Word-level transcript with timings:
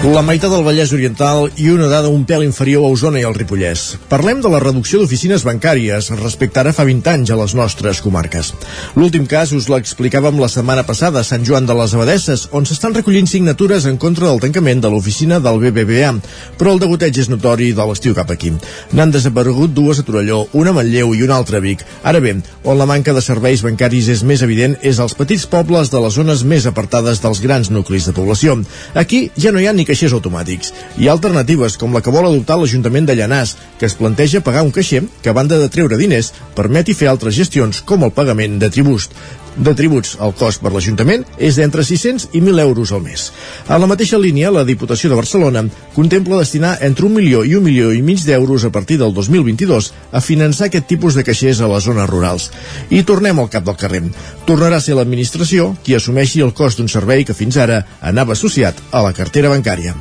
La 0.00 0.22
meitat 0.24 0.48
del 0.48 0.62
Vallès 0.64 0.94
Oriental 0.96 1.50
i 1.60 1.66
una 1.68 1.84
dada 1.90 2.08
un 2.08 2.22
pèl 2.24 2.40
inferior 2.46 2.86
a 2.86 2.88
Osona 2.88 3.20
i 3.20 3.24
al 3.28 3.34
Ripollès. 3.36 3.98
Parlem 4.08 4.38
de 4.40 4.48
la 4.48 4.56
reducció 4.62 4.96
d'oficines 4.96 5.42
bancàries 5.44 6.06
respecte 6.16 6.56
ara 6.62 6.72
fa 6.72 6.86
20 6.88 7.10
anys 7.12 7.32
a 7.34 7.36
les 7.36 7.52
nostres 7.52 8.00
comarques. 8.00 8.54
L'últim 8.96 9.26
cas 9.28 9.52
us 9.52 9.68
l'explicàvem 9.68 10.40
la 10.40 10.48
setmana 10.48 10.86
passada 10.88 11.20
a 11.20 11.28
Sant 11.28 11.44
Joan 11.44 11.68
de 11.68 11.76
les 11.76 11.92
Abadesses, 11.92 12.46
on 12.56 12.64
s'estan 12.64 12.96
recollint 12.96 13.28
signatures 13.28 13.84
en 13.90 13.98
contra 14.00 14.30
del 14.30 14.40
tancament 14.40 14.80
de 14.80 14.88
l'oficina 14.88 15.36
del 15.36 15.60
BBVA, 15.60 16.14
però 16.56 16.72
el 16.72 16.80
degoteig 16.80 17.20
és 17.20 17.28
notori 17.28 17.74
de 17.76 17.84
l'estiu 17.84 18.16
cap 18.16 18.32
aquí. 18.32 18.54
N'han 18.96 19.12
desaparegut 19.12 19.76
dues 19.76 20.00
a 20.00 20.06
Torelló, 20.08 20.46
una 20.56 20.72
a 20.72 20.78
Manlleu 20.80 21.12
i 21.12 21.22
una 21.28 21.36
altra 21.36 21.60
a 21.60 21.64
Vic. 21.66 21.84
Ara 22.08 22.24
bé, 22.24 22.38
on 22.64 22.80
la 22.80 22.88
manca 22.88 23.12
de 23.12 23.20
serveis 23.20 23.60
bancaris 23.68 24.08
és 24.16 24.24
més 24.24 24.40
evident 24.48 24.78
és 24.80 24.96
als 24.96 25.12
petits 25.12 25.44
pobles 25.44 25.92
de 25.92 26.00
les 26.00 26.16
zones 26.16 26.40
més 26.40 26.64
apartades 26.64 27.20
dels 27.20 27.44
grans 27.44 27.68
nuclis 27.68 28.08
de 28.08 28.16
població. 28.16 28.56
Aquí 28.96 29.26
ja 29.36 29.52
no 29.52 29.60
hi 29.60 29.68
ha 29.68 29.76
ni 29.76 29.89
caixers 29.90 30.14
automàtics. 30.16 30.72
Hi 30.98 31.08
ha 31.08 31.14
alternatives 31.16 31.76
com 31.80 31.94
la 31.94 32.02
que 32.04 32.14
vol 32.14 32.28
adoptar 32.28 32.60
l'Ajuntament 32.60 33.08
de 33.10 33.18
Llanàs, 33.18 33.56
que 33.78 33.88
es 33.90 33.98
planteja 33.98 34.44
pagar 34.46 34.62
un 34.66 34.72
caixer 34.74 35.02
que, 35.22 35.30
a 35.30 35.36
banda 35.36 35.58
de 35.58 35.68
treure 35.72 35.98
diners, 35.98 36.32
permeti 36.54 36.94
fer 36.94 37.10
altres 37.10 37.34
gestions 37.36 37.82
com 37.86 38.06
el 38.06 38.14
pagament 38.14 38.58
de 38.62 38.70
tributs 38.70 39.10
de 39.56 39.74
tributs. 39.74 40.16
El 40.22 40.34
cost 40.38 40.62
per 40.62 40.72
l'Ajuntament 40.74 41.24
és 41.38 41.58
d'entre 41.58 41.84
600 41.86 42.28
i 42.32 42.42
1.000 42.42 42.62
euros 42.62 42.92
al 42.92 43.02
mes. 43.04 43.30
A 43.68 43.78
la 43.78 43.88
mateixa 43.90 44.18
línia, 44.18 44.52
la 44.54 44.64
Diputació 44.68 45.10
de 45.10 45.18
Barcelona 45.18 45.64
contempla 45.94 46.40
destinar 46.40 46.76
entre 46.86 47.06
un 47.06 47.16
milió 47.16 47.42
i 47.44 47.56
un 47.58 47.64
milió 47.64 47.90
i 47.92 48.02
mig 48.02 48.24
d'euros 48.26 48.64
a 48.64 48.72
partir 48.74 49.00
del 49.00 49.14
2022 49.14 49.92
a 50.12 50.20
finançar 50.20 50.68
aquest 50.68 50.86
tipus 50.90 51.18
de 51.18 51.24
caixers 51.26 51.60
a 51.60 51.70
les 51.72 51.84
zones 51.84 52.08
rurals. 52.10 52.50
I 52.90 53.02
tornem 53.02 53.38
al 53.38 53.50
cap 53.50 53.66
del 53.66 53.78
carrer. 53.80 54.04
Tornarà 54.46 54.78
a 54.78 54.84
ser 54.84 54.96
l'administració 54.96 55.74
qui 55.84 55.96
assumeixi 55.96 56.44
el 56.44 56.54
cost 56.54 56.78
d'un 56.78 56.88
servei 56.88 57.24
que 57.24 57.36
fins 57.36 57.58
ara 57.60 57.84
anava 58.00 58.38
associat 58.38 58.80
a 58.90 59.04
la 59.04 59.12
cartera 59.16 59.52
bancària. 59.52 59.96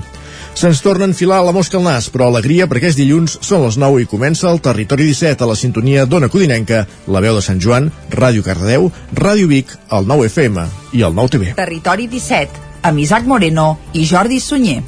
Se'ns 0.60 0.82
torna 0.84 1.06
a 1.06 1.08
enfilar 1.08 1.38
la 1.40 1.54
mosca 1.56 1.78
al 1.80 1.86
nas, 1.86 2.10
però 2.12 2.26
alegria 2.28 2.66
perquè 2.68 2.90
és 2.92 2.98
dilluns, 3.00 3.38
són 3.48 3.62
les 3.64 3.78
9 3.80 4.02
i 4.04 4.08
comença 4.12 4.50
el 4.50 4.60
Territori 4.60 5.06
17 5.08 5.46
a 5.46 5.48
la 5.48 5.56
sintonia 5.56 6.04
d'Ona 6.04 6.28
Codinenca, 6.28 6.82
la 7.08 7.22
veu 7.24 7.38
de 7.38 7.46
Sant 7.46 7.64
Joan, 7.64 7.88
Ràdio 8.12 8.44
Cardedeu, 8.44 8.90
Ràdio 9.16 9.48
Vic, 9.48 9.72
el 9.96 10.10
9 10.12 10.28
FM 10.28 10.66
i 11.00 11.08
el 11.08 11.16
9 11.16 11.38
TV. 11.38 11.54
Territori 11.56 12.12
17, 12.12 12.68
amb 12.92 13.00
Isaac 13.00 13.24
Moreno 13.32 13.70
i 13.94 14.04
Jordi 14.04 14.44
Sunyer. 14.44 14.82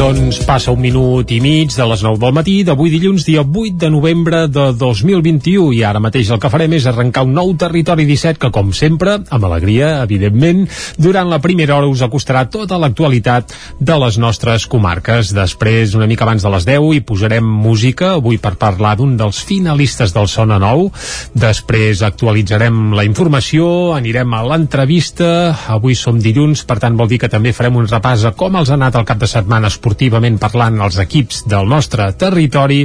Doncs 0.00 0.38
passa 0.48 0.72
un 0.72 0.80
minut 0.80 1.28
i 1.28 1.42
mig 1.44 1.74
de 1.76 1.84
les 1.84 2.00
9 2.00 2.16
del 2.22 2.32
matí 2.32 2.54
d'avui 2.64 2.88
dilluns, 2.88 3.26
dia 3.28 3.42
8 3.44 3.76
de 3.82 3.90
novembre 3.92 4.38
de 4.48 4.70
2021 4.80 5.74
i 5.76 5.82
ara 5.84 6.00
mateix 6.00 6.30
el 6.32 6.38
que 6.40 6.48
farem 6.48 6.72
és 6.72 6.86
arrencar 6.88 7.26
un 7.26 7.34
nou 7.36 7.50
territori 7.60 8.06
17 8.08 8.40
que, 8.40 8.48
com 8.48 8.70
sempre, 8.72 9.18
amb 9.28 9.44
alegria, 9.44 9.90
evidentment, 10.00 10.62
durant 10.96 11.28
la 11.28 11.40
primera 11.44 11.76
hora 11.76 11.90
us 11.90 12.00
acostarà 12.00 12.46
tota 12.48 12.78
l'actualitat 12.80 13.52
de 13.76 13.98
les 14.00 14.16
nostres 14.16 14.64
comarques. 14.64 15.34
Després, 15.36 15.92
una 15.98 16.08
mica 16.08 16.24
abans 16.24 16.48
de 16.48 16.54
les 16.54 16.64
10, 16.64 16.88
hi 16.96 17.04
posarem 17.04 17.44
música, 17.44 18.14
avui 18.14 18.40
per 18.40 18.54
parlar 18.56 18.94
d'un 18.96 19.18
dels 19.20 19.42
finalistes 19.44 20.16
del 20.16 20.32
Sona 20.32 20.56
Nou. 20.64 20.88
Després 21.36 22.00
actualitzarem 22.08 22.94
la 22.96 23.04
informació, 23.04 23.92
anirem 23.98 24.32
a 24.32 24.42
l'entrevista. 24.48 25.30
Avui 25.76 25.92
som 25.92 26.24
dilluns, 26.24 26.64
per 26.64 26.80
tant 26.80 26.96
vol 26.96 27.12
dir 27.12 27.20
que 27.20 27.28
també 27.28 27.52
farem 27.52 27.76
un 27.84 27.92
repàs 27.92 28.24
a 28.24 28.32
com 28.32 28.56
els 28.56 28.72
ha 28.72 28.80
anat 28.80 28.96
el 28.96 29.04
cap 29.04 29.20
de 29.20 29.28
setmana 29.28 29.68
esportivament 29.90 30.36
parlant 30.38 30.76
els 30.84 30.96
equips 31.02 31.40
del 31.50 31.66
nostre 31.66 32.04
territori 32.14 32.84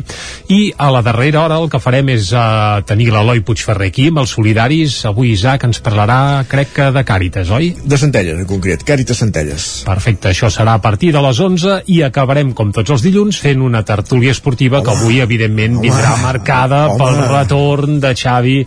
i 0.50 0.72
a 0.74 0.88
la 0.90 1.04
darrera 1.06 1.44
hora 1.44 1.60
el 1.62 1.70
que 1.70 1.78
farem 1.82 2.10
és 2.16 2.32
uh, 2.34 2.82
tenir 2.88 3.12
l'Eloi 3.14 3.44
Puigferrer 3.46 3.92
aquí 3.92 4.08
amb 4.10 4.24
els 4.24 4.34
solidaris. 4.34 4.96
Avui 5.06 5.36
Isaac 5.36 5.68
ens 5.68 5.82
parlarà, 5.86 6.42
crec 6.50 6.72
que 6.74 6.88
de 6.96 7.04
Càritas, 7.06 7.52
oi? 7.54 7.76
De 7.86 8.00
Centelles, 8.02 8.40
en 8.42 8.48
concret, 8.50 8.82
Càritas 8.88 9.22
Centelles. 9.22 9.68
Perfecte, 9.86 10.32
això 10.32 10.50
serà 10.50 10.74
a 10.80 10.82
partir 10.82 11.12
de 11.14 11.22
les 11.22 11.42
11 11.46 11.76
i 11.94 12.00
acabarem, 12.08 12.56
com 12.58 12.72
tots 12.74 12.96
els 12.96 13.06
dilluns, 13.06 13.38
fent 13.44 13.62
una 13.62 13.84
tertúlia 13.86 14.34
esportiva 14.34 14.82
Home. 14.82 14.88
que 14.88 14.98
avui, 14.98 15.22
evidentment, 15.22 15.78
Home. 15.78 15.86
vindrà 15.86 16.16
marcada 16.24 16.82
Home. 16.90 16.98
pel 17.04 17.22
retorn 17.36 18.00
de 18.02 18.16
Xavi 18.18 18.58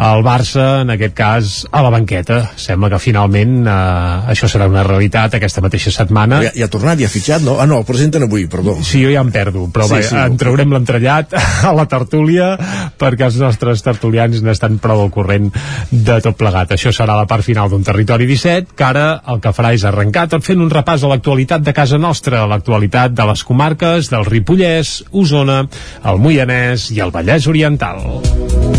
al 0.00 0.24
Barça, 0.24 0.66
en 0.86 0.94
aquest 0.96 1.16
cas, 1.18 1.52
a 1.70 1.84
la 1.84 1.92
banqueta. 1.92 2.40
Sembla 2.56 2.94
que 2.94 3.02
finalment 3.02 3.66
uh, 3.66 4.32
això 4.32 4.48
serà 4.48 4.70
una 4.72 4.86
realitat 4.88 5.36
aquesta 5.36 5.60
mateixa 5.60 5.92
setmana. 5.92 6.40
Ja, 6.48 6.56
ja 6.56 6.70
ha 6.70 6.72
tornat, 6.72 6.96
ja 7.02 7.10
ha 7.10 7.12
fitxat, 7.12 7.44
no? 7.44 7.58
Ah, 7.60 7.68
no, 7.68 7.81
el 7.82 7.88
presenten 7.88 8.26
avui, 8.26 8.46
perdó. 8.50 8.76
Sí, 8.86 9.02
jo 9.02 9.10
ja 9.12 9.22
em 9.24 9.32
perdo, 9.34 9.66
però 9.74 9.88
sí, 9.88 9.96
va, 9.96 10.02
sí, 10.06 10.16
en 10.18 10.38
traurem 10.40 10.72
l'entrellat 10.74 11.34
a 11.68 11.72
la 11.76 11.86
tertúlia 11.90 12.54
perquè 13.00 13.28
els 13.28 13.38
nostres 13.42 13.84
tertulians 13.84 14.42
n'estan 14.44 14.78
prou 14.82 15.04
al 15.04 15.12
corrent 15.14 15.50
de 15.90 16.18
tot 16.24 16.38
plegat. 16.38 16.74
Això 16.76 16.94
serà 16.94 17.18
la 17.18 17.28
part 17.30 17.46
final 17.46 17.70
d'un 17.72 17.84
territori 17.86 18.28
17, 18.30 18.76
que 18.78 18.86
ara 18.86 19.06
el 19.32 19.42
que 19.42 19.54
farà 19.56 19.74
és 19.76 19.86
arrencar 19.88 20.28
tot 20.32 20.46
fent 20.46 20.62
un 20.62 20.70
repàs 20.72 21.02
a 21.02 21.12
l'actualitat 21.12 21.64
de 21.66 21.74
casa 21.76 22.00
nostra, 22.00 22.42
a 22.42 22.50
l'actualitat 22.50 23.16
de 23.16 23.28
les 23.32 23.44
comarques 23.46 24.12
del 24.12 24.28
Ripollès, 24.28 25.00
Osona, 25.12 25.64
el 26.06 26.22
Moianès 26.22 26.90
i 26.94 27.02
el 27.02 27.14
Vallès 27.14 27.50
Oriental. 27.50 28.71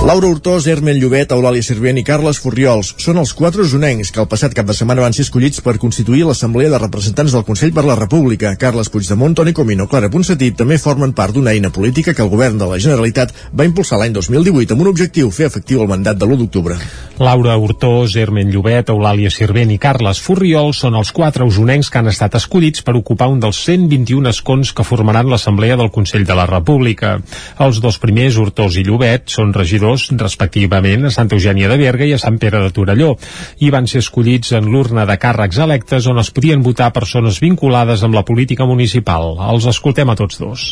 Laura 0.00 0.28
Hurtós, 0.28 0.64
Hermen 0.66 0.96
Llobet, 0.96 1.28
Eulàlia 1.28 1.60
Sirvent 1.60 1.98
i 2.00 2.02
Carles 2.02 2.38
Furriols 2.40 2.94
són 3.04 3.18
els 3.20 3.34
quatre 3.36 3.60
usonencs 3.60 4.08
que 4.08 4.22
el 4.22 4.28
passat 4.32 4.54
cap 4.56 4.64
de 4.64 4.72
setmana 4.72 5.02
van 5.04 5.12
ser 5.12 5.26
escollits 5.26 5.60
per 5.60 5.74
constituir 5.82 6.22
l'Assemblea 6.24 6.70
de 6.72 6.78
Representants 6.80 7.34
del 7.36 7.44
Consell 7.44 7.74
per 7.76 7.84
la 7.84 7.98
República. 7.98 8.54
Carles 8.56 8.88
Puigdemont, 8.88 9.36
Toni 9.36 9.52
Comín 9.52 9.84
o 9.84 9.86
Clara 9.92 10.08
Ponsatí 10.08 10.48
també 10.56 10.78
formen 10.80 11.12
part 11.12 11.36
d'una 11.36 11.52
eina 11.52 11.68
política 11.70 12.14
que 12.16 12.24
el 12.24 12.30
govern 12.32 12.56
de 12.56 12.70
la 12.70 12.78
Generalitat 12.80 13.34
va 13.52 13.66
impulsar 13.68 13.98
l'any 14.00 14.16
2018 14.16 14.72
amb 14.72 14.86
un 14.86 14.88
objectiu, 14.88 15.28
fer 15.28 15.50
efectiu 15.50 15.84
el 15.84 15.92
mandat 15.92 16.16
de 16.16 16.24
l'1 16.24 16.40
d'octubre. 16.46 16.80
Laura 17.20 17.58
Hurtós, 17.60 18.16
Hermen 18.16 18.48
Llobet, 18.48 18.88
Eulàlia 18.88 19.28
Sirvent 19.28 19.68
i 19.74 19.78
Carles 19.78 20.24
Furriols 20.24 20.80
són 20.80 20.96
els 20.96 21.12
quatre 21.12 21.44
usonencs 21.44 21.92
que 21.92 22.00
han 22.00 22.08
estat 22.08 22.40
escollits 22.40 22.80
per 22.80 22.96
ocupar 22.96 23.28
un 23.28 23.44
dels 23.44 23.60
121 23.68 24.32
escons 24.32 24.72
que 24.72 24.88
formaran 24.88 25.28
l'Assemblea 25.28 25.76
del 25.76 25.92
Consell 25.92 26.24
de 26.24 26.40
la 26.40 26.48
República. 26.48 27.18
Els 27.60 27.84
dos 27.84 28.00
primers, 28.00 28.40
Hurtós 28.40 28.80
i 28.80 28.88
Llobet, 28.88 29.28
són 29.28 29.52
regidors 29.52 29.89
regidors, 29.90 30.22
respectivament, 30.22 31.06
a 31.06 31.10
Santa 31.10 31.36
Eugènia 31.36 31.68
de 31.68 31.78
Berga 31.78 32.06
i 32.06 32.14
a 32.14 32.18
Sant 32.18 32.38
Pere 32.38 32.60
de 32.62 32.70
Torelló, 32.70 33.16
i 33.60 33.70
van 33.70 33.86
ser 33.86 34.00
escollits 34.00 34.52
en 34.52 34.70
l'urna 34.70 35.06
de 35.06 35.16
càrrecs 35.18 35.58
electes 35.58 36.06
on 36.06 36.18
es 36.18 36.30
podien 36.30 36.62
votar 36.62 36.92
persones 36.92 37.40
vinculades 37.40 38.02
amb 38.02 38.14
la 38.14 38.24
política 38.24 38.66
municipal. 38.66 39.36
Els 39.50 39.66
escoltem 39.66 40.10
a 40.10 40.16
tots 40.16 40.38
dos 40.38 40.70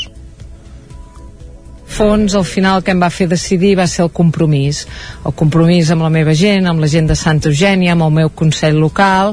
fons 1.89 2.35
al 2.37 2.45
final 2.45 2.83
que 2.85 2.93
em 2.93 3.01
va 3.01 3.09
fer 3.09 3.27
decidir 3.27 3.73
va 3.75 3.87
ser 3.89 4.03
el 4.05 4.11
compromís 4.13 4.83
el 5.25 5.33
compromís 5.33 5.89
amb 5.91 6.05
la 6.05 6.11
meva 6.13 6.35
gent, 6.37 6.67
amb 6.69 6.85
la 6.85 6.87
gent 6.87 7.09
de 7.09 7.17
Santa 7.17 7.49
Eugènia, 7.49 7.95
amb 7.95 8.05
el 8.05 8.13
meu 8.13 8.29
Consell 8.29 8.77
local 8.77 9.33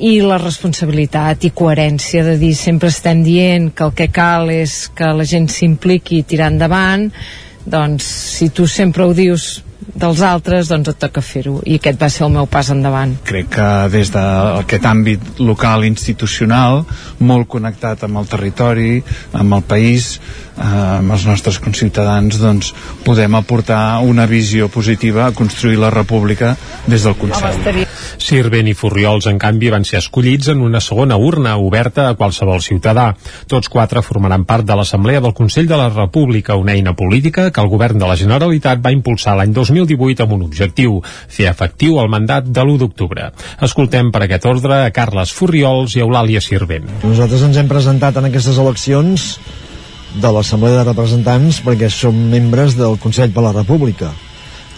i 0.00 0.22
la 0.24 0.38
responsabilitat 0.40 1.44
i 1.44 1.52
coherència 1.52 2.24
de 2.24 2.38
dir 2.40 2.54
sempre 2.56 2.88
estem 2.88 3.20
dient 3.22 3.68
que 3.76 3.84
el 3.84 3.92
que 3.92 4.08
cal 4.08 4.48
és 4.50 4.88
que 4.96 5.12
la 5.12 5.28
gent 5.28 5.50
s'impliqui 5.52 6.22
i 6.22 6.26
tirar 6.26 6.48
endavant 6.48 7.10
doncs 7.66 8.06
si 8.38 8.50
tu 8.54 8.66
sempre 8.66 9.04
ho 9.04 9.12
dius 9.16 9.60
dels 9.80 10.20
altres, 10.22 10.68
doncs 10.70 10.92
et 10.92 10.98
toca 11.00 11.22
fer-ho 11.24 11.58
i 11.66 11.78
aquest 11.78 11.98
va 12.00 12.08
ser 12.12 12.24
el 12.26 12.32
meu 12.34 12.46
pas 12.50 12.68
endavant. 12.72 13.14
Crec 13.26 13.48
que 13.56 13.68
des 13.92 14.12
d'aquest 14.14 14.86
àmbit 14.86 15.40
local 15.40 15.84
institucional, 15.88 16.84
molt 17.18 17.48
connectat 17.50 18.04
amb 18.06 18.20
el 18.20 18.28
territori, 18.30 19.00
amb 19.32 19.58
el 19.58 19.64
país, 19.66 20.12
eh, 20.60 20.98
amb 21.00 21.14
els 21.16 21.24
nostres 21.28 21.58
conciutadans, 21.62 22.38
doncs 22.40 22.72
podem 23.04 23.34
aportar 23.38 24.00
una 24.06 24.26
visió 24.30 24.68
positiva 24.68 25.26
a 25.26 25.34
construir 25.36 25.80
la 25.80 25.90
república 25.90 26.56
des 26.86 27.04
del 27.04 27.16
Consell. 27.18 27.86
Sirven 28.20 28.68
i 28.68 28.74
Furriols, 28.76 29.26
en 29.30 29.38
canvi, 29.40 29.70
van 29.72 29.86
ser 29.88 30.00
escollits 30.00 30.50
en 30.52 30.60
una 30.64 30.80
segona 30.84 31.16
urna 31.16 31.56
oberta 31.56 32.08
a 32.08 32.16
qualsevol 32.18 32.60
ciutadà. 32.62 33.10
Tots 33.48 33.70
quatre 33.72 34.02
formaran 34.04 34.44
part 34.44 34.66
de 34.68 34.76
l'Assemblea 34.76 35.22
del 35.24 35.34
Consell 35.34 35.68
de 35.70 35.78
la 35.80 35.88
República, 35.88 36.58
una 36.60 36.74
eina 36.76 36.94
política 36.96 37.50
que 37.50 37.62
el 37.64 37.70
govern 37.72 37.98
de 37.98 38.10
la 38.10 38.18
Generalitat 38.20 38.84
va 38.84 38.92
impulsar 38.94 39.36
l'any 39.38 39.54
2018 39.56 40.26
amb 40.26 40.36
un 40.36 40.44
objectiu, 40.48 41.00
fer 41.28 41.48
efectiu 41.50 41.98
el 42.02 42.12
mandat 42.12 42.46
de 42.46 42.62
l'1 42.64 42.78
d'octubre. 42.84 43.30
Escoltem 43.64 44.12
per 44.12 44.24
aquest 44.26 44.46
ordre 44.50 44.84
a 44.84 44.92
Carles 44.94 45.32
Furriols 45.32 45.96
i 45.96 46.04
Eulàlia 46.04 46.42
Sirvent. 46.44 46.88
Nosaltres 47.02 47.48
ens 47.48 47.58
hem 47.60 47.68
presentat 47.70 48.20
en 48.20 48.28
aquestes 48.30 48.58
eleccions 48.60 49.30
de 50.14 50.32
l'Assemblea 50.34 50.80
de 50.80 50.88
Representants 50.88 51.60
perquè 51.62 51.90
som 51.92 52.16
membres 52.32 52.74
del 52.78 52.98
Consell 53.02 53.32
per 53.34 53.44
la 53.46 53.54
República 53.54 54.10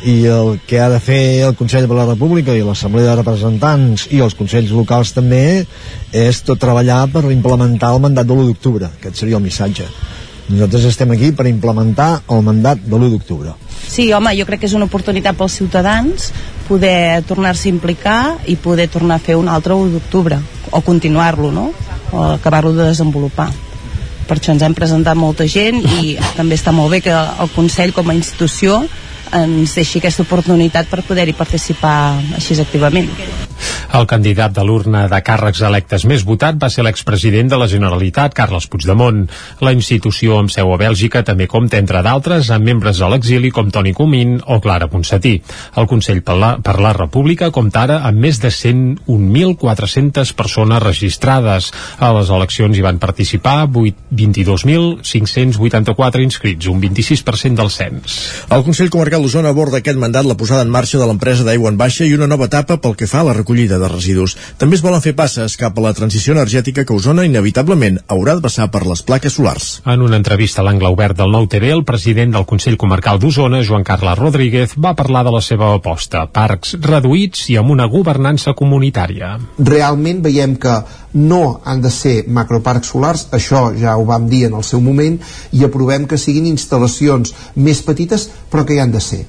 i 0.04 0.24
el 0.26 0.56
que 0.66 0.80
ha 0.82 0.88
de 0.90 0.98
fer 1.00 1.22
el 1.46 1.54
Consell 1.56 1.86
per 1.88 1.96
la 1.96 2.08
República 2.08 2.56
i 2.58 2.64
l'Assemblea 2.66 3.12
de 3.12 3.20
Representants 3.20 4.08
i 4.10 4.20
els 4.24 4.34
Consells 4.38 4.74
locals 4.74 5.14
també 5.16 5.62
és 6.12 6.42
tot 6.42 6.60
treballar 6.60 7.06
per 7.12 7.24
implementar 7.30 7.94
el 7.94 8.02
mandat 8.02 8.28
de 8.28 8.34
l'1 8.34 8.50
d'octubre 8.50 8.90
aquest 8.90 9.22
seria 9.22 9.38
el 9.38 9.46
missatge 9.46 9.88
Nosaltres 10.52 10.84
estem 10.90 11.12
aquí 11.14 11.30
per 11.32 11.46
implementar 11.48 12.22
el 12.28 12.42
mandat 12.44 12.80
de 12.82 12.96
l'1 12.98 13.12
d'octubre. 13.14 13.54
Sí, 13.88 14.10
home, 14.12 14.34
jo 14.36 14.44
crec 14.48 14.60
que 14.62 14.68
és 14.68 14.74
una 14.76 14.88
oportunitat 14.90 15.38
pels 15.38 15.54
ciutadans 15.60 16.30
poder 16.68 17.22
tornar-se 17.28 17.68
a 17.68 17.72
implicar 17.72 18.20
i 18.50 18.56
poder 18.56 18.88
tornar 18.92 19.20
a 19.20 19.24
fer 19.24 19.36
un 19.38 19.48
altre 19.48 19.76
1 19.78 19.94
d'octubre, 19.94 20.40
o 20.70 20.80
continuar-lo, 20.80 21.52
no? 21.52 21.70
O 22.12 22.24
acabar-lo 22.34 22.74
de 22.74 22.90
desenvolupar. 22.90 23.48
Per 24.32 24.38
això 24.40 24.54
ens 24.54 24.62
hem 24.64 24.72
presentat 24.72 25.18
molta 25.20 25.44
gent 25.44 25.82
i 26.00 26.14
també 26.38 26.56
està 26.56 26.72
molt 26.72 26.88
bé 26.94 27.02
que 27.04 27.12
el 27.12 27.50
Consell 27.52 27.90
com 27.92 28.08
a 28.08 28.14
institució 28.16 28.78
ens 29.32 29.76
deixi 29.78 30.00
aquesta 30.00 30.26
oportunitat 30.26 30.90
per 30.90 31.04
poder-hi 31.06 31.34
participar 31.36 31.96
així 32.36 32.58
activament. 32.60 33.08
El 33.92 34.06
candidat 34.08 34.54
de 34.56 34.62
l'urna 34.64 35.02
de 35.10 35.18
càrrecs 35.24 35.60
electes 35.68 36.04
més 36.08 36.24
votat 36.24 36.56
va 36.60 36.68
ser 36.72 36.82
l'expresident 36.84 37.48
de 37.52 37.56
la 37.60 37.68
Generalitat, 37.68 38.34
Carles 38.34 38.66
Puigdemont. 38.72 39.28
La 39.60 39.72
institució 39.76 40.38
amb 40.40 40.50
seu 40.52 40.72
a 40.72 40.76
Bèlgica 40.80 41.22
també 41.28 41.46
compta, 41.46 41.78
entre 41.78 42.02
d'altres, 42.04 42.50
amb 42.50 42.64
membres 42.70 43.00
a 43.00 43.08
l'exili 43.12 43.50
com 43.52 43.70
Toni 43.70 43.92
Comín 43.92 44.40
o 44.46 44.60
Clara 44.64 44.88
Ponsatí. 44.88 45.42
El 45.76 45.86
Consell 45.90 46.22
per 46.24 46.36
la, 46.40 46.58
per 46.64 46.80
la 46.80 46.92
República 46.96 47.50
compta 47.52 47.82
ara 47.84 47.98
amb 48.08 48.18
més 48.24 48.40
de 48.40 48.48
101.400 48.48 50.32
persones 50.40 50.82
registrades. 50.82 51.72
A 52.00 52.12
les 52.16 52.28
eleccions 52.32 52.76
hi 52.76 52.82
van 52.84 52.98
participar 53.02 53.66
22.584 53.68 56.20
inscrits, 56.24 56.66
un 56.72 56.80
26% 56.80 57.56
del 57.60 57.70
cens. 57.70 58.32
El 58.48 58.64
Consell 58.64 58.90
Comarcal 58.92 59.21
d'Osona 59.22 59.52
aborda 59.54 59.78
aquest 59.78 59.98
mandat 59.98 60.26
la 60.26 60.36
posada 60.38 60.64
en 60.66 60.70
marxa 60.74 60.98
de 61.00 61.06
l'empresa 61.06 61.44
d'aigua 61.46 61.70
en 61.70 61.78
baixa 61.80 62.04
i 62.04 62.14
una 62.16 62.26
nova 62.30 62.48
etapa 62.50 62.76
pel 62.82 62.96
que 62.98 63.06
fa 63.06 63.20
a 63.22 63.26
la 63.28 63.36
recollida 63.36 63.78
de 63.78 63.88
residus. 63.88 64.34
També 64.58 64.76
es 64.76 64.82
volen 64.84 65.02
fer 65.04 65.14
passes 65.18 65.56
cap 65.60 65.78
a 65.78 65.84
la 65.84 65.92
transició 65.96 66.34
energètica 66.34 66.84
que 66.84 66.96
Osona 66.96 67.24
inevitablement 67.28 68.00
haurà 68.12 68.34
de 68.36 68.44
passar 68.44 68.68
per 68.74 68.82
les 68.86 69.02
plaques 69.06 69.38
solars. 69.38 69.68
En 69.86 70.02
una 70.02 70.18
entrevista 70.18 70.62
a 70.62 70.66
l'angle 70.66 70.90
obert 70.92 71.16
del 71.18 71.32
Nou 71.32 71.46
TV, 71.46 71.70
el 71.72 71.84
president 71.88 72.34
del 72.36 72.48
Consell 72.50 72.76
Comarcal 72.80 73.20
d'Osona, 73.22 73.62
Joan 73.62 73.86
Carles 73.86 74.18
Rodríguez, 74.18 74.74
va 74.76 74.96
parlar 74.98 75.24
de 75.24 75.34
la 75.34 75.42
seva 75.44 75.72
aposta, 75.76 76.26
parcs 76.26 76.74
reduïts 76.82 77.48
i 77.54 77.58
amb 77.60 77.70
una 77.70 77.86
governança 77.86 78.56
comunitària. 78.58 79.36
Realment 79.58 80.22
veiem 80.26 80.58
que 80.60 80.76
no 81.14 81.60
han 81.64 81.82
de 81.82 81.90
ser 81.90 82.24
macroparcs 82.28 82.92
solars, 82.94 83.26
això 83.32 83.70
ja 83.78 83.96
ho 83.96 84.04
vam 84.08 84.28
dir 84.28 84.46
en 84.48 84.56
el 84.58 84.64
seu 84.64 84.80
moment, 84.80 85.18
i 85.52 85.64
aprovem 85.64 86.06
que 86.08 86.18
siguin 86.18 86.48
instal·lacions 86.50 87.34
més 87.56 87.82
petites 87.84 88.28
però 88.50 88.64
que 88.64 88.76
hi 88.76 88.82
han 88.82 88.92
de 88.92 89.00
ser. 89.00 89.24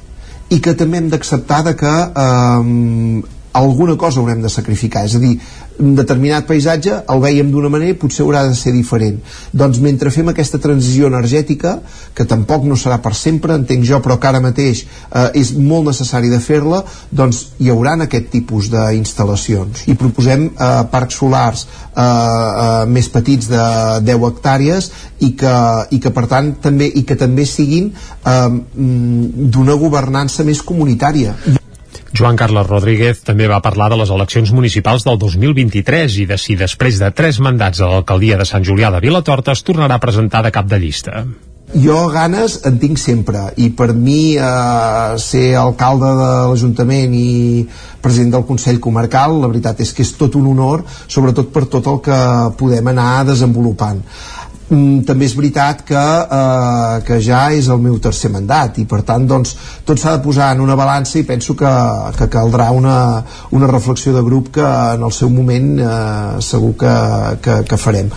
I 0.50 0.60
que 0.62 0.76
també 0.78 1.00
hem 1.00 1.10
d'acceptar 1.10 1.64
que 1.76 1.94
eh, 2.24 3.24
alguna 3.54 3.96
cosa 3.98 4.20
haurem 4.20 4.42
de 4.42 4.50
sacrificar. 4.50 5.06
És 5.06 5.16
a 5.16 5.22
dir, 5.22 5.38
un 5.80 5.94
determinat 5.98 6.46
paisatge 6.50 7.00
el 7.10 7.22
veiem 7.22 7.50
d'una 7.52 7.70
manera 7.72 7.94
i 7.94 7.98
potser 7.98 8.24
haurà 8.26 8.44
de 8.48 8.56
ser 8.58 8.74
diferent. 8.76 9.20
Doncs 9.54 9.80
mentre 9.82 10.12
fem 10.14 10.30
aquesta 10.30 10.60
transició 10.62 11.08
energètica 11.10 11.78
que 12.14 12.26
tampoc 12.30 12.66
no 12.70 12.78
serà 12.78 13.00
per 13.02 13.14
sempre 13.18 13.56
entenc 13.58 13.86
jo 13.88 14.00
però 14.04 14.20
que 14.22 14.30
ara 14.30 14.42
mateix 14.44 14.84
eh, 14.84 15.30
és 15.40 15.54
molt 15.58 15.90
necessari 15.90 16.30
de 16.34 16.42
fer-la 16.44 16.84
doncs 17.12 17.46
hi 17.62 17.72
haurà 17.74 17.96
aquest 18.06 18.30
tipus 18.34 18.70
d'instal·lacions. 18.74 19.86
I 19.90 19.98
proposem 20.00 20.48
eh, 20.50 20.70
parcs 20.92 21.20
solars 21.22 21.66
eh, 21.66 22.02
eh, 22.02 22.86
més 22.90 23.10
petits 23.14 23.50
de 23.50 23.66
10 24.06 24.30
hectàrees 24.30 24.92
i 25.22 25.34
que, 25.38 25.58
i 25.94 26.00
que 26.02 26.14
per 26.14 26.26
tant 26.30 26.56
també, 26.62 26.90
i 26.90 27.06
que 27.06 27.18
també 27.18 27.46
siguin 27.50 27.92
eh, 27.94 28.32
mm, 28.34 29.50
d'una 29.54 29.78
governança 29.78 30.46
més 30.48 30.62
comunitària 30.66 31.38
Joan 32.14 32.38
Carles 32.38 32.68
Rodríguez 32.70 33.24
també 33.26 33.48
va 33.50 33.62
parlar 33.66 33.88
de 33.90 33.98
les 33.98 34.12
eleccions 34.14 34.52
municipals 34.54 35.02
del 35.08 35.18
2023 35.18 36.20
i 36.22 36.28
de 36.30 36.38
si 36.38 36.54
després 36.60 37.00
de 37.02 37.10
tres 37.10 37.40
mandats 37.42 37.82
a 37.82 37.90
l'alcaldia 37.90 38.38
de 38.38 38.46
Sant 38.46 38.66
Julià 38.68 38.92
de 38.94 39.02
Vilatorta 39.02 39.56
es 39.58 39.66
tornarà 39.66 39.98
a 39.98 40.04
presentar 40.04 40.44
de 40.46 40.52
cap 40.54 40.70
de 40.70 40.78
llista. 40.78 41.24
Jo 41.74 42.04
ganes 42.14 42.60
en 42.70 42.78
tinc 42.78 43.00
sempre 43.02 43.48
i 43.58 43.72
per 43.74 43.96
mi 43.98 44.36
eh, 44.38 45.16
ser 45.18 45.56
alcalde 45.58 46.12
de 46.20 46.30
l'Ajuntament 46.52 47.16
i 47.18 47.66
president 48.04 48.36
del 48.36 48.46
Consell 48.46 48.78
Comarcal 48.84 49.40
la 49.42 49.50
veritat 49.50 49.82
és 49.82 49.96
que 49.96 50.06
és 50.06 50.14
tot 50.20 50.38
un 50.38 50.52
honor 50.52 50.84
sobretot 51.08 51.50
per 51.56 51.66
tot 51.66 51.90
el 51.90 51.98
que 52.06 52.20
podem 52.60 52.94
anar 52.94 53.24
desenvolupant 53.32 54.04
mm, 54.70 55.04
també 55.08 55.26
és 55.26 55.36
veritat 55.38 55.84
que, 55.88 56.04
eh, 56.40 57.04
que 57.08 57.20
ja 57.22 57.46
és 57.52 57.68
el 57.68 57.82
meu 57.84 58.00
tercer 58.00 58.32
mandat 58.34 58.80
i 58.80 58.86
per 58.86 59.02
tant 59.08 59.28
doncs, 59.28 59.56
tot 59.86 60.00
s'ha 60.00 60.18
de 60.18 60.24
posar 60.24 60.52
en 60.56 60.62
una 60.66 60.78
balança 60.80 61.20
i 61.20 61.28
penso 61.28 61.56
que, 61.56 61.74
que 62.18 62.30
caldrà 62.32 62.72
una, 62.72 63.24
una 63.52 63.68
reflexió 63.68 64.14
de 64.14 64.24
grup 64.24 64.54
que 64.60 64.68
en 64.68 65.04
el 65.04 65.12
seu 65.12 65.30
moment 65.30 65.74
eh, 65.80 66.42
segur 66.42 66.76
que, 66.80 66.96
que, 67.42 67.64
que 67.70 67.78
farem. 67.78 68.14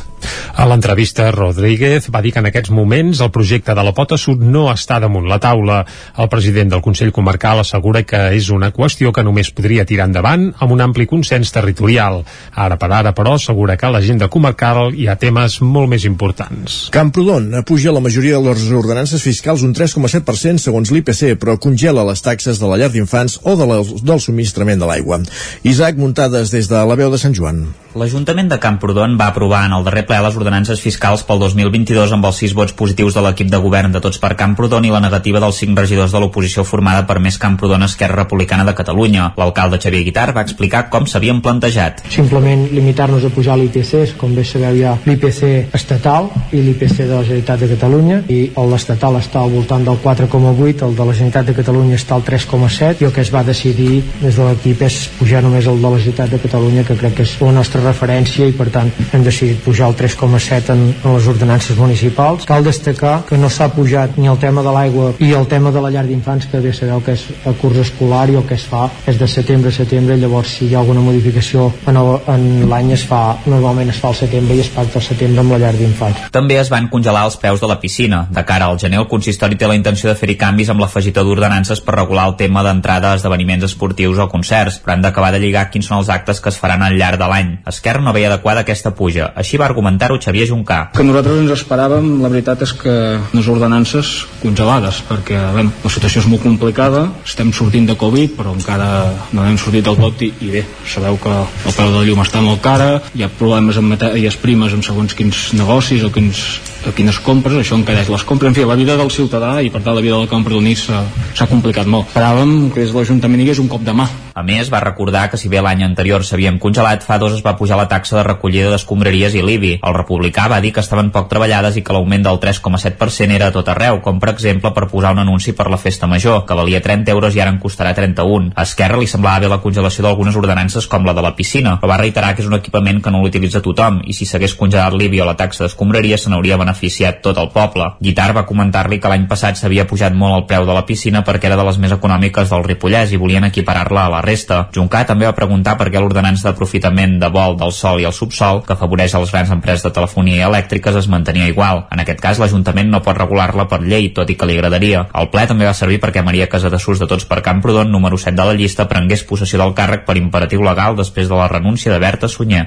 A 0.56 0.64
l'entrevista, 0.64 1.28
Rodríguez 1.34 2.08
va 2.12 2.22
dir 2.24 2.32
que 2.32 2.40
en 2.40 2.48
aquests 2.48 2.72
moments 2.72 3.20
el 3.20 3.30
projecte 3.32 3.74
de 3.76 3.82
la 3.84 3.92
Pota 3.92 4.16
Sud 4.16 4.40
no 4.40 4.66
està 4.72 4.96
damunt 5.02 5.28
la 5.28 5.38
taula. 5.42 5.82
El 6.16 6.30
president 6.32 6.72
del 6.72 6.82
Consell 6.84 7.12
Comarcal 7.12 7.60
assegura 7.60 8.02
que 8.08 8.22
és 8.36 8.48
una 8.54 8.70
qüestió 8.72 9.12
que 9.12 9.24
només 9.26 9.52
podria 9.52 9.84
tirar 9.84 10.08
endavant 10.08 10.48
amb 10.56 10.72
un 10.72 10.80
ampli 10.84 11.06
consens 11.10 11.52
territorial. 11.52 12.22
Ara 12.54 12.80
per 12.80 12.90
ara, 12.90 13.12
però, 13.12 13.36
assegura 13.36 13.76
que 13.76 13.88
a 13.88 13.92
l'agenda 13.92 14.30
comarcal 14.32 14.94
hi 14.96 15.10
ha 15.10 15.18
temes 15.20 15.60
molt 15.60 15.92
més 15.92 16.08
importants. 16.08 16.86
Camprodon 16.94 17.52
apuja 17.60 17.92
la 17.92 18.00
majoria 18.04 18.40
de 18.40 18.48
les 18.48 18.66
ordenances 18.72 19.22
fiscals 19.22 19.64
un 19.66 19.74
3,7% 19.76 20.64
segons 20.64 20.92
l'IPC, 20.92 21.34
però 21.40 21.58
congela 21.60 22.06
les 22.08 22.24
taxes 22.24 22.62
de 22.62 22.70
la 22.70 22.80
llar 22.80 22.92
d'infants 22.94 23.40
o 23.44 23.56
de 23.60 23.68
la, 23.68 23.82
del 23.84 24.22
subministrament 24.24 24.80
de 24.80 24.88
l'aigua. 24.88 25.20
Isaac 25.68 26.00
Muntades 26.00 26.54
des 26.54 26.72
de 26.72 26.86
la 26.86 26.96
veu 26.96 27.12
de 27.12 27.20
Sant 27.20 27.36
Joan. 27.36 27.66
L'Ajuntament 27.96 28.50
de 28.52 28.58
Camprodon 28.60 29.14
va 29.16 29.30
aprovar 29.30 29.62
en 29.64 29.72
el 29.72 29.84
darrer 29.86 30.02
ple 30.04 30.18
les 30.20 30.34
ordenances 30.36 30.82
fiscals 30.84 31.22
pel 31.24 31.38
2022 31.40 32.10
amb 32.12 32.26
els 32.28 32.40
sis 32.42 32.52
vots 32.52 32.74
positius 32.76 33.14
de 33.16 33.22
l'equip 33.24 33.48
de 33.48 33.60
govern 33.64 33.94
de 33.94 34.02
Tots 34.04 34.18
per 34.20 34.34
Camprodon 34.36 34.84
i 34.84 34.90
la 34.92 35.00
negativa 35.00 35.40
dels 35.40 35.56
cinc 35.62 35.78
regidors 35.80 36.12
de 36.12 36.20
l'oposició 36.20 36.60
formada 36.68 37.06
per 37.08 37.16
Més 37.24 37.38
Camprodon 37.40 37.86
Esquerra 37.86 38.18
Republicana 38.18 38.66
de 38.68 38.74
Catalunya. 38.76 39.30
L'alcalde 39.40 39.78
Xavier 39.80 40.02
Guitar 40.04 40.26
va 40.36 40.44
explicar 40.44 40.82
com 40.92 41.06
s'havien 41.08 41.40
plantejat. 41.40 42.02
Simplement 42.12 42.66
limitar-nos 42.74 43.24
a 43.24 43.30
pujar 43.32 43.56
l'IPC, 43.56 44.12
com 44.20 44.36
bé 44.36 44.44
sabeu 44.44 44.76
ja 44.76 44.92
l'IPC 45.06 45.72
estatal 45.80 46.28
i 46.52 46.60
l'IPC 46.66 47.00
de 47.06 47.14
la 47.14 47.22
Generalitat 47.24 47.64
de 47.64 47.70
Catalunya 47.72 48.20
i 48.28 48.42
l'estatal 48.74 49.16
està 49.22 49.40
al 49.40 49.56
voltant 49.56 49.88
del 49.88 50.02
4,8, 50.04 50.84
el 50.90 51.00
de 51.00 51.08
la 51.08 51.16
Generalitat 51.16 51.48
de 51.48 51.56
Catalunya 51.62 51.96
està 51.96 52.20
al 52.20 52.28
3,7 52.28 53.00
i 53.00 53.08
el 53.08 53.16
que 53.16 53.24
es 53.24 53.32
va 53.32 53.46
decidir 53.48 54.04
des 54.20 54.36
de 54.36 54.52
l'equip 54.52 54.84
és 54.84 55.00
pujar 55.16 55.40
només 55.48 55.64
el 55.64 55.80
de 55.80 55.88
la 55.88 55.96
Generalitat 55.96 56.36
de 56.36 56.44
Catalunya 56.44 56.84
que 56.84 57.00
crec 57.00 57.16
que 57.22 57.24
és 57.30 57.38
la 57.40 57.56
nostra 57.56 57.85
referència 57.86 58.46
i 58.50 58.54
per 58.56 58.68
tant 58.74 58.90
hem 59.12 59.24
decidit 59.24 59.62
pujar 59.64 59.90
el 59.90 59.96
3,7 59.98 60.74
en, 60.74 60.84
en 60.92 61.16
les 61.16 61.30
ordenances 61.32 61.78
municipals. 61.78 62.46
Cal 62.48 62.66
destacar 62.66 63.20
que 63.28 63.38
no 63.40 63.50
s'ha 63.52 63.70
pujat 63.74 64.18
ni 64.20 64.30
el 64.30 64.38
tema 64.42 64.64
de 64.66 64.74
l'aigua 64.74 65.12
i 65.22 65.32
el 65.32 65.46
tema 65.50 65.72
de 65.72 65.82
la 65.82 65.92
llar 65.94 66.06
d'infants 66.08 66.48
que 66.50 66.60
bé 66.62 66.72
sabeu 66.76 67.02
que 67.04 67.16
és 67.16 67.26
a 67.46 67.54
curs 67.60 67.80
escolar 67.82 68.26
i 68.30 68.38
el 68.40 68.46
que 68.48 68.58
es 68.58 68.66
fa 68.66 68.86
és 69.06 69.18
de 69.20 69.28
setembre 69.30 69.72
a 69.72 69.76
setembre 69.76 70.16
llavors 70.20 70.56
si 70.58 70.68
hi 70.68 70.74
ha 70.74 70.80
alguna 70.82 71.04
modificació 71.04 71.70
en, 71.86 71.96
en 71.96 72.46
l'any 72.70 72.92
es 72.96 73.04
fa, 73.08 73.36
normalment 73.46 73.90
es 73.92 74.00
fa 74.02 74.10
al 74.12 74.18
setembre 74.18 74.56
i 74.56 74.64
es 74.64 74.70
pacta 74.72 75.00
al 75.00 75.06
setembre 75.06 75.42
amb 75.42 75.54
la 75.54 75.60
llar 75.62 75.74
d'infants. 75.76 76.26
També 76.34 76.58
es 76.60 76.70
van 76.72 76.88
congelar 76.92 77.26
els 77.28 77.38
peus 77.40 77.62
de 77.62 77.70
la 77.70 77.78
piscina. 77.82 78.24
De 78.32 78.44
cara 78.48 78.70
al 78.70 78.80
gener 78.82 79.00
el 79.02 79.08
consistori 79.10 79.58
té 79.58 79.68
la 79.68 79.76
intenció 79.78 80.10
de 80.10 80.16
fer-hi 80.18 80.38
canvis 80.40 80.70
amb 80.72 80.82
l'afegitó 80.82 81.24
d'ordenances 81.26 81.82
per 81.84 81.96
regular 81.98 82.26
el 82.30 82.36
tema 82.40 82.64
d'entrada 82.66 83.12
a 83.12 83.20
esdeveniments 83.20 83.68
esportius 83.68 84.20
o 84.22 84.28
concerts, 84.32 84.80
però 84.82 84.96
han 84.96 85.04
d'acabar 85.04 85.32
de 85.34 85.42
lligar 85.42 85.68
quins 85.70 85.88
són 85.88 86.00
els 86.00 86.10
actes 86.12 86.40
que 86.42 86.52
es 86.52 86.60
faran 86.60 86.82
al 86.82 86.96
llarg 86.98 87.20
de 87.20 87.30
l'any. 87.30 87.52
Esquerra 87.76 88.00
no 88.00 88.14
veia 88.16 88.30
adequada 88.32 88.64
aquesta 88.64 88.94
puja. 88.96 89.28
Així 89.36 89.58
va 89.60 89.66
argumentar-ho 89.68 90.16
Xavier 90.22 90.46
Juncà. 90.48 90.78
Que 90.96 91.04
nosaltres 91.04 91.42
ens 91.42 91.52
esperàvem, 91.58 92.08
la 92.22 92.30
veritat 92.32 92.64
és 92.64 92.72
que 92.76 92.94
les 93.36 93.48
ordenances 93.52 94.12
congelades, 94.40 95.02
perquè 95.08 95.40
bé, 95.56 95.66
la 95.84 95.92
situació 95.92 96.22
és 96.22 96.28
molt 96.30 96.44
complicada, 96.46 97.06
estem 97.26 97.52
sortint 97.56 97.88
de 97.90 97.98
Covid, 98.00 98.36
però 98.38 98.54
encara 98.56 98.88
no 99.36 99.44
hem 99.44 99.58
sortit 99.60 99.84
del 99.86 99.98
tot 100.00 100.24
i, 100.24 100.32
i 100.46 100.52
bé, 100.54 100.64
sabeu 100.88 101.20
que 101.20 101.32
el 101.36 101.76
preu 101.76 101.92
de 101.92 102.00
la 102.00 102.04
llum 102.08 102.22
està 102.24 102.42
molt 102.44 102.62
cara, 102.64 102.90
hi 103.14 103.26
ha 103.26 103.32
problemes 103.38 103.76
amb 103.80 103.92
matèries 103.92 104.40
primes 104.40 104.76
en 104.76 104.84
segons 104.86 105.16
quins 105.18 105.50
negocis 105.58 106.04
o 106.06 106.12
quins, 106.14 106.44
o 106.88 106.94
quines 106.96 107.20
compres, 107.26 107.60
això 107.60 107.76
encareix 107.78 108.12
les 108.12 108.24
compres, 108.24 108.52
en 108.52 108.56
fi, 108.56 108.64
la 108.64 108.78
vida 108.78 108.96
del 108.96 109.12
ciutadà 109.12 109.58
i 109.60 109.72
per 109.74 109.82
tant 109.82 109.98
la 109.98 110.04
vida 110.04 110.16
del 110.16 110.30
compradonís 110.32 110.88
s'ha 110.88 111.50
complicat 111.50 111.90
molt. 111.90 112.08
Esperàvem 112.14 112.70
que 112.72 112.80
des 112.82 112.94
de 112.94 112.98
l'Ajuntament 112.98 113.42
hi 113.42 113.50
hagués 113.50 113.62
un 113.62 113.72
cop 113.72 113.84
de 113.84 113.96
mà. 113.96 114.08
A 114.36 114.42
més, 114.44 114.68
va 114.68 114.82
recordar 114.82 115.30
que 115.32 115.38
si 115.40 115.48
bé 115.48 115.62
l'any 115.64 115.80
anterior 115.86 116.20
s'havien 116.20 116.58
congelat, 116.60 117.00
fa 117.08 117.16
dos 117.16 117.32
es 117.32 117.40
va 117.40 117.54
pujar 117.56 117.78
la 117.80 117.86
taxa 117.88 118.18
de 118.18 118.24
recollida 118.26 118.68
d'escombraries 118.68 119.32
i 119.32 119.40
l'IBI. 119.40 119.70
El 119.80 119.94
republicà 119.96 120.44
va 120.52 120.58
dir 120.60 120.74
que 120.76 120.82
estaven 120.84 121.08
poc 121.14 121.30
treballades 121.30 121.78
i 121.80 121.82
que 121.82 121.94
l'augment 121.96 122.26
del 122.26 122.36
3,7% 122.42 123.32
era 123.32 123.46
a 123.48 123.54
tot 123.54 123.70
arreu, 123.72 124.02
com 124.04 124.18
per 124.20 124.34
exemple 124.34 124.74
per 124.76 124.90
posar 124.90 125.14
un 125.16 125.22
anunci 125.22 125.54
per 125.56 125.70
la 125.72 125.78
festa 125.80 126.04
major, 126.06 126.42
que 126.44 126.58
valia 126.58 126.82
30 126.84 127.14
euros 127.14 127.32
i 127.32 127.40
ara 127.40 127.54
en 127.54 127.56
costarà 127.62 127.94
31. 127.96 128.50
A 128.52 128.66
Esquerra 128.68 128.98
li 129.00 129.08
semblava 129.08 129.40
bé 129.46 129.48
la 129.48 129.58
congelació 129.64 130.04
d'algunes 130.04 130.36
ordenances 130.36 130.84
com 130.84 131.08
la 131.08 131.16
de 131.16 131.24
la 131.24 131.32
piscina, 131.32 131.78
però 131.80 131.94
va 131.94 131.98
reiterar 132.02 132.34
que 132.36 132.44
és 132.44 132.52
un 132.52 132.58
equipament 132.58 133.00
que 133.00 133.14
no 133.14 133.24
l'utilitza 133.24 133.64
tothom 133.64 134.02
i 134.04 134.18
si 134.20 134.28
s'hagués 134.28 134.58
congelat 134.60 134.92
l'IBI 134.92 135.24
o 135.24 135.30
la 135.30 135.38
taxa 135.40 135.64
d'escombraria 135.64 136.20
se 136.20 136.28
n'hauria 136.28 136.60
beneficiat 136.60 137.24
tot 137.24 137.40
el 137.40 137.48
poble. 137.56 137.88
Guitar 138.04 138.28
va 138.36 138.44
comentar-li 138.44 139.00
que 139.00 139.08
l'any 139.08 139.24
passat 139.32 139.56
s'havia 139.56 139.88
pujat 139.88 140.12
molt 140.12 140.42
el 140.42 140.46
preu 140.52 140.68
de 140.68 140.76
la 140.76 140.84
piscina 140.84 141.24
perquè 141.24 141.48
era 141.48 141.56
de 141.56 141.64
les 141.70 141.80
més 141.80 141.96
econòmiques 141.96 142.52
del 142.52 142.68
Ripollès 142.68 143.16
i 143.16 143.24
volien 143.24 143.48
equiparar-la 143.48 144.04
a 144.04 144.12
la 144.12 144.24
resta. 144.26 144.58
Juncà 144.74 145.04
també 145.08 145.28
va 145.28 145.34
preguntar 145.36 145.76
per 145.78 145.88
què 145.92 146.02
l'ordenança 146.02 146.48
d'aprofitament 146.50 147.16
de 147.22 147.30
vol 147.32 147.56
del 147.60 147.72
sol 147.72 148.02
i 148.02 148.08
el 148.08 148.14
subsol, 148.16 148.64
que 148.66 148.74
afavoreix 148.74 149.14
a 149.14 149.22
les 149.22 149.32
grans 149.32 149.52
empreses 149.54 149.86
de 149.86 149.92
telefonia 149.94 150.50
elèctriques, 150.50 150.98
es 150.98 151.08
mantenia 151.12 151.48
igual. 151.48 151.84
En 151.94 152.02
aquest 152.02 152.20
cas, 152.20 152.40
l'Ajuntament 152.42 152.90
no 152.90 153.02
pot 153.06 153.16
regular-la 153.18 153.68
per 153.70 153.80
llei, 153.84 154.10
tot 154.16 154.30
i 154.30 154.36
que 154.36 154.48
li 154.48 154.58
agradaria. 154.58 155.06
El 155.14 155.30
ple 155.32 155.46
també 155.46 155.68
va 155.68 155.76
servir 155.78 156.00
perquè 156.02 156.24
Maria 156.26 156.50
Casadesús 156.52 157.00
de 157.00 157.08
Tots 157.10 157.28
per 157.30 157.42
Camprodon, 157.46 157.90
número 157.92 158.18
7 158.18 158.36
de 158.36 158.48
la 158.50 158.58
llista, 158.58 158.88
prengués 158.90 159.24
possessió 159.28 159.62
del 159.62 159.74
càrrec 159.78 160.04
per 160.08 160.18
imperatiu 160.18 160.66
legal 160.66 160.98
després 160.98 161.30
de 161.30 161.38
la 161.38 161.48
renúncia 161.52 161.92
de 161.92 162.02
Berta 162.02 162.28
Sunyer. 162.28 162.66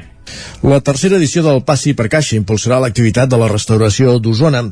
La 0.63 0.79
tercera 0.85 1.17
edició 1.17 1.43
del 1.45 1.63
Passi 1.65 1.95
per 1.97 2.09
Caixa 2.11 2.37
impulsarà 2.37 2.79
l'activitat 2.79 3.29
de 3.31 3.39
la 3.39 3.49
restauració 3.51 4.19
d'Osona 4.19 4.67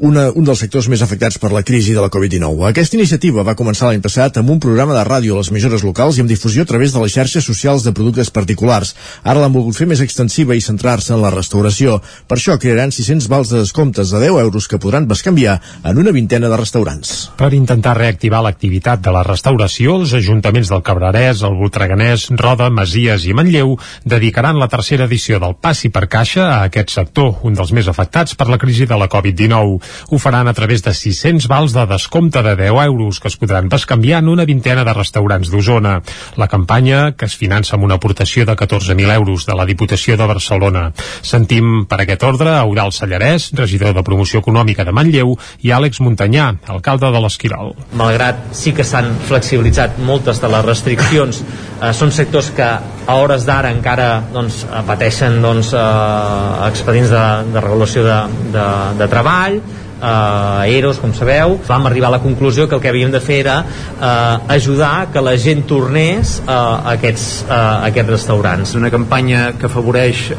una, 0.00 0.30
un 0.32 0.46
dels 0.48 0.62
sectors 0.62 0.88
més 0.88 1.02
afectats 1.04 1.36
per 1.40 1.50
la 1.52 1.60
crisi 1.66 1.92
de 1.92 2.00
la 2.00 2.08
Covid-19. 2.12 2.64
Aquesta 2.70 2.96
iniciativa 2.96 3.44
va 3.44 3.54
començar 3.56 3.90
l'any 3.90 4.00
passat 4.00 4.38
amb 4.40 4.48
un 4.54 4.60
programa 4.62 4.94
de 4.96 5.02
ràdio 5.04 5.34
a 5.34 5.42
les 5.42 5.50
emissores 5.52 5.84
locals 5.84 6.16
i 6.16 6.22
amb 6.24 6.30
difusió 6.30 6.64
a 6.64 6.68
través 6.70 6.94
de 6.94 7.02
les 7.02 7.12
xarxes 7.12 7.44
socials 7.44 7.84
de 7.84 7.92
productes 7.92 8.30
particulars. 8.32 8.94
Ara 9.22 9.42
l'han 9.42 9.52
volgut 9.52 9.76
fer 9.76 9.88
més 9.90 10.00
extensiva 10.00 10.56
i 10.56 10.64
centrar-se 10.64 11.12
en 11.12 11.20
la 11.20 11.32
restauració. 11.34 11.98
Per 12.26 12.38
això 12.38 12.56
crearan 12.60 12.94
600 12.96 13.28
vals 13.28 13.52
de 13.52 13.60
descomptes 13.60 14.14
de 14.14 14.22
10 14.24 14.40
euros 14.40 14.68
que 14.68 14.80
podran 14.80 15.08
bescanviar 15.10 15.58
en 15.84 16.00
una 16.00 16.14
vintena 16.16 16.48
de 16.48 16.56
restaurants. 16.56 17.12
Per 17.36 17.52
intentar 17.52 17.98
reactivar 17.98 18.40
l'activitat 18.46 19.04
de 19.04 19.12
la 19.12 19.24
restauració, 19.26 19.98
els 20.00 20.16
ajuntaments 20.16 20.72
del 20.72 20.84
Cabrerès, 20.86 21.44
el 21.44 21.60
Voltreganès, 21.60 22.30
Roda, 22.40 22.70
Masies 22.72 23.28
i 23.28 23.36
Manlleu 23.36 23.76
dedicaran 24.08 24.56
la 24.56 24.70
tercera 24.72 25.04
edició 25.04 25.42
del 25.44 25.58
Passi 25.60 25.92
per 25.92 26.06
Caixa 26.08 26.48
a 26.54 26.58
aquest 26.70 26.96
sector, 26.96 27.36
un 27.44 27.58
dels 27.58 27.76
més 27.76 27.88
afectats 27.92 28.32
per 28.34 28.48
la 28.48 28.60
crisi 28.60 28.88
de 28.88 28.96
la 28.96 29.10
Covid-19 29.12 29.89
ho 30.08 30.18
faran 30.18 30.48
a 30.48 30.54
través 30.54 30.82
de 30.82 30.94
600 30.94 31.48
vals 31.48 31.74
de 31.76 31.86
descompte 31.86 32.42
de 32.42 32.56
10 32.56 32.84
euros 32.86 33.20
que 33.20 33.28
es 33.28 33.36
podran 33.36 33.68
bescanviar 33.68 34.22
en 34.22 34.28
una 34.28 34.44
vintena 34.44 34.84
de 34.84 34.94
restaurants 34.94 35.50
d'Osona. 35.50 36.00
La 36.36 36.48
campanya, 36.48 37.12
que 37.12 37.26
es 37.26 37.36
finança 37.36 37.76
amb 37.76 37.84
una 37.84 37.96
aportació 38.00 38.46
de 38.46 38.56
14.000 38.56 39.14
euros 39.14 39.46
de 39.46 39.56
la 39.56 39.66
Diputació 39.66 40.16
de 40.16 40.26
Barcelona. 40.26 40.90
Sentim 41.22 41.84
per 41.90 42.00
aquest 42.02 42.24
ordre 42.26 42.54
a 42.56 42.64
Eudal 42.64 42.92
Sallarès, 42.92 43.50
regidor 43.58 43.94
de 43.96 44.04
Promoció 44.06 44.40
Econòmica 44.40 44.84
de 44.84 44.94
Manlleu, 44.96 45.36
i 45.62 45.72
Àlex 45.74 46.00
Muntanyà, 46.04 46.50
alcalde 46.72 47.10
de 47.12 47.22
l'Esquirol. 47.22 47.74
Malgrat 47.98 48.50
sí 48.56 48.74
que 48.76 48.86
s'han 48.86 49.12
flexibilitzat 49.28 49.98
moltes 50.04 50.40
de 50.42 50.50
les 50.52 50.64
restriccions, 50.66 51.42
eh, 51.80 51.92
són 51.96 52.12
sectors 52.14 52.50
que 52.56 52.68
a 52.70 53.18
hores 53.18 53.46
d'ara 53.48 53.72
encara 53.74 54.08
doncs, 54.32 54.62
pateixen 54.86 55.40
doncs, 55.42 55.74
eh, 55.74 56.68
expedients 56.68 57.12
de, 57.12 57.26
de 57.54 57.64
regulació 57.66 58.04
de, 58.06 58.18
de, 58.54 58.66
de 59.00 59.10
treball, 59.12 59.60
eh, 60.00 60.78
EROs, 60.78 60.98
com 60.98 61.12
sabeu, 61.14 61.58
vam 61.68 61.86
arribar 61.86 62.08
a 62.08 62.16
la 62.16 62.22
conclusió 62.24 62.68
que 62.68 62.74
el 62.74 62.82
que 62.82 62.90
havíem 62.90 63.12
de 63.12 63.20
fer 63.20 63.40
era 63.44 63.60
eh, 63.62 64.54
ajudar 64.56 65.10
que 65.12 65.22
la 65.22 65.36
gent 65.38 65.66
tornés 65.68 66.38
eh, 66.40 66.50
a, 66.50 66.96
aquests, 66.96 67.26
eh, 67.46 67.54
a 67.54 67.88
aquests 67.90 68.16
restaurants. 68.16 68.74
Una 68.80 68.90
campanya 68.90 69.52
que 69.58 69.68
afavoreix 69.70 70.30
eh, 70.32 70.36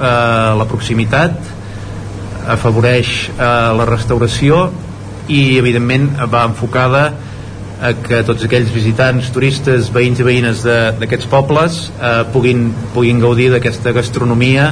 la 0.59 0.67
proximitat, 0.69 1.51
afavoreix 2.57 3.17
eh, 3.37 3.43
la 3.77 3.89
restauració 3.89 4.69
i, 5.27 5.57
evidentment, 5.57 6.09
va 6.31 6.47
enfocada 6.49 7.11
a 7.81 7.95
que 7.97 8.19
tots 8.25 8.45
aquells 8.45 8.69
visitants, 8.69 9.31
turistes, 9.33 9.89
veïns 9.93 10.19
i 10.21 10.25
veïnes 10.25 10.61
d'aquests 11.01 11.29
pobles 11.31 11.87
eh, 11.97 12.21
puguin, 12.33 12.67
puguin 12.93 13.21
gaudir 13.23 13.49
d'aquesta 13.55 13.93
gastronomia 13.95 14.71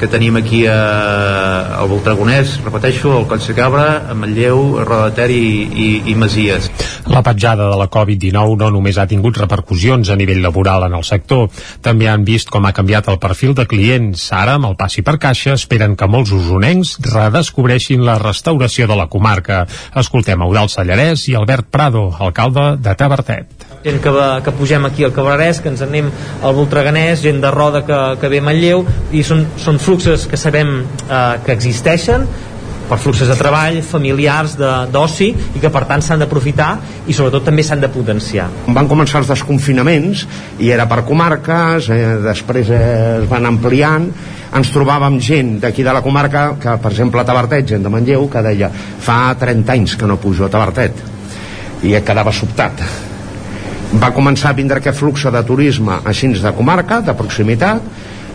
que 0.00 0.08
tenim 0.08 0.38
aquí 0.40 0.62
a, 0.64 1.76
al 1.76 1.88
Voltragonès, 1.90 2.54
repeteixo, 2.64 3.12
al 3.18 3.26
Coll 3.28 3.44
Cabra, 3.52 4.08
a 4.08 4.14
Manlleu, 4.16 4.80
a 4.80 5.10
Ter 5.12 5.28
i, 5.34 5.44
i, 5.68 5.88
i 6.08 6.14
Masies. 6.16 6.70
La 7.12 7.20
petjada 7.26 7.68
de 7.68 7.76
la 7.76 7.90
Covid-19 7.92 8.56
no 8.62 8.70
només 8.72 8.96
ha 8.96 9.04
tingut 9.10 9.36
repercussions 9.42 10.08
a 10.08 10.16
nivell 10.16 10.40
laboral 10.40 10.88
en 10.88 10.96
el 10.96 11.04
sector, 11.04 11.50
també 11.84 12.08
han 12.08 12.24
vist 12.24 12.48
com 12.48 12.64
ha 12.64 12.72
canviat 12.72 13.12
el 13.12 13.20
perfil 13.20 13.52
de 13.58 13.68
clients. 13.68 14.30
Ara, 14.32 14.56
amb 14.56 14.70
el 14.70 14.78
passi 14.80 15.04
per 15.04 15.18
caixa, 15.20 15.58
esperen 15.60 15.98
que 16.00 16.08
molts 16.08 16.32
usonencs 16.32 16.96
redescobreixin 17.10 18.06
la 18.06 18.16
restauració 18.22 18.88
de 18.88 18.96
la 18.96 19.10
comarca. 19.12 19.66
Escoltem 20.00 20.48
Eudal 20.48 20.72
Sallarès 20.72 21.28
i 21.28 21.36
Albert 21.36 21.68
Prado, 21.68 22.08
alcalde 22.24 22.70
de 22.80 22.96
Tabertet 22.96 23.59
gent 23.84 24.02
que, 24.02 24.10
que 24.44 24.52
pugem 24.52 24.84
aquí 24.84 25.04
al 25.06 25.12
Cabrerès, 25.16 25.62
que 25.64 25.70
ens 25.72 25.80
anem 25.80 26.10
al 26.44 26.52
Voltreganès, 26.52 27.22
gent 27.24 27.40
de 27.40 27.50
Roda 27.54 27.80
que, 27.88 27.98
que 28.20 28.28
ve 28.28 28.42
a 28.42 28.44
Manlleu, 28.44 28.84
i 29.16 29.24
són, 29.24 29.46
són 29.56 29.80
fluxes 29.80 30.26
que 30.28 30.36
sabem 30.36 30.82
eh, 30.84 31.20
que 31.46 31.54
existeixen, 31.56 32.26
per 32.90 32.98
fluxes 32.98 33.30
de 33.30 33.36
treball, 33.38 33.78
familiars, 33.86 34.56
d'oci 34.90 35.30
i 35.30 35.62
que 35.62 35.70
per 35.72 35.84
tant 35.88 36.02
s'han 36.02 36.24
d'aprofitar 36.24 36.70
i 37.06 37.14
sobretot 37.14 37.46
també 37.46 37.62
s'han 37.64 37.80
de 37.80 37.88
potenciar. 37.94 38.48
Van 38.66 38.90
començar 38.90 39.22
els 39.22 39.30
desconfinaments 39.30 40.26
i 40.58 40.72
era 40.74 40.88
per 40.90 41.04
comarques, 41.08 41.88
eh, 41.88 42.18
després 42.26 42.68
eh, 42.74 42.84
es 43.22 43.28
van 43.32 43.48
ampliant 43.48 44.10
ens 44.60 44.72
trobàvem 44.74 45.20
gent 45.24 45.60
d'aquí 45.62 45.86
de 45.86 45.94
la 45.94 46.02
comarca 46.04 46.50
que 46.60 46.76
per 46.82 46.92
exemple 46.92 47.22
a 47.22 47.24
Tabertet, 47.24 47.70
gent 47.70 47.86
de 47.86 47.94
Manlleu 47.94 48.28
que 48.28 48.44
deia 48.44 48.68
fa 48.74 49.22
30 49.40 49.78
anys 49.78 49.96
que 49.96 50.10
no 50.10 50.20
pujo 50.20 50.44
a 50.44 50.52
Tabertet 50.52 51.06
i 51.86 51.94
quedava 52.04 52.34
sobtat 52.34 53.08
va 53.98 54.12
començar 54.14 54.50
a 54.50 54.56
vindre 54.56 54.78
aquest 54.78 54.98
flux 54.98 55.26
de 55.32 55.42
turisme 55.46 55.98
així 56.04 56.28
de 56.28 56.52
comarca, 56.54 57.00
de 57.00 57.14
proximitat 57.14 57.82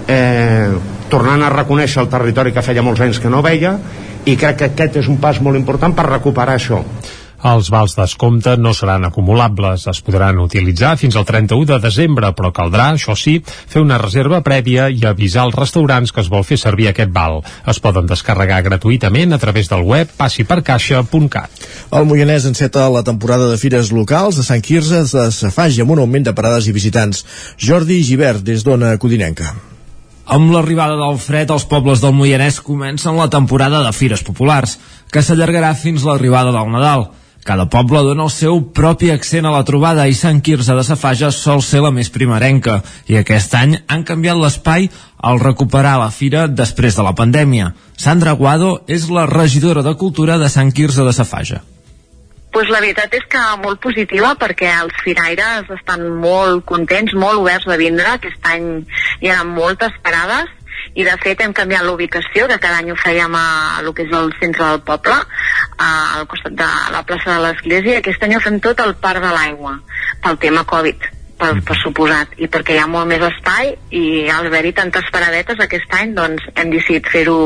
eh, 0.07 0.71
tornant 1.09 1.43
a 1.43 1.51
reconèixer 1.53 2.01
el 2.01 2.09
territori 2.09 2.51
que 2.51 2.63
feia 2.65 2.83
molts 2.83 3.01
anys 3.01 3.19
que 3.19 3.31
no 3.31 3.41
veia 3.45 3.77
i 4.25 4.35
crec 4.35 4.57
que 4.57 4.71
aquest 4.71 4.97
és 5.03 5.07
un 5.07 5.17
pas 5.21 5.39
molt 5.39 5.57
important 5.57 5.93
per 5.95 6.09
recuperar 6.09 6.57
això 6.59 6.81
els 7.45 7.69
vals 7.69 7.93
d'escompte 7.93 8.55
no 8.57 8.71
seran 8.73 9.05
acumulables, 9.05 9.85
es 9.91 9.99
podran 10.01 10.39
utilitzar 10.41 10.95
fins 10.97 11.15
al 11.15 11.27
31 11.29 11.67
de 11.69 11.77
desembre, 11.83 12.31
però 12.33 12.49
caldrà, 12.55 12.87
això 12.95 13.13
sí, 13.19 13.35
fer 13.45 13.83
una 13.83 13.99
reserva 14.01 14.41
prèvia 14.45 14.87
i 14.89 15.03
avisar 15.05 15.43
als 15.43 15.57
restaurants 15.59 16.11
que 16.11 16.23
es 16.23 16.29
vol 16.33 16.45
fer 16.47 16.57
servir 16.57 16.89
aquest 16.89 17.11
val. 17.13 17.43
Es 17.69 17.79
poden 17.83 18.09
descarregar 18.09 18.63
gratuïtament 18.65 19.35
a 19.35 19.39
través 19.41 19.69
del 19.69 19.85
web 19.85 20.09
passipercaixa.cat. 20.17 21.67
El 21.93 22.09
Moianès 22.09 22.47
enceta 22.49 22.87
la 22.89 23.03
temporada 23.05 23.51
de 23.51 23.59
fires 23.61 23.91
locals 23.93 24.39
de 24.39 24.45
Sant 24.47 24.63
Quirze 24.65 25.03
de 25.11 25.27
Safagi 25.31 25.83
amb 25.83 25.93
un 25.93 26.01
augment 26.01 26.25
de 26.25 26.33
parades 26.33 26.65
i 26.65 26.73
visitants. 26.73 27.25
Jordi 27.61 28.01
Givert, 28.03 28.41
des 28.41 28.65
d'Ona 28.65 28.95
Codinenca. 28.97 29.53
Amb 30.25 30.49
l'arribada 30.49 30.95
del 30.97 31.19
fred, 31.21 31.51
els 31.53 31.67
pobles 31.69 32.01
del 32.01 32.15
Moianès 32.17 32.57
comencen 32.65 33.13
la 33.19 33.29
temporada 33.29 33.83
de 33.85 33.93
fires 33.93 34.25
populars, 34.25 34.79
que 35.13 35.21
s'allargarà 35.21 35.75
fins 35.77 36.07
l'arribada 36.07 36.49
del 36.55 36.73
Nadal. 36.73 37.05
Cada 37.45 37.67
poble 37.69 37.99
dona 38.01 38.23
el 38.25 38.31
seu 38.33 38.55
propi 38.73 39.11
accent 39.13 39.45
a 39.45 39.51
la 39.53 39.61
trobada 39.67 40.07
i 40.09 40.15
Sant 40.17 40.39
Quirze 40.41 40.73
de 40.73 40.83
Safaja 40.87 41.27
sol 41.29 41.59
ser 41.61 41.83
la 41.85 41.91
més 41.93 42.09
primerenca 42.09 42.79
i 43.05 43.19
aquest 43.19 43.53
any 43.59 43.75
han 43.85 44.01
canviat 44.07 44.39
l'espai 44.39 44.87
al 45.29 45.37
recuperar 45.43 45.99
la 46.01 46.09
fira 46.09 46.47
després 46.49 46.97
de 46.97 47.05
la 47.05 47.13
pandèmia. 47.13 47.69
Sandra 48.01 48.33
Guado 48.39 48.71
és 48.89 49.05
la 49.13 49.27
regidora 49.29 49.85
de 49.85 49.93
Cultura 49.93 50.39
de 50.41 50.49
Sant 50.49 50.73
Quirze 50.73 51.05
de 51.05 51.13
Safaja. 51.13 51.61
Pues 52.49 52.71
la 52.73 52.81
veritat 52.81 53.13
és 53.13 53.29
que 53.29 53.45
molt 53.61 53.77
positiva 53.83 54.33
perquè 54.41 54.73
els 54.79 54.97
firaires 55.05 55.69
estan 55.77 56.09
molt 56.25 56.65
contents, 56.65 57.13
molt 57.13 57.43
oberts 57.43 57.69
de 57.69 57.77
vindre. 57.77 58.09
Aquest 58.09 58.41
any 58.55 58.69
hi 59.21 59.29
ha 59.29 59.43
moltes 59.45 59.93
parades 60.01 60.49
i 60.95 61.03
de 61.03 61.15
fet 61.23 61.41
hem 61.43 61.53
canviat 61.55 61.83
l'ubicació, 61.85 62.47
que 62.47 62.59
cada 62.63 62.79
any 62.79 62.91
ho 62.91 62.95
fèiem 62.99 63.35
a, 63.35 63.47
a 63.79 63.83
lo 63.83 63.93
que 63.95 64.05
és 64.07 64.13
el 64.15 64.31
centre 64.39 64.63
del 64.63 64.81
poble, 64.87 65.17
a, 65.77 65.89
al 66.19 66.27
costat 66.31 66.55
de 66.55 66.69
la 66.95 67.03
plaça 67.07 67.33
de 67.33 67.41
l'Església, 67.43 67.97
i 67.97 68.01
aquest 68.01 68.23
any 68.23 68.37
ho 68.37 68.43
fem 68.43 68.61
tot 68.63 68.79
al 68.79 68.95
Parc 69.03 69.23
de 69.23 69.33
l'Aigua, 69.35 69.75
pel 70.23 70.39
tema 70.41 70.63
Covid 70.69 71.11
per, 71.37 71.51
mm. 71.53 71.65
per 71.67 71.77
suposat, 71.81 72.37
i 72.39 72.47
perquè 72.51 72.77
hi 72.77 72.81
ha 72.81 72.87
molt 72.91 73.09
més 73.11 73.23
espai 73.27 73.73
i 73.91 74.05
al 74.31 74.47
haver-hi 74.47 74.73
tantes 74.77 75.07
paradetes 75.13 75.59
aquest 75.61 75.99
any 75.99 76.15
doncs 76.17 76.47
hem 76.55 76.71
decidit 76.73 77.11
fer-ho 77.11 77.37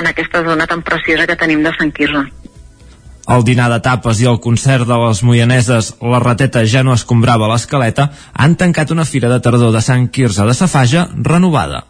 en 0.00 0.10
aquesta 0.10 0.42
zona 0.46 0.66
tan 0.70 0.82
preciosa 0.86 1.28
que 1.28 1.38
tenim 1.38 1.64
de 1.66 1.74
Sant 1.76 1.92
Quirze. 1.92 2.24
El 3.28 3.44
dinar 3.44 3.68
de 3.68 3.76
tapes 3.84 4.22
i 4.22 4.26
el 4.30 4.40
concert 4.40 4.88
de 4.88 4.96
les 5.02 5.20
moianeses 5.20 5.90
La 6.00 6.16
Rateta 6.22 6.62
ja 6.64 6.80
no 6.80 6.94
escombrava 6.96 7.50
l'escaleta 7.50 8.08
han 8.32 8.56
tancat 8.56 8.94
una 8.94 9.04
fira 9.04 9.28
de 9.28 9.42
tardor 9.44 9.74
de 9.74 9.84
Sant 9.84 10.08
Quirze 10.08 10.48
de 10.48 10.56
Safaja 10.56 11.04
renovada. 11.12 11.84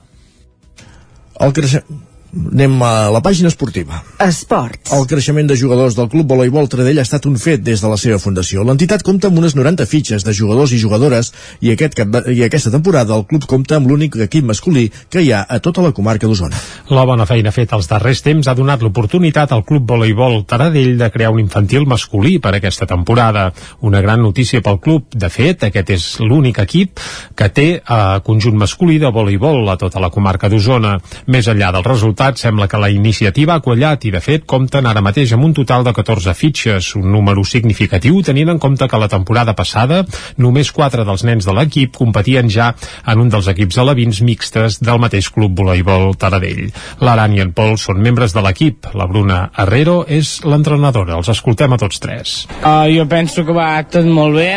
El 1.46 1.52
creixement 1.56 2.07
Anem 2.28 2.74
a 2.84 3.08
la 3.08 3.22
pàgina 3.24 3.48
esportiva. 3.48 4.02
Esports. 4.20 4.92
El 4.92 5.06
creixement 5.08 5.46
de 5.48 5.56
jugadors 5.56 5.94
del 5.96 6.10
Club 6.12 6.28
Voleibol 6.28 6.66
Tradell 6.68 7.00
ha 7.00 7.04
estat 7.06 7.24
un 7.24 7.38
fet 7.40 7.62
des 7.64 7.80
de 7.80 7.88
la 7.88 7.96
seva 7.96 8.18
fundació. 8.20 8.64
L'entitat 8.68 9.00
compta 9.06 9.30
amb 9.30 9.40
unes 9.40 9.54
90 9.56 9.86
fitxes 9.88 10.26
de 10.26 10.34
jugadors 10.36 10.74
i 10.76 10.80
jugadores 10.82 11.32
i, 11.64 11.70
aquest, 11.72 11.96
i 12.28 12.42
aquesta 12.44 12.72
temporada 12.74 13.16
el 13.16 13.24
club 13.30 13.46
compta 13.48 13.78
amb 13.78 13.88
l'únic 13.88 14.18
equip 14.26 14.44
masculí 14.44 14.90
que 15.08 15.22
hi 15.24 15.30
ha 15.32 15.40
a 15.48 15.58
tota 15.64 15.80
la 15.86 15.94
comarca 15.96 16.28
d'Osona. 16.28 16.60
La 16.92 17.06
bona 17.08 17.24
feina 17.24 17.52
feta 17.54 17.78
els 17.78 17.88
darrers 17.88 18.20
temps 18.26 18.48
ha 18.48 18.56
donat 18.58 18.84
l'oportunitat 18.84 19.54
al 19.56 19.64
Club 19.64 19.88
Voleibol 19.88 20.42
Taradell 20.44 20.98
de 21.00 21.10
crear 21.14 21.32
un 21.32 21.40
infantil 21.40 21.88
masculí 21.88 22.36
per 22.44 22.52
aquesta 22.58 22.86
temporada. 22.86 23.48
Una 23.80 24.04
gran 24.04 24.20
notícia 24.20 24.60
pel 24.60 24.82
club. 24.84 25.08
De 25.16 25.32
fet, 25.32 25.64
aquest 25.64 25.94
és 25.96 26.10
l'únic 26.20 26.60
equip 26.60 27.00
que 27.36 27.48
té 27.48 27.68
eh, 27.80 27.98
conjunt 28.26 28.60
masculí 28.60 29.00
de 29.00 29.08
voleibol 29.14 29.64
a 29.72 29.80
tota 29.80 30.02
la 30.02 30.12
comarca 30.12 30.52
d'Osona. 30.52 30.98
Més 31.32 31.48
enllà 31.48 31.72
del 31.72 31.88
resultat 31.88 32.17
resultat, 32.18 32.38
sembla 32.38 32.66
que 32.66 32.78
la 32.78 32.90
iniciativa 32.90 33.54
ha 33.54 33.62
quallat 33.62 34.04
i, 34.04 34.10
de 34.10 34.20
fet, 34.20 34.44
compten 34.46 34.86
ara 34.86 35.02
mateix 35.04 35.32
amb 35.32 35.44
un 35.44 35.52
total 35.54 35.84
de 35.86 35.92
14 35.94 36.34
fitxes, 36.34 36.94
un 36.98 37.12
número 37.12 37.44
significatiu 37.44 38.22
tenint 38.22 38.50
en 38.50 38.58
compte 38.58 38.88
que 38.88 38.98
la 38.98 39.08
temporada 39.08 39.54
passada 39.54 40.04
només 40.36 40.72
4 40.72 41.04
dels 41.06 41.22
nens 41.24 41.46
de 41.46 41.54
l'equip 41.54 41.94
competien 41.94 42.50
ja 42.50 42.72
en 43.06 43.22
un 43.22 43.30
dels 43.30 43.46
equips 43.48 43.78
alevins 43.78 44.20
mixtes 44.22 44.80
del 44.82 44.98
mateix 44.98 45.30
club 45.30 45.54
voleibol 45.54 46.16
Taradell. 46.18 46.72
L'Aran 47.00 47.36
i 47.36 47.42
en 47.44 47.52
Pol 47.54 47.76
són 47.78 48.02
membres 48.02 48.34
de 48.34 48.42
l'equip. 48.42 48.90
La 48.98 49.06
Bruna 49.06 49.50
Herrero 49.56 50.02
és 50.08 50.40
l'entrenadora. 50.44 51.14
Els 51.18 51.30
escoltem 51.30 51.72
a 51.72 51.78
tots 51.78 52.02
tres. 52.02 52.34
Uh, 52.58 52.88
jo 52.90 53.06
penso 53.06 53.44
que 53.46 53.54
va 53.54 53.84
tot 53.86 54.06
molt 54.06 54.40
bé. 54.40 54.50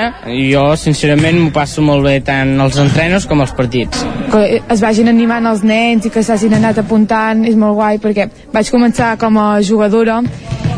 Jo, 0.50 0.72
sincerament, 0.78 1.38
m'ho 1.38 1.54
passo 1.54 1.86
molt 1.86 2.08
bé 2.08 2.18
tant 2.26 2.58
als 2.62 2.82
entrenos 2.82 3.30
com 3.30 3.46
als 3.46 3.54
partits. 3.58 4.02
Que 4.34 4.62
es 4.62 4.82
vagin 4.82 5.12
animant 5.12 5.46
els 5.52 5.62
nens 5.68 6.08
i 6.08 6.14
que 6.14 6.26
s'hagin 6.26 6.58
anat 6.58 6.82
apuntant 6.82 7.46
és 7.52 7.60
molt 7.60 7.78
guai 7.80 8.00
perquè 8.02 8.30
vaig 8.54 8.72
començar 8.74 9.16
com 9.22 9.38
a 9.38 9.62
jugadora 9.62 10.22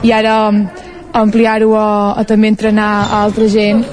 i 0.03 0.11
ara 0.11 0.37
ampliar-ho 1.13 1.75
a, 1.77 1.89
a 2.17 2.23
també 2.25 2.49
entrenar 2.49 2.91
a 3.05 3.23
altra 3.23 3.47
gent 3.47 3.83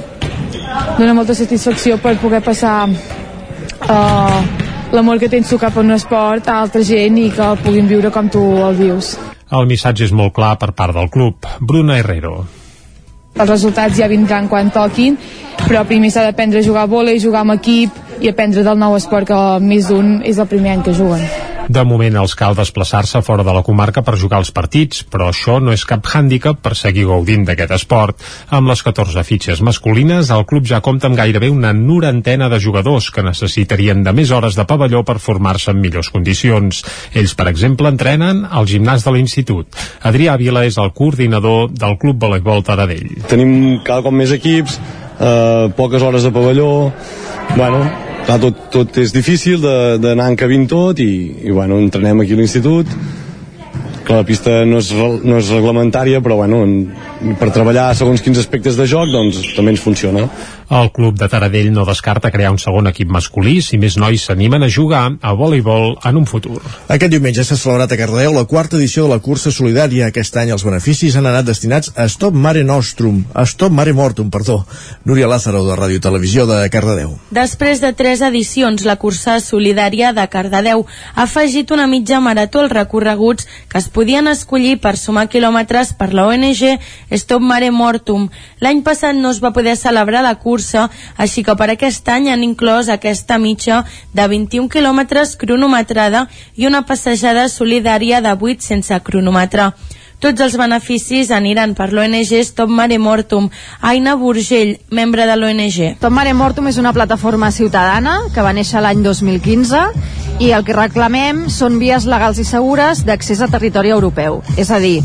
dona 0.98 1.14
molta 1.14 1.34
satisfacció 1.36 1.98
per 2.00 2.16
poder 2.20 2.40
passar 2.44 2.88
uh, 2.88 4.40
l'amor 4.92 5.20
que 5.20 5.28
tens 5.28 5.48
tu 5.48 5.58
cap 5.58 5.76
a 5.76 5.80
un 5.80 5.92
esport 5.94 6.48
a 6.48 6.60
altra 6.62 6.82
gent 6.86 7.18
i 7.18 7.28
que 7.34 7.44
el 7.44 7.60
puguin 7.64 7.90
viure 7.90 8.10
com 8.14 8.28
tu 8.28 8.42
el 8.66 8.78
vius. 8.78 9.14
El 9.50 9.66
missatge 9.66 10.06
és 10.06 10.14
molt 10.14 10.34
clar 10.34 10.56
per 10.58 10.72
part 10.78 10.94
del 10.94 11.10
club. 11.10 11.46
Bruna 11.60 11.98
Herrero. 11.98 12.44
Els 13.34 13.48
resultats 13.50 13.96
ja 13.98 14.08
vindran 14.10 14.48
quan 14.50 14.70
toquin, 14.74 15.16
però 15.66 15.84
primer 15.86 16.10
s'ha 16.10 16.26
d'aprendre 16.26 16.60
a 16.60 16.66
jugar 16.66 16.86
a 16.86 16.90
bola 16.90 17.14
i 17.14 17.22
jugar 17.22 17.44
amb 17.44 17.56
equip 17.58 18.20
i 18.20 18.28
aprendre 18.28 18.66
del 18.66 18.78
nou 18.78 18.96
esport 18.98 19.30
que 19.30 19.40
més 19.64 19.88
d'un 19.88 20.18
és 20.26 20.38
el 20.38 20.50
primer 20.50 20.76
any 20.76 20.84
que 20.86 20.94
juguen. 20.94 21.24
De 21.70 21.82
moment 21.86 22.16
els 22.18 22.32
cal 22.34 22.56
desplaçar-se 22.58 23.20
fora 23.22 23.44
de 23.46 23.52
la 23.54 23.62
comarca 23.62 24.02
per 24.02 24.16
jugar 24.18 24.40
els 24.42 24.48
partits, 24.50 25.04
però 25.06 25.28
això 25.30 25.60
no 25.62 25.70
és 25.70 25.84
cap 25.86 26.08
hàndicap 26.08 26.58
per 26.64 26.72
seguir 26.74 27.04
gaudint 27.06 27.44
d'aquest 27.46 27.74
esport. 27.76 28.24
Amb 28.56 28.72
les 28.72 28.82
14 28.82 29.22
fitxes 29.28 29.62
masculines, 29.62 30.32
el 30.34 30.42
club 30.50 30.66
ja 30.66 30.80
compta 30.82 31.06
amb 31.06 31.20
gairebé 31.20 31.52
una 31.54 31.70
norantena 31.76 32.48
de 32.50 32.58
jugadors 32.58 33.12
que 33.14 33.22
necessitarien 33.22 34.02
de 34.02 34.16
més 34.18 34.34
hores 34.34 34.58
de 34.58 34.66
pavelló 34.66 35.04
per 35.06 35.20
formar-se 35.22 35.70
en 35.70 35.78
millors 35.78 36.10
condicions. 36.10 36.82
Ells, 37.14 37.36
per 37.38 37.46
exemple, 37.52 37.86
entrenen 37.94 38.42
al 38.50 38.66
gimnàs 38.66 39.06
de 39.06 39.14
l'Institut. 39.14 39.80
Adrià 40.02 40.34
Vila 40.42 40.66
és 40.66 40.80
el 40.82 40.90
coordinador 40.90 41.70
del 41.70 41.98
Club 42.02 42.18
Voleibol 42.26 42.66
Taradell. 42.66 43.14
Tenim 43.30 43.78
cada 43.86 44.02
cop 44.02 44.18
més 44.18 44.34
equips, 44.34 44.80
eh, 45.20 45.70
poques 45.78 46.02
hores 46.02 46.26
de 46.26 46.34
pavelló, 46.34 46.90
bueno, 47.54 48.09
clar, 48.30 48.38
tot, 48.42 48.60
tot 48.70 49.00
és 49.02 49.14
difícil 49.14 49.62
d'anar 50.02 50.30
encabint 50.30 50.68
tot 50.70 51.00
i, 51.02 51.10
i 51.42 51.50
bueno, 51.50 51.80
entrenem 51.82 52.22
aquí 52.22 52.36
a 52.36 52.40
l'institut. 52.40 52.86
Que 54.06 54.16
la 54.16 54.26
pista 54.26 54.62
no 54.66 54.80
és, 54.80 54.90
no 54.94 55.38
és 55.38 55.50
reglamentària 55.54 56.22
però 56.24 56.40
bueno, 56.40 56.62
en, 56.66 57.34
per 57.38 57.50
treballar 57.54 57.90
segons 57.98 58.22
quins 58.24 58.40
aspectes 58.42 58.78
de 58.78 58.86
joc 58.90 59.10
doncs 59.12 59.42
també 59.54 59.74
ens 59.74 59.82
funciona 59.84 60.24
el 60.70 60.92
club 60.92 61.18
de 61.18 61.26
Taradell 61.28 61.72
no 61.74 61.84
descarta 61.84 62.30
crear 62.30 62.52
un 62.54 62.58
segon 62.62 62.86
equip 62.86 63.08
masculí 63.10 63.56
si 63.64 63.78
més 63.82 63.96
nois 63.98 64.22
s'animen 64.22 64.62
a 64.62 64.68
jugar 64.70 65.02
a 65.20 65.32
voleibol 65.34 65.96
en 66.06 66.20
un 66.20 66.26
futur. 66.30 66.60
Aquest 66.86 67.10
diumenge 67.10 67.42
s'ha 67.44 67.58
celebrat 67.58 67.90
a 67.90 67.98
Cardedeu 67.98 68.36
la 68.36 68.44
quarta 68.46 68.78
edició 68.78 69.08
de 69.08 69.10
la 69.10 69.18
cursa 69.18 69.50
solidària. 69.50 70.06
Aquest 70.06 70.36
any 70.38 70.52
els 70.54 70.62
beneficis 70.62 71.16
han 71.18 71.26
anat 71.26 71.48
destinats 71.48 71.90
a 71.96 72.06
Stop 72.08 72.38
Mare 72.38 72.62
Nostrum, 72.62 73.24
a 73.34 73.42
Stop 73.50 73.74
Mare 73.74 73.92
Mortum, 73.92 74.30
perdó. 74.30 74.60
Núria 75.04 75.26
Lázaro, 75.26 75.64
de 75.66 75.74
Ràdio 75.74 76.00
Televisió 76.00 76.46
de 76.46 76.60
Cardedeu. 76.70 77.16
Després 77.34 77.82
de 77.82 77.90
tres 77.98 78.22
edicions, 78.22 78.86
la 78.86 78.94
cursa 78.94 79.40
solidària 79.42 80.12
de 80.14 80.28
Cardedeu 80.30 80.86
ha 80.86 81.26
afegit 81.26 81.74
una 81.74 81.88
mitja 81.90 82.20
marató 82.22 82.62
als 82.62 82.76
recorreguts 82.76 83.48
que 83.68 83.78
es 83.82 83.90
podien 83.90 84.30
escollir 84.30 84.78
per 84.78 84.94
sumar 84.96 85.26
quilòmetres 85.26 85.96
per 85.98 86.12
la 86.14 86.28
ONG 86.30 86.78
Stop 87.10 87.42
Mare 87.42 87.74
Mortum. 87.74 88.28
L'any 88.62 88.84
passat 88.86 89.18
no 89.18 89.34
es 89.34 89.42
va 89.42 89.50
poder 89.56 89.74
celebrar 89.74 90.22
la 90.22 90.36
cursa 90.38 90.59
cursa, 90.60 90.90
així 91.16 91.42
que 91.42 91.56
per 91.56 91.70
aquest 91.72 92.08
any 92.12 92.28
han 92.28 92.44
inclòs 92.44 92.90
aquesta 92.92 93.38
mitja 93.38 93.84
de 94.12 94.26
21 94.28 94.68
quilòmetres 94.68 95.36
cronometrada 95.40 96.26
i 96.56 96.66
una 96.66 96.84
passejada 96.84 97.48
solidària 97.48 98.20
de 98.20 98.36
8 98.36 98.60
sense 98.60 99.00
cronometrar. 99.00 99.72
Tots 100.20 100.42
els 100.44 100.58
beneficis 100.60 101.30
aniran 101.32 101.72
per 101.72 101.94
l'ONG 101.94 102.42
Stop 102.44 102.68
Mare 102.68 102.98
Mortum. 103.00 103.48
Aina 103.80 104.18
Burgell, 104.20 104.74
membre 104.90 105.24
de 105.24 105.36
l'ONG. 105.36 105.94
Stop 105.96 106.12
Mare 106.12 106.34
Mortum 106.36 106.68
és 106.68 106.76
una 106.76 106.92
plataforma 106.92 107.48
ciutadana 107.50 108.18
que 108.34 108.44
va 108.44 108.52
néixer 108.52 108.82
l'any 108.84 109.00
2015 109.00 109.80
i 110.44 110.52
el 110.52 110.66
que 110.66 110.76
reclamem 110.76 111.46
són 111.48 111.80
vies 111.80 112.04
legals 112.04 112.36
i 112.36 112.44
segures 112.44 113.00
d'accés 113.08 113.40
a 113.40 113.48
territori 113.48 113.96
europeu. 113.96 114.42
És 114.60 114.68
a 114.68 114.78
dir, 114.78 114.98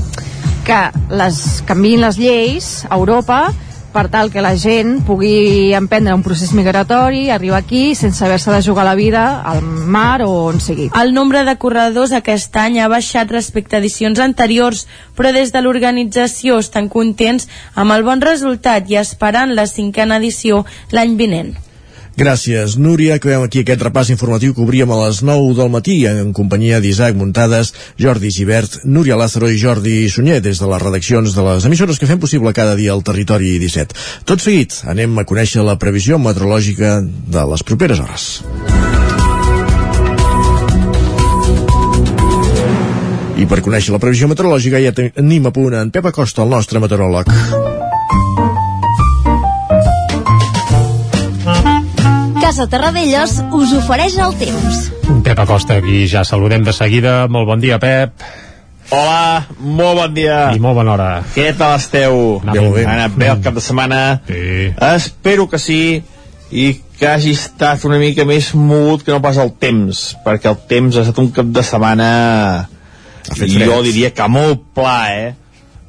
que 0.67 0.82
les 1.15 1.39
canviïn 1.63 2.03
les 2.03 2.19
lleis 2.19 2.84
a 2.89 2.97
Europa 2.99 3.53
per 3.95 4.10
tal 4.12 4.27
que 4.31 4.43
la 4.43 4.58
gent 4.60 4.97
pugui 5.08 5.71
emprendre 5.77 6.13
un 6.17 6.23
procés 6.25 6.51
migratori, 6.51 7.29
arribar 7.31 7.62
aquí 7.62 7.95
sense 7.95 8.25
haver-se 8.25 8.51
de 8.51 8.62
jugar 8.65 8.84
la 8.84 8.95
vida 8.99 9.39
al 9.39 9.62
mar 9.63 10.21
o 10.25 10.31
on 10.49 10.60
sigui. 10.60 10.89
El 10.99 11.13
nombre 11.15 11.45
de 11.47 11.55
corredors 11.55 12.12
aquest 12.12 12.55
any 12.60 12.81
ha 12.84 12.91
baixat 12.91 13.31
respecte 13.31 13.77
a 13.77 13.79
edicions 13.79 14.19
anteriors, 14.19 14.84
però 15.15 15.31
des 15.31 15.55
de 15.55 15.63
l'organització 15.63 16.60
estan 16.60 16.91
contents 16.91 17.47
amb 17.73 17.95
el 17.95 18.03
bon 18.03 18.19
resultat 18.19 18.91
i 18.91 18.99
esperant 18.99 19.55
la 19.55 19.69
cinquena 19.71 20.19
edició 20.19 20.65
l'any 20.91 21.15
vinent. 21.15 21.55
Gràcies, 22.15 22.78
Núria. 22.80 23.17
Acabem 23.19 23.43
aquí 23.43 23.60
aquest 23.60 23.82
repàs 23.84 24.10
informatiu 24.13 24.54
que 24.56 24.63
obríem 24.63 24.91
a 24.91 24.99
les 25.04 25.19
9 25.19 25.51
del 25.58 25.71
matí 25.71 25.97
en 26.08 26.32
companyia 26.32 26.80
d'Isaac 26.80 27.17
Muntades, 27.19 27.73
Jordi 27.99 28.32
Givert, 28.32 28.80
Núria 28.86 29.17
Lázaro 29.19 29.49
i 29.51 29.60
Jordi 29.60 30.08
Sunyer 30.10 30.39
des 30.39 30.62
de 30.62 30.69
les 30.71 30.82
redaccions 30.82 31.36
de 31.36 31.43
les 31.43 31.67
emissores 31.67 31.99
que 31.99 32.08
fem 32.08 32.19
possible 32.19 32.56
cada 32.56 32.78
dia 32.80 32.93
al 32.95 33.04
Territori 33.04 33.58
17. 33.60 33.99
Tot 34.23 34.39
seguit, 34.39 34.80
anem 34.88 35.19
a 35.19 35.28
conèixer 35.28 35.65
la 35.67 35.75
previsió 35.75 36.15
meteorològica 36.15 37.01
de 37.04 37.47
les 37.51 37.67
properes 37.67 37.99
hores. 37.99 38.30
I 43.36 43.43
per 43.43 43.60
conèixer 43.60 43.91
la 43.91 43.99
previsió 43.99 44.32
meteorològica 44.32 44.80
ja 44.80 44.95
tenim 44.95 45.51
a 45.51 45.51
punt 45.51 45.75
en 45.75 45.91
Pep 45.91 46.08
Acosta, 46.13 46.47
el 46.47 46.56
nostre 46.56 46.80
meteoròleg. 46.80 47.84
Casa 52.45 52.67
Terradellos 52.69 53.39
us 53.58 53.71
ofereix 53.73 54.19
el 54.21 54.36
temps. 54.38 54.81
Pep 55.25 55.39
Acosta, 55.41 55.79
aquí 55.79 56.03
ja 56.05 56.21
saludem 56.21 56.62
de 56.62 56.75
seguida. 56.77 57.13
Molt 57.25 57.47
bon 57.49 57.63
dia, 57.63 57.79
Pep. 57.81 58.21
Hola, 58.93 59.47
molt 59.58 59.97
bon 59.97 60.13
dia. 60.13 60.36
I 60.53 60.62
molt 60.62 60.77
bona 60.77 60.93
hora. 60.93 61.08
Què 61.34 61.47
tal 61.58 61.73
esteu? 61.79 62.13
Anat 62.45 62.60
bé. 62.75 62.84
Ha 62.84 62.93
anat 62.99 63.17
bé 63.17 63.31
el 63.34 63.41
cap 63.41 63.58
de 63.58 63.63
setmana? 63.65 64.01
Sí. 64.29 64.67
Espero 64.91 65.47
que 65.49 65.58
sí 65.58 65.79
i 66.53 66.67
que 66.99 67.10
hagi 67.10 67.34
estat 67.34 67.89
una 67.89 67.97
mica 67.97 68.29
més 68.29 68.51
mogut 68.53 69.01
que 69.01 69.15
no 69.15 69.23
pas 69.25 69.41
el 69.41 69.49
temps, 69.58 70.05
perquè 70.21 70.53
el 70.53 70.62
temps 70.69 71.01
ha 71.01 71.08
estat 71.08 71.25
un 71.25 71.34
cap 71.34 71.49
de 71.49 71.65
setmana 71.65 72.13
jo 73.41 73.81
diria 73.89 74.13
que 74.13 74.29
molt 74.29 74.69
pla, 74.77 74.99
eh? 75.17 75.34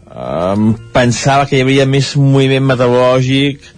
Um, 0.09 0.73
pensava 0.97 1.45
que 1.45 1.61
hi 1.61 1.67
havia 1.69 1.85
més 1.85 2.15
moviment 2.17 2.65
meteorològic 2.73 3.76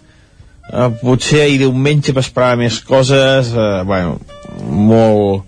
Uh, 0.68 0.90
potser 1.00 1.46
ahir 1.46 1.62
diumenge 1.62 2.12
esperava 2.20 2.58
més 2.60 2.76
coses, 2.84 3.54
uh, 3.56 3.80
bueno, 3.88 4.18
molt, 4.60 5.46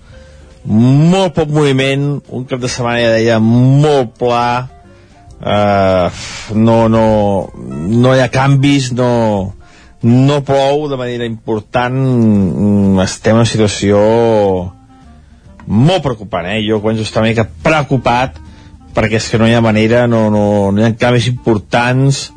molt 0.65 1.35
poc 1.37 1.53
moviment, 1.53 2.15
un 2.33 2.47
cap 2.49 2.63
de 2.63 2.71
setmana 2.73 3.03
ja 3.03 3.11
deia 3.13 3.37
molt 3.45 4.15
pla, 4.17 4.65
uh, 5.45 6.23
no, 6.57 6.79
no, 6.89 7.05
no 7.53 8.15
hi 8.17 8.25
ha 8.25 8.31
canvis, 8.33 8.95
no, 8.97 9.13
no 10.01 10.41
plou 10.49 10.89
de 10.89 10.97
manera 10.97 11.29
important, 11.29 12.01
mm, 12.01 13.01
estem 13.05 13.37
en 13.37 13.43
una 13.43 13.49
situació 13.53 14.01
molt 15.69 16.03
preocupant, 16.03 16.49
eh? 16.49 16.63
Jo 16.65 16.81
a 16.81 16.97
estar 16.97 17.21
una 17.21 17.29
mica 17.29 17.45
preocupat 17.45 18.41
perquè 18.95 19.21
és 19.21 19.29
que 19.31 19.39
no 19.39 19.47
hi 19.47 19.55
ha 19.55 19.61
manera, 19.61 20.07
no, 20.11 20.29
no, 20.33 20.71
no 20.73 20.81
hi 20.81 20.89
ha 20.89 20.97
canvis 20.99 21.29
importants, 21.31 22.31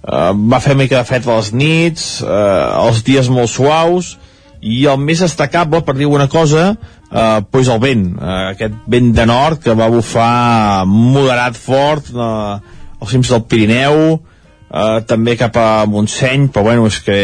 Uh, 0.00 0.32
va 0.48 0.62
fer 0.64 0.72
mica 0.78 0.96
de 0.96 1.04
fred 1.04 1.26
a 1.28 1.36
les 1.36 1.50
nits, 1.52 2.04
uh, 2.24 2.86
els 2.86 3.02
dies 3.04 3.28
molt 3.28 3.50
suaus, 3.52 4.14
i 4.60 4.86
el 4.88 4.96
més 5.00 5.20
destacable, 5.20 5.82
per 5.84 5.94
dir 5.98 6.08
una 6.08 6.28
cosa, 6.32 6.70
uh, 6.72 7.40
pues 7.52 7.68
el 7.68 7.80
vent, 7.82 8.06
uh, 8.16 8.50
aquest 8.54 8.78
vent 8.88 9.10
de 9.16 9.26
nord 9.28 9.60
que 9.60 9.76
va 9.76 9.90
bufar 9.92 10.86
moderat 10.88 11.56
fort 11.60 12.08
uh, 12.16 12.56
als 12.96 13.12
cims 13.12 13.32
del 13.32 13.44
Pirineu, 13.44 14.00
uh, 14.16 15.00
també 15.08 15.36
cap 15.40 15.56
a 15.60 15.84
Montseny, 15.88 16.48
però 16.48 16.70
bueno, 16.70 16.88
és 16.88 17.00
que 17.04 17.18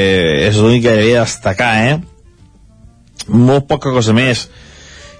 és 0.51 0.61
l'únic 0.61 0.85
que 0.85 0.97
havia 0.99 1.23
de 1.23 1.25
destacar, 1.25 1.73
eh? 1.81 1.97
Molt 3.33 3.65
poca 3.69 3.93
cosa 3.93 4.13
més. 4.17 4.51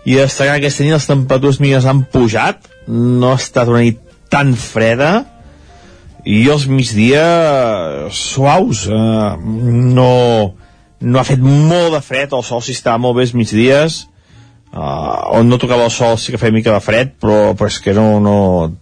I 0.05 0.21
destacar 0.21 0.59
que 0.59 0.67
aquesta 0.67 0.85
nit 0.85 0.95
les 0.95 1.09
temperatures 1.09 1.61
mínimes 1.65 1.89
han 1.89 2.05
pujat, 2.13 2.69
no 2.87 3.33
ha 3.33 3.41
estat 3.41 3.73
una 3.73 3.81
nit 3.81 4.05
tan 4.31 4.53
freda, 4.61 5.25
i 6.27 6.43
els 6.51 6.67
migdia 6.67 7.25
suaus 8.11 8.87
eh, 8.91 9.31
no, 9.47 10.11
no 11.01 11.21
ha 11.21 11.27
fet 11.27 11.43
molt 11.43 11.95
de 11.95 12.03
fred 12.03 12.35
el 12.35 12.45
sol 12.47 12.63
si 12.65 12.75
estava 12.75 12.99
molt 12.99 13.19
bé 13.19 13.27
els 13.29 13.35
migdies 13.39 14.01
uh, 14.75 15.39
on 15.39 15.47
no 15.47 15.61
tocava 15.63 15.87
el 15.87 15.95
sol 15.95 16.19
sí 16.19 16.35
que 16.35 16.41
feia 16.43 16.55
mica 16.55 16.75
de 16.75 16.83
fred 16.83 17.15
però, 17.23 17.55
però 17.55 17.71
és 17.71 17.79
que 17.83 17.95
no, 17.95 18.09
no 18.23 18.39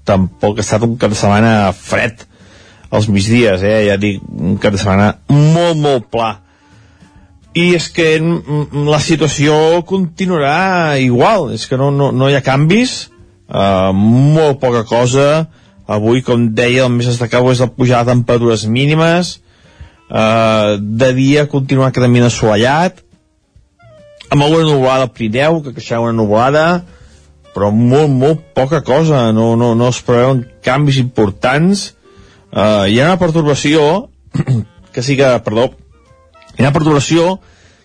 tampoc 0.09 0.61
ha 0.61 0.64
estat 0.64 0.87
un 0.88 0.96
cap 1.00 1.12
de 1.12 1.20
setmana 1.20 1.74
fred 1.76 2.24
als 2.94 3.11
migdies, 3.11 3.64
eh? 3.66 3.90
ja 3.90 3.98
dic 4.00 4.22
un 4.24 4.57
cap 4.62 4.72
de 4.72 4.80
setmana 4.80 5.12
molt 5.28 5.76
molt 5.83 6.09
pla 6.14 6.30
i 7.54 7.74
és 7.76 7.90
que 7.92 8.16
la 8.88 9.02
situació 9.02 9.83
continuarà 9.87 10.96
igual 11.02 11.52
és 11.54 11.68
que 11.68 11.76
no, 11.78 11.90
no, 11.94 12.09
no 12.14 12.30
hi 12.30 12.38
ha 12.38 12.46
canvis 12.46 12.96
uh, 13.52 13.92
molt 13.92 14.62
poca 14.64 14.87
cosa 14.88 15.44
avui 15.86 16.22
com 16.24 16.48
deia 16.56 16.86
el 16.86 16.92
més 16.92 17.08
destacable 17.10 17.52
és 17.52 17.62
la 17.62 17.70
pujada 17.70 18.08
de 18.08 18.14
temperatures 18.14 18.66
mínimes. 18.66 19.38
Uh, 20.04 20.76
de 20.78 21.10
dia 21.16 21.46
continuar 21.48 21.92
cada 21.92 22.08
mina 22.08 22.28
assolellat. 22.28 23.00
Amb 24.30 24.42
alguna 24.42 24.68
nuvolada 24.68 25.06
al 25.06 25.12
Pirineu, 25.14 25.60
que 25.64 25.74
queixava 25.76 26.08
una 26.08 26.16
nuvolada, 26.16 26.84
però 27.54 27.70
molt, 27.70 28.10
molt 28.10 28.42
poca 28.56 28.82
cosa, 28.82 29.28
no, 29.32 29.54
no, 29.56 29.74
no 29.78 29.88
es 29.92 30.00
preveuen 30.02 30.44
canvis 30.64 30.98
importants. 31.02 31.92
Uh, 32.50 32.86
hi 32.88 33.00
ha 33.00 33.10
una 33.10 33.20
perturbació 33.20 34.08
que 34.94 35.02
sí 35.02 35.16
que, 35.18 35.28
perdó, 35.44 35.70
hi 36.54 36.62
ha 36.62 36.68
una 36.68 36.76
perturbació 36.76 37.38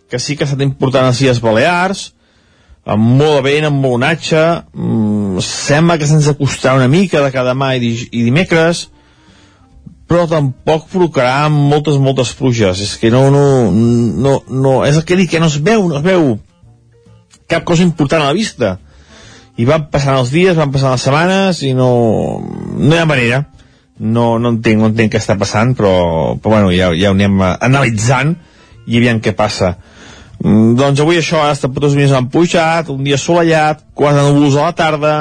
que 0.09 0.19
sí 0.19 0.35
que 0.35 0.45
ha 0.45 0.49
estat 0.49 0.63
important 0.65 1.05
a 1.05 1.13
les 1.13 1.41
Balears, 1.41 2.13
amb 2.89 3.11
molt 3.19 3.37
de 3.37 3.43
vent, 3.45 3.67
amb 3.67 3.83
molt 3.83 3.99
onatge, 3.99 4.43
mm, 4.73 5.43
sembla 5.45 5.97
que 5.99 6.07
se'ns 6.09 6.29
acostarà 6.31 6.77
una 6.79 6.89
mica 6.89 7.21
de 7.21 7.31
cada 7.31 7.53
mà 7.53 7.75
i, 7.77 7.91
i 8.09 8.23
dimecres, 8.25 8.87
però 10.09 10.25
tampoc 10.25 10.87
provocarà 10.89 11.49
moltes, 11.53 11.99
moltes 12.01 12.33
pluges. 12.33 12.81
És 12.81 12.95
que 12.97 13.11
no, 13.13 13.27
no, 13.29 13.43
no, 13.69 14.39
no, 14.49 14.73
és 14.87 14.97
el 14.97 15.05
que 15.05 15.17
dic, 15.19 15.29
que 15.35 15.41
no 15.41 15.51
es 15.51 15.59
veu, 15.61 15.85
no 15.87 15.99
es 15.99 16.05
veu 16.05 16.39
cap 17.49 17.65
cosa 17.65 17.85
important 17.85 18.23
a 18.23 18.31
la 18.31 18.37
vista. 18.37 18.77
I 19.59 19.67
van 19.69 19.89
passant 19.93 20.17
els 20.17 20.33
dies, 20.33 20.57
van 20.57 20.73
passant 20.73 20.95
les 20.95 21.05
setmanes 21.05 21.61
i 21.67 21.75
no, 21.77 21.91
no 22.41 22.95
hi 22.95 22.99
ha 22.99 23.05
manera. 23.09 23.43
No, 23.99 24.39
no 24.39 24.53
entenc, 24.55 24.79
no 24.79 24.89
entenc 24.89 25.13
què 25.13 25.19
està 25.19 25.35
passant, 25.37 25.75
però, 25.75 25.93
però 26.39 26.55
bueno, 26.55 26.69
ja, 26.71 26.93
ja 26.95 27.11
ho 27.11 27.17
anem 27.17 27.41
analitzant 27.51 28.37
i 28.87 28.97
aviam 28.97 29.19
què 29.21 29.35
passa. 29.37 29.75
Mm, 30.39 30.75
doncs 30.79 31.01
avui 31.03 31.19
això, 31.19 31.41
les 31.47 31.59
temperatures 31.59 32.15
han 32.15 32.29
pujat, 32.31 32.89
un 32.93 33.03
dia 33.03 33.19
assolellat, 33.19 33.83
quatre 33.93 34.23
núvols 34.23 34.55
a 34.55 34.69
la 34.69 34.75
tarda, 34.77 35.15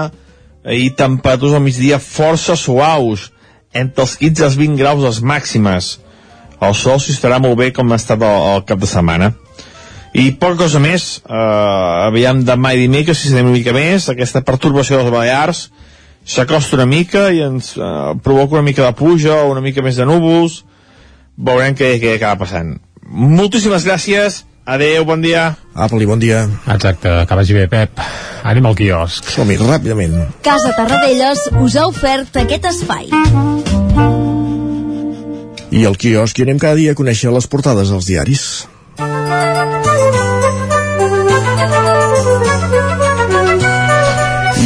i 0.69 0.91
temperatures 0.95 1.57
al 1.57 1.65
migdia 1.65 1.99
força 2.03 2.57
suaus 2.59 3.31
entre 3.73 4.05
els 4.05 4.15
15 4.21 4.43
i 4.43 4.47
els 4.47 4.59
20 4.59 4.79
graus 4.81 5.03
les 5.05 5.21
màximes. 5.23 5.97
El 6.61 6.75
sol 6.75 6.99
s'hi 7.01 7.15
estarà 7.15 7.39
molt 7.43 7.59
bé 7.59 7.71
com 7.75 7.93
ha 7.93 7.99
estat 7.99 8.23
el, 8.23 8.39
el 8.55 8.65
cap 8.69 8.81
de 8.83 8.89
setmana. 8.91 9.33
I 10.19 10.33
poca 10.41 10.65
cosa 10.65 10.81
més, 10.83 11.19
eh, 11.29 11.35
aviam 12.09 12.41
demà 12.47 12.73
i 12.75 12.81
dimecres, 12.81 13.21
si 13.21 13.35
una 13.35 13.45
mica 13.51 13.75
més, 13.77 14.09
aquesta 14.09 14.43
perturbació 14.47 14.99
dels 14.99 15.13
Balears 15.15 15.69
s'acosta 16.29 16.77
una 16.77 16.89
mica 16.89 17.29
i 17.33 17.43
ens 17.45 17.75
eh, 17.77 18.15
provoca 18.25 18.59
una 18.59 18.67
mica 18.67 18.87
de 18.87 18.97
pluja 18.97 19.43
o 19.45 19.53
una 19.53 19.63
mica 19.65 19.85
més 19.85 20.01
de 20.01 20.07
núvols, 20.09 20.63
veurem 21.37 21.77
què, 21.77 21.95
què 22.03 22.17
acaba 22.17 22.45
passant. 22.45 22.75
Moltíssimes 23.09 23.87
gràcies, 23.87 24.43
adeu, 24.69 25.05
bon 25.09 25.23
dia. 25.25 25.57
Apli, 25.75 26.07
bon 26.07 26.21
dia. 26.21 26.45
Exacte, 26.69 27.09
que 27.27 27.39
vagi 27.41 27.57
bé, 27.57 27.67
Pep. 27.73 28.01
Anem 28.45 28.69
al 28.69 28.77
quiosc. 28.77 29.33
Som-hi, 29.33 29.57
ràpidament. 29.61 30.15
Casa 30.45 30.75
Tarradellas 30.77 31.49
us 31.65 31.77
ha 31.77 31.89
ofert 31.89 32.37
aquest 32.45 32.69
espai. 32.71 33.09
I 35.69 35.85
al 35.89 35.99
quiosc 36.01 36.39
hi 36.39 36.47
anem 36.47 36.61
cada 36.61 36.77
dia 36.81 36.95
a 36.95 36.99
conèixer 36.99 37.33
les 37.33 37.49
portades 37.49 37.93
dels 37.93 38.09
diaris. 38.09 38.49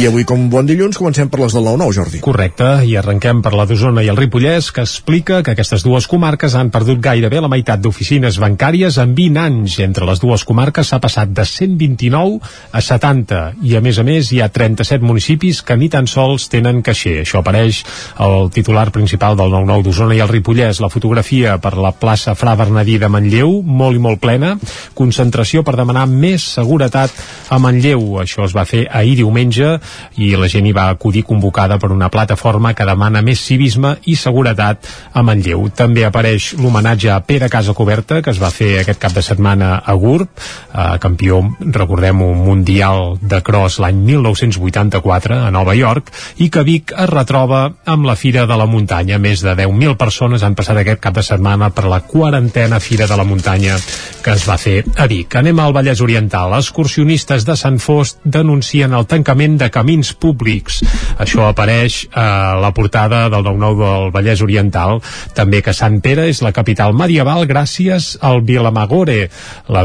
I 0.03 0.07
avui, 0.09 0.25
com 0.27 0.49
bon 0.51 0.67
dilluns, 0.67 0.97
comencem 0.99 1.29
per 1.31 1.39
les 1.39 1.53
del 1.55 1.63
9-9, 1.63 1.93
Jordi. 1.95 2.19
Correcte, 2.19 2.65
i 2.83 2.97
arrenquem 2.99 3.37
per 3.39 3.53
la 3.55 3.63
d'Osona 3.63 4.01
i 4.03 4.09
el 4.11 4.17
Ripollès, 4.19 4.67
que 4.75 4.83
explica 4.83 5.37
que 5.39 5.53
aquestes 5.53 5.85
dues 5.85 6.09
comarques 6.11 6.57
han 6.59 6.73
perdut 6.73 6.99
gairebé 6.99 7.39
la 7.39 7.47
meitat 7.47 7.79
d'oficines 7.79 8.35
bancàries 8.43 8.97
en 8.99 9.13
20 9.15 9.39
anys. 9.39 9.77
Entre 9.85 10.03
les 10.03 10.19
dues 10.19 10.43
comarques 10.43 10.91
s'ha 10.91 10.99
passat 10.99 11.31
de 11.31 11.45
129 11.47 12.41
a 12.75 12.81
70, 12.83 13.39
i 13.63 13.77
a 13.79 13.81
més 13.85 14.01
a 14.01 14.03
més 14.03 14.33
hi 14.33 14.41
ha 14.43 14.49
37 14.51 15.07
municipis 15.07 15.61
que 15.63 15.77
ni 15.79 15.87
tan 15.93 16.11
sols 16.11 16.49
tenen 16.51 16.83
caixer. 16.83 17.21
Això 17.21 17.39
apareix 17.39 17.85
al 18.27 18.51
titular 18.51 18.89
principal 18.91 19.39
del 19.39 19.55
9-9 19.55 19.87
d'Osona 19.87 20.19
i 20.19 20.21
el 20.25 20.33
Ripollès. 20.33 20.83
La 20.83 20.91
fotografia 20.91 21.55
per 21.63 21.77
la 21.79 21.93
plaça 21.95 22.35
Fra 22.35 22.57
Bernadí 22.59 22.97
de 22.99 23.07
Manlleu, 23.07 23.61
molt 23.63 23.95
i 23.95 24.03
molt 24.03 24.19
plena, 24.19 24.57
concentració 24.99 25.63
per 25.63 25.77
demanar 25.79 26.09
més 26.11 26.51
seguretat 26.59 27.15
a 27.47 27.63
Manlleu. 27.63 28.19
Això 28.27 28.43
es 28.43 28.59
va 28.59 28.67
fer 28.67 28.83
ahir 28.91 29.15
diumenge 29.23 29.77
i 30.17 30.33
la 30.39 30.49
gent 30.51 30.67
hi 30.67 30.73
va 30.75 30.89
acudir 30.91 31.23
convocada 31.27 31.79
per 31.79 31.91
una 31.91 32.09
plataforma 32.13 32.73
que 32.73 32.87
demana 32.87 33.21
més 33.21 33.41
civisme 33.43 33.95
i 34.05 34.15
seguretat 34.15 34.87
a 35.13 35.23
Manlleu. 35.25 35.67
També 35.75 36.05
apareix 36.05 36.53
l'homenatge 36.59 37.11
a 37.13 37.19
Pere 37.25 37.49
Casa 37.49 37.73
Coberta, 37.73 38.21
que 38.21 38.31
es 38.33 38.41
va 38.41 38.51
fer 38.53 38.79
aquest 38.81 39.01
cap 39.01 39.15
de 39.15 39.23
setmana 39.25 39.75
a 39.85 39.93
Gurb, 39.93 40.29
eh, 40.29 40.97
campió, 40.99 41.41
recordem, 41.59 42.21
un 42.21 42.43
mundial 42.45 43.17
de 43.21 43.41
cross 43.41 43.79
l'any 43.79 44.03
1984 44.05 45.39
a 45.47 45.51
Nova 45.51 45.75
York, 45.75 46.11
i 46.37 46.49
que 46.49 46.63
Vic 46.63 46.93
es 46.97 47.09
retroba 47.09 47.65
amb 47.85 48.05
la 48.05 48.15
Fira 48.15 48.45
de 48.49 48.57
la 48.57 48.67
Muntanya. 48.69 49.19
Més 49.19 49.43
de 49.43 49.55
10.000 49.55 49.97
persones 49.97 50.43
han 50.43 50.55
passat 50.55 50.79
aquest 50.81 51.01
cap 51.03 51.15
de 51.15 51.23
setmana 51.23 51.69
per 51.73 51.85
la 51.89 52.01
quarantena 52.01 52.79
Fira 52.79 53.07
de 53.07 53.17
la 53.17 53.27
Muntanya 53.27 53.77
que 54.23 54.31
es 54.31 54.45
va 54.47 54.55
fer 54.57 54.81
a 54.97 55.07
Vic. 55.11 55.35
Anem 55.35 55.59
al 55.59 55.73
Vallès 55.75 56.01
Oriental. 56.01 56.55
Excursionistes 56.57 57.45
de 57.45 57.57
Sant 57.59 57.79
Fost 57.83 58.21
denuncien 58.23 58.93
el 58.95 59.07
tancament 59.09 59.57
de 59.59 59.69
camins 59.83 60.13
públics. 60.15 60.79
Això 61.19 61.49
apareix 61.49 62.05
a 62.15 62.55
la 62.63 62.71
portada 62.71 63.27
del 63.29 63.43
9-9 63.43 63.83
del 63.83 64.11
Vallès 64.15 64.41
Oriental. 64.45 65.01
També 65.35 65.59
que 65.61 65.75
Sant 65.75 65.99
Pere 66.03 66.29
és 66.31 66.39
la 66.45 66.53
capital 66.55 66.95
medieval 66.95 67.43
gràcies 67.49 68.13
al 68.23 68.41
Vilamagore. 68.47 69.27
La, 69.67 69.83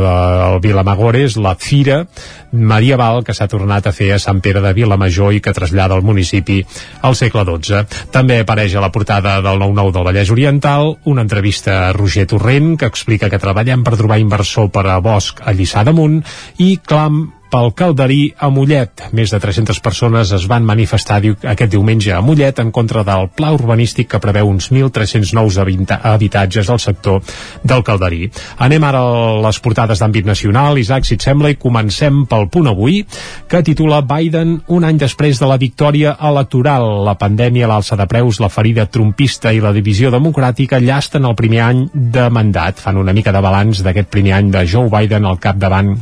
el 0.53 0.61
Vilamagore 0.63 1.25
és 1.27 1.37
la 1.37 1.57
fira 1.59 2.05
medieval 2.53 3.25
que 3.27 3.35
s'ha 3.37 3.49
tornat 3.51 3.89
a 3.89 3.93
fer 3.93 4.13
a 4.15 4.21
Sant 4.23 4.41
Pere 4.45 4.63
de 4.65 4.73
Vilamajor 4.77 5.35
i 5.37 5.43
que 5.45 5.53
trasllada 5.53 5.99
el 5.99 6.07
municipi 6.07 6.63
al 7.03 7.19
segle 7.19 7.45
XII. 7.49 7.83
També 8.15 8.41
apareix 8.41 8.77
a 8.77 8.85
la 8.85 8.93
portada 8.95 9.39
del 9.45 9.59
9-9 9.61 9.93
del 9.97 10.07
Vallès 10.07 10.31
Oriental 10.33 10.95
una 11.11 11.27
entrevista 11.27 11.89
a 11.89 11.93
Roger 11.97 12.29
Torrent 12.31 12.77
que 12.79 12.89
explica 12.89 13.29
que 13.29 13.43
treballem 13.43 13.83
per 13.85 13.99
trobar 13.99 14.21
inversor 14.23 14.71
per 14.73 14.87
a 14.87 15.01
Bosch 15.05 15.43
a 15.45 15.53
Lliçà 15.53 15.85
d'Amunt 15.85 16.23
i 16.63 16.77
clam 16.87 17.27
pel 17.51 17.73
Calderí 17.77 18.35
a 18.39 18.51
Mollet. 18.53 19.09
Més 19.17 19.33
de 19.33 19.41
300 19.41 19.81
persones 19.85 20.33
es 20.37 20.47
van 20.51 20.67
manifestar 20.67 21.19
aquest 21.21 21.73
diumenge 21.73 22.13
a 22.15 22.21
Mollet 22.25 22.61
en 22.63 22.73
contra 22.75 23.05
del 23.07 23.29
pla 23.35 23.53
urbanístic 23.57 24.11
que 24.13 24.21
preveu 24.23 24.49
uns 24.51 24.71
1.300 24.73 25.33
nous 25.37 25.59
habitatges 25.59 26.71
al 26.71 26.81
sector 26.83 27.23
del 27.63 27.85
Calderí. 27.85 28.29
Anem 28.65 28.85
ara 28.89 29.03
a 29.03 29.31
les 29.47 29.61
portades 29.65 30.03
d'àmbit 30.03 30.29
nacional, 30.29 30.79
Isaac, 30.79 31.07
si 31.09 31.17
et 31.19 31.25
sembla, 31.25 31.53
i 31.53 31.61
comencem 31.61 32.25
pel 32.29 32.49
punt 32.53 32.69
avui, 32.71 33.01
que 33.49 33.63
titula 33.65 34.03
Biden 34.07 34.59
un 34.69 34.85
any 34.85 35.01
després 35.01 35.41
de 35.41 35.49
la 35.49 35.61
victòria 35.61 36.17
electoral. 36.31 37.05
La 37.09 37.17
pandèmia, 37.21 37.71
l'alça 37.71 37.97
de 37.99 38.09
preus, 38.11 38.43
la 38.43 38.53
ferida 38.53 38.87
trumpista 38.87 39.53
i 39.53 39.63
la 39.65 39.73
divisió 39.77 40.13
democràtica 40.15 40.83
llasten 40.83 41.29
el 41.29 41.39
primer 41.39 41.65
any 41.65 41.87
de 41.95 42.29
mandat. 42.31 42.81
Fan 42.83 43.01
una 43.01 43.17
mica 43.17 43.33
de 43.33 43.43
balanç 43.45 43.83
d'aquest 43.85 44.13
primer 44.13 44.37
any 44.39 44.53
de 44.55 44.67
Joe 44.69 44.93
Biden 44.93 45.27
al 45.29 45.41
capdavant 45.43 45.97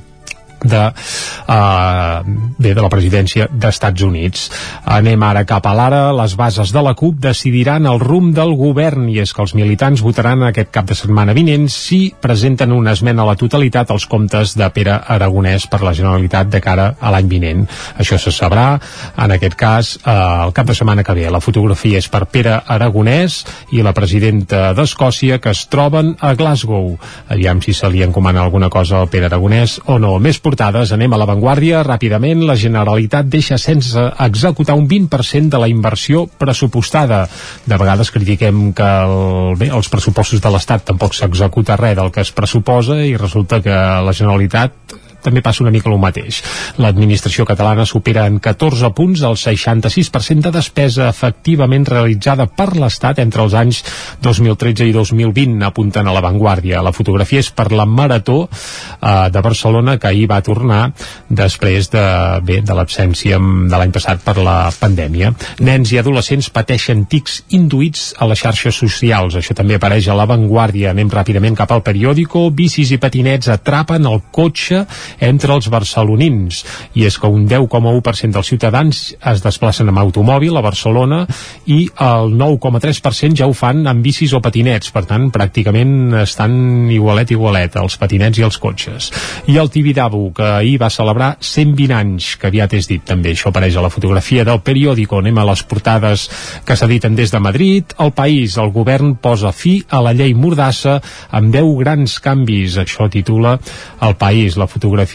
de, 0.70 0.83
uh, 0.90 2.20
bé, 2.59 2.74
de 2.74 2.83
la 2.83 2.90
presidència 2.92 3.48
d'Estats 3.50 4.02
Units. 4.07 4.48
Anem 4.96 5.22
ara 5.26 5.44
cap 5.48 5.66
a 5.66 5.74
l'ara. 5.76 6.02
Les 6.16 6.37
bases 6.38 6.72
de 6.74 6.83
la 6.83 6.94
CUP 6.98 7.20
decidiran 7.26 7.87
el 7.87 8.00
rumb 8.02 8.35
del 8.37 8.55
govern 8.59 9.09
i 9.12 9.20
és 9.22 9.33
que 9.33 9.42
els 9.44 9.55
militants 9.59 10.02
votaran 10.05 10.44
aquest 10.46 10.72
cap 10.74 10.88
de 10.88 10.96
setmana 10.98 11.35
vinent 11.37 11.68
si 11.72 12.14
presenten 12.20 12.74
una 12.74 12.94
esmena 12.96 13.24
a 13.24 13.31
la 13.31 13.37
totalitat 13.38 13.90
als 13.90 14.07
comptes 14.11 14.57
de 14.59 14.68
Pere 14.74 14.98
Aragonès 15.16 15.68
per 15.70 15.83
la 15.85 15.94
Generalitat 15.96 16.50
de 16.52 16.61
cara 16.64 16.92
a 17.00 17.12
l'any 17.14 17.29
vinent. 17.31 17.66
Això 17.98 18.18
se 18.20 18.33
sabrà, 18.35 18.68
en 19.16 19.35
aquest 19.37 19.57
cas, 19.59 19.94
uh, 20.02 20.46
el 20.46 20.55
cap 20.57 20.66
de 20.68 20.76
setmana 20.76 21.05
que 21.07 21.16
ve. 21.16 21.29
La 21.31 21.42
fotografia 21.44 21.98
és 21.98 22.09
per 22.12 22.26
Pere 22.31 22.59
Aragonès 22.66 23.42
i 23.76 23.83
la 23.85 23.94
presidenta 23.96 24.72
d'Escòcia 24.76 25.40
que 25.42 25.52
es 25.55 25.66
troben 25.72 26.14
a 26.20 26.35
Glasgow. 26.38 26.94
Aviam 27.33 27.62
si 27.62 27.74
se 27.76 27.90
li 27.90 28.02
encomana 28.05 28.42
alguna 28.42 28.70
cosa 28.70 29.00
al 29.00 29.11
Pere 29.12 29.31
Aragonès 29.31 29.79
o 29.87 29.98
no. 30.02 30.16
Més 30.22 30.40
portades, 30.57 30.92
anem 30.95 31.12
a 31.12 31.19
l'avantguàrdia 31.21 31.83
ràpidament. 31.85 32.40
La 32.49 32.57
Generalitat 32.57 33.29
deixa 33.29 33.59
sense 33.61 34.01
executar 34.25 34.77
un 34.79 34.88
20% 34.88 35.53
de 35.53 35.61
la 35.61 35.69
inversió 35.69 36.25
pressupostada. 36.27 37.27
De 37.66 37.77
vegades 37.77 38.11
critiquem 38.11 38.73
que 38.73 38.87
el, 39.05 39.57
bé, 39.61 39.69
els 39.69 39.90
pressupostos 39.92 40.40
de 40.40 40.53
l'Estat 40.55 40.87
tampoc 40.88 41.12
s'executa 41.12 41.77
res 41.77 41.99
del 41.99 42.09
que 42.11 42.25
es 42.25 42.33
pressuposa 42.33 43.03
i 43.05 43.19
resulta 43.21 43.61
que 43.61 43.77
la 43.77 44.16
Generalitat 44.16 44.97
també 45.26 45.42
passa 45.44 45.64
una 45.64 45.74
mica 45.74 45.90
el 45.90 46.00
mateix. 46.02 46.40
L'administració 46.82 47.46
catalana 47.48 47.86
supera 47.86 48.26
en 48.30 48.38
14 48.42 48.92
punts 48.96 49.22
el 49.26 49.36
66% 49.40 50.46
de 50.46 50.54
despesa 50.54 51.10
efectivament 51.10 51.86
realitzada 51.88 52.46
per 52.46 52.72
l'Estat 52.76 53.20
entre 53.22 53.44
els 53.46 53.54
anys 53.58 53.82
2013 54.22 54.86
i 54.86 54.94
2020, 54.94 55.62
apunten 55.66 56.06
a 56.06 56.14
l'avantguàrdia. 56.14 56.82
La 56.84 56.94
fotografia 56.96 57.42
és 57.42 57.50
per 57.50 57.70
la 57.72 57.86
Marató 57.86 58.46
eh, 58.46 59.28
de 59.32 59.42
Barcelona, 59.42 59.96
que 59.98 60.10
ahir 60.10 60.26
va 60.30 60.42
tornar 60.44 60.90
després 61.28 61.90
de, 61.92 62.04
bé, 62.46 62.60
de 62.66 62.76
l'absència 62.76 63.38
de 63.38 63.76
l'any 63.76 63.94
passat 63.94 64.22
per 64.24 64.36
la 64.42 64.56
pandèmia. 64.78 65.32
Nens 65.66 65.92
i 65.92 66.00
adolescents 66.00 66.50
pateixen 66.54 67.06
tics 67.10 67.40
induïts 67.56 68.12
a 68.18 68.28
les 68.30 68.40
xarxes 68.42 68.76
socials. 68.76 69.36
Això 69.38 69.56
també 69.56 69.76
apareix 69.76 70.08
a 70.08 70.16
l'avantguàrdia. 70.18 70.92
Anem 70.92 71.10
ràpidament 71.12 71.56
cap 71.58 71.72
al 71.72 71.84
periòdico. 71.86 72.46
Bicis 72.50 72.92
i 72.94 73.00
patinets 73.02 73.50
atrapen 73.52 74.06
el 74.08 74.22
cotxe 74.32 74.84
entre 75.20 75.55
els 75.55 75.68
barcelonins. 75.72 76.62
I 76.94 77.07
és 77.09 77.18
que 77.18 77.31
un 77.31 77.46
10,1% 77.48 78.33
dels 78.35 78.50
ciutadans 78.50 79.02
es 79.16 79.42
desplacen 79.44 79.88
amb 79.90 80.02
automòbil 80.02 80.57
a 80.57 80.64
Barcelona 80.64 81.22
i 81.66 81.87
el 82.02 82.35
9,3% 82.37 83.40
ja 83.40 83.48
ho 83.48 83.55
fan 83.57 83.87
amb 83.87 84.05
bicis 84.05 84.35
o 84.37 84.40
patinets. 84.44 84.92
Per 84.94 85.05
tant, 85.09 85.29
pràcticament 85.33 86.16
estan 86.22 86.90
igualet, 86.92 87.33
igualet, 87.35 87.79
els 87.81 87.96
patinets 88.00 88.40
i 88.40 88.46
els 88.46 88.59
cotxes. 88.62 89.11
I 89.50 89.59
el 89.61 89.70
Tibidabo, 89.70 90.31
que 90.37 90.46
ahir 90.61 90.76
va 90.83 90.90
celebrar 90.92 91.37
120 91.40 91.96
anys, 91.96 92.35
que 92.40 92.50
aviat 92.50 92.76
és 92.79 92.88
dit 92.90 93.05
també. 93.07 93.33
Això 93.35 93.50
apareix 93.50 93.76
a 93.76 93.85
la 93.85 93.92
fotografia 93.92 94.44
del 94.46 94.62
periòdico. 94.66 95.20
Anem 95.22 95.38
a 95.38 95.46
les 95.50 95.62
portades 95.68 96.29
que 96.66 96.76
s'editen 96.76 97.16
des 97.16 97.33
de 97.33 97.40
Madrid. 97.40 97.96
El 98.02 98.12
País, 98.16 98.57
el 98.61 98.72
govern 98.74 99.16
posa 99.22 99.52
fi 99.52 99.79
a 99.90 100.02
la 100.05 100.14
llei 100.16 100.35
Mordassa 100.35 100.98
amb 101.31 101.52
10 101.55 101.72
grans 101.83 102.18
canvis. 102.20 102.79
Això 102.83 103.09
titula 103.12 103.57
El 104.02 104.16
País. 104.20 104.57
La 104.57 104.68
fotografia 104.70 105.06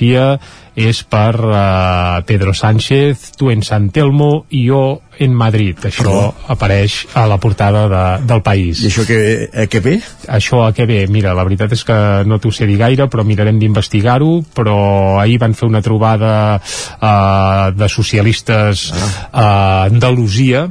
és 0.75 1.01
per 1.03 1.35
uh, 1.35 2.21
Pedro 2.25 2.53
Sánchez, 2.55 3.33
tu 3.35 3.49
en 3.51 3.63
San 3.63 3.89
Telmo 3.91 4.45
i 4.55 4.63
jo 4.69 5.01
en 5.21 5.33
Madrid. 5.35 5.77
Això 5.83 6.05
Perdó. 6.05 6.21
apareix 6.53 6.95
a 7.19 7.25
la 7.29 7.37
portada 7.43 7.83
de, 7.91 8.03
del 8.29 8.41
país. 8.41 8.81
I 8.81 8.87
això 8.89 9.05
que, 9.05 9.19
a 9.51 9.67
què 9.69 9.81
ve? 9.83 9.97
Això 10.31 10.63
a 10.65 10.71
què 10.73 10.87
ve? 10.89 11.01
Mira, 11.11 11.35
la 11.37 11.45
veritat 11.45 11.75
és 11.75 11.83
que 11.85 11.97
no 12.25 12.39
t'ho 12.39 12.53
sé 12.55 12.65
dir 12.69 12.79
gaire, 12.79 13.09
però 13.11 13.25
mirarem 13.27 13.59
d'investigar-ho, 13.59 14.31
però 14.55 14.79
ahir 15.21 15.37
van 15.43 15.53
fer 15.57 15.67
una 15.67 15.83
trobada 15.83 16.33
uh, 16.57 17.69
de 17.75 17.91
socialistes 17.91 18.89
ah. 18.95 19.11
a 19.31 19.47
Andalusia 19.91 20.69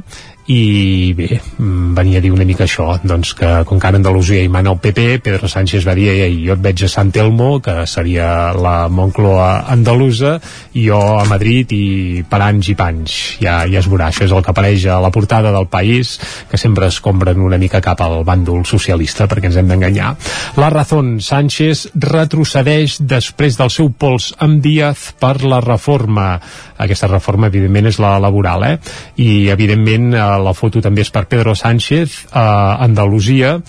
i 0.51 1.13
bé, 1.15 1.39
venia 1.95 2.19
a 2.19 2.23
dir 2.23 2.31
una 2.33 2.45
mica 2.47 2.65
això 2.65 2.97
doncs 3.03 3.33
que 3.37 3.51
com 3.67 3.79
que 3.79 3.87
ara 3.87 3.99
Andalusia 4.01 4.41
hi 4.43 4.49
mana 4.51 4.73
el 4.73 4.79
PP 4.83 5.21
Pedro 5.23 5.47
Sánchez 5.47 5.85
va 5.87 5.95
dir, 5.95 6.09
ei, 6.11 6.41
jo 6.43 6.57
et 6.57 6.63
veig 6.63 6.83
a 6.83 6.89
Sant 6.91 7.11
Telmo 7.15 7.53
que 7.63 7.85
seria 7.87 8.51
la 8.57 8.89
Moncloa 8.91 9.71
andalusa 9.71 10.33
i 10.75 10.87
jo 10.89 10.99
a 11.19 11.23
Madrid 11.29 11.71
i 11.75 12.23
per 12.27 12.41
anys 12.43 12.71
i 12.71 12.75
panys. 12.75 13.17
Ja, 13.41 13.61
ja 13.69 13.79
es 13.79 13.87
veurà, 13.89 14.09
això 14.09 14.25
és 14.25 14.33
el 14.35 14.43
que 14.43 14.51
apareix 14.51 14.85
a 14.91 14.99
la 15.03 15.11
portada 15.13 15.53
del 15.55 15.67
país 15.71 16.17
que 16.49 16.59
sempre 16.59 16.89
es 16.91 16.99
compren 17.03 17.39
una 17.41 17.59
mica 17.61 17.81
cap 17.83 18.01
al 18.03 18.21
bàndol 18.27 18.65
socialista 18.67 19.27
perquè 19.31 19.51
ens 19.51 19.59
hem 19.61 19.71
d'enganyar. 19.71 20.13
La 20.59 20.71
Razón, 20.73 21.19
Sánchez 21.23 21.87
retrocedeix 21.95 22.99
després 23.07 23.57
del 23.59 23.71
seu 23.73 23.91
pols 23.91 24.31
amb 24.39 24.61
Díaz 24.63 25.11
per 25.19 25.37
la 25.45 25.61
reforma. 25.63 26.33
Aquesta 26.81 27.09
reforma 27.11 27.51
evidentment 27.51 27.91
és 27.91 27.99
la 28.01 28.17
laboral 28.21 28.65
eh? 28.67 28.75
i 29.21 29.49
evidentment 29.53 30.11
eh, 30.13 30.27
la 30.43 30.55
foto 30.57 30.81
també 30.83 31.05
és 31.05 31.11
per 31.13 31.25
Pedro 31.31 31.55
Sánchez 31.57 32.27
a 32.31 32.77
Andalusia 32.83 33.59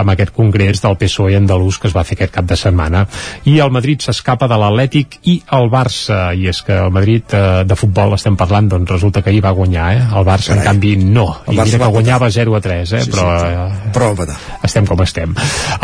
amb 0.00 0.14
aquest 0.14 0.34
congrés 0.36 0.82
del 0.82 0.96
PSOE 1.00 1.36
andalús 1.38 1.78
que 1.80 1.88
es 1.90 1.96
va 1.96 2.04
fer 2.06 2.18
aquest 2.18 2.34
cap 2.34 2.48
de 2.48 2.58
setmana. 2.58 3.04
I 3.50 3.58
el 3.60 3.72
Madrid 3.74 4.02
s'escapa 4.04 4.48
de 4.50 4.58
l'Atlètic 4.60 5.20
i 5.30 5.36
el 5.56 5.70
Barça, 5.72 6.20
i 6.36 6.48
és 6.50 6.62
que 6.66 6.76
el 6.80 6.92
Madrid 6.94 7.36
eh, 7.36 7.62
de 7.68 7.78
futbol 7.78 8.16
estem 8.16 8.38
parlant, 8.40 8.70
doncs 8.70 8.90
resulta 8.90 9.22
que 9.22 9.32
ahir 9.32 9.44
va 9.44 9.54
guanyar, 9.56 9.90
eh? 9.96 10.02
El 10.16 10.26
Barça, 10.26 10.54
Carai. 10.54 10.64
en 10.64 10.70
canvi, 10.70 10.94
no. 11.00 11.28
El 11.46 11.54
I 11.54 11.62
Barça 11.62 11.80
que 11.80 11.90
guanyava 11.96 12.30
0 12.30 12.56
a 12.56 12.62
3, 12.64 12.92
eh? 12.98 13.02
Sí, 13.04 13.12
però, 13.14 13.28
sí, 13.40 13.52
eh, 13.54 13.92
però 13.94 14.12
va 14.18 14.28
estem 14.66 14.86
com 14.86 15.00
estem. 15.04 15.34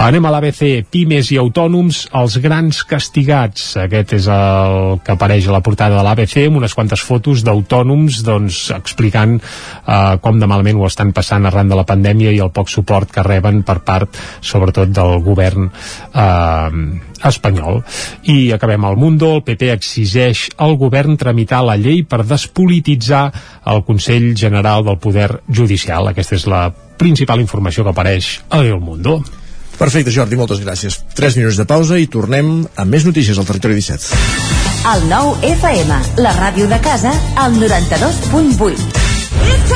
Anem 0.02 0.26
a 0.26 0.33
l'ABC, 0.35 0.62
pimes 0.92 1.31
i 1.35 1.40
autònoms, 1.40 2.02
els 2.20 2.38
grans 2.44 2.83
castigats. 2.88 3.68
Aquest 3.83 4.16
és 4.18 4.29
el 4.33 5.00
que 5.05 5.14
apareix 5.16 5.48
a 5.48 5.57
la 5.57 5.62
portada 5.64 5.98
de 5.98 6.05
l'ABC, 6.07 6.46
amb 6.46 6.61
unes 6.61 6.74
quantes 6.76 7.02
fotos 7.02 7.44
d'autònoms, 7.46 8.22
doncs, 8.26 8.61
explicant 8.76 9.38
eh, 9.40 10.16
com 10.22 10.40
de 10.40 10.48
malament 10.50 10.81
ho 10.81 10.87
estan 10.88 11.12
passant 11.16 11.46
arran 11.48 11.70
de 11.70 11.79
la 11.79 11.87
pandèmia 11.88 12.35
i 12.35 12.40
el 12.42 12.52
poc 12.55 12.70
suport 12.72 13.11
que 13.12 13.24
reben 13.26 13.62
per 13.66 13.81
part 13.87 14.06
part 14.07 14.45
sobretot 14.45 14.92
del 14.95 15.21
govern 15.23 15.69
eh, 15.69 16.71
espanyol. 17.27 17.83
I 18.25 18.53
acabem 18.53 18.85
al 18.85 18.97
Mundo, 18.97 19.37
el 19.37 19.42
PP 19.42 19.73
exigeix 19.73 20.49
al 20.59 20.77
govern 20.77 21.16
tramitar 21.16 21.64
la 21.64 21.77
llei 21.77 22.05
per 22.05 22.25
despolititzar 22.25 23.31
el 23.66 23.83
Consell 23.85 24.35
General 24.37 24.85
del 24.85 24.99
Poder 24.99 25.42
Judicial. 25.49 26.09
Aquesta 26.09 26.37
és 26.37 26.47
la 26.47 26.71
principal 26.97 27.40
informació 27.40 27.85
que 27.85 27.92
apareix 27.92 28.40
a 28.51 28.62
El 28.64 28.81
Mundo. 28.81 29.23
Perfecte, 29.77 30.11
Jordi, 30.11 30.38
moltes 30.40 30.62
gràcies. 30.64 31.03
3 31.14 31.37
minuts 31.37 31.59
de 31.61 31.66
pausa 31.69 31.99
i 32.01 32.07
tornem 32.09 32.64
amb 32.64 32.90
més 32.90 33.05
notícies 33.05 33.37
al 33.37 33.45
Territori 33.45 33.77
17. 33.77 34.16
El 34.95 35.05
nou 35.11 35.35
FM, 35.45 36.01
la 36.25 36.33
ràdio 36.38 36.64
de 36.71 36.81
casa, 36.81 37.12
al 37.37 37.61
92.8. 37.61 39.76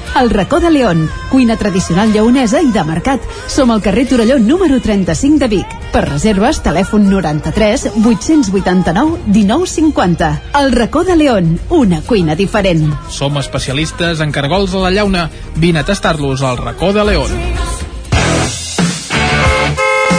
El 0.19 0.29
racó 0.29 0.59
de 0.59 0.69
León, 0.69 1.09
cuina 1.29 1.55
tradicional 1.55 2.11
lleonesa 2.11 2.61
i 2.61 2.67
de 2.71 2.83
mercat. 2.83 3.23
Som 3.47 3.71
al 3.71 3.81
carrer 3.81 4.07
Torelló 4.09 4.37
número 4.39 4.81
35 4.81 5.39
de 5.39 5.47
Vic. 5.47 5.75
Per 5.93 6.03
reserves, 6.03 6.59
telèfon 6.61 7.07
93 7.09 7.87
889 8.03 9.21
1950. 9.25 10.31
El 10.59 10.71
racó 10.73 11.05
de 11.05 11.15
León, 11.15 11.59
una 11.69 12.01
cuina 12.01 12.35
diferent. 12.35 12.91
Som 13.09 13.39
especialistes 13.39 14.19
en 14.19 14.31
cargols 14.35 14.75
a 14.75 14.83
la 14.83 14.91
llauna. 14.91 15.29
Vine 15.55 15.79
a 15.79 15.85
tastar-los 15.85 16.41
al 16.41 16.57
racó 16.57 16.91
de 16.91 17.05
León. 17.05 17.31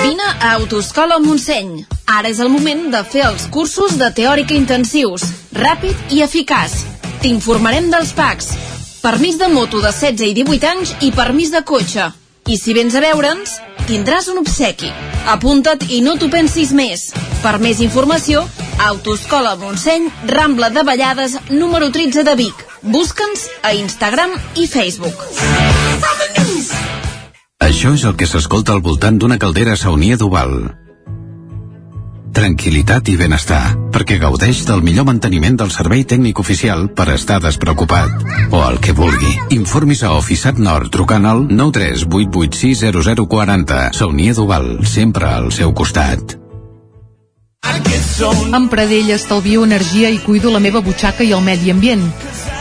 Vine 0.02 0.28
a 0.40 0.54
Autoscola 0.54 1.18
Montseny. 1.18 1.84
Ara 2.06 2.32
és 2.32 2.40
el 2.40 2.48
moment 2.48 2.88
de 2.92 3.04
fer 3.04 3.26
els 3.28 3.46
cursos 3.52 3.98
de 4.00 4.08
teòrica 4.10 4.56
intensius. 4.56 5.28
Ràpid 5.52 6.16
i 6.16 6.24
eficaç. 6.24 6.80
T'informarem 7.22 7.92
dels 7.92 8.16
packs 8.16 8.56
permís 9.02 9.38
de 9.38 9.48
moto 9.48 9.80
de 9.82 9.90
16 9.90 10.30
i 10.30 10.34
18 10.34 10.68
anys 10.70 10.94
i 11.02 11.10
permís 11.12 11.50
de 11.50 11.62
cotxe. 11.66 12.08
I 12.46 12.56
si 12.58 12.74
vens 12.74 12.94
a 12.94 13.02
veure'ns, 13.02 13.58
tindràs 13.86 14.28
un 14.30 14.40
obsequi. 14.40 14.90
Apunta't 15.30 15.84
i 15.90 16.00
no 16.02 16.16
t'ho 16.18 16.30
pensis 16.30 16.72
més. 16.74 17.10
Per 17.42 17.58
més 17.62 17.82
informació, 17.82 18.42
Autoscola 18.82 19.54
Montseny, 19.60 20.08
Rambla 20.30 20.70
de 20.70 20.82
Vallades, 20.86 21.36
número 21.50 21.90
13 21.90 22.24
de 22.26 22.34
Vic. 22.38 22.66
Busca'ns 22.82 23.48
a 23.62 23.74
Instagram 23.78 24.34
i 24.58 24.66
Facebook. 24.66 25.26
Això 27.62 27.94
és 27.94 28.06
el 28.06 28.16
que 28.18 28.26
s'escolta 28.26 28.74
al 28.74 28.82
voltant 28.82 29.18
d'una 29.18 29.38
caldera 29.38 29.78
saunia 29.78 30.18
d'Oval 30.18 30.56
tranquil·litat 32.34 33.08
i 33.12 33.14
benestar, 33.20 33.76
perquè 33.94 34.16
gaudeix 34.20 34.58
del 34.68 34.82
millor 34.82 35.04
manteniment 35.08 35.56
del 35.60 35.70
servei 35.74 36.02
tècnic 36.08 36.36
oficial 36.42 36.80
per 36.96 37.06
estar 37.14 37.38
despreocupat. 37.44 38.10
O 38.50 38.58
el 38.68 38.76
que 38.82 38.92
vulgui. 38.96 39.32
Informis 39.56 40.02
a 40.02 40.10
Oficiat 40.18 40.58
Nord 40.58 40.90
trucant 40.92 41.26
al 41.28 41.40
938860040. 41.48 43.92
Saunia 43.96 44.34
Duval, 44.34 44.86
sempre 44.86 45.26
al 45.28 45.52
seu 45.52 45.74
costat. 45.74 46.38
Amb 48.52 48.70
Pradell 48.70 49.10
estalvio 49.14 49.64
energia 49.64 50.10
i 50.10 50.18
cuido 50.22 50.50
la 50.52 50.60
meva 50.60 50.80
butxaca 50.84 51.24
i 51.24 51.32
el 51.32 51.40
medi 51.42 51.70
ambient. 51.72 52.12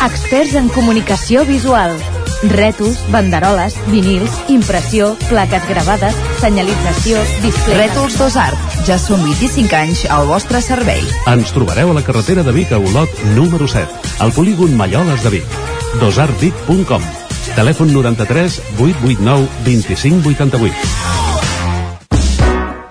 Experts 0.00 0.54
en 0.56 0.70
comunicació 0.72 1.42
visual. 1.44 1.92
Rètols, 2.48 2.96
banderoles, 3.12 3.74
vinils, 3.92 4.32
impressió, 4.48 5.10
plaques 5.28 5.66
gravades, 5.68 6.16
senyalització, 6.40 7.20
display... 7.42 7.76
Rètols 7.82 8.16
Dos 8.16 8.38
Art. 8.40 8.78
Ja 8.88 8.96
són 8.96 9.20
25 9.26 9.76
anys 9.76 10.06
al 10.08 10.24
vostre 10.30 10.62
servei. 10.64 11.04
Ens 11.28 11.52
trobareu 11.52 11.92
a 11.92 11.98
la 11.98 12.04
carretera 12.06 12.46
de 12.46 12.54
Vic 12.56 12.72
a 12.72 12.80
Olot, 12.80 13.12
número 13.36 13.68
7, 13.68 14.16
al 14.24 14.32
polígon 14.32 14.72
Malloles 14.80 15.20
de 15.26 15.36
Vic. 15.36 15.58
dosartvic.com 16.00 17.04
Telèfon 17.58 17.92
93 17.92 18.60
889 18.78 19.48
2588. 19.68 21.29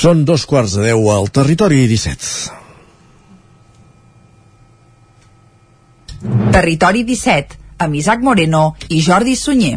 Són 0.00 0.22
dos 0.24 0.46
quarts 0.48 0.78
de 0.78 0.86
deu 0.86 1.10
al 1.12 1.26
territori 1.28 1.82
17. 1.90 2.54
Territori 6.54 7.04
17, 7.04 7.58
amb 7.84 8.00
Isaac 8.00 8.24
Moreno 8.24 8.62
i 8.88 9.02
Jordi 9.04 9.36
Sunyer. 9.36 9.76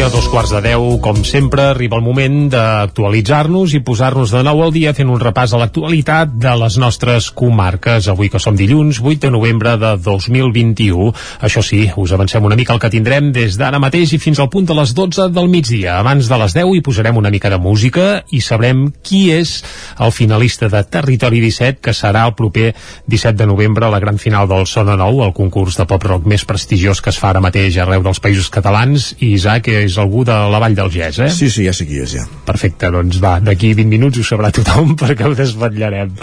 A 0.00 0.08
dos 0.08 0.30
quarts 0.32 0.48
de 0.48 0.62
deu, 0.64 0.96
com 1.04 1.18
sempre, 1.28 1.60
arriba 1.74 1.98
el 1.98 2.02
moment 2.02 2.46
d'actualitzar-nos 2.48 3.74
i 3.76 3.82
posar-nos 3.84 4.30
de 4.32 4.40
nou 4.46 4.62
al 4.64 4.70
dia 4.72 4.94
fent 4.96 5.10
un 5.12 5.20
repàs 5.20 5.52
a 5.52 5.58
l'actualitat 5.60 6.30
de 6.40 6.54
les 6.56 6.78
nostres 6.80 7.26
comarques. 7.36 8.08
Avui 8.08 8.30
que 8.32 8.40
som 8.40 8.56
dilluns, 8.56 9.02
8 9.04 9.26
de 9.26 9.30
novembre 9.34 9.74
de 9.76 9.90
2021. 10.00 11.10
Això 11.44 11.60
sí, 11.60 11.82
us 12.00 12.14
avancem 12.16 12.46
una 12.48 12.56
mica 12.56 12.72
el 12.72 12.80
que 12.80 12.88
tindrem 12.94 13.28
des 13.36 13.58
d'ara 13.60 13.82
mateix 13.82 14.14
i 14.16 14.20
fins 14.22 14.40
al 14.40 14.48
punt 14.48 14.70
de 14.70 14.76
les 14.78 14.94
12 14.96 15.26
del 15.36 15.50
migdia. 15.52 15.98
Abans 15.98 16.32
de 16.32 16.40
les 16.46 16.56
10 16.56 16.72
hi 16.78 16.80
posarem 16.86 17.20
una 17.20 17.34
mica 17.34 17.52
de 17.52 17.60
música 17.60 18.22
i 18.32 18.40
sabrem 18.40 18.86
qui 19.04 19.26
és 19.36 19.58
el 20.00 20.16
finalista 20.16 20.72
de 20.72 20.80
Territori 20.80 21.44
17, 21.44 21.84
que 21.84 21.92
serà 21.92 22.24
el 22.30 22.34
proper 22.40 22.70
17 23.04 23.36
de 23.36 23.50
novembre 23.52 23.84
a 23.84 23.92
la 23.92 24.00
gran 24.00 24.16
final 24.16 24.48
del 24.48 24.64
Sona 24.64 24.96
Nou, 24.96 25.20
el 25.28 25.36
concurs 25.36 25.76
de 25.76 25.84
pop-rock 25.84 26.24
més 26.24 26.48
prestigiós 26.48 27.04
que 27.04 27.12
es 27.12 27.20
fa 27.20 27.34
ara 27.34 27.44
mateix 27.44 27.76
arreu 27.76 28.00
dels 28.06 28.24
països 28.24 28.48
catalans. 28.48 29.12
I 29.20 29.34
Isaac, 29.36 29.68
és 29.68 29.89
algú 29.98 30.24
de 30.28 30.36
la 30.52 30.60
Vall 30.62 30.76
del 30.78 30.90
Gès, 30.92 31.18
eh? 31.24 31.30
Sí, 31.34 31.50
sí, 31.50 31.64
ja 31.66 31.74
sé 31.76 31.86
qui 31.88 32.00
és, 32.02 32.14
ja. 32.18 32.26
Perfecte, 32.46 32.90
doncs 32.94 33.18
va, 33.22 33.38
d'aquí 33.42 33.72
20 33.78 33.90
minuts 33.90 34.20
ho 34.20 34.26
sabrà 34.26 34.52
tothom 34.54 34.94
perquè 35.00 35.26
ho 35.28 35.34
desvetllarem. 35.38 36.14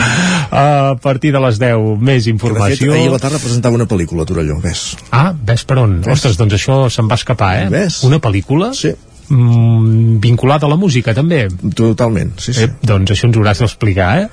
A 0.51 0.95
partir 1.03 1.33
de 1.35 1.41
les 1.43 1.59
10, 1.59 1.97
més 1.99 2.29
informació. 2.31 2.91
De 2.91 2.93
fet, 2.93 3.01
ahir 3.01 3.11
a 3.11 3.17
la 3.17 3.23
tarda 3.23 3.41
presentava 3.43 3.79
una 3.79 3.89
pel·lícula 3.89 4.23
a 4.23 4.29
Torelló, 4.29 4.61
ves. 4.63 4.87
Ah, 5.11 5.31
ves 5.33 5.65
per 5.67 5.81
on? 5.83 5.99
Ves. 6.05 6.19
Ostres, 6.19 6.39
doncs 6.39 6.57
això 6.59 6.85
se'n 6.93 7.11
va 7.11 7.19
escapar, 7.19 7.53
eh? 7.65 7.67
Ves. 7.73 8.03
Una 8.07 8.21
pel·lícula? 8.23 8.71
Sí 8.77 8.95
mm, 9.29 10.17
vinculat 10.23 10.63
a 10.63 10.71
la 10.71 10.77
música 10.79 11.13
també 11.17 11.45
totalment, 11.75 12.33
sí, 12.41 12.53
sí. 12.53 12.65
Eh, 12.65 12.73
doncs 12.87 13.13
això 13.13 13.27
ens 13.29 13.37
ho 13.37 13.43
hauràs 13.43 13.61
d'explicar 13.63 14.09
eh? 14.23 14.27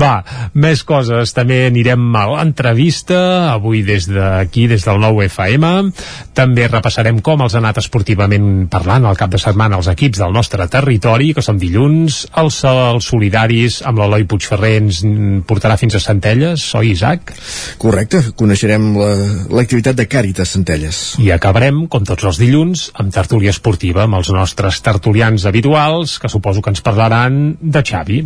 va, 0.00 0.12
més 0.54 0.82
coses 0.86 1.34
també 1.36 1.62
anirem 1.68 2.04
a 2.16 2.26
l'entrevista 2.34 3.20
avui 3.52 3.82
des 3.86 4.08
d'aquí, 4.10 4.66
des 4.70 4.84
del 4.86 5.00
nou 5.02 5.22
FM 5.24 5.90
també 6.36 6.68
repassarem 6.68 7.20
com 7.24 7.44
els 7.44 7.56
ha 7.56 7.62
anat 7.62 7.80
esportivament 7.82 8.68
parlant 8.72 9.06
al 9.08 9.18
cap 9.18 9.32
de 9.32 9.40
setmana 9.40 9.80
els 9.80 9.90
equips 9.92 10.20
del 10.22 10.34
nostre 10.34 10.66
territori, 10.70 11.32
que 11.34 11.44
són 11.44 11.58
dilluns 11.60 12.22
els, 12.40 12.60
els 12.68 13.10
solidaris 13.10 13.80
amb 13.88 14.02
l'Eloi 14.02 14.26
Puigferrer 14.30 14.76
ens 14.80 15.02
portarà 15.48 15.76
fins 15.80 15.96
a 15.96 16.02
Centelles 16.02 16.64
oi 16.78 16.92
Isaac? 16.94 17.34
Correcte, 17.80 18.22
coneixerem 18.38 18.92
l'activitat 19.50 19.94
la, 19.94 20.02
de 20.02 20.08
Càritas 20.10 20.54
Centelles 20.56 21.00
i 21.22 21.30
acabarem, 21.34 21.84
com 21.90 22.06
tots 22.06 22.26
els 22.28 22.40
dilluns 22.40 22.88
amb 23.00 23.12
tertúlia 23.14 23.52
esportiva 23.54 24.06
amb 24.10 24.18
els 24.18 24.34
nostres 24.34 24.82
tertulians 24.82 25.46
habituals, 25.46 26.18
que 26.18 26.28
suposo 26.28 26.60
que 26.60 26.74
ens 26.74 26.82
parlaran 26.82 27.54
de 27.62 27.86
Xavi 27.86 28.24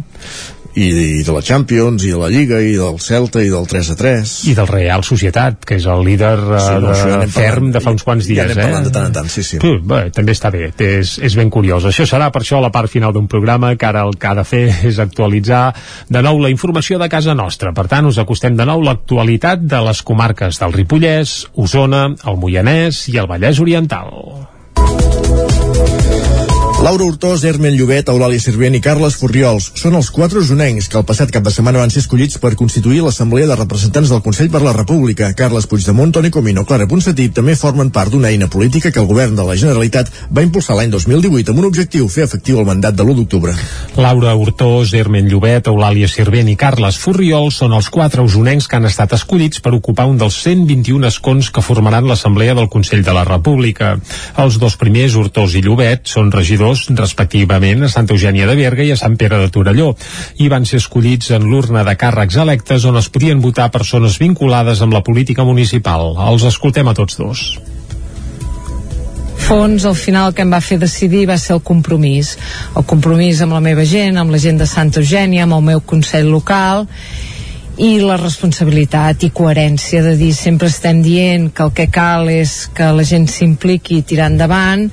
i, 0.74 0.86
i 1.20 1.22
de 1.22 1.32
la 1.34 1.42
Champions, 1.42 2.02
i 2.04 2.10
de 2.10 2.18
la 2.18 2.28
Lliga, 2.30 2.58
i 2.62 2.74
del 2.78 2.98
Celta, 3.02 3.42
i 3.44 3.50
del 3.52 3.66
3 3.70 3.90
a 3.92 3.96
3. 3.98 4.32
I 4.50 4.54
del 4.58 4.68
Real 4.70 5.04
Societat, 5.06 5.60
que 5.66 5.78
és 5.78 5.86
el 5.90 6.02
líder 6.06 6.34
sí, 6.40 6.78
no, 6.82 6.94
de, 7.22 7.28
ferm 7.30 7.70
de 7.74 7.82
fa 7.84 7.92
uns 7.94 8.04
quants 8.06 8.26
dies. 8.26 8.40
Ja 8.40 8.48
anem 8.48 8.58
eh? 8.58 8.66
parlant 8.66 8.88
de 8.88 8.94
tant 8.94 9.08
en 9.10 9.14
tant, 9.14 9.30
sí, 9.30 9.44
sí. 9.46 9.60
Uh, 9.62 9.78
bé, 9.78 10.00
també 10.14 10.34
està 10.34 10.50
bé, 10.54 10.66
és, 10.74 11.16
és 11.22 11.36
ben 11.38 11.52
curiós. 11.54 11.86
Això 11.90 12.06
serà 12.10 12.30
per 12.34 12.42
això 12.42 12.58
la 12.62 12.72
part 12.74 12.90
final 12.90 13.14
d'un 13.14 13.28
programa 13.30 13.74
que 13.78 13.88
ara 13.88 14.02
el 14.08 14.16
que 14.18 14.30
ha 14.30 14.34
de 14.40 14.46
fer 14.48 14.64
és 14.90 14.98
actualitzar 15.02 15.68
de 16.10 16.24
nou 16.26 16.42
la 16.42 16.50
informació 16.52 16.98
de 17.02 17.10
casa 17.12 17.36
nostra. 17.38 17.74
Per 17.76 17.86
tant, 17.90 18.10
us 18.10 18.18
acostem 18.22 18.58
de 18.58 18.66
nou 18.66 18.82
l'actualitat 18.84 19.62
de 19.62 19.84
les 19.86 20.02
comarques 20.02 20.58
del 20.62 20.74
Ripollès, 20.74 21.36
Osona, 21.54 22.08
el 22.26 22.40
Moianès 22.40 23.06
i 23.12 23.20
el 23.22 23.30
Vallès 23.30 23.62
Oriental. 23.62 24.10
Laura 26.84 27.04
Hurtós, 27.04 27.40
Hermen 27.48 27.78
Llobet, 27.78 28.10
Eulàlia 28.12 28.36
Sirvent 28.36 28.74
i 28.76 28.80
Carles 28.84 29.14
Furriols 29.16 29.70
són 29.80 29.94
els 29.96 30.10
quatre 30.12 30.42
usonencs 30.42 30.90
que 30.92 30.98
el 31.00 31.06
passat 31.08 31.30
cap 31.32 31.46
de 31.46 31.52
setmana 31.54 31.80
van 31.80 31.88
ser 31.88 32.02
escollits 32.02 32.36
per 32.42 32.50
constituir 32.60 32.98
l'Assemblea 33.00 33.46
de 33.48 33.56
Representants 33.56 34.10
del 34.12 34.20
Consell 34.20 34.50
per 34.52 34.60
la 34.60 34.74
República. 34.76 35.30
Carles 35.32 35.64
Puigdemont, 35.64 36.12
Toni 36.12 36.28
Comino, 36.28 36.66
Clara 36.68 36.84
Ponsatí 36.90 37.30
també 37.32 37.54
formen 37.56 37.88
part 37.88 38.12
d'una 38.12 38.28
eina 38.28 38.50
política 38.52 38.92
que 38.92 39.00
el 39.00 39.08
govern 39.08 39.32
de 39.32 39.46
la 39.48 39.56
Generalitat 39.56 40.10
va 40.28 40.44
impulsar 40.44 40.76
l'any 40.76 40.92
2018 40.92 41.54
amb 41.54 41.62
un 41.62 41.68
objectiu, 41.70 42.10
fer 42.12 42.26
efectiu 42.26 42.60
el 42.60 42.68
mandat 42.68 43.00
de 43.00 43.06
l'1 43.06 43.16
d'octubre. 43.22 43.56
Laura 43.96 44.36
Hurtós, 44.36 44.92
Hermen 44.92 45.32
Llobet, 45.32 45.72
Eulàlia 45.72 46.12
Sirvent 46.12 46.52
i 46.52 46.58
Carles 46.60 47.00
Furriols 47.00 47.62
són 47.62 47.72
els 47.72 47.88
quatre 47.88 48.20
usonencs 48.20 48.68
que 48.68 48.76
han 48.76 48.90
estat 48.90 49.16
escollits 49.16 49.64
per 49.64 49.72
ocupar 49.72 50.04
un 50.12 50.20
dels 50.20 50.36
121 50.44 51.08
escons 51.08 51.48
que 51.48 51.64
formaran 51.64 52.12
l'Assemblea 52.12 52.60
del 52.60 52.68
Consell 52.68 53.08
de 53.08 53.16
la 53.16 53.24
República. 53.24 53.96
Els 54.36 54.60
dos 54.60 54.76
primers, 54.76 55.16
Hurtós 55.16 55.56
i 55.56 55.64
Llobet, 55.64 56.04
són 56.12 56.28
regidors 56.28 56.73
respectivament 56.90 57.84
a 57.84 57.92
Santa 57.92 58.14
Eugènia 58.16 58.48
de 58.50 58.56
Berga 58.58 58.84
i 58.86 58.92
a 58.94 58.98
Sant 59.00 59.16
Pere 59.20 59.38
de 59.42 59.52
Torelló 59.54 59.92
i 60.42 60.50
van 60.52 60.66
ser 60.68 60.82
escollits 60.82 61.30
en 61.36 61.46
l'urna 61.50 61.84
de 61.86 61.96
càrrecs 62.00 62.40
electes 62.40 62.84
on 62.90 62.98
es 63.00 63.10
podien 63.12 63.42
votar 63.44 63.70
persones 63.74 64.18
vinculades 64.22 64.82
amb 64.82 64.96
la 64.96 65.04
política 65.06 65.44
municipal. 65.44 66.14
Els 66.30 66.48
escoltem 66.50 66.88
a 66.88 66.96
tots 66.98 67.20
dos 67.20 67.46
fons, 69.44 69.84
al 69.84 69.94
final 69.94 70.32
que 70.32 70.40
em 70.40 70.52
va 70.54 70.62
fer 70.64 70.78
decidir 70.80 71.26
va 71.28 71.36
ser 71.36 71.52
el 71.58 71.60
compromís. 71.60 72.30
El 72.78 72.86
compromís 72.88 73.42
amb 73.44 73.52
la 73.52 73.60
meva 73.60 73.84
gent, 73.84 74.16
amb 74.16 74.32
la 74.32 74.40
gent 74.40 74.56
de 74.60 74.66
Santa 74.66 75.02
Eugènia, 75.02 75.44
amb 75.44 75.58
el 75.58 75.64
meu 75.66 75.82
Consell 75.84 76.30
local 76.32 76.86
i 77.76 77.98
la 77.98 78.16
responsabilitat 78.20 79.24
i 79.26 79.32
coherència 79.34 80.02
de 80.04 80.14
dir 80.16 80.30
sempre 80.38 80.70
estem 80.70 81.02
dient 81.02 81.48
que 81.50 81.64
el 81.66 81.72
que 81.74 81.88
cal 81.90 82.30
és 82.30 82.68
que 82.74 82.86
la 82.94 83.02
gent 83.06 83.26
s'impliqui 83.30 83.98
i 83.98 84.06
tirar 84.06 84.30
endavant 84.30 84.86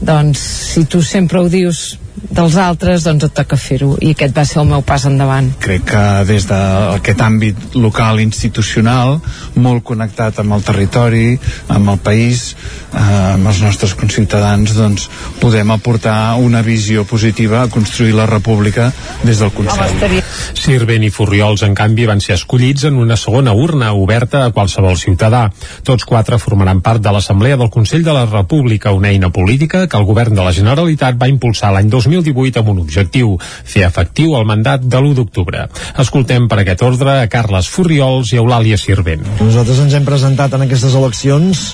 doncs 0.00 0.40
si 0.72 0.84
tu 0.88 1.02
sempre 1.04 1.40
ho 1.40 1.48
dius 1.52 1.98
dels 2.30 2.56
altres, 2.60 3.04
doncs 3.06 3.26
et 3.26 3.34
toca 3.34 3.56
fer-ho 3.58 3.94
i 4.02 4.12
aquest 4.14 4.34
va 4.36 4.44
ser 4.46 4.60
el 4.62 4.68
meu 4.70 4.82
pas 4.86 5.04
endavant. 5.08 5.48
Crec 5.62 5.86
que 5.90 6.02
des 6.28 6.46
d'aquest 6.48 7.22
àmbit 7.24 7.76
local 7.78 8.20
institucional, 8.22 9.18
molt 9.56 9.84
connectat 9.86 10.38
amb 10.42 10.54
el 10.56 10.64
territori, 10.66 11.38
amb 11.68 11.90
el 11.94 11.98
país, 12.04 12.54
eh, 12.92 13.34
amb 13.34 13.50
els 13.50 13.60
nostres 13.64 13.94
conciutadans, 13.98 14.74
doncs 14.76 15.08
podem 15.40 15.70
aportar 15.70 16.36
una 16.38 16.62
visió 16.62 17.04
positiva 17.04 17.62
a 17.62 17.68
construir 17.68 18.14
la 18.14 18.26
república 18.26 18.90
des 19.24 19.38
del 19.38 19.52
Consell. 19.54 20.20
Sirvent 20.54 21.04
i 21.04 21.10
Furriols, 21.10 21.62
en 21.66 21.74
canvi, 21.74 22.06
van 22.06 22.20
ser 22.20 22.36
escollits 22.38 22.84
en 22.84 22.98
una 23.00 23.16
segona 23.16 23.52
urna 23.52 23.92
oberta 23.92 24.44
a 24.44 24.52
qualsevol 24.52 24.98
ciutadà. 24.98 25.48
Tots 25.82 26.04
quatre 26.04 26.38
formaran 26.38 26.80
part 26.80 27.02
de 27.02 27.12
l'Assemblea 27.12 27.56
del 27.56 27.70
Consell 27.70 28.04
de 28.04 28.14
la 28.14 28.26
República, 28.26 28.92
una 28.92 29.10
eina 29.10 29.30
política 29.30 29.86
que 29.88 29.96
el 29.96 30.04
govern 30.04 30.34
de 30.34 30.44
la 30.44 30.52
Generalitat 30.52 31.18
va 31.20 31.28
impulsar 31.28 31.72
l'any 31.72 31.90
2018 32.08 32.62
amb 32.62 32.72
un 32.74 32.80
objectiu, 32.84 33.36
fer 33.40 33.84
efectiu 33.86 34.36
el 34.38 34.46
mandat 34.48 34.84
de 34.84 35.00
l'1 35.00 35.18
d'octubre. 35.18 35.66
Escoltem 35.98 36.48
per 36.48 36.62
aquest 36.62 36.82
ordre 36.86 37.18
a 37.20 37.28
Carles 37.32 37.68
Furriols 37.68 38.32
i 38.32 38.40
Eulàlia 38.40 38.78
Sirvent. 38.80 39.26
Nosaltres 39.40 39.82
ens 39.84 39.98
hem 39.98 40.08
presentat 40.08 40.54
en 40.56 40.66
aquestes 40.66 40.96
eleccions 40.96 41.68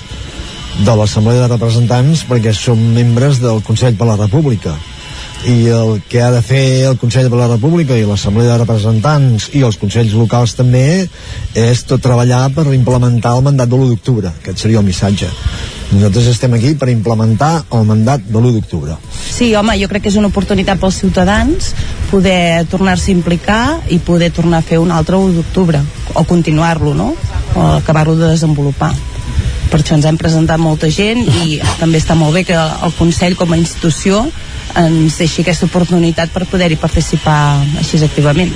de 0.85 0.93
l'Assemblea 0.93 1.45
de 1.45 1.53
Representants 1.55 2.21
perquè 2.29 2.53
som 2.53 2.77
membres 2.93 3.41
del 3.41 3.63
Consell 3.65 3.97
per 3.97 4.09
la 4.09 4.19
República 4.19 4.75
i 5.45 5.67
el 5.69 6.01
que 6.09 6.21
ha 6.21 6.29
de 6.33 6.41
fer 6.41 6.85
el 6.89 6.97
Consell 7.01 7.29
per 7.29 7.39
la 7.39 7.49
República 7.49 7.97
i 7.97 8.05
l'Assemblea 8.05 8.53
de 8.53 8.59
Representants 8.63 9.49
i 9.57 9.63
els 9.65 9.77
Consells 9.81 10.15
locals 10.17 10.55
també 10.57 11.07
és 11.57 11.83
tot 11.89 12.01
treballar 12.03 12.47
per 12.55 12.67
implementar 12.73 13.35
el 13.37 13.45
mandat 13.45 13.69
de 13.69 13.77
l'1 13.77 13.93
d'octubre 13.93 14.33
aquest 14.33 14.65
seria 14.65 14.81
el 14.81 14.87
missatge 14.87 15.29
Nosaltres 15.91 16.27
estem 16.33 16.53
aquí 16.57 16.73
per 16.75 16.89
implementar 16.91 17.63
el 17.71 17.85
mandat 17.87 18.23
de 18.27 18.39
l'1 18.39 18.57
d'octubre. 18.57 18.97
Sí, 19.15 19.53
home, 19.55 19.77
jo 19.79 19.87
crec 19.87 20.03
que 20.03 20.11
és 20.11 20.17
una 20.19 20.27
oportunitat 20.27 20.81
pels 20.81 20.99
ciutadans 20.99 21.73
poder 22.11 22.65
tornar-se 22.71 23.11
a 23.11 23.15
implicar 23.15 23.61
i 23.93 23.99
poder 23.99 24.31
tornar 24.35 24.59
a 24.59 24.67
fer 24.67 24.81
un 24.83 24.91
altre 24.91 25.15
1 25.15 25.37
d'octubre, 25.37 25.79
o 26.13 26.23
continuar-lo, 26.27 26.93
no? 26.93 27.13
O 27.55 27.69
acabar-lo 27.77 28.17
de 28.19 28.33
desenvolupar 28.33 28.91
per 29.67 29.81
això 29.81 29.97
ens 29.97 30.05
hem 30.07 30.17
presentat 30.19 30.59
molta 30.61 30.87
gent 30.93 31.25
i 31.43 31.57
també 31.79 31.99
està 31.99 32.15
molt 32.15 32.35
bé 32.37 32.45
que 32.47 32.55
el 32.55 32.93
Consell 32.95 33.35
com 33.35 33.51
a 33.51 33.59
institució 33.59 34.21
ens 34.75 35.17
deixi 35.19 35.41
aquesta 35.43 35.67
oportunitat 35.69 36.31
per 36.33 36.47
poder-hi 36.49 36.77
participar 36.81 37.63
així 37.79 38.01
activament. 38.03 38.51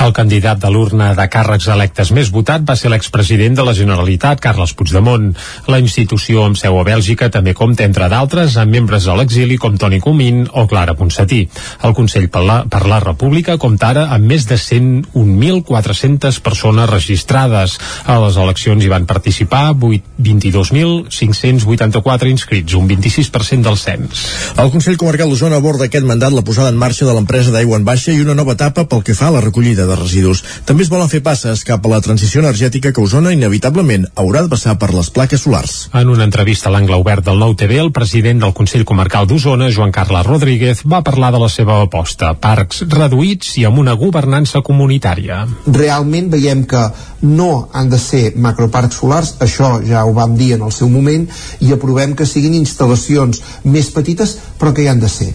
El 0.00 0.14
candidat 0.16 0.56
de 0.62 0.70
l'urna 0.72 1.10
de 1.18 1.26
càrrecs 1.28 1.66
electes 1.68 2.08
més 2.16 2.30
votat 2.32 2.62
va 2.64 2.72
ser 2.78 2.88
l'expresident 2.92 3.56
de 3.58 3.64
la 3.66 3.74
Generalitat, 3.76 4.40
Carles 4.40 4.72
Puigdemont. 4.72 5.36
La 5.68 5.78
institució 5.82 6.44
amb 6.46 6.56
seu 6.56 6.78
a 6.80 6.84
Bèlgica 6.86 7.28
també 7.28 7.52
compta, 7.58 7.84
entre 7.84 8.08
d'altres, 8.08 8.56
amb 8.56 8.72
membres 8.72 9.06
a 9.06 9.14
l'exili 9.18 9.58
com 9.60 9.76
Toni 9.76 10.00
Comín 10.00 10.48
o 10.52 10.66
Clara 10.70 10.94
Ponsatí. 10.96 11.48
El 11.84 11.94
Consell 11.98 12.28
per 12.32 12.42
la, 12.46 12.64
per 12.64 12.86
la 12.88 13.00
República 13.04 13.58
compta 13.60 13.88
ara 13.92 14.04
amb 14.14 14.24
més 14.30 14.46
de 14.48 14.56
101.400 14.56 16.40
persones 16.40 16.88
registrades. 16.88 17.78
A 18.06 18.18
les 18.24 18.36
eleccions 18.40 18.84
hi 18.84 18.88
van 18.88 19.06
participar 19.10 19.74
22.584 19.76 22.26
inscrits, 22.30 22.74
un 22.78 22.88
26% 22.88 23.60
del 23.68 23.76
cens. 23.76 24.24
El 24.56 24.70
Consell 24.72 24.96
Comarcal 24.96 25.19
d'Osona 25.28 25.58
aborda 25.60 25.86
aquest 25.88 26.06
mandat 26.06 26.32
la 26.32 26.44
posada 26.46 26.70
en 26.72 26.78
marxa 26.78 27.04
de 27.04 27.12
l'empresa 27.16 27.52
d'aigua 27.52 27.76
en 27.80 27.84
baixa 27.84 28.12
i 28.12 28.20
una 28.22 28.34
nova 28.38 28.54
etapa 28.56 28.84
pel 28.88 29.02
que 29.04 29.14
fa 29.18 29.26
a 29.28 29.34
la 29.34 29.40
recollida 29.44 29.84
de 29.88 29.96
residus. 29.98 30.42
També 30.68 30.84
es 30.86 30.90
volen 30.92 31.10
fer 31.12 31.20
passes 31.26 31.64
cap 31.68 31.84
a 31.84 31.90
la 31.92 32.00
transició 32.04 32.40
energètica 32.44 32.92
que 32.92 33.02
Osona 33.02 33.32
inevitablement 33.34 34.06
haurà 34.14 34.44
de 34.44 34.52
passar 34.52 34.76
per 34.78 34.92
les 34.94 35.10
plaques 35.10 35.44
solars. 35.44 35.74
En 35.92 36.12
una 36.12 36.24
entrevista 36.28 36.70
a 36.70 36.72
l'angle 36.74 36.98
obert 37.02 37.26
del 37.26 37.40
Nou 37.42 37.56
TV, 37.58 37.78
el 37.82 37.92
president 37.92 38.44
del 38.44 38.54
Consell 38.56 38.86
Comarcal 38.88 39.26
d'Osona, 39.26 39.70
Joan 39.74 39.92
Carles 39.92 40.26
Rodríguez, 40.26 40.84
va 40.86 41.02
parlar 41.02 41.32
de 41.34 41.42
la 41.42 41.50
seva 41.52 41.80
aposta. 41.82 42.32
Parcs 42.40 42.84
reduïts 42.88 43.56
i 43.60 43.66
amb 43.68 43.82
una 43.82 43.96
governança 43.98 44.62
comunitària. 44.64 45.42
Realment 45.66 46.30
veiem 46.32 46.64
que 46.70 46.84
no 47.22 47.68
han 47.72 47.90
de 47.92 47.98
ser 48.00 48.22
macroparcs 48.36 49.02
solars, 49.02 49.34
això 49.44 49.74
ja 49.84 50.06
ho 50.06 50.14
vam 50.16 50.36
dir 50.38 50.54
en 50.56 50.64
el 50.64 50.72
seu 50.72 50.88
moment, 50.88 51.26
i 51.60 51.74
aprovem 51.74 52.14
que 52.16 52.28
siguin 52.28 52.56
instal·lacions 52.56 53.42
més 53.64 53.90
petites 53.92 54.38
però 54.60 54.74
que 54.76 54.84
hi 54.84 54.88
han 54.92 55.00
de 55.00 55.08
ser. 55.10 55.30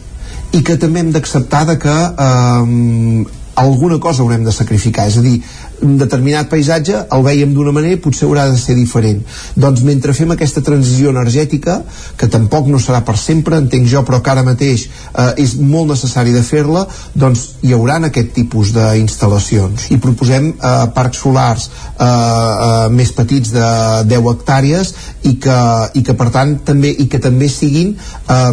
I 0.55 0.61
que 0.63 0.77
també 0.81 1.01
hem 1.03 1.11
d'acceptar 1.15 1.65
que 1.81 1.95
eh, 2.25 3.25
alguna 3.55 3.99
cosa 3.99 4.23
haurem 4.23 4.43
de 4.43 4.51
sacrificar. 4.51 5.07
És 5.07 5.17
a 5.17 5.23
dir, 5.23 5.39
un 5.85 5.97
determinat 5.97 6.49
paisatge 6.51 7.01
el 7.15 7.23
veiem 7.25 7.53
d'una 7.55 7.73
manera 7.75 7.95
i 7.95 8.01
potser 8.01 8.27
haurà 8.27 8.45
de 8.51 8.59
ser 8.59 8.75
diferent. 8.77 9.21
Doncs 9.55 9.83
mentre 9.87 10.13
fem 10.15 10.31
aquesta 10.35 10.63
transició 10.65 11.11
energètica 11.13 11.79
que 12.19 12.29
tampoc 12.31 12.69
no 12.71 12.79
serà 12.83 13.01
per 13.07 13.17
sempre 13.19 13.59
entenc 13.61 13.87
jo 13.91 14.03
però 14.07 14.21
que 14.23 14.31
ara 14.31 14.45
mateix 14.45 14.85
eh, 14.87 15.31
és 15.43 15.55
molt 15.59 15.91
necessari 15.93 16.33
de 16.35 16.43
fer-la 16.45 16.85
doncs 17.15 17.47
hi 17.63 17.73
haurà 17.75 17.97
aquest 18.09 18.33
tipus 18.35 18.73
d'instal·lacions. 18.75 19.89
I 19.95 19.99
proposem 20.03 20.51
eh, 20.53 20.73
parcs 20.95 21.23
solars 21.23 21.69
eh, 21.69 22.05
eh, 22.05 22.89
més 22.91 23.13
petits 23.15 23.53
de 23.55 23.67
10 24.11 24.31
hectàrees 24.33 24.95
i 25.23 25.37
que, 25.41 25.59
i 25.95 26.03
que 26.03 26.17
per 26.17 26.31
tant 26.35 26.57
també 26.67 26.91
i 26.91 27.07
que 27.11 27.21
també 27.23 27.47
siguin 27.51 27.95
eh, 27.95 28.51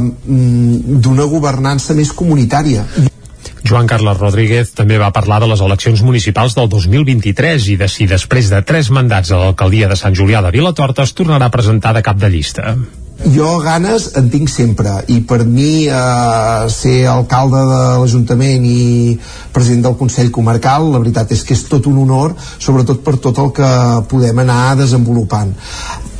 d'una 1.02 1.26
governança 1.32 1.98
més 1.98 2.14
comunitària 2.14 2.86
Joan 3.62 3.86
Carles 3.90 4.18
Rodríguez 4.18 4.72
també 4.74 4.98
va 4.98 5.12
parlar 5.14 5.38
de 5.42 5.50
les 5.50 5.62
eleccions 5.62 6.02
municipals 6.02 6.56
del 6.58 6.68
2023 6.72 7.68
i 7.74 7.76
de 7.80 7.88
si 7.90 8.08
després 8.10 8.50
de 8.50 8.62
tres 8.66 8.90
mandats 8.90 9.30
a 9.30 9.38
l'alcaldia 9.44 9.90
de 9.90 9.98
Sant 9.98 10.18
Julià 10.18 10.42
de 10.42 10.50
Vilatorta 10.54 11.06
es 11.06 11.14
tornarà 11.14 11.46
a 11.46 11.54
presentar 11.54 11.94
de 11.94 12.02
cap 12.02 12.18
de 12.18 12.30
llista. 12.32 12.76
Jo 13.22 13.60
ganes 13.62 14.08
en 14.18 14.26
tinc 14.32 14.50
sempre. 14.50 14.90
I 15.06 15.20
per 15.22 15.44
mi 15.46 15.86
eh, 15.86 16.68
ser 16.74 17.06
alcalde 17.06 17.60
de 17.68 17.80
l'Ajuntament 18.02 18.64
i 18.66 19.18
president 19.54 19.84
del 19.86 19.98
Consell 20.00 20.32
Comarcal 20.34 20.88
la 20.90 20.98
veritat 20.98 21.30
és 21.36 21.44
que 21.46 21.54
és 21.54 21.62
tot 21.70 21.86
un 21.86 22.00
honor 22.02 22.34
sobretot 22.58 23.04
per 23.06 23.14
tot 23.22 23.38
el 23.38 23.52
que 23.54 23.68
podem 24.10 24.42
anar 24.42 24.74
desenvolupant. 24.80 25.52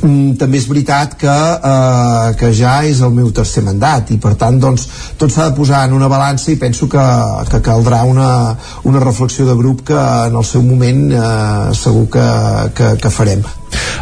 Mm, 0.03 0.37
també 0.39 0.61
és 0.61 0.67
veritat 0.69 1.17
que, 1.19 1.33
eh, 1.71 2.29
que 2.39 2.53
ja 2.55 2.77
és 2.87 3.01
el 3.03 3.11
meu 3.11 3.31
tercer 3.35 3.65
mandat 3.67 4.13
i 4.15 4.17
per 4.17 4.35
tant 4.39 4.59
doncs 4.59 4.87
tot 5.19 5.31
s'ha 5.31 5.49
de 5.49 5.57
posar 5.57 5.83
en 5.87 5.97
una 5.99 6.07
balança 6.11 6.51
i 6.51 6.59
penso 6.61 6.87
que, 6.87 7.03
que 7.51 7.59
caldrà 7.67 8.03
una, 8.07 8.55
una 8.83 9.03
reflexió 9.03 9.45
de 9.45 9.57
grup 9.59 9.83
que 9.91 9.99
en 9.99 10.39
el 10.39 10.47
seu 10.47 10.63
moment 10.63 11.11
eh, 11.11 11.75
segur 11.75 12.07
que, 12.15 12.29
que, 12.79 12.95
que 13.03 13.11
farem 13.11 13.43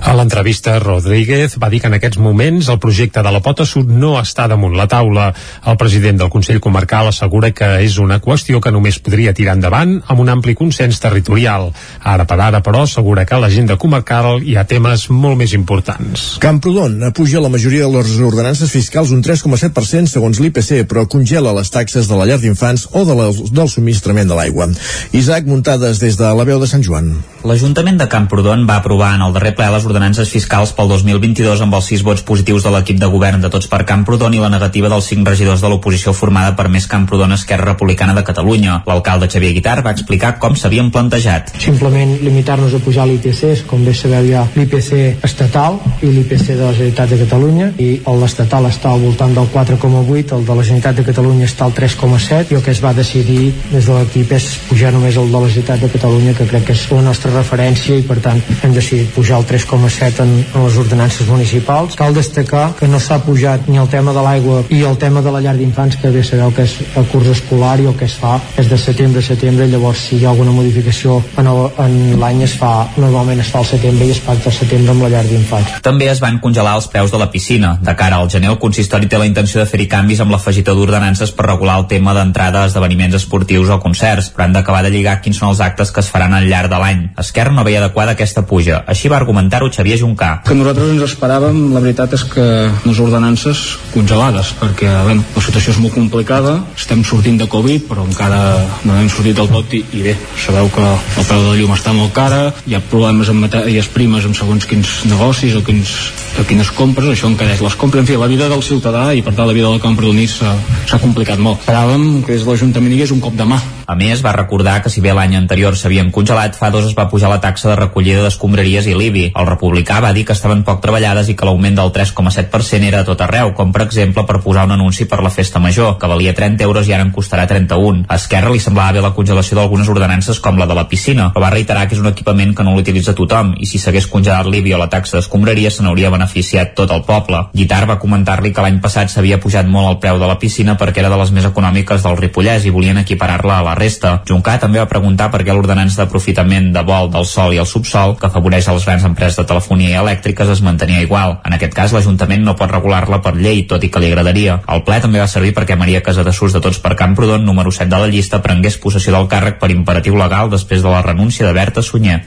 a 0.02 0.14
l'entrevista, 0.18 0.78
Rodríguez 0.80 1.58
va 1.62 1.70
dir 1.70 1.82
que 1.82 1.90
en 1.92 1.98
aquests 1.98 2.20
moments 2.20 2.70
el 2.72 2.80
projecte 2.82 3.24
de 3.24 3.32
la 3.32 3.42
Pota 3.44 3.66
Sud 3.66 3.92
no 3.92 4.16
està 4.20 4.48
damunt 4.50 4.76
la 4.78 4.88
taula. 4.92 5.30
El 5.68 5.78
president 5.78 6.20
del 6.22 6.32
Consell 6.34 6.62
Comarcal 6.64 7.10
assegura 7.12 7.52
que 7.56 7.70
és 7.86 7.98
una 8.02 8.20
qüestió 8.24 8.62
que 8.62 8.74
només 8.74 9.00
podria 9.00 9.34
tirar 9.38 9.56
endavant 9.58 9.98
amb 10.08 10.24
un 10.24 10.32
ampli 10.34 10.56
consens 10.58 11.00
territorial. 11.04 11.70
Ara 12.04 12.26
per 12.30 12.40
ara, 12.42 12.62
però, 12.66 12.84
assegura 12.88 13.26
que 13.26 13.38
a 13.38 13.42
l'agenda 13.44 13.78
comarcal 13.82 14.42
hi 14.44 14.58
ha 14.58 14.66
temes 14.68 15.08
molt 15.10 15.40
més 15.40 15.54
importants. 15.58 16.38
Camprodon 16.44 17.00
apuja 17.08 17.42
la 17.44 17.52
majoria 17.54 17.88
de 17.88 17.98
les 17.98 18.18
ordenances 18.26 18.72
fiscals 18.72 19.12
un 19.16 19.24
3,7% 19.26 20.12
segons 20.12 20.42
l'IPC, 20.42 20.84
però 20.90 21.06
congela 21.10 21.54
les 21.58 21.72
taxes 21.74 22.10
de 22.10 22.18
la 22.18 22.28
llar 22.30 22.40
d'infants 22.42 22.88
o 22.92 23.06
de 23.08 23.18
la, 23.18 23.30
del 23.32 23.70
subministrament 23.70 24.30
de 24.30 24.38
l'aigua. 24.38 24.70
Isaac, 25.18 25.48
muntades 25.48 26.02
des 26.02 26.18
de 26.18 26.34
la 26.38 26.48
veu 26.48 26.60
de 26.62 26.70
Sant 26.70 26.84
Joan. 26.86 27.14
L'Ajuntament 27.48 27.98
de 27.98 28.08
Camprodon 28.10 28.68
va 28.70 28.78
aprovar 28.82 29.16
en 29.16 29.26
el 29.26 29.34
darrer 29.34 29.56
ple 29.62 29.70
les 29.70 29.84
ordenances 29.86 30.30
fiscals 30.34 30.72
pel 30.74 30.88
2022 30.90 31.60
amb 31.62 31.76
els 31.78 31.86
sis 31.92 32.02
vots 32.02 32.24
positius 32.26 32.64
de 32.66 32.72
l'equip 32.74 32.98
de 32.98 33.10
govern 33.14 33.44
de 33.44 33.50
Tots 33.54 33.68
per 33.70 33.84
Camprodon 33.86 34.34
i 34.34 34.40
la 34.42 34.50
negativa 34.50 34.90
dels 34.90 35.06
cinc 35.12 35.28
regidors 35.30 35.62
de 35.62 35.70
l'oposició 35.70 36.16
formada 36.18 36.56
per 36.58 36.66
Més 36.74 36.88
Camprodon 36.90 37.36
Esquerra 37.36 37.68
Republicana 37.68 38.16
de 38.18 38.24
Catalunya. 38.26 38.80
L'alcalde 38.90 39.28
Xavier 39.30 39.52
Guitar 39.54 39.76
va 39.86 39.94
explicar 39.94 40.32
com 40.42 40.56
s'havien 40.58 40.90
plantejat. 40.90 41.52
Simplement 41.62 42.16
limitar-nos 42.26 42.74
a 42.74 42.80
pujar 42.82 43.06
l'IPC, 43.06 43.68
com 43.70 43.84
bé 43.86 43.94
sabeu 43.94 44.32
ja 44.32 44.48
l'IPC 44.56 45.22
estatal 45.30 45.78
i 46.02 46.10
l'IPC 46.10 46.56
de 46.56 46.64
la 46.64 46.72
Generalitat 46.80 47.14
de 47.14 47.22
Catalunya 47.22 47.70
i 47.78 47.92
l'estatal 48.24 48.66
està 48.72 48.96
al 48.96 49.06
voltant 49.06 49.38
del 49.38 49.52
4,8, 49.54 50.40
el 50.40 50.50
de 50.50 50.58
la 50.58 50.66
Generalitat 50.72 51.04
de 51.04 51.06
Catalunya 51.12 51.52
està 51.52 51.70
al 51.70 51.78
3,7 51.78 52.56
i 52.56 52.58
el 52.58 52.66
que 52.66 52.74
es 52.74 52.82
va 52.82 52.96
decidir 52.98 53.52
des 53.70 53.86
de 53.86 54.00
l'equip 54.00 54.34
és 54.40 54.50
pujar 54.72 54.90
només 54.98 55.22
el 55.22 55.30
de 55.30 55.38
la 55.38 55.54
Generalitat 55.54 55.86
de 55.86 55.94
Catalunya 56.00 56.36
que 56.42 56.50
crec 56.50 56.68
que 56.72 56.80
és 56.80 56.90
la 56.90 57.06
nostra 57.12 57.36
referència 57.38 58.02
i 58.02 58.10
per 58.10 58.18
tant 58.26 58.42
hem 58.64 58.74
decidit 58.74 59.14
pujar 59.14 59.38
el 59.38 59.51
3,7 59.52 60.24
en, 60.24 60.32
en 60.56 60.64
les 60.64 60.78
ordenances 60.78 61.28
municipals. 61.28 61.98
Cal 62.00 62.16
destacar 62.16 62.72
que 62.80 62.88
no 62.88 63.00
s'ha 63.04 63.20
pujat 63.26 63.68
ni 63.68 63.78
el 63.82 63.90
tema 63.92 64.14
de 64.16 64.24
l'aigua 64.24 64.62
i 64.72 64.82
el 64.88 64.96
tema 64.98 65.22
de 65.22 65.32
la 65.34 65.42
llar 65.44 65.58
d'infants, 65.60 65.98
que 66.00 66.12
bé 66.14 66.24
sabeu 66.24 66.54
que 66.56 66.64
és 66.64 66.78
el 66.96 67.08
curs 67.12 67.28
escolar 67.34 67.76
i 67.82 67.88
el 67.90 67.98
que 68.00 68.08
es 68.08 68.16
fa 68.16 68.38
és 68.58 68.70
de 68.72 68.78
setembre 68.80 69.20
a 69.20 69.26
setembre, 69.26 69.68
llavors 69.68 70.06
si 70.08 70.22
hi 70.22 70.26
ha 70.26 70.32
alguna 70.32 70.54
modificació 70.56 71.20
en, 71.38 71.50
en 71.84 71.98
l'any 72.22 72.46
es 72.48 72.56
fa, 72.60 72.72
normalment 72.96 73.42
es 73.44 73.52
fa 73.52 73.60
al 73.60 73.68
setembre 73.68 74.08
i 74.08 74.16
es 74.16 74.22
pacta 74.24 74.48
al 74.52 74.56
setembre 74.56 74.96
amb 74.96 75.04
la 75.04 75.12
llar 75.16 75.26
d'infants. 75.28 75.82
També 75.84 76.08
es 76.12 76.24
van 76.24 76.40
congelar 76.44 76.78
els 76.80 76.88
preus 76.92 77.12
de 77.12 77.20
la 77.20 77.28
piscina. 77.34 77.74
De 77.84 77.96
cara 78.00 78.22
al 78.22 78.32
gener, 78.32 78.54
el 78.54 78.60
consistori 78.62 79.10
té 79.12 79.20
la 79.20 79.28
intenció 79.28 79.60
de 79.60 79.68
fer-hi 79.68 79.90
canvis 79.92 80.24
amb 80.24 80.32
l'afegitó 80.32 80.78
d'ordenances 80.78 81.36
per 81.36 81.50
regular 81.50 81.80
el 81.82 81.88
tema 81.92 82.16
d'entrada 82.16 82.64
a 82.64 82.72
esdeveniments 82.72 83.20
esportius 83.20 83.70
o 83.74 83.82
concerts, 83.84 84.32
però 84.32 84.48
han 84.48 84.56
d'acabar 84.56 84.84
de 84.88 84.94
lligar 84.96 85.20
quins 85.22 85.42
són 85.42 85.52
els 85.52 85.62
actes 85.64 85.92
que 85.92 86.04
es 86.04 86.12
faran 86.12 86.38
al 86.38 86.48
llarg 86.48 86.72
de 86.72 86.80
l'any. 86.80 87.04
Esquerra 87.20 87.56
no 87.56 87.68
veia 87.68 87.84
adequada 87.84 88.16
aquesta 88.16 88.46
puja. 88.48 88.84
Així 88.88 89.12
va 89.12 89.20
argumentar-ho 89.42 89.70
Xavier 89.74 89.98
Juncà. 89.98 90.42
Que 90.46 90.56
nosaltres 90.56 90.92
ens 90.94 91.04
esperàvem, 91.08 91.58
la 91.74 91.82
veritat 91.82 92.14
és 92.14 92.24
que 92.30 92.46
les 92.86 93.00
ordenances 93.02 93.62
congelades, 93.94 94.54
perquè 94.60 94.90
bueno, 95.08 95.26
la 95.36 95.44
situació 95.44 95.74
és 95.74 95.80
molt 95.82 95.96
complicada, 95.98 96.60
estem 96.78 97.04
sortint 97.04 97.40
de 97.42 97.48
Covid, 97.50 97.88
però 97.90 98.06
encara 98.06 98.40
no 98.86 98.98
hem 99.00 99.10
sortit 99.10 99.38
del 99.40 99.50
tot 99.52 99.74
i, 99.74 99.82
i 99.98 100.04
bé, 100.06 100.16
sabeu 100.46 100.70
que 100.74 100.86
el 100.86 101.26
preu 101.26 101.42
de 101.42 101.50
la 101.50 101.58
llum 101.58 101.74
està 101.76 101.94
molt 101.96 102.14
cara, 102.14 102.52
hi 102.68 102.78
ha 102.78 102.84
problemes 102.92 103.32
amb 103.32 103.48
matèries 103.48 103.90
primes 103.92 104.28
amb 104.28 104.38
segons 104.38 104.68
quins 104.70 105.02
negocis 105.10 105.58
o 105.58 105.64
quins, 105.66 105.96
o 106.40 106.46
quines 106.48 106.72
compres, 106.78 107.10
això 107.10 107.32
encareix 107.32 107.64
les 107.66 107.78
compres, 107.80 108.06
en 108.06 108.10
fi, 108.10 108.20
la 108.20 108.30
vida 108.32 108.50
del 108.52 108.64
ciutadà 108.66 109.10
i 109.18 109.26
per 109.26 109.34
tant 109.34 109.50
la 109.50 109.58
vida 109.58 109.72
del 109.72 109.82
camp 109.84 109.98
perdonís 109.98 110.38
s'ha 110.42 111.02
complicat 111.02 111.42
molt. 111.42 111.66
Esperàvem 111.66 112.22
que 112.26 112.36
des 112.36 112.46
de 112.46 112.52
l'Ajuntament 112.52 112.94
hi 112.94 113.02
hagués 113.02 113.16
un 113.16 113.24
cop 113.24 113.38
de 113.38 113.48
mà. 113.48 113.60
A 113.92 113.96
més, 114.00 114.22
va 114.24 114.32
recordar 114.32 114.78
que 114.84 114.90
si 114.94 115.02
bé 115.04 115.12
l'any 115.12 115.36
anterior 115.36 115.76
s'havien 115.76 116.14
congelat, 116.16 116.56
fa 116.56 116.70
dos 116.72 116.86
es 116.88 116.96
va 116.96 117.10
pujar 117.12 117.32
la 117.32 117.42
taxa 117.44 117.68
de 117.72 117.76
recollida 117.76 118.22
d'escombraries 118.24 118.88
i 118.88 118.96
l'IBI. 118.96 119.31
El 119.36 119.48
republicà 119.48 120.00
va 120.04 120.14
dir 120.14 120.26
que 120.26 120.36
estaven 120.38 120.64
poc 120.68 120.82
treballades 120.84 121.30
i 121.32 121.36
que 121.38 121.48
l'augment 121.48 121.78
del 121.78 121.92
3,7% 121.96 122.88
era 122.88 123.02
a 123.02 123.08
tot 123.08 123.22
arreu, 123.22 123.54
com 123.58 123.72
per 123.72 123.86
exemple 123.86 124.26
per 124.28 124.42
posar 124.44 124.66
un 124.68 124.76
anunci 124.78 125.06
per 125.10 125.22
la 125.24 125.32
festa 125.34 125.60
major, 125.60 125.98
que 126.00 126.10
valia 126.10 126.34
30 126.38 126.64
euros 126.68 126.88
i 126.88 126.94
ara 126.94 127.06
en 127.06 127.12
costarà 127.16 127.48
31. 127.48 128.06
A 128.08 128.20
Esquerra 128.20 128.52
li 128.52 128.60
semblava 128.64 128.98
bé 128.98 129.04
la 129.04 129.14
congelació 129.16 129.58
d'algunes 129.58 129.90
ordenances 129.90 130.40
com 130.40 130.60
la 130.60 130.68
de 130.70 130.78
la 130.78 130.88
piscina, 130.90 131.30
però 131.34 131.46
va 131.46 131.54
reiterar 131.54 131.88
que 131.88 131.96
és 131.98 132.02
un 132.04 132.10
equipament 132.12 132.56
que 132.56 132.66
no 132.68 132.76
l'utilitza 132.76 133.16
tothom 133.18 133.54
i 133.60 133.70
si 133.70 133.80
s'hagués 133.82 134.08
congelat 134.12 134.50
l'IBI 134.50 134.76
o 134.76 134.82
la 134.82 134.90
taxa 134.92 135.18
d'escombraria 135.18 135.72
se 135.72 135.84
n'hauria 135.84 136.12
beneficiat 136.14 136.76
tot 136.78 136.92
el 136.92 137.04
poble. 137.08 137.46
Guitar 137.54 137.84
va 137.90 138.00
comentar-li 138.02 138.54
que 138.54 138.64
l'any 138.64 138.80
passat 138.84 139.12
s'havia 139.12 139.40
pujat 139.42 139.68
molt 139.68 139.90
el 139.90 140.00
preu 140.04 140.20
de 140.22 140.30
la 140.30 140.38
piscina 140.40 140.78
perquè 140.80 141.04
era 141.04 141.12
de 141.14 141.20
les 141.22 141.32
més 141.36 141.48
econòmiques 141.48 142.04
del 142.04 142.18
Ripollès 142.20 142.66
i 142.66 142.74
volien 142.74 143.02
equiparar-la 143.02 143.60
a 143.60 143.66
la 143.70 143.76
resta. 143.78 144.18
Juncà 144.28 144.58
també 144.62 144.82
va 144.82 144.90
preguntar 144.90 145.30
per 145.32 145.44
què 145.44 145.56
l'ordenança 145.56 146.04
d'aprofitament 146.04 146.72
de 146.76 146.84
vol 146.88 147.12
del 147.14 147.26
sol 147.26 147.56
i 147.56 147.62
el 147.62 147.70
subsol, 147.70 148.18
que 148.20 148.30
afavoreix 148.30 148.68
a 148.68 148.76
les 148.78 148.86
grans 148.88 149.06
empreses 149.12 149.38
de 149.38 149.46
telefonia 149.52 149.92
i 149.92 150.00
elèctriques, 150.00 150.50
es 150.50 150.64
mantenia 150.66 151.04
igual. 151.04 151.38
En 151.46 151.56
aquest 151.58 151.76
cas, 151.78 151.94
l'Ajuntament 151.96 152.46
no 152.48 152.56
pot 152.58 152.72
regular-la 152.72 153.22
per 153.22 153.36
llei, 153.38 153.66
tot 153.70 153.84
i 153.84 153.92
que 153.92 154.02
li 154.02 154.10
agradaria. 154.12 154.58
El 154.72 154.84
ple 154.88 155.02
també 155.04 155.22
va 155.22 155.30
servir 155.32 155.54
perquè 155.58 155.78
Maria 155.80 156.02
Casadesús 156.06 156.56
de 156.56 156.64
Tots 156.64 156.82
per 156.82 156.96
Camprodon, 157.00 157.46
número 157.46 157.72
7 157.72 157.92
de 157.92 158.02
la 158.02 158.10
llista, 158.12 158.42
prengués 158.42 158.80
possessió 158.82 159.14
del 159.16 159.30
càrrec 159.32 159.60
per 159.62 159.72
imperatiu 159.76 160.18
legal 160.20 160.50
després 160.50 160.82
de 160.82 160.90
la 160.90 161.04
renúncia 161.06 161.46
de 161.48 161.54
Berta 161.54 161.84
Sunyer. 161.86 162.22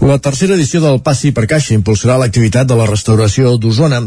La 0.00 0.18
tercera 0.22 0.54
edició 0.54 0.80
del 0.80 1.02
Passi 1.02 1.32
per 1.34 1.48
Caixa 1.50 1.74
impulsarà 1.74 2.16
l'activitat 2.20 2.68
de 2.68 2.78
la 2.78 2.86
restauració 2.86 3.56
d'Osona 3.58 4.04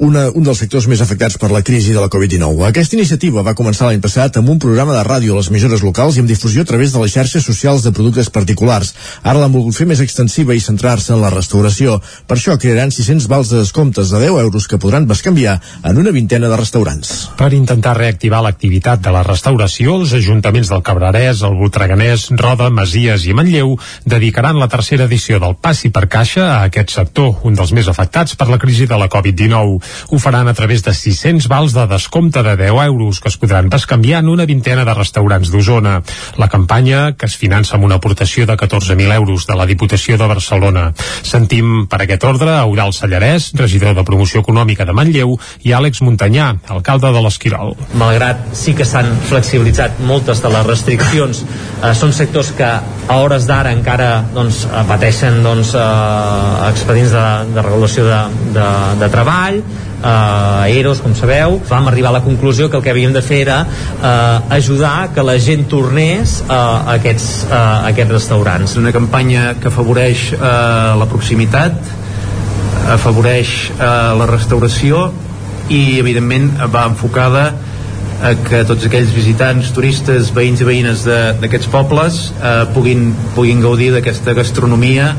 una, 0.00 0.30
un 0.32 0.44
dels 0.44 0.58
sectors 0.62 0.86
més 0.88 1.00
afectats 1.04 1.36
per 1.40 1.50
la 1.52 1.60
crisi 1.66 1.92
de 1.92 2.00
la 2.00 2.08
Covid-19. 2.12 2.64
Aquesta 2.66 2.96
iniciativa 2.96 3.44
va 3.44 3.54
començar 3.56 3.90
l'any 3.90 4.00
passat 4.00 4.38
amb 4.40 4.48
un 4.48 4.58
programa 4.62 4.94
de 4.96 5.02
ràdio 5.04 5.34
a 5.34 5.40
les 5.40 5.50
emissores 5.52 5.82
locals 5.84 6.16
i 6.16 6.22
amb 6.22 6.30
difusió 6.30 6.64
a 6.64 6.68
través 6.68 6.94
de 6.94 7.02
les 7.02 7.12
xarxes 7.12 7.44
socials 7.44 7.84
de 7.84 7.92
productes 7.92 8.30
particulars. 8.32 8.94
Ara 9.22 9.38
l'han 9.42 9.52
volgut 9.52 9.76
fer 9.76 9.86
més 9.90 10.00
extensiva 10.00 10.56
i 10.56 10.62
centrar-se 10.64 11.12
en 11.12 11.20
la 11.20 11.32
restauració. 11.34 11.98
Per 12.26 12.38
això 12.38 12.56
crearan 12.60 12.94
600 12.96 13.28
vals 13.28 13.52
de 13.52 13.60
descomptes 13.60 14.12
de 14.14 14.22
10 14.24 14.40
euros 14.40 14.68
que 14.70 14.78
podran 14.80 15.08
bescanviar 15.10 15.58
en 15.84 16.00
una 16.00 16.14
vintena 16.16 16.48
de 16.48 16.56
restaurants. 16.56 17.12
Per 17.36 17.52
intentar 17.52 17.98
reactivar 17.98 18.40
l'activitat 18.46 19.04
de 19.04 19.12
la 19.12 19.24
restauració, 19.26 19.98
els 20.00 20.16
ajuntaments 20.16 20.72
del 20.72 20.84
Cabrerès, 20.86 21.44
el 21.44 21.58
Voltreganès, 21.60 22.30
Roda, 22.40 22.70
Masies 22.72 23.28
i 23.28 23.36
Manlleu 23.36 23.76
dedicaran 24.08 24.56
la 24.56 24.70
tercera 24.72 25.04
edició 25.04 25.42
del 25.44 25.58
Passi 25.60 25.92
per 25.92 26.06
Caixa 26.08 26.48
a 26.54 26.58
aquest 26.70 26.96
sector, 26.96 27.36
un 27.44 27.58
dels 27.58 27.76
més 27.76 27.92
afectats 27.92 28.38
per 28.40 28.48
la 28.48 28.60
crisi 28.62 28.88
de 28.88 28.96
la 28.96 29.12
Covid-19. 29.12 29.89
Ho 30.10 30.18
faran 30.18 30.48
a 30.48 30.54
través 30.54 30.82
de 30.82 30.94
600 30.94 31.48
vals 31.48 31.74
de 31.76 31.86
descompte 31.86 32.42
de 32.42 32.56
10 32.56 32.86
euros 32.86 33.20
que 33.20 33.28
es 33.28 33.36
podran 33.36 33.68
bescanviar 33.70 34.20
en 34.20 34.28
una 34.28 34.46
vintena 34.46 34.84
de 34.84 34.94
restaurants 34.94 35.50
d'Osona. 35.50 36.00
La 36.38 36.48
campanya, 36.48 37.12
que 37.16 37.26
es 37.26 37.36
finança 37.36 37.76
amb 37.76 37.84
una 37.88 38.00
aportació 38.00 38.46
de 38.46 38.56
14.000 38.56 39.14
euros 39.14 39.46
de 39.46 39.56
la 39.56 39.66
Diputació 39.66 40.18
de 40.18 40.28
Barcelona. 40.30 40.90
Sentim 41.22 41.86
per 41.90 42.02
aquest 42.04 42.24
ordre 42.24 42.54
a 42.56 42.64
Eudal 42.66 42.94
Sallarès, 42.96 43.50
regidor 43.58 43.94
de 43.96 44.04
Promoció 44.04 44.42
Econòmica 44.44 44.86
de 44.86 44.94
Manlleu, 44.96 45.36
i 45.64 45.74
Àlex 45.76 46.02
Muntanyà, 46.04 46.50
alcalde 46.72 47.12
de 47.14 47.22
l'Esquirol. 47.24 47.74
Malgrat 48.00 48.50
sí 48.56 48.74
que 48.76 48.86
s'han 48.88 49.10
flexibilitzat 49.28 50.00
moltes 50.06 50.42
de 50.42 50.52
les 50.52 50.66
restriccions, 50.66 51.42
eh, 51.82 51.94
són 51.94 52.14
sectors 52.16 52.52
que 52.56 52.70
a 52.70 53.18
hores 53.20 53.46
d'ara 53.48 53.72
encara 53.74 54.10
doncs, 54.34 54.64
pateixen 54.88 55.40
doncs, 55.44 55.74
eh, 55.74 56.70
expedients 56.70 57.14
de, 57.16 57.26
de 57.56 57.64
regulació 57.66 58.06
de, 58.06 58.20
de, 58.56 58.68
de 59.00 59.10
treball, 59.12 59.60
eh, 60.02 60.78
EROs, 60.78 61.00
com 61.04 61.14
sabeu, 61.14 61.60
vam 61.68 61.88
arribar 61.88 62.10
a 62.10 62.18
la 62.18 62.22
conclusió 62.24 62.70
que 62.70 62.76
el 62.78 62.82
que 62.82 62.90
havíem 62.90 63.12
de 63.12 63.22
fer 63.22 63.42
era 63.44 63.60
eh, 63.66 64.56
ajudar 64.56 65.10
que 65.14 65.24
la 65.26 65.38
gent 65.38 65.66
tornés 65.68 66.40
eh, 66.42 66.52
a, 66.52 66.96
aquests, 66.96 67.30
eh, 67.48 67.54
a 67.54 67.88
aquests 67.92 68.16
restaurants. 68.18 68.76
Una 68.80 68.92
campanya 68.92 69.54
que 69.60 69.68
afavoreix 69.72 70.30
eh, 70.34 70.44
la 71.00 71.08
proximitat, 71.10 71.80
afavoreix 72.96 73.56
eh, 73.76 73.90
la 74.20 74.30
restauració 74.30 75.10
i, 75.70 75.98
evidentment, 76.00 76.54
va 76.72 76.86
enfocada 76.90 77.50
a 78.20 78.34
que 78.44 78.64
tots 78.68 78.84
aquells 78.84 79.12
visitants, 79.16 79.70
turistes, 79.72 80.28
veïns 80.36 80.60
i 80.60 80.66
veïnes 80.68 81.06
d'aquests 81.40 81.70
pobles 81.72 82.18
eh, 82.36 82.66
puguin, 82.74 83.10
puguin 83.36 83.62
gaudir 83.64 83.94
d'aquesta 83.94 84.34
gastronomia 84.36 85.14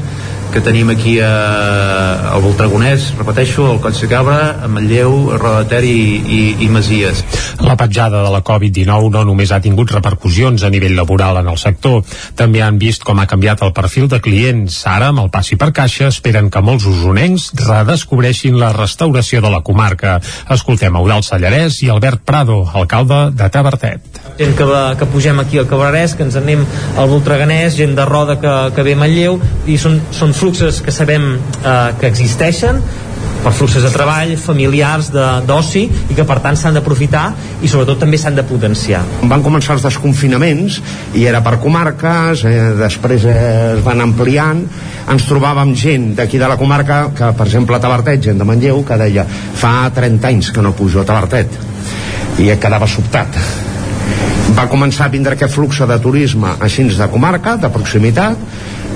que 0.52 0.60
tenim 0.60 0.89
aquí 0.91 1.16
a, 1.24 2.34
al 2.36 2.41
Voltragonès, 2.43 3.14
repeteixo, 3.16 3.70
al 3.72 3.80
Coll 3.80 3.95
de 3.95 4.08
Cabra, 4.12 4.39
a 4.60 4.68
Manlleu, 4.68 5.32
a 5.32 5.38
Roda 5.39 5.62
de 5.64 5.70
Ter 5.72 5.84
i, 5.88 6.02
i, 6.20 6.39
i 6.66 6.68
Masies. 6.68 7.24
La 7.64 7.78
petjada 7.80 8.20
de 8.26 8.32
la 8.34 8.41
Covid-19 8.43 9.14
no 9.16 9.24
només 9.30 9.54
ha 9.56 9.62
tingut 9.64 9.93
repercussions 9.95 10.66
a 10.68 10.72
nivell 10.74 10.97
laboral 10.97 11.39
en 11.39 11.47
el 11.47 11.60
sector, 11.62 12.02
també 12.36 12.62
han 12.66 12.80
vist 12.82 13.06
com 13.08 13.22
ha 13.22 13.28
canviat 13.32 13.64
el 13.64 13.72
perfil 13.78 14.10
de 14.12 14.20
clients. 14.20 14.82
Ara, 14.91 15.12
amb 15.14 15.24
el 15.24 15.32
passi 15.32 15.56
per 15.56 15.72
caixa, 15.78 16.10
esperen 16.12 16.52
que 16.52 16.64
molts 16.66 16.89
usonencs 16.89 17.52
redescobreixin 17.62 18.60
la 18.60 18.74
restauració 18.76 19.39
de 19.39 19.54
la 19.56 19.64
comarca. 19.64 20.18
Escoltem 20.52 20.99
Eudal 20.99 21.24
Sallarès 21.24 21.80
i 21.86 21.91
Albert 21.93 22.26
Prado, 22.28 22.60
alcalde 22.74 23.22
de 23.38 23.49
Tabertet. 23.54 24.22
Gent 24.41 24.56
que, 24.58 24.68
va, 24.68 24.84
que 24.99 25.08
pugem 25.08 25.39
aquí 25.39 25.62
al 25.62 25.70
Cabrerès, 25.70 26.18
que 26.18 26.28
ens 26.28 26.36
anem 26.39 26.66
al 26.97 27.10
Voltraganès, 27.12 27.78
gent 27.80 27.95
de 27.95 28.06
Roda 28.10 28.39
que, 28.41 28.58
que 28.76 28.86
ve 28.88 28.97
a 28.97 28.99
Manlleu, 28.99 29.39
i 29.70 29.80
són, 29.80 29.99
són 30.12 30.34
fluxes 30.41 30.81
que 30.81 30.93
sabem 30.93 31.35
eh, 31.37 31.93
que 31.99 32.09
existeixen 32.09 32.81
per 33.41 33.51
fluxes 33.57 33.81
de 33.81 33.89
treball, 33.89 34.35
familiars, 34.37 35.09
d'oci 35.47 35.83
i 35.85 36.17
que 36.17 36.25
per 36.29 36.37
tant 36.43 36.57
s'han 36.57 36.77
d'aprofitar 36.77 37.23
i 37.61 37.69
sobretot 37.69 38.01
també 38.03 38.19
s'han 38.21 38.37
de 38.37 38.45
potenciar. 38.45 39.01
Van 39.29 39.41
començar 39.45 39.75
els 39.77 39.85
desconfinaments 39.85 40.77
i 41.17 41.25
era 41.29 41.41
per 41.45 41.57
comarques, 41.61 42.45
eh, 42.45 42.71
després 42.77 43.25
eh, 43.25 43.35
es 43.77 43.83
van 43.85 44.01
ampliant, 44.05 44.61
ens 45.11 45.25
trobàvem 45.29 45.73
gent 45.77 46.11
d'aquí 46.17 46.41
de 46.41 46.49
la 46.49 46.57
comarca, 46.57 47.03
que 47.17 47.31
per 47.37 47.49
exemple 47.49 47.77
a 47.77 47.81
Tabertet, 47.81 48.21
gent 48.29 48.41
de 48.41 48.47
Manlleu, 48.47 48.83
que 48.85 48.97
deia 49.01 49.25
fa 49.25 49.89
30 49.93 50.31
anys 50.33 50.53
que 50.53 50.65
no 50.65 50.75
pujo 50.77 51.01
a 51.01 51.07
Tabertet 51.09 51.57
i 52.41 52.49
quedava 52.61 52.87
sobtat. 52.89 53.37
Va 54.57 54.67
començar 54.69 55.07
a 55.07 55.13
vindre 55.13 55.37
aquest 55.37 55.53
flux 55.53 55.81
de 55.87 55.97
turisme 56.03 56.57
així 56.59 56.83
de 56.89 57.07
comarca, 57.09 57.55
de 57.57 57.69
proximitat 57.73 58.37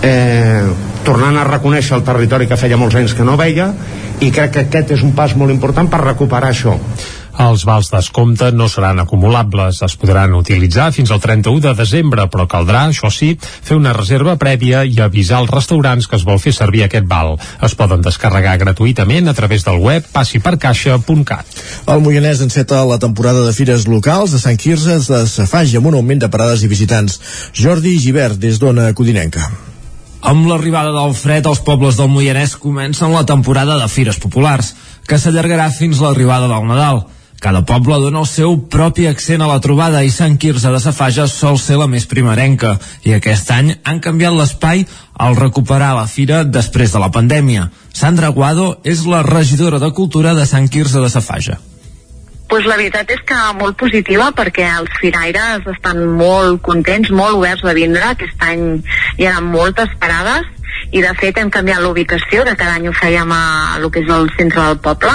eh, 0.03 0.93
tornant 1.05 1.37
a 1.37 1.45
reconèixer 1.47 1.95
el 1.97 2.05
territori 2.07 2.49
que 2.49 2.57
feia 2.59 2.79
molts 2.81 2.97
anys 2.99 3.13
que 3.17 3.27
no 3.27 3.37
veia 3.39 3.71
i 4.25 4.31
crec 4.31 4.55
que 4.55 4.65
aquest 4.65 4.95
és 4.97 5.05
un 5.05 5.13
pas 5.17 5.35
molt 5.37 5.53
important 5.53 5.91
per 5.91 6.01
recuperar 6.03 6.51
això 6.53 6.79
els 7.39 7.65
vals 7.67 7.89
descompte 7.91 8.51
no 8.55 8.67
seran 8.71 8.99
acumulables, 9.03 9.81
es 9.83 9.95
podran 9.99 10.33
utilitzar 10.37 10.91
fins 10.95 11.11
al 11.11 11.19
31 11.23 11.61
de 11.65 11.73
desembre, 11.75 12.27
però 12.31 12.45
caldrà, 12.47 12.85
això 12.89 13.11
sí, 13.11 13.33
fer 13.39 13.75
una 13.75 13.93
reserva 13.97 14.37
prèvia 14.39 14.85
i 14.85 14.99
avisar 15.03 15.41
als 15.41 15.51
restaurants 15.51 16.07
que 16.07 16.15
es 16.19 16.25
vol 16.27 16.39
fer 16.39 16.55
servir 16.55 16.85
aquest 16.85 17.07
val. 17.11 17.35
Es 17.65 17.75
poden 17.75 18.03
descarregar 18.05 18.57
gratuïtament 18.61 19.27
a 19.27 19.35
través 19.35 19.67
del 19.67 19.81
web 19.83 20.07
passipercaixa.cat. 20.15 21.61
El 21.91 22.03
Moianès 22.05 22.43
enceta 22.45 22.85
la 22.87 22.99
temporada 23.03 23.45
de 23.45 23.53
fires 23.53 23.87
locals 23.91 24.31
de 24.31 24.39
Sant 24.39 24.59
Quirze 24.61 24.99
de 25.03 25.23
Safage 25.27 25.77
amb 25.77 25.91
un 25.91 25.99
augment 25.99 26.23
de 26.23 26.31
parades 26.31 26.63
i 26.63 26.71
visitants. 26.71 27.19
Jordi 27.53 27.97
Givert, 27.99 28.39
des 28.39 28.61
d'Ona 28.63 28.93
Codinenca. 28.95 29.74
Amb 30.25 30.47
l'arribada 30.49 30.89
del 30.89 31.11
fred, 31.13 31.45
els 31.45 31.59
pobles 31.61 31.99
del 31.99 32.07
Moianès 32.09 32.55
comencen 32.57 33.11
la 33.13 33.27
temporada 33.29 33.75
de 33.77 33.89
fires 33.93 34.17
populars, 34.17 34.71
que 35.05 35.19
s'allargarà 35.21 35.67
fins 35.69 36.01
l'arribada 36.01 36.47
del 36.49 36.65
Nadal. 36.65 37.03
Cada 37.43 37.61
poble 37.69 37.99
dona 38.01 38.23
el 38.23 38.25
seu 38.25 38.55
propi 38.73 39.05
accent 39.05 39.43
a 39.45 39.49
la 39.51 39.59
trobada 39.61 40.01
i 40.01 40.09
Sant 40.09 40.39
Quirze 40.41 40.71
de 40.73 40.79
Safaja 40.81 41.27
sol 41.29 41.59
ser 41.61 41.77
la 41.77 41.85
més 41.91 42.09
primerenca 42.09 42.73
i 43.05 43.13
aquest 43.13 43.53
any 43.53 43.75
han 43.83 44.01
canviat 44.01 44.33
l'espai 44.33 44.81
al 45.27 45.37
recuperar 45.37 45.93
la 45.99 46.07
fira 46.09 46.41
després 46.41 46.97
de 46.97 47.05
la 47.05 47.11
pandèmia. 47.13 47.69
Sandra 47.93 48.33
Guado 48.33 48.79
és 48.81 49.05
la 49.05 49.21
regidora 49.21 49.77
de 49.77 49.93
Cultura 49.93 50.33
de 50.33 50.49
Sant 50.49 50.73
Quirze 50.73 51.05
de 51.05 51.13
Safaja 51.13 51.61
pues 52.49 52.65
la 52.69 52.77
veritat 52.77 53.09
és 53.11 53.21
que 53.27 53.37
molt 53.59 53.77
positiva 53.79 54.31
perquè 54.37 54.67
els 54.77 54.91
firaires 55.01 55.65
estan 55.71 56.03
molt 56.17 56.61
contents, 56.65 57.09
molt 57.11 57.39
oberts 57.39 57.65
de 57.65 57.73
vindre. 57.77 58.03
Aquest 58.11 58.45
any 58.45 58.67
hi 59.17 59.27
ha 59.29 59.39
moltes 59.41 59.91
parades 60.01 60.45
i 60.91 61.01
de 61.01 61.11
fet 61.19 61.39
hem 61.41 61.49
canviat 61.51 61.81
l'ubicació, 61.81 62.43
de 62.45 62.55
cada 62.59 62.77
any 62.77 62.87
ho 62.89 62.93
fèiem 62.95 63.31
a, 63.31 63.41
a 63.75 63.81
lo 63.81 63.89
que 63.91 64.03
és 64.03 64.11
el 64.11 64.29
centre 64.37 64.61
del 64.61 64.79
poble, 64.83 65.11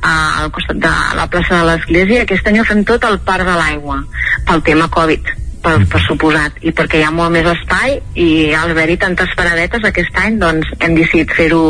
a, 0.00 0.14
al 0.42 0.50
costat 0.54 0.80
de 0.82 0.94
la 1.18 1.28
plaça 1.30 1.60
de 1.60 1.68
l'església, 1.68 2.22
i 2.22 2.24
aquest 2.24 2.48
any 2.48 2.60
ho 2.60 2.66
fem 2.66 2.82
tot 2.88 3.04
al 3.04 3.20
Parc 3.26 3.46
de 3.46 3.56
l'Aigua, 3.58 4.00
pel 4.48 4.64
tema 4.66 4.88
Covid 4.92 5.32
per, 5.62 5.76
per 5.90 6.02
suposat, 6.06 6.58
i 6.66 6.74
perquè 6.74 7.00
hi 7.00 7.06
ha 7.06 7.14
molt 7.14 7.34
més 7.34 7.46
espai 7.52 7.98
i 8.18 8.28
al 8.58 8.74
haver-hi 8.74 8.98
tantes 9.04 9.34
paradetes 9.38 9.84
aquest 9.86 10.18
any 10.24 10.40
doncs 10.42 10.74
hem 10.80 10.96
decidit 10.98 11.34
fer-ho 11.36 11.62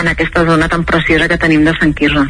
en 0.00 0.12
aquesta 0.12 0.44
zona 0.48 0.68
tan 0.72 0.84
preciosa 0.88 1.30
que 1.30 1.40
tenim 1.40 1.64
de 1.68 1.76
Sant 1.78 1.96
Quirze. 1.96 2.28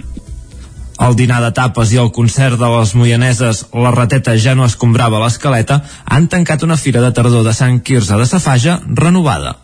El 1.02 1.16
dinar 1.18 1.40
de 1.42 1.50
tapes 1.50 1.90
i 1.90 1.98
el 1.98 2.12
concert 2.14 2.60
de 2.60 2.68
les 2.76 2.92
moianeses 2.94 3.64
La 3.74 3.90
Rateta 3.90 4.36
ja 4.38 4.54
no 4.54 4.68
escombrava 4.70 5.18
l'escaleta 5.22 5.80
han 6.04 6.28
tancat 6.30 6.62
una 6.62 6.78
fira 6.78 7.02
de 7.02 7.10
tardor 7.16 7.42
de 7.42 7.56
Sant 7.58 7.80
Quirze 7.82 8.20
de 8.20 8.28
Safaja 8.30 8.78
renovada. 8.86 9.56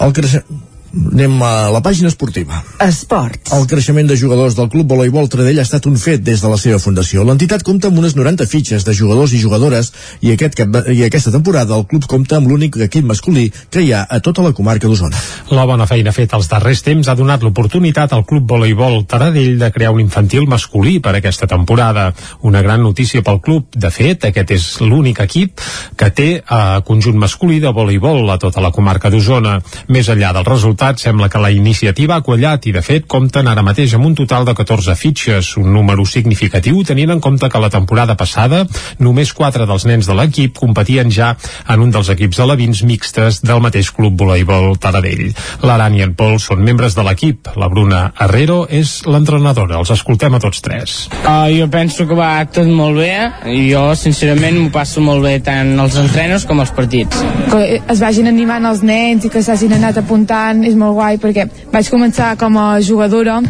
El 0.00 0.16
creixement 0.16 0.69
Anem 0.90 1.36
a 1.46 1.70
la 1.70 1.78
pàgina 1.84 2.08
esportiva. 2.10 2.64
Esports. 2.82 3.52
El 3.54 3.66
creixement 3.70 4.08
de 4.10 4.16
jugadors 4.18 4.56
del 4.58 4.66
Club 4.72 4.88
Voleibol 4.90 5.28
Tradell 5.30 5.60
ha 5.62 5.66
estat 5.66 5.84
un 5.86 5.94
fet 6.00 6.24
des 6.26 6.40
de 6.42 6.48
la 6.50 6.56
seva 6.58 6.80
fundació. 6.82 7.22
L'entitat 7.22 7.62
compta 7.62 7.86
amb 7.90 8.00
unes 8.02 8.16
90 8.18 8.46
fitxes 8.50 8.82
de 8.86 8.94
jugadors 8.98 9.30
i 9.30 9.38
jugadores 9.38 9.92
i, 10.18 10.32
aquest 10.32 10.58
cap, 10.58 10.80
i 10.90 11.04
aquesta 11.06 11.30
temporada 11.30 11.76
el 11.78 11.86
club 11.86 12.08
compta 12.10 12.40
amb 12.40 12.50
l'únic 12.50 12.80
equip 12.88 13.06
masculí 13.06 13.46
que 13.70 13.84
hi 13.84 13.92
ha 13.94 14.00
a 14.02 14.18
tota 14.18 14.42
la 14.42 14.50
comarca 14.56 14.90
d'Osona. 14.90 15.20
La 15.54 15.66
bona 15.68 15.86
feina 15.86 16.10
feta 16.16 16.40
els 16.40 16.50
darrers 16.50 16.82
temps 16.82 17.06
ha 17.06 17.14
donat 17.14 17.46
l'oportunitat 17.46 18.16
al 18.16 18.26
Club 18.26 18.50
Voleibol 18.50 19.04
Taradell 19.06 19.60
de 19.62 19.70
crear 19.70 19.94
un 19.94 20.02
infantil 20.02 20.50
masculí 20.50 20.98
per 20.98 21.14
aquesta 21.14 21.46
temporada. 21.46 22.08
Una 22.42 22.64
gran 22.66 22.82
notícia 22.82 23.22
pel 23.22 23.38
club. 23.38 23.70
De 23.78 23.92
fet, 23.94 24.26
aquest 24.26 24.50
és 24.58 24.68
l'únic 24.82 25.22
equip 25.22 25.62
que 25.96 26.10
té 26.10 26.28
eh, 26.40 26.60
conjunt 26.86 27.18
masculí 27.18 27.60
de 27.62 27.70
voleibol 27.70 28.26
a 28.26 28.40
tota 28.42 28.62
la 28.64 28.74
comarca 28.74 29.10
d'Osona. 29.10 29.60
Més 29.94 30.10
enllà 30.10 30.34
del 30.34 30.50
resultat 30.50 30.79
resultat, 30.80 30.98
sembla 30.98 31.28
que 31.28 31.38
la 31.38 31.50
iniciativa 31.50 32.16
ha 32.16 32.24
quallat 32.24 32.64
i, 32.66 32.72
de 32.72 32.80
fet, 32.82 33.06
compten 33.06 33.48
ara 33.48 33.62
mateix 33.62 33.92
amb 33.94 34.06
un 34.06 34.14
total 34.16 34.46
de 34.48 34.54
14 34.56 34.94
fitxes, 34.96 35.56
un 35.60 35.72
número 35.74 36.06
significatiu 36.06 36.82
tenint 36.84 37.10
en 37.12 37.20
compte 37.20 37.48
que 37.50 37.60
la 37.60 37.68
temporada 37.70 38.16
passada 38.16 38.64
només 38.98 39.32
4 39.36 39.66
dels 39.68 39.84
nens 39.86 40.08
de 40.08 40.16
l'equip 40.16 40.56
competien 40.56 41.10
ja 41.10 41.34
en 41.68 41.84
un 41.84 41.90
dels 41.92 42.08
equips 42.08 42.40
alevins 42.40 42.82
mixtes 42.82 43.42
del 43.42 43.60
mateix 43.60 43.90
club 43.92 44.16
voleibol 44.16 44.78
Taradell. 44.80 45.34
L'Aran 45.62 45.98
i 45.98 46.04
en 46.06 46.14
Pol 46.16 46.38
són 46.40 46.64
membres 46.64 46.96
de 46.96 47.04
l'equip. 47.04 47.52
La 47.60 47.68
Bruna 47.68 48.12
Herrero 48.18 48.64
és 48.70 49.02
l'entrenadora. 49.06 49.78
Els 49.80 49.92
escoltem 49.92 50.34
a 50.34 50.40
tots 50.40 50.64
tres. 50.64 50.96
Uh, 51.20 51.50
jo 51.52 51.68
penso 51.68 52.06
que 52.08 52.16
va 52.16 52.46
tot 52.48 52.68
molt 52.68 53.02
bé 53.02 53.12
i 53.52 53.66
jo, 53.68 53.90
sincerament, 53.94 54.56
m'ho 54.56 54.72
passo 54.72 55.04
molt 55.04 55.24
bé 55.26 55.36
tant 55.44 55.76
als 55.80 55.98
entrenos 56.00 56.48
com 56.48 56.64
als 56.64 56.72
partits. 56.76 57.20
Que 57.52 57.80
es 57.80 58.00
vagin 58.00 58.30
animant 58.30 58.64
els 58.70 58.84
nens 58.86 59.28
i 59.28 59.32
que 59.32 59.44
s'hagin 59.44 59.76
anat 59.76 60.00
apuntant 60.00 60.64
és 60.70 60.78
molt 60.78 60.96
guai 60.98 61.18
perquè 61.22 61.46
vaig 61.72 61.90
començar 61.92 62.34
com 62.40 62.56
a 62.58 62.68
jugadora 62.84 63.40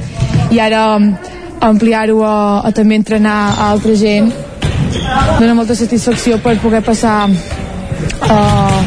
i 0.51 0.61
ara 0.61 0.97
um, 0.97 1.11
ampliar-ho 1.61 2.23
a, 2.25 2.37
a 2.65 2.73
també 2.77 2.99
entrenar 2.99 3.39
a 3.53 3.71
altra 3.75 3.95
gent 3.99 4.33
dona 5.39 5.55
molta 5.55 5.77
satisfacció 5.79 6.41
per 6.43 6.57
poder 6.63 6.83
passar 6.87 7.29
uh, 7.29 8.81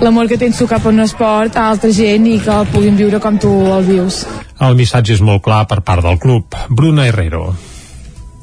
l'amor 0.00 0.28
que 0.30 0.38
tens 0.38 0.58
tu 0.58 0.66
cap 0.70 0.84
a 0.84 0.92
un 0.92 1.00
esport 1.04 1.56
a 1.56 1.68
altra 1.72 1.90
gent 1.94 2.26
i 2.28 2.38
que 2.42 2.52
el 2.54 2.68
puguin 2.72 2.98
viure 2.98 3.20
com 3.22 3.38
tu 3.40 3.50
el 3.74 3.86
vius. 3.86 4.22
El 4.62 4.76
missatge 4.78 5.14
és 5.16 5.22
molt 5.22 5.42
clar 5.42 5.64
per 5.70 5.80
part 5.86 6.04
del 6.04 6.18
club. 6.22 6.54
Bruna 6.68 7.06
Herrero. 7.06 7.52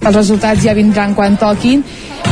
Els 0.05 0.15
resultats 0.15 0.63
ja 0.63 0.75
vindran 0.77 1.15
quan 1.15 1.37
toquin, 1.39 1.83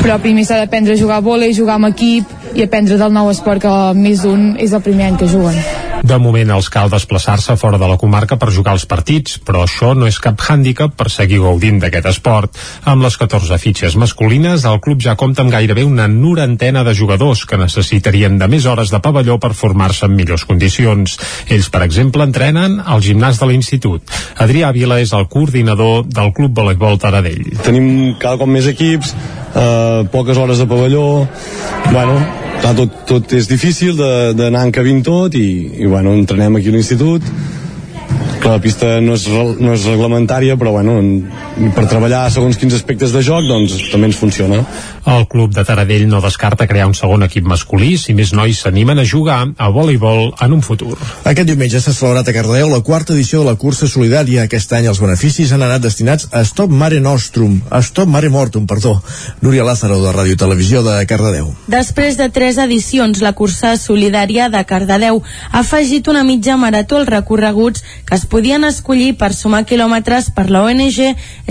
però 0.03 0.17
primer 0.19 0.43
s'ha 0.43 0.57
d'aprendre 0.59 0.97
a 0.97 0.99
jugar 0.99 1.21
a 1.21 1.23
vòlei, 1.23 1.53
jugar 1.55 1.77
amb 1.79 1.87
equip 1.93 2.27
i 2.57 2.65
aprendre 2.65 2.99
del 2.99 3.15
nou 3.15 3.29
esport 3.31 3.63
que 3.63 3.71
més 3.95 4.25
d'un 4.25 4.51
és 4.59 4.75
el 4.75 4.83
primer 4.83 5.13
any 5.13 5.17
que 5.21 5.31
juguen. 5.31 5.55
De 6.03 6.17
moment 6.19 6.49
els 6.51 6.67
cal 6.67 6.89
desplaçar-se 6.91 7.53
fora 7.55 7.77
de 7.79 7.87
la 7.87 7.95
comarca 7.95 8.35
per 8.35 8.49
jugar 8.51 8.73
els 8.75 8.83
partits, 8.91 9.37
però 9.39 9.61
això 9.63 9.93
no 9.95 10.03
és 10.09 10.17
cap 10.19 10.41
hàndicap 10.43 10.97
per 10.99 11.07
seguir 11.07 11.39
gaudint 11.39 11.77
d'aquest 11.79 12.09
esport. 12.11 12.59
Amb 12.91 13.05
les 13.05 13.15
14 13.21 13.55
fitxes 13.61 13.95
masculines, 13.95 14.65
el 14.67 14.81
club 14.83 14.99
ja 15.05 15.15
compta 15.15 15.45
amb 15.45 15.53
gairebé 15.55 15.85
una 15.87 16.09
norantena 16.11 16.83
de 16.83 16.91
jugadors 16.99 17.45
que 17.47 17.61
necessitarien 17.61 18.35
de 18.41 18.49
més 18.51 18.67
hores 18.67 18.91
de 18.91 18.99
pavelló 18.99 19.37
per 19.39 19.53
formar-se 19.55 20.09
en 20.09 20.17
millors 20.17 20.43
condicions. 20.49 21.15
Ells, 21.47 21.71
per 21.71 21.85
exemple, 21.87 22.27
entrenen 22.27 22.81
al 22.83 22.99
gimnàs 23.05 23.39
de 23.39 23.47
l'institut. 23.47 24.11
Adrià 24.43 24.73
Vila 24.75 24.99
és 24.99 25.15
el 25.15 25.29
coordinador 25.31 26.03
del 26.03 26.35
Club 26.35 26.59
Voleibol 26.59 26.99
Taradell. 26.99 27.47
Tenim 27.63 28.17
cada 28.19 28.41
cop 28.43 28.51
més 28.51 28.67
equips, 28.67 29.15
eh, 29.55 29.92
poques 30.13 30.37
hores 30.37 30.61
de 30.61 30.67
pavelló, 30.69 31.25
bueno, 31.91 32.17
tot, 32.63 32.99
tot 33.09 33.33
és 33.35 33.49
difícil 33.51 33.97
d'anar 34.37 34.67
encabint 34.69 35.03
tot 35.05 35.35
i, 35.35 35.47
i 35.83 35.89
bueno, 35.89 36.15
entrenem 36.15 36.59
aquí 36.59 36.71
a 36.71 36.77
l'institut 36.77 37.25
que 38.43 38.51
la 38.51 38.59
pista 38.59 38.97
no 38.99 39.15
és, 39.15 39.23
no 39.31 39.71
és 39.71 39.85
reglamentària 39.87 40.57
però 40.59 40.73
bueno, 40.75 40.97
per 41.75 41.87
treballar 41.87 42.25
segons 42.33 42.59
quins 42.59 42.75
aspectes 42.75 43.15
de 43.15 43.23
joc 43.23 43.47
doncs 43.47 43.77
també 43.93 44.11
ens 44.11 44.19
funciona 44.19 44.59
El 45.05 45.27
club 45.27 45.51
de 45.51 45.63
Taradell 45.67 46.05
no 46.07 46.21
descarta 46.23 46.67
crear 46.67 46.87
un 46.87 46.95
segon 46.95 47.25
equip 47.25 47.43
masculí 47.47 47.97
si 47.99 48.13
més 48.15 48.31
nois 48.31 48.61
s'animen 48.63 49.01
a 49.01 49.03
jugar 49.07 49.39
a 49.57 49.67
voleibol 49.69 50.29
en 50.41 50.53
un 50.55 50.61
futur. 50.63 50.95
Aquest 51.27 51.49
diumenge 51.49 51.81
s'ha 51.83 51.91
celebrat 51.91 52.29
a 52.29 52.35
Cardedeu 52.35 52.69
la 52.71 52.79
quarta 52.87 53.11
edició 53.11 53.41
de 53.41 53.49
la 53.49 53.57
cursa 53.59 53.89
solidària. 53.91 54.45
Aquest 54.47 54.71
any 54.77 54.87
els 54.87 55.01
beneficis 55.03 55.51
han 55.51 55.65
anat 55.65 55.83
destinats 55.83 56.29
a 56.31 56.45
Stop 56.47 56.71
Mare 56.71 57.01
Nostrum, 57.03 57.59
a 57.69 57.81
Stop 57.83 58.07
Mare 58.07 58.29
Mortum, 58.31 58.67
perdó. 58.67 58.95
Núria 59.41 59.65
Lázaro, 59.67 59.99
de 60.05 60.13
Ràdio 60.15 60.39
Televisió 60.39 60.83
de 60.87 60.95
Cardedeu. 61.09 61.51
Després 61.67 62.15
de 62.17 62.29
tres 62.31 62.57
edicions, 62.63 63.19
la 63.19 63.33
cursa 63.35 63.75
solidària 63.75 64.47
de 64.53 64.63
Cardedeu 64.63 65.19
ha 65.51 65.59
afegit 65.65 66.07
una 66.07 66.23
mitja 66.23 66.55
marató 66.57 67.01
als 67.01 67.11
recorreguts 67.11 67.83
que 68.07 68.15
es 68.15 68.25
podien 68.34 68.63
escollir 68.65 69.11
per 69.13 69.29
sumar 69.38 69.61
quilòmetres 69.69 70.31
per 70.34 70.47
la 70.49 70.63
ONG 70.65 70.95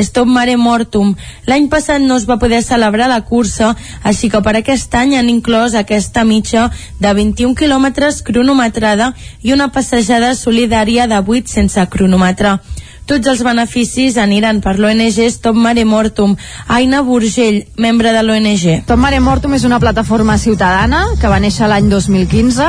Stop 0.03 0.27
Mare 0.27 0.57
Mortum. 0.59 1.13
L'any 1.47 1.69
passat 1.71 2.03
no 2.03 2.17
es 2.19 2.27
va 2.27 2.41
poder 2.43 2.59
celebrar 2.67 3.07
la 3.13 3.21
cursa, 3.23 3.77
així 4.03 4.31
que 4.33 4.43
per 4.43 4.57
aquest 4.59 4.95
any 4.99 5.15
han 5.15 5.31
inclòs 5.31 5.77
aquesta 5.79 6.25
mitja 6.27 6.67
de 6.99 7.15
21 7.15 7.55
quilòmetres 7.55 8.19
cronometrada 8.27 9.13
i 9.47 9.55
una 9.55 9.71
passejada 9.71 10.35
solidària 10.35 11.07
de 11.07 11.23
8 11.23 11.55
sense 11.55 11.87
cronòmetre. 11.95 12.59
Tots 13.07 13.29
els 13.33 13.43
beneficis 13.43 14.17
aniran 14.21 14.61
per 14.63 14.77
l'ONG 14.79 15.19
Stop 15.35 15.57
Mare 15.59 15.85
Mortum. 15.85 16.37
Aina 16.71 17.03
Burgell, 17.03 17.65
membre 17.77 18.13
de 18.15 18.23
l'ONG. 18.23 18.67
Stop 18.85 19.01
Mare 19.03 19.19
Mortum 19.21 19.57
és 19.59 19.67
una 19.67 19.81
plataforma 19.83 20.39
ciutadana 20.39 21.03
que 21.21 21.31
va 21.31 21.41
néixer 21.43 21.67
l'any 21.71 21.91
2015 21.91 22.69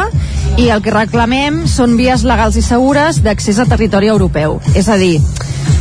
i 0.63 0.69
el 0.73 0.81
que 0.85 0.93
reclamem 0.93 1.63
són 1.69 1.97
vies 1.97 2.25
legals 2.25 2.57
i 2.57 2.65
segures 2.65 3.21
d'accés 3.23 3.61
a 3.61 3.67
territori 3.69 4.09
europeu. 4.09 4.59
És 4.73 4.89
a 4.89 4.97
dir, 4.97 5.19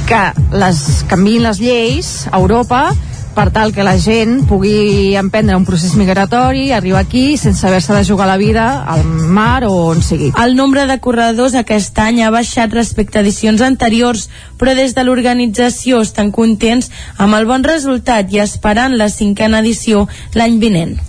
que 0.09 0.23
les 0.53 0.85
canviïn 1.09 1.49
les 1.49 1.61
lleis 1.63 2.13
a 2.31 2.37
Europa 2.39 2.91
per 3.35 3.51
tal 3.51 3.73
que 3.73 3.85
la 3.85 3.97
gent 3.99 4.43
pugui 4.49 5.15
emprendre 5.17 5.57
un 5.57 5.65
procés 5.69 5.95
migratori, 5.97 6.71
arribar 6.73 7.03
aquí 7.03 7.37
sense 7.37 7.67
haver-se 7.67 7.95
de 7.97 8.05
jugar 8.05 8.27
la 8.29 8.37
vida 8.37 8.83
al 8.83 9.05
mar 9.05 9.65
o 9.65 9.73
on 9.91 10.03
sigui. 10.03 10.33
El 10.43 10.57
nombre 10.57 10.87
de 10.87 10.99
corredors 11.01 11.57
aquest 11.59 11.99
any 11.99 12.23
ha 12.23 12.33
baixat 12.35 12.73
respecte 12.73 13.19
a 13.19 13.23
edicions 13.23 13.63
anteriors, 13.63 14.29
però 14.59 14.77
des 14.79 14.95
de 14.95 15.05
l'organització 15.05 16.03
estan 16.03 16.33
contents 16.33 16.91
amb 17.19 17.39
el 17.39 17.49
bon 17.49 17.65
resultat 17.65 18.33
i 18.33 18.43
esperant 18.45 18.97
la 18.97 19.09
cinquena 19.13 19.65
edició 19.65 20.07
l'any 20.35 20.61
vinent. 20.61 21.01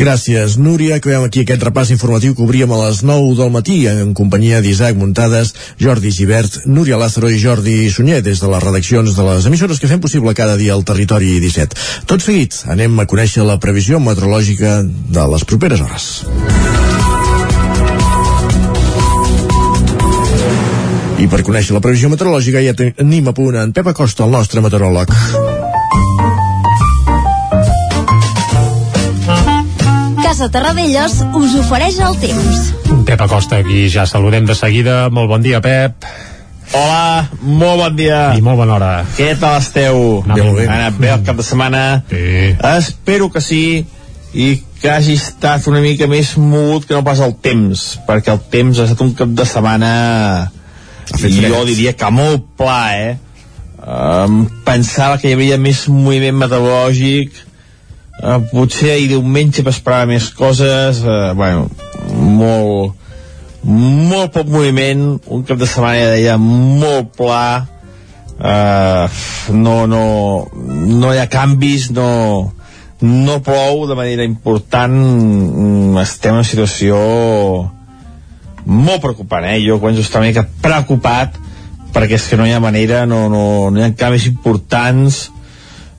Gràcies, 0.00 0.54
Núria. 0.56 0.96
Acabem 0.96 1.26
aquí 1.26 1.42
aquest 1.42 1.60
repàs 1.60 1.90
informatiu 1.92 2.32
que 2.32 2.40
obríem 2.40 2.70
a 2.72 2.78
les 2.86 3.02
9 3.04 3.34
del 3.36 3.50
matí 3.52 3.82
en 3.90 4.14
companyia 4.16 4.62
d'Isaac 4.64 4.96
Muntades, 4.96 5.52
Jordi 5.76 6.08
Givert, 6.08 6.62
Núria 6.64 6.96
Lázaro 6.96 7.28
i 7.28 7.36
Jordi 7.36 7.74
Sunyer 7.92 8.22
des 8.24 8.40
de 8.40 8.48
les 8.48 8.64
redaccions 8.64 9.12
de 9.12 9.26
les 9.28 9.50
emissores 9.50 9.76
que 9.76 9.90
fem 9.92 10.00
possible 10.00 10.32
cada 10.32 10.56
dia 10.56 10.72
al 10.72 10.86
Territori 10.88 11.36
17. 11.44 11.76
Tot 12.08 12.24
seguit, 12.24 12.62
anem 12.72 12.96
a 12.96 13.04
conèixer 13.04 13.44
la 13.44 13.60
previsió 13.60 14.00
meteorològica 14.00 14.80
de 14.88 15.28
les 15.34 15.44
properes 15.44 15.84
hores. 15.84 16.08
I 21.20 21.28
per 21.28 21.44
conèixer 21.44 21.76
la 21.76 21.84
previsió 21.84 22.08
meteorològica 22.08 22.64
ja 22.64 22.72
tenim 22.72 23.28
a 23.28 23.36
punt 23.36 23.60
en 23.60 23.76
Pep 23.76 23.92
Acosta, 23.92 24.24
el 24.24 24.32
nostre 24.32 24.64
meteoròleg. 24.64 25.49
Casa 30.30 30.46
Terradellos 30.46 31.16
us 31.34 31.54
ofereix 31.58 31.96
el 32.06 32.12
temps. 32.22 32.58
Pep 33.02 33.22
Acosta, 33.24 33.56
aquí 33.64 33.88
ja 33.90 34.04
saludem 34.06 34.44
de 34.46 34.54
seguida. 34.54 35.08
Molt 35.10 35.26
bon 35.26 35.42
dia, 35.42 35.58
Pep. 35.58 36.06
Hola, 36.70 37.24
molt 37.42 37.80
bon 37.80 37.96
dia. 37.98 38.20
I 38.38 38.44
molt 38.46 38.60
bona 38.60 38.76
hora. 38.76 38.90
Què 39.16 39.32
tal 39.40 39.56
esteu? 39.58 39.98
Anat 40.22 40.38
molt 40.38 40.60
bé. 40.60 40.68
Ha 40.68 40.76
anat 40.76 41.00
bé 41.02 41.10
el 41.16 41.26
cap 41.26 41.40
de 41.40 41.48
setmana? 41.48 41.82
Sí. 42.12 42.30
Espero 42.76 43.26
que 43.34 43.42
sí 43.42 43.64
i 44.30 44.46
que 44.78 44.92
hagi 44.92 45.18
estat 45.18 45.66
una 45.66 45.82
mica 45.82 46.06
més 46.06 46.36
mogut 46.38 46.86
que 46.86 46.94
no 46.94 47.02
pas 47.02 47.26
el 47.26 47.34
temps, 47.42 47.98
perquè 48.06 48.30
el 48.30 48.46
temps 48.54 48.78
ha 48.78 48.86
estat 48.86 49.02
un 49.02 49.12
cap 49.18 49.34
de 49.34 49.50
setmana 49.50 49.92
jo 51.10 51.66
diria 51.66 51.98
que 51.98 52.14
molt 52.14 52.46
pla, 52.54 52.80
eh? 52.94 53.12
Um, 53.82 54.44
pensava 54.62 55.18
que 55.18 55.26
hi 55.26 55.34
havia 55.34 55.58
més 55.58 55.88
moviment 55.90 56.38
meteorològic 56.38 57.48
uh, 58.22 58.38
potser 58.52 58.94
ahir 58.94 59.10
diumenge 59.14 59.64
m'esperava 59.66 60.08
més 60.10 60.30
coses 60.36 61.02
uh, 61.04 61.32
bueno, 61.36 61.68
molt 62.10 62.96
molt 63.64 64.32
poc 64.32 64.48
moviment 64.48 65.18
un 65.28 65.42
cap 65.44 65.60
de 65.60 65.68
setmana 65.68 66.00
ja 66.00 66.12
deia 66.14 66.36
molt 66.40 67.12
pla 67.18 67.66
uh, 68.40 69.20
no, 69.52 69.84
no 69.90 70.04
no 70.54 71.12
hi 71.12 71.20
ha 71.20 71.28
canvis 71.32 71.90
no, 71.96 72.08
no 73.04 73.40
plou 73.44 73.84
de 73.90 73.98
manera 73.98 74.24
important 74.24 74.96
mm, 74.96 76.00
estem 76.04 76.32
en 76.32 76.40
una 76.40 76.48
situació 76.48 77.02
molt 78.64 79.04
preocupant 79.04 79.44
eh? 79.50 79.58
jo 79.64 79.80
quan 79.82 79.96
estava 79.96 80.24
una 80.24 80.32
mica 80.32 80.48
preocupat 80.64 81.36
perquè 81.92 82.16
és 82.16 82.28
que 82.30 82.38
no 82.38 82.46
hi 82.48 82.54
ha 82.54 82.62
manera 82.62 83.04
no, 83.08 83.26
no, 83.32 83.44
no 83.68 83.80
hi 83.80 83.84
ha 83.84 83.92
canvis 83.98 84.28
importants 84.30 85.26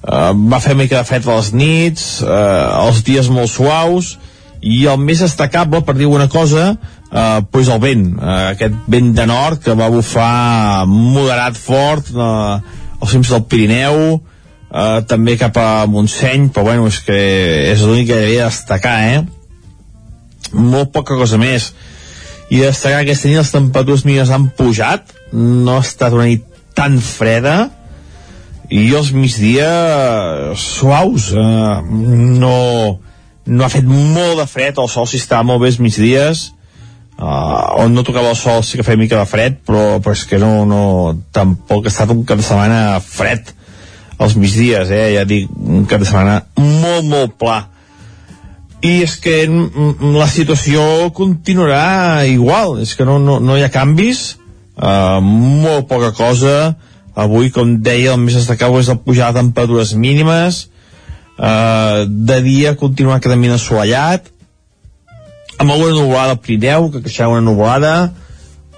uh, 0.04 0.32
va 0.34 0.62
fer 0.64 0.76
mica 0.78 1.00
de 1.00 1.08
fred 1.08 1.28
a 1.28 1.38
les 1.38 1.52
nits 1.54 2.06
uh, 2.26 2.88
els 2.88 3.04
dies 3.08 3.30
molt 3.34 3.52
suaus 3.52 4.16
i 4.62 4.84
el 4.90 5.00
més 5.02 5.22
destacable 5.24 5.82
per 5.86 5.96
dir 5.98 6.10
una 6.10 6.30
cosa 6.30 6.72
uh, 6.76 7.42
pues 7.52 7.70
el 7.70 7.82
vent 7.82 8.08
uh, 8.18 8.52
aquest 8.54 8.78
vent 8.92 9.14
de 9.18 9.26
nord 9.30 9.62
que 9.64 9.78
va 9.78 9.90
bufar 9.94 10.86
moderat 10.90 11.58
fort 11.58 12.12
uh, 12.14 12.60
als 13.02 13.14
cims 13.14 13.32
del 13.34 13.46
Pirineu 13.50 14.02
uh, 14.14 15.00
també 15.10 15.38
cap 15.42 15.58
a 15.58 15.86
Montseny 15.90 16.50
però 16.54 16.70
bueno, 16.72 16.90
és 16.90 17.02
que 17.06 17.22
és 17.72 17.86
l'únic 17.86 18.12
que 18.12 18.20
havia 18.22 18.46
de 18.46 18.52
destacar 18.52 18.98
eh? 19.10 19.24
molt 20.54 20.94
poca 20.94 21.18
cosa 21.18 21.42
més 21.42 21.72
i 22.52 22.60
destacar 22.60 23.02
que 23.02 23.12
aquesta 23.12 23.30
nit 23.30 23.42
les 23.42 23.54
temperatures 23.54 24.06
mínimes 24.06 24.34
han 24.34 24.50
pujat 24.58 25.14
no 25.34 25.78
ha 25.78 25.86
estat 25.86 26.14
una 26.14 26.30
nit 26.30 26.46
tan 26.78 27.00
freda 27.02 27.70
i 28.72 28.88
els 28.96 29.12
migdia 29.12 29.70
suaus 30.56 31.32
eh, 31.36 31.76
no, 31.92 32.56
no 33.46 33.66
ha 33.66 33.72
fet 33.72 33.88
molt 33.88 34.40
de 34.40 34.48
fred 34.48 34.80
el 34.80 34.90
sol 34.92 35.08
s'hi 35.10 35.20
està 35.20 35.42
molt 35.44 35.60
bé 35.64 35.72
els 35.74 35.80
migdies 35.84 36.46
uh, 37.20 37.82
on 37.84 37.92
no 37.92 38.06
tocava 38.08 38.32
el 38.32 38.40
sol 38.40 38.64
sí 38.64 38.80
que 38.80 38.86
feia 38.88 39.00
mica 39.00 39.20
de 39.20 39.28
fred 39.28 39.60
però, 39.68 40.00
però 40.00 40.16
és 40.16 40.24
que 40.30 40.40
no, 40.40 40.64
no 40.70 40.84
tampoc 41.36 41.90
ha 41.90 41.92
estat 41.92 42.14
un 42.16 42.24
cap 42.28 42.40
de 42.40 42.48
setmana 42.48 43.02
fred 43.04 43.52
als 44.22 44.38
migdies, 44.38 44.92
eh? 44.94 45.18
ja 45.18 45.26
dic 45.28 45.50
un 45.52 45.84
cap 45.90 46.00
de 46.00 46.08
setmana 46.08 46.40
molt 46.56 47.10
molt 47.12 47.36
pla 47.42 47.60
i 48.88 49.02
és 49.04 49.18
que 49.22 49.44
la 49.46 50.30
situació 50.32 51.12
continuarà 51.18 52.24
igual 52.30 52.80
és 52.86 52.96
que 52.96 53.06
no, 53.06 53.20
no, 53.20 53.42
no 53.44 53.60
hi 53.60 53.66
ha 53.68 53.74
canvis 53.74 54.24
uh, 54.80 55.20
molt 55.20 55.92
poca 55.92 56.14
cosa 56.16 56.56
avui 57.16 57.52
com 57.52 57.78
deia 57.84 58.14
el 58.16 58.22
més 58.22 58.38
destacable 58.38 58.82
és 58.82 58.90
la 58.92 59.00
pujada 59.00 59.36
de 59.36 59.42
temperatures 59.42 59.94
mínimes. 59.94 60.68
Uh, 61.42 62.06
de 62.06 62.38
dia 62.46 62.76
continuar 62.78 63.20
quedant 63.22 63.44
assolellat. 63.56 64.28
Amb 65.58 65.72
alguna 65.72 65.96
nuvolada 65.96 66.36
al 66.36 66.42
Pirineu, 66.42 66.90
que 66.92 67.02
creixerà 67.02 67.30
una 67.30 67.42
nuvolada, 67.42 68.12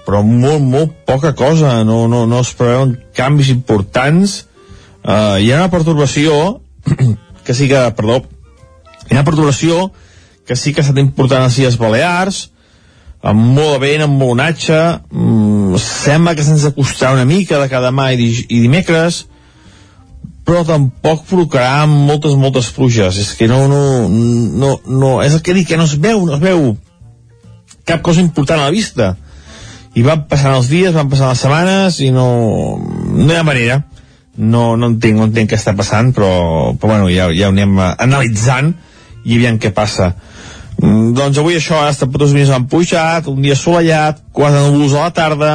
però 0.04 0.20
molt, 0.24 0.60
molt 0.60 0.92
poca 1.08 1.32
cosa, 1.36 1.82
no, 1.84 2.04
no, 2.08 2.24
no 2.28 2.40
es 2.44 2.52
preveuen 2.56 2.96
canvis 3.16 3.50
importants. 3.52 4.42
Uh, 5.04 5.40
hi 5.40 5.52
ha 5.52 5.60
una 5.62 5.72
perturbació 5.72 6.60
que 7.44 7.56
sí 7.56 7.68
que, 7.68 7.80
perdó, 7.96 8.22
hi 9.08 9.14
ha 9.14 9.20
una 9.20 9.28
perturbació 9.28 9.90
que 10.44 10.56
sí 10.56 10.72
que 10.72 10.82
ha 10.82 10.84
estat 10.84 11.00
important 11.00 11.44
a 11.44 11.48
les 11.48 11.58
Illes 11.60 11.78
Balears, 11.80 12.42
amb 13.24 13.40
molt 13.56 13.78
de 13.78 13.80
vent, 13.86 14.04
amb 14.04 14.20
molt 14.20 14.36
onatge, 14.36 14.80
mm, 15.08 15.53
sembla 15.80 16.34
que 16.34 16.44
se'ns 16.46 16.66
acostarà 16.68 17.14
una 17.14 17.28
mica 17.28 17.60
de 17.60 17.68
cada 17.72 17.90
mà 17.94 18.10
i, 18.12 18.28
i 18.48 18.60
dimecres, 18.62 19.24
però 20.44 20.62
tampoc 20.68 21.24
provocarà 21.28 21.86
moltes, 21.88 22.36
moltes 22.36 22.70
pluges. 22.76 23.18
És 23.20 23.32
que 23.38 23.48
no, 23.48 23.64
no, 23.68 23.82
no, 24.08 24.74
no, 24.86 25.12
és 25.24 25.36
el 25.36 25.42
que 25.44 25.56
dic, 25.56 25.70
que 25.72 25.80
no 25.80 25.88
es 25.88 25.96
veu, 26.00 26.24
no 26.26 26.36
es 26.36 26.42
veu 26.42 26.74
cap 27.88 28.02
cosa 28.04 28.20
important 28.24 28.60
a 28.60 28.68
la 28.68 28.74
vista. 28.74 29.14
I 29.94 30.02
van 30.02 30.24
passant 30.28 30.56
els 30.56 30.68
dies, 30.68 30.94
van 30.94 31.10
passant 31.10 31.30
les 31.30 31.42
setmanes 31.44 32.00
i 32.02 32.10
no, 32.12 32.28
no 32.80 33.30
hi 33.30 33.38
ha 33.38 33.46
manera. 33.46 33.82
No, 34.34 34.74
no 34.76 34.90
entenc, 34.90 35.16
no 35.16 35.28
entenc 35.28 35.52
què 35.52 35.58
està 35.60 35.76
passant, 35.78 36.10
però, 36.12 36.74
però 36.80 36.96
bueno, 36.96 37.10
ja, 37.12 37.28
ja 37.30 37.48
ho 37.48 37.54
anem 37.54 37.76
analitzant 37.78 38.72
i 39.24 39.36
aviam 39.38 39.60
què 39.62 39.70
passa. 39.76 40.10
Mm, 40.84 41.14
doncs 41.16 41.40
avui 41.40 41.56
això, 41.56 41.78
les 41.86 41.96
temperatures 41.96 42.34
mínimes 42.36 42.52
han 42.52 42.66
pujat, 42.68 43.28
un 43.30 43.40
dia 43.40 43.56
assolellat, 43.56 44.20
quatre 44.36 44.60
núvols 44.66 44.96
a 44.98 45.06
la 45.06 45.14
tarda, 45.16 45.52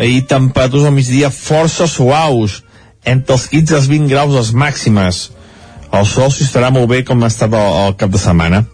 i 0.00 0.22
temperatures 0.28 0.86
al 0.88 0.94
migdia 0.96 1.32
força 1.32 1.88
suaus 1.88 2.62
entre 3.06 3.36
els 3.36 3.46
15 3.52 3.74
i 3.74 3.76
els 3.76 3.90
20 3.90 4.12
graus 4.12 4.32
les 4.34 4.54
màximes. 4.56 5.20
El 5.92 6.08
sol 6.08 6.32
s'hi 6.32 6.46
estarà 6.48 6.72
molt 6.74 6.88
bé 6.90 7.02
com 7.06 7.22
ha 7.22 7.30
estat 7.30 7.52
el, 7.52 7.68
el 7.84 7.94
cap 8.00 8.12
de 8.12 8.20
setmana. 8.20 8.64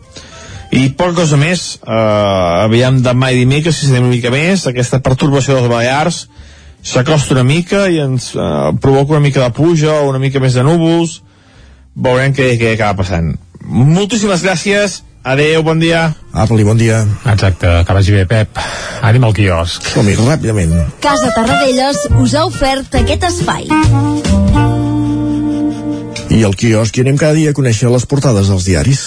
I 0.72 0.86
poca 0.96 1.18
cosa 1.20 1.36
més, 1.36 1.76
eh, 1.82 2.62
aviam 2.64 3.02
demà 3.04 3.28
i 3.32 3.42
dimecres, 3.42 3.82
si 3.82 3.90
una 3.92 4.06
mica 4.06 4.32
més, 4.32 4.64
aquesta 4.66 5.02
perturbació 5.04 5.58
dels 5.58 5.68
Balears 5.68 6.22
s'acosta 6.82 7.36
una 7.36 7.44
mica 7.46 7.84
i 7.92 8.00
ens 8.02 8.32
eh, 8.34 8.72
provoca 8.80 9.18
una 9.18 9.26
mica 9.26 9.42
de 9.44 9.52
pluja 9.54 9.98
o 10.00 10.08
una 10.08 10.22
mica 10.22 10.40
més 10.40 10.56
de 10.56 10.64
núvols. 10.64 11.20
Veurem 11.92 12.32
què, 12.32 12.54
què 12.56 12.72
acaba 12.72 13.02
passant. 13.02 13.34
Moltíssimes 13.68 14.42
gràcies, 14.46 15.02
adeu, 15.24 15.62
bon 15.62 15.78
dia. 15.78 16.14
Apa-li, 16.32 16.64
bon 16.64 16.78
dia. 16.78 17.02
Exacte, 17.32 17.68
que 17.86 17.92
vagi 17.94 18.12
bé, 18.12 18.26
Pep. 18.26 18.58
Anem 19.02 19.24
al 19.24 19.34
quiosc. 19.36 19.86
Som-hi, 19.94 20.16
ràpidament. 20.18 20.74
Casa 21.04 21.32
Tarradellas 21.34 22.06
us 22.20 22.34
ha 22.34 22.46
ofert 22.48 22.94
aquest 23.02 23.28
espai. 23.30 23.68
I 26.32 26.44
al 26.48 26.56
quiosc 26.56 26.96
hi 26.96 27.04
anem 27.04 27.20
cada 27.20 27.36
dia 27.36 27.52
a 27.52 27.56
conèixer 27.56 27.92
les 27.92 28.08
portades 28.08 28.48
dels 28.48 28.64
diaris. 28.68 29.06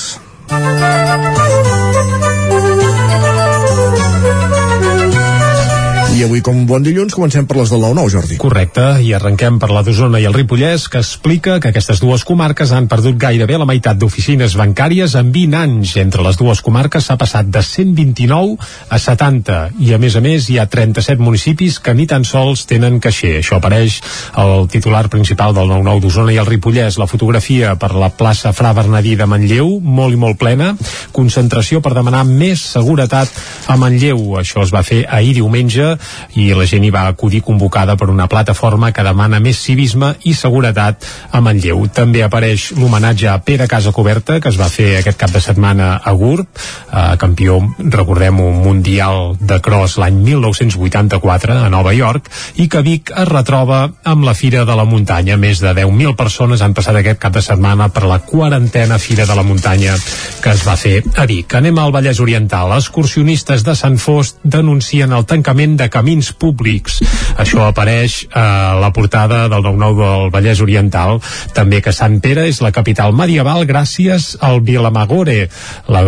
Avui, 6.26 6.42
com 6.42 6.64
bon 6.66 6.82
dilluns, 6.82 7.14
comencem 7.14 7.46
per 7.46 7.60
les 7.60 7.70
del 7.70 7.84
9-9, 7.84 8.10
Jordi. 8.10 8.36
Correcte, 8.42 8.84
i 9.06 9.12
arrenquem 9.14 9.60
per 9.62 9.68
la 9.70 9.84
d'Osona 9.86 10.18
i 10.18 10.24
el 10.26 10.34
Ripollès, 10.34 10.88
que 10.90 10.98
explica 10.98 11.60
que 11.62 11.70
aquestes 11.70 12.00
dues 12.02 12.24
comarques 12.26 12.72
han 12.74 12.88
perdut 12.90 13.20
gairebé 13.22 13.60
la 13.62 13.68
meitat 13.70 14.00
d'oficines 14.02 14.56
bancàries 14.58 15.14
en 15.20 15.30
20 15.36 15.58
anys. 15.60 15.92
Entre 16.02 16.26
les 16.26 16.40
dues 16.40 16.64
comarques 16.66 17.06
s'ha 17.06 17.18
passat 17.22 17.52
de 17.54 17.62
129 17.62 18.56
a 18.90 19.00
70, 19.04 19.58
i 19.86 19.92
a 19.94 20.00
més 20.02 20.16
a 20.18 20.24
més 20.26 20.48
hi 20.50 20.58
ha 20.58 20.66
37 20.66 21.22
municipis 21.22 21.78
que 21.78 21.94
ni 21.94 22.08
tan 22.10 22.26
sols 22.26 22.66
tenen 22.66 22.98
caixer. 23.04 23.36
Això 23.44 23.60
apareix 23.60 24.00
al 24.34 24.66
titular 24.74 25.04
principal 25.14 25.54
del 25.54 25.70
9-9 25.76 26.08
d'Osona 26.08 26.34
i 26.34 26.42
el 26.42 26.50
Ripollès. 26.50 26.98
La 26.98 27.10
fotografia 27.12 27.76
per 27.78 27.92
la 27.94 28.10
plaça 28.10 28.50
Fra 28.50 28.74
Bernadí 28.74 29.14
de 29.14 29.30
Manlleu, 29.30 29.78
molt 29.78 30.18
i 30.18 30.22
molt 30.26 30.42
plena, 30.42 30.74
concentració 31.14 31.86
per 31.86 31.94
demanar 31.94 32.26
més 32.26 32.66
seguretat 32.74 33.30
a 33.70 33.78
Manlleu. 33.78 34.40
Això 34.42 34.66
es 34.66 34.74
va 34.74 34.82
fer 34.82 35.04
ahir 35.06 35.38
diumenge 35.38 35.94
i 36.36 36.52
la 36.54 36.66
gent 36.70 36.84
hi 36.86 36.92
va 36.94 37.06
acudir 37.08 37.42
convocada 37.46 37.96
per 37.98 38.10
una 38.10 38.28
plataforma 38.32 38.92
que 38.92 39.06
demana 39.06 39.40
més 39.40 39.60
civisme 39.62 40.14
i 40.24 40.34
seguretat 40.34 41.06
a 41.32 41.42
Manlleu. 41.42 41.86
També 41.94 42.24
apareix 42.24 42.72
l'homenatge 42.78 43.30
a 43.32 43.38
Pere 43.46 43.68
Casa 43.72 43.94
Coberta, 43.96 44.40
que 44.40 44.52
es 44.52 44.60
va 44.60 44.70
fer 44.72 44.98
aquest 45.00 45.20
cap 45.20 45.34
de 45.34 45.42
setmana 45.42 45.96
a 46.04 46.14
Gurb, 46.14 46.48
eh, 46.48 47.16
campió, 47.22 47.60
recordem, 47.80 48.40
un 48.40 48.62
mundial 48.64 49.36
de 49.40 49.60
cross 49.62 49.98
l'any 50.02 50.22
1984 50.24 51.60
a 51.66 51.70
Nova 51.70 51.94
York, 51.94 52.30
i 52.56 52.68
que 52.70 52.84
Vic 52.86 53.12
es 53.16 53.28
retroba 53.30 53.86
amb 54.04 54.26
la 54.26 54.36
Fira 54.36 54.66
de 54.66 54.76
la 54.76 54.86
Muntanya. 54.86 55.38
Més 55.38 55.62
de 55.64 55.74
10.000 55.74 56.16
persones 56.16 56.62
han 56.62 56.74
passat 56.74 56.96
aquest 57.00 57.20
cap 57.22 57.34
de 57.36 57.42
setmana 57.42 57.90
per 57.90 58.06
la 58.10 58.20
quarantena 58.20 59.00
Fira 59.00 59.26
de 59.26 59.36
la 59.36 59.44
Muntanya 59.44 59.96
que 60.42 60.52
es 60.54 60.64
va 60.66 60.76
fer 60.78 61.00
a 61.18 61.26
Vic. 61.30 61.56
Anem 61.58 61.78
al 61.82 61.94
Vallès 61.94 62.20
Oriental. 62.22 62.74
Excursionistes 62.78 63.64
de 63.66 63.76
Sant 63.78 63.98
Fost 64.02 64.38
denuncien 64.44 65.14
el 65.16 65.26
tancament 65.26 65.76
de 65.80 65.90
camins 65.90 66.05
públics. 66.38 67.02
Això 67.42 67.66
apareix 67.66 68.26
a 68.34 68.78
la 68.80 68.92
portada 68.94 69.46
del 69.52 69.64
9-9 69.66 69.98
del 70.00 70.32
Vallès 70.34 70.62
Oriental. 70.62 71.20
També 71.56 71.82
que 71.82 71.94
Sant 71.96 72.20
Pere 72.24 72.46
és 72.50 72.62
la 72.64 72.72
capital 72.76 73.14
medieval 73.14 73.66
gràcies 73.66 74.36
al 74.46 74.62
Vilamagore. 74.62 75.50
La, 75.92 76.02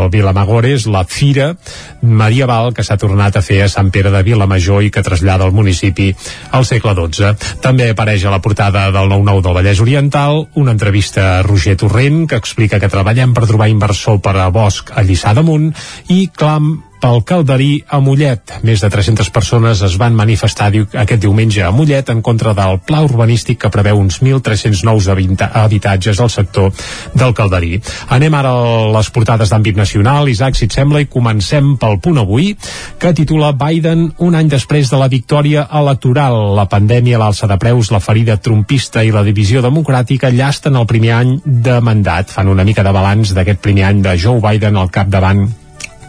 el 0.00 0.08
Vilamagore 0.12 0.74
és 0.76 0.86
la 0.86 1.04
fira 1.04 1.54
medieval 2.00 2.72
que 2.74 2.84
s'ha 2.86 2.98
tornat 3.00 3.36
a 3.36 3.44
fer 3.44 3.62
a 3.64 3.70
Sant 3.72 3.90
Pere 3.92 4.12
de 4.14 4.22
Vilamajor 4.24 4.84
i 4.86 4.90
que 4.94 5.04
trasllada 5.04 5.48
el 5.48 5.56
municipi 5.56 6.10
al 6.56 6.66
segle 6.68 6.94
XII. 6.96 7.34
També 7.60 7.90
apareix 7.90 8.24
a 8.24 8.34
la 8.34 8.42
portada 8.42 8.88
del 8.94 9.10
9-9 9.12 9.44
del 9.46 9.58
Vallès 9.58 9.82
Oriental 9.84 10.46
una 10.54 10.76
entrevista 10.76 11.38
a 11.38 11.42
Roger 11.42 11.76
Torrent 11.76 12.26
que 12.30 12.38
explica 12.40 12.80
que 12.80 12.92
treballem 12.92 13.34
per 13.34 13.48
trobar 13.50 13.70
inversor 13.72 14.20
per 14.24 14.36
a 14.38 14.50
Bosch 14.54 14.94
a 14.94 15.04
Lliçà 15.04 15.34
d'Amunt 15.36 15.70
i 16.08 16.28
Clam 16.36 16.89
pel 17.00 17.22
Calderí 17.24 17.80
a 17.88 17.98
Mollet. 18.04 18.60
Més 18.66 18.82
de 18.84 18.90
300 18.92 19.30
persones 19.32 19.80
es 19.86 19.96
van 20.00 20.14
manifestar 20.16 20.68
aquest 20.70 21.22
diumenge 21.22 21.62
a 21.64 21.72
Mollet 21.74 22.10
en 22.12 22.20
contra 22.22 22.52
del 22.56 22.78
pla 22.86 23.00
urbanístic 23.06 23.62
que 23.62 23.70
preveu 23.72 23.98
uns 23.98 24.20
1.300 24.20 24.84
nous 24.86 25.08
habitatges 25.08 26.20
al 26.20 26.30
sector 26.30 26.70
del 27.14 27.34
Calderí. 27.36 27.80
Anem 28.12 28.36
ara 28.36 28.52
a 28.52 28.90
les 28.96 29.10
portades 29.14 29.52
d'àmbit 29.52 29.78
nacional, 29.80 30.28
Isaac, 30.28 30.58
si 30.58 30.68
et 30.68 30.76
sembla, 30.76 31.00
i 31.00 31.08
comencem 31.10 31.74
pel 31.80 31.98
punt 32.04 32.20
avui, 32.20 32.52
que 33.00 33.14
titula 33.16 33.52
Biden 33.56 34.10
un 34.18 34.36
any 34.36 34.50
després 34.52 34.92
de 34.92 35.00
la 35.00 35.08
victòria 35.08 35.66
electoral. 35.80 36.54
La 36.58 36.68
pandèmia, 36.70 37.20
l'alça 37.20 37.48
de 37.50 37.58
preus, 37.60 37.90
la 37.94 38.02
ferida 38.04 38.36
trumpista 38.36 39.04
i 39.04 39.14
la 39.14 39.24
divisió 39.26 39.64
democràtica 39.64 40.32
llasten 40.34 40.76
el 40.76 40.88
primer 40.90 41.16
any 41.16 41.34
de 41.44 41.80
mandat. 41.80 42.30
Fan 42.34 42.52
una 42.52 42.66
mica 42.68 42.84
de 42.86 42.94
balanç 42.94 43.34
d'aquest 43.36 43.64
primer 43.64 43.88
any 43.88 44.04
de 44.04 44.18
Joe 44.20 44.40
Biden 44.44 44.76
al 44.76 44.92
capdavant 44.92 45.48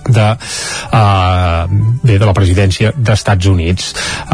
de, 0.08 0.28
uh, 0.94 1.66
bé, 2.04 2.18
de 2.18 2.26
la 2.26 2.34
presidència 2.34 2.92
d'Estats 2.96 3.48
Units. 3.50 3.92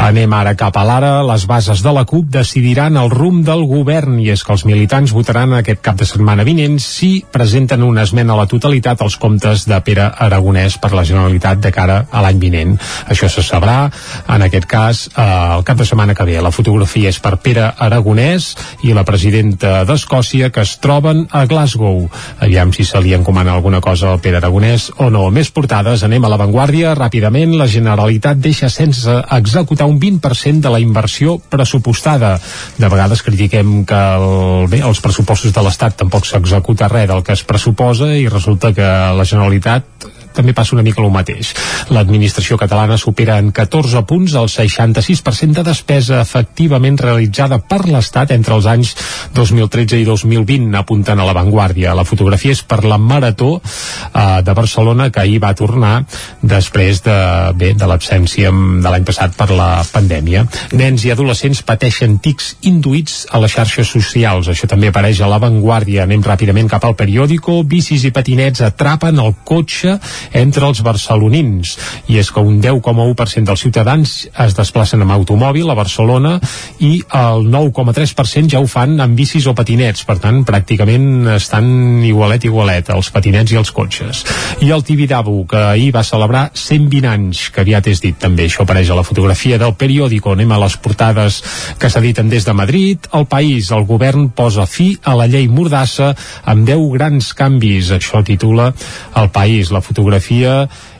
Anem 0.08 0.34
ara 0.34 0.56
cap 0.60 0.78
a 0.78 0.86
l'ara. 0.88 1.12
Les 1.28 1.48
bases 1.50 1.82
de 1.84 1.94
la 1.94 2.06
CUP 2.08 2.30
decidiran 2.34 2.98
el 2.98 3.12
rumb 3.14 3.46
del 3.48 3.66
govern 3.68 4.20
i 4.22 4.30
és 4.34 4.44
que 4.44 4.54
els 4.56 4.66
militants 4.70 5.14
votaran 5.16 5.58
aquest 5.58 5.82
cap 5.86 5.98
de 6.00 6.08
setmana 6.08 6.46
vinent 6.48 6.80
si 6.84 7.26
presenten 7.32 7.84
una 7.84 8.06
esmena 8.08 8.34
a 8.34 8.42
la 8.42 8.48
totalitat 8.50 9.02
als 9.02 9.18
comptes 9.18 9.66
de 9.68 9.80
Pere 9.86 10.10
Aragonès 10.28 10.78
per 10.82 10.94
la 10.96 11.06
Generalitat 11.08 11.62
de 11.64 11.72
cara 11.74 12.00
a 12.12 12.24
l'any 12.26 12.40
vinent. 12.42 12.76
Això 13.08 13.30
se 13.32 13.44
sabrà, 13.46 13.90
en 14.28 14.46
aquest 14.48 14.68
cas, 14.70 15.06
uh, 15.16 15.58
el 15.58 15.66
cap 15.68 15.78
de 15.78 15.88
setmana 15.88 16.16
que 16.16 16.28
ve. 16.28 16.40
La 16.42 16.54
fotografia 16.54 17.10
és 17.10 17.20
per 17.24 17.38
Pere 17.44 17.72
Aragonès 17.78 18.54
i 18.88 18.94
la 18.96 19.06
presidenta 19.08 19.84
d'Escòcia 19.88 20.52
que 20.54 20.64
es 20.64 20.78
troben 20.84 21.26
a 21.32 21.46
Glasgow. 21.50 22.06
Aviam 22.44 22.74
si 22.74 22.86
se 22.88 23.02
li 23.02 23.14
encomana 23.18 23.54
alguna 23.54 23.82
cosa 23.82 24.12
al 24.12 24.22
Pere 24.24 24.42
Aragonès 24.42 24.92
o 24.98 25.10
no. 25.14 25.28
Més 25.34 25.52
portades, 25.58 26.04
anem 26.06 26.26
a 26.26 26.30
l'avantguàrdia 26.30 26.94
ràpidament. 26.98 27.56
La 27.58 27.66
Generalitat 27.72 28.38
deixa 28.42 28.70
sense 28.70 29.16
executar 29.38 29.88
un 29.90 29.98
20% 30.02 30.62
de 30.62 30.74
la 30.74 30.82
inversió 30.84 31.38
pressupostada. 31.50 32.36
De 32.78 32.92
vegades 32.92 33.24
critiquem 33.26 33.82
que 33.90 34.04
el, 34.20 34.68
bé, 34.70 34.84
els 34.86 35.02
pressupostos 35.02 35.56
de 35.56 35.66
l'Estat 35.66 35.98
tampoc 36.04 36.30
s'executa 36.30 36.92
res 36.94 37.10
del 37.10 37.26
que 37.26 37.34
es 37.34 37.46
pressuposa 37.48 38.14
i 38.14 38.28
resulta 38.30 38.74
que 38.78 38.88
la 39.18 39.26
Generalitat 39.26 40.08
també 40.38 40.54
passa 40.58 40.76
una 40.78 40.86
mica 40.86 41.02
el 41.04 41.12
mateix. 41.14 41.54
L'administració 41.94 42.58
catalana 42.62 42.98
supera 43.02 43.38
en 43.42 43.52
14 43.56 44.04
punts 44.08 44.36
el 44.38 44.50
66% 44.52 45.58
de 45.58 45.66
despesa 45.68 46.22
efectivament 46.22 47.00
realitzada 47.02 47.60
per 47.60 47.84
l'Estat 47.88 48.34
entre 48.36 48.58
els 48.58 48.68
anys 48.70 48.94
2013 49.36 50.02
i 50.02 50.06
2020, 50.08 50.76
apuntant 50.78 51.20
a 51.20 51.28
l'avantguàrdia. 51.28 51.96
La 51.98 52.06
fotografia 52.08 52.56
és 52.56 52.64
per 52.64 52.84
la 52.86 53.00
Marató 53.02 53.58
eh, 53.60 54.42
de 54.44 54.54
Barcelona, 54.58 55.10
que 55.12 55.24
ahir 55.24 55.40
va 55.44 55.54
tornar 55.58 55.96
després 56.42 57.02
de, 57.06 57.18
bé, 57.58 57.74
de 57.78 57.90
l'absència 57.90 58.52
de 58.52 58.92
l'any 58.92 59.06
passat 59.08 59.36
per 59.38 59.50
la 59.52 59.84
pandèmia. 59.92 60.46
Nens 60.78 61.06
i 61.08 61.14
adolescents 61.14 61.64
pateixen 61.68 62.18
tics 62.24 62.54
induïts 62.68 63.26
a 63.32 63.42
les 63.44 63.54
xarxes 63.54 63.90
socials. 63.90 64.52
Això 64.52 64.70
també 64.70 64.92
apareix 64.92 65.22
a 65.22 65.30
l'avantguàrdia. 65.32 66.06
Anem 66.08 66.24
ràpidament 66.26 66.70
cap 66.72 66.86
al 66.86 66.98
periòdico. 67.00 67.62
Bicis 67.68 68.06
i 68.08 68.14
patinets 68.16 68.64
atrapen 68.66 69.20
el 69.24 69.34
cotxe 69.48 69.98
entre 70.34 70.68
els 70.68 70.82
barcelonins. 70.86 71.78
I 72.08 72.20
és 72.22 72.32
que 72.32 72.44
un 72.44 72.60
10,1% 72.64 73.48
dels 73.48 73.64
ciutadans 73.64 74.16
es 74.28 74.58
desplacen 74.58 75.04
amb 75.04 75.16
automòbil 75.16 75.70
a 75.70 75.78
Barcelona 75.78 76.38
i 76.80 77.02
el 77.14 77.48
9,3% 77.52 78.52
ja 78.52 78.62
ho 78.62 78.68
fan 78.68 79.00
amb 79.04 79.18
bicis 79.18 79.48
o 79.48 79.56
patinets. 79.58 80.04
Per 80.08 80.18
tant, 80.24 80.44
pràcticament 80.48 81.28
estan 81.36 82.04
igualet 82.06 82.48
igualet, 82.48 82.90
els 82.94 83.12
patinets 83.14 83.54
i 83.54 83.60
els 83.60 83.72
cotxes. 83.76 84.24
I 84.66 84.72
el 84.74 84.84
Tibidabo, 84.84 85.44
que 85.50 85.60
ahir 85.74 85.92
va 85.96 86.04
celebrar 86.08 86.50
120 86.54 87.08
anys, 87.10 87.48
que 87.54 87.64
aviat 87.64 87.88
és 87.92 88.02
dit 88.04 88.18
també, 88.20 88.48
això 88.48 88.66
apareix 88.66 88.90
a 88.92 88.98
la 89.00 89.06
fotografia 89.08 89.60
del 89.62 89.76
periòdico. 89.80 90.34
Anem 90.34 90.52
a 90.52 90.62
les 90.64 90.78
portades 90.82 91.42
que 91.80 91.90
s'editen 91.92 92.30
des 92.30 92.46
de 92.46 92.54
Madrid. 92.58 93.08
El 93.14 93.28
País, 93.30 93.72
el 93.72 93.86
govern 93.90 94.30
posa 94.36 94.66
fi 94.70 94.92
a 95.04 95.16
la 95.18 95.28
llei 95.30 95.48
Mordassa 95.48 96.14
amb 96.44 96.68
10 96.68 96.88
grans 96.96 97.32
canvis. 97.38 97.92
Això 97.96 98.24
titula 98.26 98.72
El 99.16 99.30
País. 99.36 99.72
La 99.72 99.82
fotografia 99.82 100.17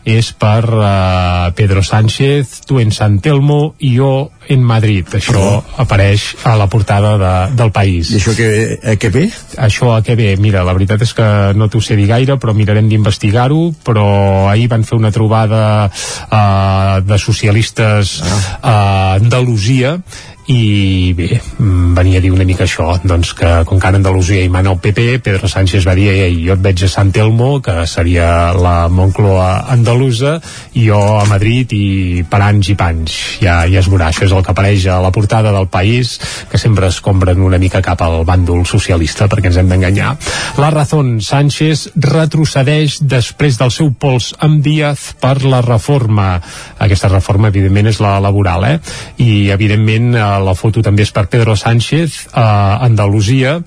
és 0.08 0.30
per 0.40 0.64
uh, 0.72 1.52
Pedro 1.56 1.84
Sánchez, 1.84 2.62
tu 2.68 2.80
en 2.80 2.94
San 2.96 3.18
Telmo 3.20 3.76
i 3.84 3.92
jo 3.98 4.30
en 4.48 4.64
Madrid. 4.64 5.10
Això 5.18 5.42
oh. 5.42 5.58
apareix 5.84 6.30
a 6.48 6.56
la 6.56 6.70
portada 6.72 7.16
de, 7.20 7.34
del 7.60 7.74
país. 7.76 8.14
I 8.14 8.22
això 8.22 8.36
que, 8.38 8.48
a 8.80 8.96
què 8.96 9.12
ve? 9.12 9.26
Això 9.68 9.92
a 9.92 10.00
què 10.06 10.16
ve? 10.16 10.30
Mira, 10.40 10.64
la 10.64 10.76
veritat 10.78 11.04
és 11.04 11.12
que 11.18 11.28
no 11.60 11.68
t'ho 11.68 11.84
sé 11.84 12.00
dir 12.00 12.08
gaire, 12.08 12.38
però 12.40 12.56
mirarem 12.56 12.88
d'investigar-ho, 12.88 13.74
però 13.84 14.08
ahir 14.54 14.70
van 14.72 14.88
fer 14.88 14.96
una 15.00 15.12
trobada 15.12 15.62
uh, 15.90 17.04
de 17.04 17.20
socialistes 17.20 18.18
ah. 18.24 18.40
a 18.62 18.78
Andalusia 19.20 19.98
i 20.48 21.14
bé, 21.14 21.42
mm, 21.60 21.94
venia 21.94 22.20
a 22.20 22.24
dir 22.24 22.32
una 22.32 22.46
mica 22.48 22.64
això 22.64 22.94
doncs 23.04 23.34
que 23.36 23.50
com 23.68 23.80
que 23.80 23.88
ara 23.88 24.00
Andalusia 24.00 24.44
hi 24.44 24.50
mana 24.50 24.72
el 24.72 24.80
PP 24.80 25.20
Pedro 25.20 25.48
Sánchez 25.48 25.84
va 25.88 25.96
dir, 25.96 26.08
ei, 26.10 26.38
jo 26.46 26.54
et 26.56 26.62
veig 26.64 26.84
a 26.84 26.88
Sant 26.88 27.12
Telmo 27.12 27.60
que 27.62 27.86
seria 27.86 28.54
la 28.56 28.88
Moncloa 28.88 29.68
andalusa 29.74 30.38
i 30.74 30.86
jo 30.88 31.02
a 31.20 31.26
Madrid 31.28 31.74
i 31.76 32.24
per 32.30 32.40
anys 32.46 32.72
i 32.72 32.78
panys 32.80 33.18
ja, 33.42 33.66
ja 33.68 33.82
es 33.82 33.90
veurà, 33.92 34.08
això 34.08 34.24
és 34.24 34.32
el 34.32 34.46
que 34.46 34.54
apareix 34.54 34.88
a 34.88 35.02
la 35.04 35.12
portada 35.12 35.52
del 35.52 35.68
país, 35.68 36.16
que 36.50 36.58
sempre 36.58 36.88
es 36.88 37.02
compren 37.04 37.44
una 37.44 37.60
mica 37.60 37.82
cap 37.84 38.02
al 38.06 38.24
bàndol 38.28 38.64
socialista 38.66 39.28
perquè 39.28 39.52
ens 39.52 39.60
hem 39.60 39.70
d'enganyar. 39.72 40.14
La 40.62 40.72
Razón 40.72 41.18
Sánchez 41.22 41.90
retrocedeix 41.96 43.02
després 43.02 43.60
del 43.60 43.74
seu 43.74 43.92
pols 43.92 44.32
amb 44.40 44.64
Díaz 44.64 45.12
per 45.20 45.42
la 45.44 45.62
reforma 45.66 46.38
aquesta 46.80 47.12
reforma 47.12 47.52
evidentment 47.52 47.92
és 47.92 48.00
la 48.04 48.18
laboral 48.24 48.66
eh? 48.68 48.76
i 49.24 49.50
evidentment 49.54 50.14
eh, 50.16 50.26
la 50.46 50.56
foto 50.58 50.84
també 50.86 51.06
és 51.06 51.12
per 51.14 51.28
Pedro 51.32 51.56
Sánchez 51.58 52.28
a 52.34 52.80
Andalusia 52.86 53.58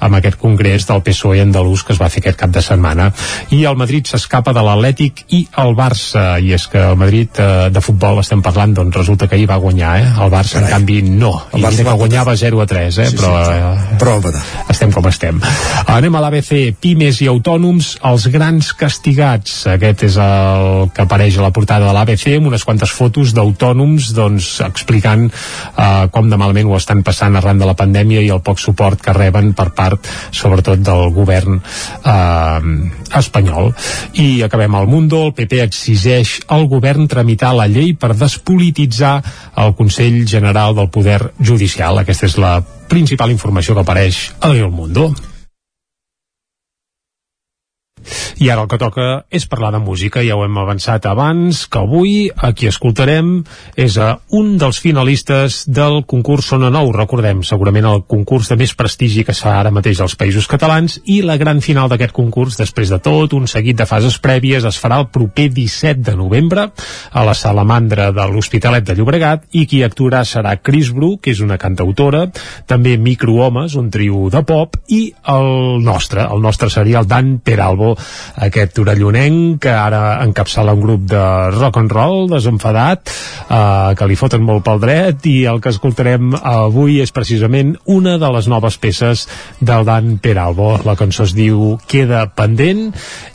amb 0.00 0.16
aquest 0.16 0.38
congrés 0.40 0.86
del 0.88 1.02
PSOE 1.04 1.42
andalús 1.44 1.84
que 1.84 1.94
es 1.94 2.00
va 2.00 2.08
fer 2.12 2.22
aquest 2.22 2.38
cap 2.40 2.52
de 2.54 2.62
setmana 2.64 3.10
i 3.56 3.62
el 3.68 3.76
Madrid 3.80 4.08
s'escapa 4.08 4.54
de 4.56 4.64
l'Atlètic 4.64 5.24
i 5.36 5.42
el 5.62 5.74
Barça 5.78 6.24
i 6.40 6.54
és 6.56 6.66
que 6.72 6.80
el 6.92 6.98
Madrid 7.00 7.40
eh, 7.40 7.68
de 7.72 7.82
futbol 7.84 8.20
estem 8.22 8.42
parlant 8.44 8.74
doncs 8.76 8.96
resulta 8.96 9.28
que 9.28 9.36
ahir 9.36 9.48
va 9.50 9.60
guanyar 9.62 9.92
eh? 10.00 10.08
el 10.24 10.32
Barça 10.32 10.58
Carai. 10.58 10.70
en 10.70 10.76
canvi 10.76 11.00
no 11.08 11.32
el 11.52 11.64
Barça 11.64 11.86
va 11.86 11.96
guanyava 12.00 12.36
0 12.36 12.62
a 12.64 12.66
3 12.70 12.98
eh? 13.04 13.08
sí, 13.10 13.18
però, 13.20 13.32
sí, 13.44 13.56
eh, 13.56 13.98
però 14.00 14.16
estem 14.72 14.92
com 14.94 15.08
estem 15.10 15.40
anem 15.86 16.16
a 16.16 16.24
l'ABC, 16.24 16.52
Pimes 16.80 17.20
i 17.24 17.30
Autònoms 17.30 17.92
els 18.10 18.28
grans 18.32 18.72
castigats 18.78 19.66
aquest 19.76 20.06
és 20.08 20.18
el 20.20 20.90
que 20.94 21.04
apareix 21.04 21.38
a 21.38 21.44
la 21.44 21.52
portada 21.54 21.88
de 21.88 21.96
l'ABC 21.96 22.26
amb 22.38 22.50
unes 22.52 22.64
quantes 22.64 22.92
fotos 22.94 23.34
d'autònoms 23.36 24.12
doncs 24.16 24.52
explicant 24.66 25.28
eh, 25.30 26.06
com 26.12 26.19
de 26.28 26.36
malament 26.40 26.68
ho 26.68 26.76
estan 26.76 27.04
passant 27.06 27.38
arran 27.38 27.60
de 27.60 27.68
la 27.68 27.76
pandèmia 27.78 28.20
i 28.20 28.28
el 28.34 28.42
poc 28.44 28.60
suport 28.60 29.00
que 29.00 29.14
reben 29.16 29.54
per 29.56 29.70
part 29.76 30.10
sobretot 30.36 30.82
del 30.84 31.08
govern 31.16 31.60
eh, 31.60 32.60
espanyol. 33.16 33.72
I 34.20 34.42
acabem 34.44 34.74
al 34.76 34.90
Mundo, 34.90 35.24
el 35.28 35.34
PP 35.38 35.62
exigeix 35.64 36.36
al 36.48 36.66
govern 36.68 37.08
tramitar 37.08 37.54
la 37.56 37.68
llei 37.70 37.94
per 37.94 38.12
despolititzar 38.18 39.16
el 39.64 39.74
Consell 39.78 40.26
General 40.28 40.76
del 40.76 40.92
Poder 40.92 41.20
Judicial. 41.38 42.02
Aquesta 42.02 42.28
és 42.28 42.38
la 42.40 42.58
principal 42.90 43.30
informació 43.30 43.74
que 43.76 43.84
apareix 43.86 44.24
a 44.40 44.50
El 44.50 44.70
Mundo 44.74 45.12
i 48.40 48.50
ara 48.50 48.64
el 48.64 48.70
que 48.70 48.78
toca 48.80 49.08
és 49.30 49.46
parlar 49.50 49.72
de 49.74 49.80
música, 49.82 50.22
ja 50.26 50.36
ho 50.36 50.44
hem 50.44 50.58
avançat 50.60 51.06
abans, 51.10 51.64
que 51.70 51.80
avui 51.80 52.30
a 52.36 52.52
qui 52.56 52.68
escoltarem 52.70 53.40
és 53.76 53.96
a 53.98 54.12
un 54.36 54.56
dels 54.60 54.80
finalistes 54.82 55.62
del 55.68 56.02
concurs 56.08 56.50
Sona 56.50 56.70
Nou, 56.72 56.90
recordem, 56.94 57.44
segurament 57.46 57.86
el 57.86 58.02
concurs 58.10 58.50
de 58.50 58.58
més 58.60 58.74
prestigi 58.74 59.24
que 59.26 59.34
s'ha 59.36 59.56
ara 59.60 59.72
mateix 59.74 60.00
als 60.00 60.16
Països 60.18 60.48
Catalans, 60.50 60.98
i 61.04 61.20
la 61.26 61.38
gran 61.40 61.60
final 61.64 61.90
d'aquest 61.90 62.14
concurs, 62.16 62.58
després 62.58 62.90
de 62.90 63.00
tot, 63.02 63.34
un 63.36 63.46
seguit 63.50 63.78
de 63.78 63.86
fases 63.86 64.18
prèvies, 64.22 64.66
es 64.66 64.80
farà 64.80 65.00
el 65.02 65.10
proper 65.12 65.48
17 65.54 66.02
de 66.10 66.16
novembre 66.18 66.68
a 67.10 67.24
la 67.26 67.34
Salamandra 67.34 68.10
de 68.16 68.26
l'Hospitalet 68.32 68.86
de 68.86 68.96
Llobregat, 68.98 69.46
i 69.52 69.66
qui 69.70 69.82
actuarà 69.86 70.24
serà 70.26 70.56
Chris 70.62 70.90
Bru, 70.94 71.16
que 71.22 71.34
és 71.34 71.42
una 71.44 71.58
cantautora, 71.60 72.26
també 72.66 72.96
Microhomes, 72.98 73.76
un 73.78 73.90
trio 73.92 74.28
de 74.32 74.42
pop, 74.46 74.76
i 74.88 75.02
el 75.30 75.84
nostre, 75.84 76.24
el 76.26 76.42
nostre 76.42 76.70
seria 76.70 77.00
el 77.00 77.08
Dan 77.10 77.38
Peralbo, 77.44 77.94
aquest 78.46 78.78
orellonenc 78.82 79.60
que 79.64 79.72
ara 79.72 80.20
encapçala 80.24 80.74
un 80.76 80.82
grup 80.84 81.06
de 81.10 81.24
rock 81.56 81.80
and 81.80 81.92
roll 81.92 82.28
desenfadat 82.30 83.10
eh, 83.10 83.92
que 83.98 84.08
li 84.08 84.18
foten 84.18 84.44
molt 84.46 84.64
pel 84.66 84.80
dret 84.82 85.26
i 85.30 85.44
el 85.50 85.60
que 85.62 85.72
escoltarem 85.74 86.34
avui 86.40 87.00
és 87.04 87.12
precisament 87.14 87.74
una 87.90 88.16
de 88.20 88.30
les 88.34 88.48
noves 88.50 88.78
peces 88.80 89.26
del 89.60 89.84
Dan 89.88 90.18
Peralbo. 90.22 90.76
La 90.86 90.96
cançó 90.98 91.26
es 91.28 91.34
diu 91.36 91.76
Queda 91.90 92.26
pendent 92.36 92.90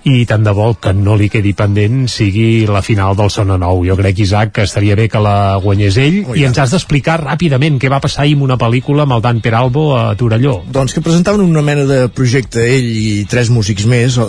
i 0.05 0.23
tant 0.29 0.45
de 0.45 0.53
vol 0.55 0.77
que 0.81 0.93
no 0.95 1.15
li 1.17 1.29
quedi 1.33 1.55
pendent 1.57 2.05
sigui 2.11 2.65
la 2.69 2.83
final 2.85 3.15
del 3.17 3.31
Sona 3.33 3.57
Nou. 3.61 3.83
Jo 3.87 3.97
crec 3.99 4.19
Isaac 4.25 4.53
que 4.55 4.65
estaria 4.67 4.95
bé 4.97 5.07
que 5.11 5.21
la 5.21 5.57
guanyés 5.63 5.97
ell. 6.01 6.21
Oh, 6.29 6.35
i 6.37 6.45
ens 6.47 6.59
has 6.61 6.73
d'explicar 6.75 7.19
ràpidament 7.23 7.79
què 7.81 7.91
va 7.91 8.01
passar 8.03 8.23
ahir 8.23 8.37
amb 8.37 8.47
una 8.47 8.59
pel·lícula 8.61 9.05
amb 9.05 9.17
el 9.17 9.23
Dan 9.25 9.41
Peralbo 9.45 9.87
a 9.97 10.03
Torelló. 10.19 10.59
Doncs 10.71 10.95
que 10.95 11.03
presentaven 11.05 11.43
una 11.45 11.63
mena 11.65 11.85
de 11.89 12.05
projecte 12.09 12.63
ell 12.75 12.89
i 12.95 13.25
tres 13.29 13.51
músics 13.53 13.87
més 13.89 14.19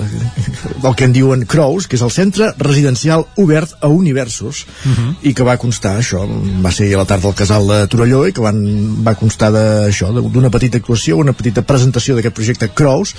del 0.82 0.94
que 0.94 1.04
en 1.04 1.12
diuen 1.12 1.44
Crows, 1.46 1.86
que 1.86 1.96
és 1.96 2.04
el 2.04 2.12
centre 2.14 2.52
residencial 2.58 3.26
obert 3.36 3.76
a 3.80 3.88
universos 3.88 4.66
uh 4.66 4.88
mhm. 4.88 4.94
-huh. 4.96 5.14
i 5.22 5.34
que 5.34 5.42
va 5.42 5.56
constar 5.58 5.98
això, 5.98 6.26
va 6.64 6.72
ser 6.72 6.92
a 6.94 6.98
la 6.98 7.04
tarda 7.04 7.28
al 7.28 7.34
casal 7.34 7.66
de 7.66 7.86
Torelló 7.86 8.26
i 8.26 8.32
que 8.32 8.40
van, 8.40 8.58
va 9.04 9.14
constar 9.14 9.50
d'això, 9.52 10.12
d'una 10.12 10.50
petita 10.50 10.78
actuació, 10.78 11.16
una 11.16 11.32
petita 11.32 11.62
presentació 11.62 12.14
d'aquest 12.14 12.34
projecte 12.34 12.68
Crows 12.68 13.14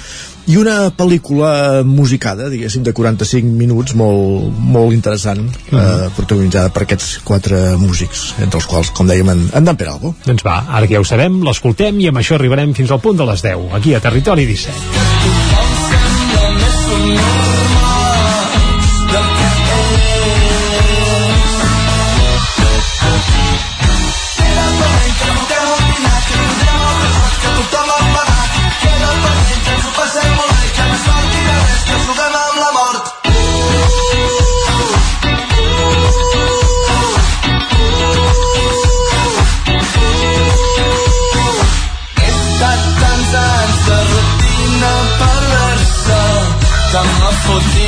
i 0.48 0.58
una 0.58 0.92
pel·lícula 0.96 1.84
musicada, 1.84 2.50
diguéssim, 2.50 2.84
de 2.84 2.94
45 2.94 3.48
minuts 3.48 3.96
molt, 3.96 4.54
molt 4.58 4.94
interessant, 4.94 5.40
uh 5.40 5.72
-huh. 5.72 6.06
eh, 6.06 6.10
protagonitzada 6.16 6.70
per 6.70 6.84
aquests 6.84 7.20
quatre 7.24 7.78
músics, 7.78 8.34
entre 8.40 8.60
els 8.60 8.66
quals, 8.66 8.92
com 8.92 9.08
dèiem, 9.08 9.30
en, 9.30 9.50
en 9.54 9.64
Dan 9.64 9.76
Peralbo. 9.76 10.16
Doncs 10.26 10.44
va, 10.44 10.66
ara 10.70 10.88
que 10.88 10.94
ja 10.94 11.00
ho 11.00 11.04
sabem, 11.04 11.44
l'escoltem 11.44 12.00
i 12.00 12.08
amb 12.08 12.18
això 12.18 12.36
arribarem 12.36 12.74
fins 12.74 12.92
al 12.92 13.00
punt 13.00 13.18
de 13.18 13.26
les 13.26 13.42
10, 13.42 13.74
aquí 13.74 13.94
a 13.94 14.00
Territori 14.00 14.46
17. 14.46 15.47
Lord. 17.10 17.57
for 47.48 47.60
this. 47.60 47.87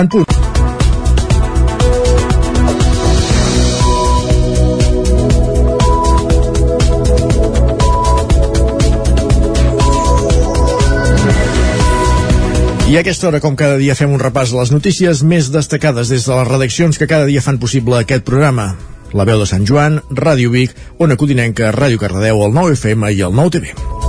En 0.00 0.08
punt. 0.08 0.24
I 12.90 12.96
a 12.96 13.00
aquesta 13.04 13.28
hora, 13.28 13.38
com 13.38 13.54
cada 13.54 13.76
dia, 13.76 13.94
fem 13.94 14.10
un 14.10 14.18
repàs 14.18 14.50
de 14.50 14.56
les 14.58 14.72
notícies 14.72 15.20
més 15.22 15.52
destacades 15.52 16.08
des 16.08 16.24
de 16.24 16.32
les 16.34 16.48
redaccions 16.48 16.96
que 16.98 17.06
cada 17.06 17.28
dia 17.28 17.44
fan 17.44 17.60
possible 17.60 18.00
aquest 18.00 18.24
programa. 18.24 18.72
La 19.12 19.28
veu 19.28 19.38
de 19.42 19.46
Sant 19.46 19.68
Joan, 19.68 20.00
Ràdio 20.10 20.50
Vic, 20.56 20.74
Ona 20.98 21.20
Codinenca, 21.20 21.74
Ràdio 21.76 22.00
Cardedeu, 22.00 22.46
el 22.46 22.56
9 22.56 22.78
FM 22.80 23.12
i 23.12 23.26
el 23.26 23.36
9 23.36 23.99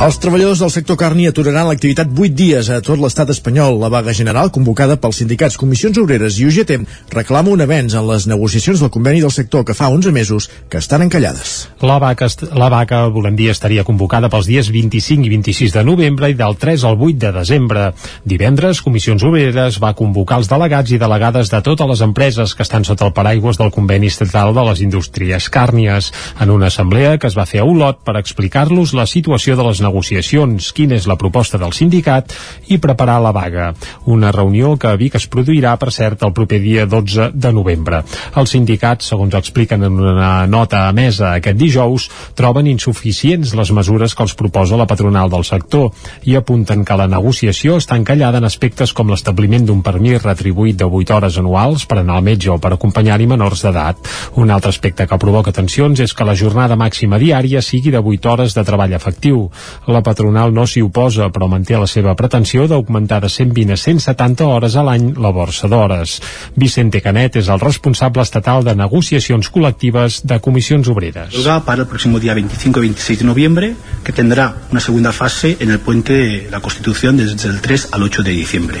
Els 0.00 0.16
treballadors 0.16 0.62
del 0.62 0.70
sector 0.72 0.96
carni 0.96 1.26
aturaran 1.28 1.66
l'activitat 1.68 2.08
8 2.08 2.32
dies 2.32 2.70
a 2.72 2.78
tot 2.80 2.96
l'estat 2.96 3.28
espanyol. 3.34 3.74
La 3.82 3.90
vaga 3.92 4.14
general, 4.16 4.48
convocada 4.48 4.94
pels 4.96 5.18
sindicats 5.20 5.58
Comissions 5.60 5.98
Obreres 6.00 6.38
i 6.40 6.46
UGT, 6.48 6.70
reclama 7.12 7.52
un 7.52 7.60
avenç 7.60 7.98
en 8.00 8.06
les 8.08 8.24
negociacions 8.24 8.80
del 8.80 8.88
conveni 8.94 9.20
del 9.20 9.34
sector 9.34 9.60
que 9.68 9.76
fa 9.76 9.90
11 9.92 10.08
mesos 10.16 10.46
que 10.72 10.80
estan 10.80 11.04
encallades. 11.04 11.68
La 11.84 11.98
vaga, 12.00 12.30
la 12.56 12.70
vaga, 12.72 13.00
volem 13.12 13.36
dir, 13.36 13.50
estaria 13.52 13.84
convocada 13.84 14.30
pels 14.32 14.48
dies 14.48 14.70
25 14.72 15.28
i 15.28 15.34
26 15.34 15.76
de 15.76 15.84
novembre 15.84 16.32
i 16.32 16.38
del 16.38 16.56
3 16.56 16.86
al 16.88 16.96
8 16.96 17.20
de 17.26 17.34
desembre. 17.36 17.84
Divendres, 18.24 18.80
Comissions 18.80 19.28
Obreres 19.28 19.82
va 19.84 19.92
convocar 20.00 20.40
els 20.40 20.48
delegats 20.48 20.96
i 20.96 21.02
delegades 21.04 21.52
de 21.52 21.60
totes 21.60 21.92
les 21.92 22.06
empreses 22.08 22.56
que 22.56 22.64
estan 22.64 22.88
sota 22.88 23.10
el 23.10 23.12
paraigües 23.12 23.60
del 23.60 23.68
conveni 23.76 24.08
estatal 24.08 24.56
de 24.56 24.64
les 24.70 24.80
indústries 24.80 25.52
càrnies 25.52 26.08
en 26.40 26.56
una 26.56 26.72
assemblea 26.72 27.18
que 27.20 27.28
es 27.28 27.36
va 27.36 27.44
fer 27.44 27.60
a 27.60 27.68
Olot 27.68 28.00
per 28.00 28.16
explicar-los 28.16 28.96
la 28.96 29.04
situació 29.04 29.60
de 29.60 29.68
les 29.68 29.76
negociacions 29.76 29.89
negociacions, 29.90 30.70
quina 30.76 30.96
és 30.96 31.08
la 31.10 31.18
proposta 31.20 31.58
del 31.60 31.74
sindicat 31.76 32.32
i 32.70 32.78
preparar 32.78 33.18
la 33.20 33.34
vaga. 33.34 33.72
Una 34.06 34.30
reunió 34.32 34.76
que 34.78 34.88
a 34.88 34.96
Vic 34.96 35.18
es 35.18 35.26
produirà, 35.30 35.74
per 35.80 35.90
cert, 35.92 36.22
el 36.22 36.34
proper 36.36 36.60
dia 36.62 36.86
12 36.86 37.30
de 37.34 37.52
novembre. 37.52 38.02
Els 38.38 38.54
sindicats, 38.54 39.10
segons 39.10 39.34
expliquen 39.36 39.84
en 39.86 39.98
una 40.00 40.46
nota 40.46 40.86
emesa 40.90 41.34
aquest 41.34 41.58
dijous, 41.58 42.08
troben 42.38 42.70
insuficients 42.70 43.54
les 43.58 43.72
mesures 43.74 44.14
que 44.14 44.24
els 44.26 44.36
proposa 44.38 44.78
la 44.78 44.86
patronal 44.90 45.30
del 45.32 45.44
sector 45.44 45.90
i 46.28 46.36
apunten 46.38 46.84
que 46.86 46.98
la 46.98 47.08
negociació 47.10 47.78
està 47.80 47.98
encallada 47.98 48.40
en 48.40 48.48
aspectes 48.48 48.94
com 48.96 49.10
l'establiment 49.10 49.66
d'un 49.66 49.82
permís 49.82 50.22
retribuït 50.22 50.78
de 50.80 50.86
8 50.86 51.16
hores 51.16 51.38
anuals 51.42 51.86
per 51.90 52.00
anar 52.00 52.18
al 52.18 52.26
metge 52.26 52.50
o 52.52 52.58
per 52.62 52.74
acompanyar-hi 52.76 53.28
menors 53.30 53.64
d'edat. 53.66 54.10
Un 54.40 54.50
altre 54.54 54.72
aspecte 54.74 55.06
que 55.06 55.20
provoca 55.20 55.54
tensions 55.56 56.00
és 56.00 56.14
que 56.14 56.26
la 56.26 56.36
jornada 56.38 56.78
màxima 56.78 57.18
diària 57.18 57.62
sigui 57.64 57.92
de 57.94 58.00
8 58.00 58.32
hores 58.32 58.56
de 58.56 58.64
treball 58.66 58.94
efectiu. 58.96 59.48
La 59.88 60.02
patronal 60.04 60.52
no 60.52 60.66
s'hi 60.68 60.82
oposa, 60.84 61.30
però 61.32 61.48
manté 61.48 61.78
la 61.80 61.88
seva 61.88 62.12
pretensió 62.14 62.66
d'augmentar 62.68 63.20
de 63.24 63.30
120 63.32 63.72
a 63.72 63.78
170 63.80 64.44
hores 64.46 64.76
a 64.76 64.84
l'any 64.84 65.14
la 65.16 65.30
borsa 65.32 65.70
d'hores. 65.72 66.18
Vicente 66.54 67.00
Canet 67.00 67.38
és 67.40 67.48
el 67.48 67.62
responsable 67.62 68.22
estatal 68.22 68.64
de 68.66 68.74
negociacions 68.76 69.48
col·lectives 69.48 70.20
de 70.28 70.38
comissions 70.44 70.88
obreres. 70.92 71.40
Para 71.64 71.82
el 71.82 71.88
próximo 71.88 72.20
día 72.20 72.34
25 72.34 72.78
y 72.78 72.82
26 72.92 73.18
de 73.20 73.24
noviembre, 73.24 73.74
que 74.04 74.12
tendrá 74.12 74.54
una 74.70 74.80
segunda 74.80 75.12
fase 75.12 75.56
en 75.60 75.70
el 75.70 75.80
puente 75.80 76.12
de 76.12 76.50
la 76.50 76.60
Constitución 76.60 77.16
desde 77.16 77.48
el 77.48 77.60
3 77.60 77.88
al 77.92 78.02
8 78.02 78.22
de 78.22 78.30
diciembre. 78.32 78.80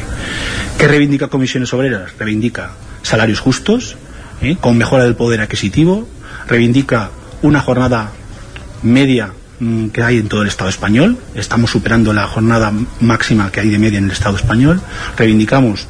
¿Qué 0.78 0.86
reivindica 0.86 1.28
Comisiones 1.28 1.72
Obreras? 1.72 2.12
Reivindica 2.18 2.72
salarios 3.02 3.40
justos, 3.40 3.96
¿eh? 4.42 4.56
con 4.60 4.76
mejora 4.76 5.04
del 5.04 5.16
poder 5.16 5.40
adquisitivo, 5.40 6.06
reivindica 6.46 7.10
una 7.42 7.60
jornada 7.60 8.12
media 8.82 9.32
que 9.92 10.02
hay 10.02 10.18
en 10.18 10.28
todo 10.28 10.42
el 10.42 10.48
Estado 10.48 10.70
español. 10.70 11.18
Estamos 11.34 11.70
superando 11.70 12.12
la 12.12 12.26
jornada 12.26 12.72
máxima 13.00 13.52
que 13.52 13.60
hay 13.60 13.68
de 13.68 13.78
media 13.78 13.98
en 13.98 14.04
el 14.04 14.10
Estado 14.10 14.36
español. 14.36 14.80
Reivindicamos 15.16 15.86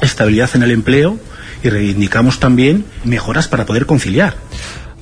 estabilidad 0.00 0.50
en 0.54 0.62
el 0.62 0.70
empleo 0.70 1.18
y 1.62 1.70
reivindicamos 1.70 2.38
también 2.38 2.84
mejoras 3.04 3.48
para 3.48 3.66
poder 3.66 3.86
conciliar. 3.86 4.36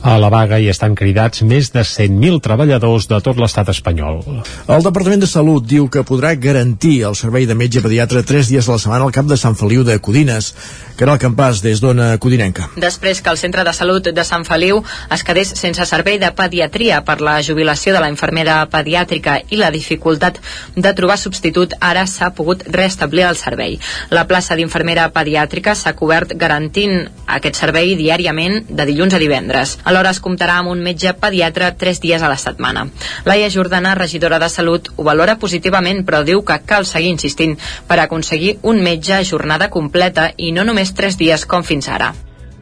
A 0.02 0.18
la 0.20 0.28
vaga 0.28 0.58
hi 0.60 0.68
estan 0.70 0.94
cridats 0.94 1.42
més 1.42 1.70
de 1.74 1.80
100.000 1.80 2.40
treballadors 2.44 3.08
de 3.10 3.18
tot 3.24 3.38
l'estat 3.40 3.70
espanyol. 3.72 4.20
El 4.68 4.84
Departament 4.84 5.22
de 5.22 5.28
Salut 5.30 5.64
diu 5.66 5.88
que 5.88 6.04
podrà 6.06 6.34
garantir 6.38 7.00
el 7.08 7.16
servei 7.18 7.46
de 7.48 7.56
metge 7.58 7.82
pediatre 7.82 8.22
3 8.22 8.52
dies 8.52 8.68
a 8.68 8.76
la 8.76 8.82
setmana 8.82 9.08
al 9.08 9.14
cap 9.16 9.26
de 9.26 9.38
Sant 9.40 9.56
Feliu 9.58 9.84
de 9.88 9.98
Codines. 9.98 10.52
Caral 10.96 11.18
Campàs, 11.20 11.60
des 11.60 11.80
d'Ona 11.80 12.14
Codinenca. 12.16 12.70
Després 12.80 13.20
que 13.20 13.28
el 13.32 13.36
Centre 13.36 13.64
de 13.66 13.72
Salut 13.76 14.06
de 14.16 14.24
Sant 14.24 14.46
Feliu 14.48 14.78
es 15.12 15.24
quedés 15.28 15.52
sense 15.58 15.84
servei 15.88 16.16
de 16.22 16.30
pediatria 16.32 17.02
per 17.04 17.18
la 17.20 17.34
jubilació 17.44 17.92
de 17.92 18.00
la 18.00 18.08
infermera 18.12 18.62
pediàtrica 18.72 19.40
i 19.52 19.60
la 19.60 19.72
dificultat 19.74 20.40
de 20.76 20.94
trobar 20.96 21.18
substitut, 21.20 21.74
ara 21.80 22.06
s'ha 22.08 22.30
pogut 22.36 22.64
restablir 22.72 23.26
el 23.28 23.36
servei. 23.36 23.76
La 24.10 24.24
plaça 24.28 24.56
d'infermera 24.56 25.10
pediàtrica 25.12 25.74
s'ha 25.76 25.92
cobert 25.98 26.32
garantint 26.36 27.10
aquest 27.26 27.60
servei 27.60 27.92
diàriament 27.98 28.62
de 28.70 28.88
dilluns 28.88 29.12
a 29.12 29.20
divendres. 29.20 29.76
Alhora 29.96 30.10
es 30.12 30.18
comptarà 30.20 30.58
amb 30.60 30.68
un 30.68 30.82
metge 30.84 31.14
pediatre 31.16 31.70
tres 31.80 32.02
dies 32.02 32.20
a 32.20 32.28
la 32.28 32.36
setmana. 32.36 32.82
Laia 33.24 33.48
Jordana, 33.48 33.94
regidora 33.96 34.38
de 34.38 34.50
Salut, 34.52 34.90
ho 34.96 35.06
valora 35.06 35.38
positivament, 35.40 36.02
però 36.04 36.20
diu 36.20 36.42
que 36.44 36.58
cal 36.68 36.84
seguir 36.84 37.14
insistint 37.14 37.54
per 37.88 37.96
aconseguir 38.02 38.58
un 38.62 38.82
metge 38.84 39.14
a 39.16 39.24
jornada 39.24 39.70
completa 39.72 40.28
i 40.36 40.52
no 40.52 40.66
només 40.68 40.92
tres 40.92 41.16
dies 41.16 41.46
com 41.48 41.64
fins 41.64 41.88
ara. 41.88 42.12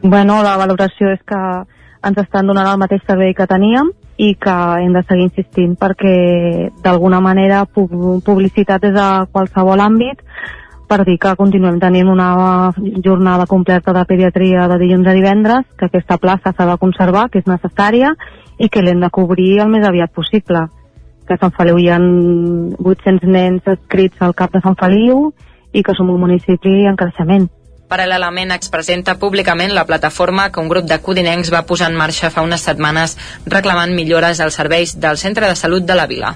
Bueno, 0.01 0.39
la 0.47 0.55
valoració 0.55 1.11
és 1.11 1.19
que 1.27 1.41
ens 2.07 2.23
estan 2.23 2.47
donant 2.47 2.71
el 2.71 2.79
mateix 2.79 3.03
servei 3.03 3.35
que 3.35 3.49
teníem 3.51 3.91
i 4.15 4.31
que 4.39 4.55
hem 4.79 4.95
de 4.95 5.03
seguir 5.03 5.27
insistint 5.27 5.75
perquè 5.75 6.15
d'alguna 6.87 7.19
manera 7.19 7.65
publicitat 7.67 8.87
és 8.87 8.95
a 8.95 9.25
qualsevol 9.27 9.83
àmbit 9.83 10.23
per 10.87 11.03
dir 11.05 11.17
que 11.21 11.35
continuem 11.37 11.79
tenint 11.81 12.09
una 12.11 12.29
jornada 13.03 13.45
completa 13.49 13.93
de 13.93 14.05
pediatria 14.05 14.67
de 14.69 14.77
dilluns 14.81 15.07
a 15.07 15.15
divendres, 15.17 15.65
que 15.77 15.89
aquesta 15.89 16.17
plaça 16.21 16.53
s'ha 16.53 16.67
de 16.69 16.77
conservar, 16.81 17.29
que 17.29 17.41
és 17.41 17.49
necessària, 17.49 18.13
i 18.57 18.69
que 18.69 18.81
l'hem 18.81 19.01
de 19.03 19.09
cobrir 19.11 19.59
el 19.63 19.71
més 19.73 19.85
aviat 19.87 20.13
possible. 20.13 20.67
Que 21.25 21.35
a 21.35 21.41
Sant 21.41 21.53
Feliu 21.57 21.79
hi 21.81 21.89
ha 21.89 21.99
800 21.99 23.29
nens 23.29 23.67
escrits 23.67 24.21
al 24.21 24.35
cap 24.37 24.53
de 24.53 24.61
Sant 24.61 24.77
Feliu 24.79 25.31
i 25.73 25.83
que 25.83 25.95
som 25.97 26.09
un 26.13 26.21
municipi 26.21 26.85
en 26.85 26.95
creixement. 26.95 27.49
Paral·lelament 27.85 28.49
expresenta 28.49 29.13
públicament 29.21 29.69
la 29.77 29.83
plataforma 29.85 30.47
que 30.49 30.57
un 30.57 30.69
grup 30.71 30.87
de 30.89 30.97
codinencs 31.05 31.51
va 31.53 31.61
posar 31.69 31.91
en 31.91 31.97
marxa 31.99 32.31
fa 32.33 32.41
unes 32.41 32.63
setmanes 32.65 33.11
reclamant 33.45 33.91
millores 33.93 34.39
als 34.41 34.55
serveis 34.57 34.95
del 34.97 35.19
centre 35.21 35.45
de 35.45 35.55
salut 35.55 35.85
de 35.85 35.93
la 35.93 36.07
vila. 36.09 36.31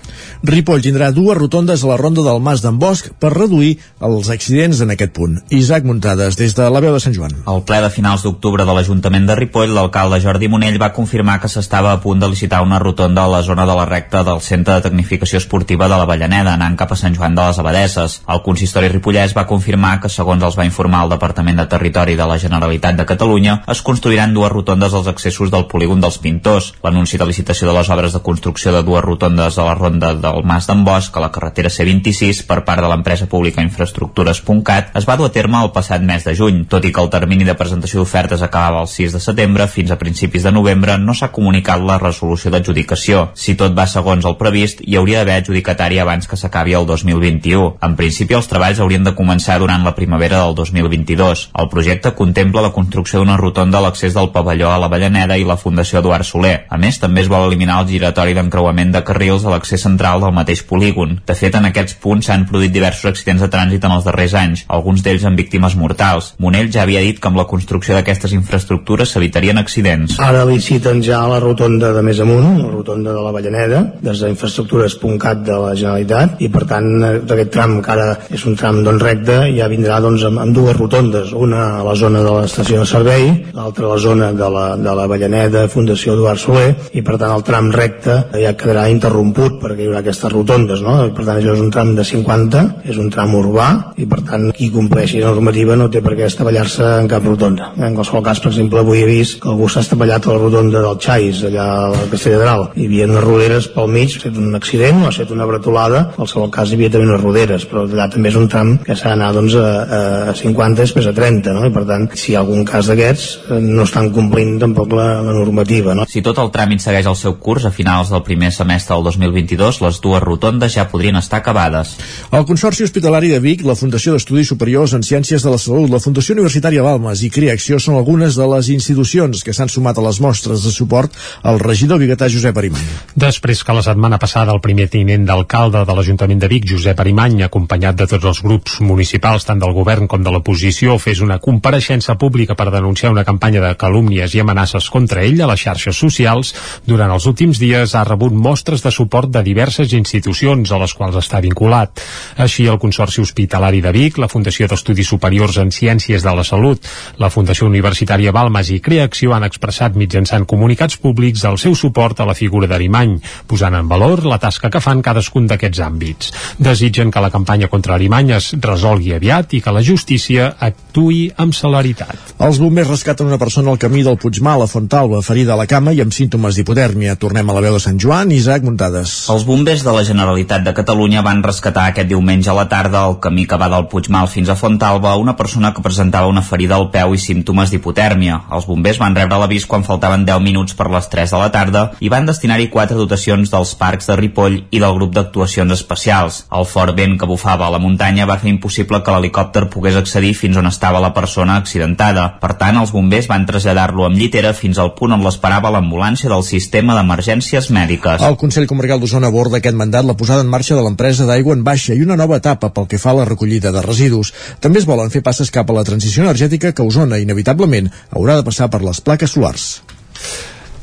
Ripoll 0.46 0.84
tindrà 0.86 1.10
dues 1.10 1.40
rotondes 1.40 1.82
a 1.82 1.90
la 1.90 1.98
ronda 1.98 2.22
del 2.22 2.38
Mas 2.46 2.62
d'en 2.62 2.78
Bosch 2.78 3.10
per 3.18 3.32
reduir 3.34 3.72
els 4.06 4.30
accidents 4.30 4.84
en 4.86 4.94
aquest 4.94 5.16
punt. 5.18 5.40
Isaac 5.50 5.90
Muntades, 5.90 6.38
des 6.38 6.54
de 6.54 6.70
la 6.70 6.84
veu 6.86 6.94
de 6.94 7.02
Sant 7.02 7.18
Joan. 7.18 7.34
Al 7.50 7.66
ple 7.66 7.82
de 7.82 7.90
finals 7.90 8.28
d'octubre 8.28 8.70
de 8.70 8.78
l'Ajuntament 8.78 9.26
de 9.26 9.40
Ripoll, 9.42 9.74
l'alcalde 9.74 10.22
Jordi 10.22 10.52
Monell 10.54 10.78
va 10.78 10.94
confirmar 10.94 11.40
que 11.42 11.50
s'estava 11.50 11.96
a 11.96 12.02
punt 12.04 12.22
de 12.22 12.30
licitar 12.30 12.62
una 12.62 12.78
rotonda 12.78 13.26
a 13.26 13.34
la 13.34 13.42
zona 13.42 13.66
de 13.66 13.74
la 13.74 13.90
recta 13.90 14.22
del 14.24 14.46
Centre 14.46 14.78
de 14.78 14.86
Tecnificació 14.86 15.42
Esportiva 15.42 15.90
de 15.90 15.98
la 15.98 16.06
Vallaneda, 16.06 16.54
anant 16.54 16.78
cap 16.78 16.94
a 16.94 17.02
Sant 17.02 17.18
Joan 17.18 17.34
de 17.34 17.50
les 17.50 17.58
Abadeses. 17.58 18.22
El 18.30 18.46
consistori 18.46 18.94
ripollès 18.94 19.34
va 19.34 19.50
confirmar 19.50 19.98
que, 20.00 20.14
segons 20.14 20.46
els 20.46 20.58
va 20.60 20.70
informar 20.70 21.08
el 21.08 21.18
Departament 21.18 21.39
Departament 21.40 21.62
de 21.62 21.72
Territori 21.72 22.16
de 22.20 22.26
la 22.28 22.36
Generalitat 22.36 22.98
de 23.00 23.06
Catalunya 23.08 23.54
es 23.72 23.80
construiran 23.82 24.34
dues 24.36 24.52
rotondes 24.52 24.92
als 24.94 25.08
accessos 25.08 25.48
del 25.54 25.70
polígon 25.72 26.02
dels 26.04 26.18
Pintors. 26.20 26.74
L'anunci 26.84 27.16
de 27.18 27.28
licitació 27.30 27.70
de 27.70 27.76
les 27.78 27.90
obres 27.96 28.12
de 28.12 28.20
construcció 28.20 28.74
de 28.76 28.82
dues 28.84 29.06
rotondes 29.06 29.56
a 29.58 29.64
la 29.64 29.76
ronda 29.78 30.10
del 30.20 30.44
Mas 30.44 30.68
d'en 30.68 30.84
Bosch 30.84 31.16
a 31.16 31.24
la 31.24 31.30
carretera 31.32 31.72
C26 31.72 32.42
per 32.50 32.66
part 32.68 32.84
de 32.84 32.90
l'empresa 32.92 33.30
pública 33.32 33.64
Infraestructures.cat 33.64 34.98
es 35.00 35.08
va 35.08 35.16
dur 35.16 35.30
a 35.30 35.34
terme 35.38 35.62
el 35.64 35.72
passat 35.72 36.04
mes 36.04 36.28
de 36.28 36.34
juny. 36.36 36.66
Tot 36.68 36.84
i 36.84 36.92
que 36.92 37.00
el 37.00 37.10
termini 37.14 37.48
de 37.48 37.56
presentació 37.56 38.04
d'ofertes 38.04 38.44
acabava 38.44 38.84
el 38.84 38.92
6 38.92 39.16
de 39.16 39.24
setembre, 39.24 39.70
fins 39.72 39.96
a 39.96 40.00
principis 40.02 40.44
de 40.44 40.52
novembre 40.52 40.98
no 41.00 41.16
s'ha 41.16 41.32
comunicat 41.32 41.80
la 41.80 42.02
resolució 42.04 42.52
d'adjudicació. 42.52 43.30
Si 43.34 43.56
tot 43.56 43.80
va 43.80 43.88
segons 43.88 44.28
el 44.28 44.36
previst, 44.36 44.84
hi 44.84 45.00
hauria 45.00 45.24
d'haver 45.24 45.40
adjudicatari 45.40 46.04
abans 46.04 46.28
que 46.28 46.36
s'acabi 46.36 46.76
el 46.76 46.90
2021. 46.92 47.78
En 47.88 47.96
principi, 47.96 48.36
els 48.36 48.52
treballs 48.52 48.84
haurien 48.84 49.08
de 49.08 49.16
començar 49.16 49.56
durant 49.64 49.88
la 49.88 49.96
primavera 49.96 50.44
del 50.44 50.60
2022. 50.60 51.29
2. 51.30 51.46
El 51.62 51.70
projecte 51.70 52.14
contempla 52.18 52.64
la 52.66 52.74
construcció 52.76 53.22
d'una 53.22 53.38
rotonda 53.38 53.80
a 53.80 53.84
l'accés 53.86 54.16
del 54.18 54.32
pavelló 54.34 54.72
a 54.74 54.80
la 54.82 54.90
Vallaneda 54.92 55.38
i 55.38 55.46
la 55.48 55.58
Fundació 55.58 56.02
Eduard 56.02 56.28
Soler. 56.28 56.56
A 56.70 56.78
més, 56.82 57.00
també 57.02 57.24
es 57.24 57.30
vol 57.32 57.48
eliminar 57.48 57.82
el 57.84 57.90
giratori 57.92 58.36
d'encreuament 58.38 58.94
de 58.96 59.04
carrils 59.06 59.46
a 59.46 59.54
l'accés 59.54 59.84
central 59.86 60.24
del 60.24 60.36
mateix 60.36 60.64
polígon. 60.70 61.20
De 61.28 61.36
fet, 61.38 61.56
en 61.56 61.70
aquests 61.70 61.98
punts 62.04 62.30
s'han 62.30 62.48
produït 62.50 62.74
diversos 62.74 63.12
accidents 63.12 63.44
de 63.44 63.52
trànsit 63.52 63.86
en 63.86 63.96
els 63.96 64.08
darrers 64.08 64.36
anys, 64.40 64.66
alguns 64.68 65.04
d'ells 65.06 65.26
amb 65.30 65.40
víctimes 65.40 65.76
mortals. 65.80 66.34
Monell 66.40 66.72
ja 66.74 66.84
havia 66.84 67.04
dit 67.06 67.20
que 67.20 67.30
amb 67.30 67.40
la 67.40 67.48
construcció 67.50 67.96
d'aquestes 67.98 68.34
infraestructures 68.38 69.14
s'evitarien 69.14 69.62
accidents. 69.62 70.18
Ara 70.24 70.46
liciten 70.50 71.04
ja 71.06 71.22
la 71.30 71.40
rotonda 71.44 71.94
de 71.96 72.04
més 72.06 72.22
amunt, 72.24 72.50
la 72.64 72.72
rotonda 72.74 73.14
de 73.16 73.26
la 73.26 73.34
Vallaneda, 73.36 73.84
des 74.06 74.24
d'infraestructures.cat 74.26 75.44
de 75.46 75.60
la 75.66 75.76
Generalitat, 75.76 76.40
i 76.44 76.50
per 76.54 76.66
tant 76.70 76.90
aquest 77.04 77.54
tram 77.54 77.80
que 77.84 77.94
ara 77.94 78.10
és 78.30 78.46
un 78.50 78.58
tram 78.60 78.82
doncs, 78.86 79.04
recte 79.04 79.40
ja 79.56 79.68
vindrà 79.72 80.00
doncs, 80.04 80.24
amb, 80.28 80.40
amb 80.44 80.56
dues 80.56 80.78
rotondes 80.78 81.19
rotondes, 81.20 81.34
una 81.34 81.80
a 81.80 81.84
la 81.84 81.96
zona 81.96 82.22
de 82.24 82.32
l'estació 82.32 82.80
de 82.82 82.86
servei, 82.86 83.46
l'altra 83.54 83.86
a 83.86 83.90
la 83.94 83.98
zona 83.98 84.32
de 84.34 84.50
la, 84.50 84.76
de 84.78 84.96
la 84.96 85.08
Vallaneda, 85.08 85.68
Fundació 85.68 86.14
Eduard 86.14 86.40
Soler, 86.40 86.76
i 86.94 87.02
per 87.02 87.18
tant 87.18 87.34
el 87.36 87.44
tram 87.44 87.72
recte 87.72 88.16
ja 88.34 88.54
quedarà 88.58 88.88
interromput 88.90 89.60
perquè 89.62 89.84
hi 89.84 89.90
haurà 89.90 90.02
aquestes 90.04 90.32
rotondes, 90.32 90.82
no? 90.82 90.98
Per 91.16 91.26
tant 91.26 91.38
això 91.38 91.54
és 91.54 91.62
un 91.62 91.72
tram 91.72 91.94
de 91.96 92.04
50, 92.04 92.64
és 92.90 92.98
un 92.98 93.10
tram 93.10 93.36
urbà, 93.36 93.70
i 93.98 94.08
per 94.10 94.22
tant 94.28 94.50
qui 94.56 94.70
compleixi 94.72 95.22
la 95.22 95.34
normativa 95.34 95.76
no 95.76 95.90
té 95.90 96.02
per 96.02 96.16
què 96.18 96.28
estavellar-se 96.28 96.86
en 97.02 97.10
cap 97.12 97.26
rotonda. 97.26 97.74
En 97.78 97.98
qualsevol 97.98 98.24
cas, 98.26 98.42
per 98.44 98.52
exemple, 98.54 98.82
avui 98.82 99.04
he 99.04 99.10
vist 99.10 99.40
que 99.42 99.52
algú 99.52 99.70
s'ha 99.70 99.84
estavellat 99.86 100.26
a 100.26 100.36
la 100.36 100.44
rotonda 100.44 100.84
del 100.86 101.00
Xais, 101.00 101.44
allà 101.50 101.68
a 101.86 101.90
la 101.94 102.08
Castelladral. 102.12 102.70
Hi 102.76 102.88
havia 102.88 103.10
unes 103.10 103.26
roderes 103.26 103.70
pel 103.74 103.92
mig, 103.92 104.16
ha 104.16 104.24
estat 104.24 104.40
un 104.40 104.56
accident 104.58 105.04
ha 105.06 105.12
estat 105.14 105.32
una 105.34 105.48
bretolada, 105.48 106.06
en 106.10 106.16
qualsevol 106.18 106.50
cas 106.54 106.72
hi 106.72 106.78
havia 106.78 106.92
també 106.94 107.08
unes 107.10 107.22
roderes, 107.24 107.66
però 107.70 107.86
allà 107.86 108.10
també 108.12 108.32
és 108.32 108.38
un 108.40 108.48
tram 108.52 108.76
que 108.86 108.96
s'ha 108.98 109.14
d'anar 109.14 109.32
doncs, 109.36 109.56
a, 109.60 110.30
a 110.30 110.36
50 110.38 110.84
després 110.84 111.09
a 111.10 111.16
30, 111.16 111.54
no? 111.56 111.66
i 111.68 111.74
per 111.74 111.86
tant, 111.90 112.08
si 112.16 112.32
hi 112.32 112.38
ha 112.38 112.44
algun 112.44 112.66
cas 112.68 112.90
d'aquests, 112.90 113.28
eh, 113.50 113.60
no 113.64 113.86
estan 113.88 114.12
complint 114.16 114.58
tampoc 114.62 114.94
la, 114.98 115.08
la 115.26 115.34
normativa. 115.36 115.96
No? 115.98 116.06
Si 116.10 116.24
tot 116.26 116.40
el 116.42 116.52
tràmit 116.54 116.84
segueix 116.84 117.10
el 117.10 117.18
seu 117.20 117.36
curs, 117.42 117.66
a 117.66 117.74
finals 117.76 118.14
del 118.14 118.24
primer 118.28 118.52
semestre 118.56 118.96
del 118.96 119.08
2022, 119.10 119.82
les 119.86 120.00
dues 120.04 120.24
rotondes 120.24 120.76
ja 120.78 120.88
podrien 120.92 121.18
estar 121.20 121.42
acabades. 121.42 121.96
El 122.32 122.46
Consorci 122.50 122.86
Hospitalari 122.86 123.32
de 123.34 123.42
Vic, 123.44 123.66
la 123.68 123.78
Fundació 123.80 124.14
d'Estudis 124.16 124.52
Superiors 124.54 124.94
en 124.98 125.06
Ciències 125.06 125.44
de 125.46 125.54
la 125.54 125.60
Salut, 125.62 125.90
la 125.90 126.02
Fundació 126.04 126.38
Universitària 126.38 126.86
Balmes 126.86 127.24
i 127.26 127.32
Creacció 127.34 127.80
són 127.82 127.98
algunes 128.00 128.38
de 128.40 128.48
les 128.54 128.70
institucions 128.74 129.44
que 129.46 129.56
s'han 129.56 129.72
sumat 129.72 129.98
a 129.98 130.06
les 130.06 130.22
mostres 130.24 130.66
de 130.66 130.74
suport 130.74 131.16
al 131.44 131.60
regidor 131.64 132.00
biguetà 132.02 132.30
Josep 132.30 132.58
Arimany. 132.58 132.86
Després 133.16 133.64
que 133.66 133.76
la 133.76 133.86
setmana 133.86 134.20
passada 134.22 134.54
el 134.54 134.62
primer 134.64 134.90
tinent 134.94 135.26
d'alcalde 135.28 135.84
de 135.88 135.96
l'Ajuntament 135.98 136.44
de 136.44 136.50
Vic, 136.52 136.68
Josep 136.70 137.00
Arimany, 137.02 137.42
acompanyat 137.48 137.98
de 138.00 138.08
tots 138.14 138.30
els 138.32 138.44
grups 138.46 138.80
municipals, 138.86 139.48
tant 139.48 139.60
del 139.62 139.74
govern 139.76 140.08
com 140.12 140.24
de 140.24 140.34
l'oposició, 140.34 140.99
fes 141.00 141.22
una 141.26 141.40
compareixença 141.40 142.18
pública 142.20 142.56
per 142.56 142.70
denunciar 142.72 143.12
una 143.12 143.26
campanya 143.26 143.62
de 143.64 143.74
calúmnies 143.80 144.36
i 144.36 144.44
amenaces 144.44 144.90
contra 144.94 145.24
ell 145.24 145.42
a 145.42 145.50
les 145.50 145.64
xarxes 145.64 145.98
socials, 145.98 146.54
durant 146.86 147.12
els 147.12 147.26
últims 147.30 147.60
dies 147.62 147.96
ha 147.96 148.04
rebut 148.08 148.34
mostres 148.36 148.84
de 148.86 148.92
suport 148.92 149.32
de 149.32 149.44
diverses 149.44 149.94
institucions 149.98 150.72
a 150.72 150.80
les 150.82 150.94
quals 150.94 151.18
està 151.20 151.42
vinculat. 151.42 152.04
Així, 152.38 152.68
el 152.68 152.80
Consorci 152.80 153.24
Hospitalari 153.24 153.82
de 153.82 153.94
Vic, 153.96 154.20
la 154.22 154.30
Fundació 154.32 154.68
d'Estudis 154.68 155.10
Superiors 155.10 155.58
en 155.58 155.72
Ciències 155.76 156.24
de 156.24 156.36
la 156.36 156.46
Salut, 156.48 156.86
la 157.18 157.32
Fundació 157.34 157.68
Universitària 157.68 158.34
Balmes 158.36 158.70
i 158.70 158.80
Creacció 158.84 159.34
han 159.36 159.48
expressat 159.48 159.98
mitjançant 160.00 160.46
comunicats 160.50 161.00
públics 161.02 161.46
el 161.50 161.58
seu 161.62 161.76
suport 161.76 162.20
a 162.20 162.28
la 162.30 162.38
figura 162.38 162.68
d'Arimany, 162.68 163.18
posant 163.48 163.76
en 163.80 163.90
valor 163.90 164.26
la 164.28 164.40
tasca 164.42 164.70
que 164.70 164.84
fan 164.84 165.04
cadascun 165.06 165.48
d'aquests 165.50 165.84
àmbits. 165.86 166.34
Desitgen 166.60 167.12
que 167.12 167.24
la 167.24 167.32
campanya 167.34 167.70
contra 167.72 167.96
Arimany 167.96 168.36
es 168.38 168.52
resolgui 168.60 169.14
aviat 169.16 169.56
i 169.58 169.62
que 169.64 169.74
la 169.76 169.84
justícia 169.86 170.54
actui 170.90 171.30
amb 171.38 171.54
celeritat. 171.54 172.34
Els 172.42 172.58
bombers 172.58 172.90
rescaten 172.90 173.28
una 173.28 173.38
persona 173.38 173.70
al 173.70 173.78
camí 173.78 174.02
del 174.02 174.18
Puigmal 174.18 174.64
a 174.64 174.68
Fontalba, 174.68 175.22
ferida 175.22 175.54
a 175.54 175.58
la 175.60 175.68
cama 175.70 175.92
i 175.94 176.02
amb 176.02 176.14
símptomes 176.16 176.58
d'hipotèrmia. 176.58 177.18
Tornem 177.20 177.50
a 177.50 177.54
la 177.54 177.62
veu 177.62 177.76
de 177.76 177.82
Sant 177.84 178.00
Joan, 178.02 178.32
Isaac 178.34 178.64
Muntades. 178.66 179.28
Els 179.30 179.46
bombers 179.46 179.84
de 179.86 179.94
la 179.94 180.04
Generalitat 180.08 180.64
de 180.66 180.74
Catalunya 180.74 181.22
van 181.22 181.44
rescatar 181.46 181.90
aquest 181.92 182.10
diumenge 182.10 182.50
a 182.50 182.56
la 182.58 182.66
tarda 182.72 183.04
al 183.06 183.20
camí 183.22 183.46
que 183.46 183.60
va 183.60 183.70
del 183.70 183.86
Puigmal 183.92 184.30
fins 184.32 184.50
a 184.50 184.56
Fontalba 184.58 185.16
una 185.22 185.36
persona 185.38 185.74
que 185.76 185.84
presentava 185.86 186.32
una 186.32 186.42
ferida 186.42 186.80
al 186.80 186.90
peu 186.90 187.14
i 187.14 187.22
símptomes 187.22 187.70
d'hipotèrmia. 187.70 188.42
Els 188.56 188.66
bombers 188.66 188.98
van 189.04 189.16
rebre 189.16 189.38
l'avís 189.38 189.68
quan 189.70 189.86
faltaven 189.86 190.26
10 190.26 190.42
minuts 190.42 190.74
per 190.74 190.90
les 190.90 191.10
3 191.12 191.36
de 191.36 191.44
la 191.44 191.52
tarda 191.54 191.86
i 192.00 192.10
van 192.10 192.26
destinar-hi 192.26 192.70
quatre 192.74 192.98
dotacions 192.98 193.54
dels 193.54 193.76
parcs 193.78 194.10
de 194.10 194.18
Ripoll 194.18 194.58
i 194.72 194.82
del 194.82 194.98
grup 194.98 195.14
d'actuacions 195.14 195.76
especials. 195.78 196.46
El 196.50 196.66
fort 196.66 196.98
vent 196.98 197.20
que 197.20 197.30
bufava 197.30 197.68
a 197.68 197.74
la 197.76 197.84
muntanya 197.84 198.26
va 198.26 198.40
fer 198.42 198.50
impossible 198.50 199.04
que 199.04 199.14
l'helicòpter 199.14 199.68
pogués 199.70 200.00
accedir 200.00 200.34
fins 200.34 200.58
on 200.58 200.72
estava 200.80 201.02
la 201.04 201.12
persona 201.12 201.58
accidentada. 201.60 202.24
Per 202.40 202.54
tant, 202.56 202.78
els 202.80 202.94
bombers 202.96 203.28
van 203.28 203.44
traslladar-lo 203.50 204.06
amb 204.08 204.16
llitera 204.16 204.54
fins 204.56 204.80
al 204.80 204.94
punt 204.96 205.12
on 205.18 205.26
l'esperava 205.26 205.74
l'ambulància 205.76 206.32
del 206.32 206.46
sistema 206.48 206.96
d'emergències 206.96 207.68
mèdiques. 207.76 208.24
El 208.24 208.40
Consell 208.40 208.68
Comarcal 208.70 209.02
d'Osona 209.04 209.28
aborda 209.28 209.60
aquest 209.60 209.76
mandat 209.76 210.08
la 210.08 210.16
posada 210.16 210.46
en 210.46 210.52
marxa 210.54 210.78
de 210.78 210.86
l'empresa 210.86 211.28
d'aigua 211.28 211.58
en 211.58 211.66
baixa 211.68 211.98
i 211.98 212.06
una 212.06 212.16
nova 212.16 212.40
etapa 212.40 212.72
pel 212.72 212.88
que 212.88 213.00
fa 213.02 213.12
a 213.12 213.20
la 213.20 213.26
recollida 213.28 213.74
de 213.76 213.84
residus. 213.84 214.32
També 214.64 214.80
es 214.80 214.88
volen 214.88 215.12
fer 215.12 215.22
passes 215.26 215.52
cap 215.52 215.68
a 215.68 215.76
la 215.76 215.84
transició 215.84 216.24
energètica 216.24 216.72
que 216.72 216.86
Osona 216.86 217.20
inevitablement 217.20 217.92
haurà 218.16 218.40
de 218.40 218.46
passar 218.48 218.70
per 218.72 218.80
les 218.86 219.02
plaques 219.04 219.36
solars. 219.36 219.68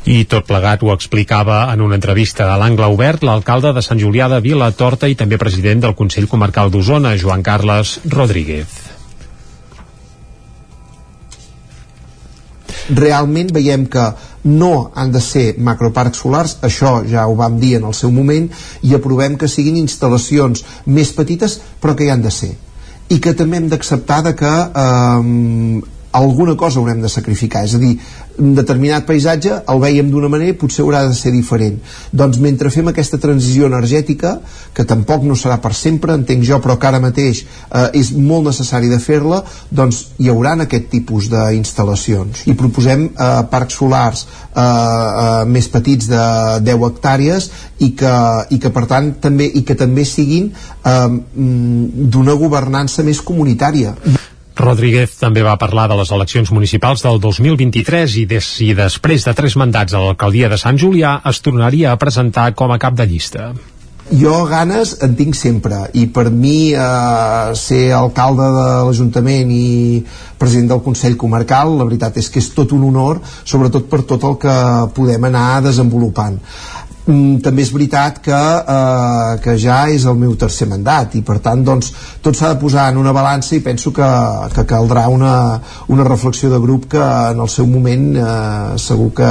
I 0.06 0.26
tot 0.30 0.44
plegat 0.46 0.84
ho 0.84 0.92
explicava 0.92 1.62
en 1.72 1.80
una 1.82 1.96
entrevista 1.96 2.50
a 2.52 2.58
l'Angle 2.60 2.92
Obert 2.92 3.24
l'alcalde 3.24 3.72
de 3.72 3.82
Sant 3.82 3.98
Julià 4.02 4.28
de 4.28 4.42
Vila 4.44 4.68
Torta 4.76 5.08
i 5.08 5.16
també 5.16 5.40
president 5.40 5.80
del 5.86 5.96
Consell 5.98 6.28
Comarcal 6.28 6.70
d'Osona, 6.70 7.16
Joan 7.16 7.42
Carles 7.42 7.96
Rodríguez. 8.04 8.95
Realment 12.88 13.50
veiem 13.54 13.86
que 13.90 14.04
no 14.44 14.90
han 14.94 15.10
de 15.12 15.20
ser 15.20 15.46
macroparcs 15.58 16.22
solars, 16.22 16.56
això 16.62 17.00
ja 17.08 17.26
ho 17.26 17.34
vam 17.38 17.58
dir 17.60 17.76
en 17.80 17.88
el 17.88 17.94
seu 17.94 18.12
moment, 18.14 18.48
i 18.82 18.94
aprovem 18.94 19.36
que 19.38 19.50
siguin 19.50 19.80
instal·lacions 19.80 20.64
més 20.86 21.12
petites 21.16 21.60
però 21.82 21.96
que 21.96 22.06
hi 22.06 22.12
han 22.14 22.22
de 22.22 22.30
ser. 22.30 22.54
I 23.10 23.20
que 23.22 23.34
també 23.38 23.60
hem 23.60 23.68
d'acceptar 23.70 24.22
que 24.34 24.54
eh, 24.66 25.82
alguna 26.16 26.56
cosa 26.56 26.80
haurem 26.80 27.02
de 27.02 27.08
sacrificar. 27.12 27.64
És 27.66 27.74
a 27.76 27.80
dir, 27.80 27.96
un 28.40 28.54
determinat 28.56 29.06
paisatge 29.08 29.60
el 29.72 29.80
veiem 29.80 30.08
d'una 30.12 30.30
manera 30.32 30.52
i 30.52 30.58
potser 30.58 30.84
haurà 30.84 31.02
de 31.08 31.14
ser 31.16 31.32
diferent. 31.34 31.78
Doncs 32.12 32.38
mentre 32.42 32.72
fem 32.72 32.88
aquesta 32.90 33.20
transició 33.20 33.68
energètica 33.68 34.36
que 34.76 34.86
tampoc 34.88 35.24
no 35.28 35.36
serà 35.36 35.58
per 35.62 35.72
sempre 35.76 36.16
entenc 36.16 36.44
jo 36.48 36.60
però 36.64 36.78
que 36.80 36.88
ara 36.88 37.00
mateix 37.02 37.42
eh, 37.44 37.88
és 38.00 38.12
molt 38.12 38.48
necessari 38.50 38.90
de 38.92 39.00
fer-la 39.02 39.42
doncs 39.70 40.02
hi 40.20 40.30
haurà 40.32 40.54
aquest 40.64 40.88
tipus 40.92 41.30
d'instal·lacions. 41.32 42.46
I 42.50 42.56
proposem 42.58 43.08
eh, 43.08 43.30
parcs 43.50 43.80
solars 43.80 44.26
eh, 44.26 44.62
eh, 44.62 45.42
més 45.48 45.68
petits 45.72 46.08
de 46.12 46.22
10 46.64 46.86
hectàrees 46.90 47.50
i 47.84 47.92
que, 47.98 48.14
i 48.56 48.60
que 48.62 48.72
per 48.72 48.86
tant 48.88 49.12
també, 49.20 49.48
i 49.48 49.64
que 49.66 49.76
també 49.76 50.06
siguin 50.08 50.48
eh, 50.52 51.10
d'una 52.16 52.38
governança 52.40 53.04
més 53.04 53.20
comunitària 53.24 53.96
Rodríguez 54.56 55.18
també 55.20 55.42
va 55.44 55.58
parlar 55.60 55.84
de 55.90 55.96
les 55.98 56.10
eleccions 56.16 56.50
municipals 56.50 57.02
del 57.04 57.20
2023 57.20 58.18
i 58.22 58.26
de 58.30 58.40
si 58.40 58.72
després 58.74 59.28
de 59.28 59.34
tres 59.36 59.56
mandats 59.60 59.92
a 59.92 60.00
l'alcaldia 60.00 60.48
de 60.48 60.56
Sant 60.56 60.80
Julià 60.80 61.18
es 61.28 61.42
tornaria 61.44 61.92
a 61.92 61.98
presentar 62.00 62.52
com 62.56 62.72
a 62.72 62.78
cap 62.80 62.96
de 62.96 63.06
llista. 63.06 63.50
Jo 64.06 64.44
ganes 64.46 64.92
en 65.02 65.16
tinc 65.18 65.34
sempre 65.34 65.80
i 65.98 66.04
per 66.14 66.28
mi 66.30 66.70
eh, 66.70 67.54
ser 67.58 67.90
alcalde 67.92 68.46
de 68.54 68.66
l'Ajuntament 68.86 69.50
i 69.50 70.04
president 70.38 70.70
del 70.70 70.82
Consell 70.84 71.18
Comarcal 71.18 71.74
la 71.74 71.88
veritat 71.88 72.16
és 72.22 72.30
que 72.30 72.38
és 72.38 72.52
tot 72.54 72.70
un 72.76 72.84
honor 72.86 73.18
sobretot 73.42 73.90
per 73.90 74.04
tot 74.06 74.24
el 74.30 74.38
que 74.38 74.56
podem 74.94 75.26
anar 75.26 75.48
desenvolupant 75.66 76.38
mm, 77.06 77.40
també 77.44 77.62
és 77.62 77.72
veritat 77.72 78.20
que, 78.22 78.36
eh, 78.36 79.38
que 79.42 79.56
ja 79.58 79.86
és 79.92 80.04
el 80.04 80.18
meu 80.18 80.34
tercer 80.36 80.68
mandat 80.70 81.14
i 81.16 81.22
per 81.26 81.38
tant 81.44 81.64
doncs, 81.64 81.92
tot 82.22 82.36
s'ha 82.36 82.52
de 82.54 82.60
posar 82.60 82.88
en 82.92 83.00
una 83.00 83.14
balança 83.16 83.56
i 83.56 83.62
penso 83.64 83.92
que, 83.94 84.08
que 84.54 84.66
caldrà 84.68 85.06
una, 85.12 85.60
una 85.88 86.04
reflexió 86.04 86.50
de 86.50 86.60
grup 86.62 86.88
que 86.90 87.02
en 87.02 87.40
el 87.40 87.48
seu 87.48 87.66
moment 87.66 88.08
eh, 88.16 88.78
segur 88.82 89.12
que, 89.16 89.30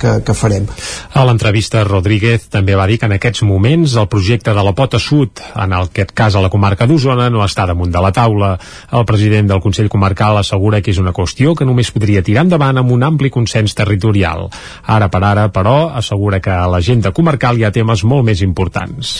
que, 0.00 0.14
que 0.26 0.36
farem. 0.36 0.66
A 1.14 1.24
l'entrevista 1.26 1.84
Rodríguez 1.84 2.48
també 2.52 2.76
va 2.78 2.86
dir 2.86 3.00
que 3.00 3.10
en 3.10 3.16
aquests 3.16 3.42
moments 3.46 3.96
el 3.96 4.08
projecte 4.12 4.54
de 4.54 4.64
la 4.64 4.74
Pota 4.76 5.00
Sud, 5.02 5.42
en 5.54 5.74
aquest 5.76 6.12
cas 6.16 6.36
a 6.36 6.42
la 6.44 6.50
comarca 6.52 6.86
d'Osona, 6.86 7.28
no 7.32 7.44
està 7.44 7.66
damunt 7.66 7.92
de 7.92 8.02
la 8.02 8.12
taula. 8.14 8.54
El 8.92 9.06
president 9.08 9.50
del 9.50 9.62
Consell 9.64 9.90
Comarcal 9.92 10.40
assegura 10.40 10.80
que 10.82 10.92
és 10.92 11.00
una 11.02 11.14
qüestió 11.16 11.54
que 11.56 11.66
només 11.68 11.90
podria 11.94 12.22
tirar 12.26 12.46
endavant 12.46 12.82
amb 12.82 12.92
un 12.94 13.04
ampli 13.06 13.30
consens 13.32 13.74
territorial. 13.76 14.46
Ara 14.86 15.10
per 15.12 15.22
ara, 15.24 15.48
però, 15.52 15.76
assegura 15.96 16.40
que 16.44 16.52
a 16.52 16.66
l'agenda 16.70 17.12
comarcal 17.16 17.56
hi 17.56 17.64
ha 17.64 17.72
temes 17.72 18.02
molt 18.04 18.26
més 18.28 18.42
importants. 18.44 19.12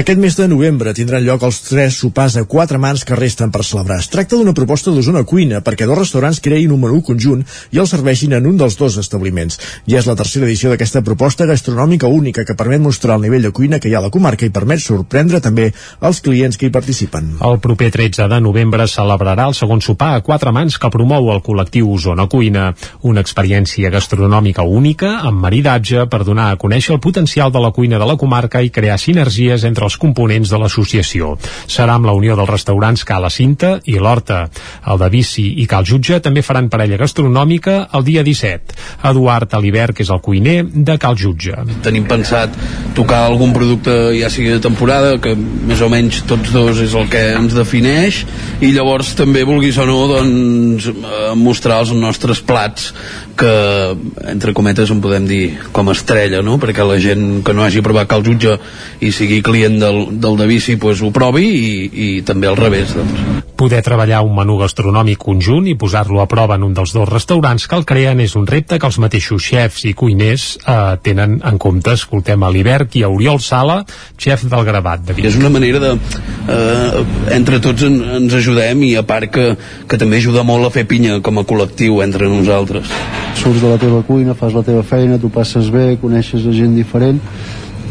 Aquest 0.00 0.20
mes 0.20 0.36
de 0.38 0.46
novembre 0.48 0.94
tindran 0.96 1.24
lloc 1.26 1.42
els 1.44 1.58
tres 1.66 1.98
sopars 2.00 2.38
a 2.40 2.46
quatre 2.48 2.78
mans 2.80 3.04
que 3.04 3.18
resten 3.18 3.52
per 3.52 3.60
celebrar. 3.68 3.98
Es 4.00 4.08
tracta 4.12 4.38
d'una 4.38 4.54
proposta 4.56 4.90
d'Osona 4.94 5.24
Cuina 5.28 5.60
perquè 5.64 5.84
dos 5.88 5.98
restaurants 5.98 6.40
creïn 6.40 6.72
un 6.72 6.80
menú 6.80 7.02
conjunt 7.04 7.42
i 7.72 7.80
el 7.82 7.88
serveixin 7.90 8.32
en 8.38 8.48
un 8.48 8.56
dels 8.60 8.78
dos 8.80 8.96
establiments. 9.02 9.58
Ja 9.84 10.00
és 10.00 10.08
la 10.08 10.16
tercera 10.16 10.48
edició 10.48 10.72
d'aquesta 10.72 11.02
proposta 11.04 11.46
gastronòmica 11.50 12.08
única 12.08 12.46
que 12.48 12.56
permet 12.56 12.80
mostrar 12.80 13.18
el 13.18 13.26
nivell 13.26 13.44
de 13.44 13.52
cuina 13.52 13.80
que 13.82 13.90
hi 13.90 13.96
ha 13.96 14.00
a 14.00 14.06
la 14.06 14.12
comarca 14.14 14.48
i 14.48 14.54
permet 14.54 14.80
sorprendre 14.80 15.42
també 15.44 15.68
els 16.00 16.22
clients 16.24 16.56
que 16.56 16.70
hi 16.70 16.74
participen. 16.74 17.34
El 17.44 17.60
proper 17.60 17.90
13 17.92 18.30
de 18.32 18.40
novembre 18.40 18.88
celebrarà 18.88 19.50
el 19.50 19.58
segon 19.58 19.84
sopar 19.84 20.14
a 20.16 20.24
quatre 20.24 20.54
mans 20.56 20.78
que 20.80 20.92
promou 20.94 21.32
el 21.34 21.44
col·lectiu 21.44 21.92
Osona 21.98 22.28
Cuina, 22.32 22.70
una 23.02 23.20
experiència 23.20 23.92
gastronòmica 23.92 24.64
única 24.64 25.18
amb 25.20 25.42
maridatge 25.44 26.06
per 26.08 26.24
donar 26.24 26.50
a 26.52 26.58
conèixer 26.60 26.96
el 26.96 27.02
potencial 27.04 27.41
social 27.42 27.52
de 27.52 27.60
la 27.60 27.72
cuina 27.72 27.98
de 27.98 28.06
la 28.06 28.16
comarca 28.16 28.60
i 28.62 28.70
crear 28.70 28.98
sinergies 28.98 29.64
entre 29.64 29.84
els 29.84 29.96
components 29.98 30.50
de 30.50 30.58
l'associació. 30.58 31.36
Serà 31.66 31.96
amb 31.96 32.06
la 32.06 32.14
unió 32.14 32.36
dels 32.36 32.50
restaurants 32.50 33.02
Cala 33.04 33.30
Cinta 33.30 33.80
i 33.84 33.98
l'Horta. 33.98 34.44
El 34.86 34.98
de 35.00 35.08
Bici 35.10 35.46
i 35.62 35.66
Cal 35.66 35.84
Jutge 35.84 36.20
també 36.22 36.42
faran 36.42 36.68
parella 36.70 37.00
gastronòmica 37.00 37.88
el 37.98 38.04
dia 38.04 38.22
17. 38.22 38.76
Eduard 39.10 39.54
Aliber, 39.54 39.92
que 39.92 40.04
és 40.04 40.10
el 40.10 40.20
cuiner 40.22 40.62
de 40.70 40.96
Cal 40.98 41.18
Jutge. 41.18 41.56
Tenim 41.82 42.06
pensat 42.06 42.54
tocar 42.94 43.24
algun 43.26 43.54
producte 43.56 44.12
ja 44.14 44.30
sigui 44.30 44.52
de 44.54 44.62
temporada, 44.62 45.16
que 45.18 45.34
més 45.34 45.82
o 45.82 45.90
menys 45.90 46.22
tots 46.28 46.54
dos 46.54 46.78
és 46.84 46.94
el 46.94 47.10
que 47.10 47.24
ens 47.34 47.56
defineix, 47.58 48.22
i 48.62 48.70
llavors 48.76 49.16
també, 49.18 49.42
vulguis 49.48 49.80
o 49.82 49.88
no, 49.88 49.98
doncs, 50.12 50.86
eh, 50.92 51.34
mostrar 51.34 51.82
els 51.82 51.94
nostres 51.96 52.42
plats 52.44 52.92
que, 53.36 53.52
entre 54.30 54.54
cometes, 54.54 54.92
en 54.92 55.00
podem 55.02 55.26
dir 55.26 55.42
com 55.74 55.90
estrella, 55.90 56.42
no? 56.44 56.58
perquè 56.62 56.84
la 56.86 57.00
gent 57.02 57.31
que 57.40 57.54
no 57.56 57.64
hagi 57.64 57.80
provat 57.84 58.10
Cal 58.10 58.24
Jutge 58.26 58.58
i 59.00 59.12
sigui 59.14 59.40
client 59.44 59.78
del, 59.80 60.02
del 60.20 60.36
de 60.36 60.48
bici 60.50 60.76
pues, 60.76 61.00
ho 61.02 61.12
provi 61.14 61.46
i, 61.48 61.72
i 61.88 62.08
també 62.26 62.50
al 62.50 62.58
revés. 62.60 62.92
Doncs. 62.98 63.42
Poder 63.62 63.82
treballar 63.86 64.22
un 64.26 64.34
menú 64.34 64.56
gastronòmic 64.58 65.20
conjunt 65.22 65.68
i 65.70 65.76
posar-lo 65.78 66.20
a 66.22 66.26
prova 66.30 66.56
en 66.58 66.66
un 66.66 66.74
dels 66.74 66.92
dos 66.96 67.08
restaurants 67.08 67.68
que 67.70 67.78
el 67.78 67.86
creen 67.88 68.20
és 68.24 68.34
un 68.38 68.46
repte 68.48 68.78
que 68.80 68.88
els 68.88 68.98
mateixos 69.02 69.44
xefs 69.44 69.86
i 69.88 69.94
cuiners 69.96 70.46
eh, 70.58 70.76
tenen 71.02 71.38
en 71.46 71.60
compte. 71.62 71.94
Escoltem 71.94 72.42
a 72.42 72.50
l'Iberc 72.52 72.98
i 72.98 73.04
a 73.06 73.10
Oriol 73.12 73.40
Sala, 73.40 73.82
xef 74.18 74.44
del 74.50 74.66
Gravat 74.66 75.06
de 75.06 75.16
Vic. 75.16 75.30
És 75.30 75.38
una 75.38 75.52
manera 75.52 75.82
de... 75.82 75.94
Eh, 76.42 77.04
entre 77.36 77.60
tots 77.62 77.86
en, 77.86 78.00
ens 78.18 78.34
ajudem 78.34 78.82
i 78.88 78.94
a 78.98 79.04
part 79.06 79.30
que, 79.32 79.46
que 79.88 79.98
també 80.00 80.18
ajuda 80.18 80.42
molt 80.46 80.66
a 80.66 80.72
fer 80.74 80.84
pinya 80.90 81.20
com 81.22 81.38
a 81.38 81.46
col·lectiu 81.46 82.02
entre 82.04 82.28
nosaltres. 82.30 82.90
Surts 83.38 83.62
de 83.62 83.70
la 83.70 83.78
teva 83.80 84.02
cuina, 84.06 84.34
fas 84.38 84.54
la 84.56 84.64
teva 84.66 84.82
feina, 84.86 85.18
tu 85.22 85.30
passes 85.32 85.70
bé, 85.72 85.96
coneixes 86.02 86.44
a 86.46 86.52
gent 86.56 86.74
diferent 86.76 87.11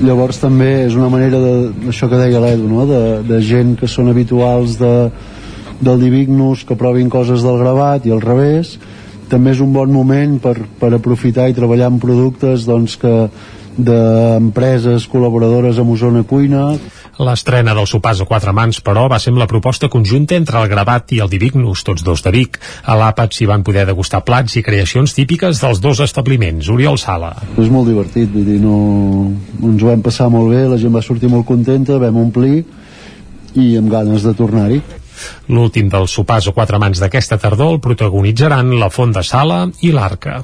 llavors 0.02 0.40
també 0.42 0.72
és 0.86 0.96
una 0.98 1.10
manera 1.14 1.40
de, 1.42 1.54
això 1.92 2.10
que 2.10 2.20
deia 2.20 2.42
l'Edu 2.42 2.70
no? 2.70 2.88
de, 2.90 3.02
de 3.28 3.42
gent 3.46 3.76
que 3.80 3.90
són 3.90 4.10
habituals 4.10 4.78
de, 4.80 4.94
del 5.82 6.02
Divignus 6.02 6.66
que 6.68 6.78
provin 6.80 7.10
coses 7.10 7.46
del 7.46 7.60
gravat 7.62 8.06
i 8.06 8.14
al 8.14 8.22
revés. 8.24 8.78
També 9.32 9.54
és 9.56 9.62
un 9.64 9.72
bon 9.74 9.92
moment 9.94 10.38
per, 10.44 10.58
per 10.80 10.94
aprofitar 10.96 11.48
i 11.50 11.58
treballar 11.58 11.92
en 11.92 12.00
productes 12.02 12.66
doncs, 12.68 12.98
que 13.00 13.16
d'empreses 13.78 15.06
col·laboradores 15.08 15.80
amb 15.80 15.94
Osona 15.94 16.26
Cuina 16.28 16.74
L'estrena 17.22 17.76
dels 17.78 17.92
sopars 17.94 18.24
a 18.24 18.26
quatre 18.26 18.50
mans, 18.56 18.80
però, 18.82 19.04
va 19.12 19.20
ser 19.22 19.30
amb 19.30 19.42
la 19.42 19.48
proposta 19.50 19.90
conjunta 19.94 20.34
entre 20.40 20.58
el 20.58 20.70
Gravat 20.72 21.12
i 21.14 21.20
el 21.22 21.30
Divignus, 21.30 21.84
tots 21.86 22.02
dos 22.02 22.24
de 22.26 22.32
Vic. 22.34 22.58
A 22.90 22.96
l'àpat 22.98 23.38
s'hi 23.38 23.46
van 23.50 23.62
poder 23.68 23.84
degustar 23.86 24.24
plats 24.26 24.58
i 24.58 24.64
creacions 24.66 25.14
típiques 25.14 25.62
dels 25.62 25.82
dos 25.84 26.02
establiments. 26.02 26.72
Oriol 26.74 26.98
Sala. 26.98 27.36
És 27.62 27.70
molt 27.70 27.92
divertit, 27.92 28.32
vull 28.34 28.48
dir, 28.48 28.58
no... 28.64 28.78
ens 29.62 29.84
ho 29.84 29.92
vam 29.92 30.02
passar 30.02 30.32
molt 30.34 30.50
bé, 30.50 30.64
la 30.72 30.82
gent 30.82 30.96
va 30.98 31.06
sortir 31.06 31.30
molt 31.30 31.46
contenta, 31.46 32.00
vam 32.02 32.18
omplir 32.24 32.64
i 33.54 33.76
amb 33.78 33.92
ganes 33.94 34.26
de 34.26 34.34
tornar-hi. 34.34 34.82
L'últim 35.54 35.90
dels 35.92 36.14
sopars 36.18 36.48
a 36.50 36.54
quatre 36.56 36.80
mans 36.82 37.02
d'aquesta 37.02 37.38
tardor 37.42 37.76
el 37.76 37.82
protagonitzaran 37.84 38.74
la 38.82 38.90
Font 38.90 39.14
de 39.14 39.24
Sala 39.28 39.68
i 39.86 39.92
l'Arca. 39.94 40.40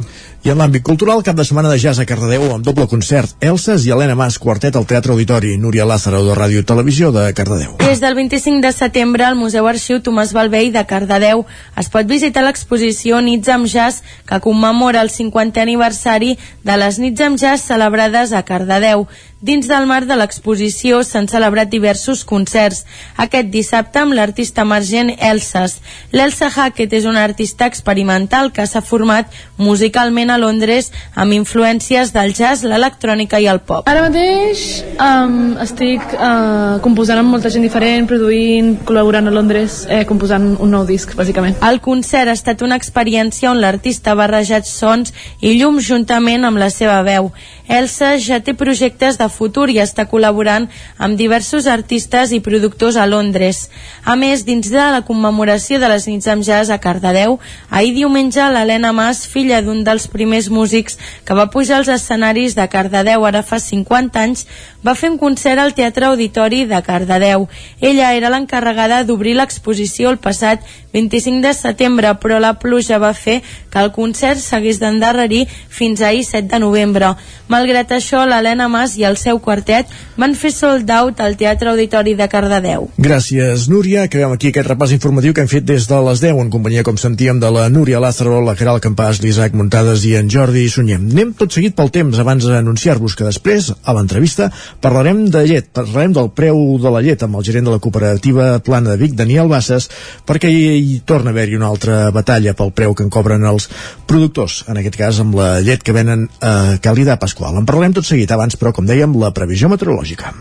I 0.48 0.52
en 0.54 0.62
l'àmbit 0.62 0.80
cultural, 0.88 1.20
cap 1.28 1.36
de 1.36 1.44
setmana 1.44 1.68
de 1.68 1.76
jazz 1.76 2.00
a 2.00 2.06
Cardedeu 2.08 2.46
amb 2.54 2.64
doble 2.64 2.86
concert. 2.88 3.34
Elses 3.44 3.84
i 3.84 3.92
Helena 3.92 4.16
Mas, 4.16 4.38
quartet 4.40 4.78
al 4.80 4.86
Teatre 4.88 5.12
Auditori. 5.12 5.58
Núria 5.60 5.84
Lázaro, 5.84 6.22
de 6.24 6.38
Ràdio 6.40 6.64
Televisió 6.64 7.12
de 7.12 7.26
Cardedeu. 7.36 7.76
Des 7.84 8.00
del 8.00 8.16
25 8.16 8.64
de 8.64 8.72
setembre 8.72 9.28
al 9.28 9.36
Museu 9.36 9.68
Arxiu 9.68 10.00
Tomàs 10.00 10.32
Balvei 10.32 10.72
de 10.72 10.86
Cardedeu 10.88 11.44
es 11.76 11.92
pot 11.92 12.08
visitar 12.08 12.48
l'exposició 12.48 13.20
Nits 13.20 13.52
amb 13.52 13.68
Jazz 13.68 14.00
que 14.24 14.40
commemora 14.40 15.04
el 15.04 15.12
50è 15.12 15.68
aniversari 15.68 16.38
de 16.64 16.80
les 16.80 17.04
Nits 17.04 17.28
amb 17.28 17.44
Jazz 17.44 17.68
celebrades 17.68 18.32
a 18.32 18.48
Cardedeu. 18.48 19.10
Dins 19.40 19.68
del 19.70 19.86
marc 19.86 20.08
de 20.10 20.16
l'exposició 20.18 21.04
s'han 21.06 21.28
celebrat 21.30 21.70
diversos 21.70 22.24
concerts. 22.26 22.86
Aquest 23.22 23.52
dissabte 23.54 24.02
amb 24.02 24.16
l'artista 24.18 24.64
emergent 24.66 25.12
Elses. 25.14 25.76
L'Elsa 26.10 26.50
Hackett 26.50 26.96
és 26.98 27.06
una 27.06 27.22
artista 27.22 27.68
experimental 27.70 28.50
que 28.52 28.66
s'ha 28.66 28.82
format 28.82 29.30
musicalment 29.62 30.34
a 30.34 30.37
Londres 30.38 30.92
amb 31.16 31.36
influències 31.36 32.14
del 32.16 32.34
jazz, 32.38 32.64
l'electrònica 32.64 33.40
i 33.44 33.48
el 33.52 33.60
pop. 33.60 33.88
Ara 33.90 34.06
mateix 34.08 34.84
um, 34.96 35.58
estic 35.64 36.04
uh, 36.16 36.78
composant 36.86 37.22
amb 37.22 37.34
molta 37.34 37.52
gent 37.54 37.66
diferent, 37.66 38.08
produint, 38.10 38.76
col·laborant 38.88 39.28
a 39.28 39.34
Londres, 39.34 39.84
eh, 39.90 40.04
composant 40.10 40.54
un 40.60 40.74
nou 40.74 40.86
disc, 40.88 41.14
bàsicament. 41.18 41.58
El 41.68 41.82
concert 41.84 42.30
ha 42.30 42.38
estat 42.38 42.62
una 42.66 42.78
experiència 42.80 43.52
on 43.52 43.62
l'artista 43.62 44.14
ha 44.14 44.20
barrejat 44.20 44.68
sons 44.70 45.14
i 45.42 45.56
llums 45.58 45.88
juntament 45.88 46.46
amb 46.48 46.62
la 46.62 46.70
seva 46.74 47.02
veu. 47.08 47.32
Elsa 47.68 48.14
ja 48.24 48.40
té 48.40 48.54
projectes 48.56 49.18
de 49.20 49.28
futur 49.28 49.68
i 49.70 49.82
està 49.84 50.06
col·laborant 50.08 50.70
amb 51.04 51.20
diversos 51.20 51.68
artistes 51.68 52.32
i 52.32 52.40
productors 52.44 52.96
a 52.96 53.08
Londres. 53.10 53.68
A 54.06 54.16
més, 54.16 54.46
dins 54.48 54.70
de 54.72 54.86
la 54.94 55.04
commemoració 55.08 55.80
de 55.82 55.90
les 55.92 56.08
nits 56.08 56.28
amb 56.32 56.46
jazz 56.48 56.72
a 56.72 56.80
Cardedeu, 56.80 57.40
ahir 57.70 57.94
diumenge 57.98 58.44
l'Helena 58.52 58.94
Mas, 58.96 59.26
filla 59.28 59.62
d'un 59.62 59.84
dels 59.84 60.08
primers 60.08 60.27
músics 60.54 60.98
que 61.26 61.36
va 61.38 61.50
pujar 61.54 61.80
als 61.80 61.92
escenaris 61.92 62.56
de 62.56 62.68
Cardedeu 62.72 63.26
ara 63.26 63.44
fa 63.44 63.60
50 63.60 64.20
anys, 64.20 64.46
va 64.86 64.96
fer 64.96 65.10
un 65.12 65.18
concert 65.18 65.60
al 65.60 65.74
Teatre 65.76 66.08
Auditori 66.08 66.66
de 66.66 66.82
Cardedeu. 66.86 67.48
Ella 67.82 68.14
era 68.16 68.32
l'encarregada 68.32 69.04
d'obrir 69.04 69.36
l'exposició 69.36 70.12
el 70.12 70.20
passat 70.22 70.64
25 70.94 71.42
de 71.46 71.54
setembre, 71.54 72.14
però 72.22 72.40
la 72.40 72.56
pluja 72.60 72.98
va 72.98 73.14
fer 73.14 73.42
que 73.70 73.82
el 73.82 73.92
concert 73.92 74.40
s'hagués 74.42 74.80
d'endarrerir 74.82 75.46
fins 75.70 76.02
ahir 76.02 76.24
7 76.26 76.48
de 76.54 76.60
novembre. 76.64 77.14
Malgrat 77.52 77.92
això, 77.96 78.24
l'Helena 78.26 78.68
Mas 78.72 78.98
i 78.98 79.06
el 79.08 79.18
seu 79.20 79.40
quartet 79.44 79.92
van 80.18 80.34
fer 80.36 80.52
sold 80.52 80.90
out 80.92 81.22
al 81.22 81.38
Teatre 81.38 81.72
Auditori 81.72 82.16
de 82.18 82.28
Cardedeu. 82.32 82.90
Gràcies, 82.98 83.68
Núria. 83.70 84.08
Acabem 84.08 84.34
aquí 84.34 84.52
aquest 84.52 84.68
repàs 84.72 84.96
informatiu 84.96 85.36
que 85.36 85.46
hem 85.46 85.52
fet 85.52 85.68
des 85.68 85.88
de 85.88 86.02
les 86.10 86.24
10 86.24 86.42
en 86.44 86.52
companyia, 86.54 86.84
com 86.84 86.98
sentíem, 86.98 87.40
de 87.40 87.52
la 87.52 87.68
Núria 87.70 88.02
Lázaro, 88.04 88.42
la 88.42 88.56
Caral 88.56 88.82
Campàs, 88.84 89.22
l'Isaac 89.22 89.54
Muntades 89.54 90.07
i 90.08 90.16
en 90.16 90.30
Jordi 90.32 90.64
Sunyem. 90.72 91.10
Anem 91.12 91.34
tot 91.38 91.52
seguit 91.52 91.76
pel 91.76 91.92
temps 91.94 92.18
abans 92.22 92.46
d'anunciar-vos 92.48 93.16
que 93.18 93.28
després, 93.28 93.70
a 93.84 93.96
l'entrevista, 93.98 94.48
parlarem 94.84 95.26
de 95.34 95.44
llet, 95.50 95.68
parlarem 95.76 96.16
del 96.16 96.32
preu 96.38 96.62
de 96.82 96.94
la 96.94 97.02
llet 97.04 97.26
amb 97.26 97.40
el 97.40 97.46
gerent 97.48 97.68
de 97.68 97.76
la 97.76 97.82
cooperativa 97.84 98.50
Plana 98.64 98.94
de 98.94 99.02
Vic, 99.04 99.18
Daniel 99.20 99.52
Bassas, 99.52 99.90
perquè 100.28 100.52
hi, 100.52 101.02
torna 101.06 101.34
a 101.34 101.36
haver-hi 101.36 101.60
una 101.60 101.72
altra 101.74 102.00
batalla 102.16 102.56
pel 102.58 102.72
preu 102.78 102.96
que 102.96 103.04
en 103.08 103.12
cobren 103.14 103.44
els 103.50 103.68
productors, 104.08 104.64
en 104.72 104.80
aquest 104.80 105.00
cas 105.00 105.22
amb 105.24 105.36
la 105.40 105.58
llet 105.66 105.84
que 105.84 105.96
venen 105.96 106.30
a 106.40 106.78
Calida 106.84 107.20
Pasqual. 107.20 107.60
En 107.60 107.68
parlarem 107.68 107.98
tot 107.98 108.08
seguit 108.08 108.32
abans, 108.32 108.56
però, 108.56 108.72
com 108.74 108.88
dèiem, 108.88 109.18
la 109.20 109.34
previsió 109.36 109.72
meteorològica. 109.74 110.34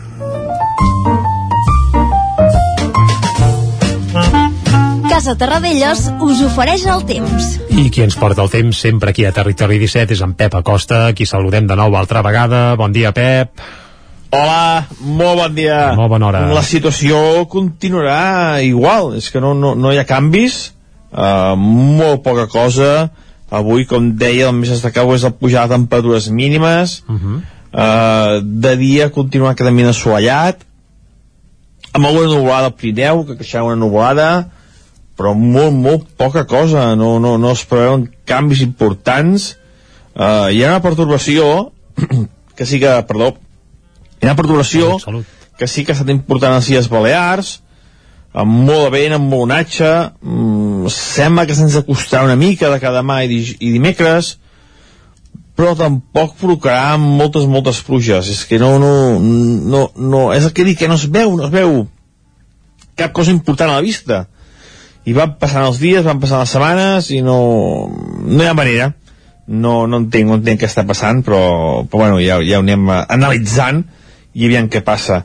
Casa 5.17 5.33
Terradellos 5.33 6.03
us 6.21 6.43
ofereix 6.45 6.83
el 6.93 6.99
temps. 7.09 7.45
I 7.73 7.87
qui 7.89 8.03
ens 8.05 8.13
porta 8.21 8.43
el 8.43 8.51
temps 8.53 8.77
sempre 8.83 9.09
aquí 9.09 9.23
a 9.25 9.31
Territori 9.33 9.79
17 9.81 10.13
és 10.13 10.19
en 10.21 10.35
Pep 10.37 10.53
Acosta, 10.59 10.99
qui 11.17 11.25
saludem 11.25 11.65
de 11.65 11.73
nou 11.79 11.95
altra 11.97 12.21
vegada. 12.21 12.59
Bon 12.77 12.91
dia, 12.93 13.09
Pep. 13.17 13.63
Hola, 14.29 14.83
molt 15.01 15.39
bon 15.39 15.55
dia. 15.57 15.79
Molt 15.97 16.11
bona 16.11 16.27
hora. 16.27 16.41
La 16.53 16.61
situació 16.61 17.47
continuarà 17.49 18.61
igual, 18.61 19.15
és 19.17 19.31
que 19.33 19.41
no, 19.41 19.55
no, 19.57 19.71
no 19.73 19.89
hi 19.89 19.97
ha 19.97 20.03
canvis, 20.05 20.57
uh, 21.09 21.55
molt 21.57 22.21
poca 22.27 22.45
cosa. 22.51 23.07
Avui, 23.49 23.87
com 23.89 24.11
deia, 24.21 24.51
el 24.51 24.53
més 24.59 24.69
destacable 24.75 25.15
és 25.17 25.25
la 25.25 25.31
pujada 25.33 25.71
de 25.71 25.79
temperatures 25.79 26.27
mínimes, 26.29 26.99
Uh 27.09 27.15
-huh. 27.15 27.39
uh, 27.73 28.45
de 28.45 28.75
dia 28.77 29.09
continuar 29.09 29.55
quedant 29.55 29.75
ben 29.75 29.89
assolellat, 29.89 30.61
amb 31.91 32.05
alguna 32.05 32.29
nuvolada 32.35 32.65
al 32.67 32.75
Pirineu, 32.75 33.25
que 33.25 33.33
creixerà 33.33 33.63
una 33.63 33.75
nuvolada, 33.75 34.51
però 35.17 35.33
molt, 35.33 35.73
molt 35.73 36.05
poca 36.17 36.45
cosa, 36.49 36.91
no, 36.95 37.17
no, 37.19 37.35
no 37.41 37.53
es 37.55 37.63
preveuen 37.65 38.05
canvis 38.29 38.61
importants. 38.65 39.55
Uh, 40.13 40.49
hi 40.53 40.61
ha 40.63 40.75
una 40.75 40.83
pertorbació, 40.83 41.71
que 42.57 42.65
sí 42.69 42.79
que, 42.81 42.93
perdó, 43.09 43.33
hi 44.21 44.27
ha 44.27 44.31
una 44.31 44.39
perturbació 44.39 44.95
que 45.57 45.65
sí 45.65 45.83
que 45.83 45.93
ha 45.93 45.97
estat 45.97 46.13
important 46.13 46.53
a 46.53 46.59
les 46.59 46.69
Illes 46.69 46.89
Balears, 46.91 47.55
amb 48.37 48.59
molt 48.67 48.85
de 48.85 48.91
vent, 48.93 49.15
amb 49.17 49.31
molt 49.31 49.47
onatge, 49.47 49.89
mm, 50.21 50.91
sembla 50.93 51.47
que 51.49 51.55
se'ns 51.57 51.79
acostarà 51.79 52.27
una 52.27 52.37
mica 52.37 52.69
de 52.69 52.77
cada 52.83 53.01
demà 53.01 53.23
i, 53.25 53.31
di 53.31 53.39
i 53.57 53.71
dimecres, 53.73 54.35
però 55.57 55.73
tampoc 55.73 56.35
provocarà 56.37 56.97
moltes, 57.01 57.47
moltes 57.49 57.81
pluges. 57.81 58.29
És 58.29 58.43
que 58.45 58.59
no, 58.61 58.75
no, 58.77 58.91
no, 59.17 59.87
no, 59.97 60.23
és 60.37 60.45
el 60.45 60.53
que 60.53 60.67
dic, 60.67 60.83
que 60.83 60.89
no 60.91 60.99
es 61.01 61.07
veu, 61.09 61.33
no 61.33 61.47
es 61.47 61.53
veu 61.53 61.87
cap 62.97 63.13
cosa 63.13 63.33
important 63.33 63.73
a 63.73 63.79
la 63.79 63.85
vista. 63.85 64.27
I 65.07 65.15
van 65.15 65.37
passant 65.39 65.63
els 65.63 65.79
dies, 65.79 66.03
van 66.03 66.19
passant 66.19 66.41
les 66.43 66.51
setmanes 66.51 67.11
i 67.15 67.21
no, 67.23 67.37
no 68.27 68.43
hi 68.43 68.47
ha 68.47 68.55
manera. 68.57 68.91
No, 69.47 69.85
no 69.87 70.01
entenc, 70.03 70.27
no 70.27 70.35
entenc 70.41 70.59
què 70.59 70.67
està 70.67 70.83
passant, 70.87 71.21
però, 71.23 71.39
però 71.87 72.01
bueno, 72.03 72.17
ja, 72.19 72.41
ja 72.43 72.59
ho 72.59 72.65
anem 72.65 72.89
eh, 72.91 72.97
analitzant 73.15 73.85
i 74.35 74.49
aviam 74.49 74.67
què 74.67 74.81
passa. 74.83 75.21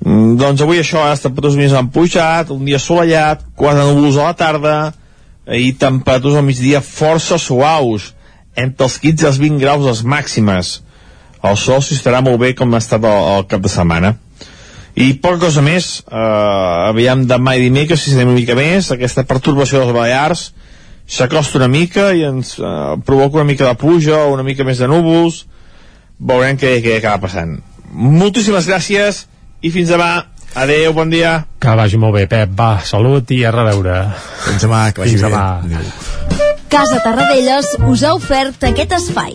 Mm, 0.00 0.38
doncs 0.40 0.64
avui 0.64 0.80
això, 0.80 1.02
les 1.04 1.20
temperatures 1.20 1.58
mínimes 1.58 1.76
han 1.76 1.90
pujat, 1.92 2.54
un 2.54 2.64
dia 2.64 2.80
assolellat, 2.80 3.44
quatre 3.60 3.84
núvols 3.84 4.16
a 4.16 4.30
la 4.30 4.38
tarda, 4.40 4.78
i 5.52 5.74
temperatures 5.76 6.40
al 6.40 6.46
migdia 6.46 6.80
força 6.80 7.36
suaus, 7.36 8.14
entre 8.56 8.88
els 8.88 8.96
15 9.04 9.26
i 9.26 9.28
els 9.28 9.42
20 9.44 9.60
graus 9.60 9.84
les 9.84 10.02
màximes. 10.16 10.78
el 11.42 11.56
sol 11.56 11.80
s'hi 11.80 11.96
estarà 11.96 12.20
molt 12.20 12.36
bé 12.40 12.54
com 12.54 12.74
ha 12.74 12.80
estat 12.80 13.04
el, 13.04 13.20
el 13.36 13.46
cap 13.48 13.62
de 13.64 13.68
setmana 13.72 14.10
i 14.98 15.12
poca 15.22 15.46
cosa 15.46 15.62
més 15.62 16.00
eh, 16.00 16.88
aviam 16.90 17.26
demà 17.28 17.56
i 17.56 17.66
dimecres 17.68 18.02
si 18.02 18.16
una 18.16 18.32
mica 18.32 18.56
més 18.58 18.90
aquesta 18.90 19.24
pertorbació 19.28 19.84
dels 19.84 19.94
Balears 19.94 20.48
s'acosta 21.10 21.58
una 21.58 21.68
mica 21.68 22.10
i 22.14 22.24
ens 22.26 22.56
eh, 22.58 22.96
provoca 23.06 23.40
una 23.40 23.48
mica 23.48 23.66
de 23.66 23.74
pluja 23.78 24.24
o 24.24 24.34
una 24.34 24.46
mica 24.46 24.64
més 24.64 24.78
de 24.78 24.88
núvols. 24.90 25.44
Veurem 26.20 26.58
què, 26.60 26.76
què 26.84 26.98
acaba 26.98 27.26
passant. 27.26 27.56
Moltíssimes 27.90 28.68
gràcies 28.70 29.24
i 29.62 29.72
fins 29.74 29.90
demà. 29.90 30.12
Adeu, 30.60 30.92
bon 30.94 31.10
dia. 31.10 31.44
Que 31.62 31.74
vagi 31.78 31.98
molt 32.00 32.16
bé 32.18 32.26
Pep, 32.30 32.54
va, 32.58 32.72
salut 32.84 33.30
i 33.34 33.44
a 33.46 33.54
reveure. 33.54 33.96
Fins 34.48 34.66
demà, 34.66 34.84
que 34.92 35.04
vagi 35.04 35.16
fins 35.16 35.26
bé. 35.26 35.30
demà. 35.30 35.46
Adéu. 35.64 36.58
Casa 36.70 37.00
Tarradellas 37.02 37.74
us 37.90 38.04
ha 38.06 38.14
ofert 38.18 38.70
aquest 38.70 38.94
espai. 39.00 39.34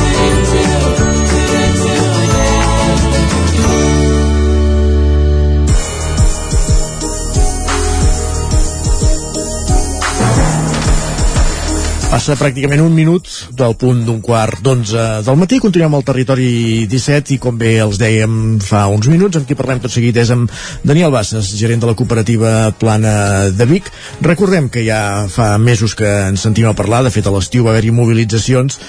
Passa 12.11 12.35
pràcticament 12.35 12.81
un 12.83 12.91
minut 12.91 13.29
del 13.55 13.71
punt 13.79 14.01
d'un 14.03 14.17
quart 14.19 14.59
d'onze 14.59 15.03
del 15.23 15.37
matí. 15.39 15.61
Continuem 15.63 15.93
al 15.95 16.03
territori 16.03 16.83
17 16.91 17.37
i 17.37 17.39
com 17.39 17.55
bé 17.55 17.77
els 17.79 17.95
dèiem 18.01 18.33
fa 18.59 18.81
uns 18.91 19.07
minuts, 19.07 19.39
amb 19.39 19.47
qui 19.47 19.55
parlem 19.55 19.79
tot 19.79 19.93
seguit 19.93 20.19
és 20.19 20.33
amb 20.35 20.51
Daniel 20.83 21.13
Bassas, 21.15 21.53
gerent 21.55 21.79
de 21.79 21.87
la 21.87 21.95
cooperativa 21.95 22.73
Plana 22.83 23.13
de 23.55 23.69
Vic. 23.69 23.87
Recordem 24.27 24.67
que 24.67 24.83
ja 24.83 24.99
fa 25.31 25.53
mesos 25.55 25.95
que 25.95 26.11
ens 26.27 26.43
sentim 26.43 26.67
a 26.67 26.75
parlar, 26.75 26.99
de 27.07 27.15
fet 27.15 27.31
a 27.31 27.31
l'estiu 27.31 27.63
va 27.63 27.71
haver-hi 27.71 27.95
mobilitzacions 27.95 28.81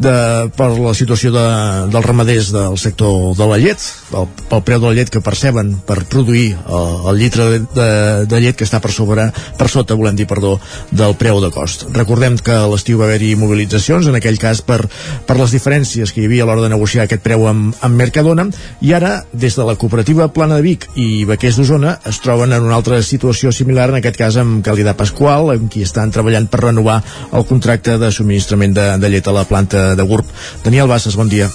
de, 0.00 0.14
per 0.56 0.68
la 0.78 0.92
situació 0.96 1.32
de, 1.34 1.44
dels 1.92 2.06
ramaders 2.06 2.50
del 2.54 2.78
sector 2.80 3.34
de 3.38 3.48
la 3.50 3.58
llet, 3.60 3.82
pel, 4.10 4.28
pel 4.50 4.62
preu 4.66 4.82
de 4.82 4.90
la 4.90 4.96
llet 4.98 5.10
que 5.12 5.22
perceben 5.24 5.74
per 5.86 6.00
produir 6.10 6.52
el, 6.54 6.92
el 7.10 7.20
litre 7.20 7.48
de, 7.50 7.58
de, 7.74 7.88
de 8.30 8.40
llet 8.42 8.58
que 8.58 8.66
està 8.66 8.80
per 8.84 8.92
sobre, 8.94 9.28
per 9.58 9.68
sota, 9.72 9.96
volem 9.98 10.18
dir, 10.18 10.28
perdó, 10.30 10.56
del 10.90 11.16
preu 11.20 11.40
de 11.44 11.50
cost. 11.54 11.86
Recordem 11.94 12.38
que 12.44 12.54
a 12.54 12.68
l'estiu 12.70 13.00
va 13.00 13.08
haver-hi 13.08 13.34
mobilitzacions, 13.40 14.08
en 14.08 14.18
aquell 14.18 14.38
cas 14.40 14.62
per, 14.66 14.80
per 15.26 15.38
les 15.40 15.54
diferències 15.54 16.12
que 16.14 16.22
hi 16.22 16.28
havia 16.28 16.46
a 16.46 16.50
l'hora 16.50 16.66
de 16.66 16.72
negociar 16.72 17.06
aquest 17.06 17.24
preu 17.24 17.46
amb, 17.50 17.74
amb 17.84 17.98
Mercadona, 17.98 18.48
i 18.84 18.94
ara, 18.96 19.18
des 19.32 19.58
de 19.58 19.66
la 19.66 19.76
cooperativa 19.80 20.30
Plana 20.34 20.58
de 20.58 20.66
Vic 20.66 20.88
i 20.96 21.24
Bequers 21.28 21.58
d'Osona, 21.58 21.98
es 22.08 22.22
troben 22.24 22.54
en 22.54 22.66
una 22.68 22.78
altra 22.78 23.00
situació 23.02 23.52
similar, 23.54 23.88
en 23.90 24.00
aquest 24.00 24.18
cas 24.20 24.38
amb 24.40 24.62
Calidad 24.66 24.98
Pasqual, 24.98 25.52
amb 25.54 25.70
qui 25.72 25.82
estan 25.86 26.12
treballant 26.14 26.48
per 26.50 26.62
renovar 26.68 27.00
el 27.32 27.46
contracte 27.48 27.98
de 27.98 28.12
subministrament 28.14 28.76
de, 28.76 28.88
de 29.02 29.12
llet 29.12 29.28
a 29.28 29.34
la 29.34 29.46
planta 29.48 29.87
de 29.96 30.08
GURB. 30.08 30.32
Daniel 30.64 30.88
Bassas, 30.90 31.16
bon 31.16 31.28
dia. 31.28 31.48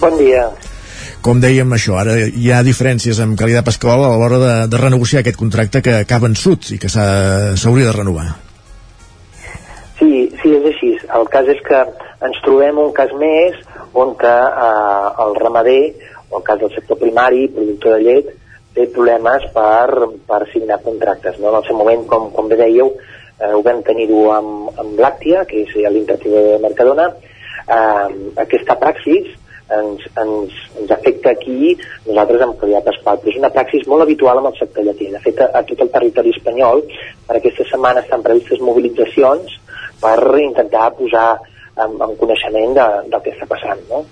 Bon 0.00 0.18
dia. 0.18 0.48
Com 1.24 1.40
dèiem 1.42 1.72
això, 1.74 1.96
ara 1.98 2.14
hi 2.14 2.50
ha 2.54 2.60
diferències 2.62 3.18
amb 3.20 3.38
Calidad 3.38 3.66
Pasqual 3.66 4.04
a 4.06 4.12
l'hora 4.20 4.38
de, 4.38 4.52
de 4.70 4.78
renegociar 4.80 5.24
aquest 5.24 5.38
contracte 5.40 5.82
que 5.82 5.96
acaba 6.04 6.28
en 6.30 6.36
sud 6.38 6.70
i 6.74 6.78
que 6.78 6.90
s'hauria 6.92 7.88
de 7.90 7.96
renovar. 7.96 8.28
Sí, 9.98 10.28
sí, 10.42 10.52
és 10.54 10.68
així. 10.70 10.92
El 11.18 11.26
cas 11.32 11.48
és 11.50 11.58
que 11.66 11.80
ens 12.24 12.38
trobem 12.44 12.78
un 12.78 12.92
cas 12.94 13.10
més 13.18 13.58
on 13.98 14.14
que, 14.20 14.30
eh, 14.30 15.08
el 15.24 15.34
ramader, 15.42 15.82
o 16.30 16.38
el 16.38 16.44
cas 16.46 16.60
del 16.60 16.70
sector 16.74 17.00
primari, 17.00 17.48
productor 17.48 17.96
de 17.96 18.04
llet, 18.04 18.30
té 18.76 18.86
problemes 18.94 19.46
per, 19.54 20.08
per 20.28 20.42
signar 20.52 20.78
contractes. 20.84 21.38
No? 21.42 21.50
En 21.50 21.60
el 21.60 21.66
seu 21.66 21.78
moment, 21.78 22.04
com, 22.06 22.28
com 22.34 22.50
bé 22.50 22.60
dèieu, 22.60 22.92
eh, 23.40 23.52
ho 23.52 23.62
vam 23.66 23.82
tenir-ho 23.86 24.28
amb, 24.36 24.70
amb 24.78 25.02
Làctia, 25.02 25.42
que 25.48 25.64
és 25.64 25.74
l'impressió 25.90 26.30
de 26.30 26.60
Mercadona. 26.62 27.08
Eh, 27.68 28.08
aquesta 28.44 28.78
praxis 28.80 29.28
ens, 29.68 30.04
ens, 30.16 30.54
ens 30.80 30.90
afecta 30.90 31.30
aquí 31.30 31.76
nosaltres 32.06 32.40
Calidad 32.60 32.86
Pasqual, 32.86 33.20
però 33.20 33.32
és 33.32 33.40
una 33.40 33.52
praxis 33.52 33.86
molt 33.90 34.04
habitual 34.06 34.40
amb 34.40 34.50
el 34.50 34.56
sector 34.58 34.86
lleter. 34.86 35.10
De 35.12 35.20
fet, 35.24 35.42
a, 35.44 35.50
a 35.60 35.64
tot 35.68 35.84
el 35.84 35.92
territori 35.92 36.32
espanyol, 36.36 36.84
per 37.28 37.36
aquesta 37.36 37.66
setmana 37.68 38.04
estan 38.04 38.24
previstes 38.24 38.64
mobilitzacions 38.64 39.58
per 40.00 40.16
intentar 40.40 40.88
posar 40.96 41.28
en, 41.76 41.98
en 42.00 42.16
coneixement 42.20 42.74
de, 42.78 42.88
del 43.12 43.24
que 43.24 43.34
està 43.36 43.48
passant, 43.50 43.84
no? 43.90 44.04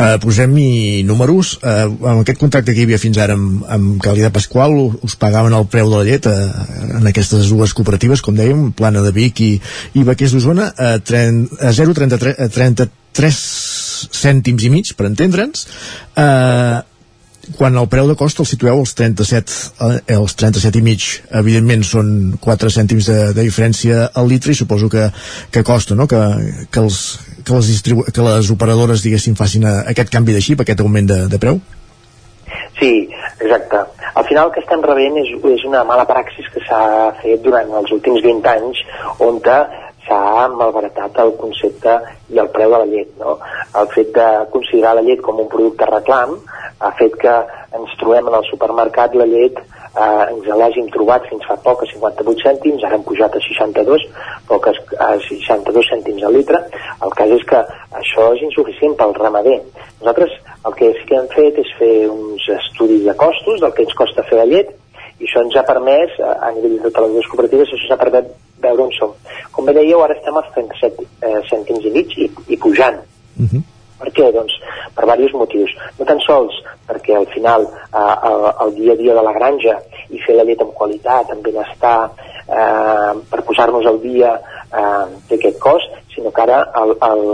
Uh, 0.00 0.16
posem-hi 0.22 1.02
números. 1.04 1.58
Uh, 1.60 1.90
amb 1.92 2.22
aquest 2.22 2.40
contracte 2.40 2.72
que 2.72 2.80
hi 2.80 2.86
havia 2.88 3.00
fins 3.02 3.18
ara 3.20 3.34
amb, 3.36 3.66
amb 3.68 3.98
Calidad 4.00 4.32
Pasqual 4.32 4.72
us 5.04 5.16
pagaven 5.20 5.52
el 5.52 5.66
preu 5.68 5.90
de 5.92 5.98
la 5.98 6.06
llet 6.08 6.28
uh, 6.30 6.38
en 6.96 7.10
aquestes 7.10 7.50
dues 7.52 7.74
cooperatives 7.76 8.24
com 8.24 8.38
dèiem, 8.38 8.70
Plana 8.76 9.04
de 9.04 9.12
Vic 9.12 9.42
i, 9.44 9.50
i 9.92 10.04
Bequers 10.08 10.32
d'Osona 10.32 10.70
a, 10.72 10.94
a 10.96 11.74
0,33 11.76 12.48
33 12.56 13.42
cèntims 14.08 14.64
i 14.64 14.72
mig 14.72 14.94
per 14.96 15.10
entendre'ns. 15.10 15.66
Uh, 16.16 16.80
quan 17.56 17.76
el 17.80 17.88
preu 17.88 18.08
de 18.08 18.16
cost 18.18 18.40
el 18.42 18.48
situeu 18.48 18.80
als 18.80 18.92
37 18.98 19.54
eh, 19.86 20.16
els 20.16 20.36
37 20.36 20.80
i 20.80 20.84
mig 20.84 21.06
evidentment 21.40 21.84
són 21.86 22.12
4 22.42 22.72
cèntims 22.76 23.08
de, 23.10 23.18
de 23.36 23.46
diferència 23.46 24.08
al 24.14 24.28
litre 24.30 24.52
i 24.52 24.58
suposo 24.58 24.90
que, 24.92 25.08
que 25.50 25.64
costa 25.66 25.96
no? 25.96 26.06
que, 26.10 26.20
que, 26.70 26.84
els, 26.84 27.00
que, 27.44 27.52
les 27.54 27.72
distribu 27.72 28.06
que 28.08 28.26
les 28.26 28.50
operadores 28.52 29.04
diguéssim 29.06 29.38
facin 29.38 29.66
a, 29.66 29.80
aquest 29.92 30.12
canvi 30.12 30.36
de 30.36 30.44
xip, 30.44 30.60
aquest 30.60 30.84
augment 30.84 31.08
de, 31.10 31.20
de 31.32 31.40
preu? 31.42 31.60
Sí, 32.80 33.08
exacte. 33.38 33.76
Al 34.14 34.24
final 34.24 34.48
el 34.48 34.54
que 34.54 34.62
estem 34.62 34.82
rebent 34.84 35.18
és, 35.20 35.32
és 35.52 35.64
una 35.68 35.82
mala 35.88 36.06
praxis 36.08 36.48
que 36.52 36.62
s'ha 36.64 36.82
fet 37.20 37.42
durant 37.44 37.68
els 37.80 37.92
últims 37.92 38.22
20 38.24 38.48
anys 38.52 38.80
on 39.26 39.40
s'ha 40.10 40.48
malbaratat 40.48 41.18
el 41.22 41.34
concepte 41.38 41.96
i 42.34 42.38
el 42.42 42.50
preu 42.54 42.70
de 42.74 42.78
la 42.82 42.88
llet. 42.92 43.10
No? 43.20 43.38
El 43.80 43.88
fet 43.94 44.12
de 44.14 44.28
considerar 44.50 44.96
la 44.98 45.06
llet 45.06 45.22
com 45.22 45.38
un 45.38 45.48
producte 45.48 45.86
reclam 45.86 46.36
ha 46.80 46.90
fet 46.98 47.14
que 47.22 47.34
ens 47.78 47.92
trobem 48.00 48.26
en 48.26 48.34
el 48.34 48.46
supermercat 48.50 49.14
la 49.14 49.28
llet 49.30 49.60
eh, 49.60 50.24
ens 50.32 50.48
l'hàgim 50.62 50.88
trobat 50.90 51.28
fins 51.30 51.46
fa 51.46 51.56
poc 51.62 51.84
a 51.84 51.90
58 51.92 52.42
cèntims, 52.46 52.84
ara 52.84 52.98
hem 52.98 53.06
pujat 53.06 53.36
a 53.36 53.42
62, 53.46 54.06
poc 54.50 54.66
a 54.70 54.74
62 55.28 55.90
cèntims 55.92 56.26
al 56.26 56.34
litre. 56.38 56.62
El 57.04 57.14
cas 57.18 57.36
és 57.38 57.46
que 57.46 57.62
això 58.02 58.30
és 58.34 58.44
insuficient 58.48 58.96
pel 58.98 59.14
ramader. 59.18 59.60
Nosaltres 60.00 60.36
el 60.66 60.76
que 60.78 60.92
sí 60.98 61.06
que 61.08 61.18
hem 61.20 61.30
fet 61.36 61.62
és 61.62 61.74
fer 61.78 61.94
uns 62.10 62.48
estudis 62.58 63.06
de 63.06 63.16
costos 63.16 63.62
del 63.62 63.74
que 63.76 63.86
ens 63.86 63.98
costa 64.02 64.26
fer 64.26 64.42
la 64.42 64.48
llet 64.50 64.74
i 65.20 65.26
això 65.28 65.42
ens 65.44 65.56
ha 65.56 65.66
permès, 65.68 66.16
a 66.20 66.50
nivell 66.56 66.78
de 66.78 66.84
totes 66.88 67.06
les 67.06 67.18
dues 67.18 67.28
cooperatives, 67.32 67.68
això 67.68 67.84
ens 67.86 67.92
ha 67.94 68.00
permès 68.00 68.30
veure 68.60 68.86
on 68.86 68.94
som. 68.96 69.12
Com 69.52 69.68
bé 69.68 69.74
dèieu, 69.76 70.00
ara 70.04 70.16
estem 70.16 70.36
als 70.36 70.48
37 70.56 71.04
eh, 71.04 71.36
cèntims 71.50 71.84
i 71.84 71.92
mig 71.94 72.16
i, 72.16 72.30
i 72.48 72.56
pujant. 72.56 73.00
Uh 73.36 73.46
-huh. 73.46 73.62
Per 74.00 74.10
què? 74.16 74.32
Doncs 74.32 74.52
per 74.94 75.04
diversos 75.04 75.36
motius. 75.36 75.70
No 75.98 76.04
tan 76.08 76.20
sols 76.24 76.54
perquè 76.88 77.16
al 77.16 77.26
final 77.34 77.66
eh, 77.68 78.16
el, 78.30 78.40
el 78.64 78.74
dia 78.74 78.92
a 78.92 78.96
dia 78.96 79.14
de 79.14 79.22
la 79.22 79.32
granja 79.32 79.76
i 80.08 80.18
fer 80.26 80.36
la 80.36 80.44
llet 80.44 80.62
amb 80.62 80.74
qualitat, 80.74 81.30
amb 81.30 81.42
benestar, 81.42 82.10
eh, 82.48 83.12
per 83.30 83.42
posar-nos 83.46 83.86
al 83.86 84.00
dia 84.00 84.34
eh, 84.72 85.06
té 85.28 85.36
aquest 85.36 85.58
cost, 85.58 85.90
sinó 86.14 86.30
que 86.30 86.42
ara 86.42 86.62
el, 86.82 86.96
el, 87.10 87.24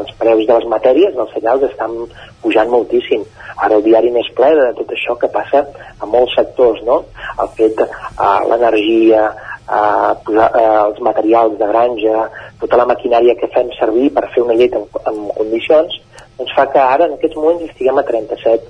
els 0.00 0.14
preus 0.18 0.46
de 0.46 0.54
les 0.54 0.68
matèries, 0.72 1.14
dels 1.14 1.32
cereals, 1.34 1.66
estan 1.70 1.98
pujant 2.42 2.70
moltíssim. 2.70 3.24
Ara 3.58 3.76
el 3.76 3.82
diari 3.82 4.10
més 4.14 4.28
ple 4.38 4.54
de 4.54 4.72
tot 4.78 4.94
això 5.08 5.16
que 5.18 5.28
passa 5.32 5.64
a 5.98 6.06
molts 6.06 6.34
sectors, 6.36 6.82
no? 6.84 7.04
El 7.40 7.48
fet, 7.56 7.80
eh, 7.80 8.40
l'energia, 8.50 9.34
eh, 9.68 10.14
posar, 10.24 10.50
eh, 10.54 10.86
els 10.86 11.00
materials 11.00 11.58
de 11.58 11.66
granja, 11.66 12.30
tota 12.60 12.76
la 12.76 12.86
maquinària 12.86 13.36
que 13.36 13.48
fem 13.48 13.70
servir 13.78 14.12
per 14.12 14.28
fer 14.34 14.42
una 14.42 14.54
llet 14.54 14.74
en, 14.74 14.84
en 15.06 15.28
condicions, 15.36 16.00
doncs 16.36 16.52
fa 16.54 16.66
que 16.66 16.78
ara 16.78 17.06
en 17.06 17.14
aquests 17.14 17.36
moments 17.36 17.70
estiguem 17.70 17.98
a 17.98 18.02
37 18.02 18.68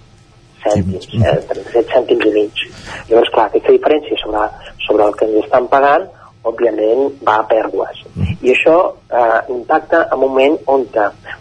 cèntims, 0.62 1.08
eh, 1.24 1.40
37 1.48 1.92
cèntims 1.92 2.26
i 2.26 2.30
mig. 2.30 2.62
Llavors, 3.08 3.30
clar, 3.30 3.46
aquesta 3.46 3.72
diferència 3.72 4.16
sobre, 4.22 4.46
sobre 4.86 5.04
el 5.04 5.14
que 5.14 5.26
ens 5.26 5.44
estan 5.44 5.68
pagant, 5.68 6.08
òbviament, 6.48 7.18
va 7.26 7.40
a 7.42 7.46
pèrdues. 7.50 8.04
I 8.40 8.52
això 8.54 8.76
eh, 9.10 9.40
impacta 9.50 10.06
en 10.06 10.14
un 10.14 10.20
moment 10.20 10.58
on 10.66 10.86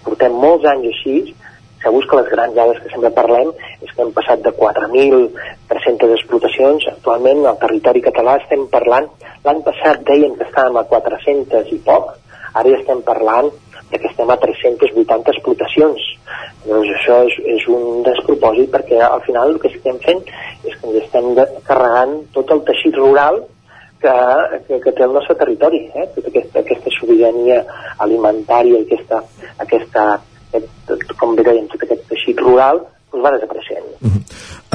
portem 0.03 0.33
molts 0.33 0.65
anys 0.65 0.89
així, 0.89 1.35
segur 1.83 2.03
que 2.09 2.19
les 2.19 2.29
grans 2.33 2.55
dades 2.57 2.79
que 2.83 2.91
sempre 2.93 3.13
parlem 3.15 3.51
és 3.81 3.91
que 3.91 4.01
hem 4.03 4.13
passat 4.15 4.43
de 4.45 4.53
4.300 4.59 6.15
explotacions, 6.17 6.87
actualment 6.93 7.45
al 7.45 7.59
territori 7.61 8.03
català 8.05 8.37
estem 8.41 8.65
parlant, 8.73 9.09
l'any 9.45 9.61
passat 9.67 10.03
dèiem 10.07 10.35
que 10.37 10.47
estàvem 10.47 10.79
a 10.81 10.87
400 10.89 11.73
i 11.75 11.79
poc, 11.85 12.13
ara 12.53 12.69
ja 12.73 12.79
estem 12.81 13.03
parlant 13.05 13.51
ja 13.91 13.97
que 13.97 14.09
estem 14.09 14.29
a 14.29 14.37
380 14.37 15.33
explotacions. 15.33 16.07
Llavors 16.65 16.89
això 16.97 17.19
és, 17.27 17.35
és 17.55 17.67
un 17.71 18.01
despropòsit 18.03 18.71
perquè 18.73 18.99
al 19.03 19.21
final 19.27 19.53
el 19.53 19.61
que 19.63 19.71
estem 19.71 19.99
fent 20.03 20.23
és 20.67 20.73
que 20.73 20.89
ens 20.89 20.97
estem 21.05 21.29
de, 21.37 21.45
carregant 21.69 22.17
tot 22.35 22.51
el 22.55 22.65
teixit 22.67 22.97
rural 22.99 23.39
que, 24.01 24.15
que, 24.67 24.79
que 24.83 24.91
té 24.91 25.05
el 25.05 25.15
nostre 25.15 25.37
territori, 25.39 25.85
eh? 25.95 26.07
tota 26.15 26.33
aquesta, 26.33 26.61
aquesta 26.61 26.93
sobirania 26.97 27.61
alimentària 28.03 28.83
aquesta, 28.83 29.21
aquesta, 29.63 30.07
aquest, 30.51 31.15
com 31.19 31.35
bé 31.37 31.45
dèiem, 31.47 31.67
tot 31.71 31.83
aquest 31.87 32.07
teixit 32.11 32.39
rural 32.43 32.83
doncs 33.11 33.23
va 33.23 33.31
desapareixent. 33.31 33.85
Uh 34.01 34.09
-huh. 34.11 34.21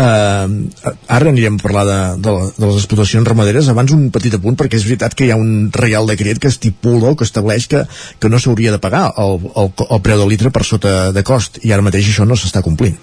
uh, 0.02 0.96
ara 1.06 1.28
anirem 1.28 1.54
a 1.54 1.62
parlar 1.62 1.84
de, 1.86 2.00
de, 2.24 2.32
de 2.58 2.66
les 2.66 2.76
explotacions 2.76 3.28
ramaderes 3.28 3.68
abans 3.68 3.92
un 3.92 4.10
petit 4.10 4.34
apunt 4.34 4.56
perquè 4.56 4.76
és 4.76 4.86
veritat 4.88 5.14
que 5.14 5.26
hi 5.26 5.30
ha 5.30 5.36
un 5.36 5.70
reial 5.72 6.06
decret 6.06 6.38
que 6.38 6.48
estipula 6.48 7.10
o 7.10 7.16
que 7.16 7.24
estableix 7.24 7.68
que, 7.68 7.84
que 8.18 8.28
no 8.28 8.38
s'hauria 8.38 8.72
de 8.72 8.78
pagar 8.78 9.12
el, 9.16 9.38
el, 9.56 9.68
el 9.90 10.00
preu 10.00 10.18
del 10.18 10.28
litre 10.28 10.50
per 10.50 10.64
sota 10.64 11.12
de 11.12 11.22
cost 11.22 11.64
i 11.64 11.72
ara 11.72 11.82
mateix 11.82 12.08
això 12.08 12.24
no 12.24 12.34
s'està 12.34 12.62
complint 12.62 12.96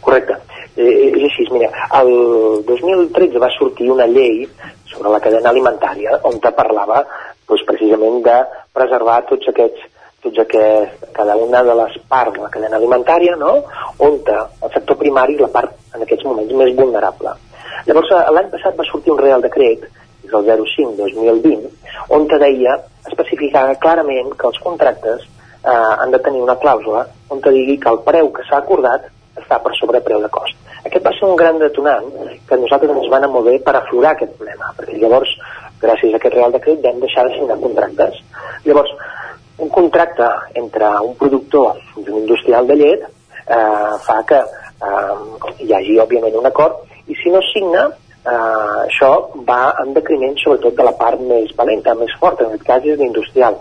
Correcte, 0.00 0.34
eh, 0.76 1.12
és 1.16 1.22
així, 1.22 1.44
mira, 1.52 1.68
el 2.00 2.64
2013 2.66 3.38
va 3.38 3.50
sortir 3.58 3.90
una 3.90 4.06
llei 4.06 4.48
sobre 4.86 5.10
la 5.10 5.20
cadena 5.20 5.50
alimentària 5.50 6.18
on 6.22 6.40
te 6.40 6.50
parlava 6.50 7.04
doncs, 7.48 7.64
precisament 7.68 8.22
de 8.24 8.38
preservar 8.72 9.22
tots 9.28 9.48
aquests 9.52 9.87
tots 10.22 10.40
aquests, 10.42 11.10
cada 11.14 11.36
una 11.38 11.62
de 11.66 11.74
les 11.80 11.98
parts 12.10 12.34
de 12.34 12.42
la 12.42 12.50
cadena 12.50 12.76
alimentària, 12.80 13.36
no? 13.36 13.54
on 14.04 14.18
el 14.26 14.72
sector 14.74 14.98
primari 14.98 15.36
és 15.38 15.44
la 15.44 15.52
part 15.54 15.74
en 15.94 16.02
aquests 16.02 16.26
moments 16.26 16.52
més 16.60 16.74
vulnerable. 16.76 17.34
Llavors, 17.86 18.10
l'any 18.34 18.50
passat 18.52 18.76
va 18.78 18.86
sortir 18.88 19.14
un 19.14 19.22
real 19.22 19.44
decret, 19.44 19.86
és 20.26 20.34
el 20.34 20.48
05-2020, 20.50 21.68
on 22.14 22.26
deia, 22.28 22.78
especificava 23.08 23.76
clarament 23.80 24.34
que 24.36 24.48
els 24.50 24.58
contractes 24.64 25.22
eh, 25.24 25.70
han 25.70 26.10
de 26.10 26.20
tenir 26.24 26.42
una 26.42 26.58
clàusula 26.60 27.06
on 27.30 27.40
te 27.44 27.52
digui 27.54 27.78
que 27.80 27.90
el 27.92 28.02
preu 28.06 28.32
que 28.34 28.44
s'ha 28.48 28.60
acordat 28.62 29.06
està 29.38 29.60
per 29.62 29.74
sobre 29.78 30.02
preu 30.04 30.20
de 30.24 30.30
cost. 30.34 30.56
Aquest 30.84 31.04
va 31.04 31.12
ser 31.16 31.28
un 31.28 31.36
gran 31.36 31.58
detonant 31.62 32.10
que 32.48 32.58
nosaltres 32.60 32.94
ens 32.96 33.08
van 33.12 33.24
a 33.24 33.30
molt 33.30 33.48
bé 33.48 33.58
per 33.64 33.74
aflorar 33.76 34.14
aquest 34.14 34.34
problema, 34.38 34.72
perquè 34.76 34.98
llavors, 35.00 35.30
gràcies 35.82 36.12
a 36.14 36.20
aquest 36.20 36.34
Real 36.34 36.54
Decret, 36.54 36.82
vam 36.84 37.00
deixar 37.02 37.26
de 37.26 37.34
signar 37.36 37.58
contractes. 37.62 38.20
Llavors, 38.66 38.92
un 39.58 39.68
contracte 39.68 40.28
entre 40.54 40.88
un 41.04 41.14
productor 41.18 41.78
i 41.96 42.08
un 42.08 42.20
industrial 42.22 42.66
de 42.66 42.76
llet 42.78 43.04
eh, 43.04 43.94
fa 44.06 44.22
que 44.28 44.38
eh, 44.38 45.16
hi 45.64 45.72
hagi, 45.74 45.98
òbviament, 45.98 46.36
un 46.38 46.46
acord, 46.46 46.84
i 47.08 47.16
si 47.18 47.32
no 47.34 47.42
signa, 47.50 47.88
eh, 48.22 48.76
això 48.84 49.10
va 49.48 49.74
en 49.82 49.94
decrement 49.96 50.36
sobretot 50.42 50.76
de 50.78 50.86
la 50.86 50.94
part 51.00 51.20
més 51.20 51.54
valenta, 51.58 51.96
més 51.98 52.14
forta, 52.20 52.44
en 52.44 52.54
aquest 52.54 52.68
cas 52.68 52.86
és 52.86 53.00
l'industrial, 53.00 53.58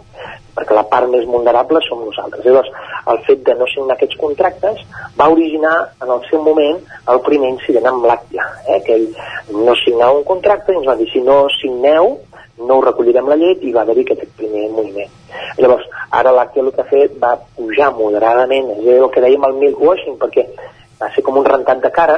perquè 0.57 0.77
la 0.77 0.85
part 0.91 1.09
més 1.09 1.25
vulnerable 1.29 1.81
som 1.85 2.03
nosaltres. 2.05 2.45
Llavors, 2.45 2.69
el 3.11 3.21
fet 3.25 3.43
de 3.47 3.55
no 3.57 3.67
signar 3.71 3.95
aquests 3.95 4.17
contractes 4.21 4.81
va 5.19 5.29
originar 5.33 5.75
en 6.03 6.13
el 6.13 6.23
seu 6.29 6.41
moment 6.43 6.81
el 7.13 7.21
primer 7.25 7.53
incident 7.55 7.89
amb 7.89 8.05
l'Àctia, 8.09 8.45
eh, 8.67 8.81
que 8.85 8.97
ell 8.97 9.09
no 9.65 9.75
signava 9.83 10.17
un 10.19 10.25
contracte 10.27 10.73
i 10.73 10.81
ens 10.81 10.89
va 10.89 10.97
dir 10.99 11.09
si 11.13 11.23
no 11.25 11.45
signeu 11.57 12.17
no 12.57 12.77
ho 12.77 12.81
recollirem 12.85 13.27
la 13.29 13.37
llet 13.39 13.63
i 13.63 13.73
va 13.75 13.83
haver-hi 13.85 14.05
aquest 14.05 14.25
primer 14.39 14.67
moviment. 14.73 15.11
Llavors, 15.61 15.85
ara 16.19 16.33
l'Àctia 16.33 16.63
el 16.63 16.71
que 16.73 16.83
ha 16.83 16.89
fet 16.89 17.15
va 17.21 17.35
pujar 17.57 17.91
moderadament, 17.97 18.73
és 18.79 18.89
el 18.97 19.09
que 19.13 19.23
dèiem 19.23 19.45
al 19.45 19.57
milk-washing, 19.61 20.17
perquè 20.21 20.47
va 21.01 21.11
ser 21.13 21.23
com 21.25 21.37
un 21.37 21.45
rentat 21.45 21.83
de 21.83 21.91
cara, 21.93 22.17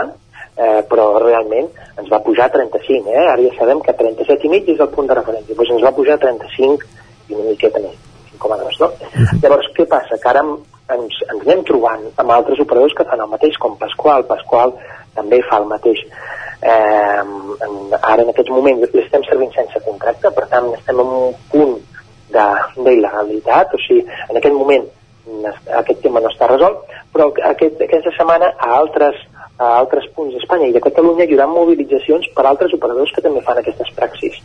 eh, 0.56 0.82
però 0.90 1.10
realment 1.24 1.68
ens 1.98 2.10
va 2.12 2.22
pujar 2.24 2.48
a 2.48 2.56
35, 2.56 3.12
eh? 3.12 3.26
ara 3.34 3.44
ja 3.44 3.56
sabem 3.58 3.82
que 3.84 3.96
37 4.02 4.48
i 4.48 4.54
mig 4.54 4.70
és 4.72 4.80
el 4.80 4.92
punt 4.96 5.08
de 5.10 5.18
referència, 5.20 5.56
doncs 5.56 5.76
ens 5.76 5.86
va 5.88 5.96
pujar 5.96 6.16
a 6.16 6.24
35 6.26 6.88
i 7.30 7.38
una 7.38 7.50
miqueta 7.52 7.84
més, 7.84 7.96
5,2, 8.36 8.80
no? 8.84 8.92
Llavors, 9.44 9.72
què 9.76 9.88
passa? 9.92 10.18
Que 10.18 10.32
ara 10.32 10.44
ens, 10.44 11.20
ens 11.28 11.44
anem 11.46 11.66
trobant 11.68 12.08
amb 12.16 12.34
altres 12.36 12.62
operadors 12.64 12.96
que 12.98 13.08
fan 13.10 13.22
el 13.24 13.32
mateix, 13.32 13.58
com 13.62 13.78
Pasqual, 13.80 14.26
Pasqual 14.30 14.76
també 15.16 15.42
fa 15.50 15.62
el 15.62 15.68
mateix 15.72 16.04
eh, 16.62 17.24
ara 18.02 18.22
en 18.24 18.30
aquests 18.30 18.52
moments 18.52 18.94
l'estem 18.94 19.26
servint 19.28 19.52
sense 19.56 19.82
contracte, 19.86 20.32
per 20.36 20.48
tant 20.52 20.72
estem 20.76 21.00
en 21.00 21.18
un 21.24 21.36
punt 21.52 21.78
d'il·legalitat, 22.30 23.74
o 23.74 23.84
sigui, 23.88 24.06
en 24.30 24.38
aquest 24.38 24.56
moment 24.56 24.88
aquest 25.80 26.02
tema 26.02 26.22
no 26.24 26.30
està 26.32 26.48
resolt, 26.50 26.86
però 27.14 27.30
aquest, 27.52 27.82
aquesta 27.86 28.14
setmana 28.18 28.52
a 28.58 28.72
altres, 28.78 29.18
a 29.58 29.72
altres 29.78 30.08
punts 30.16 30.34
d'Espanya 30.36 30.70
i 30.70 30.76
de 30.76 30.82
Catalunya 30.84 31.28
hi 31.28 31.36
haurà 31.36 31.48
mobilitzacions 31.52 32.30
per 32.36 32.46
altres 32.48 32.74
operadors 32.78 33.14
que 33.16 33.24
també 33.26 33.44
fan 33.46 33.62
aquestes 33.62 33.92
praxis. 33.98 34.40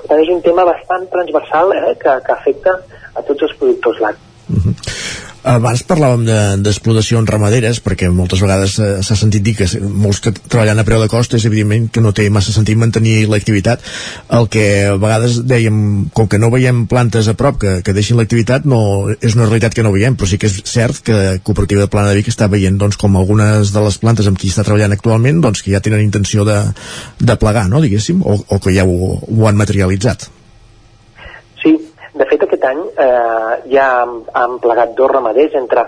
Per 0.00 0.06
tant, 0.06 0.22
és 0.22 0.32
un 0.32 0.42
tema 0.46 0.64
bastant 0.68 1.06
transversal 1.12 1.74
eh, 1.76 1.94
que, 2.00 2.16
que 2.26 2.36
afecta 2.36 2.78
a 3.14 3.26
tots 3.26 3.48
els 3.48 3.56
productors 3.60 4.00
lactis. 4.06 5.29
Abans 5.40 5.80
parlàvem 5.88 6.26
d'explotacions 6.60 7.24
de, 7.24 7.32
ramaderes, 7.32 7.78
perquè 7.80 8.10
moltes 8.12 8.42
vegades 8.44 8.74
eh, 8.76 8.88
s'ha 9.00 9.16
sentit 9.16 9.40
dir 9.44 9.54
que 9.56 9.68
molts 9.80 10.18
que 10.20 10.32
treballen 10.36 10.82
a 10.82 10.84
preu 10.84 11.00
de 11.00 11.08
cost 11.08 11.32
és 11.38 11.46
evidentment 11.48 11.86
que 11.88 12.02
no 12.04 12.12
té 12.12 12.26
massa 12.28 12.52
sentit 12.52 12.76
mantenir 12.76 13.24
l'activitat. 13.30 13.80
El 14.36 14.50
que 14.52 14.64
a 14.90 14.98
vegades 15.00 15.38
dèiem, 15.48 16.10
com 16.12 16.28
que 16.28 16.40
no 16.40 16.50
veiem 16.52 16.82
plantes 16.90 17.30
a 17.30 17.36
prop 17.40 17.56
que, 17.62 17.72
que 17.86 17.94
deixin 17.96 18.20
l'activitat, 18.20 18.66
no, 18.68 18.82
és 19.16 19.36
una 19.38 19.46
realitat 19.48 19.76
que 19.76 19.84
no 19.86 19.94
veiem, 19.94 20.18
però 20.20 20.28
sí 20.28 20.36
que 20.40 20.50
és 20.50 20.60
cert 20.68 21.00
que 21.06 21.20
Cooperativa 21.46 21.86
de 21.86 21.92
Plana 21.94 22.12
de 22.12 22.18
Vic 22.20 22.28
està 22.28 22.50
veient 22.52 22.76
doncs, 22.76 23.00
com 23.00 23.16
algunes 23.16 23.72
de 23.72 23.84
les 23.86 23.96
plantes 24.02 24.28
amb 24.28 24.36
qui 24.40 24.52
està 24.52 24.66
treballant 24.66 24.92
actualment 24.92 25.40
doncs, 25.40 25.64
que 25.64 25.72
ja 25.72 25.80
tenen 25.80 26.04
intenció 26.04 26.44
de, 26.44 26.58
de 27.16 27.38
plegar, 27.40 27.64
no, 27.72 27.80
diguéssim, 27.80 28.20
o, 28.20 28.36
o 28.44 28.60
que 28.60 28.76
ja 28.76 28.84
ho, 28.84 29.16
ho 29.24 29.48
han 29.48 29.56
materialitzat. 29.56 30.28
De 32.20 32.26
fet, 32.28 32.42
aquest 32.44 32.64
any 32.68 32.80
eh, 33.00 33.52
ja 33.72 33.86
han, 34.02 34.18
han 34.36 34.58
plegat 34.60 34.92
dos 34.98 35.08
ramaders 35.08 35.54
entre, 35.56 35.86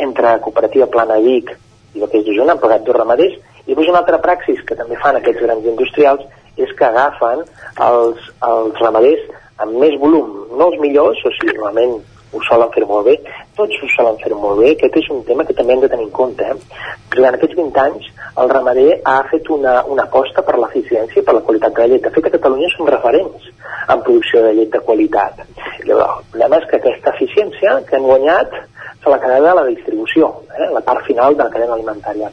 entre 0.00 0.38
Cooperativa 0.44 0.88
Plana 0.88 1.18
Vic 1.20 1.52
i 1.94 2.00
el 2.00 2.08
que 2.08 2.22
és 2.22 2.24
Girona, 2.24 2.54
han 2.54 2.62
plegat 2.62 2.86
dos 2.86 2.96
ramaders. 2.96 3.36
I 3.64 3.72
després 3.72 3.90
una 3.92 4.00
altra 4.00 4.20
praxis 4.22 4.62
que 4.64 4.76
també 4.78 4.96
fan 5.02 5.18
aquests 5.20 5.44
grans 5.44 5.68
industrials 5.68 6.24
és 6.56 6.72
que 6.78 6.88
agafen 6.88 7.44
els, 7.84 8.30
els 8.48 8.80
ramaders 8.80 9.28
amb 9.60 9.76
més 9.82 9.94
volum, 10.00 10.32
no 10.56 10.70
els 10.70 10.80
millors, 10.82 11.20
o 11.20 11.32
sigui, 11.36 11.54
normalment 11.58 11.98
ho 12.34 12.42
solen 12.48 12.70
fer 12.74 12.84
molt 12.90 13.06
bé, 13.08 13.14
tots 13.56 13.78
ho 13.80 13.88
solen 13.94 14.18
fer 14.22 14.32
molt 14.34 14.60
bé, 14.60 14.72
aquest 14.74 14.98
és 15.00 15.08
un 15.14 15.22
tema 15.28 15.46
que 15.46 15.56
també 15.56 15.74
hem 15.74 15.84
de 15.84 15.90
tenir 15.92 16.08
en 16.08 16.14
compte. 16.18 16.50
Eh? 16.50 16.84
Durant 17.14 17.38
aquests 17.38 17.56
20 17.60 17.80
anys 17.84 18.10
el 18.42 18.50
ramader 18.50 18.88
ha 19.10 19.16
fet 19.30 19.50
una, 19.54 19.74
una 19.94 20.06
aposta 20.08 20.42
per 20.46 20.56
l'eficiència 20.58 21.22
i 21.22 21.26
per 21.26 21.36
la 21.36 21.44
qualitat 21.46 21.76
de 21.76 21.84
la 21.84 21.90
llet. 21.92 22.04
De 22.04 22.12
fet, 22.14 22.28
a 22.28 22.34
Catalunya 22.36 22.70
som 22.74 22.90
referents 22.90 23.50
en 23.94 24.04
producció 24.06 24.42
de 24.44 24.54
llet 24.58 24.72
de 24.74 24.82
qualitat. 24.88 25.44
I 25.84 25.92
el 25.94 26.02
problema 26.32 26.60
és 26.60 26.70
que 26.70 26.80
aquesta 26.80 27.14
eficiència 27.14 27.76
que 27.88 27.98
han 27.98 28.08
guanyat 28.08 28.56
se 29.04 29.12
l'ha 29.12 29.20
quedat 29.20 29.50
a 29.50 29.58
la 29.60 29.66
distribució, 29.68 30.30
eh? 30.56 30.70
la 30.72 30.82
part 30.84 31.04
final 31.06 31.36
de 31.36 31.44
la 31.44 31.52
cadena 31.52 31.76
alimentària. 31.76 32.32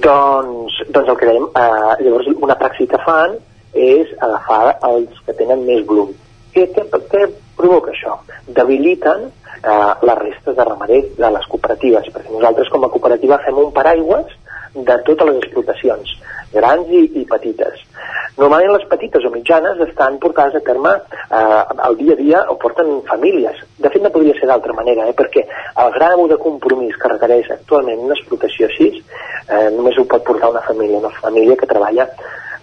Doncs, 0.00 0.80
doncs 0.88 1.12
el 1.12 1.18
que 1.20 1.28
dèiem, 1.28 1.46
eh, 1.60 1.94
llavors 2.06 2.30
una 2.40 2.56
praxi 2.56 2.86
que 2.88 3.00
fan 3.04 3.36
és 3.76 4.08
agafar 4.18 4.78
els 4.88 5.20
que 5.26 5.36
tenen 5.36 5.66
més 5.66 5.84
volum. 5.86 6.14
Què, 6.54 6.64
què, 6.74 6.86
què 7.12 7.26
provoca 7.60 7.92
això? 7.94 8.16
Debiliten 8.48 9.28
eh, 9.28 9.92
les 10.08 10.18
restes 10.24 10.56
de 10.56 10.64
ramaders 10.64 11.16
de 11.18 11.32
les 11.36 11.50
cooperatives, 11.52 12.08
perquè 12.14 12.32
nosaltres 12.32 12.72
com 12.72 12.84
a 12.84 12.92
cooperativa 12.92 13.40
fem 13.44 13.60
un 13.60 13.72
paraigües 13.76 14.38
de 14.74 14.96
totes 15.06 15.28
les 15.28 15.38
explotacions, 15.42 16.16
grans 16.54 16.90
i, 16.94 17.04
i 17.20 17.24
petites. 17.28 17.86
Normalment 18.38 18.76
les 18.76 18.86
petites 18.88 19.24
o 19.26 19.30
mitjanes 19.34 19.80
estan 19.84 20.18
portades 20.22 20.56
a 20.56 20.64
terme 20.64 20.92
eh, 20.96 21.62
al 21.88 21.96
dia 21.98 22.14
a 22.14 22.20
dia 22.20 22.42
o 22.48 22.56
porten 22.62 23.00
famílies. 23.08 23.58
De 23.78 23.90
fet, 23.90 24.02
no 24.02 24.12
podria 24.14 24.36
ser 24.38 24.48
d'altra 24.48 24.76
manera, 24.76 25.08
eh, 25.10 25.16
perquè 25.16 25.44
el 25.84 25.94
grau 25.98 26.26
de 26.30 26.38
compromís 26.40 26.96
que 26.96 27.10
requereix 27.12 27.50
actualment 27.56 28.06
una 28.06 28.16
explotació 28.16 28.70
així 28.70 28.92
eh, 28.94 29.66
només 29.74 29.98
ho 29.98 30.06
pot 30.08 30.24
portar 30.24 30.52
una 30.54 30.62
família, 30.64 31.02
una 31.02 31.12
família 31.18 31.58
que 31.58 31.68
treballa 31.68 32.08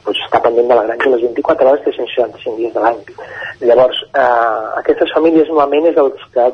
doncs, 0.07 0.23
està 0.25 0.41
pendent 0.43 0.71
de 0.71 0.77
la 0.79 0.85
granja 0.87 1.11
les 1.11 1.25
24 1.27 1.69
hores, 1.69 1.83
365 1.85 2.57
dies 2.57 2.73
de 2.73 2.83
l'any. 2.83 2.99
Llavors, 3.67 4.01
eh, 4.07 4.65
aquestes 4.81 5.13
famílies 5.15 5.51
normalment 5.51 5.91
és 5.91 5.99
els 6.03 6.25
que 6.33 6.47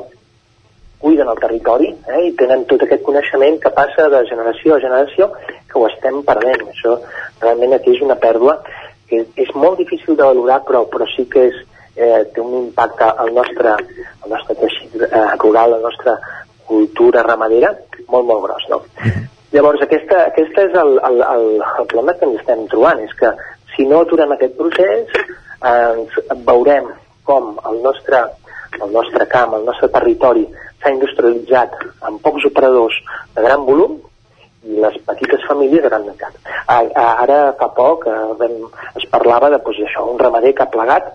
cuiden 1.04 1.28
el 1.28 1.40
territori 1.40 1.90
eh, 1.92 2.22
i 2.28 2.32
tenen 2.38 2.64
tot 2.70 2.82
aquest 2.84 3.04
coneixement 3.04 3.58
que 3.60 3.72
passa 3.76 4.08
de 4.12 4.22
generació 4.30 4.76
a 4.76 4.80
generació 4.84 5.30
que 5.68 5.78
ho 5.78 5.86
estem 5.90 6.22
perdent. 6.26 6.64
Això 6.72 6.96
realment 7.42 7.76
aquí 7.76 7.94
és 7.94 8.02
una 8.04 8.16
pèrdua 8.20 8.58
que 9.08 9.20
és 9.44 9.52
molt 9.54 9.78
difícil 9.82 10.16
de 10.16 10.24
valorar 10.24 10.62
però, 10.64 10.86
però 10.90 11.06
sí 11.12 11.26
que 11.30 11.48
és, 11.50 11.60
eh, 11.96 12.24
té 12.32 12.40
un 12.40 12.56
impacte 12.64 13.10
al 13.24 13.34
nostre, 13.36 13.76
al 13.76 14.32
nostre 14.32 14.56
teixit 14.62 14.96
eh, 15.04 15.28
rural, 15.44 15.74
a 15.74 15.76
la 15.76 15.84
nostra 15.90 16.16
cultura 16.64 17.22
ramadera 17.22 17.74
molt, 18.08 18.26
molt 18.26 18.42
gros. 18.48 18.68
No? 18.72 18.82
Llavors, 19.54 19.82
aquesta, 19.84 20.24
aquesta 20.32 20.64
és 20.66 20.76
el, 20.80 20.96
el, 21.08 21.20
el, 21.22 21.44
el 21.62 21.86
problema 21.90 22.14
que 22.18 22.26
ens 22.26 22.40
estem 22.40 22.64
trobant, 22.72 23.02
és 23.04 23.12
que 23.20 23.30
si 23.76 23.86
no 23.86 24.00
aturem 24.02 24.32
aquest 24.34 24.56
procés, 24.58 25.12
eh, 25.14 25.72
ens 25.72 26.16
veurem 26.48 26.88
com 27.28 27.54
el 27.70 27.78
nostre, 27.84 28.24
el 28.80 28.90
nostre 28.92 29.26
camp, 29.30 29.54
el 29.58 29.66
nostre 29.68 29.90
territori 29.94 30.44
s'ha 30.82 30.92
industrialitzat 30.92 31.76
amb 32.08 32.20
pocs 32.24 32.48
operadors 32.50 32.96
de 33.36 33.44
gran 33.46 33.64
volum 33.68 33.96
i 34.64 34.80
les 34.80 34.96
petites 35.06 35.44
famílies 35.48 35.84
de 35.84 35.90
gran 35.90 36.06
mercat. 36.08 36.34
Ara 36.74 37.40
fa 37.60 37.68
poc 37.76 38.08
eh, 38.10 38.20
vam, 38.40 38.56
es 38.98 39.06
parlava 39.12 39.52
de 39.54 39.60
pues, 39.64 39.80
això, 39.86 40.04
un 40.10 40.18
ramader 40.20 40.54
que 40.56 40.64
ha 40.64 40.72
plegat 40.72 41.12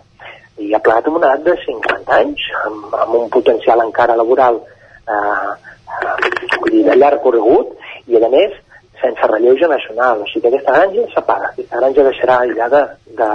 i 0.60 0.74
ha 0.74 0.82
plegat 0.84 1.08
amb 1.08 1.20
una 1.20 1.34
edat 1.34 1.46
de 1.48 1.56
50 1.66 2.16
anys, 2.20 2.46
amb, 2.66 2.96
amb 3.04 3.20
un 3.22 3.30
potencial 3.34 3.84
encara 3.86 4.18
laboral 4.20 4.60
eh, 4.60 5.52
eh, 6.00 6.84
de 6.88 6.98
llarg 6.98 7.22
corregut, 7.24 7.69
i 8.10 8.20
a 8.20 8.32
més, 8.34 8.58
sense 9.02 9.32
relleu 9.32 9.58
generacional. 9.60 10.24
O 10.24 10.28
sigui 10.28 10.46
que 10.46 10.52
aquesta 10.54 10.76
granja 10.76 11.08
s'apaga, 11.14 11.54
aquesta 11.54 11.82
granja 11.82 12.08
deixarà 12.10 12.42
aïllada 12.44 12.84
de, 13.22 13.32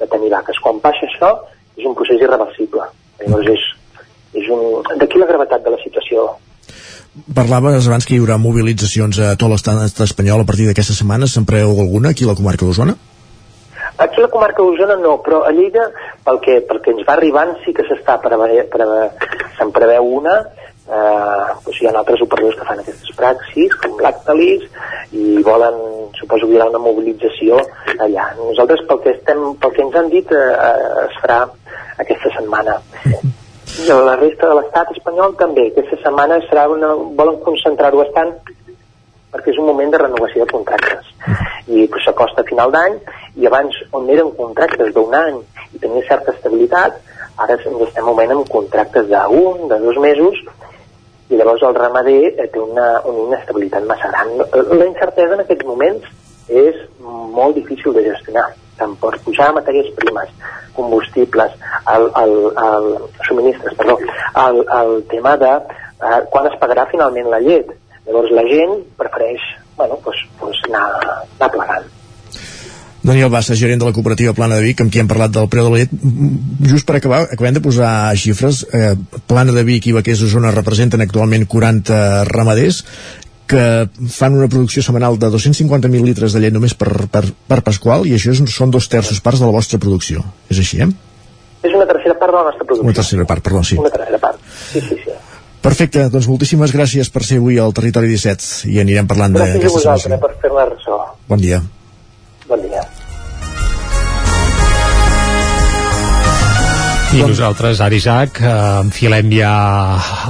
de 0.00 0.10
tenir 0.14 0.30
vaques. 0.36 0.60
Quan 0.62 0.80
passa 0.84 1.08
això, 1.08 1.34
és 1.78 1.88
un 1.88 1.96
procés 1.98 2.22
irreversible. 2.22 2.88
Llavors 3.22 3.52
és, 3.56 3.68
és 4.42 4.48
un... 4.52 4.82
D'aquí 5.00 5.20
la 5.20 5.30
gravetat 5.30 5.64
de 5.64 5.74
la 5.74 5.82
situació 5.82 6.30
Parlaves 7.36 7.86
abans 7.90 8.06
que 8.08 8.14
hi 8.16 8.20
haurà 8.22 8.38
mobilitzacions 8.40 9.18
a 9.20 9.34
tot 9.36 9.50
l'estat 9.52 9.98
espanyol 10.00 10.40
a 10.40 10.46
partir 10.48 10.64
d'aquesta 10.64 10.94
setmana. 10.96 11.26
Se'n 11.28 11.44
preveu 11.48 11.82
alguna 11.82 12.14
aquí 12.14 12.24
a 12.24 12.30
la 12.30 12.36
comarca 12.38 12.64
d'Osona? 12.64 12.94
Aquí 14.00 14.22
a 14.22 14.24
la 14.24 14.30
comarca 14.32 14.64
d'Osona 14.64 14.96
no, 14.96 15.18
però 15.24 15.42
a 15.44 15.50
Lleida, 15.52 15.90
pel 16.24 16.40
que, 16.40 16.54
pel 16.64 16.80
que 16.80 16.94
ens 16.94 17.04
va 17.04 17.18
arribant, 17.18 17.52
sí 17.66 17.74
que 17.76 17.84
s'està 17.84 18.16
preve, 18.22 18.64
preve, 18.72 19.02
se'n 19.58 19.74
preveu 19.76 20.08
una, 20.22 20.38
eh, 20.88 21.46
doncs 21.64 21.80
hi 21.80 21.88
ha 21.88 21.92
altres 21.98 22.22
operadors 22.24 22.58
que 22.58 22.68
fan 22.68 22.82
aquestes 22.82 23.14
praxis, 23.18 23.74
com 23.82 24.00
Lactalis, 24.02 24.64
i 25.12 25.42
volen, 25.46 25.78
suposo 26.18 26.46
que 26.46 26.54
hi 26.54 26.60
haurà 26.60 26.70
una 26.72 26.82
mobilització 26.86 27.60
allà. 27.98 28.30
Nosaltres, 28.40 28.84
pel 28.88 29.02
que, 29.04 29.16
estem, 29.16 29.44
pel 29.62 29.76
que 29.76 29.84
ens 29.86 30.00
han 30.00 30.10
dit, 30.12 30.32
eh, 30.32 30.48
eh 30.70 31.06
es 31.08 31.20
farà 31.22 31.44
aquesta 32.04 32.34
setmana. 32.38 32.80
I 33.82 33.86
la 33.88 34.16
resta 34.20 34.48
de 34.50 34.56
l'estat 34.58 34.90
espanyol 34.92 35.36
també. 35.40 35.70
Aquesta 35.70 35.96
setmana 36.02 36.36
serà 36.48 36.66
una, 36.68 36.92
volen 37.18 37.38
concentrar-ho 37.46 38.02
bastant 38.02 38.34
perquè 39.32 39.48
és 39.54 39.58
un 39.58 39.64
moment 39.70 39.90
de 39.90 40.00
renovació 40.02 40.44
de 40.44 40.52
contractes. 40.52 41.08
I 41.66 41.86
pues, 41.88 42.04
s'acosta 42.04 42.42
a 42.42 42.48
final 42.48 42.72
d'any 42.74 42.98
i 43.40 43.48
abans 43.48 43.78
on 43.96 44.10
eren 44.12 44.28
contractes 44.36 44.92
d'un 44.92 45.14
any 45.16 45.38
i 45.72 45.80
tenia 45.80 46.04
certa 46.04 46.34
estabilitat, 46.36 46.98
ara 47.40 47.56
estem 47.56 48.04
moment 48.04 48.34
amb 48.34 48.50
contractes 48.52 49.08
d'un, 49.08 49.68
de 49.70 49.78
dos 49.80 49.96
mesos 50.04 50.42
i 51.32 51.38
llavors 51.40 51.62
el 51.64 51.76
ramader 51.78 52.18
eh, 52.36 52.48
té 52.52 52.60
una, 52.60 52.88
una 53.08 53.28
inestabilitat 53.28 53.86
massa 53.88 54.10
gran. 54.12 54.34
La 54.52 54.88
incertesa 54.88 55.38
en 55.38 55.44
aquests 55.44 55.68
moments 55.68 56.10
és 56.52 56.76
molt 57.32 57.56
difícil 57.56 57.94
de 57.96 58.04
gestionar 58.10 58.50
tant 58.78 58.92
per 59.00 59.14
pujar 59.24 59.52
matèries 59.56 59.88
primes, 59.96 60.28
combustibles, 60.76 61.54
el, 61.94 62.08
el, 62.22 62.34
el 62.66 62.88
subministres, 63.28 63.76
perdó, 63.78 63.98
el, 64.46 64.60
el 64.80 64.94
tema 65.12 65.36
de 65.40 65.52
eh, 65.56 66.20
quan 66.32 66.50
es 66.50 66.58
pagarà 66.60 66.88
finalment 66.90 67.30
la 67.32 67.40
llet. 67.44 67.72
Llavors 68.06 68.32
la 68.34 68.44
gent 68.48 68.80
prefereix 68.98 69.42
bueno, 69.76 69.98
pues, 70.04 70.16
pues 70.40 70.58
anar, 70.68 70.86
anar 71.38 71.50
plegant. 71.54 71.90
Daniel 73.02 73.30
Bassa, 73.34 73.56
gerent 73.58 73.80
de 73.82 73.88
la 73.88 73.94
cooperativa 73.94 74.34
Plana 74.36 74.60
de 74.60 74.62
Vic, 74.62 74.80
amb 74.80 74.92
qui 74.92 75.00
hem 75.02 75.08
parlat 75.10 75.32
del 75.34 75.48
preu 75.50 75.66
de 75.66 75.72
la 75.72 75.80
llet. 75.82 75.94
Just 76.70 76.86
per 76.86 77.00
acabar, 77.00 77.24
acabem 77.34 77.56
de 77.56 77.62
posar 77.64 77.90
xifres. 78.18 78.62
Eh, 78.70 78.94
Plana 79.26 79.54
de 79.56 79.64
Vic 79.66 79.88
i 79.90 79.96
Vaquers 79.96 80.22
Osona 80.28 80.54
representen 80.54 81.02
actualment 81.02 81.48
40 81.50 81.98
ramaders 82.30 82.84
que 83.52 83.64
fan 84.08 84.38
una 84.38 84.48
producció 84.48 84.84
setmanal 84.86 85.18
de 85.20 85.28
250.000 85.34 86.06
litres 86.06 86.32
de 86.32 86.40
llet 86.40 86.54
només 86.54 86.76
per, 86.78 87.08
per, 87.12 87.24
per 87.50 87.58
Pasqual 87.66 88.06
i 88.08 88.14
això 88.16 88.32
és, 88.32 88.40
són 88.54 88.70
dos 88.72 88.88
terços 88.88 89.20
parts 89.20 89.42
de 89.42 89.50
la 89.50 89.52
vostra 89.52 89.82
producció. 89.82 90.22
És 90.48 90.62
així, 90.62 90.80
eh? 90.80 90.88
És 91.62 91.74
una 91.74 91.86
tercera 91.90 92.16
part 92.22 92.32
de 92.32 92.38
la 92.38 92.46
nostra 92.48 92.64
producció. 92.64 92.86
Una 92.86 92.96
tercera 92.96 93.26
part, 93.28 93.44
perdó, 93.44 93.66
sí. 93.66 93.82
Una 93.82 93.92
tercera 93.92 94.22
part, 94.22 94.40
sí, 94.70 94.80
sí, 94.80 95.02
sí. 95.02 95.18
Perfecte, 95.62 96.08
doncs 96.10 96.26
moltíssimes 96.30 96.72
gràcies 96.74 97.12
per 97.12 97.22
ser 97.26 97.38
avui 97.38 97.60
al 97.62 97.74
Territori 97.76 98.10
17 98.10 98.72
i 98.72 98.80
anirem 98.82 99.10
parlant 99.10 99.36
d'aquesta 99.36 99.60
situació. 99.60 99.78
Gràcies 99.78 99.86
a 99.86 99.92
vosaltres 99.92 100.24
per 100.24 100.34
fer-me 100.42 100.66
ressò. 100.72 100.98
Bon 101.28 101.42
dia. 101.42 101.62
I 107.12 107.20
nosaltres, 107.20 107.80
ara 107.84 107.92
Isaac, 107.92 108.38
eh, 108.40 108.50
enfilem 108.80 109.28
ja 109.36 109.52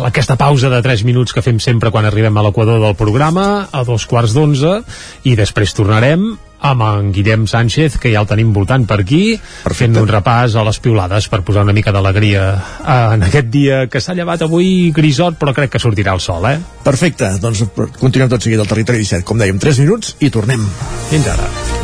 aquesta 0.03 0.35
pausa 0.35 0.67
de 0.69 0.81
3 0.83 1.05
minuts 1.07 1.31
que 1.33 1.43
fem 1.43 1.61
sempre 1.63 1.93
quan 1.95 2.09
arribem 2.09 2.35
a 2.37 2.43
l'equador 2.43 2.81
del 2.83 2.97
programa, 2.99 3.69
a 3.71 3.85
dos 3.87 4.07
quarts 4.11 4.35
d'onze, 4.35 4.81
i 5.23 5.37
després 5.39 5.75
tornarem 5.79 6.33
amb 6.63 6.83
en 6.83 7.13
Guillem 7.15 7.47
Sánchez, 7.47 7.99
que 8.03 8.11
ja 8.11 8.23
el 8.23 8.27
tenim 8.31 8.53
voltant 8.55 8.87
per 8.87 9.01
aquí, 9.03 9.37
Perfecte. 9.37 9.79
fent 9.79 10.01
un 10.03 10.11
repàs 10.11 10.57
a 10.59 10.65
les 10.67 10.79
piulades 10.83 11.29
per 11.29 11.43
posar 11.47 11.63
una 11.67 11.75
mica 11.75 11.95
d'alegria 11.95 12.49
en 12.83 13.23
aquest 13.29 13.51
dia 13.51 13.87
que 13.87 14.01
s'ha 14.01 14.15
llevat 14.19 14.43
avui 14.43 14.91
grisot, 14.95 15.39
però 15.39 15.55
crec 15.55 15.75
que 15.75 15.83
sortirà 15.83 16.15
el 16.15 16.21
sol, 16.23 16.47
eh? 16.51 16.59
Perfecte, 16.83 17.37
doncs 17.43 17.63
continuem 18.01 18.31
tot 18.31 18.43
seguit 18.43 18.59
al 18.59 18.71
Territori 18.71 19.03
17, 19.03 19.27
com 19.27 19.39
dèiem, 19.39 19.59
3 19.59 19.83
minuts 19.87 20.17
i 20.21 20.31
tornem. 20.31 20.67
Fins 21.11 21.31
ara. 21.31 21.82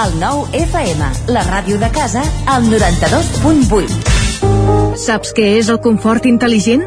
El 0.00 0.14
nou 0.16 0.46
FM, 0.56 1.04
la 1.34 1.42
ràdio 1.44 1.76
de 1.76 1.90
casa, 1.92 2.22
al 2.48 2.64
92.8. 2.70 4.96
Saps 4.96 5.34
què 5.36 5.44
és 5.58 5.68
el 5.68 5.76
confort 5.84 6.24
intel·ligent? 6.30 6.86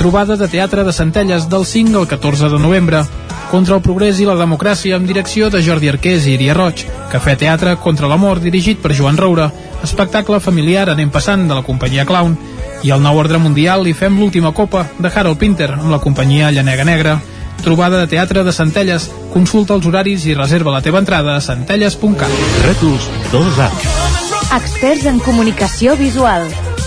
Trobada 0.00 0.34
de 0.34 0.48
teatre 0.48 0.80
de 0.82 0.94
Centelles 0.96 1.50
del 1.50 1.66
5 1.66 1.98
al 1.98 2.08
14 2.08 2.48
de 2.48 2.58
novembre. 2.58 3.02
Contra 3.50 3.74
el 3.76 3.82
progrés 3.84 4.16
i 4.16 4.24
la 4.24 4.32
democràcia 4.38 4.96
amb 4.96 5.04
direcció 5.04 5.50
de 5.52 5.60
Jordi 5.60 5.90
Arqués 5.92 6.24
i 6.24 6.38
Iria 6.38 6.54
Roig. 6.56 6.86
Cafè 7.12 7.34
Teatre 7.36 7.74
contra 7.76 8.08
l'amor 8.08 8.40
dirigit 8.40 8.80
per 8.80 8.94
Joan 8.96 9.20
Roura. 9.20 9.50
Espectacle 9.84 10.40
familiar 10.40 10.86
anem 10.88 11.12
passant 11.12 11.44
de 11.44 11.52
la 11.52 11.66
companyia 11.66 12.06
Clown 12.08 12.38
i 12.80 12.94
al 12.96 13.04
nou 13.04 13.20
ordre 13.20 13.36
mundial 13.36 13.84
li 13.84 13.92
fem 13.92 14.16
l'última 14.16 14.54
copa 14.56 14.86
de 14.96 15.12
Harold 15.12 15.36
Pinter 15.36 15.68
amb 15.74 15.92
la 15.92 16.00
companyia 16.00 16.48
Llanega 16.48 16.88
Negra. 16.88 17.18
Trobada 17.60 18.00
de 18.00 18.08
teatre 18.08 18.40
de 18.40 18.56
Centelles. 18.56 19.10
Consulta 19.36 19.76
els 19.76 19.84
horaris 19.84 20.24
i 20.24 20.32
reserva 20.32 20.72
la 20.72 20.80
teva 20.80 21.04
entrada 21.04 21.36
a 21.36 21.44
centelles.cat. 21.44 22.42
Rètols 22.64 23.12
2A. 23.36 23.70
Experts 24.62 25.12
en 25.12 25.20
comunicació 25.20 26.00
visual. 26.00 26.48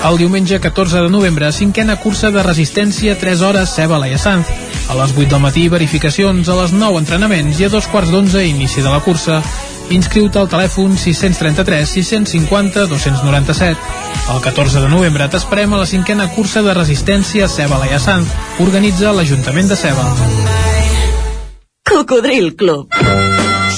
El 0.00 0.16
diumenge 0.16 0.58
14 0.60 1.02
de 1.02 1.10
novembre, 1.10 1.52
cinquena 1.52 1.96
cursa 2.00 2.30
de 2.32 2.42
resistència 2.42 3.18
3 3.20 3.42
hores 3.44 3.74
Ceba 3.76 3.98
Laia 4.00 4.16
Sanz. 4.18 4.48
A 4.88 4.96
les 4.96 5.12
8 5.12 5.28
del 5.28 5.42
matí, 5.44 5.66
verificacions, 5.68 6.48
a 6.48 6.56
les 6.56 6.72
9 6.72 7.02
entrenaments 7.02 7.60
i 7.60 7.68
a 7.68 7.68
dos 7.68 7.86
quarts 7.92 8.08
d'onze 8.10 8.46
inici 8.48 8.80
de 8.80 8.88
la 8.88 9.02
cursa. 9.04 9.42
Inscriu-te 9.92 10.40
al 10.40 10.48
telèfon 10.48 10.96
633 10.96 11.84
650 11.84 12.86
297. 12.88 13.76
El 14.32 14.40
14 14.40 14.86
de 14.86 14.88
novembre 14.88 15.28
t'esperem 15.28 15.76
a 15.76 15.82
la 15.82 15.90
cinquena 15.90 16.30
cursa 16.32 16.64
de 16.64 16.74
resistència 16.80 17.50
Ceba 17.50 17.82
Laia 17.84 18.00
Sanz. 18.00 18.32
Organitza 18.64 19.12
l'Ajuntament 19.12 19.68
de 19.68 19.76
Ceba. 19.76 20.08
Cocodril 21.84 22.54
Club. 22.56 23.49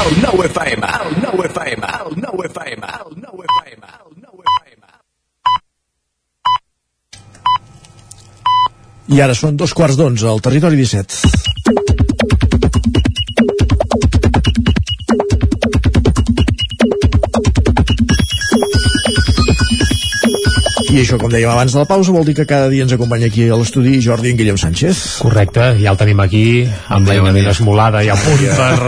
El 0.00 0.14
nou 0.22 0.38
FM, 0.46 0.86
el 1.04 1.16
nou 1.20 1.42
FM, 1.44 1.88
el 2.00 2.14
nou 2.22 2.38
FM, 2.46 2.88
el 2.88 3.10
nou 3.20 3.42
FM, 3.44 3.82
el 3.84 4.12
nou 4.22 4.36
FM. 4.52 4.82
I 9.12 9.20
ara 9.20 9.34
són 9.36 9.58
dos 9.60 9.74
quarts 9.76 9.98
d'onze 10.00 10.24
al 10.30 10.40
territori 10.40 10.80
17. 10.80 11.40
I 20.90 21.02
això, 21.02 21.20
com 21.20 21.28
dèiem 21.30 21.52
abans 21.52 21.76
de 21.76 21.78
la 21.78 21.86
pausa, 21.86 22.10
vol 22.10 22.24
dir 22.24 22.34
que 22.40 22.48
cada 22.48 22.70
dia 22.72 22.82
ens 22.86 22.94
acompanya 22.96 23.28
aquí 23.28 23.50
a 23.50 23.58
l'estudi 23.60 24.00
Jordi 24.02 24.32
en 24.32 24.40
Guillem 24.40 24.56
Sánchez. 24.58 25.20
Correcte, 25.20 25.76
ja 25.84 25.92
el 25.92 26.00
tenim 26.00 26.24
aquí, 26.24 26.64
amb 26.88 27.06
l'eina 27.06 27.36
ben 27.36 27.52
esmolada 27.52 28.00
i 28.02 28.08
a 28.10 28.16
punt 28.18 28.48
per 28.56 28.78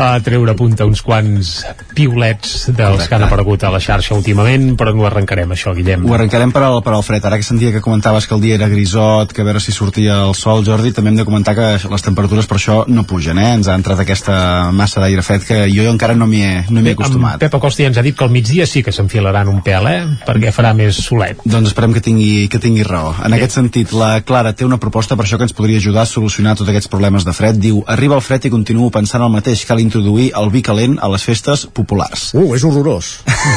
a 0.00 0.20
treure 0.24 0.54
a 0.54 0.58
punta 0.58 0.86
uns 0.88 1.02
quants 1.04 1.52
piulets 1.94 2.70
dels 2.76 3.06
que 3.06 3.16
han 3.16 3.26
aparegut 3.26 3.64
a 3.64 3.72
la 3.72 3.80
xarxa 3.82 4.16
últimament, 4.16 4.72
però 4.80 4.94
no 4.96 5.06
arrencarem 5.08 5.52
això, 5.54 5.74
Guillem. 5.76 6.06
Ho 6.08 6.16
arrencarem 6.16 6.52
per 6.54 6.64
al, 6.66 6.80
per 6.84 6.94
al 6.96 7.04
fred. 7.06 7.24
Ara 7.24 7.38
que 7.40 7.46
sentia 7.46 7.72
que 7.74 7.82
comentaves 7.84 8.26
que 8.26 8.34
el 8.36 8.42
dia 8.44 8.56
era 8.58 8.68
grisot, 8.70 9.34
que 9.34 9.42
a 9.42 9.48
veure 9.48 9.60
si 9.62 9.72
sortia 9.72 10.20
el 10.26 10.34
sol, 10.38 10.64
Jordi, 10.66 10.92
també 10.96 11.12
hem 11.12 11.20
de 11.20 11.26
comentar 11.28 11.54
que 11.58 11.68
les 11.90 12.06
temperatures 12.06 12.48
per 12.50 12.58
això 12.58 12.80
no 12.88 13.04
pugen, 13.08 13.38
eh? 13.38 13.52
Ens 13.58 13.68
ha 13.68 13.76
entrat 13.78 14.02
aquesta 14.04 14.70
massa 14.76 15.02
d'aire 15.02 15.24
fred 15.26 15.44
que 15.46 15.62
jo 15.72 15.86
encara 15.90 16.16
no 16.16 16.28
m'hi 16.30 16.42
he, 16.46 16.54
no 16.70 16.84
he 16.84 16.94
acostumat. 16.96 17.38
En 17.38 17.44
Pep 17.44 17.58
Acosta 17.60 17.84
ja 17.84 17.90
ens 17.90 18.00
ha 18.00 18.06
dit 18.06 18.16
que 18.16 18.26
al 18.26 18.32
migdia 18.34 18.66
sí 18.66 18.84
que 18.86 18.94
s'enfilaran 18.94 19.50
un 19.52 19.60
pèl, 19.66 19.88
eh? 19.90 20.00
Perquè 20.26 20.52
farà 20.54 20.72
més 20.76 21.00
solet. 21.04 21.40
Doncs 21.44 21.72
esperem 21.72 21.94
que 21.96 22.04
tingui, 22.04 22.48
que 22.52 22.60
tingui 22.62 22.86
raó. 22.86 23.14
En 23.26 23.36
aquest 23.36 23.58
sentit, 23.58 23.92
la 23.96 24.12
Clara 24.26 24.54
té 24.56 24.66
una 24.66 24.80
proposta 24.82 25.16
per 25.18 25.26
això 25.26 25.38
que 25.38 25.46
ens 25.48 25.56
podria 25.56 25.80
ajudar 25.82 26.04
a 26.06 26.10
solucionar 26.10 26.56
tots 26.58 26.70
aquests 26.72 26.90
problemes 26.92 27.26
de 27.26 27.34
fred. 27.36 27.58
Diu, 27.60 27.82
arriba 27.86 28.18
el 28.18 28.24
fred 28.24 28.46
i 28.46 28.52
continuo 28.52 28.90
pensant 28.94 29.24
el 29.24 29.32
mateix. 29.32 29.64
Cal 29.68 29.82
introduir 29.90 30.30
el 30.38 30.50
vi 30.54 30.62
calent 30.62 30.96
a 31.02 31.10
les 31.10 31.24
festes 31.26 31.66
populars. 31.74 32.30
Uh, 32.38 32.54
és 32.54 32.64
horrorós. 32.64 33.10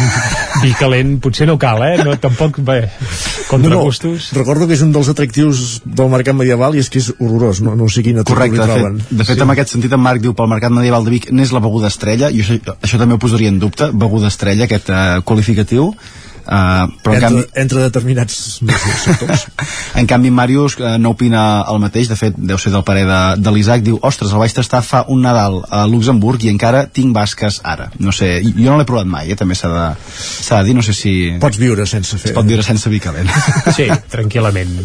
Vi 0.63 0.71
calent 0.79 1.17
potser 1.21 1.45
no 1.49 1.57
cal, 1.59 1.81
eh? 1.85 1.97
No, 2.05 2.13
tampoc, 2.21 2.59
bé, 2.63 2.77
contra 3.49 3.79
gustos. 3.81 4.29
Recordo 4.37 4.67
que 4.69 4.77
és 4.77 4.83
un 4.85 4.93
dels 4.95 5.09
atractius 5.11 5.81
del 5.83 6.11
mercat 6.13 6.37
medieval 6.37 6.77
i 6.77 6.81
és 6.83 6.89
que 6.91 7.01
és 7.01 7.09
horrorós, 7.17 7.59
no, 7.65 7.75
no 7.79 7.89
sé 7.91 8.03
quina 8.05 8.23
Correcte, 8.27 8.61
li 8.61 8.63
de 8.63 8.79
fet, 8.79 9.15
de 9.19 9.27
fet 9.27 9.41
sí. 9.41 9.45
en 9.45 9.53
aquest 9.53 9.75
sentit 9.75 9.93
en 9.93 10.03
Marc 10.03 10.23
diu 10.23 10.35
pel 10.37 10.49
mercat 10.51 10.73
medieval 10.73 11.05
de 11.05 11.13
Vic 11.13 11.29
n'és 11.35 11.51
la 11.53 11.61
beguda 11.63 11.91
estrella 11.91 12.31
i 12.31 12.43
això, 12.45 12.77
això 12.79 13.01
també 13.01 13.17
ho 13.17 13.21
posaria 13.21 13.51
en 13.51 13.59
dubte, 13.59 13.89
beguda 13.91 14.31
estrella, 14.31 14.69
aquest 14.69 14.93
uh, 14.93 15.19
qualificatiu 15.27 15.91
Uh, 16.43 16.89
però 17.03 17.15
en 17.15 17.17
entre, 17.17 17.27
canvi, 17.27 17.43
entre 17.63 17.83
determinats 17.85 18.39
sectors. 18.99 19.45
en 19.99 20.07
canvi 20.09 20.31
Màrius 20.33 20.75
uh, 20.81 20.97
no 20.99 21.13
opina 21.15 21.63
el 21.71 21.79
mateix, 21.79 22.09
de 22.11 22.17
fet 22.19 22.35
deu 22.37 22.59
ser 22.59 22.73
del 22.73 22.83
parer 22.83 23.05
de, 23.07 23.21
de 23.39 23.53
l'Isaac, 23.55 23.83
diu 23.85 23.99
ostres, 24.01 24.33
el 24.33 24.43
vaig 24.43 24.55
tastar 24.55 24.83
fa 24.83 25.05
un 25.13 25.23
Nadal 25.23 25.61
a 25.71 25.85
Luxemburg 25.87 26.43
i 26.43 26.51
encara 26.51 26.83
tinc 26.91 27.15
basques 27.15 27.61
ara, 27.63 27.89
no 27.99 28.11
sé 28.11 28.41
jo 28.43 28.67
no 28.67 28.75
l'he 28.79 28.87
provat 28.89 29.07
mai, 29.07 29.31
eh? 29.31 29.37
també 29.39 29.55
s'ha 29.55 29.71
de, 29.71 29.85
s'ha 30.17 30.59
de 30.59 30.67
dir 30.67 30.75
no 30.75 30.83
sé 30.83 30.95
si... 30.97 31.13
Pots 31.39 31.61
viure 31.61 31.87
sense 31.87 32.19
fer 32.19 32.33
es 32.33 32.35
pot 32.35 32.47
viure 32.47 32.65
sense 32.65 32.91
vi 32.91 32.99
calent 33.03 33.31
Sí, 33.77 33.87
tranquil·lament 34.11 34.75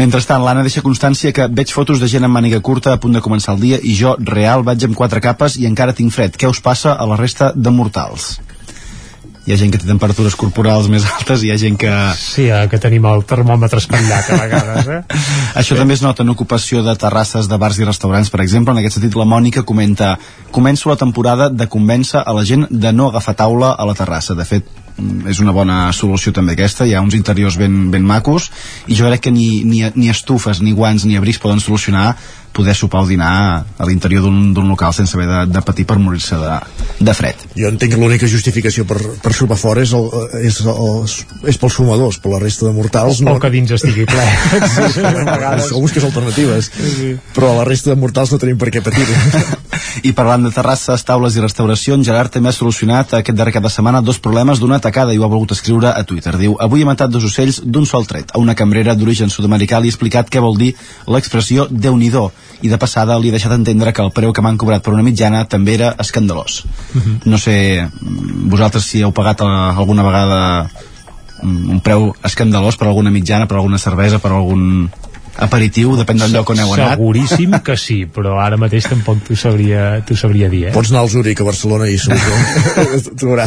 Mentrestant, 0.00 0.42
l'Anna 0.44 0.64
deixa 0.64 0.82
constància 0.84 1.34
que 1.36 1.48
veig 1.52 1.72
fotos 1.74 2.00
de 2.00 2.08
gent 2.10 2.24
amb 2.24 2.38
màniga 2.38 2.62
curta 2.64 2.94
a 2.94 3.00
punt 3.00 3.14
de 3.16 3.22
començar 3.24 3.54
el 3.54 3.62
dia 3.62 3.78
i 3.82 3.94
jo, 3.98 4.16
real, 4.32 4.64
vaig 4.66 4.88
amb 4.88 4.96
quatre 4.98 5.20
capes 5.24 5.58
i 5.60 5.68
encara 5.68 5.94
tinc 5.96 6.14
fred. 6.14 6.38
Què 6.40 6.50
us 6.50 6.62
passa 6.64 6.96
a 6.96 7.06
la 7.10 7.20
resta 7.20 7.52
de 7.54 7.72
mortals? 7.74 8.34
Hi 9.44 9.52
ha 9.52 9.58
gent 9.60 9.72
que 9.72 9.80
té 9.80 9.88
temperatures 9.88 10.36
corporals 10.40 10.86
més 10.92 11.04
altes 11.04 11.42
i 11.44 11.50
hi 11.50 11.52
ha 11.52 11.58
gent 11.60 11.76
que... 11.80 11.90
Sí, 12.16 12.46
eh, 12.48 12.62
que 12.72 12.80
tenim 12.80 13.04
el 13.10 13.26
termòmetre 13.28 13.82
espatllat 13.82 14.30
a 14.32 14.38
vegades, 14.40 14.88
eh? 14.88 15.00
Això 15.60 15.74
sí. 15.74 15.80
també 15.80 15.98
es 15.98 16.04
nota 16.04 16.24
en 16.24 16.32
ocupació 16.32 16.80
de 16.86 16.94
terrasses 17.00 17.50
de 17.50 17.58
bars 17.60 17.80
i 17.80 17.84
restaurants, 17.84 18.32
per 18.32 18.40
exemple. 18.44 18.72
En 18.72 18.80
aquest 18.80 18.96
sentit, 18.98 19.18
la 19.20 19.28
Mònica 19.28 19.64
comenta 19.68 20.14
començo 20.54 20.88
la 20.88 20.96
temporada 21.00 21.50
de 21.52 21.68
convèncer 21.68 22.22
a 22.24 22.32
la 22.32 22.46
gent 22.48 22.64
de 22.70 22.94
no 22.96 23.10
agafar 23.10 23.36
taula 23.36 23.74
a 23.76 23.84
la 23.84 23.96
terrassa. 23.98 24.38
De 24.38 24.48
fet, 24.48 24.70
és 25.28 25.40
una 25.42 25.52
bona 25.52 25.90
solució 25.92 26.32
també 26.32 26.54
aquesta, 26.54 26.86
hi 26.86 26.94
ha 26.94 27.02
uns 27.02 27.16
interiors 27.18 27.58
ben, 27.58 27.90
ben 27.90 28.04
macos 28.06 28.50
i 28.86 28.94
jo 28.94 29.08
crec 29.08 29.26
que 29.26 29.32
ni, 29.34 29.64
ni, 29.66 29.82
ni 29.98 30.08
estufes, 30.12 30.62
ni 30.62 30.72
guants, 30.72 31.04
ni 31.04 31.18
abrics 31.18 31.42
poden 31.42 31.60
solucionar 31.60 32.14
poder 32.54 32.76
sopar 32.78 33.02
o 33.02 33.08
dinar 33.10 33.66
a 33.66 33.86
l'interior 33.88 34.22
d'un 34.22 34.68
local 34.70 34.94
sense 34.94 35.16
haver 35.16 35.26
de, 35.26 35.40
de 35.52 35.62
patir 35.66 35.84
per 35.90 35.98
morir-se 35.98 36.38
de, 36.38 36.54
de 37.02 37.14
fred. 37.18 37.42
Jo 37.58 37.68
entenc 37.72 37.96
que 37.96 38.00
l'única 38.00 38.30
justificació 38.30 38.86
per, 38.88 39.00
per 39.20 39.34
sopar 39.34 39.58
fora 39.58 39.82
és, 39.82 39.92
el, 39.98 40.06
és, 40.46 40.60
el, 40.62 41.04
és 41.50 41.58
pels 41.60 41.78
fumadors, 41.80 42.20
per 42.22 42.32
la 42.36 42.40
resta 42.42 42.68
de 42.68 42.72
mortals 42.76 43.20
o, 43.20 43.26
no. 43.26 43.36
O 43.36 43.42
que 43.42 43.50
dins 43.52 43.74
estigui 43.74 44.06
ple. 44.08 44.24
sí, 44.76 44.88
sí, 44.94 45.74
o 45.74 45.82
busques 45.82 46.06
alternatives. 46.06 46.70
Sí. 46.70 47.12
Però 47.34 47.52
la 47.58 47.66
resta 47.68 47.92
de 47.92 47.98
mortals 48.00 48.32
no 48.32 48.40
tenim 48.40 48.60
per 48.60 48.70
què 48.72 48.84
patir. 48.86 49.04
I 50.08 50.14
parlant 50.16 50.46
de 50.46 50.50
terrasses, 50.54 51.04
taules 51.06 51.36
i 51.36 51.42
restauració, 51.42 51.98
en 51.98 52.06
Gerard 52.06 52.32
també 52.34 52.50
ha 52.50 52.56
solucionat 52.56 53.12
aquest 53.18 53.36
darrer 53.38 53.54
cap 53.54 53.66
de 53.66 53.70
setmana 53.70 54.02
dos 54.02 54.18
problemes 54.22 54.62
d'una 54.62 54.80
atacada 54.82 55.14
i 55.14 55.20
ho 55.20 55.26
ha 55.26 55.30
volgut 55.30 55.54
escriure 55.54 55.90
a 55.90 56.02
Twitter. 56.06 56.34
Diu, 56.38 56.56
avui 56.62 56.82
he 56.82 56.88
matat 56.88 57.12
dos 57.14 57.26
ocells 57.28 57.60
d'un 57.64 57.86
sol 57.86 58.06
tret. 58.10 58.34
A 58.34 58.42
una 58.42 58.56
cambrera 58.58 58.94
d'origen 58.98 59.30
sud-americà 59.30 59.78
li 59.78 59.90
he 59.90 59.94
explicat 59.94 60.30
què 60.30 60.42
vol 60.42 60.58
dir 60.58 60.72
l'expressió 61.10 61.68
déu 61.70 61.98
nhi 61.98 62.10
i 62.62 62.70
de 62.72 62.78
passada 62.80 63.18
li 63.18 63.28
he 63.28 63.34
deixat 63.34 63.52
entendre 63.52 63.92
que 63.92 64.02
el 64.02 64.12
preu 64.16 64.32
que 64.32 64.42
m'han 64.42 64.58
cobrat 64.60 64.82
per 64.84 64.94
una 64.94 65.04
mitjana 65.04 65.44
també 65.44 65.74
era 65.74 65.94
escandalós. 65.98 66.64
Uh 66.94 67.00
-huh. 67.00 67.18
No 67.24 67.38
sé 67.38 67.88
vosaltres 68.50 68.84
si 68.84 69.02
heu 69.02 69.12
pagat 69.12 69.40
alguna 69.42 70.02
vegada 70.02 70.70
un 71.42 71.80
preu 71.80 72.14
escandalós 72.24 72.76
per 72.76 72.88
alguna 72.88 73.10
mitjana, 73.10 73.46
per 73.46 73.56
alguna 73.56 73.78
cervesa, 73.78 74.18
per 74.18 74.32
algun 74.32 74.90
aperitiu, 75.42 75.94
depèn 75.98 76.20
del 76.20 76.34
lloc 76.34 76.50
on 76.52 76.60
heu 76.62 76.72
anat. 76.76 76.94
Seguríssim 76.94 77.56
que 77.66 77.76
sí, 77.80 78.04
però 78.10 78.36
ara 78.42 78.58
mateix 78.60 78.86
tampoc 78.90 79.22
t'ho 79.26 79.36
sabria, 79.38 80.02
sabria 80.14 80.48
dir, 80.52 80.68
eh? 80.68 80.74
Pots 80.74 80.92
anar 80.92 81.04
al 81.04 81.10
Zurich 81.10 81.40
a 81.42 81.46
Barcelona 81.46 81.88
i 81.90 81.98
segur 81.98 82.20
trobarà, 83.20 83.46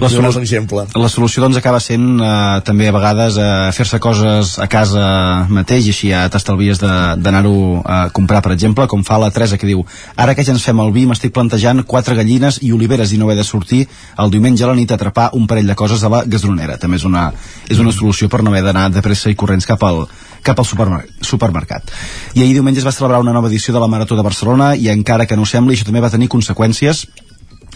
la 0.00 0.10
trobaràs 0.10 0.38
l'exemple. 0.40 0.86
La 1.00 1.10
solució 1.12 1.44
doncs 1.44 1.58
acaba 1.60 1.80
sent 1.82 2.04
eh, 2.20 2.60
també 2.66 2.88
a 2.90 2.94
vegades 2.96 3.38
eh, 3.40 3.48
fer-se 3.76 4.00
coses 4.02 4.56
a 4.60 4.68
casa 4.70 5.04
mateix 5.48 5.88
i 5.88 5.94
així 5.94 6.12
ja 6.12 6.24
t'estalvies 6.32 6.82
d'anar-ho 6.82 7.56
a 7.84 8.00
comprar, 8.14 8.42
per 8.44 8.52
exemple, 8.56 8.88
com 8.90 9.04
fa 9.06 9.18
la 9.22 9.32
Teresa 9.34 9.58
que 9.60 9.68
diu 9.68 9.84
ara 10.16 10.34
que 10.36 10.44
ja 10.44 10.54
ens 10.54 10.64
fem 10.66 10.80
el 10.84 10.92
vi 10.94 11.06
m'estic 11.08 11.32
plantejant 11.34 11.84
quatre 11.88 12.16
gallines 12.18 12.60
i 12.62 12.72
oliveres 12.76 13.12
i 13.12 13.20
no 13.20 13.28
haver 13.28 13.40
de 13.40 13.48
sortir 13.48 13.84
el 14.20 14.32
diumenge 14.32 14.64
a 14.64 14.70
la 14.70 14.76
nit 14.78 14.92
a 14.92 14.98
atrapar 14.98 15.30
un 15.38 15.48
parell 15.48 15.70
de 15.70 15.78
coses 15.78 16.04
a 16.04 16.12
la 16.12 16.24
gasronera. 16.26 16.78
També 16.80 17.00
és 17.00 17.08
una, 17.08 17.30
és 17.70 17.80
una 17.80 17.92
solució 17.92 18.28
per 18.28 18.42
no 18.42 18.52
haver 18.52 18.64
d'anar 18.68 18.90
de 18.92 19.02
pressa 19.02 19.32
i 19.32 19.38
corrents 19.38 19.66
cap 19.66 19.82
al, 19.86 20.04
cap 20.44 20.60
al 20.60 20.68
supermer 20.68 21.04
supermercat. 21.24 21.90
I 22.34 22.44
ahir 22.44 22.54
diumenge 22.54 22.82
es 22.82 22.86
va 22.86 22.92
celebrar 22.94 23.22
una 23.24 23.32
nova 23.32 23.48
edició 23.48 23.74
de 23.74 23.82
la 23.82 23.90
Marató 23.90 24.16
de 24.16 24.26
Barcelona 24.26 24.74
i 24.76 24.90
encara 24.92 25.26
que 25.26 25.38
no 25.40 25.48
sembli, 25.48 25.76
això 25.76 25.88
també 25.88 26.04
va 26.04 26.12
tenir 26.12 26.30
conseqüències 26.32 27.06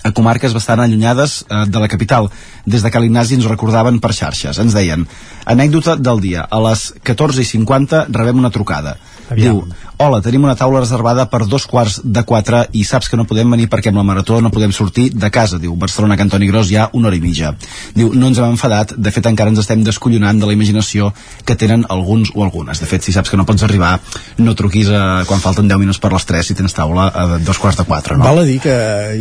a 0.04 0.12
comarques 0.14 0.54
bastant 0.54 0.80
allunyades 0.80 1.44
eh, 1.48 1.64
de 1.66 1.80
la 1.82 1.88
capital. 1.88 2.30
Des 2.66 2.84
de 2.84 2.90
Cal 2.90 3.06
Ignasi 3.08 3.38
ens 3.38 3.48
recordaven 3.50 4.00
per 4.00 4.14
xarxes. 4.14 4.60
Ens 4.62 4.76
deien, 4.76 5.06
anècdota 5.46 5.96
del 5.96 6.22
dia, 6.24 6.44
a 6.44 6.60
les 6.68 6.92
14.50 7.04 8.06
rebem 8.14 8.38
una 8.38 8.52
trucada. 8.54 8.96
Aviam. 9.30 9.58
Diu, 9.60 9.88
hola, 10.00 10.20
tenim 10.24 10.44
una 10.46 10.56
taula 10.56 10.80
reservada 10.80 11.26
per 11.28 11.44
dos 11.46 11.66
quarts 11.68 11.98
de 12.04 12.22
quatre 12.24 12.62
i 12.72 12.84
saps 12.88 13.10
que 13.10 13.18
no 13.18 13.26
podem 13.28 13.50
venir 13.52 13.68
perquè 13.68 13.92
amb 13.92 14.00
la 14.00 14.06
marató 14.06 14.40
no 14.40 14.52
podem 14.54 14.72
sortir 14.72 15.10
de 15.12 15.30
casa. 15.30 15.58
Diu, 15.60 15.74
Barcelona, 15.76 16.16
Cantoni 16.16 16.48
Gros, 16.48 16.70
hi 16.70 16.78
ha 16.80 16.88
una 16.96 17.10
hora 17.10 17.18
i 17.18 17.20
mitja. 17.20 17.52
Diu, 17.96 18.12
no 18.14 18.30
ens 18.30 18.40
hem 18.40 18.54
enfadat, 18.54 18.94
de 18.96 19.12
fet 19.12 19.28
encara 19.28 19.52
ens 19.52 19.60
estem 19.60 19.82
descollonant 19.84 20.40
de 20.40 20.48
la 20.48 20.56
imaginació 20.56 21.10
que 21.44 21.56
tenen 21.60 21.84
alguns 21.88 22.32
o 22.34 22.44
algunes. 22.46 22.80
De 22.80 22.88
fet, 22.88 23.04
si 23.04 23.12
saps 23.12 23.30
que 23.30 23.40
no 23.40 23.46
pots 23.48 23.66
arribar, 23.66 23.98
no 24.38 24.54
truquis 24.58 24.88
a, 24.88 25.02
quan 25.28 25.44
falten 25.44 25.68
10 25.68 25.82
minuts 25.82 26.00
per 26.00 26.12
les 26.14 26.28
3 26.28 26.48
si 26.48 26.56
tens 26.58 26.76
taula 26.76 27.08
a 27.12 27.26
dos 27.44 27.60
quarts 27.60 27.80
de 27.82 27.84
4, 27.88 28.16
no? 28.16 28.24
Val 28.24 28.42
a 28.42 28.46
dir 28.48 28.58
que 28.64 28.76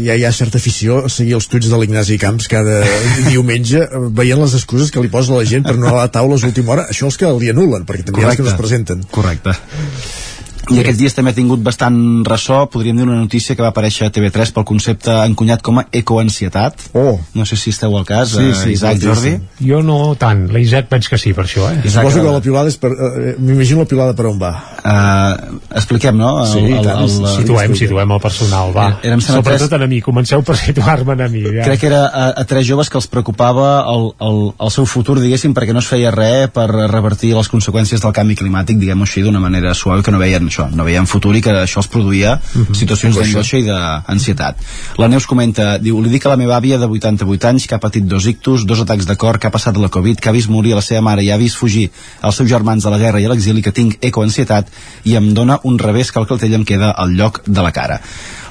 ja 0.05 0.15
hi 0.15 0.23
ha 0.27 0.31
certa 0.35 0.61
afició 0.61 1.03
a 1.05 1.11
seguir 1.11 1.35
els 1.37 1.49
tuits 1.51 1.67
de 1.71 1.81
l'Ignasi 1.81 2.19
Camps 2.21 2.47
cada 2.51 2.79
diumenge 3.27 3.83
veient 4.15 4.39
les 4.39 4.55
excuses 4.57 4.91
que 4.93 5.03
li 5.03 5.11
posa 5.11 5.35
la 5.35 5.45
gent 5.47 5.67
per 5.67 5.75
no 5.75 5.87
anar 5.87 5.95
a 5.97 6.05
la 6.05 6.13
taula 6.13 6.37
a 6.37 6.43
l'última 6.43 6.75
hora. 6.75 6.87
Això 6.93 7.09
els 7.09 7.19
que 7.19 7.29
li 7.41 7.51
anulen, 7.51 7.85
perquè 7.87 8.07
també 8.07 8.23
ha 8.23 8.31
els 8.31 8.39
que 8.39 8.45
no 8.45 8.53
es 8.53 8.59
presenten. 8.59 9.03
Correcte. 9.11 9.55
I 10.67 10.81
aquests 10.81 10.99
dies 10.99 11.15
també 11.15 11.31
ha 11.31 11.37
tingut 11.37 11.61
bastant 11.63 11.97
ressò, 12.27 12.65
podríem 12.71 12.97
dir 12.99 13.05
una 13.05 13.15
notícia 13.15 13.55
que 13.55 13.63
va 13.63 13.69
aparèixer 13.71 14.09
a 14.09 14.11
TV3 14.11 14.51
pel 14.55 14.65
concepte 14.67 15.13
encunyat 15.23 15.61
com 15.63 15.79
a 15.79 15.85
ecoansietat. 15.95 16.89
Oh. 16.97 17.15
No 17.37 17.45
sé 17.47 17.55
si 17.59 17.71
esteu 17.71 17.95
al 17.97 18.03
cas, 18.07 18.33
Sí, 18.35 18.49
eh, 18.49 18.55
sí, 18.55 18.73
Isaac, 18.75 18.99
sí, 18.99 19.07
Jordi. 19.07 19.33
Jo 19.63 19.79
no 19.85 20.15
tant, 20.19 20.47
la 20.51 20.59
Isaac 20.59 20.89
veig 20.91 21.07
que 21.07 21.19
sí 21.21 21.31
per 21.37 21.45
això, 21.45 21.69
eh? 21.71 21.87
Suposo 21.87 22.23
que 22.23 22.33
la 22.35 22.41
piulada 22.43 22.71
és 22.71 22.77
per... 22.81 22.91
Eh, 22.91 23.35
M'imagino 23.39 23.85
la 23.85 23.89
piulada 23.89 24.15
per 24.17 24.27
on 24.27 24.41
va. 24.41 24.51
Uh, 24.83 25.59
expliquem, 25.77 26.17
no? 26.19 26.33
El, 26.43 26.51
Sí, 26.51 26.63
el, 26.65 26.83
tant, 26.83 27.03
el, 27.05 27.29
situem, 27.37 27.75
situem 27.77 28.13
el 28.17 28.21
personal, 28.23 28.73
va. 28.75 28.87
Érem 29.07 29.23
Sobretot 29.23 29.73
en 29.77 29.85
a 29.85 29.89
mi, 29.89 30.01
comenceu 30.03 30.43
per 30.47 30.57
situar-me 30.59 31.15
en 31.15 31.23
a 31.25 31.29
mi. 31.31 31.45
Ja. 31.47 31.67
Crec 31.69 31.83
que 31.83 31.89
era 31.91 32.03
a, 32.07 32.27
a 32.41 32.45
tres 32.49 32.67
joves 32.67 32.91
que 32.91 32.99
els 32.99 33.07
preocupava 33.11 33.69
el, 33.93 34.09
el, 34.27 34.39
el 34.67 34.73
seu 34.73 34.87
futur, 34.89 35.19
diguéssim, 35.23 35.55
perquè 35.55 35.75
no 35.75 35.83
es 35.83 35.87
feia 35.87 36.11
res 36.11 36.51
per 36.55 36.67
revertir 36.67 37.33
les 37.37 37.51
conseqüències 37.51 38.03
del 38.03 38.15
canvi 38.15 38.35
climàtic, 38.39 38.79
diguem-ho 38.81 39.07
així, 39.07 39.23
d'una 39.23 39.43
manera 39.43 39.75
suau, 39.77 40.01
que 40.03 40.11
no 40.11 40.19
veien 40.21 40.47
això, 40.47 40.56
no 40.73 40.83
veien 40.87 41.05
futur 41.07 41.35
i 41.37 41.41
que 41.41 41.51
això 41.63 41.77
els 41.83 41.87
produïa 41.87 42.39
Mhm. 42.53 42.73
situacions 42.75 43.15
d'angoixa 43.15 43.57
i 43.57 43.63
d'ansietat. 43.63 44.57
La 44.97 45.07
Neus 45.07 45.27
comenta, 45.27 45.77
diu, 45.77 46.01
li 46.01 46.09
dic 46.09 46.25
a 46.25 46.29
la 46.29 46.37
meva 46.37 46.57
àvia 46.57 46.77
de 46.79 46.87
88 46.87 47.45
anys 47.47 47.67
que 47.67 47.75
ha 47.75 47.79
patit 47.79 48.03
dos 48.03 48.25
ictus, 48.25 48.65
dos 48.65 48.79
atacs 48.81 49.05
de 49.05 49.15
cor, 49.15 49.39
que 49.39 49.47
ha 49.47 49.51
passat 49.51 49.77
la 49.77 49.89
Covid, 49.89 50.19
que 50.19 50.29
ha 50.29 50.31
vist 50.31 50.49
morir 50.49 50.73
a 50.73 50.75
la 50.75 50.81
seva 50.81 51.01
mare 51.01 51.23
i 51.23 51.29
ha 51.31 51.37
vist 51.37 51.57
fugir 51.57 51.89
els 52.23 52.35
seus 52.35 52.49
germans 52.49 52.85
a 52.85 52.89
la 52.89 52.97
guerra 52.97 53.19
i 53.21 53.25
a 53.25 53.29
l'exili, 53.29 53.61
que 53.61 53.71
tinc 53.71 53.97
ecoansietat 54.01 54.67
i 55.05 55.15
em 55.15 55.33
dona 55.33 55.59
un 55.63 55.77
revés 55.77 56.11
que 56.11 56.19
el 56.19 56.27
caltell 56.27 56.53
em 56.53 56.65
queda 56.65 56.91
al 56.91 57.11
lloc 57.15 57.41
de 57.45 57.61
la 57.61 57.71
cara. 57.71 58.01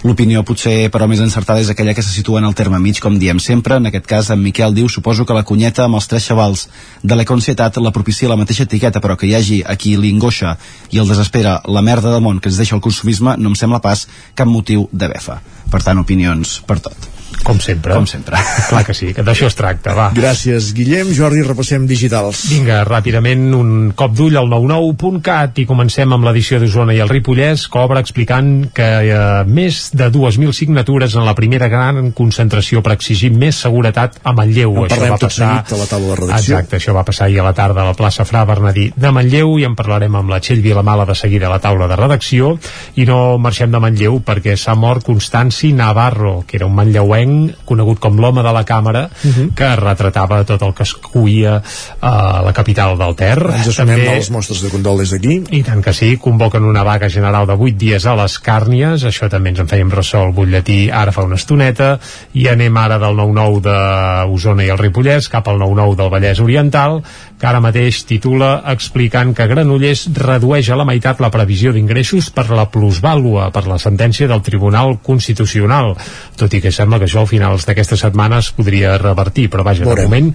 L'opinió 0.04 0.44
potser 0.44 0.90
però 0.92 1.08
més 1.08 1.18
encertada 1.20 1.60
és 1.60 1.70
aquella 1.70 1.94
que 1.94 2.02
se 2.02 2.12
situa 2.12 2.38
en 2.38 2.44
el 2.44 2.54
terme 2.54 2.78
mig, 2.78 3.00
com 3.00 3.18
diem 3.18 3.40
sempre. 3.40 3.76
En 3.76 3.86
aquest 3.86 4.06
cas, 4.06 4.30
en 4.30 4.40
Miquel 4.42 4.74
diu, 4.74 4.88
suposo 4.88 5.24
que 5.26 5.34
la 5.34 5.42
cunyeta 5.42 5.84
amb 5.84 5.96
els 5.96 6.06
tres 6.06 6.22
xavals 6.28 6.68
de 7.02 7.16
l'ecoansietat 7.16 7.78
la 7.78 7.90
propicia 7.90 8.28
la 8.28 8.36
mateixa 8.36 8.62
etiqueta, 8.62 9.00
però 9.00 9.16
que 9.16 9.26
hi 9.26 9.34
hagi 9.34 9.62
a 9.66 9.74
qui 9.74 9.96
li 9.96 10.12
angoixa 10.12 10.56
i 10.92 10.98
el 10.98 11.08
desespera 11.08 11.60
la 11.66 11.82
merda 11.82 11.95
del 12.04 12.22
món 12.24 12.40
que 12.40 12.50
ens 12.52 12.60
deixa 12.60 12.76
el 12.76 12.84
consumisme 12.84 13.36
no 13.38 13.52
em 13.52 13.58
sembla 13.58 13.82
pas 13.84 14.06
cap 14.34 14.48
motiu 14.48 14.88
de 14.92 15.08
befa. 15.12 15.40
Per 15.70 15.82
tant, 15.82 16.02
opinions 16.02 16.60
per 16.66 16.80
tot. 16.84 17.15
Com 17.44 17.60
sempre. 17.62 17.94
Com 17.94 18.06
sempre. 18.08 18.38
Clar 18.70 18.82
que 18.86 18.94
sí, 18.96 19.12
que 19.14 19.24
d'això 19.26 19.50
es 19.50 19.56
tracta, 19.58 19.94
va. 19.96 20.08
Gràcies, 20.16 20.72
Guillem. 20.76 21.12
Jordi, 21.16 21.42
repassem 21.46 21.86
digitals. 21.88 22.46
Vinga, 22.50 22.80
ràpidament 22.88 23.44
un 23.56 23.72
cop 23.96 24.14
d'ull 24.16 24.36
al 24.38 24.48
99.cat 24.50 25.60
i 25.62 25.66
comencem 25.68 26.12
amb 26.16 26.26
l'edició 26.26 26.60
d'Osona 26.62 26.96
i 26.96 27.02
el 27.04 27.10
Ripollès 27.12 27.66
que 27.70 27.82
obre 27.82 28.02
explicant 28.02 28.50
que 28.74 28.88
eh, 29.06 29.20
més 29.46 29.90
de 29.96 30.10
2.000 30.12 30.54
signatures 30.56 31.16
en 31.16 31.26
la 31.26 31.36
primera 31.38 31.68
gran 31.72 32.10
concentració 32.16 32.82
per 32.82 32.96
exigir 32.96 33.30
més 33.34 33.60
seguretat 33.66 34.20
a 34.22 34.34
Manlleu. 34.36 34.74
En 34.84 34.90
parlem 34.92 35.16
va 35.16 35.30
seguit 35.30 35.72
a 35.76 35.80
la 35.80 35.88
taula 35.90 36.12
de 36.12 36.20
redacció. 36.22 36.56
Exacte, 36.56 36.80
això 36.80 36.96
va 36.96 37.06
passar 37.06 37.28
ahir 37.28 37.40
a 37.42 37.48
la 37.48 37.54
tarda 37.56 37.84
a 37.84 37.90
la 37.90 37.96
plaça 37.98 38.26
Fra 38.28 38.44
Bernadí 38.48 38.88
de 38.96 39.12
Manlleu 39.14 39.56
i 39.60 39.66
en 39.68 39.76
parlarem 39.78 40.18
amb 40.18 40.32
la 40.32 40.40
Txell 40.42 40.62
Vilamala 40.64 41.06
de 41.08 41.14
seguida 41.18 41.50
a 41.50 41.54
la 41.54 41.62
taula 41.62 41.88
de 41.90 41.98
redacció 41.98 42.54
i 42.96 43.06
no 43.08 43.36
marxem 43.42 43.72
de 43.72 43.82
Manlleu 43.82 44.20
perquè 44.26 44.56
s'ha 44.58 44.74
mort 44.78 45.04
Constanci 45.06 45.72
Navarro, 45.76 46.42
que 46.46 46.58
era 46.58 46.66
un 46.66 46.74
manlleuenc 46.76 47.25
conegut 47.64 47.98
com 48.02 48.18
l'home 48.20 48.42
de 48.42 48.52
la 48.52 48.64
càmera 48.64 49.08
Mhm. 49.22 49.54
que 49.54 49.70
retratava 49.76 50.44
tot 50.44 50.62
el 50.62 50.74
que 50.74 50.82
es 50.82 50.92
cuia 50.94 51.62
a 52.00 52.42
la 52.44 52.52
capital 52.52 52.96
del 52.98 53.14
Ter. 53.16 53.38
Ens 53.38 53.74
sumem 53.74 54.00
els 54.16 54.30
mostres 54.30 54.62
de 54.62 54.70
condol 54.70 54.98
des 54.98 55.10
d'aquí. 55.10 55.42
I 55.50 55.62
tant 55.62 55.82
que 55.82 55.92
sí, 55.92 56.16
convoquen 56.16 56.64
una 56.64 56.82
vaga 56.84 57.08
general 57.10 57.46
de 57.46 57.54
8 57.54 57.76
dies 57.78 58.06
a 58.06 58.14
les 58.16 58.38
Càrnies, 58.42 59.04
això 59.04 59.28
també 59.30 59.50
ens 59.50 59.60
en 59.60 59.68
fèiem 59.68 59.90
ressò 59.90 60.22
al 60.24 60.32
butlletí 60.32 60.90
ara 60.92 61.12
fa 61.12 61.22
una 61.24 61.36
estoneta, 61.36 61.98
i 62.34 62.48
anem 62.48 62.76
ara 62.76 62.98
del 62.98 63.16
9-9 63.16 63.60
d'Osona 63.60 64.64
i 64.64 64.68
el 64.70 64.78
Ripollès 64.78 65.28
cap 65.28 65.48
al 65.48 65.58
9-9 65.58 65.96
del 65.96 66.10
Vallès 66.10 66.40
Oriental, 66.40 67.02
que 67.36 67.46
ara 67.46 67.60
mateix 67.60 68.02
titula 68.08 68.62
explicant 68.72 69.34
que 69.36 69.46
Granollers 69.50 70.06
redueix 70.16 70.70
a 70.72 70.78
la 70.80 70.86
meitat 70.88 71.20
la 71.20 71.30
previsió 71.32 71.72
d'ingressos 71.74 72.30
per 72.32 72.46
la 72.50 72.64
plusvàlua 72.72 73.50
per 73.52 73.66
la 73.68 73.76
sentència 73.82 74.28
del 74.30 74.40
Tribunal 74.46 74.96
Constitucional, 75.04 75.92
tot 76.36 76.54
i 76.56 76.62
que 76.64 76.72
sembla 76.72 76.98
que 76.98 77.08
això 77.08 77.20
al 77.20 77.28
finals 77.30 77.66
d'aquesta 77.68 77.98
setmana 78.00 78.40
es 78.40 78.48
podria 78.56 78.96
revertir, 78.98 79.50
però 79.52 79.64
vaja, 79.66 79.84
de 79.84 79.90
Veurem 79.90 80.08
moment 80.08 80.32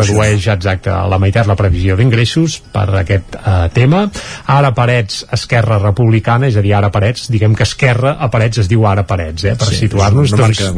redueix 0.00 0.48
exacte 0.50 0.90
a 0.90 1.04
la 1.10 1.20
meitat 1.22 1.46
la 1.46 1.56
previsió 1.58 1.96
d'ingressos 1.98 2.58
per 2.72 2.86
aquest 3.02 3.38
eh, 3.38 3.68
tema. 3.74 4.06
Ara 4.50 4.72
Parets, 4.74 5.22
Esquerra 5.32 5.78
Republicana, 5.78 6.48
és 6.50 6.58
a 6.58 6.64
dir, 6.64 6.74
ara 6.74 6.90
Parets, 6.90 7.28
diguem 7.30 7.54
que 7.54 7.66
Esquerra 7.68 8.16
a 8.18 8.30
Parets 8.32 8.64
es 8.64 8.70
diu 8.70 8.86
ara 8.90 9.06
Parets, 9.06 9.44
eh, 9.44 9.54
per 9.54 9.70
Sí, 9.70 9.84
situar-nos. 9.84 10.34
diríem. 10.34 10.74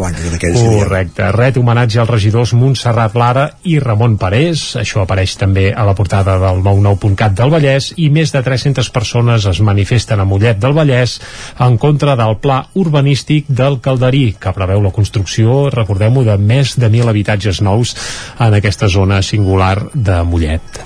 Correcte. 0.53 1.31
Ret 1.33 1.57
homenatge 1.57 2.01
als 2.03 2.11
regidors 2.11 2.53
Montserrat 2.53 3.17
Lara 3.17 3.49
i 3.65 3.79
Ramon 3.79 4.19
Parés. 4.21 4.77
Això 4.77 5.03
apareix 5.07 5.37
també 5.41 5.62
a 5.71 5.85
la 5.87 5.95
portada 5.95 6.35
del 6.41 6.61
99.cat 6.65 7.37
del 7.39 7.53
Vallès 7.53 7.93
i 8.03 8.09
més 8.11 8.33
de 8.35 8.43
300 8.43 8.91
persones 8.95 9.47
es 9.47 9.61
manifesten 9.65 10.21
a 10.21 10.27
Mollet 10.29 10.59
del 10.63 10.75
Vallès 10.77 11.19
en 11.63 11.79
contra 11.79 12.17
del 12.19 12.37
pla 12.43 12.59
urbanístic 12.75 13.47
del 13.49 13.79
Calderí, 13.85 14.25
que 14.41 14.55
preveu 14.57 14.83
la 14.83 14.93
construcció, 14.95 15.71
recordem-ho, 15.75 16.27
de 16.27 16.37
més 16.41 16.75
de 16.79 16.91
1.000 16.91 17.13
habitatges 17.13 17.63
nous 17.63 17.95
en 18.43 18.59
aquesta 18.59 18.91
zona 18.91 19.23
singular 19.23 19.77
de 19.95 20.23
Mollet. 20.27 20.83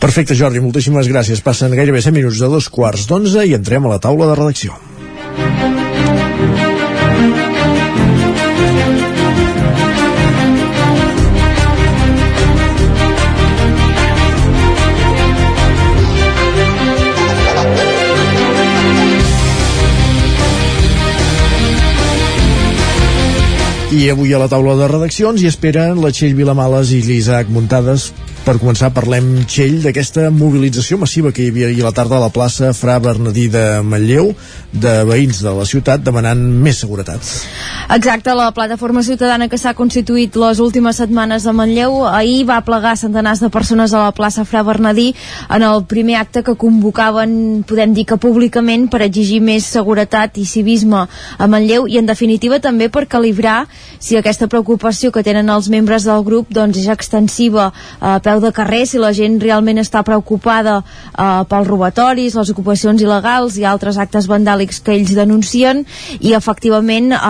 Perfecte, 0.00 0.38
Jordi, 0.38 0.64
moltíssimes 0.64 1.10
gràcies. 1.10 1.44
Passen 1.44 1.76
gairebé 1.76 2.00
100 2.00 2.16
minuts 2.16 2.40
de 2.40 2.50
dos 2.52 2.72
quarts 2.72 3.08
d'onze 3.10 3.44
i 3.44 3.56
entrem 3.58 3.86
a 3.86 3.96
la 3.96 4.02
taula 4.02 4.32
de 4.32 4.40
redacció. 4.40 5.83
Avui 24.12 24.32
a 24.34 24.38
la 24.42 24.48
taula 24.50 24.74
de 24.78 24.88
redaccions 24.90 25.42
hi 25.42 25.48
esperen 25.48 26.00
la 26.02 26.10
Txell 26.12 26.34
Vilamales 26.36 26.90
i 26.96 27.02
l'Isaac 27.04 27.50
Muntades. 27.54 28.10
Per 28.44 28.58
començar, 28.60 28.90
parlem, 28.92 29.24
Txell, 29.48 29.78
d'aquesta 29.80 30.26
mobilització 30.28 30.98
massiva 31.00 31.30
que 31.32 31.46
hi 31.46 31.48
havia 31.48 31.70
ahir 31.70 31.80
a 31.80 31.86
la 31.86 31.92
tarda 31.96 32.18
a 32.18 32.24
la 32.26 32.28
plaça 32.28 32.74
Fra 32.76 32.98
Bernadí 33.00 33.46
de 33.48 33.80
Manlleu, 33.80 34.34
de 34.68 34.92
veïns 35.08 35.38
de 35.40 35.54
la 35.56 35.64
ciutat 35.64 36.02
demanant 36.04 36.42
més 36.66 36.82
seguretat. 36.82 37.24
Exacte, 37.94 38.34
la 38.36 38.50
plataforma 38.52 39.00
ciutadana 39.06 39.48
que 39.48 39.56
s'ha 39.56 39.72
constituït 39.78 40.36
les 40.36 40.60
últimes 40.60 41.00
setmanes 41.00 41.46
a 41.48 41.54
Manlleu 41.56 42.02
ahir 42.04 42.42
va 42.50 42.58
plegar 42.66 42.92
centenars 43.00 43.40
de 43.40 43.48
persones 43.54 43.94
a 43.94 44.02
la 44.02 44.12
plaça 44.12 44.44
Fra 44.44 44.60
Bernadí 44.62 45.14
en 45.48 45.64
el 45.64 45.86
primer 45.88 46.18
acte 46.20 46.44
que 46.44 46.56
convocaven, 46.60 47.64
podem 47.64 47.96
dir 47.96 48.04
que 48.04 48.20
públicament, 48.20 48.90
per 48.92 49.06
exigir 49.08 49.40
més 49.40 49.70
seguretat 49.72 50.36
i 50.36 50.44
civisme 50.44 51.06
a 51.08 51.48
Manlleu 51.48 51.88
i 51.88 51.96
en 51.96 52.12
definitiva 52.12 52.60
també 52.60 52.90
per 52.92 53.06
calibrar 53.08 53.62
si 53.96 54.20
aquesta 54.20 54.52
preocupació 54.52 55.08
que 55.08 55.24
tenen 55.24 55.48
els 55.48 55.72
membres 55.72 56.04
del 56.04 56.20
grup 56.28 56.52
doncs 56.52 56.84
és 56.84 56.92
extensiva 56.92 57.70
a 58.04 58.18
peu 58.20 58.33
de 58.40 58.52
carrer, 58.52 58.84
si 58.86 58.98
la 58.98 59.12
gent 59.16 59.38
realment 59.42 59.78
està 59.82 60.02
preocupada 60.06 60.80
eh, 60.80 61.42
pels 61.50 61.68
robatoris, 61.68 62.34
les 62.38 62.50
ocupacions 62.54 63.02
il·legals 63.02 63.58
i 63.60 63.66
altres 63.68 63.98
actes 63.98 64.28
vandàlics 64.30 64.80
que 64.84 64.94
ells 64.96 65.14
denuncien 65.14 65.84
i 66.20 66.34
efectivament 66.34 67.12
eh, 67.14 67.20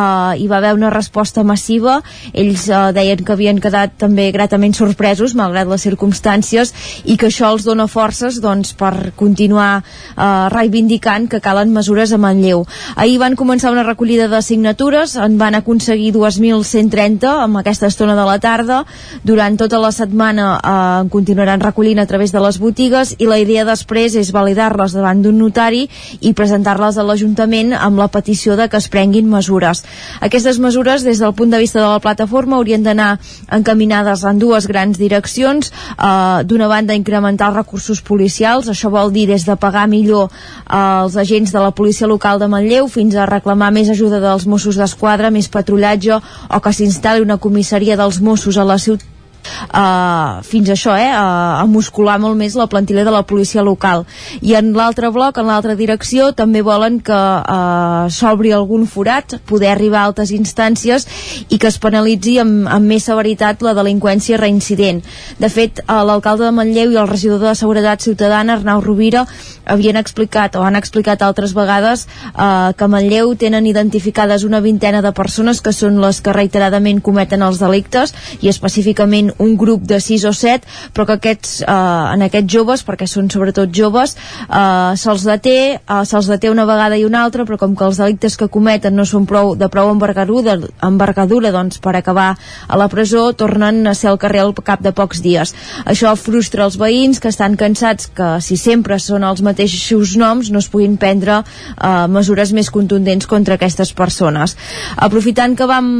hi 0.41 0.49
va 0.49 0.61
haver 0.61 0.75
una 0.79 0.93
resposta 0.95 1.45
massiva 1.45 2.01
ells 2.33 2.69
eh, 2.69 2.81
deien 2.97 3.25
que 3.25 3.35
havien 3.35 3.61
quedat 3.63 3.97
també 4.01 4.31
gratament 4.35 4.75
sorpresos 4.77 5.35
malgrat 5.39 5.69
les 5.71 5.85
circumstàncies 5.87 6.73
i 7.05 7.17
que 7.21 7.29
això 7.31 7.51
els 7.55 7.67
dona 7.67 7.87
forces 7.91 8.41
doncs, 8.43 8.75
per 8.79 9.13
continuar 9.19 9.71
eh, 9.81 10.49
reivindicant 10.55 11.29
que 11.31 11.43
calen 11.45 11.73
mesures 11.75 12.13
a 12.13 12.21
Manlleu. 12.21 12.65
Ahir 12.97 13.19
van 13.23 13.37
començar 13.39 13.73
una 13.73 13.85
recollida 13.87 14.29
de 14.29 14.41
signatures, 14.43 15.17
en 15.17 15.39
van 15.39 15.59
aconseguir 15.59 16.13
2.130 16.15 17.31
amb 17.45 17.61
aquesta 17.61 17.91
estona 17.91 18.17
de 18.19 18.27
la 18.27 18.39
tarda. 18.43 18.83
Durant 19.25 19.59
tota 19.61 19.81
la 19.83 19.93
setmana 19.95 20.49
eh, 20.59 20.94
en 21.01 21.09
continuaran 21.13 21.63
recollint 21.63 21.99
a 21.99 22.07
través 22.07 22.33
de 22.33 22.41
les 22.43 22.59
botigues 22.63 23.15
i 23.19 23.29
la 23.29 23.39
idea 23.43 23.65
després 23.67 24.15
és 24.21 24.33
validar-les 24.35 24.95
davant 24.97 25.23
d'un 25.23 25.39
notari 25.39 25.85
i 26.21 26.35
presentar-les 26.37 26.99
a 26.99 27.05
l'Ajuntament 27.07 27.75
amb 27.77 27.99
la 27.99 28.09
petició 28.09 28.57
de 28.57 28.69
que 28.69 28.81
es 28.81 28.89
prenguin 28.93 29.29
mesures. 29.31 29.85
Aquestes 30.21 30.59
mesures, 30.59 31.05
des 31.05 31.21
del 31.23 31.35
punt 31.35 31.51
de 31.51 31.61
vista 31.63 31.81
de 31.81 31.87
la 31.87 32.03
plataforma, 32.03 32.57
haurien 32.57 32.83
d'anar 32.83 33.19
encaminades 33.53 34.25
en 34.25 34.39
dues 34.39 34.69
grans 34.71 34.99
direccions. 34.99 35.73
Eh, 35.99 36.43
D'una 36.45 36.69
banda, 36.69 36.95
incrementar 36.95 37.51
els 37.51 37.61
recursos 37.63 38.03
policials, 38.03 38.69
això 38.69 38.91
vol 38.91 39.13
dir 39.13 39.27
des 39.31 39.47
de 39.47 39.57
pagar 39.57 39.87
millor 39.89 40.29
eh, 40.31 41.05
els 41.05 41.17
agents 41.17 41.53
de 41.53 41.63
la 41.63 41.73
policia 41.73 42.11
local 42.11 42.39
de 42.43 42.49
Manlleu 42.51 42.89
fins 42.89 43.17
a 43.17 43.27
reclamar 43.31 43.73
més 43.75 43.91
ajuda 43.91 44.21
dels 44.21 44.47
Mossos 44.47 44.79
d'Esquadra, 44.81 45.33
més 45.35 45.49
patrullatge 45.49 46.21
o 46.21 46.61
que 46.61 46.73
s'instal·li 46.77 47.25
una 47.25 47.39
comissaria 47.39 47.99
dels 48.01 48.21
Mossos 48.21 48.59
a 48.59 48.69
la 48.69 48.79
ciutat 48.79 49.14
uh, 49.45 50.43
fins 50.47 50.71
a 50.71 50.77
això, 50.77 50.95
eh, 50.99 51.11
a, 51.11 51.61
a 51.61 51.65
muscular 51.71 52.19
molt 52.23 52.39
més 52.39 52.57
la 52.59 52.69
plantilla 52.71 53.05
de 53.05 53.15
la 53.15 53.25
policia 53.27 53.63
local. 53.63 54.05
I 54.43 54.57
en 54.59 54.73
l'altre 54.77 55.11
bloc, 55.15 55.39
en 55.39 55.51
l'altra 55.51 55.77
direcció, 55.79 56.33
també 56.33 56.63
volen 56.65 57.01
que 57.05 57.15
uh, 57.17 58.07
s'obri 58.11 58.53
algun 58.53 58.87
forat, 58.91 59.39
poder 59.47 59.73
arribar 59.73 60.03
a 60.03 60.11
altes 60.11 60.33
instàncies 60.35 61.07
i 61.49 61.59
que 61.59 61.71
es 61.71 61.79
penalitzi 61.83 62.39
amb, 62.43 62.69
amb 62.69 62.91
més 62.95 63.07
severitat 63.09 63.63
la 63.65 63.75
delinqüència 63.77 64.41
reincident. 64.41 65.03
De 65.39 65.51
fet, 65.53 65.83
uh, 65.87 66.03
l'alcalde 66.07 66.47
de 66.47 66.55
Manlleu 66.55 66.95
i 66.95 67.01
el 67.01 67.11
regidor 67.11 67.43
de 67.43 67.55
Seguretat 67.59 68.05
Ciutadana, 68.05 68.59
Arnau 68.59 68.83
Rovira, 68.85 69.27
havien 69.65 69.97
explicat 69.97 70.57
o 70.57 70.65
han 70.65 70.77
explicat 70.77 71.23
altres 71.23 71.55
vegades 71.57 72.07
uh, 72.35 72.73
que 72.77 72.85
a 72.85 72.91
Manlleu 72.91 73.35
tenen 73.41 73.67
identificades 73.67 74.45
una 74.45 74.61
vintena 74.61 75.03
de 75.03 75.13
persones 75.17 75.61
que 75.65 75.73
són 75.73 76.01
les 76.03 76.21
que 76.25 76.35
reiteradament 76.37 77.01
cometen 77.05 77.43
els 77.43 77.61
delictes 77.63 78.15
i 78.41 78.51
específicament 78.53 79.34
un 79.39 79.57
grup 79.57 79.83
de 79.89 80.01
6 80.01 80.25
o 80.29 80.33
7 80.33 80.93
però 80.95 81.07
que 81.07 81.17
aquests, 81.19 81.63
eh, 81.63 82.15
en 82.15 82.25
aquests 82.27 82.53
joves 82.53 82.85
perquè 82.87 83.09
són 83.11 83.31
sobretot 83.31 83.73
joves 83.75 84.17
eh, 84.17 84.93
se'ls 85.01 85.27
deté, 85.27 85.59
eh, 85.79 86.03
se'ls 86.05 86.29
deté 86.31 86.51
una 86.51 86.67
vegada 86.69 86.99
i 86.99 87.05
una 87.05 87.25
altra 87.25 87.45
però 87.45 87.59
com 87.59 87.77
que 87.77 87.85
els 87.85 88.01
delictes 88.01 88.37
que 88.37 88.49
cometen 88.49 88.97
no 88.97 89.07
són 89.09 89.27
prou, 89.27 89.55
de 89.57 89.69
prou 89.69 89.91
envergadura, 89.93 90.59
envergadura 90.83 91.53
doncs, 91.55 91.81
per 91.83 91.97
acabar 91.97 92.35
a 92.69 92.79
la 92.81 92.89
presó 92.89 93.33
tornen 93.33 93.87
a 93.87 93.95
ser 93.95 94.11
al 94.11 94.19
carrer 94.19 94.45
al 94.45 94.55
cap 94.55 94.83
de 94.85 94.93
pocs 94.95 95.23
dies. 95.25 95.55
Això 95.85 96.13
frustra 96.17 96.65
els 96.65 96.79
veïns 96.81 97.21
que 97.21 97.31
estan 97.33 97.57
cansats 97.61 98.09
que 98.15 98.37
si 98.45 98.59
sempre 98.61 98.99
són 99.03 99.25
els 99.27 99.43
mateixos 99.43 100.15
noms 100.21 100.51
no 100.51 100.63
es 100.63 100.69
puguin 100.71 100.97
prendre 101.01 101.41
eh, 101.43 102.07
mesures 102.09 102.53
més 102.53 102.71
contundents 102.71 103.27
contra 103.31 103.59
aquestes 103.59 103.93
persones. 103.97 104.57
Aprofitant 104.97 105.57
que 105.59 105.69
vam 105.71 105.91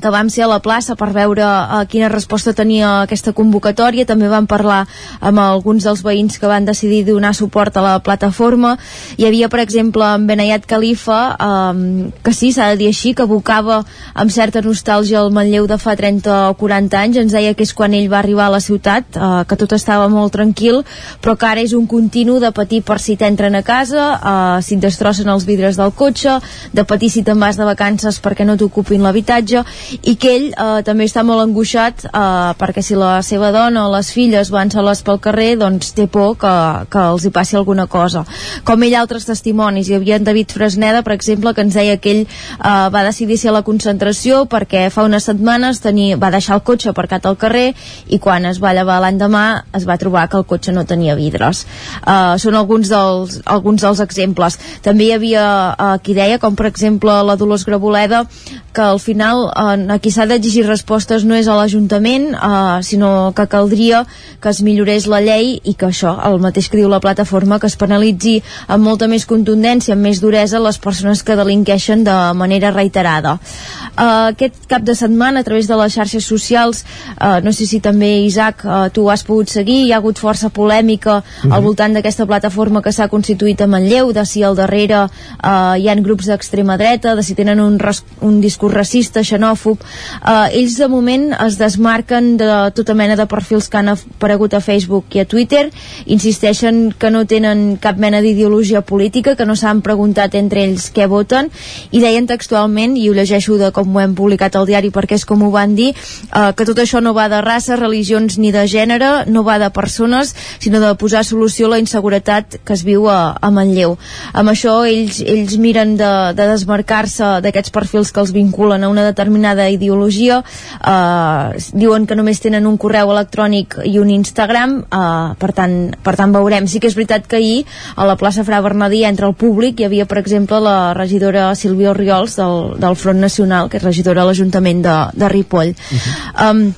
que 0.00 0.10
vam 0.10 0.30
ser 0.32 0.46
a 0.46 0.48
la 0.48 0.60
plaça 0.64 0.96
per 0.96 1.10
veure 1.12 1.44
uh, 1.44 1.82
quina 1.88 2.08
resposta 2.08 2.54
tenia 2.56 3.02
aquesta 3.02 3.34
convocatòria. 3.36 4.06
També 4.08 4.28
vam 4.30 4.46
parlar 4.48 4.86
amb 5.20 5.42
alguns 5.42 5.84
dels 5.84 6.02
veïns 6.04 6.38
que 6.40 6.48
van 6.48 6.64
decidir 6.64 7.02
donar 7.04 7.34
suport 7.36 7.76
a 7.76 7.84
la 7.84 7.96
plataforma. 8.00 8.76
Hi 9.18 9.26
havia 9.28 9.50
per 9.52 9.60
exemple 9.60 10.06
en 10.06 10.26
Benayat 10.26 10.66
Khalifa 10.68 11.20
um, 11.36 12.10
que 12.24 12.32
sí, 12.32 12.52
s'ha 12.52 12.70
de 12.72 12.80
dir 12.80 12.88
així 12.92 13.12
que 13.14 13.26
evocava 13.28 13.82
amb 14.14 14.32
certa 14.32 14.62
nostàlgia 14.64 15.20
el 15.20 15.32
Manlleu 15.34 15.68
de 15.68 15.78
fa 15.78 15.96
30 15.98 16.38
o 16.48 16.56
40 16.60 17.02
anys. 17.02 17.20
Ens 17.22 17.36
deia 17.36 17.52
que 17.54 17.66
és 17.66 17.74
quan 17.76 17.92
ell 17.94 18.08
va 18.12 18.22
arribar 18.22 18.48
a 18.48 18.56
la 18.56 18.62
ciutat 18.64 19.18
uh, 19.18 19.42
que 19.48 19.58
tot 19.60 19.76
estava 19.76 20.08
molt 20.08 20.32
tranquil 20.32 20.82
però 21.22 21.36
que 21.36 21.48
ara 21.48 21.62
és 21.62 21.74
un 21.76 21.86
continu 21.86 22.38
de 22.40 22.50
patir 22.54 22.82
per 22.86 22.98
si 23.02 23.16
t'entren 23.20 23.54
a 23.58 23.62
casa 23.66 24.06
uh, 24.16 24.62
si 24.64 24.76
et 24.78 24.82
destrossen 24.82 25.28
els 25.32 25.44
vidres 25.48 25.76
del 25.78 25.92
cotxe 25.96 26.38
de 26.72 26.84
patir 26.88 27.10
si 27.12 27.24
te'n 27.26 27.40
vas 27.40 27.58
de 27.60 27.66
vacances 27.68 28.20
perquè 28.22 28.46
no 28.48 28.56
t'ocupin 28.56 29.04
l'habitatge 29.04 29.64
i 30.02 30.14
que 30.16 30.32
ell 30.36 30.48
eh, 30.52 30.82
també 30.86 31.06
està 31.08 31.24
molt 31.26 31.44
angoixat 31.44 32.06
eh, 32.06 32.52
perquè 32.58 32.82
si 32.84 32.96
la 32.98 33.14
seva 33.26 33.52
dona 33.54 33.86
o 33.86 33.92
les 33.92 34.12
filles 34.14 34.50
van 34.52 34.70
soles 34.72 35.02
pel 35.06 35.20
carrer 35.22 35.56
doncs 35.60 35.92
té 35.96 36.06
por 36.10 36.36
que, 36.40 36.52
que 36.92 37.04
els 37.12 37.26
hi 37.26 37.32
passi 37.34 37.56
alguna 37.58 37.86
cosa. 37.86 38.24
Com 38.64 38.82
ell 38.82 38.96
altres 38.98 39.26
testimonis. 39.28 39.90
Hi 39.90 39.98
havia 39.98 40.18
en 40.20 40.26
David 40.28 40.54
Fresneda 40.54 41.02
per 41.06 41.16
exemple 41.16 41.54
que 41.54 41.64
ens 41.64 41.76
deia 41.78 41.98
que 41.98 42.14
ell 42.16 42.22
eh, 42.24 42.88
va 42.94 43.04
decidir 43.08 43.38
ser 43.40 43.52
a 43.52 43.56
la 43.58 43.64
concentració 43.66 44.44
perquè 44.50 44.88
fa 44.92 45.06
unes 45.08 45.28
setmanes 45.28 45.82
tenia, 45.84 46.18
va 46.20 46.32
deixar 46.34 46.58
el 46.58 46.64
cotxe 46.66 46.92
aparcat 46.92 47.26
al 47.26 47.38
carrer 47.40 47.72
i 48.08 48.18
quan 48.22 48.46
es 48.48 48.60
va 48.62 48.74
llevar 48.76 49.00
l'endemà 49.02 49.44
es 49.76 49.86
va 49.88 49.98
trobar 50.00 50.28
que 50.28 50.38
el 50.40 50.46
cotxe 50.48 50.72
no 50.72 50.86
tenia 50.88 51.16
vidres. 51.18 51.64
Eh, 52.02 52.38
són 52.42 52.56
alguns 52.58 52.90
dels, 52.92 53.40
alguns 53.44 53.84
dels 53.84 54.02
exemples. 54.04 54.58
També 54.84 55.08
hi 55.08 55.16
havia 55.16 55.44
eh, 55.72 55.94
qui 56.04 56.16
deia 56.16 56.40
com 56.42 56.56
per 56.58 56.68
exemple 56.70 57.14
la 57.26 57.36
Dolors 57.36 57.66
Graboleda 57.68 58.24
que 58.72 58.82
al 58.82 59.00
final 59.00 59.46
eh, 59.50 59.71
a 59.72 59.98
qui 60.02 60.10
s'ha 60.10 60.26
d'exigir 60.26 60.66
respostes 60.66 61.24
no 61.24 61.36
és 61.38 61.48
a 61.48 61.56
l'Ajuntament 61.58 62.32
eh, 62.34 62.82
sinó 62.82 63.32
que 63.36 63.46
caldria 63.46 64.04
que 64.42 64.50
es 64.50 64.62
millorés 64.62 65.06
la 65.06 65.20
llei 65.24 65.58
i 65.62 65.74
que 65.74 65.88
això, 65.90 66.14
el 66.28 66.38
mateix 66.42 66.68
que 66.68 66.80
diu 66.80 66.90
la 66.92 67.00
plataforma 67.00 67.58
que 67.58 67.70
es 67.70 67.76
penalitzi 67.76 68.40
amb 68.68 68.84
molta 68.84 69.08
més 69.08 69.26
contundència 69.26 69.94
amb 69.94 70.06
més 70.08 70.20
duresa 70.20 70.60
les 70.62 70.78
persones 70.78 71.22
que 71.22 71.36
delinqueixen 71.38 72.04
de 72.04 72.16
manera 72.38 72.72
reiterada 72.74 73.38
eh, 73.38 74.32
aquest 74.32 74.66
cap 74.68 74.82
de 74.82 74.94
setmana 74.98 75.40
a 75.40 75.48
través 75.48 75.68
de 75.68 75.78
les 75.80 75.94
xarxes 75.94 76.26
socials 76.26 76.84
eh, 76.84 77.40
no 77.42 77.52
sé 77.52 77.66
si 77.66 77.80
també 77.80 78.12
Isaac 78.26 78.64
eh, 78.64 78.88
tu 78.92 79.08
has 79.10 79.24
pogut 79.24 79.48
seguir, 79.52 79.82
hi 79.86 79.92
ha 79.92 80.00
hagut 80.02 80.18
força 80.18 80.50
polèmica 80.50 81.20
mm 81.20 81.22
-hmm. 81.22 81.52
al 81.52 81.60
mhm. 81.60 81.66
voltant 81.66 81.92
d'aquesta 81.94 82.26
plataforma 82.26 82.82
que 82.82 82.92
s'ha 82.92 83.08
constituït 83.08 83.60
a 83.60 83.66
Manlleu, 83.66 84.12
de 84.12 84.24
si 84.26 84.42
al 84.42 84.56
darrere 84.56 85.06
eh, 85.06 85.74
hi 85.80 85.88
han 85.88 86.02
grups 86.02 86.26
d'extrema 86.26 86.76
dreta, 86.76 87.14
de 87.14 87.22
si 87.22 87.34
tenen 87.34 87.60
un, 87.60 87.78
un 88.20 88.40
discurs 88.40 88.74
racista, 88.74 89.22
xenòfob 89.22 89.61
eh, 89.70 90.58
ells 90.58 90.76
de 90.80 90.88
moment 90.88 91.30
es 91.46 91.58
desmarquen 91.60 92.36
de 92.40 92.50
tota 92.74 92.94
mena 92.98 93.16
de 93.16 93.26
perfils 93.30 93.68
que 93.68 93.78
han 93.78 93.92
aparegut 93.92 94.54
a 94.54 94.60
Facebook 94.60 95.16
i 95.16 95.22
a 95.22 95.26
Twitter. 95.28 95.68
Insisteixen 96.06 96.92
que 96.98 97.10
no 97.10 97.24
tenen 97.26 97.76
cap 97.82 97.98
mena 97.98 98.20
d'ideologia 98.24 98.82
política, 98.82 99.36
que 99.36 99.46
no 99.46 99.56
s'han 99.56 99.82
preguntat 99.82 100.34
entre 100.38 100.64
ells 100.66 100.90
què 100.94 101.08
voten. 101.08 101.50
I 101.90 102.02
deien 102.02 102.26
textualment, 102.26 102.96
i 102.96 103.08
ho 103.08 103.16
llegeixo 103.16 103.58
de 103.60 103.72
com 103.72 103.96
ho 103.96 104.02
hem 104.02 104.16
publicat 104.18 104.56
al 104.56 104.66
diari 104.66 104.92
perquè 104.92 105.18
és 105.18 105.26
com 105.28 105.42
ho 105.42 105.50
van 105.54 105.76
dir 105.78 105.92
eh, 105.92 106.52
que 106.56 106.66
tot 106.68 106.78
això 106.82 107.02
no 107.04 107.14
va 107.14 107.28
de 107.32 107.40
raça, 107.44 107.76
religions 107.76 108.38
ni 108.38 108.52
de 108.52 108.66
gènere, 108.68 109.12
no 109.26 109.44
va 109.46 109.58
de 109.62 109.70
persones 109.70 110.34
sinó 110.58 110.80
de 110.80 110.94
posar 110.98 111.24
solució 111.24 111.66
a 111.66 111.74
la 111.74 111.80
inseguretat 111.82 112.58
que 112.64 112.74
es 112.76 112.84
viu 112.86 113.08
a, 113.10 113.36
a 113.40 113.50
Manlleu. 113.50 113.96
Amb 114.32 114.52
això 114.52 114.78
ells, 114.88 115.20
ells 115.20 115.56
miren 115.60 115.96
de, 116.00 116.10
de 116.38 116.48
desmarcar-se 116.48 117.38
d'aquests 117.44 117.74
perfils 117.74 118.12
que 118.12 118.22
els 118.22 118.32
vinculen 118.32 118.84
a 118.84 118.90
una 118.92 119.04
determinada 119.04 119.51
ideologia 119.54 120.02
tecnologia 120.02 120.42
eh, 120.84 121.58
diuen 121.72 122.06
que 122.06 122.16
només 122.16 122.40
tenen 122.42 122.66
un 122.66 122.78
correu 122.80 123.12
electrònic 123.12 123.78
i 123.84 123.98
un 123.98 124.10
Instagram 124.10 124.78
eh, 124.84 125.34
per, 125.38 125.52
tant, 125.56 125.76
per 126.02 126.16
tant 126.16 126.32
veurem 126.34 126.66
sí 126.66 126.80
que 126.80 126.90
és 126.90 126.96
veritat 126.98 127.26
que 127.26 127.36
ahir 127.36 127.64
a 127.96 128.06
la 128.06 128.16
plaça 128.16 128.44
Fra 128.44 128.60
Bernadí 128.60 129.04
entre 129.04 129.26
el 129.26 129.34
públic 129.34 129.80
hi 129.80 129.88
havia 129.88 130.06
per 130.06 130.18
exemple 130.22 130.60
la 130.60 130.94
regidora 130.94 131.52
Sílvia 131.54 131.92
Oriols 131.92 132.36
del, 132.36 132.78
del 132.82 132.96
Front 132.96 133.20
Nacional 133.20 133.68
que 133.68 133.78
és 133.78 133.84
regidora 133.84 134.22
a 134.22 134.30
l'Ajuntament 134.30 134.82
de, 134.82 134.96
de 135.14 135.28
Ripoll 135.28 135.72
uh 135.72 135.76
-huh. 135.76 136.50
um, 136.50 136.72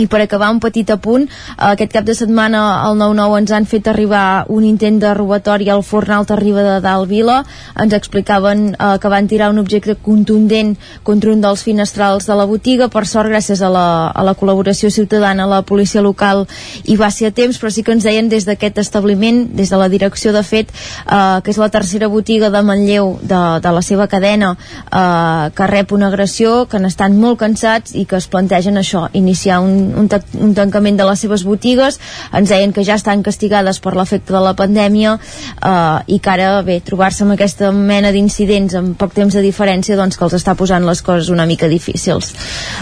i 0.00 0.06
per 0.08 0.22
acabar 0.22 0.48
un 0.50 0.58
petit 0.60 0.88
apunt, 0.88 1.26
aquest 1.60 1.92
cap 1.92 2.06
de 2.08 2.14
setmana 2.16 2.60
al 2.80 2.96
9-9 2.96 3.40
ens 3.42 3.50
han 3.52 3.66
fet 3.68 3.88
arribar 3.90 4.46
un 4.48 4.64
intent 4.64 4.96
de 5.02 5.10
robatori 5.12 5.68
al 5.68 5.82
forn 5.84 6.14
Alta 6.16 6.36
Riba 6.38 6.62
de 6.64 6.78
Dalt 6.80 7.10
Vila. 7.10 7.42
Ens 7.76 7.92
explicaven 7.92 8.70
eh, 8.72 8.94
que 9.02 9.10
van 9.12 9.28
tirar 9.28 9.50
un 9.52 9.60
objecte 9.60 9.94
contundent 10.00 10.78
contra 11.04 11.32
un 11.34 11.42
dels 11.44 11.64
finestrals 11.66 12.26
de 12.30 12.36
la 12.38 12.46
botiga. 12.48 12.88
Per 12.88 13.04
sort, 13.06 13.28
gràcies 13.28 13.60
a 13.60 13.68
la, 13.68 13.84
a 14.08 14.24
la 14.24 14.32
col·laboració 14.32 14.88
ciutadana, 14.88 15.46
la 15.46 15.60
policia 15.60 16.00
local 16.00 16.46
hi 16.88 16.96
va 16.96 17.10
ser 17.12 17.28
a 17.28 17.36
temps, 17.36 17.60
però 17.60 17.68
sí 17.68 17.84
que 17.84 17.92
ens 17.92 18.08
deien 18.08 18.32
des 18.32 18.48
d'aquest 18.48 18.80
establiment, 18.80 19.44
des 19.52 19.68
de 19.68 19.76
la 19.76 19.90
direcció 19.92 20.32
de 20.32 20.42
fet, 20.42 20.72
eh, 20.72 21.20
que 21.44 21.52
és 21.52 21.60
la 21.60 21.68
tercera 21.68 22.08
botiga 22.08 22.48
de 22.48 22.64
Manlleu 22.64 23.18
de, 23.20 23.42
de 23.60 23.76
la 23.76 23.84
seva 23.84 24.08
cadena, 24.08 24.54
eh, 24.88 25.52
que 25.52 25.68
rep 25.68 25.92
una 25.92 26.08
agressió, 26.08 26.64
que 26.64 26.80
n'estan 26.80 27.20
molt 27.20 27.42
cansats 27.44 27.92
i 27.92 28.06
que 28.08 28.16
es 28.16 28.30
plantegen 28.32 28.80
això, 28.80 29.04
iniciar 29.12 29.60
un 29.60 29.81
un, 29.82 30.08
un 30.46 30.54
tancament 30.56 30.98
de 30.98 31.06
les 31.08 31.24
seves 31.24 31.44
botigues 31.46 31.98
ens 32.32 32.52
deien 32.52 32.72
que 32.72 32.84
ja 32.86 32.96
estan 33.00 33.24
castigades 33.26 33.80
per 33.82 33.94
l'efecte 33.96 34.34
de 34.34 34.42
la 34.44 34.54
pandèmia 34.58 35.16
eh, 35.18 36.14
i 36.14 36.18
que 36.22 36.32
ara, 36.32 36.50
bé, 36.66 36.80
trobar-se 36.84 37.24
amb 37.26 37.36
aquesta 37.36 37.72
mena 37.72 38.12
d'incidents 38.14 38.76
amb 38.78 38.96
poc 38.98 39.16
temps 39.16 39.34
de 39.34 39.44
diferència 39.44 39.98
doncs 39.98 40.18
que 40.18 40.26
els 40.28 40.38
està 40.38 40.56
posant 40.58 40.86
les 40.86 41.02
coses 41.02 41.32
una 41.32 41.46
mica 41.46 41.68
difícils. 41.70 42.32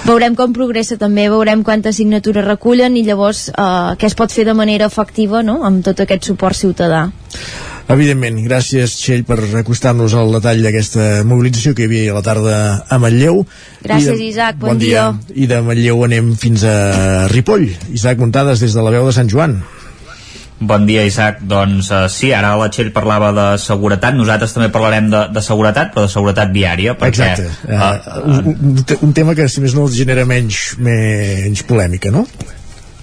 Veurem 0.07 0.37
com 0.39 0.55
progressa 0.57 0.99
també, 1.01 1.29
veurem 1.33 1.65
quantes 1.67 2.01
signatures 2.01 2.47
recullen 2.47 2.97
i 2.97 3.05
llavors 3.07 3.49
eh, 3.51 3.97
què 3.99 4.11
es 4.11 4.19
pot 4.19 4.33
fer 4.33 4.47
de 4.49 4.57
manera 4.57 4.91
efectiva 4.91 5.45
no? 5.47 5.61
amb 5.67 5.85
tot 5.87 6.05
aquest 6.07 6.33
suport 6.33 6.57
ciutadà. 6.57 7.09
Evidentment, 7.91 8.39
gràcies 8.47 8.93
Txell 9.01 9.25
per 9.27 9.41
acostar-nos 9.61 10.15
al 10.15 10.31
detall 10.37 10.63
d'aquesta 10.63 11.25
mobilització 11.27 11.75
que 11.75 11.85
hi 11.85 11.89
havia 11.91 12.13
a 12.13 12.19
la 12.21 12.23
tarda 12.23 12.57
a 12.87 12.99
Manlleu. 13.03 13.43
Gràcies 13.83 14.15
de, 14.15 14.29
Isaac, 14.31 14.61
bon, 14.61 14.75
bon 14.75 14.83
dia. 14.83 15.09
dia. 15.11 15.35
I 15.43 15.49
de 15.51 15.61
Manlleu 15.67 16.05
anem 16.07 16.33
fins 16.39 16.63
a 16.63 17.27
Ripoll. 17.33 17.67
Isaac 17.97 18.23
Muntades 18.23 18.63
des 18.63 18.77
de 18.77 18.87
la 18.87 18.95
veu 18.95 19.11
de 19.11 19.17
Sant 19.17 19.31
Joan. 19.33 19.59
Bon 20.61 20.85
dia, 20.85 21.07
Isaac. 21.09 21.41
Doncs 21.49 21.89
uh, 21.89 22.05
sí, 22.13 22.35
ara 22.37 22.53
la 22.61 22.69
Txell 22.71 22.93
parlava 22.95 23.33
de 23.35 23.49
seguretat, 23.59 24.15
nosaltres 24.15 24.53
també 24.55 24.69
parlarem 24.71 25.09
de, 25.11 25.25
de 25.33 25.43
seguretat, 25.43 25.91
però 25.95 26.05
de 26.05 26.13
seguretat 26.13 26.53
viària, 26.55 26.95
perquè... 27.01 27.33
Exacte. 27.33 27.51
Uh, 27.65 27.81
uh, 27.81 28.25
un, 28.29 28.57
un, 28.71 28.87
un 29.09 29.17
tema 29.17 29.35
que, 29.35 29.49
si 29.49 29.65
més 29.65 29.75
no, 29.75 29.89
genera 29.91 30.29
menys, 30.29 30.77
menys 30.79 31.65
polèmica, 31.67 32.13
no? 32.15 32.27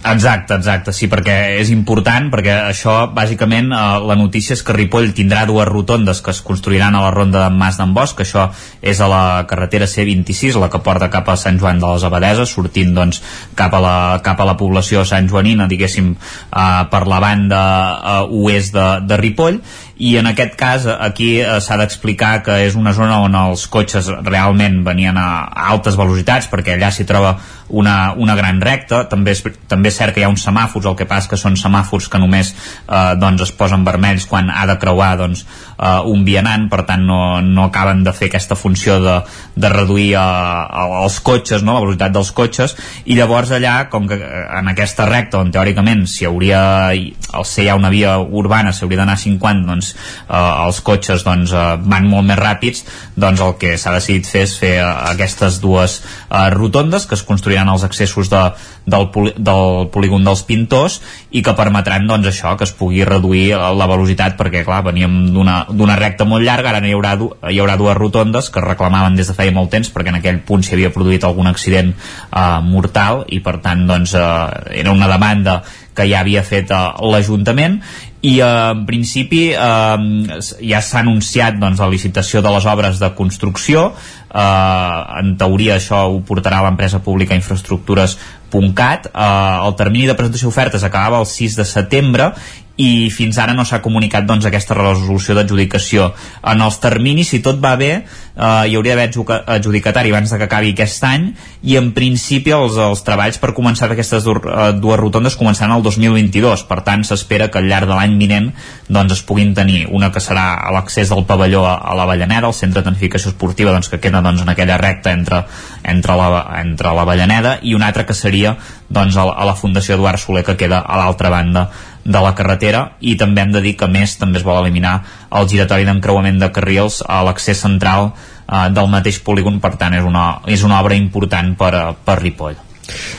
Exacte, 0.07 0.55
exacte, 0.55 0.93
sí, 0.95 1.09
perquè 1.11 1.33
és 1.59 1.67
important, 1.73 2.29
perquè 2.31 2.53
això, 2.69 2.93
bàsicament, 3.11 3.73
eh, 3.75 3.79
la 4.07 4.15
notícia 4.15 4.55
és 4.55 4.61
que 4.63 4.75
Ripoll 4.75 5.09
tindrà 5.17 5.41
dues 5.49 5.67
rotondes 5.67 6.21
que 6.23 6.31
es 6.31 6.39
construiran 6.41 6.95
a 6.95 7.01
la 7.03 7.11
ronda 7.11 7.41
de 7.43 7.55
Mas 7.55 7.79
d'en 7.79 7.93
Bosch, 7.93 8.15
que 8.15 8.23
això 8.23 8.45
és 8.81 9.01
a 9.01 9.09
la 9.11 9.23
carretera 9.49 9.85
C26, 9.85 10.55
la 10.61 10.69
que 10.69 10.79
porta 10.85 11.09
cap 11.11 11.27
a 11.27 11.35
Sant 11.35 11.59
Joan 11.59 11.81
de 11.83 11.89
les 11.91 12.05
Abadeses, 12.07 12.53
sortint, 12.55 12.93
doncs, 12.95 13.19
cap 13.55 13.73
a 13.73 13.81
la, 13.83 13.97
cap 14.23 14.39
a 14.39 14.47
la 14.47 14.55
població 14.55 15.03
Sant 15.03 15.27
Joanina, 15.27 15.67
diguéssim, 15.67 16.13
eh, 16.15 16.83
per 16.91 17.03
la 17.07 17.19
banda 17.19 17.61
eh, 17.97 18.23
oest 18.45 18.73
de, 18.77 18.87
de 19.03 19.19
Ripoll, 19.19 19.59
i 19.97 20.15
en 20.17 20.29
aquest 20.29 20.53
cas 20.57 20.85
aquí 20.87 21.39
eh, 21.41 21.57
s'ha 21.63 21.77
d'explicar 21.81 22.43
que 22.45 22.59
és 22.67 22.75
una 22.77 22.93
zona 22.93 23.19
on 23.25 23.35
els 23.35 23.65
cotxes 23.73 24.09
realment 24.23 24.83
venien 24.85 25.17
a 25.17 25.27
altes 25.73 25.97
velocitats 25.97 26.49
perquè 26.51 26.75
allà 26.75 26.91
s'hi 26.93 27.07
troba 27.09 27.35
una, 27.69 28.13
una 28.15 28.35
gran 28.35 28.61
recta 28.61 29.03
també 29.09 29.33
és, 29.35 29.43
també 29.67 29.91
és 29.91 29.97
cert 29.99 30.15
que 30.15 30.21
hi 30.21 30.25
ha 30.27 30.31
uns 30.31 30.45
semàfors 30.47 30.87
el 30.87 30.95
que 30.99 31.07
passa 31.09 31.29
que 31.31 31.39
són 31.39 31.57
semàfors 31.59 32.07
que 32.11 32.21
només 32.21 32.53
eh, 32.53 33.15
doncs 33.19 33.47
es 33.47 33.53
posen 33.55 33.85
vermells 33.87 34.27
quan 34.29 34.51
ha 34.53 34.65
de 34.69 34.77
creuar 34.79 35.15
doncs, 35.19 35.43
eh, 35.77 35.99
un 36.07 36.23
vianant 36.27 36.67
per 36.71 36.83
tant 36.87 37.03
no, 37.07 37.41
no 37.41 37.67
acaben 37.67 38.03
de 38.05 38.13
fer 38.15 38.29
aquesta 38.31 38.55
funció 38.55 38.99
de, 39.03 39.17
de 39.55 39.71
reduir 39.73 40.13
eh, 40.15 40.85
els 41.03 41.19
cotxes 41.19 41.65
no? 41.65 41.75
la 41.77 41.83
velocitat 41.85 42.15
dels 42.15 42.31
cotxes 42.37 42.77
i 43.05 43.17
llavors 43.19 43.51
allà 43.55 43.75
com 43.91 44.07
que 44.09 44.19
eh, 44.19 44.43
en 44.59 44.71
aquesta 44.71 45.07
recta 45.09 45.41
on 45.43 45.51
teòricament 45.51 46.05
si 46.07 46.27
hauria 46.27 46.61
al 46.87 47.45
ser 47.45 47.67
ja 47.67 47.75
una 47.75 47.91
via 47.93 48.17
urbana 48.19 48.73
s'hauria 48.73 49.03
d'anar 49.03 49.17
a 49.17 49.23
50 49.23 49.67
doncs 49.67 49.93
eh, 49.93 50.37
els 50.37 50.81
cotxes 50.81 51.25
doncs, 51.27 51.53
eh, 51.53 51.67
van 51.83 52.07
molt 52.07 52.27
més 52.29 52.39
ràpids 52.39 52.85
doncs 53.15 53.43
el 53.43 53.55
que 53.61 53.75
s'ha 53.77 53.95
decidit 53.97 54.27
fer 54.29 54.45
és 54.47 54.55
fer 54.59 54.73
eh, 54.79 54.87
aquestes 55.13 55.59
dues 55.63 55.99
eh, 55.99 56.49
rotondes 56.53 57.07
que 57.07 57.17
es 57.17 57.25
construiran 57.27 57.56
s'obriran 57.57 57.73
els 57.73 57.83
accessos 57.83 58.29
de, 58.29 58.41
del, 58.85 59.09
poli, 59.11 59.33
del 59.35 59.89
polígon 59.91 60.23
dels 60.25 60.43
pintors 60.45 60.99
i 61.31 61.41
que 61.41 61.55
permetran 61.57 62.07
doncs 62.07 62.29
això, 62.29 62.55
que 62.57 62.65
es 62.67 62.73
pugui 62.73 63.03
reduir 63.05 63.55
la 63.57 63.87
velocitat 63.89 64.37
perquè 64.37 64.63
clar, 64.65 64.83
veníem 64.85 65.33
d'una 65.33 65.97
recta 65.97 66.25
molt 66.25 66.45
llarga, 66.45 66.71
ara 66.71 66.85
hi 66.85 66.93
haurà, 66.93 67.15
hi 67.49 67.59
haurà 67.59 67.77
dues 67.77 67.97
rotondes 67.97 68.49
que 68.49 68.61
reclamaven 68.61 69.17
des 69.17 69.27
de 69.27 69.35
feia 69.37 69.53
molt 69.53 69.71
temps 69.71 69.89
perquè 69.93 70.13
en 70.13 70.19
aquell 70.19 70.41
punt 70.45 70.63
s'hi 70.63 70.75
havia 70.77 70.93
produït 70.93 71.23
algun 71.23 71.47
accident 71.47 71.93
eh, 71.93 72.59
mortal 72.63 73.25
i 73.27 73.41
per 73.41 73.57
tant 73.63 73.87
doncs, 73.87 74.13
eh, 74.13 74.79
era 74.83 74.93
una 74.93 75.09
demanda 75.09 75.61
que 75.97 76.05
ja 76.09 76.21
havia 76.21 76.45
fet 76.45 76.71
eh, 76.71 76.83
l'Ajuntament. 77.11 77.81
I 78.21 78.37
eh, 78.39 78.45
en 78.73 78.85
principi 78.87 79.43
eh, 79.51 80.37
ja 80.69 80.81
s'ha 80.83 81.01
anunciat 81.03 81.59
doncs, 81.61 81.81
la 81.81 81.89
licitació 81.91 82.43
de 82.45 82.53
les 82.53 82.69
obres 82.69 83.01
de 83.01 83.11
construcció. 83.17 83.89
Eh, 84.27 84.99
en 85.21 85.35
teoria 85.41 85.77
això 85.81 86.05
ho 86.11 86.21
portarà 86.27 86.61
l'empresa 86.65 87.01
pública 87.03 87.37
infraestructures.cat 87.37 89.11
eh, 89.11 89.27
el 89.67 89.75
termini 89.79 90.07
de 90.09 90.17
presentació 90.19 90.51
d'ofertes 90.51 90.85
acabava 90.87 91.21
el 91.23 91.29
6 91.29 91.59
de 91.61 91.67
setembre 91.67 92.31
i 92.77 93.09
fins 93.09 93.39
ara 93.41 93.55
no 93.57 93.65
s'ha 93.65 93.81
comunicat 93.81 94.25
doncs, 94.29 94.45
aquesta 94.45 94.77
resolució 94.77 95.33
d'adjudicació. 95.35 96.11
En 96.45 96.61
els 96.61 96.77
terminis, 96.81 97.31
si 97.33 97.41
tot 97.41 97.57
va 97.63 97.73
bé, 97.75 97.91
eh, 98.37 98.63
hi 98.69 98.75
hauria 98.77 98.95
d'haver 98.95 99.41
adjudicatari 99.57 100.13
abans 100.13 100.29
de 100.29 100.37
que 100.37 100.45
acabi 100.45 100.73
aquest 100.75 101.03
any 101.03 101.31
i 101.63 101.75
en 101.79 101.89
principi 101.95 102.53
els, 102.53 102.77
els 102.77 103.01
treballs 103.03 103.41
per 103.41 103.55
començar 103.57 103.89
aquestes 103.89 104.27
eh, 104.29 104.69
dues 104.77 104.99
rotondes 105.01 105.37
començaran 105.39 105.75
el 105.77 105.83
2022. 105.83 106.67
Per 106.69 106.79
tant, 106.85 107.03
s'espera 107.07 107.49
que 107.49 107.57
al 107.61 107.69
llarg 107.69 107.89
de 107.89 107.97
l'any 107.97 108.17
vinent 108.21 108.51
doncs, 108.87 109.17
es 109.17 109.25
puguin 109.25 109.55
tenir 109.57 109.87
una 109.89 110.11
que 110.13 110.21
serà 110.21 110.47
a 110.61 110.71
l'accés 110.75 111.09
del 111.09 111.25
pavelló 111.25 111.65
a, 111.65 111.75
a 111.81 111.97
la 111.97 112.05
Vallaneda, 112.05 112.47
el 112.47 112.57
centre 112.57 112.83
de 112.83 112.91
tecnificació 112.91 113.33
esportiva 113.33 113.73
doncs, 113.73 113.89
que 113.89 114.01
queda 114.03 114.21
doncs, 114.21 114.45
en 114.45 114.53
aquella 114.53 114.77
recta 114.77 115.11
entre, 115.17 115.43
entre, 115.83 116.15
la, 116.21 116.45
entre 116.61 116.93
la 116.93 117.09
Vallaneda 117.09 117.57
i 117.63 117.73
una 117.73 117.89
altra 117.89 118.05
que 118.05 118.13
seria 118.13 118.53
doncs, 118.87 119.17
a, 119.17 119.25
a 119.33 119.49
la 119.49 119.57
Fundació 119.57 119.97
Eduard 119.97 120.21
Soler 120.21 120.45
que 120.45 120.59
queda 120.59 120.85
a 120.85 121.01
l'altra 121.01 121.33
banda 121.33 121.69
de 122.07 122.21
la 122.23 122.33
carretera 122.35 122.83
i 123.03 123.17
també 123.19 123.43
hem 123.43 123.51
de 123.55 123.61
dir 123.63 123.75
que 123.79 123.89
més 123.91 124.15
també 124.19 124.39
es 124.39 124.45
vol 124.47 124.61
eliminar 124.61 125.01
el 125.37 125.49
giratori 125.51 125.87
d'encreuament 125.87 126.39
de 126.39 126.51
carrils 126.55 127.01
a 127.05 127.19
l'accés 127.27 127.59
central 127.65 128.13
eh, 128.13 128.69
del 128.71 128.87
mateix 128.93 129.19
polígon, 129.23 129.59
per 129.63 129.75
tant 129.81 129.97
és 129.97 130.07
una, 130.07 130.29
és 130.47 130.63
una 130.63 130.79
obra 130.79 130.95
important 130.95 131.53
per, 131.59 131.73
per 132.05 132.21
Ripoll. 132.21 132.63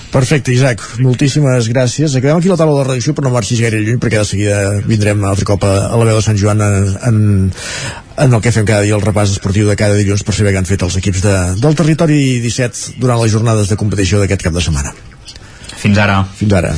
Perfecte, 0.08 0.54
Isaac, 0.56 0.80
moltíssimes 1.04 1.68
gràcies. 1.68 2.14
Acabem 2.16 2.38
aquí 2.38 2.48
la 2.48 2.56
taula 2.56 2.78
de 2.78 2.86
redacció, 2.86 3.12
però 3.12 3.28
no 3.28 3.34
marxis 3.34 3.60
gaire 3.60 3.82
lluny, 3.82 3.98
perquè 4.00 4.22
de 4.22 4.24
seguida 4.24 4.60
vindrem 4.88 5.20
altre 5.28 5.44
cop 5.50 5.66
a, 5.68 5.74
a 5.92 6.00
la 6.00 6.08
veu 6.08 6.16
de 6.16 6.24
Sant 6.24 6.40
Joan 6.40 6.64
en, 6.64 6.88
en, 7.10 7.18
en 8.24 8.38
el 8.38 8.44
que 8.44 8.54
fem 8.54 8.64
cada 8.64 8.86
dia, 8.86 8.96
el 8.96 9.04
repàs 9.04 9.36
esportiu 9.36 9.68
de 9.68 9.76
cada 9.76 9.98
dilluns 10.00 10.24
per 10.24 10.36
saber 10.38 10.56
què 10.56 10.62
han 10.62 10.70
fet 10.70 10.88
els 10.88 10.96
equips 11.02 11.24
de, 11.26 11.36
del 11.60 11.76
territori 11.76 12.22
17 12.46 12.96
durant 13.02 13.20
les 13.20 13.34
jornades 13.36 13.68
de 13.68 13.76
competició 13.76 14.22
d'aquest 14.22 14.48
cap 14.48 14.56
de 14.56 14.64
setmana. 14.64 14.96
Fins 15.76 16.00
ara. 16.00 16.22
Fins 16.40 16.56
ara. 16.56 16.72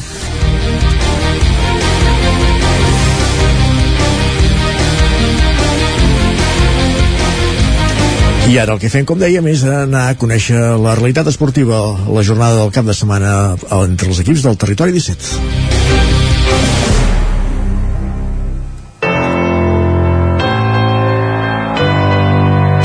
I 8.50 8.56
ara 8.58 8.74
el 8.74 8.80
que 8.82 8.88
fem, 8.90 9.04
com 9.06 9.14
dèiem, 9.14 9.46
és 9.46 9.60
anar 9.62 10.08
a 10.10 10.14
conèixer 10.18 10.58
la 10.82 10.96
realitat 10.98 11.28
esportiva, 11.30 11.76
la 12.10 12.24
jornada 12.26 12.56
del 12.58 12.72
cap 12.74 12.82
de 12.88 12.94
setmana 12.98 13.54
entre 13.78 14.10
els 14.10 14.18
equips 14.24 14.42
del 14.42 14.58
territori 14.58 14.90
17. 14.90 15.38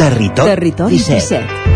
Territori, 0.05 0.49
Territori 0.53 1.01
17. 1.01 1.33
17. 1.33 1.73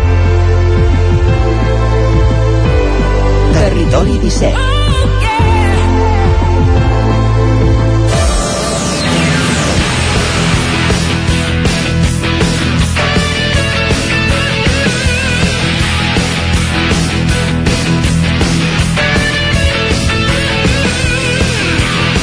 Territori 3.58 4.14
17. 4.22 4.79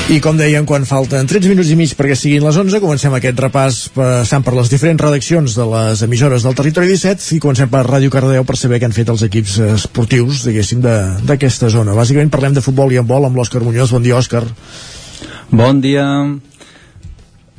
I 0.07 0.21
com 0.23 0.37
dèiem, 0.39 0.63
quan 0.63 0.85
falten 0.87 1.27
13 1.27 1.49
minuts 1.51 1.67
i 1.67 1.75
mig 1.75 1.91
perquè 1.99 2.15
siguin 2.15 2.45
les 2.45 2.55
11, 2.55 2.79
comencem 2.79 3.11
aquest 3.17 3.41
repàs 3.43 3.79
passant 3.91 4.45
per 4.45 4.53
les 4.55 4.69
diferents 4.71 5.01
redaccions 5.03 5.55
de 5.57 5.65
les 5.67 6.03
emissores 6.05 6.45
del 6.47 6.55
Territori 6.55 6.93
17 6.93 7.35
i 7.35 7.39
comencem 7.43 7.67
per 7.67 7.81
Ràdio 7.83 8.13
Cardedeu 8.13 8.45
per 8.47 8.55
saber 8.55 8.79
què 8.79 8.87
han 8.87 8.95
fet 8.95 9.11
els 9.11 9.25
equips 9.27 9.57
esportius, 9.65 10.45
diguéssim, 10.47 10.79
d'aquesta 11.27 11.67
zona. 11.73 11.91
Bàsicament 11.97 12.31
parlem 12.31 12.55
de 12.55 12.63
futbol 12.63 12.95
i 12.95 13.01
handbol 13.01 13.27
amb 13.27 13.35
l'Òscar 13.35 13.59
Muñoz. 13.65 13.91
Bon 13.91 14.05
dia, 14.05 14.15
Òscar. 14.15 14.45
Bon 15.51 15.83
dia. 15.83 16.05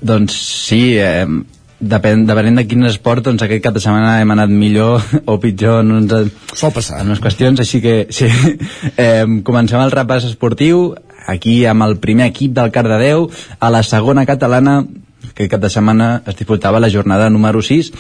Doncs 0.01 0.41
sí, 0.71 0.81
eh, 0.97 1.27
depèn, 1.79 2.25
depenent 2.31 2.63
de 2.63 2.65
quin 2.71 2.89
esport 2.89 3.29
doncs 3.29 3.45
aquest 3.45 3.61
cap 3.67 3.77
de 3.77 3.83
setmana 3.85 4.23
hem 4.23 4.33
anat 4.33 4.49
millor 4.49 5.05
o 5.31 5.37
pitjor 5.43 5.83
en, 5.85 5.99
uns, 6.01 6.33
Sol 6.57 6.73
passar. 6.73 7.03
en 7.03 7.13
unes 7.13 7.21
qüestions 7.21 7.61
així 7.61 7.83
que 7.85 7.99
sí, 8.09 8.33
eh, 8.97 9.27
comencem 9.45 9.85
el 9.85 9.93
repàs 9.93 10.25
esportiu 10.33 10.95
aquí 11.29 11.61
amb 11.69 11.87
el 11.87 11.99
primer 12.03 12.31
equip 12.33 12.57
del 12.57 12.73
Cardedeu 12.75 13.29
a 13.61 13.71
la 13.75 13.85
segona 13.87 14.27
catalana 14.27 14.81
que 15.39 15.47
cap 15.51 15.63
de 15.63 15.71
setmana 15.71 16.09
es 16.27 16.37
disputava 16.39 16.81
la 16.83 16.91
jornada 16.91 17.29
número 17.31 17.63
6 17.63 17.93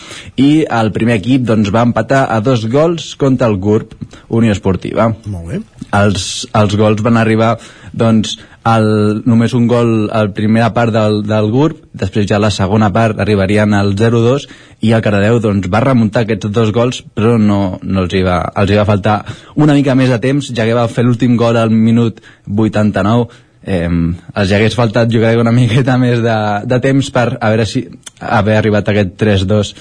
i 0.42 0.50
el 0.80 0.90
primer 0.94 1.18
equip 1.20 1.44
doncs, 1.46 1.70
va 1.74 1.84
empatar 1.86 2.24
a 2.34 2.40
dos 2.42 2.66
gols 2.66 3.12
contra 3.20 3.46
el 3.46 3.59
GURB 3.62 3.94
Unió 4.40 4.55
Esportiva. 4.55 5.12
Molt 5.30 5.52
bé. 5.52 5.60
Els, 5.94 6.48
els 6.59 6.74
gols 6.76 7.05
van 7.06 7.20
arribar 7.20 7.55
doncs, 7.92 8.36
el, 8.66 9.22
només 9.26 9.55
un 9.55 9.66
gol 9.70 9.90
a 10.10 10.24
la 10.26 10.32
primera 10.35 10.72
part 10.74 10.93
del, 10.93 11.22
del 11.26 11.51
GURB, 11.52 11.85
després 12.02 12.26
ja 12.28 12.40
la 12.43 12.51
segona 12.55 12.90
part 12.93 13.20
arribarien 13.20 13.74
al 13.74 13.94
0-2 13.97 14.48
i 14.85 14.93
el 14.93 15.02
Cardedeu 15.02 15.40
doncs, 15.43 15.68
va 15.72 15.82
remuntar 15.85 16.24
aquests 16.24 16.51
dos 16.55 16.72
gols 16.74 17.02
però 17.14 17.36
no, 17.39 17.78
no 17.82 18.05
els, 18.05 18.14
hi 18.14 18.22
va, 18.26 18.40
els 18.60 18.72
hi 18.72 18.78
va 18.80 18.86
faltar 18.89 19.20
una 19.56 19.76
mica 19.78 19.97
més 19.98 20.10
de 20.12 20.20
temps. 20.22 20.52
Ja 20.55 20.66
que 20.66 20.76
va 20.76 20.89
fer 20.93 21.06
l'últim 21.06 21.36
gol 21.39 21.56
al 21.56 21.70
minut 21.70 22.20
89 22.48 23.28
eh, 23.62 23.89
els 23.89 24.52
hagués 24.52 24.76
faltat 24.76 25.10
jo 25.12 25.22
crec 25.22 25.40
una 25.40 25.55
miqueta 25.60 25.98
més 26.01 26.22
de, 26.24 26.36
de 26.68 26.82
temps 26.85 27.10
per 27.14 27.30
a 27.39 27.51
veure 27.52 27.66
si 27.68 27.86
haver 28.18 28.59
arribat 28.59 28.89
a 28.89 28.94
aquest 28.94 29.16
3-2 29.20 29.74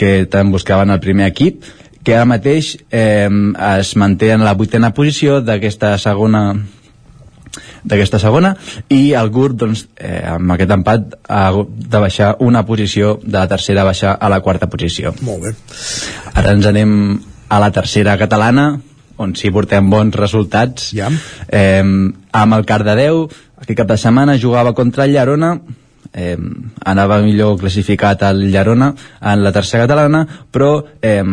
que 0.00 0.24
tant 0.32 0.50
buscaven 0.52 0.90
el 0.90 1.00
primer 1.02 1.28
equip 1.28 1.64
que 2.04 2.14
ara 2.16 2.28
mateix 2.28 2.76
eh, 2.90 3.28
es 3.76 3.94
manté 4.00 4.32
en 4.32 4.44
la 4.44 4.54
vuitena 4.56 4.94
posició 4.96 5.40
d'aquesta 5.44 5.96
segona 6.00 6.44
d'aquesta 7.84 8.20
segona 8.22 8.54
i 8.88 9.12
el 9.18 9.30
GURB 9.32 9.56
doncs, 9.64 9.86
eh, 9.96 10.20
amb 10.34 10.54
aquest 10.54 10.74
empat 10.76 11.16
ha 11.28 11.46
hagut 11.48 11.70
de 11.70 12.02
baixar 12.02 12.34
una 12.46 12.64
posició 12.66 13.18
de 13.22 13.38
la 13.38 13.48
tercera 13.48 13.82
a 13.82 13.88
baixar 13.90 14.16
a 14.20 14.30
la 14.32 14.40
quarta 14.40 14.68
posició 14.70 15.14
Molt 15.22 15.44
bé. 15.44 15.54
ara 16.34 16.54
ens 16.56 16.66
anem 16.66 16.94
a 17.48 17.60
la 17.60 17.70
tercera 17.74 18.16
catalana 18.18 18.72
on 19.20 19.34
sí 19.36 19.50
portem 19.52 19.90
bons 19.90 20.16
resultats 20.16 20.90
ja. 20.96 21.10
eh, 21.48 21.82
amb 21.82 22.56
el 22.56 22.66
Cardedeu 22.66 23.26
aquest 23.60 23.76
cap 23.82 23.88
de 23.90 23.98
setmana 24.00 24.38
jugava 24.40 24.74
contra 24.74 25.04
el 25.04 25.12
Llerona 25.16 25.54
eh, 26.12 26.36
anava 26.84 27.20
millor 27.22 27.58
classificat 27.60 28.22
el 28.28 28.46
Llerona 28.50 28.92
en 29.20 29.42
la 29.44 29.52
tercera 29.52 29.86
catalana 29.86 30.26
però 30.50 30.72
eh, 31.02 31.24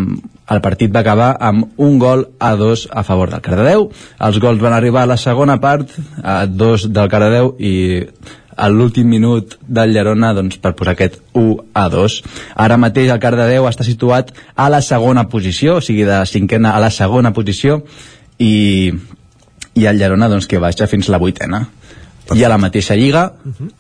el 0.48 0.62
partit 0.64 0.94
va 0.96 1.04
acabar 1.04 1.36
amb 1.40 1.80
un 1.84 2.00
gol 2.00 2.28
a 2.40 2.56
dos 2.56 2.88
a 2.92 3.04
favor 3.04 3.32
del 3.32 3.44
Cardedeu 3.46 3.90
els 4.30 4.40
gols 4.40 4.62
van 4.62 4.74
arribar 4.74 5.04
a 5.04 5.14
la 5.14 5.18
segona 5.18 5.60
part 5.60 5.96
a 6.24 6.46
dos 6.46 6.88
del 6.92 7.10
Cardedeu 7.10 7.56
i 7.60 7.76
a 8.58 8.68
l'últim 8.70 9.08
minut 9.08 9.56
del 9.62 9.94
Llerona 9.94 10.34
doncs, 10.34 10.58
per 10.58 10.74
posar 10.76 10.96
aquest 10.96 11.20
1 11.38 11.70
a 11.78 11.86
2. 11.94 12.16
Ara 12.66 12.80
mateix 12.82 13.12
el 13.14 13.22
Cardedeu 13.22 13.68
està 13.70 13.86
situat 13.86 14.34
a 14.56 14.66
la 14.74 14.82
segona 14.82 15.28
posició, 15.30 15.78
o 15.78 15.84
sigui, 15.86 16.04
de 16.10 16.24
cinquena 16.26 16.74
a 16.74 16.82
la 16.82 16.90
segona 16.90 17.32
posició, 17.38 17.84
i, 18.42 18.90
i 19.78 19.86
el 19.86 20.02
Llerona 20.02 20.30
doncs, 20.34 20.50
que 20.50 20.62
baixa 20.64 20.90
fins 20.90 21.12
la 21.14 21.22
vuitena. 21.22 21.68
I 22.36 22.44
a 22.44 22.50
la 22.52 22.58
mateixa 22.60 22.96
lliga, 23.00 23.24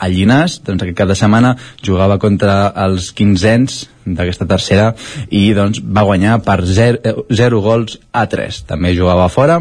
el 0.03 0.14
Llinàs, 0.15 0.61
doncs 0.64 0.86
aquest 0.86 0.98
cap 0.98 1.10
de 1.10 1.18
setmana 1.19 1.56
jugava 1.84 2.18
contra 2.22 2.72
els 2.86 3.11
quinzens 3.18 3.84
d'aquesta 4.06 4.48
tercera 4.48 4.94
i 5.30 5.52
doncs 5.57 5.82
va 5.84 6.06
guanyar 6.07 6.40
per 6.45 6.61
0, 6.64 7.28
0 7.28 7.61
gols 7.65 7.98
a 8.14 8.24
3. 8.32 8.64
També 8.69 8.95
jugava 8.95 9.28
fora 9.34 9.60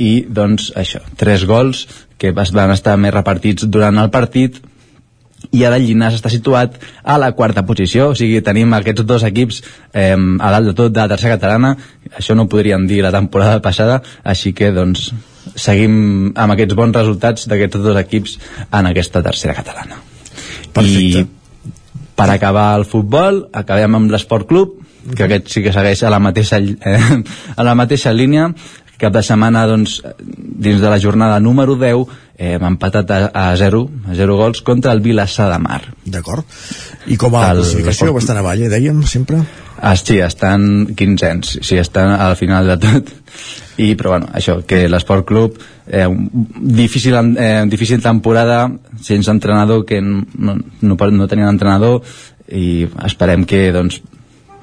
i 0.00 0.24
doncs 0.28 0.70
això, 0.78 1.02
3 1.20 1.46
gols 1.50 1.86
que 2.18 2.32
van 2.32 2.72
estar 2.72 2.96
més 2.96 3.12
repartits 3.12 3.68
durant 3.68 3.98
el 4.00 4.12
partit 4.14 4.62
i 5.52 5.64
ara 5.68 5.76
el 5.76 5.84
Llinàs 5.86 6.16
està 6.16 6.30
situat 6.32 6.78
a 7.04 7.18
la 7.20 7.32
quarta 7.36 7.64
posició, 7.68 8.10
o 8.12 8.16
sigui, 8.18 8.40
tenim 8.44 8.72
aquests 8.76 9.04
dos 9.08 9.24
equips 9.28 9.60
eh, 9.92 10.16
a 10.16 10.52
dalt 10.54 10.70
de 10.70 10.76
tot 10.78 10.94
de 10.94 11.02
la 11.02 11.10
tercera 11.12 11.36
catalana, 11.36 11.74
això 12.16 12.36
no 12.38 12.48
podríem 12.48 12.86
dir 12.88 13.02
la 13.04 13.12
temporada 13.12 13.60
passada, 13.64 14.00
així 14.24 14.54
que 14.56 14.72
doncs 14.72 15.10
seguim 15.58 16.32
amb 16.38 16.54
aquests 16.54 16.78
bons 16.78 16.96
resultats 16.96 17.48
d'aquests 17.50 17.84
dos 17.84 18.00
equips 18.00 18.38
en 18.70 18.88
aquesta 18.88 19.22
tercera 19.22 19.56
catalana. 19.58 20.00
Perfecte. 20.72 21.26
I 21.26 21.42
per 22.16 22.28
acabar 22.30 22.72
el 22.78 22.86
futbol, 22.86 23.46
acabem 23.52 23.98
amb 23.98 24.12
l'Esport 24.12 24.48
Club, 24.48 24.78
que 25.16 25.24
aquest 25.26 25.48
sí 25.50 25.62
que 25.64 25.72
segueix 25.74 26.04
a 26.06 26.10
la 26.12 26.20
mateixa, 26.22 26.60
eh, 26.60 27.22
a 27.58 27.64
la 27.66 27.74
mateixa 27.78 28.12
línia, 28.14 28.52
cap 29.02 29.12
de 29.14 29.22
setmana 29.26 29.64
doncs, 29.68 29.98
dins 30.22 30.80
de 30.80 30.88
la 30.90 31.00
jornada 31.02 31.40
número 31.42 31.74
10 31.76 32.06
eh, 32.38 32.54
hem 32.56 32.64
empatat 32.70 33.10
a, 33.10 33.18
a 33.34 33.44
0 33.58 33.82
a 34.08 34.14
0 34.18 34.36
gols 34.38 34.62
contra 34.62 34.92
el 34.94 35.00
Vilassar 35.04 35.50
de 35.52 35.58
Mar 35.62 35.82
D'acord. 36.06 36.46
I 37.10 37.16
com 37.18 37.34
a 37.36 37.48
El- 37.50 37.60
classificació, 37.62 38.12
bastant 38.14 38.38
avall, 38.40 38.62
eh, 38.62 38.70
dèiem, 38.72 39.02
sempre? 39.06 39.42
Ah, 39.82 39.96
sí, 39.98 40.20
estan 40.22 40.92
15 40.94 41.62
sí, 41.66 41.76
estan 41.82 42.12
al 42.14 42.36
final 42.38 42.68
de 42.70 42.76
tot 42.78 43.08
i 43.82 43.94
però 43.98 44.12
bueno, 44.14 44.28
això, 44.36 44.60
que 44.68 44.84
l'Esport 44.86 45.24
Club 45.26 45.56
eh, 45.88 46.06
difícil, 46.60 47.16
eh, 47.40 47.64
difícil 47.66 48.02
temporada 48.04 48.68
sense 49.02 49.30
entrenador 49.32 49.84
que 49.88 49.98
no, 50.04 50.22
no, 50.38 50.58
no 50.82 51.26
tenien 51.26 51.48
entrenador 51.48 52.02
i 52.52 52.84
esperem 53.08 53.46
que 53.48 53.70
doncs 53.74 53.98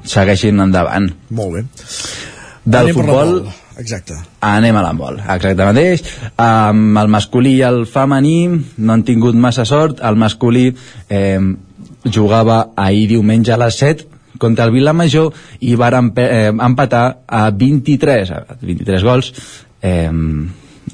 segueixin 0.07 0.61
endavant 0.63 1.09
Molt 1.35 1.57
bé. 1.57 1.65
del 2.63 2.85
Anem 2.91 2.95
futbol. 2.95 3.33
Exacte. 3.79 4.13
anem 4.43 4.75
a 4.75 4.81
l'handbol, 4.83 5.19
exacte 5.23 5.65
mateix 5.65 6.03
amb 6.37 6.97
el 6.99 7.07
masculí 7.07 7.55
i 7.57 7.63
el 7.63 7.85
femení 7.87 8.47
no 8.77 8.93
han 8.93 9.03
tingut 9.07 9.35
massa 9.35 9.63
sort 9.65 10.01
el 10.03 10.15
masculí 10.19 10.67
eh, 11.09 11.39
jugava 12.11 12.69
ahir 12.75 13.07
diumenge 13.13 13.51
a 13.53 13.57
les 13.61 13.77
7 13.79 14.07
contra 14.39 14.65
el 14.65 14.71
Vilamajor 14.71 15.33
i 15.61 15.75
pe- 16.15 16.27
eh, 16.31 16.49
empatar 16.51 17.05
a 17.27 17.49
23 17.51 18.31
a 18.31 18.41
23 18.61 19.03
gols 19.03 19.33
eh, 19.81 20.09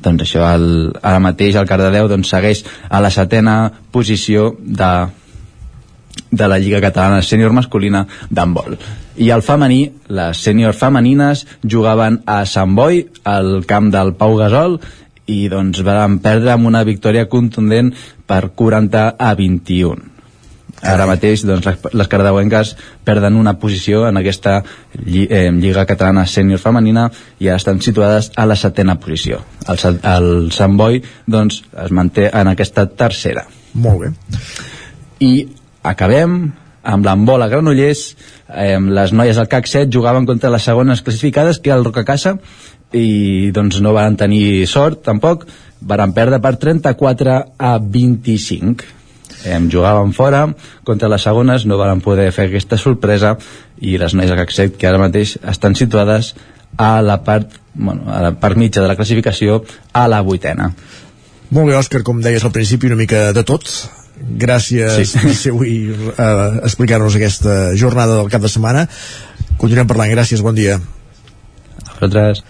doncs 0.02 0.24
això 0.26 0.44
el, 0.56 0.66
ara 1.02 1.20
mateix 1.24 1.56
el 1.56 1.68
Cardedeu 1.70 2.08
doncs, 2.12 2.30
segueix 2.30 2.64
a 2.90 3.00
la 3.02 3.10
setena 3.10 3.72
posició 3.92 4.56
de, 4.60 4.90
de 6.32 6.48
la 6.52 6.58
Lliga 6.60 6.82
Catalana 6.84 7.22
Sènior 7.24 7.54
Masculina 7.56 8.06
d'handbol. 8.30 8.76
I 9.16 9.30
el 9.32 9.44
femení, 9.46 9.82
les 10.12 10.42
sènior 10.44 10.76
femenines 10.76 11.46
jugaven 11.64 12.20
a 12.28 12.42
Sant 12.50 12.74
Boi, 12.76 13.06
al 13.24 13.64
camp 13.68 13.88
del 13.94 14.12
Pau 14.20 14.36
Gasol, 14.36 14.80
i 15.32 15.46
doncs 15.50 15.80
van 15.88 16.20
perdre 16.24 16.52
amb 16.54 16.68
una 16.68 16.84
victòria 16.86 17.30
contundent 17.32 17.94
per 18.28 18.50
40 18.58 19.08
a 19.18 19.32
21. 19.38 20.12
Ara 20.86 21.06
mateix 21.08 21.46
doncs, 21.48 21.66
les, 21.96 22.10
cardeuenques 22.12 22.74
perden 23.08 23.38
una 23.40 23.56
posició 23.58 24.04
en 24.10 24.20
aquesta 24.20 24.58
lli, 25.06 25.24
eh, 25.24 25.48
Lliga 25.56 25.86
Catalana 25.88 26.26
Sènior 26.28 26.60
Femenina 26.60 27.08
i 27.40 27.48
ja 27.48 27.56
estan 27.56 27.80
situades 27.82 28.32
a 28.36 28.46
la 28.46 28.58
setena 28.60 28.98
posició. 29.00 29.40
El, 29.72 30.02
el 30.04 30.30
Sant 30.54 30.76
Boi 30.78 31.00
doncs, 31.26 31.62
es 31.86 31.96
manté 31.96 32.28
en 32.28 32.52
aquesta 32.52 32.86
tercera 32.92 33.48
Molt 33.74 34.04
bé. 34.04 34.12
i 35.24 35.32
acabem 35.82 36.52
amb 36.86 37.06
l'embol 37.06 37.42
a 37.42 37.50
Granollers 37.52 38.06
eh, 38.54 38.78
les 38.78 39.14
noies 39.14 39.38
del 39.38 39.50
CAC 39.52 39.70
7 39.72 39.92
jugaven 39.94 40.28
contra 40.30 40.52
les 40.54 40.64
segones 40.64 41.02
classificades 41.02 41.60
que 41.60 41.72
era 41.74 41.80
el 41.80 41.86
Rocacassa 41.86 42.38
i 42.96 43.52
doncs 43.52 43.82
no 43.82 43.96
van 43.96 44.16
tenir 44.16 44.68
sort 44.72 45.02
tampoc. 45.04 45.48
Van 45.86 46.14
perdre 46.16 46.40
per 46.42 46.56
34 46.62 47.34
a 47.58 47.78
25 47.82 48.86
eh, 49.46 49.60
jugaven 49.72 50.14
fora 50.14 50.46
contra 50.84 51.10
les 51.12 51.26
segones 51.28 51.66
no 51.66 51.78
van 51.78 52.02
poder 52.02 52.32
fer 52.34 52.48
aquesta 52.50 52.78
sorpresa 52.82 53.36
i 53.82 53.98
les 54.02 54.16
noies 54.16 54.32
del 54.32 54.40
CAC 54.40 54.56
7 54.56 54.78
que 54.80 54.90
ara 54.90 55.02
mateix 55.02 55.38
estan 55.44 55.76
situades 55.76 56.34
a 56.78 57.02
la 57.02 57.22
part, 57.24 57.54
bueno, 57.74 58.12
a 58.12 58.22
la 58.22 58.34
part 58.40 58.58
mitja 58.58 58.82
de 58.82 58.88
la 58.88 58.96
classificació 58.96 59.64
a 59.94 60.08
la 60.12 60.22
vuitena. 60.22 60.74
Molt 61.50 61.70
bé, 61.70 61.76
Òscar, 61.78 62.02
com 62.04 62.20
deies 62.24 62.44
al 62.44 62.52
principi, 62.52 62.90
una 62.90 63.00
mica 63.00 63.32
de 63.34 63.44
tot. 63.48 63.70
Gràcies 64.16 65.10
Sí. 65.12 65.20
per 65.20 65.34
ser 65.36 65.52
avui 65.52 65.74
uh, 65.92 66.62
explicar-nos 66.64 67.16
aquesta 67.18 67.76
jornada 67.76 68.16
del 68.22 68.30
cap 68.32 68.42
de 68.42 68.50
setmana. 68.52 68.88
Continuem 69.58 69.88
parlant, 69.88 70.12
gràcies, 70.12 70.42
bon 70.44 70.56
dia. 70.56 70.78
A 70.80 71.98
vosaltres. 72.00 72.44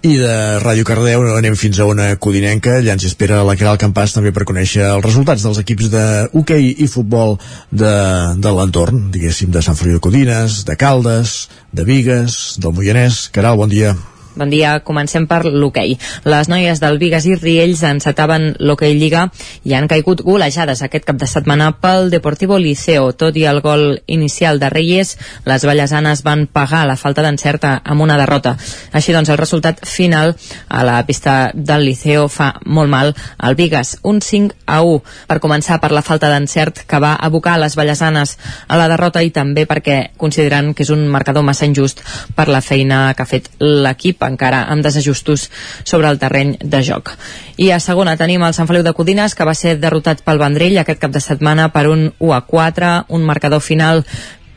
I 0.00 0.14
de 0.16 0.32
Ràdio 0.62 0.80
Cardeu 0.88 1.26
anem 1.36 1.52
fins 1.60 1.76
a 1.76 1.84
una 1.84 2.14
codinenca, 2.16 2.78
allà 2.78 2.94
ens 2.96 3.04
espera 3.04 3.42
la 3.44 3.52
Caral 3.60 3.76
Campàs 3.76 4.14
també 4.16 4.32
per 4.32 4.46
conèixer 4.48 4.86
els 4.94 5.04
resultats 5.04 5.42
dels 5.44 5.58
equips 5.60 5.90
de 5.92 6.04
hoquei 6.32 6.70
i 6.80 6.86
futbol 6.88 7.34
de, 7.70 7.92
de 8.40 8.52
l'entorn, 8.56 9.10
diguéssim, 9.12 9.50
de 9.52 9.60
Sant 9.60 9.76
Feliu 9.76 9.98
de 9.98 10.00
Codines, 10.06 10.62
de 10.64 10.76
Caldes, 10.80 11.50
de 11.76 11.84
Vigues, 11.84 12.56
del 12.64 12.72
Moianès. 12.72 13.26
Caral, 13.28 13.60
bon 13.60 13.68
dia. 13.68 13.92
Bon 14.38 14.46
dia, 14.46 14.76
comencem 14.86 15.24
per 15.26 15.40
l'hoquei. 15.50 15.96
Les 16.30 16.48
noies 16.48 16.78
del 16.78 17.00
Vigas 17.02 17.24
i 17.26 17.34
Riells 17.34 17.80
encetaven 17.82 18.52
l'hoquei 18.62 18.94
Lliga 18.94 19.24
i 19.66 19.74
han 19.74 19.88
caigut 19.90 20.22
golejades 20.22 20.84
aquest 20.86 21.08
cap 21.08 21.18
de 21.18 21.26
setmana 21.26 21.72
pel 21.82 22.12
Deportivo 22.12 22.58
Liceo. 22.62 23.10
Tot 23.10 23.34
i 23.34 23.42
el 23.50 23.58
gol 23.64 23.98
inicial 24.06 24.60
de 24.62 24.70
Reyes, 24.70 25.16
les 25.50 25.66
ballesanes 25.66 26.22
van 26.22 26.44
pagar 26.46 26.84
la 26.86 26.94
falta 27.00 27.24
d'encert 27.26 27.66
amb 27.66 28.04
una 28.06 28.18
derrota. 28.20 28.54
Així 28.94 29.12
doncs, 29.16 29.32
el 29.34 29.40
resultat 29.40 29.82
final 29.82 30.36
a 30.68 30.84
la 30.86 31.00
pista 31.08 31.50
del 31.52 31.88
Liceo 31.88 32.28
fa 32.30 32.52
molt 32.66 32.90
mal 32.90 33.12
al 33.36 33.58
Vigas, 33.58 33.96
un 34.06 34.22
5 34.22 34.62
a 34.66 34.78
1. 34.86 35.02
Per 35.26 35.40
començar, 35.42 35.80
per 35.82 35.90
la 35.90 36.04
falta 36.06 36.30
d'encert 36.30 36.84
que 36.86 37.02
va 37.02 37.16
abocar 37.18 37.58
les 37.58 37.74
ballesanes 37.74 38.36
a 38.68 38.78
la 38.78 38.86
derrota 38.94 39.26
i 39.26 39.34
també 39.34 39.66
perquè 39.66 40.14
consideren 40.16 40.70
que 40.72 40.86
és 40.86 40.94
un 40.94 41.08
marcador 41.10 41.42
massa 41.42 41.66
injust 41.66 42.04
per 42.38 42.46
la 42.46 42.62
feina 42.62 43.08
que 43.18 43.26
ha 43.26 43.30
fet 43.34 43.50
l'equip 43.58 44.19
encara 44.26 44.64
amb 44.72 44.84
desajustos 44.84 45.48
sobre 45.84 46.08
el 46.08 46.18
terreny 46.18 46.56
de 46.60 46.82
joc. 46.86 47.14
I 47.56 47.70
a 47.70 47.80
segona 47.80 48.16
tenim 48.20 48.42
el 48.46 48.56
Sant 48.56 48.68
Feliu 48.68 48.84
de 48.86 48.94
Codines 48.96 49.34
que 49.34 49.46
va 49.48 49.54
ser 49.54 49.78
derrotat 49.80 50.24
pel 50.26 50.40
Vendrell 50.42 50.78
aquest 50.80 51.00
cap 51.00 51.14
de 51.14 51.22
setmana 51.24 51.70
per 51.74 51.86
un 51.88 52.10
1 52.18 52.34
a 52.36 52.42
4, 52.46 52.92
un 53.08 53.24
marcador 53.24 53.60
final 53.60 54.04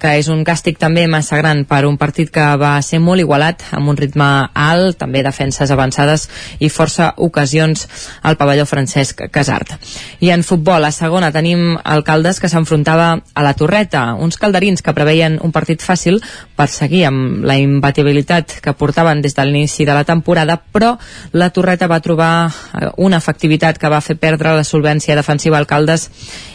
que 0.03 0.17
és 0.19 0.27
un 0.27 0.41
càstig 0.43 0.75
també 0.75 1.05
massa 1.07 1.37
gran 1.39 1.61
per 1.63 1.85
un 1.87 1.95
partit 1.95 2.27
que 2.33 2.43
va 2.59 2.73
ser 2.83 2.99
molt 2.99 3.23
igualat, 3.23 3.61
amb 3.71 3.87
un 3.93 3.95
ritme 3.95 4.25
alt, 4.51 4.97
també 4.99 5.21
defenses 5.23 5.71
avançades 5.71 6.25
i 6.59 6.67
força 6.67 7.13
ocasions 7.23 7.85
al 8.27 8.35
pavelló 8.35 8.65
Francesc 8.67 9.23
Casart. 9.31 9.77
I 10.19 10.33
en 10.35 10.43
futbol, 10.43 10.83
a 10.83 10.91
segona, 10.91 11.29
tenim 11.31 11.77
alcaldes 11.79 12.41
que 12.43 12.49
s'enfrontava 12.51 13.13
a 13.15 13.45
la 13.45 13.53
Torreta, 13.55 14.01
uns 14.19 14.35
calderins 14.41 14.83
que 14.83 14.95
preveien 14.97 15.37
un 15.39 15.55
partit 15.55 15.79
fàcil 15.79 16.19
per 16.57 16.67
seguir 16.67 17.05
amb 17.07 17.47
la 17.47 17.55
imbatibilitat 17.61 18.57
que 18.59 18.75
portaven 18.75 19.23
des 19.23 19.37
de 19.37 19.47
l'inici 19.47 19.87
de 19.87 19.95
la 19.95 20.03
temporada, 20.03 20.59
però 20.59 20.97
la 21.31 21.51
Torreta 21.55 21.87
va 21.87 22.01
trobar 22.03 22.33
eh, 22.49 22.91
una 22.97 23.23
efectivitat 23.23 23.79
que 23.79 23.93
va 23.93 24.03
fer 24.03 24.19
perdre 24.19 24.51
la 24.51 24.67
solvència 24.67 25.15
defensiva 25.15 25.61
alcaldes 25.63 26.09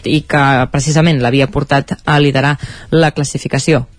i 0.05 0.21
que 0.29 0.45
precisament 0.69 1.23
l'havia 1.25 1.49
portat 1.49 1.97
a 2.05 2.21
liderar 2.21 2.59
la 2.93 3.13
classificació. 3.17 3.38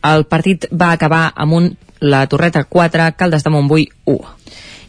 El 0.03 0.25
partit 0.25 0.67
va 0.71 0.91
acabar 0.91 1.29
amb 1.35 1.53
un 1.53 1.69
la 1.99 2.25
Torreta 2.27 2.63
4, 2.63 3.13
Caldes 3.17 3.43
de 3.43 3.51
Montbui 3.51 3.89
1. 4.05 4.35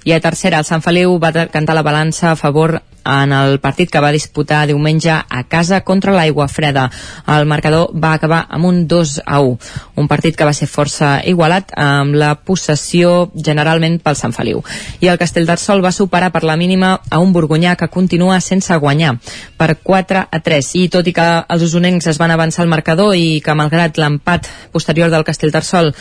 I 0.04 0.12
a 0.12 0.20
tercera, 0.20 0.58
el 0.58 0.64
Sant 0.64 0.82
Feliu 0.82 1.18
va 1.20 1.32
cantar 1.52 1.74
la 1.76 1.84
balança 1.86 2.30
a 2.30 2.36
favor 2.38 2.80
en 3.04 3.32
el 3.32 3.58
partit 3.60 3.90
que 3.90 4.00
va 4.02 4.12
disputar 4.12 4.66
diumenge 4.68 5.12
a 5.12 5.42
casa 5.48 5.80
contra 5.80 6.12
l'Aigua 6.14 6.48
Freda. 6.48 6.88
El 7.26 7.46
marcador 7.46 7.90
va 7.94 8.12
acabar 8.14 8.44
amb 8.48 8.66
un 8.66 8.86
2 8.88 9.22
a 9.26 9.40
1, 9.40 9.58
un 9.96 10.08
partit 10.08 10.36
que 10.36 10.46
va 10.46 10.54
ser 10.56 10.68
força 10.70 11.20
igualat 11.24 11.72
amb 11.76 12.14
la 12.14 12.34
possessió 12.34 13.30
generalment 13.34 13.98
pel 14.02 14.18
Sant 14.18 14.34
Feliu. 14.36 14.62
I 15.00 15.10
el 15.12 15.18
Castellterçol 15.20 15.84
va 15.84 15.92
superar 15.92 16.32
per 16.32 16.44
la 16.44 16.56
mínima 16.56 16.96
a 17.10 17.20
un 17.20 17.32
Borgonyà 17.32 17.76
que 17.76 17.88
continua 17.88 18.40
sense 18.40 18.76
guanyar 18.76 19.16
per 19.56 19.76
4 19.82 20.26
a 20.30 20.40
3. 20.40 20.74
I 20.80 20.88
tot 20.88 21.06
i 21.06 21.14
que 21.16 21.28
els 21.48 21.66
usonencs 21.66 22.10
es 22.10 22.18
van 22.20 22.30
avançar 22.30 22.64
al 22.64 22.72
marcador 22.72 23.16
i 23.16 23.40
que 23.44 23.54
malgrat 23.54 23.98
l'empat 23.98 24.48
posterior 24.72 25.10
del 25.10 25.24
Castellterçol 25.24 25.94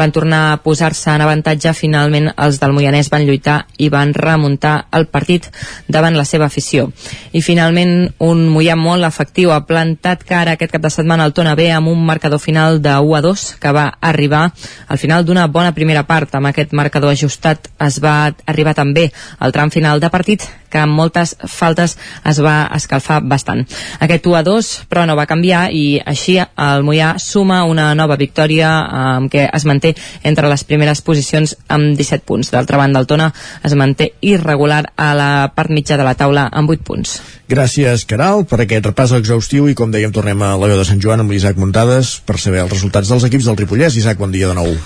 van 0.00 0.12
tornar 0.16 0.40
a 0.50 0.56
posar-se 0.64 1.12
en 1.12 1.20
avantatge, 1.20 1.74
finalment 1.76 2.30
els 2.32 2.60
del 2.60 2.72
Moianès 2.72 3.10
van 3.12 3.26
lluitar 3.28 3.58
i 3.78 3.90
van 3.92 4.14
remuntar 4.16 4.86
el 4.96 5.06
partit 5.12 5.50
davant 5.88 6.16
la 6.16 6.24
seva 6.24 6.48
afició. 6.48 6.88
I 7.36 7.42
finalment 7.44 8.08
un 8.24 8.46
Moià 8.50 8.76
molt 8.80 9.04
efectiu 9.06 9.52
ha 9.52 9.60
plantat 9.68 10.24
cara 10.28 10.56
aquest 10.56 10.72
cap 10.72 10.84
de 10.86 10.92
setmana 10.92 11.26
al 11.28 11.34
Tona 11.36 11.54
B 11.58 11.68
amb 11.74 11.92
un 11.92 12.04
marcador 12.06 12.40
final 12.40 12.80
de 12.82 12.96
1 12.96 13.16
a 13.18 13.20
2 13.26 13.44
que 13.60 13.74
va 13.76 13.86
arribar 14.00 14.46
al 14.88 14.98
final 14.98 15.24
d'una 15.24 15.46
bona 15.46 15.74
primera 15.76 16.06
part. 16.08 16.34
Amb 16.34 16.50
aquest 16.50 16.72
marcador 16.72 17.12
ajustat 17.12 17.68
es 17.80 18.00
va 18.02 18.32
arribar 18.46 18.74
també 18.74 19.10
al 19.38 19.52
tram 19.52 19.70
final 19.70 20.00
de 20.00 20.10
partit 20.10 20.48
que 20.70 20.78
amb 20.78 20.94
moltes 20.94 21.34
faltes 21.50 21.96
es 22.30 22.40
va 22.40 22.70
escalfar 22.76 23.20
bastant. 23.26 23.64
Aquest 24.00 24.26
1 24.30 24.38
a 24.38 24.42
2 24.46 24.70
però 24.90 25.04
no 25.06 25.18
va 25.18 25.26
canviar 25.26 25.66
i 25.74 26.00
així 26.00 26.38
el 26.40 26.86
Moià 26.86 27.16
suma 27.18 27.64
una 27.66 27.90
nova 27.98 28.16
victòria 28.16 28.70
amb 29.16 29.32
què 29.32 29.48
es 29.50 29.66
manté 29.66 29.89
entre 30.22 30.50
les 30.50 30.64
primeres 30.64 31.02
posicions 31.04 31.56
amb 31.68 31.96
17 31.98 32.26
punts. 32.28 32.52
D'altra 32.54 32.80
banda, 32.80 33.02
el 33.02 33.08
Tona 33.10 33.30
es 33.66 33.76
manté 33.78 34.12
irregular 34.20 34.84
a 34.96 35.12
la 35.18 35.30
part 35.56 35.70
mitja 35.74 35.98
de 36.00 36.06
la 36.06 36.16
taula 36.18 36.48
amb 36.52 36.70
8 36.70 36.86
punts. 36.86 37.18
Gràcies, 37.50 38.06
Caral, 38.06 38.44
per 38.46 38.62
aquest 38.62 38.90
repàs 38.92 39.14
exhaustiu 39.18 39.68
i, 39.68 39.76
com 39.78 39.92
dèiem, 39.92 40.14
tornem 40.14 40.42
a 40.46 40.54
la 40.56 40.70
veu 40.70 40.78
de 40.80 40.86
Sant 40.88 41.02
Joan 41.02 41.24
amb 41.24 41.34
l'Isaac 41.34 41.58
Muntades 41.60 42.18
per 42.26 42.38
saber 42.38 42.64
els 42.64 42.74
resultats 42.74 43.10
dels 43.10 43.26
equips 43.26 43.50
del 43.50 43.62
Ripollès. 43.62 43.98
Isaac, 43.98 44.20
bon 44.22 44.34
dia 44.34 44.50
de 44.50 44.58
nou. 44.58 44.76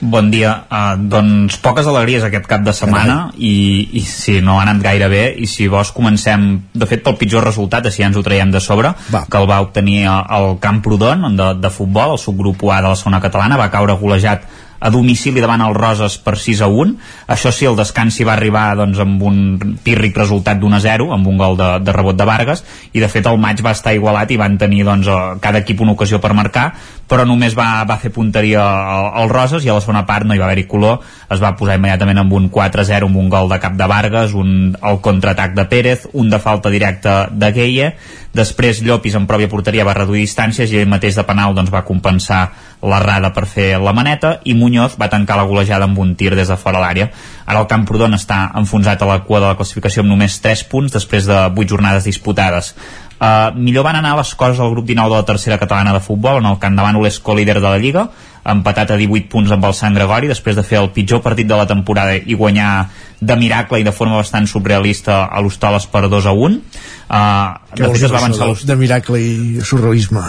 Bon 0.00 0.28
dia. 0.28 0.50
Uh, 0.68 0.96
doncs 1.08 1.56
poques 1.64 1.86
alegries 1.88 2.24
aquest 2.26 2.44
cap 2.50 2.60
de 2.64 2.72
setmana 2.76 3.30
i, 3.40 3.88
i 3.96 4.02
si 4.04 4.40
no 4.44 4.58
ha 4.58 4.66
anat 4.66 4.82
gaire 4.84 5.08
bé 5.08 5.22
i 5.40 5.48
si 5.48 5.70
vols 5.72 5.92
comencem, 5.96 6.44
de 6.76 6.88
fet 6.88 7.02
pel 7.04 7.16
pitjor 7.16 7.46
resultat 7.46 7.88
així 7.88 8.04
ja 8.04 8.10
ens 8.10 8.18
ho 8.20 8.24
traiem 8.26 8.52
de 8.52 8.60
sobre 8.60 8.92
va. 9.08 9.24
que 9.24 9.40
el 9.40 9.48
va 9.48 9.62
obtenir 9.64 10.04
el 10.04 10.58
Camp 10.60 10.82
Prodon 10.84 11.30
de, 11.38 11.48
de 11.62 11.72
futbol, 11.72 12.12
el 12.16 12.20
subgrup 12.20 12.66
A 12.68 12.82
de 12.82 12.92
la 12.92 13.00
zona 13.00 13.22
catalana 13.24 13.56
va 13.56 13.70
caure 13.72 13.96
golejat 13.96 14.44
a 14.78 14.90
domicili 14.90 15.40
davant 15.40 15.64
el 15.64 15.74
Roses 15.76 16.18
per 16.22 16.36
6 16.40 16.62
a 16.64 16.68
1 16.68 16.94
això 17.32 17.52
sí, 17.52 17.68
el 17.68 17.78
descans 17.78 18.18
hi 18.20 18.26
va 18.28 18.34
arribar 18.36 18.66
doncs, 18.78 19.00
amb 19.02 19.22
un 19.22 19.78
pírric 19.84 20.16
resultat 20.18 20.60
d'1 20.60 20.78
a 20.78 20.82
0 20.84 21.10
amb 21.16 21.26
un 21.26 21.40
gol 21.40 21.56
de, 21.60 21.70
de 21.84 21.96
rebot 21.96 22.18
de 22.18 22.28
Vargas 22.28 22.64
i 22.92 23.00
de 23.00 23.08
fet 23.12 23.26
el 23.26 23.40
maig 23.40 23.62
va 23.64 23.74
estar 23.76 23.94
igualat 23.96 24.30
i 24.30 24.40
van 24.40 24.58
tenir 24.58 24.84
doncs, 24.86 25.08
cada 25.40 25.64
equip 25.64 25.80
una 25.80 25.96
ocasió 25.96 26.20
per 26.20 26.34
marcar 26.36 26.72
però 27.06 27.24
només 27.26 27.54
va, 27.54 27.84
va 27.86 27.98
fer 28.02 28.10
punteria 28.14 28.62
al, 28.62 29.08
al 29.22 29.30
Roses 29.30 29.64
i 29.64 29.70
a 29.70 29.76
la 29.76 29.82
segona 29.82 30.04
part 30.08 30.26
no 30.26 30.34
hi 30.34 30.40
va 30.42 30.48
haver-hi 30.48 30.66
color. 30.70 30.98
Es 31.30 31.42
va 31.42 31.54
posar 31.58 31.78
immediatament 31.78 32.18
amb 32.22 32.34
un 32.38 32.48
4-0 32.52 33.06
amb 33.06 33.20
un 33.22 33.30
gol 33.30 33.50
de 33.52 33.60
cap 33.62 33.76
de 33.78 33.86
Vargas 33.90 34.34
un, 34.34 34.74
el 34.76 35.00
contraatac 35.04 35.54
de 35.54 35.66
Pérez, 35.70 36.08
un 36.14 36.30
de 36.30 36.42
falta 36.42 36.72
directa 36.74 37.26
de 37.30 37.52
Gueye 37.54 37.92
després 38.36 38.82
Llopis 38.84 39.16
en 39.16 39.26
pròpia 39.26 39.50
porteria 39.50 39.86
va 39.88 39.96
reduir 39.96 40.26
distàncies 40.26 40.70
i 40.70 40.80
ell 40.80 40.90
mateix 40.90 41.16
de 41.16 41.24
penal 41.26 41.54
doncs, 41.56 41.72
va 41.72 41.84
compensar 41.88 42.42
l'errada 42.86 43.32
per 43.32 43.46
fer 43.48 43.78
la 43.80 43.94
maneta 43.96 44.36
i 44.44 44.54
Muñoz 44.54 44.98
va 45.00 45.08
tancar 45.10 45.38
la 45.40 45.46
golejada 45.48 45.88
amb 45.88 45.98
un 45.98 46.14
tir 46.14 46.34
des 46.36 46.52
de 46.52 46.58
fora 46.60 46.82
l'àrea. 46.82 47.08
Ara 47.46 47.62
el 47.62 47.68
Camprodon 47.70 48.14
està 48.14 48.50
enfonsat 48.58 49.02
a 49.02 49.08
la 49.08 49.22
cua 49.24 49.40
de 49.40 49.48
la 49.48 49.56
classificació 49.56 50.04
amb 50.04 50.12
només 50.12 50.38
3 50.44 50.66
punts 50.70 50.92
després 50.92 51.26
de 51.26 51.38
8 51.48 51.66
jornades 51.72 52.04
disputades. 52.04 52.74
Uh, 53.16 53.48
millor 53.56 53.86
van 53.86 53.96
anar 53.96 54.12
les 54.18 54.34
coses 54.36 54.60
al 54.60 54.74
grup 54.74 54.84
19 54.84 55.08
de 55.08 55.16
la 55.16 55.24
tercera 55.24 55.56
catalana 55.56 55.94
de 55.96 56.02
futbol, 56.04 56.42
on 56.42 56.50
el 56.50 56.58
de 56.60 56.82
Bànol 56.82 57.06
és 57.08 57.18
co-líder 57.18 57.56
de 57.60 57.68
la 57.68 57.78
Lliga, 57.80 58.08
empatat 58.44 58.92
a 58.92 58.98
18 59.00 59.30
punts 59.32 59.50
amb 59.50 59.64
el 59.64 59.74
Sant 59.74 59.96
Gregori, 59.96 60.28
després 60.28 60.56
de 60.56 60.62
fer 60.62 60.78
el 60.82 60.90
pitjor 60.92 61.22
partit 61.24 61.48
de 61.48 61.56
la 61.56 61.66
temporada 61.66 62.14
i 62.14 62.36
guanyar 62.36 62.90
de 63.20 63.36
miracle 63.40 63.80
i 63.80 63.86
de 63.86 63.94
forma 63.96 64.20
bastant 64.20 64.46
surrealista 64.46 65.24
a 65.24 65.40
l'Hostoles 65.40 65.88
per 65.88 66.04
2 66.12 66.28
a 66.28 66.36
1. 66.36 66.60
Uh, 67.08 67.56
de 67.72 67.90
fet 67.94 68.04
es 68.04 68.12
va 68.12 68.20
avançar 68.20 68.52
de 68.68 68.76
miracle 68.76 69.22
i 69.22 69.64
surrealisme 69.64 70.22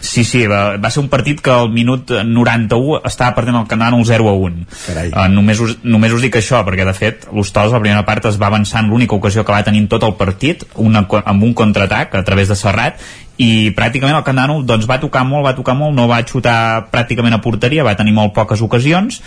Sí, 0.00 0.22
sí, 0.22 0.44
va, 0.46 0.76
va 0.78 0.90
ser 0.94 1.02
un 1.02 1.08
partit 1.10 1.40
que 1.42 1.50
al 1.50 1.72
minut 1.74 2.12
91 2.24 3.00
estava 3.08 3.34
perdent 3.34 3.58
el 3.58 3.66
Canadà 3.70 3.98
un 3.98 4.04
0 4.06 4.28
a 4.30 4.34
1. 4.46 4.66
Uh, 5.08 5.24
només, 5.32 5.60
us, 5.64 5.76
només 5.82 6.14
us 6.14 6.22
dic 6.22 6.38
això, 6.38 6.60
perquè 6.66 6.86
de 6.86 6.94
fet 6.94 7.26
l'Hostols 7.34 7.74
la 7.74 7.82
primera 7.82 8.04
part 8.06 8.28
es 8.30 8.38
va 8.40 8.46
avançar 8.52 8.84
en 8.84 8.92
l'única 8.92 9.18
ocasió 9.18 9.44
que 9.44 9.54
va 9.54 9.64
tenir 9.66 9.86
tot 9.90 10.06
el 10.06 10.14
partit, 10.20 10.62
una, 10.78 11.02
amb 11.24 11.48
un 11.48 11.54
contraatac 11.58 12.14
a 12.14 12.22
través 12.26 12.52
de 12.52 12.58
Serrat, 12.58 13.02
i 13.38 13.70
pràcticament 13.74 14.16
el 14.18 14.24
Candano 14.26 14.58
doncs, 14.66 14.86
va 14.90 14.98
tocar 14.98 15.22
molt, 15.26 15.46
va 15.46 15.54
tocar 15.54 15.76
molt, 15.78 15.94
no 15.94 16.08
va 16.10 16.18
xutar 16.26 16.88
pràcticament 16.90 17.36
a 17.36 17.40
porteria, 17.42 17.86
va 17.86 17.94
tenir 17.98 18.14
molt 18.16 18.34
poques 18.34 18.62
ocasions, 18.66 19.20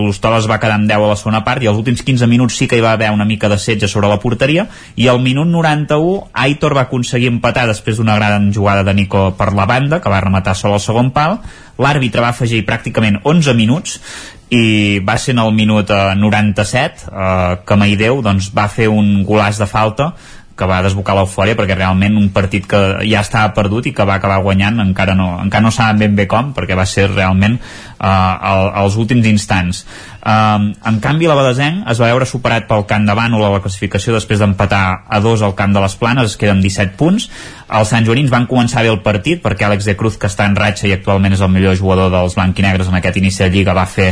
l'Hostal 0.00 0.38
es 0.38 0.48
va 0.48 0.58
quedar 0.62 0.78
amb 0.78 0.88
10 0.88 1.04
a 1.04 1.10
la 1.12 1.18
segona 1.20 1.42
part 1.44 1.62
i 1.62 1.68
els 1.68 1.78
últims 1.80 2.00
15 2.06 2.28
minuts 2.30 2.56
sí 2.56 2.68
que 2.68 2.80
hi 2.80 2.84
va 2.84 2.94
haver 2.96 3.10
una 3.12 3.28
mica 3.28 3.50
de 3.52 3.58
setge 3.60 3.88
sobre 3.88 4.08
la 4.08 4.18
porteria. 4.20 4.66
I 4.96 5.08
al 5.12 5.20
minut 5.20 5.48
91 5.48 6.30
Aitor 6.32 6.74
va 6.76 6.86
aconseguir 6.88 7.28
empatar 7.28 7.66
després 7.68 8.00
d'una 8.00 8.16
gran 8.16 8.50
jugada 8.52 8.84
de 8.86 8.94
Nico 8.96 9.30
per 9.36 9.52
la 9.52 9.68
banda, 9.68 10.00
que 10.00 10.12
va 10.12 10.24
rematar 10.24 10.56
sol 10.56 10.74
al 10.74 10.80
segon 10.80 11.12
pal, 11.12 11.38
l'àrbitre 11.80 12.24
va 12.24 12.32
afegir 12.34 12.64
pràcticament 12.68 13.20
11 13.24 13.56
minuts 13.56 13.98
i 14.50 14.98
va 15.06 15.14
ser 15.20 15.36
en 15.36 15.44
el 15.44 15.52
minut 15.54 15.90
eh, 15.94 16.14
97 16.18 17.06
eh, 17.06 17.56
que 17.66 17.78
Maideu 17.78 18.20
doncs, 18.24 18.50
va 18.56 18.66
fer 18.68 18.88
un 18.90 19.20
golàs 19.26 19.60
de 19.62 19.68
falta 19.70 20.10
que 20.60 20.68
va 20.68 20.82
desbocar 20.84 21.16
l'eufòria 21.16 21.56
perquè 21.56 21.76
realment 21.78 22.18
un 22.20 22.28
partit 22.34 22.66
que 22.68 22.80
ja 23.08 23.22
estava 23.24 23.54
perdut 23.56 23.88
i 23.88 23.94
que 23.96 24.04
va 24.04 24.18
acabar 24.20 24.42
guanyant 24.44 24.82
encara 24.84 25.16
no, 25.16 25.32
encara 25.40 25.64
no 25.64 25.72
saben 25.72 26.02
ben 26.04 26.18
bé 26.18 26.26
com 26.28 26.52
perquè 26.56 26.76
va 26.76 26.84
ser 26.88 27.08
realment 27.08 27.56
uh, 27.56 28.06
el, 28.06 28.70
els 28.84 28.98
últims 29.00 29.26
instants. 29.30 29.84
Uh, 30.20 30.70
en 30.84 31.00
canvi 31.00 31.28
la 31.30 31.36
Badesenc 31.38 31.86
es 31.88 32.00
va 32.02 32.10
veure 32.12 32.28
superat 32.28 32.66
pel 32.68 32.84
Camp 32.88 33.06
de 33.08 33.16
Bànol 33.16 33.46
a 33.46 33.52
la 33.54 33.62
classificació 33.64 34.12
després 34.16 34.42
d'empatar 34.42 34.84
a 35.08 35.20
dos 35.24 35.40
al 35.42 35.56
Camp 35.56 35.72
de 35.76 35.80
les 35.80 35.96
Planes 35.96 36.34
es 36.34 36.36
queda 36.40 36.52
amb 36.56 36.64
17 36.64 36.96
punts. 37.00 37.30
Els 37.80 37.94
Sant 37.94 38.04
Joanins 38.04 38.32
van 38.32 38.48
començar 38.50 38.84
bé 38.84 38.92
el 38.92 39.00
partit 39.06 39.40
perquè 39.42 39.68
Àlex 39.68 39.88
de 39.88 39.96
Cruz 39.96 40.20
que 40.20 40.28
està 40.28 40.48
en 40.50 40.58
ratxa 40.58 40.90
i 40.90 40.96
actualment 40.96 41.36
és 41.36 41.44
el 41.44 41.52
millor 41.52 41.78
jugador 41.80 42.12
dels 42.12 42.36
blanquinegres 42.36 42.92
en 42.92 43.00
aquest 43.00 43.16
inici 43.22 43.44
de 43.44 43.50
Lliga 43.54 43.76
va 43.76 43.88
fer 43.88 44.10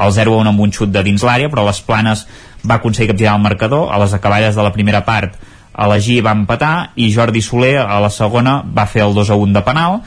el 0.00 0.12
0-1 0.16 0.48
amb 0.48 0.62
un 0.64 0.72
xut 0.72 0.88
de 0.94 1.02
dins 1.04 1.22
l'àrea 1.26 1.50
però 1.52 1.66
les 1.66 1.82
Planes 1.84 2.24
va 2.64 2.78
aconseguir 2.80 3.12
capgirar 3.12 3.36
el 3.36 3.44
marcador. 3.44 3.88
A 3.92 3.98
les 4.00 4.14
acaballes 4.14 4.56
de 4.56 4.62
la 4.62 4.72
primera 4.72 5.04
part 5.04 5.36
G 5.98 6.20
va 6.24 6.34
empatar 6.36 6.90
i 6.96 7.12
Jordi 7.14 7.42
Soler 7.42 7.78
a 7.82 8.00
la 8.02 8.10
segona 8.10 8.60
va 8.64 8.86
fer 8.86 9.04
el 9.06 9.14
2 9.14 9.30
a 9.30 9.38
1 9.38 9.54
de 9.54 9.62
penal 9.66 10.00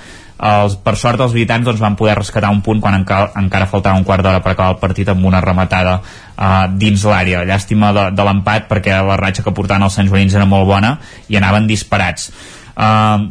els, 0.44 0.76
per 0.84 0.96
sort 1.00 1.22
els 1.24 1.34
visitants 1.34 1.66
doncs, 1.68 1.82
van 1.82 1.96
poder 2.00 2.18
rescatar 2.20 2.52
un 2.52 2.62
punt 2.66 2.82
quan 2.84 2.98
encara, 2.98 3.32
encara 3.40 3.70
faltava 3.70 4.00
un 4.00 4.04
quart 4.08 4.26
d'hora 4.26 4.42
per 4.44 4.54
acabar 4.54 4.76
el 4.76 4.82
partit 4.82 5.10
amb 5.14 5.26
una 5.26 5.42
rematada 5.44 6.00
uh, 6.02 6.66
dins 6.68 7.06
l'àrea. 7.08 7.46
Llàstima 7.48 7.94
de, 7.96 8.10
de 8.16 8.28
l'empat 8.28 8.68
perquè 8.72 9.00
la 9.00 9.18
ratxa 9.20 9.46
que 9.46 9.56
portaven 9.56 9.88
els 9.88 9.96
Sant 9.96 10.10
Joanins 10.10 10.36
era 10.36 10.50
molt 10.50 10.68
bona 10.68 10.98
i 11.30 11.40
anaven 11.40 11.70
disparats. 11.70 12.32
Uh, 12.76 13.30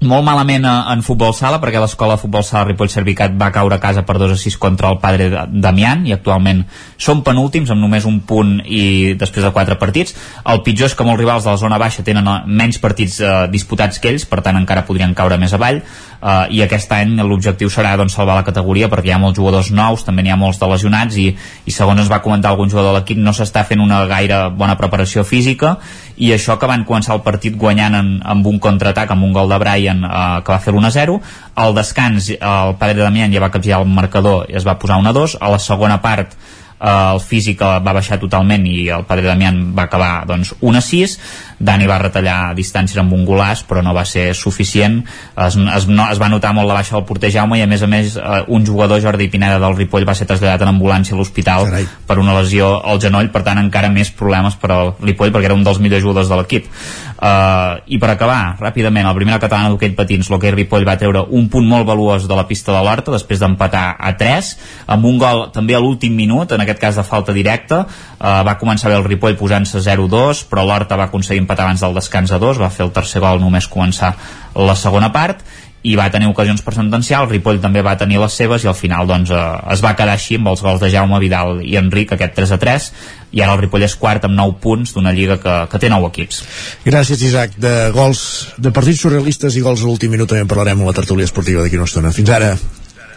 molt 0.00 0.24
malament 0.24 0.64
en 0.64 1.02
futbol 1.04 1.34
sala 1.36 1.58
perquè 1.60 1.80
l'escola 1.80 2.14
de 2.16 2.22
futbol 2.22 2.44
sala 2.46 2.64
Ripoll 2.64 2.88
Servicat 2.88 3.34
va 3.36 3.50
caure 3.52 3.76
a 3.76 3.82
casa 3.82 4.00
per 4.08 4.16
2 4.20 4.32
a 4.32 4.38
6 4.40 4.56
contra 4.56 4.88
el 4.88 4.96
padre 5.02 5.28
Damián 5.52 6.06
i 6.08 6.14
actualment 6.16 6.62
són 6.96 7.20
penúltims 7.26 7.68
amb 7.70 7.84
només 7.84 8.06
un 8.08 8.22
punt 8.24 8.54
i 8.64 9.12
després 9.20 9.44
de 9.44 9.52
4 9.52 9.76
partits. 9.80 10.16
El 10.48 10.62
pitjor 10.64 10.88
és 10.88 10.96
que 10.96 11.04
molts 11.04 11.20
rivals 11.20 11.44
de 11.44 11.52
la 11.52 11.60
zona 11.60 11.78
baixa 11.78 12.04
tenen 12.06 12.28
eh, 12.32 12.38
menys 12.46 12.80
partits 12.80 13.20
eh, 13.20 13.34
disputats 13.52 14.00
que 14.00 14.14
ells 14.14 14.24
per 14.24 14.40
tant 14.40 14.56
encara 14.56 14.86
podrien 14.88 15.12
caure 15.14 15.36
més 15.36 15.52
avall 15.52 15.82
eh, 16.22 16.46
i 16.56 16.62
aquest 16.64 16.92
any 16.92 17.16
l'objectiu 17.20 17.70
serà 17.72 17.96
doncs, 17.98 18.14
salvar 18.16 18.36
la 18.38 18.44
categoria 18.46 18.88
perquè 18.92 19.10
hi 19.10 19.14
ha 19.16 19.20
molts 19.22 19.38
jugadors 19.38 19.70
nous 19.74 20.04
també 20.06 20.22
n'hi 20.22 20.32
ha 20.34 20.38
molts 20.40 20.60
de 20.60 20.68
lesionats 20.70 21.16
i, 21.20 21.28
i 21.32 21.74
segons 21.74 22.00
ens 22.00 22.12
va 22.12 22.20
comentar 22.24 22.52
algun 22.52 22.70
jugador 22.70 22.92
de 22.92 23.00
l'equip 23.00 23.18
no 23.18 23.34
s'està 23.36 23.64
fent 23.68 23.82
una 23.82 24.04
gaire 24.10 24.42
bona 24.56 24.76
preparació 24.80 25.24
física 25.24 25.76
i 26.16 26.32
això 26.36 26.58
que 26.60 26.68
van 26.70 26.84
començar 26.88 27.16
el 27.16 27.24
partit 27.26 27.56
guanyant 27.56 27.96
en, 27.96 28.14
amb 28.24 28.46
un 28.46 28.60
contraatac 28.60 29.10
amb 29.14 29.26
un 29.26 29.34
gol 29.36 29.50
de 29.50 29.60
Brian 29.62 30.04
eh, 30.04 30.22
que 30.44 30.52
va 30.52 30.60
fer 30.62 30.74
l'1-0 30.74 31.18
al 31.64 31.76
descans 31.76 32.30
el 32.36 32.76
padre 32.80 33.02
Damián 33.02 33.32
ja 33.32 33.42
va 33.42 33.52
capgirar 33.52 33.82
el 33.82 33.88
marcador 33.88 34.48
i 34.48 34.58
es 34.60 34.66
va 34.66 34.78
posar 34.78 35.00
1-2 35.02 35.38
a 35.40 35.52
la 35.54 35.60
segona 35.62 36.00
part 36.02 36.36
el 36.80 37.20
físic 37.20 37.60
va 37.60 37.92
baixar 37.92 38.20
totalment 38.20 38.64
i 38.66 38.88
el 38.88 39.04
padre 39.08 39.28
Damián 39.28 39.70
va 39.76 39.84
acabar 39.84 40.24
doncs, 40.28 40.54
1 40.60 40.78
a 40.78 40.84
6 40.84 41.16
Dani 41.60 41.84
va 41.84 41.98
retallar 42.00 42.54
distàncies 42.56 42.96
amb 43.02 43.12
un 43.12 43.26
golàs 43.28 43.60
però 43.68 43.82
no 43.84 43.92
va 43.92 44.06
ser 44.08 44.30
suficient. 44.34 45.02
Es, 45.36 45.58
es, 45.60 45.86
no, 45.92 46.06
es 46.08 46.20
va 46.20 46.30
notar 46.32 46.54
molt 46.56 46.70
la 46.70 46.78
baixa 46.78 46.96
del 46.96 47.04
porter 47.08 47.28
Jaume 47.34 47.58
i 47.60 47.64
a 47.64 47.68
més 47.68 47.84
a 47.84 47.88
més 47.90 48.16
eh, 48.16 48.38
un 48.48 48.64
jugador 48.66 49.02
Jordi 49.04 49.28
Pineda 49.28 49.60
del 49.60 49.76
Ripoll 49.76 50.08
va 50.08 50.16
ser 50.16 50.26
traslladat 50.30 50.64
en 50.64 50.72
ambulància 50.72 51.14
a 51.14 51.20
l'hospital 51.20 51.68
per 52.08 52.16
una 52.22 52.38
lesió 52.38 52.72
al 52.80 53.02
genoll. 53.04 53.28
Per 53.34 53.44
tant 53.44 53.60
encara 53.60 53.92
més 53.92 54.08
problemes 54.16 54.56
per 54.56 54.72
al 54.72 54.94
Ripoll 55.04 55.34
perquè 55.34 55.50
era 55.50 55.58
un 55.58 55.66
dels 55.66 55.82
millors 55.84 56.06
jugadors 56.06 56.32
de 56.32 56.40
l'equip 56.40 56.72
uh, 57.20 57.78
i 57.86 57.98
per 58.00 58.10
acabar 58.14 58.56
ràpidament 58.60 59.06
el 59.08 59.16
primer 59.18 59.38
català 59.42 59.68
d'hoquei 59.70 59.92
patins 59.98 60.30
l'hoquei 60.32 60.54
Ripoll 60.56 60.86
va 60.88 60.96
treure 61.00 61.22
un 61.36 61.48
punt 61.52 61.68
molt 61.68 61.86
valuós 61.88 62.26
de 62.28 62.36
la 62.36 62.46
pista 62.48 62.72
de 62.74 62.82
l'Horta 62.82 63.14
després 63.14 63.42
d'empatar 63.42 63.84
a 63.98 64.14
3 64.18 64.50
amb 64.96 65.06
un 65.06 65.20
gol 65.20 65.46
també 65.54 65.76
a 65.76 65.82
l'últim 65.82 66.16
minut 66.16 66.52
en 66.52 66.64
aquest 66.64 66.80
cas 66.80 66.96
de 66.96 67.06
falta 67.06 67.32
directa. 67.36 67.84
Uh, 68.20 68.42
va 68.46 68.58
començar 68.60 68.90
bé 68.90 68.98
el 68.98 69.06
Ripoll 69.06 69.38
posant-se 69.40 69.84
0-2 69.84 70.44
però 70.50 70.64
l'Horta 70.66 70.98
va 70.98 71.08
aconseguir 71.10 71.44
empatar 71.44 71.68
abans 71.68 71.84
del 71.84 71.96
descans 71.96 72.32
a 72.32 72.38
dos, 72.42 72.60
va 72.60 72.72
fer 72.72 72.86
el 72.86 72.94
tercer 72.96 73.22
gol 73.22 73.40
només 73.40 73.68
començar 73.68 74.14
la 74.56 74.74
segona 74.74 75.12
part 75.14 75.44
i 75.82 75.94
va 75.96 76.10
tenir 76.12 76.28
ocasions 76.28 76.60
per 76.60 76.74
sentenciar, 76.76 77.22
el 77.24 77.30
Ripoll 77.30 77.60
també 77.62 77.80
va 77.84 77.96
tenir 78.00 78.18
les 78.20 78.34
seves 78.36 78.64
i 78.64 78.68
al 78.68 78.76
final 78.76 79.08
doncs, 79.08 79.30
eh, 79.32 79.44
es 79.72 79.80
va 79.84 79.94
quedar 79.96 80.16
així 80.18 80.36
amb 80.36 80.50
els 80.52 80.60
gols 80.64 80.82
de 80.82 80.90
Jaume 80.92 81.20
Vidal 81.22 81.62
i 81.64 81.78
Enric, 81.80 82.12
aquest 82.12 82.36
3 82.36 82.52
a 82.52 82.58
3 82.60 82.90
i 83.32 83.40
ara 83.40 83.54
el 83.54 83.62
Ripoll 83.62 83.86
és 83.86 83.96
quart 83.96 84.26
amb 84.28 84.36
9 84.36 84.58
punts 84.60 84.92
d'una 84.96 85.14
lliga 85.16 85.38
que, 85.40 85.54
que 85.72 85.80
té 85.80 85.88
9 85.88 86.10
equips. 86.12 86.42
Gràcies 86.84 87.24
Isaac, 87.24 87.56
de 87.56 87.74
gols 87.96 88.22
de 88.58 88.74
partits 88.76 89.00
surrealistes 89.06 89.56
i 89.56 89.64
gols 89.64 89.84
a 89.84 89.88
l'últim 89.88 90.12
minut 90.12 90.28
també 90.28 90.44
en 90.44 90.52
parlarem 90.52 90.82
a 90.82 90.90
la 90.90 90.96
tertúlia 91.00 91.28
esportiva 91.28 91.64
d'aquí 91.64 91.80
una 91.80 91.88
estona, 91.88 92.12
fins 92.12 92.34
ara 92.36 92.52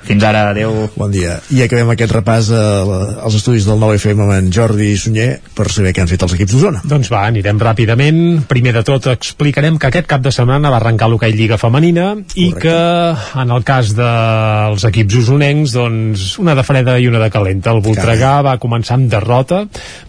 fins 0.08 0.24
ara, 0.28 0.46
adeu. 0.52 0.90
Bon 0.96 1.12
dia. 1.12 1.38
I 1.54 1.64
acabem 1.66 1.90
aquest 1.94 2.14
repàs 2.16 2.50
a, 2.54 2.62
la, 2.88 3.00
als 3.26 3.38
estudis 3.40 3.66
del 3.68 3.80
9FM 3.82 4.24
amb 4.26 4.36
en 4.36 4.50
Jordi 4.54 4.92
Sunyer 5.00 5.30
per 5.56 5.70
saber 5.72 5.94
què 5.96 6.04
han 6.04 6.12
fet 6.12 6.24
els 6.26 6.36
equips 6.38 6.54
d'Osona. 6.56 6.82
Doncs 6.88 7.10
va, 7.14 7.24
anirem 7.30 7.60
ràpidament. 7.62 8.22
Primer 8.50 8.74
de 8.78 8.84
tot 8.88 9.08
explicarem 9.12 9.78
que 9.80 9.90
aquest 9.90 10.08
cap 10.10 10.24
de 10.26 10.32
setmana 10.36 10.72
va 10.74 10.80
arrencar 10.82 11.10
l'hoquei 11.12 11.34
Lliga 11.36 11.58
Femenina 11.62 12.12
i 12.36 12.50
Correcte. 12.52 12.62
que 12.68 13.40
en 13.44 13.52
el 13.56 13.64
cas 13.68 13.94
dels 13.98 14.86
equips 14.90 15.20
usonencs, 15.24 15.76
doncs 15.78 16.38
una 16.44 16.56
de 16.56 16.64
freda 16.68 16.98
i 17.00 17.08
una 17.08 17.22
de 17.24 17.30
calenta. 17.34 17.72
El 17.74 17.82
Voltregà 17.86 18.36
va 18.46 18.58
començar 18.62 18.98
amb 19.00 19.10
derrota, 19.12 19.64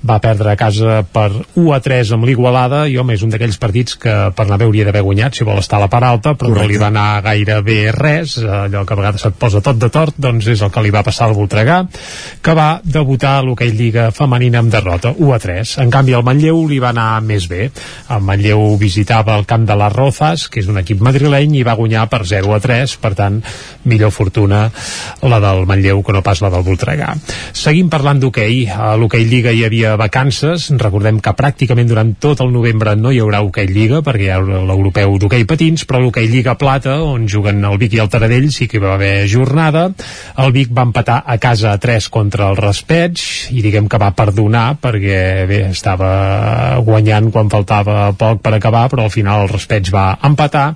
va 0.04 0.18
perdre 0.22 0.52
a 0.52 0.56
casa 0.60 1.02
per 1.06 1.30
1 1.54 1.72
a 1.74 1.80
3 1.84 2.12
amb 2.16 2.26
l'Igualada 2.28 2.84
i 2.90 2.98
home, 2.98 3.14
és 3.14 3.22
un 3.22 3.32
d'aquells 3.32 3.58
partits 3.62 3.96
que 4.00 4.14
per 4.34 4.46
anar 4.46 4.58
bé 4.60 4.68
hauria 4.68 4.84
d'haver 4.88 5.02
guanyat 5.06 5.38
si 5.38 5.46
vol 5.46 5.58
estar 5.62 5.78
a 5.78 5.84
la 5.84 5.90
part 5.92 6.06
alta, 6.08 6.34
però 6.34 6.50
Correcte. 6.50 6.66
no 6.66 6.72
li 6.72 6.80
va 6.80 6.90
anar 6.92 7.22
gaire 7.24 7.60
bé 7.64 7.78
res, 7.94 8.36
allò 8.42 8.84
que 8.84 8.94
a 8.94 9.00
vegades 9.00 9.24
se't 9.24 9.38
posa 9.40 9.62
tot 9.64 9.78
de 9.84 9.92
tort, 9.92 10.16
doncs 10.16 10.48
és 10.50 10.62
el 10.64 10.72
que 10.72 10.82
li 10.84 10.92
va 10.94 11.04
passar 11.04 11.28
al 11.28 11.36
Voltregà, 11.36 11.82
que 12.44 12.54
va 12.56 12.80
debutar 12.84 13.36
a 13.38 13.44
l'hoquei 13.44 13.72
Lliga 13.74 14.08
femenina 14.14 14.62
amb 14.62 14.72
derrota, 14.72 15.12
1 15.12 15.32
a 15.34 15.38
3. 15.42 15.76
En 15.84 15.92
canvi, 15.92 16.14
el 16.16 16.24
Manlleu 16.26 16.62
li 16.70 16.80
va 16.82 16.92
anar 16.94 17.20
més 17.24 17.48
bé. 17.50 17.68
El 18.14 18.24
Manlleu 18.24 18.74
visitava 18.80 19.36
el 19.38 19.46
camp 19.50 19.66
de 19.68 19.76
les 19.80 19.92
Rozas, 19.94 20.48
que 20.48 20.62
és 20.62 20.70
un 20.70 20.80
equip 20.80 21.02
madrileny, 21.04 21.58
i 21.58 21.64
va 21.66 21.76
guanyar 21.78 22.06
per 22.12 22.22
0 22.28 22.54
a 22.56 22.60
3, 22.64 22.96
per 23.02 23.12
tant, 23.18 23.40
millor 23.84 24.12
fortuna 24.14 24.66
la 25.22 25.40
del 25.42 25.64
Manlleu 25.68 26.02
que 26.04 26.14
no 26.16 26.22
pas 26.24 26.40
la 26.44 26.52
del 26.54 26.64
Voltregà. 26.66 27.12
Seguim 27.52 27.90
parlant 27.92 28.22
d'hoquei. 28.22 28.64
A 28.70 28.94
l'hoquei 29.00 29.26
Lliga 29.28 29.52
hi 29.52 29.64
havia 29.66 29.94
vacances, 30.00 30.70
recordem 30.80 31.20
que 31.24 31.34
pràcticament 31.36 31.90
durant 31.90 32.14
tot 32.20 32.40
el 32.44 32.52
novembre 32.54 32.94
no 32.96 33.12
hi 33.12 33.20
haurà 33.22 33.42
hoquei 33.44 33.68
Lliga, 33.70 34.00
perquè 34.06 34.28
hi 34.28 34.32
ha 34.34 34.40
l'europeu 34.40 35.18
d'hoquei 35.20 35.46
patins, 35.48 35.84
però 35.88 36.00
l'hoquei 36.00 36.30
Lliga 36.30 36.56
Plata, 36.60 37.00
on 37.04 37.26
juguen 37.28 37.64
el 37.64 37.78
Vic 37.80 37.98
i 37.98 38.02
el 38.04 38.10
Taradell, 38.12 38.50
sí 38.54 38.68
que 38.70 38.78
hi 38.78 38.84
va 38.84 38.94
haver 38.94 39.14
jornada 39.30 39.73
jornada. 39.74 39.94
El 40.38 40.52
Vic 40.52 40.72
va 40.74 40.84
empatar 40.86 41.22
a 41.26 41.36
casa 41.38 41.72
a 41.72 41.78
3 41.78 42.08
contra 42.12 42.48
el 42.50 42.56
Raspeig 42.56 43.20
i 43.54 43.62
diguem 43.62 43.88
que 43.88 44.00
va 44.00 44.12
perdonar 44.16 44.76
perquè 44.82 45.46
bé, 45.48 45.60
estava 45.70 46.78
guanyant 46.84 47.30
quan 47.34 47.50
faltava 47.50 48.12
poc 48.18 48.42
per 48.42 48.54
acabar, 48.54 48.88
però 48.90 49.04
al 49.04 49.14
final 49.14 49.44
el 49.44 49.52
Raspeig 49.52 49.90
va 49.94 50.06
empatar 50.24 50.66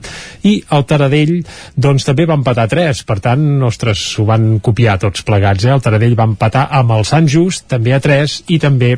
i 0.48 0.58
el 0.74 0.86
Taradell 0.88 1.34
doncs 1.76 2.06
també 2.06 2.26
va 2.28 2.38
empatar 2.38 2.66
a 2.66 2.72
3, 2.72 3.02
per 3.08 3.18
tant, 3.24 3.46
ostres, 3.66 3.98
s'ho 4.14 4.26
van 4.28 4.58
copiar 4.64 4.98
tots 5.02 5.24
plegats, 5.26 5.66
eh? 5.66 5.74
El 5.74 5.82
Taradell 5.84 6.16
va 6.18 6.28
empatar 6.28 6.68
amb 6.78 6.94
el 6.96 7.04
Sant 7.08 7.28
Just, 7.28 7.68
també 7.68 7.94
a 7.94 8.00
3, 8.02 8.42
i 8.54 8.58
també 8.62 8.96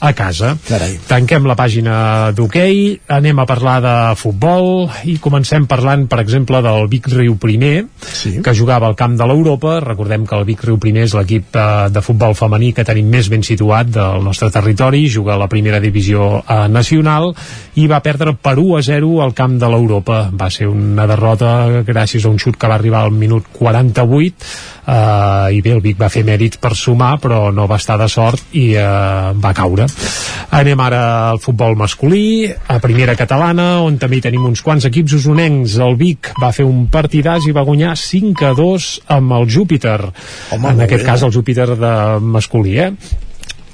a 0.00 0.12
casa. 0.12 0.54
Carai. 0.66 0.96
Tanquem 1.08 1.46
la 1.48 1.56
pàgina 1.56 1.96
d'hoquei, 2.36 2.98
anem 3.16 3.38
a 3.40 3.46
parlar 3.48 3.76
de 3.84 3.94
futbol 4.18 4.90
i 5.08 5.16
comencem 5.22 5.66
parlant, 5.68 6.06
per 6.10 6.20
exemple, 6.22 6.60
del 6.64 6.88
Vic 6.92 7.08
Riu 7.12 7.36
Primer, 7.40 7.86
sí. 8.02 8.36
que 8.44 8.54
jugava 8.56 8.88
al 8.90 8.96
camp 8.98 9.16
de 9.18 9.26
l'Europa. 9.28 9.78
Recordem 9.84 10.26
que 10.26 10.36
el 10.36 10.46
Vic 10.48 10.64
Riu 10.66 10.78
Primer 10.82 11.06
és 11.06 11.16
l'equip 11.16 11.56
eh, 11.56 11.66
de 11.92 12.04
futbol 12.04 12.36
femení 12.38 12.72
que 12.76 12.84
tenim 12.86 13.08
més 13.12 13.30
ben 13.32 13.44
situat 13.46 13.90
del 13.96 14.24
nostre 14.26 14.50
territori, 14.54 15.06
juga 15.12 15.34
a 15.34 15.40
la 15.40 15.50
primera 15.52 15.80
divisió 15.80 16.42
eh, 16.42 16.66
nacional 16.68 17.32
i 17.76 17.86
va 17.90 18.02
perdre 18.04 18.36
per 18.36 18.56
1 18.60 18.78
a 18.78 18.82
0 18.86 19.12
al 19.24 19.34
camp 19.36 19.58
de 19.60 19.70
l'Europa. 19.72 20.26
Va 20.32 20.50
ser 20.52 20.68
una 20.70 21.06
derrota 21.08 21.82
gràcies 21.86 22.24
a 22.24 22.32
un 22.32 22.40
xut 22.42 22.56
que 22.56 22.68
va 22.68 22.76
arribar 22.78 23.04
al 23.04 23.14
minut 23.14 23.48
48 23.56 24.75
eh, 24.86 25.56
i 25.56 25.60
bé, 25.62 25.74
el 25.74 25.82
Vic 25.84 25.98
va 26.00 26.10
fer 26.12 26.24
mèrits 26.26 26.60
per 26.62 26.74
sumar 26.78 27.16
però 27.22 27.50
no 27.54 27.66
va 27.70 27.78
estar 27.80 27.98
de 28.00 28.08
sort 28.08 28.56
i 28.56 28.68
eh, 28.78 28.86
va 29.34 29.52
caure 29.56 29.88
anem 30.56 30.80
ara 30.80 31.02
al 31.32 31.40
futbol 31.42 31.76
masculí 31.78 32.46
a 32.46 32.78
primera 32.82 33.16
catalana 33.18 33.82
on 33.84 33.98
també 34.02 34.22
tenim 34.24 34.46
uns 34.46 34.62
quants 34.64 34.86
equips 34.88 35.18
usonencs 35.20 35.78
el 35.82 35.98
Vic 36.00 36.32
va 36.42 36.52
fer 36.56 36.66
un 36.68 36.86
partidàs 36.92 37.48
i 37.48 37.54
va 37.56 37.66
guanyar 37.66 37.96
5 37.98 38.46
a 38.46 38.54
2 38.56 38.90
amb 39.18 39.36
el 39.40 39.48
Júpiter 39.50 39.98
Home, 40.06 40.72
en 40.72 40.84
aquest 40.86 41.02
bé. 41.02 41.06
cas 41.10 41.26
el 41.26 41.34
Júpiter 41.34 41.70
de 41.76 41.94
masculí 42.20 42.78
eh? 42.80 42.92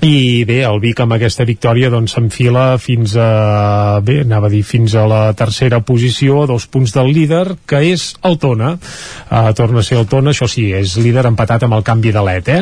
I 0.02 0.42
bé, 0.42 0.56
el 0.66 0.80
Vic 0.82 0.98
amb 0.98 1.14
aquesta 1.14 1.44
victòria 1.46 1.86
doncs 1.86 2.16
s'enfila 2.16 2.64
fins 2.82 3.12
a 3.14 4.00
bé, 4.02 4.16
anava 4.24 4.48
a 4.48 4.50
dir 4.50 4.64
fins 4.66 4.96
a 4.98 5.04
la 5.06 5.20
tercera 5.38 5.78
posició 5.86 6.40
a 6.42 6.48
dos 6.50 6.64
punts 6.66 6.90
del 6.96 7.12
líder, 7.14 7.44
que 7.70 7.78
és 7.92 8.08
el 8.26 8.34
Tona. 8.42 8.72
Uh, 9.30 9.52
torna 9.54 9.78
a 9.78 9.86
ser 9.86 10.00
el 10.00 10.08
Tona, 10.10 10.32
això 10.32 10.48
sí 10.50 10.64
és 10.74 10.96
líder 10.98 11.22
empatat 11.28 11.68
amb 11.68 11.76
el 11.76 11.84
canvi 11.86 12.10
de 12.10 12.24
l'ET 12.26 12.50
eh? 12.50 12.58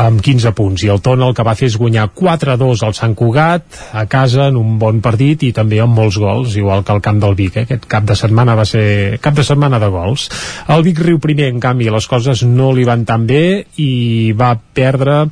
amb 0.00 0.22
15 0.24 0.54
punts, 0.56 0.86
i 0.86 0.88
el 0.94 1.02
Tona 1.04 1.28
el 1.28 1.36
que 1.36 1.44
va 1.44 1.54
fer 1.58 1.68
és 1.68 1.76
guanyar 1.76 2.06
4-2 2.16 2.86
al 2.88 2.96
Sant 2.96 3.12
Cugat 3.18 3.76
a 3.92 4.06
casa 4.08 4.48
en 4.48 4.56
un 4.56 4.78
bon 4.80 5.02
partit 5.04 5.44
i 5.44 5.52
també 5.52 5.82
amb 5.84 6.00
molts 6.00 6.16
gols, 6.16 6.56
igual 6.56 6.80
que 6.80 6.96
el 6.96 7.04
camp 7.04 7.20
del 7.20 7.36
Vic 7.36 7.60
eh? 7.60 7.66
aquest 7.68 7.84
cap 7.92 8.08
de 8.08 8.16
setmana 8.16 8.56
va 8.56 8.64
ser 8.64 9.20
cap 9.20 9.36
de 9.36 9.44
setmana 9.44 9.82
de 9.84 9.92
gols. 9.92 10.30
El 10.72 10.88
Vic 10.88 11.04
Riu 11.04 11.20
primer, 11.20 11.52
en 11.52 11.60
canvi, 11.60 11.92
les 11.92 12.08
coses 12.08 12.46
no 12.48 12.72
li 12.72 12.88
van 12.88 13.04
tan 13.04 13.28
bé 13.28 13.44
i 13.84 14.32
va 14.32 14.54
perdre 14.56 15.26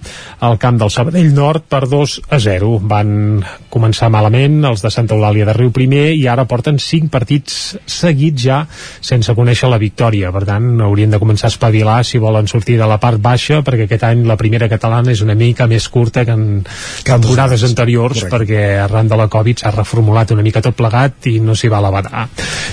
el 0.45 0.61
camp 0.61 0.85
del 0.85 0.93
Sabadell 0.93 1.38
Nord 1.39 1.69
per 1.71 1.87
2 1.87 2.15
a 2.35 2.39
0. 2.43 2.73
Van 2.91 3.41
començar 3.71 4.11
malament 4.11 4.59
els 4.67 4.83
de 4.83 4.91
Santa 4.91 5.15
Eulàlia 5.15 5.47
de 5.47 5.55
Riu 5.55 5.71
primer 5.75 6.11
i 6.17 6.27
ara 6.27 6.47
porten 6.51 6.81
5 6.83 7.11
partits 7.13 7.77
seguits 7.87 8.43
ja 8.43 8.59
sense 8.69 9.35
conèixer 9.39 9.71
la 9.71 9.79
victòria. 9.79 10.33
Per 10.35 10.43
tant, 10.49 10.67
haurien 10.85 11.15
de 11.15 11.21
començar 11.23 11.49
a 11.49 11.55
espavilar 11.55 12.01
si 12.07 12.19
volen 12.23 12.51
sortir 12.51 12.79
de 12.81 12.89
la 12.91 12.99
part 13.03 13.23
baixa 13.23 13.61
perquè 13.67 13.87
aquest 13.87 14.07
any 14.09 14.25
la 14.27 14.39
primera 14.41 14.69
catalana 14.71 15.15
és 15.15 15.23
una 15.23 15.37
mica 15.39 15.69
més 15.71 15.89
curta 15.93 16.25
que 16.27 16.35
en 16.35 16.65
temporades 17.07 17.63
anteriors 17.69 18.25
Correcte. 18.25 18.35
perquè 18.35 18.65
arran 18.83 19.09
de 19.09 19.19
la 19.21 19.29
Covid 19.31 19.63
s'ha 19.63 19.75
reformulat 19.75 20.35
una 20.35 20.43
mica 20.47 20.63
tot 20.65 20.77
plegat 20.77 21.31
i 21.31 21.39
no 21.41 21.55
s'hi 21.55 21.71
va 21.71 21.81
badar. 21.89 22.27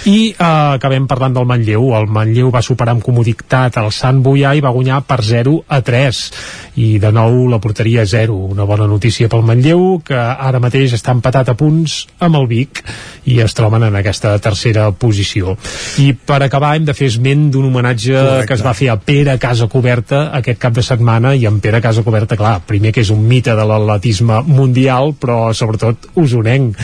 I 0.10 0.32
eh, 0.32 0.36
acabem 0.80 1.08
parlant 1.08 1.36
del 1.38 1.46
Manlleu. 1.46 1.92
El 1.96 2.10
Manlleu 2.10 2.50
va 2.52 2.64
superar 2.66 2.96
amb 2.96 3.06
comoditat 3.06 3.78
el 3.78 3.92
Sant 3.94 4.24
Boià 4.26 4.56
i 4.56 4.64
va 4.64 4.74
guanyar 4.74 5.04
per 5.06 5.22
0 5.24 5.60
a 5.68 5.82
3 5.86 6.24
i 6.82 6.98
de 7.00 7.12
nou 7.16 7.46
la 7.52 7.62
porteria 7.64 8.04
a 8.04 8.10
0 8.10 8.55
una 8.56 8.64
bona 8.64 8.88
notícia 8.88 9.28
pel 9.32 9.44
Manlleu 9.44 10.00
que 10.06 10.16
ara 10.16 10.62
mateix 10.64 10.94
està 10.96 11.12
empatat 11.16 11.52
a 11.52 11.56
punts 11.60 12.06
amb 12.24 12.40
el 12.40 12.48
Vic 12.48 12.82
i 13.28 13.42
es 13.44 13.56
troben 13.58 13.84
en 13.84 13.98
aquesta 14.00 14.32
tercera 14.40 14.88
posició 14.96 15.58
i 16.02 16.14
per 16.16 16.40
acabar 16.46 16.76
hem 16.78 16.86
de 16.88 16.96
fer 16.96 17.10
esment 17.12 17.50
d'un 17.52 17.68
homenatge 17.68 18.14
Correcte. 18.16 18.48
que 18.48 18.58
es 18.58 18.64
va 18.66 18.74
fer 18.78 18.90
a 18.94 18.98
Pere 18.98 19.36
Casa 19.42 19.68
Coberta 19.72 20.30
aquest 20.40 20.62
cap 20.62 20.76
de 20.78 20.86
setmana 20.86 21.34
i 21.36 21.44
en 21.50 21.60
Pere 21.60 21.82
Casa 21.84 22.04
Coberta, 22.06 22.38
clar, 22.40 22.62
primer 22.68 22.94
que 22.96 23.04
és 23.04 23.12
un 23.12 23.26
mite 23.28 23.56
de 23.58 23.68
l'atletisme 23.68 24.42
mundial 24.48 25.14
però 25.20 25.52
sobretot 25.54 26.10
usonenc 26.16 26.80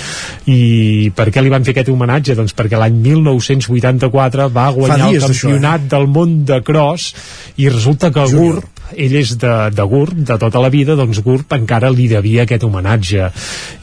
i 0.52 1.11
per 1.15 1.30
què 1.31 1.43
li 1.43 1.53
van 1.53 1.64
fer 1.64 1.76
aquest 1.76 1.93
homenatge? 1.93 2.35
Doncs 2.35 2.56
perquè 2.57 2.80
l'any 2.80 2.99
1984 3.07 4.49
va 4.52 4.68
guanyar 4.76 5.07
el 5.07 5.15
dies 5.15 5.23
d'això, 5.23 5.31
eh? 5.31 5.39
campionat 5.39 5.88
del 5.95 6.11
món 6.11 6.41
de 6.45 6.60
cross 6.68 7.14
i 7.61 7.72
resulta 7.72 8.11
que 8.11 8.27
Gurb 8.35 8.81
ell 8.96 9.16
és 9.22 9.36
de, 9.42 9.54
de 9.76 9.86
Gurb, 9.88 10.16
de 10.28 10.38
tota 10.42 10.62
la 10.64 10.72
vida 10.74 10.96
doncs 11.00 11.22
Gurb 11.26 11.54
encara 11.56 11.92
li 11.94 12.08
devia 12.12 12.46
aquest 12.46 12.66
homenatge. 12.68 13.30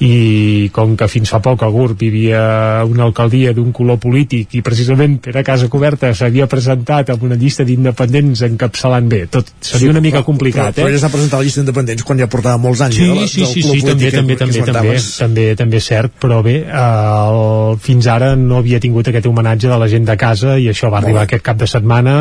I 0.05 0.71
com 0.75 0.97
que 0.99 1.09
fins 1.11 1.31
fa 1.33 1.41
poc 1.45 1.63
a 1.65 1.71
Gurb 1.73 2.03
hi 2.03 2.11
havia 2.13 2.43
una 2.89 3.07
alcaldia 3.09 3.55
d'un 3.57 3.73
color 3.73 3.99
polític 4.03 4.55
i 4.59 4.63
precisament 4.65 5.19
Pere 5.23 5.43
Casa 5.47 5.69
Coberta 5.73 6.13
s'havia 6.17 6.49
presentat 6.51 7.13
amb 7.15 7.25
una 7.27 7.39
llista 7.39 7.65
d'independents 7.69 8.43
encapçalant 8.49 9.09
bé, 9.11 9.25
tot 9.33 9.51
seria 9.65 9.93
una 9.93 10.03
mica 10.05 10.23
complicat 10.27 10.73
però, 10.73 10.83
però 10.83 10.89
eh? 10.89 10.95
ella 10.95 11.03
s'ha 11.03 11.13
presentat 11.13 11.39
a 11.39 11.43
la 11.43 11.49
llista 11.49 11.63
d'independents 11.63 12.07
quan 12.07 12.21
ja 12.21 12.29
portava 12.31 12.61
molts 12.61 12.83
anys 12.85 12.99
Sí, 12.99 13.09
eh, 13.09 13.27
sí, 13.29 13.45
sí, 13.47 13.63
club 13.63 13.77
sí, 13.77 13.85
també, 13.87 14.11
també, 14.11 14.35
que 14.35 14.43
també, 14.43 14.63
també, 14.67 14.97
també, 15.19 15.47
també 15.59 15.79
és 15.79 15.89
cert, 15.89 16.15
però 16.21 16.41
bé, 16.45 16.57
el, 16.67 17.79
fins 17.85 18.09
ara 18.11 18.33
no 18.39 18.59
havia 18.59 18.81
tingut 18.83 19.09
aquest 19.11 19.29
homenatge 19.31 19.71
de 19.71 19.79
la 19.79 19.89
gent 19.91 20.07
de 20.09 20.17
casa 20.19 20.57
i 20.59 20.69
això 20.73 20.91
va 20.91 20.99
arribar 21.03 21.25
aquest 21.27 21.45
cap 21.47 21.61
de 21.61 21.69
setmana 21.71 22.17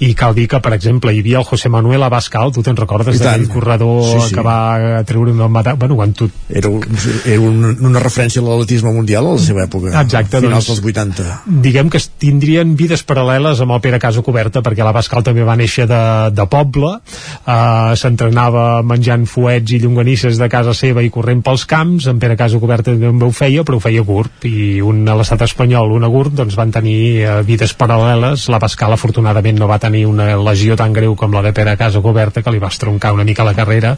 i 0.00 0.12
cal 0.18 0.36
dir 0.36 0.48
que, 0.48 0.60
per 0.64 0.72
exemple, 0.76 1.12
hi 1.12 1.20
havia 1.20 1.42
el 1.42 1.48
José 1.48 1.68
Manuel 1.72 2.02
Abascal, 2.06 2.31
tu 2.54 2.62
te'n 2.64 2.76
recordes 2.78 3.18
d'aquell 3.20 3.48
corredor 3.52 4.02
Sí, 4.02 4.20
sí. 4.28 4.34
que 4.36 4.44
va 4.44 5.02
treure 5.08 5.32
una 5.32 5.48
medalla, 5.48 5.76
bueno, 5.76 5.96
quan 5.98 6.12
tu... 6.16 6.28
Era, 6.48 6.68
un, 6.68 6.82
era 7.24 7.40
un, 7.40 7.60
una 7.84 8.00
referència 8.02 8.42
a 8.42 8.46
l'atletisme 8.46 8.92
mundial 8.94 9.26
a 9.28 9.34
la 9.36 9.42
seva 9.42 9.64
època, 9.66 9.92
Exacte, 10.00 10.40
finals 10.40 10.66
doncs- 10.68 10.82
dels 10.82 10.92
80. 10.92 11.28
diguem 11.64 11.90
que 11.92 12.00
tindrien 12.22 12.74
vides 12.78 13.04
paral·leles 13.06 13.60
amb 13.62 13.76
el 13.76 13.82
Pere 13.84 14.00
Casa 14.02 14.22
Coberta 14.24 14.62
perquè 14.64 14.84
l'Abascal 14.84 15.24
també 15.26 15.44
va 15.46 15.56
néixer 15.58 15.86
de, 15.90 16.02
de 16.34 16.46
poble 16.50 16.94
uh, 16.98 17.92
s'entrenava 17.98 18.82
menjant 18.86 19.26
fuets 19.28 19.72
i 19.72 19.80
llonganisses 19.82 20.38
de 20.40 20.48
casa 20.52 20.74
seva 20.76 21.02
i 21.04 21.10
corrent 21.12 21.42
pels 21.44 21.64
camps, 21.68 22.08
en 22.10 22.20
Pere 22.22 22.36
Casa 22.40 22.60
Coberta 22.62 22.94
també 22.96 23.26
ho 23.26 23.32
feia, 23.34 23.64
però 23.66 23.78
ho 23.78 23.84
feia 23.84 24.04
GURB 24.06 24.46
i 24.48 24.80
un 24.84 25.02
a 25.08 25.16
l'estat 25.18 25.44
espanyol, 25.46 25.92
un 25.96 26.04
a 26.06 26.10
GURB 26.12 26.36
doncs 26.42 26.56
van 26.58 26.72
tenir 26.74 26.98
uh, 27.26 27.40
vides 27.46 27.74
paral·leles 27.78 28.48
l'Abascal 28.52 28.94
afortunadament 28.96 29.58
no 29.58 29.68
va 29.70 29.80
tenir 29.82 30.04
una 30.08 30.32
lesió 30.40 30.76
tan 30.78 30.92
greu 30.96 31.14
com 31.18 31.32
la 31.34 31.42
de 31.44 31.52
Pere 31.56 31.76
Casa 31.76 32.00
Coberta 32.00 32.21
que 32.30 32.52
li 32.54 32.60
va 32.62 32.68
estroncar 32.68 33.12
una 33.12 33.24
mica 33.24 33.44
la 33.44 33.54
carrera 33.54 33.96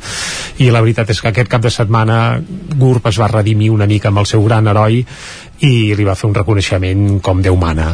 i 0.59 0.71
la 0.71 0.81
veritat 0.81 1.11
és 1.11 1.21
que 1.21 1.29
aquest 1.29 1.51
cap 1.51 1.63
de 1.63 1.71
setmana 1.71 2.41
GURB 2.77 3.11
es 3.11 3.21
va 3.21 3.29
redimir 3.29 3.71
una 3.71 3.87
mica 3.87 4.09
amb 4.09 4.23
el 4.23 4.27
seu 4.27 4.45
gran 4.45 4.67
heroi 4.69 5.05
i 5.61 5.95
li 5.95 6.05
va 6.07 6.17
fer 6.19 6.29
un 6.29 6.35
reconeixement 6.35 7.21
com 7.25 7.43
Déu 7.45 7.57
mana. 7.61 7.93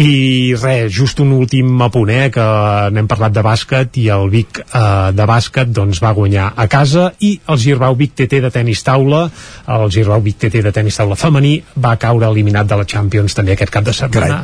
I 0.00 0.54
res, 0.60 0.92
just 0.92 1.20
un 1.22 1.32
últim 1.36 1.80
apunt, 1.82 2.10
eh, 2.12 2.28
que 2.34 2.44
n'hem 2.92 3.08
parlat 3.10 3.32
de 3.32 3.44
bàsquet 3.44 3.96
i 4.02 4.08
el 4.12 4.28
Vic 4.32 4.60
eh, 4.62 5.12
de 5.16 5.26
bàsquet 5.28 5.72
doncs, 5.72 6.02
va 6.02 6.12
guanyar 6.16 6.50
a 6.56 6.66
casa 6.70 7.10
i 7.20 7.32
el 7.48 7.60
Girbau 7.60 7.96
Vic 7.98 8.14
TT 8.18 8.42
de 8.44 8.50
tenis 8.54 8.82
taula, 8.86 9.24
el 9.68 9.90
Girbau 9.90 10.22
Vic 10.24 10.38
TT 10.42 10.64
de 10.66 10.74
tenis 10.74 10.98
taula 11.00 11.18
femení 11.18 11.56
va 11.76 11.96
caure 12.00 12.28
eliminat 12.28 12.68
de 12.70 12.80
la 12.80 12.86
Champions 12.88 13.36
també 13.36 13.56
aquest 13.56 13.72
cap 13.74 13.86
de 13.86 13.94
setmana. 13.96 14.42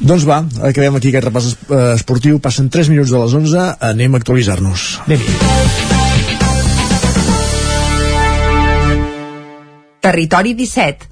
Doncs 0.00 0.26
va, 0.28 0.42
acabem 0.68 0.98
aquí 0.98 1.12
aquest 1.12 1.28
repàs 1.28 1.52
eh, 1.52 1.82
esportiu. 1.96 2.38
Passen 2.42 2.70
3 2.72 2.92
minuts 2.92 3.12
de 3.12 3.22
les 3.22 3.34
11, 3.38 3.68
anem 3.92 4.14
a 4.14 4.22
actualitzar-nos. 4.22 4.88
Territori 10.02 10.56
17, 10.58 11.11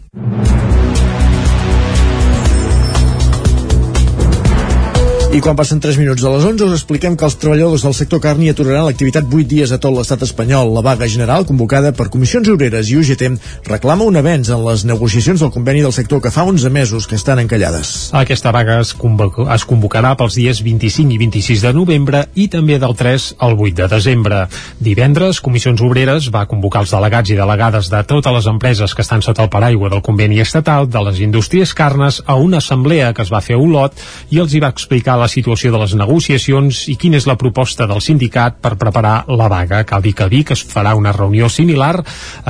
I 5.31 5.39
quan 5.39 5.55
passen 5.55 5.79
3 5.79 5.95
minuts 5.95 6.19
de 6.19 6.27
les 6.27 6.43
11 6.43 6.65
us 6.65 6.73
expliquem 6.75 7.13
que 7.15 7.23
els 7.23 7.37
treballadors 7.39 7.85
del 7.85 7.93
sector 7.95 8.19
carni 8.19 8.49
aturaran 8.51 8.83
l'activitat 8.83 9.29
8 9.31 9.47
dies 9.47 9.71
a 9.71 9.77
tot 9.79 9.93
l'estat 9.95 10.25
espanyol. 10.25 10.73
La 10.75 10.81
vaga 10.83 11.07
general, 11.07 11.45
convocada 11.47 11.93
per 11.95 12.09
comissions 12.11 12.49
obreres 12.51 12.89
i 12.91 12.97
UGT, 12.99 13.23
reclama 13.69 14.03
un 14.03 14.19
avenç 14.19 14.49
en 14.51 14.59
les 14.65 14.83
negociacions 14.83 15.39
del 15.39 15.53
conveni 15.55 15.85
del 15.85 15.93
sector 15.95 16.19
que 16.19 16.33
fa 16.35 16.43
11 16.43 16.67
mesos 16.75 17.07
que 17.07 17.15
estan 17.15 17.39
encallades. 17.39 18.09
Aquesta 18.11 18.51
vaga 18.51 18.81
es, 18.83 18.91
convoca, 18.91 19.45
es 19.55 19.63
convocarà 19.63 20.11
pels 20.19 20.35
dies 20.35 20.59
25 20.65 21.15
i 21.15 21.21
26 21.23 21.63
de 21.63 21.71
novembre 21.79 22.25
i 22.35 22.49
també 22.51 22.75
del 22.83 22.97
3 22.99 23.29
al 23.39 23.55
8 23.55 23.79
de 23.79 23.89
desembre. 23.95 24.41
Divendres, 24.83 25.39
Comissions 25.39 25.79
Obreres 25.79 26.27
va 26.35 26.43
convocar 26.43 26.83
els 26.83 26.91
delegats 26.91 27.31
i 27.31 27.39
delegades 27.39 27.87
de 27.87 28.03
totes 28.03 28.35
les 28.35 28.51
empreses 28.51 28.91
que 28.91 29.07
estan 29.07 29.23
sota 29.23 29.47
el 29.47 29.53
paraigua 29.55 29.95
del 29.95 30.03
conveni 30.03 30.43
estatal 30.43 30.91
de 30.91 31.07
les 31.07 31.23
indústries 31.23 31.71
carnes 31.71 32.19
a 32.27 32.35
una 32.35 32.59
assemblea 32.59 33.13
que 33.15 33.23
es 33.23 33.31
va 33.31 33.39
fer 33.39 33.55
a 33.55 33.63
Olot 33.63 33.95
i 34.27 34.43
els 34.43 34.51
hi 34.51 34.59
va 34.59 34.75
explicar 34.75 35.20
la 35.21 35.29
situació 35.29 35.71
de 35.71 35.79
les 35.81 35.93
negociacions 35.97 36.87
i 36.91 36.97
quina 36.99 37.19
és 37.21 37.27
la 37.29 37.37
proposta 37.37 37.85
del 37.89 38.01
sindicat 38.01 38.57
per 38.61 38.73
preparar 38.81 39.25
la 39.29 39.47
vaga. 39.51 39.83
Cal 39.85 40.01
dir 40.01 40.15
que 40.17 40.25
a 40.25 40.31
Vic 40.31 40.53
es 40.55 40.63
farà 40.65 40.95
una 40.97 41.13
reunió 41.13 41.49
similar 41.49 41.93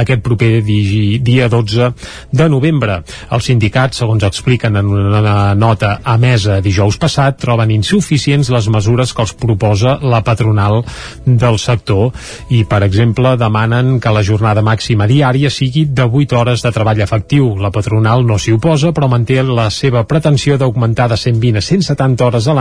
aquest 0.02 0.24
proper 0.24 0.62
di 0.64 1.20
dia 1.20 1.50
12 1.52 1.92
de 2.32 2.48
novembre. 2.50 3.02
Els 3.32 3.50
sindicats, 3.52 4.00
segons 4.02 4.24
expliquen 4.24 4.80
en 4.80 4.92
una 4.92 5.54
nota 5.56 5.98
emesa 6.16 6.62
dijous 6.64 6.98
passat, 7.02 7.40
troben 7.42 7.74
insuficients 7.76 8.52
les 8.54 8.70
mesures 8.72 9.14
que 9.14 9.26
els 9.26 9.36
proposa 9.36 9.98
la 10.02 10.22
patronal 10.24 10.82
del 11.26 11.60
sector 11.60 12.12
i, 12.50 12.64
per 12.70 12.84
exemple, 12.88 13.36
demanen 13.38 14.00
que 14.00 14.14
la 14.14 14.24
jornada 14.24 14.64
màxima 14.64 15.10
diària 15.10 15.52
sigui 15.52 15.86
de 15.90 16.08
8 16.08 16.40
hores 16.40 16.64
de 16.64 16.72
treball 16.72 17.02
efectiu. 17.04 17.56
La 17.60 17.74
patronal 17.74 18.26
no 18.28 18.38
s'hi 18.40 18.56
oposa, 18.56 18.94
però 18.96 19.10
manté 19.12 19.42
la 19.44 19.70
seva 19.74 20.06
pretensió 20.08 20.58
d'augmentar 20.62 21.10
de 21.12 21.18
120 21.18 21.58
a 21.58 21.66
170 21.66 22.26
hores 22.28 22.48
a 22.48 22.54
l'any 22.54 22.61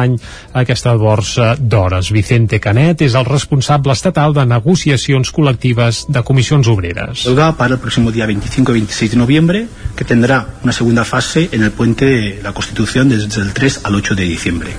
aquesta 0.52 0.94
borsa 0.98 1.54
d'hores. 1.58 2.10
Vicente 2.12 2.60
Canet 2.60 3.02
és 3.06 3.16
el 3.18 3.26
responsable 3.28 3.94
estatal 3.96 4.34
de 4.36 4.46
negociacions 4.46 5.32
col·lectives 5.32 6.04
de 6.08 6.22
comissions 6.22 6.68
obreres. 6.68 7.26
Para 7.56 7.74
el 7.74 7.80
próximo 7.80 8.12
día 8.12 8.26
25 8.26 8.72
y 8.72 8.80
26 8.80 9.10
de 9.10 9.16
noviembre, 9.16 9.66
que 9.96 10.04
tendrá 10.04 10.46
una 10.62 10.72
segunda 10.72 11.04
fase 11.04 11.48
en 11.52 11.62
el 11.62 11.70
puente 11.70 12.04
de 12.06 12.40
la 12.42 12.52
Constitución 12.52 13.08
desde 13.08 13.42
el 13.42 13.52
3 13.52 13.80
al 13.84 13.94
8 13.94 14.14
de 14.14 14.24
diciembre. 14.24 14.70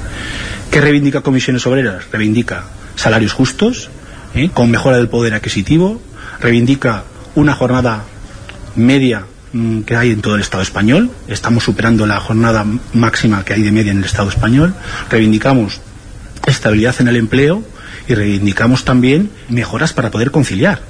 ¿Qué 0.72 0.82
reivindica 0.82 1.22
Comisiones 1.22 1.66
Obreras? 1.68 2.06
Reivindica 2.12 2.64
salarios 2.96 3.34
justos, 3.34 3.90
¿eh? 4.36 4.50
con 4.54 4.72
mejora 4.72 4.98
del 4.98 5.10
poder 5.10 5.34
adquisitivo, 5.34 6.02
reivindica 6.40 7.04
una 7.36 7.54
jornada 7.54 8.04
media 8.76 9.26
que 9.86 9.96
hay 9.96 10.12
en 10.12 10.22
todo 10.22 10.36
el 10.36 10.42
Estado 10.42 10.64
español, 10.64 11.12
estamos 11.28 11.64
superando 11.64 12.06
la 12.06 12.20
jornada 12.20 12.66
máxima 12.94 13.44
que 13.44 13.54
hay 13.54 13.62
de 13.62 13.72
media 13.72 13.92
en 13.92 14.00
el 14.00 14.06
Estado 14.06 14.30
español, 14.30 14.74
reivindicamos 15.10 15.82
estabilidad 16.48 16.96
en 17.00 17.08
el 17.08 17.18
empleo 17.18 17.64
y 18.08 18.16
reivindicamos 18.16 18.86
también 18.86 19.30
mejoras 19.50 19.94
para 19.94 20.12
poder 20.12 20.32
conciliar. 20.32 20.82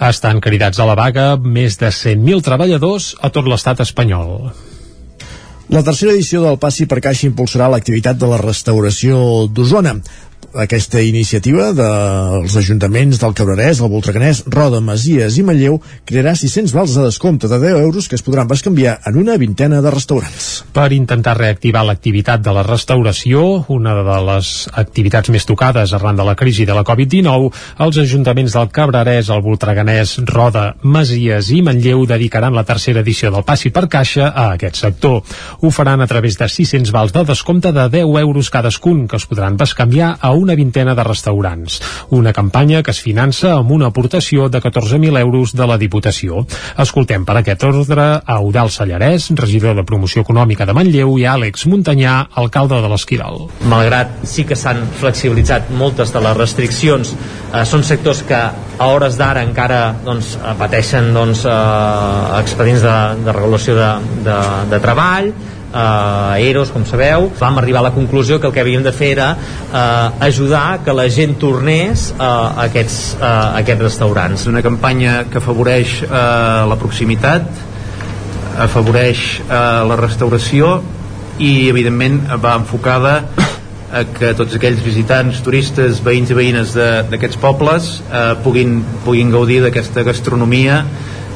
Estan 0.00 0.40
cridats 0.40 0.80
a 0.80 0.86
la 0.88 0.96
vaga 0.98 1.36
més 1.36 1.76
de 1.78 1.92
100.000 1.94 2.42
treballadors 2.42 3.12
a 3.22 3.30
tot 3.30 3.46
l'estat 3.46 3.84
espanyol. 3.84 4.50
La 5.70 5.84
tercera 5.86 6.12
edició 6.12 6.42
del 6.42 6.58
Passi 6.58 6.88
per 6.90 6.98
Caixa 7.04 7.28
impulsarà 7.28 7.68
l'activitat 7.70 8.18
de 8.18 8.28
la 8.28 8.40
restauració 8.40 9.46
d'Osona 9.46 9.94
aquesta 10.54 11.00
iniciativa 11.00 11.70
dels 11.72 12.54
ajuntaments 12.58 13.20
del 13.20 13.34
Cabrerès, 13.36 13.80
el 13.80 13.90
Voltreganès, 13.92 14.42
Roda, 14.52 14.80
Masies 14.84 15.38
i 15.40 15.44
Manlleu 15.46 15.78
crearà 16.08 16.34
600 16.36 16.74
vals 16.76 16.96
de 16.96 17.04
descompte 17.06 17.48
de 17.48 17.58
10 17.62 17.80
euros 17.80 18.08
que 18.08 18.16
es 18.18 18.24
podran 18.24 18.48
bescanviar 18.48 18.98
en 19.06 19.16
una 19.16 19.36
vintena 19.40 19.80
de 19.80 19.90
restaurants. 19.90 20.64
Per 20.72 20.88
intentar 20.92 21.36
reactivar 21.38 21.84
l'activitat 21.86 22.42
de 22.44 22.52
la 22.52 22.64
restauració, 22.66 23.64
una 23.72 23.94
de 24.02 24.18
les 24.28 24.52
activitats 24.72 25.32
més 25.32 25.46
tocades 25.48 25.94
arran 25.96 26.18
de 26.20 26.26
la 26.26 26.36
crisi 26.36 26.66
de 26.68 26.76
la 26.76 26.84
Covid-19, 26.84 27.50
els 27.86 28.02
ajuntaments 28.04 28.58
del 28.58 28.70
Cabrerès, 28.74 29.32
el 29.32 29.42
Voltreganès, 29.44 30.18
Roda, 30.28 30.74
Masies 30.82 31.52
i 31.54 31.62
Manlleu 31.64 32.04
dedicaran 32.06 32.54
la 32.54 32.66
tercera 32.68 33.00
edició 33.00 33.32
del 33.32 33.46
Passi 33.48 33.72
per 33.72 33.88
Caixa 33.88 34.28
a 34.28 34.50
aquest 34.58 34.82
sector. 34.84 35.22
Ho 35.60 35.70
faran 35.70 36.00
a 36.00 36.10
través 36.10 36.38
de 36.38 36.48
600 36.48 36.92
vals 36.92 37.16
de 37.16 37.24
descompte 37.24 37.72
de 37.72 37.88
10 37.88 38.20
euros 38.22 38.50
cadascun 38.50 39.06
que 39.08 39.16
es 39.16 39.26
podran 39.26 39.56
bescanviar 39.56 40.16
a 40.20 40.32
una 40.42 40.56
vintena 40.58 40.94
de 40.98 41.04
restaurants. 41.06 41.80
Una 42.10 42.32
campanya 42.32 42.82
que 42.82 42.92
es 42.92 43.00
finança 43.00 43.54
amb 43.54 43.70
una 43.72 43.88
aportació 43.92 44.48
de 44.52 44.60
14.000 44.60 45.20
euros 45.20 45.54
de 45.56 45.66
la 45.66 45.78
Diputació. 45.78 46.44
Escoltem 46.82 47.24
per 47.24 47.38
aquest 47.40 47.64
ordre 47.68 48.08
a 48.20 48.38
Eudal 48.40 48.72
Sallarès, 48.74 49.30
regidor 49.38 49.78
de 49.78 49.86
Promoció 49.88 50.24
Econòmica 50.26 50.66
de 50.66 50.74
Manlleu, 50.76 51.14
i 51.18 51.26
Àlex 51.28 51.66
Muntanyà, 51.70 52.18
alcalde 52.42 52.80
de 52.82 52.90
l'Esquirol. 52.90 53.46
Malgrat 53.70 54.26
sí 54.28 54.44
que 54.48 54.58
s'han 54.58 54.82
flexibilitzat 55.00 55.70
moltes 55.78 56.12
de 56.12 56.22
les 56.24 56.36
restriccions, 56.38 57.14
eh, 57.52 57.64
són 57.68 57.86
sectors 57.86 58.22
que 58.28 58.42
a 58.42 58.90
hores 58.90 59.16
d'ara 59.20 59.44
encara 59.46 59.82
doncs, 60.04 60.34
pateixen 60.58 61.12
doncs, 61.14 61.46
eh, 61.46 62.40
expedients 62.42 62.82
de, 62.82 62.98
de 63.26 63.34
regulació 63.38 63.78
de, 63.78 63.90
de, 64.26 64.38
de 64.72 64.80
treball, 64.82 65.32
eh, 65.72 66.48
EROs, 66.50 66.70
com 66.72 66.84
sabeu, 66.86 67.30
vam 67.38 67.58
arribar 67.58 67.80
a 67.80 67.88
la 67.88 67.92
conclusió 67.94 68.38
que 68.40 68.46
el 68.46 68.52
que 68.52 68.60
havíem 68.60 68.84
de 68.84 68.92
fer 68.92 69.12
era 69.16 69.32
eh, 69.34 70.26
ajudar 70.28 70.82
que 70.84 70.94
la 70.94 71.08
gent 71.10 71.36
tornés 71.40 72.10
eh, 72.12 72.22
a, 72.22 72.66
aquests, 72.68 72.98
eh, 73.18 73.24
a 73.24 73.60
aquests 73.62 73.88
restaurants. 73.88 74.46
Una 74.52 74.62
campanya 74.62 75.22
que 75.30 75.40
afavoreix 75.42 76.02
eh, 76.04 76.10
la 76.68 76.78
proximitat, 76.80 77.48
afavoreix 78.66 79.40
eh, 79.46 79.54
la 79.88 79.96
restauració 80.00 80.76
i, 81.38 81.68
evidentment, 81.70 82.20
va 82.42 82.58
enfocada 82.60 83.22
a 83.92 84.04
que 84.08 84.32
tots 84.36 84.56
aquells 84.56 84.80
visitants, 84.80 85.42
turistes, 85.44 86.00
veïns 86.04 86.30
i 86.32 86.36
veïnes 86.36 86.72
d'aquests 87.12 87.40
pobles 87.40 87.98
eh, 88.08 88.32
puguin, 88.44 88.78
puguin 89.04 89.32
gaudir 89.34 89.60
d'aquesta 89.66 90.04
gastronomia 90.06 90.82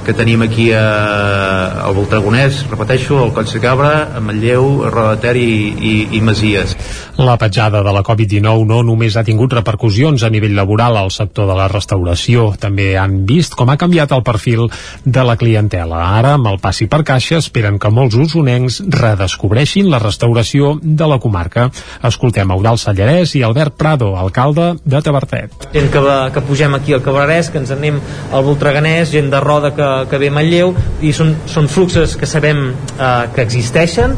que 0.07 0.15
tenim 0.15 0.45
aquí 0.47 0.69
a, 0.71 1.83
al 1.83 1.95
Voltragonès, 1.97 2.61
repeteixo, 2.71 3.19
al 3.25 3.33
Coll 3.35 3.49
de 3.51 3.59
Cabra, 3.59 3.93
a 4.15 4.21
Manlleu, 4.23 4.85
a 4.87 4.91
Roda 4.95 5.17
de 5.17 5.23
Ter 5.25 5.35
i, 5.41 5.51
i, 5.75 5.95
i 6.15 6.21
Masies. 6.23 6.77
La 7.19 7.35
petjada 7.41 7.81
de 7.83 7.91
la 7.91 8.05
Covid-19 8.07 8.69
no 8.69 8.83
només 8.87 9.17
ha 9.17 9.25
tingut 9.27 9.57
repercussions 9.57 10.23
a 10.23 10.31
nivell 10.31 10.55
laboral 10.55 10.95
al 11.01 11.11
sector 11.11 11.49
de 11.51 11.57
la 11.59 11.67
restauració, 11.73 12.53
també 12.61 12.93
han 13.01 13.25
vist 13.27 13.57
com 13.59 13.73
ha 13.73 13.79
canviat 13.81 14.15
el 14.15 14.23
perfil 14.23 14.69
de 15.03 15.25
la 15.27 15.35
clientela. 15.41 16.05
Ara, 16.21 16.37
amb 16.37 16.53
el 16.53 16.61
passi 16.63 16.87
per 16.93 17.03
caixa, 17.09 17.41
esperen 17.43 17.81
que 17.83 17.91
molts 17.91 18.15
usonencs 18.15 18.79
redescobreixin 18.87 19.91
la 19.91 19.99
restauració 20.03 20.77
de 20.83 21.11
la 21.11 21.19
comarca. 21.19 21.67
Escoltem 22.07 22.55
Eudal 22.55 22.79
Sallarès 22.79 23.35
i 23.35 23.43
Albert 23.43 23.75
Prado, 23.81 24.13
alcalde 24.15 24.77
de 24.85 25.03
Tabertet. 25.03 25.67
Gent 25.75 25.91
que, 25.91 26.05
va, 26.05 26.19
que 26.31 26.45
pugem 26.47 26.79
aquí 26.79 26.95
al 26.95 27.03
Cabrerès, 27.03 27.51
que 27.51 27.59
ens 27.65 27.75
anem 27.75 27.99
al 28.31 28.47
Voltreganès, 28.47 29.11
gent 29.11 29.35
de 29.35 29.43
Roda 29.43 29.75
que, 29.75 29.91
que 30.11 30.21
ve 30.23 30.33
Manlleu 30.33 30.75
i 31.01 31.13
són, 31.17 31.35
són 31.51 31.71
fluxes 31.73 32.17
que 32.19 32.29
sabem 32.29 32.69
eh, 32.73 33.13
que 33.35 33.45
existeixen 33.45 34.17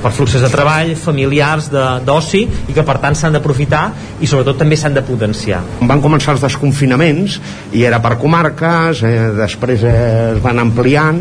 per 0.00 0.12
fluxes 0.16 0.40
de 0.40 0.48
treball, 0.48 0.94
familiars, 0.96 1.68
d'oci 2.06 2.40
i 2.70 2.76
que 2.76 2.84
per 2.86 2.96
tant 3.02 3.16
s'han 3.16 3.36
d'aprofitar 3.36 3.82
i 4.20 4.28
sobretot 4.28 4.56
també 4.62 4.78
s'han 4.80 4.96
de 4.96 5.04
potenciar. 5.04 5.60
Van 5.88 6.00
començar 6.00 6.34
els 6.34 6.44
desconfinaments 6.44 7.36
i 7.76 7.84
era 7.84 8.00
per 8.02 8.16
comarques, 8.20 9.04
eh, 9.04 9.30
després 9.36 9.84
eh, 9.84 9.96
es 10.36 10.42
van 10.44 10.62
ampliant 10.62 11.20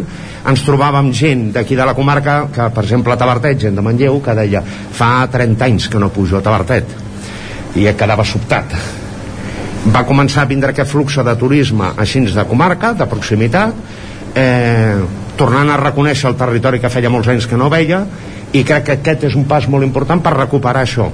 ens 0.49 0.63
trobàvem 0.63 1.11
gent 1.11 1.49
d'aquí 1.55 1.75
de 1.75 1.85
la 1.85 1.95
comarca 1.97 2.39
que 2.53 2.69
per 2.75 2.85
exemple 2.85 3.13
a 3.13 3.19
Tabertet, 3.19 3.59
gent 3.67 3.75
de 3.75 3.83
Manlleu 3.83 4.21
que 4.23 4.37
deia 4.37 4.63
fa 4.63 5.27
30 5.31 5.67
anys 5.67 5.91
que 5.91 5.99
no 5.99 6.13
pujo 6.15 6.39
a 6.39 6.45
Tabertet 6.45 6.97
i 7.75 7.85
quedava 7.99 8.25
sobtat 8.25 8.98
va 9.87 10.03
començar 10.07 10.43
a 10.43 10.49
vindre 10.49 10.73
aquest 10.73 10.91
flux 10.91 11.15
de 11.23 11.35
turisme 11.39 11.93
així 11.97 12.25
de 12.25 12.45
comarca, 12.45 12.93
de 12.93 13.07
proximitat 13.07 13.73
eh, 14.35 14.99
tornant 15.39 15.71
a 15.71 15.79
reconèixer 15.79 16.29
el 16.29 16.37
territori 16.39 16.81
que 16.83 16.91
feia 16.91 17.09
molts 17.09 17.29
anys 17.31 17.47
que 17.47 17.57
no 17.57 17.69
veia 17.71 18.03
i 18.51 18.63
crec 18.65 18.85
que 18.85 18.97
aquest 18.97 19.27
és 19.29 19.35
un 19.37 19.45
pas 19.45 19.67
molt 19.69 19.85
important 19.85 20.21
per 20.25 20.33
recuperar 20.33 20.81
això. 20.83 21.05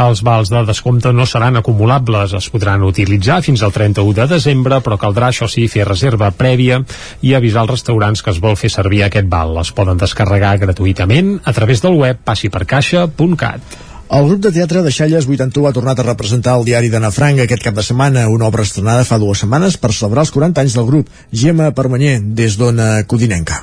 Els 0.00 0.22
vals 0.22 0.52
de 0.52 0.62
descompte 0.68 1.10
no 1.12 1.26
seran 1.26 1.58
acumulables, 1.58 2.32
es 2.38 2.46
podran 2.48 2.84
utilitzar 2.86 3.40
fins 3.42 3.64
al 3.66 3.74
31 3.74 4.14
de 4.20 4.28
desembre, 4.30 4.78
però 4.80 4.96
caldrà, 5.02 5.32
això 5.32 5.50
sí, 5.50 5.66
fer 5.68 5.84
reserva 5.88 6.30
prèvia 6.30 6.78
i 7.26 7.34
avisar 7.34 7.64
als 7.64 7.74
restaurants 7.74 8.22
que 8.22 8.30
es 8.30 8.40
vol 8.40 8.56
fer 8.56 8.70
servir 8.70 9.02
aquest 9.04 9.28
val. 9.28 9.58
Es 9.60 9.74
poden 9.74 9.98
descarregar 9.98 10.56
gratuïtament 10.62 11.40
a 11.44 11.52
través 11.52 11.82
del 11.82 11.98
web 11.98 12.22
passipercaixa.cat. 12.24 13.89
El 14.10 14.24
grup 14.26 14.40
de 14.42 14.50
teatre 14.50 14.80
de 14.82 14.90
Xalles 14.90 15.26
81 15.30 15.68
ha 15.68 15.70
tornat 15.70 16.00
a 16.02 16.04
representar 16.04 16.56
el 16.58 16.64
diari 16.66 16.88
d'Anna 16.90 17.12
Frank 17.14 17.44
aquest 17.44 17.62
cap 17.62 17.76
de 17.76 17.82
setmana, 17.86 18.24
una 18.26 18.48
obra 18.48 18.64
estrenada 18.66 19.04
fa 19.06 19.20
dues 19.22 19.38
setmanes 19.44 19.76
per 19.78 19.92
celebrar 19.94 20.24
els 20.26 20.32
40 20.34 20.64
anys 20.64 20.74
del 20.74 20.88
grup, 20.88 21.12
Gemma 21.42 21.68
Permanyer, 21.70 22.16
des 22.40 22.56
d'Ona 22.58 23.04
Codinenca. 23.06 23.60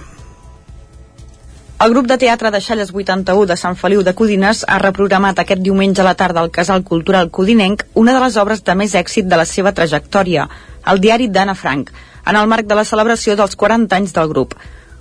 El 1.84 1.91
grup 1.91 2.07
de 2.07 2.15
teatre 2.22 2.53
de 2.56 2.61
Xalles 2.64 2.95
81 2.95 3.44
de 3.52 3.60
Sant 3.60 3.76
Feliu 3.76 4.06
de 4.07 4.15
Codines 4.15 4.64
ha 4.64 4.80
reprogramat 4.86 5.44
aquest 5.44 5.60
diumenge 5.68 5.99
a 6.02 6.07
la 6.07 6.15
tarda 6.15 6.40
al 6.40 6.53
Casal 6.56 6.88
Cultural 6.88 7.28
Codinenc 7.28 7.84
una 7.94 8.15
de 8.15 8.24
les 8.24 8.40
obres 8.40 8.64
de 8.64 8.80
més 8.80 8.95
èxit 8.95 9.28
de 9.28 9.44
la 9.44 9.45
seva 9.45 9.76
trajectòria, 9.76 10.48
el 10.88 11.03
diari 11.03 11.28
d'Anna 11.28 11.60
Frank, 11.60 11.91
en 12.24 12.40
el 12.40 12.48
marc 12.48 12.72
de 12.72 12.80
la 12.80 12.88
celebració 12.88 13.36
dels 13.36 13.60
40 13.60 13.99
anys 13.99 14.15
del 14.15 14.32
grup 14.32 14.56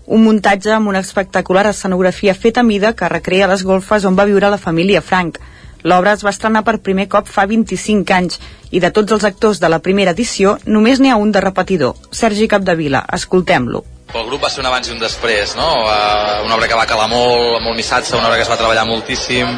un 0.06 0.22
muntatge 0.22 0.70
amb 0.72 0.88
una 0.88 1.02
espectacular 1.02 1.66
escenografia 1.66 2.34
feta 2.34 2.62
a 2.62 2.66
mida 2.66 2.94
que 2.94 3.08
recrea 3.10 3.48
les 3.50 3.64
golfes 3.66 4.04
on 4.04 4.16
va 4.18 4.26
viure 4.28 4.50
la 4.50 4.58
família 4.58 5.02
Frank. 5.02 5.40
L'obra 5.82 6.14
es 6.16 6.22
va 6.24 6.32
estrenar 6.34 6.62
per 6.66 6.78
primer 6.82 7.08
cop 7.10 7.28
fa 7.30 7.46
25 7.46 8.14
anys 8.14 8.38
i 8.70 8.80
de 8.82 8.90
tots 8.90 9.12
els 9.12 9.26
actors 9.26 9.60
de 9.62 9.70
la 9.70 9.82
primera 9.82 10.14
edició 10.16 10.56
només 10.66 11.02
n'hi 11.02 11.10
ha 11.10 11.18
un 11.18 11.32
de 11.34 11.42
repetidor, 11.42 11.94
Sergi 12.10 12.48
Capdevila. 12.48 13.04
Escoltem-lo. 13.18 13.84
El 14.14 14.26
grup 14.30 14.46
va 14.46 14.50
ser 14.50 14.62
un 14.62 14.70
abans 14.70 14.88
i 14.88 14.94
un 14.94 15.02
després, 15.02 15.56
no? 15.58 15.66
Uh, 15.82 16.46
una 16.46 16.54
obra 16.54 16.68
que 16.70 16.78
va 16.78 16.86
calar 16.86 17.08
molt, 17.10 17.60
molt 17.62 17.76
missatge, 17.76 18.14
una 18.16 18.30
obra 18.30 18.38
que 18.38 18.46
es 18.46 18.50
va 18.50 18.58
treballar 18.58 18.86
moltíssim, 18.86 19.50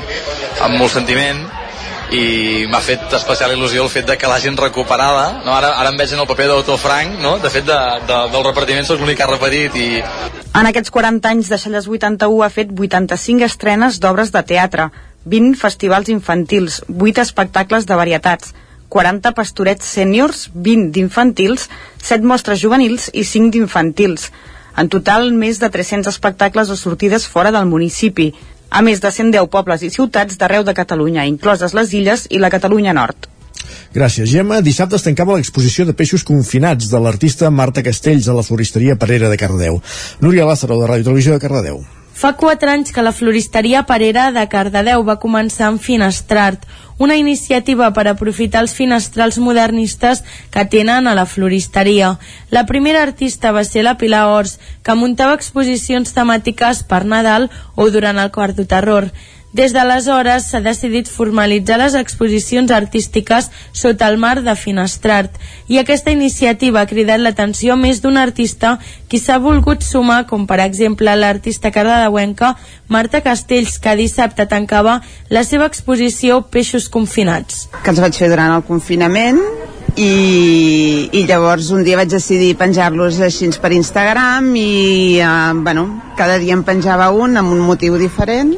amb 0.65 0.81
molt 0.81 0.93
sentiment, 0.97 1.45
i 2.15 2.65
m'ha 2.71 2.81
fet 2.81 3.13
especial 3.19 3.53
il·lusió 3.53 3.83
el 3.85 3.91
fet 3.93 4.07
de 4.09 4.17
que 4.17 4.29
l'hagin 4.31 4.57
recuperada 4.57 5.43
no? 5.45 5.53
ara, 5.53 5.75
ara 5.77 5.91
em 5.93 5.99
veig 6.01 6.15
en 6.15 6.23
el 6.23 6.29
paper 6.31 6.47
d'autor 6.49 6.79
franc 6.81 7.19
no? 7.21 7.37
de 7.43 7.51
fet 7.53 7.67
de, 7.69 7.77
de, 8.09 8.21
del 8.33 8.47
repartiment 8.47 8.87
soc 8.89 9.03
l'únic 9.03 9.19
que 9.21 9.27
ha 9.27 9.31
repetit 9.31 9.77
i... 9.77 9.89
En 10.57 10.69
aquests 10.71 10.93
40 10.95 11.29
anys 11.29 11.51
de 11.53 11.59
Xalles 11.61 11.89
81 11.89 12.45
ha 12.45 12.49
fet 12.55 12.73
85 12.73 13.45
estrenes 13.45 14.01
d'obres 14.01 14.33
de 14.33 14.43
teatre, 14.43 14.89
20 15.29 15.61
festivals 15.61 16.09
infantils, 16.09 16.81
8 16.89 17.21
espectacles 17.27 17.87
de 17.87 17.99
varietats, 18.01 18.55
40 18.89 19.35
pastorets 19.37 19.85
sèniors, 19.85 20.49
20 20.55 20.89
d'infantils, 20.97 21.69
7 22.01 22.25
mostres 22.25 22.63
juvenils 22.63 23.11
i 23.13 23.25
5 23.29 23.53
d'infantils. 23.53 24.31
En 24.79 24.89
total, 24.89 25.33
més 25.35 25.61
de 25.61 25.69
300 25.75 26.09
espectacles 26.09 26.71
o 26.71 26.77
sortides 26.79 27.27
fora 27.29 27.53
del 27.53 27.69
municipi, 27.69 28.33
a 28.71 28.83
més 28.83 29.01
de 29.01 29.11
110 29.11 29.49
pobles 29.53 29.83
i 29.83 29.91
ciutats 29.91 30.39
d'arreu 30.39 30.65
de 30.65 30.77
Catalunya, 30.77 31.27
incloses 31.27 31.75
les 31.75 31.93
illes 31.95 32.27
i 32.31 32.41
la 32.43 32.51
Catalunya 32.53 32.95
Nord. 32.97 33.29
Gràcies, 33.95 34.29
Gemma. 34.31 34.61
Dissabte 34.65 34.99
es 34.99 35.05
tancava 35.05 35.37
l'exposició 35.37 35.87
de 35.89 35.97
peixos 35.97 36.25
confinats 36.25 36.91
de 36.93 37.01
l'artista 37.01 37.51
Marta 37.51 37.83
Castells 37.83 38.29
a 38.29 38.37
la 38.37 38.45
floristeria 38.45 38.99
Parera 39.01 39.33
de 39.33 39.41
Cardedeu. 39.41 39.81
Núria 40.21 40.49
Lázaro, 40.49 40.81
de 40.81 40.91
Ràdio 40.91 41.09
Televisió 41.09 41.37
de 41.37 41.45
Cardedeu. 41.45 41.81
Fa 42.19 42.33
quatre 42.35 42.73
anys 42.73 42.91
que 42.91 43.03
la 43.07 43.13
floristeria 43.15 43.85
Parera 43.87 44.25
de 44.35 44.43
Cardedeu 44.51 45.05
va 45.07 45.21
començar 45.23 45.69
amb 45.69 45.79
Finestrart, 45.79 46.65
una 46.99 47.15
iniciativa 47.15 47.93
per 47.95 48.09
aprofitar 48.11 48.65
els 48.65 48.75
finestrals 48.75 49.39
modernistes 49.39 50.25
que 50.51 50.65
tenen 50.67 51.07
a 51.07 51.15
la 51.15 51.29
floristeria. 51.31 52.17
La 52.51 52.65
primera 52.67 53.05
artista 53.07 53.53
va 53.55 53.63
ser 53.63 53.85
la 53.87 53.95
Pilar 54.03 54.25
Ors, 54.33 54.57
que 54.83 54.99
muntava 54.99 55.39
exposicions 55.39 56.11
temàtiques 56.17 56.83
per 56.91 57.05
Nadal 57.07 57.53
o 57.77 57.87
durant 57.95 58.19
el 58.19 58.35
quart 58.35 58.59
de 58.59 58.67
terror. 58.67 59.13
Des 59.53 59.73
d'aleshores 59.73 60.51
s'ha 60.51 60.61
decidit 60.61 61.09
formalitzar 61.09 61.79
les 61.81 61.95
exposicions 61.97 62.71
artístiques 62.71 63.49
sota 63.73 64.09
el 64.13 64.19
mar 64.21 64.43
de 64.45 64.55
Finestrart 64.55 65.39
i 65.73 65.79
aquesta 65.81 66.13
iniciativa 66.13 66.83
ha 66.83 66.91
cridat 66.91 67.23
l'atenció 67.23 67.77
més 67.81 68.03
d'un 68.05 68.21
artista 68.21 68.75
qui 69.09 69.17
s'ha 69.19 69.39
volgut 69.41 69.81
sumar, 69.83 70.27
com 70.29 70.45
per 70.47 70.61
exemple 70.61 71.15
l'artista 71.17 71.73
cardedeuenca 71.73 72.57
Marta 72.89 73.23
Castells, 73.25 73.79
que 73.81 73.97
dissabte 73.97 74.45
tancava 74.45 75.01
la 75.31 75.45
seva 75.45 75.65
exposició 75.65 76.43
Peixos 76.53 76.91
confinats. 76.93 77.69
Que 77.83 77.95
els 77.95 78.05
vaig 78.05 78.21
fer 78.21 78.29
durant 78.29 78.53
el 78.53 78.67
confinament 78.69 79.41
i, 79.97 81.09
i 81.09 81.25
llavors 81.25 81.73
un 81.73 81.89
dia 81.89 81.97
vaig 81.97 82.13
decidir 82.13 82.53
penjar-los 82.61 83.17
així 83.25 83.49
per 83.57 83.73
Instagram 83.73 84.53
i 84.61 85.25
eh, 85.25 85.33
bueno, 85.65 85.89
cada 86.21 86.37
dia 86.37 86.53
em 86.53 86.63
penjava 86.69 87.09
un 87.17 87.41
amb 87.41 87.57
un 87.57 87.65
motiu 87.65 87.97
diferent 87.97 88.53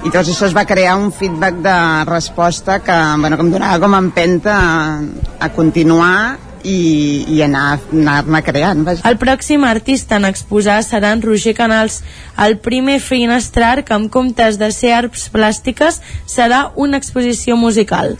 i 0.00 0.08
doncs 0.08 0.30
això 0.32 0.46
es 0.48 0.54
va 0.56 0.64
crear 0.64 0.94
un 0.96 1.10
feedback 1.12 1.58
de 1.64 1.78
resposta 2.08 2.78
que, 2.80 3.00
bueno, 3.20 3.36
que 3.36 3.44
em 3.44 3.50
donava 3.52 3.80
com 3.82 3.96
empenta 3.98 4.54
a, 4.56 5.02
a 5.44 5.50
continuar 5.52 6.38
i, 6.64 7.24
i 7.28 7.40
anar, 7.44 7.78
anar-ne 7.92 8.40
creant. 8.44 8.84
Vaja. 8.86 9.04
El 9.08 9.18
pròxim 9.20 9.64
artista 9.68 10.18
en 10.20 10.28
exposar 10.28 10.80
serà 10.86 11.12
en 11.16 11.22
Roger 11.24 11.54
Canals. 11.58 12.00
El 12.40 12.58
primer 12.64 12.98
finestrar 13.04 13.82
que 13.84 13.96
amb 13.96 14.10
comptes 14.12 14.58
de 14.60 14.70
ser 14.72 14.94
arps 14.96 15.28
plàstiques 15.32 16.00
serà 16.28 16.70
una 16.76 17.00
exposició 17.00 17.56
musical. 17.60 18.16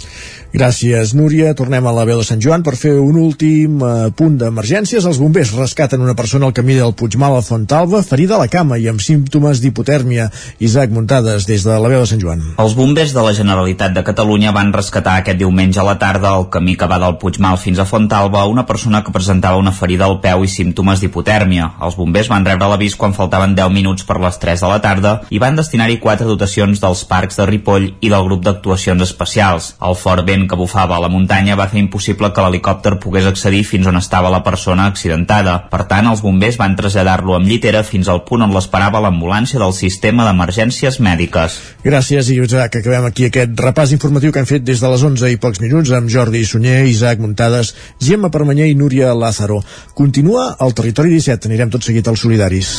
Gràcies, 0.50 1.12
Núria. 1.14 1.52
Tornem 1.54 1.84
a 1.86 1.92
la 1.94 2.02
veu 2.08 2.18
de 2.18 2.26
Sant 2.26 2.40
Joan 2.42 2.64
per 2.66 2.72
fer 2.74 2.96
un 2.98 3.14
últim 3.22 3.78
eh, 3.86 4.08
punt 4.18 4.34
d'emergències. 4.40 5.04
Els 5.06 5.20
bombers 5.22 5.52
rescaten 5.54 6.02
una 6.02 6.16
persona 6.18 6.48
al 6.48 6.54
camí 6.56 6.74
del 6.74 6.90
Puigmal 6.98 7.36
a 7.38 7.42
Fontalba, 7.46 8.00
ferida 8.02 8.34
a 8.34 8.40
la 8.42 8.48
cama 8.50 8.74
i 8.74 8.88
amb 8.90 8.98
símptomes 8.98 9.60
d'hipotèrmia. 9.62 10.26
Isaac 10.58 10.90
Muntades, 10.90 11.46
des 11.46 11.62
de 11.62 11.76
la 11.78 11.92
veu 11.92 12.02
de 12.02 12.08
Sant 12.10 12.22
Joan. 12.22 12.42
Els 12.58 12.74
bombers 12.74 13.14
de 13.14 13.22
la 13.22 13.34
Generalitat 13.36 13.94
de 13.94 14.02
Catalunya 14.02 14.50
van 14.56 14.72
rescatar 14.74 15.20
aquest 15.20 15.38
diumenge 15.38 15.78
a 15.78 15.84
la 15.86 15.94
tarda 16.02 16.34
al 16.34 16.48
camí 16.50 16.74
que 16.74 16.90
va 16.90 16.98
del 16.98 17.14
Puigmal 17.22 17.60
fins 17.62 17.78
a 17.78 17.86
Fontalba 17.86 18.42
una 18.50 18.66
persona 18.66 19.04
que 19.06 19.14
presentava 19.14 19.62
una 19.62 19.70
ferida 19.70 20.10
al 20.10 20.18
peu 20.18 20.42
i 20.42 20.50
símptomes 20.50 20.98
d'hipotèrmia. 20.98 21.76
Els 21.78 21.94
bombers 21.94 22.32
van 22.32 22.48
rebre 22.48 22.72
l'avís 22.72 22.98
quan 22.98 23.14
faltaven 23.14 23.54
10 23.54 23.70
minuts 23.70 24.02
per 24.02 24.18
les 24.18 24.42
3 24.42 24.66
de 24.66 24.74
la 24.74 24.82
tarda 24.82 25.14
i 25.30 25.38
van 25.38 25.54
destinar-hi 25.54 26.00
quatre 26.02 26.26
dotacions 26.26 26.82
dels 26.82 27.06
parcs 27.06 27.38
de 27.38 27.46
Ripoll 27.46 27.92
i 28.00 28.10
del 28.10 28.26
grup 28.26 28.42
d'actuacions 28.42 29.06
especials. 29.06 29.76
El 29.78 29.94
fort 29.94 30.26
vent 30.26 30.39
vent 30.40 30.48
que 30.48 30.56
bufava 30.56 30.96
a 30.96 31.00
la 31.00 31.08
muntanya 31.08 31.56
va 31.56 31.68
fer 31.68 31.80
impossible 31.80 32.30
que 32.32 32.42
l'helicòpter 32.42 32.96
pogués 33.02 33.26
accedir 33.28 33.62
fins 33.64 33.86
on 33.86 33.98
estava 34.00 34.30
la 34.32 34.42
persona 34.42 34.86
accidentada. 34.88 35.56
Per 35.70 35.84
tant, 35.90 36.08
els 36.10 36.22
bombers 36.24 36.58
van 36.60 36.76
traslladar-lo 36.76 37.36
amb 37.36 37.48
llitera 37.48 37.82
fins 37.84 38.08
al 38.08 38.24
punt 38.24 38.42
on 38.46 38.54
l'esperava 38.54 39.02
l'ambulància 39.04 39.60
del 39.60 39.74
sistema 39.76 40.26
d'emergències 40.28 41.00
mèdiques. 41.00 41.58
Gràcies, 41.84 42.30
i 42.30 42.40
Isaac. 42.40 42.80
Acabem 42.80 43.08
aquí 43.08 43.28
aquest 43.28 43.58
repàs 43.60 43.92
informatiu 43.92 44.32
que 44.32 44.42
hem 44.42 44.48
fet 44.48 44.64
des 44.64 44.80
de 44.80 44.92
les 44.92 45.04
11 45.04 45.32
i 45.32 45.40
pocs 45.40 45.60
minuts 45.60 45.92
amb 45.96 46.10
Jordi 46.10 46.44
Sunyer, 46.44 46.84
Isaac 46.88 47.20
Muntades, 47.20 47.74
Gemma 48.00 48.30
Permanyer 48.30 48.70
i 48.70 48.78
Núria 48.78 49.14
Lázaro. 49.14 49.60
Continua 49.94 50.54
al 50.58 50.74
Territori 50.74 51.12
17. 51.16 51.50
Anirem 51.50 51.70
tot 51.70 51.84
seguit 51.84 52.08
als 52.08 52.24
solidaris. 52.24 52.78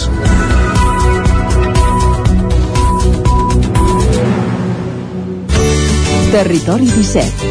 Territori 6.32 6.86
17. 6.88 7.51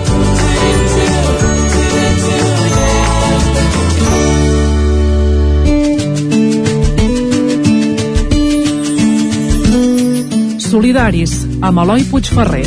Solidaris, 10.71 11.33
amb 11.59 11.81
Eloi 11.81 12.05
Puigferrer. 12.07 12.63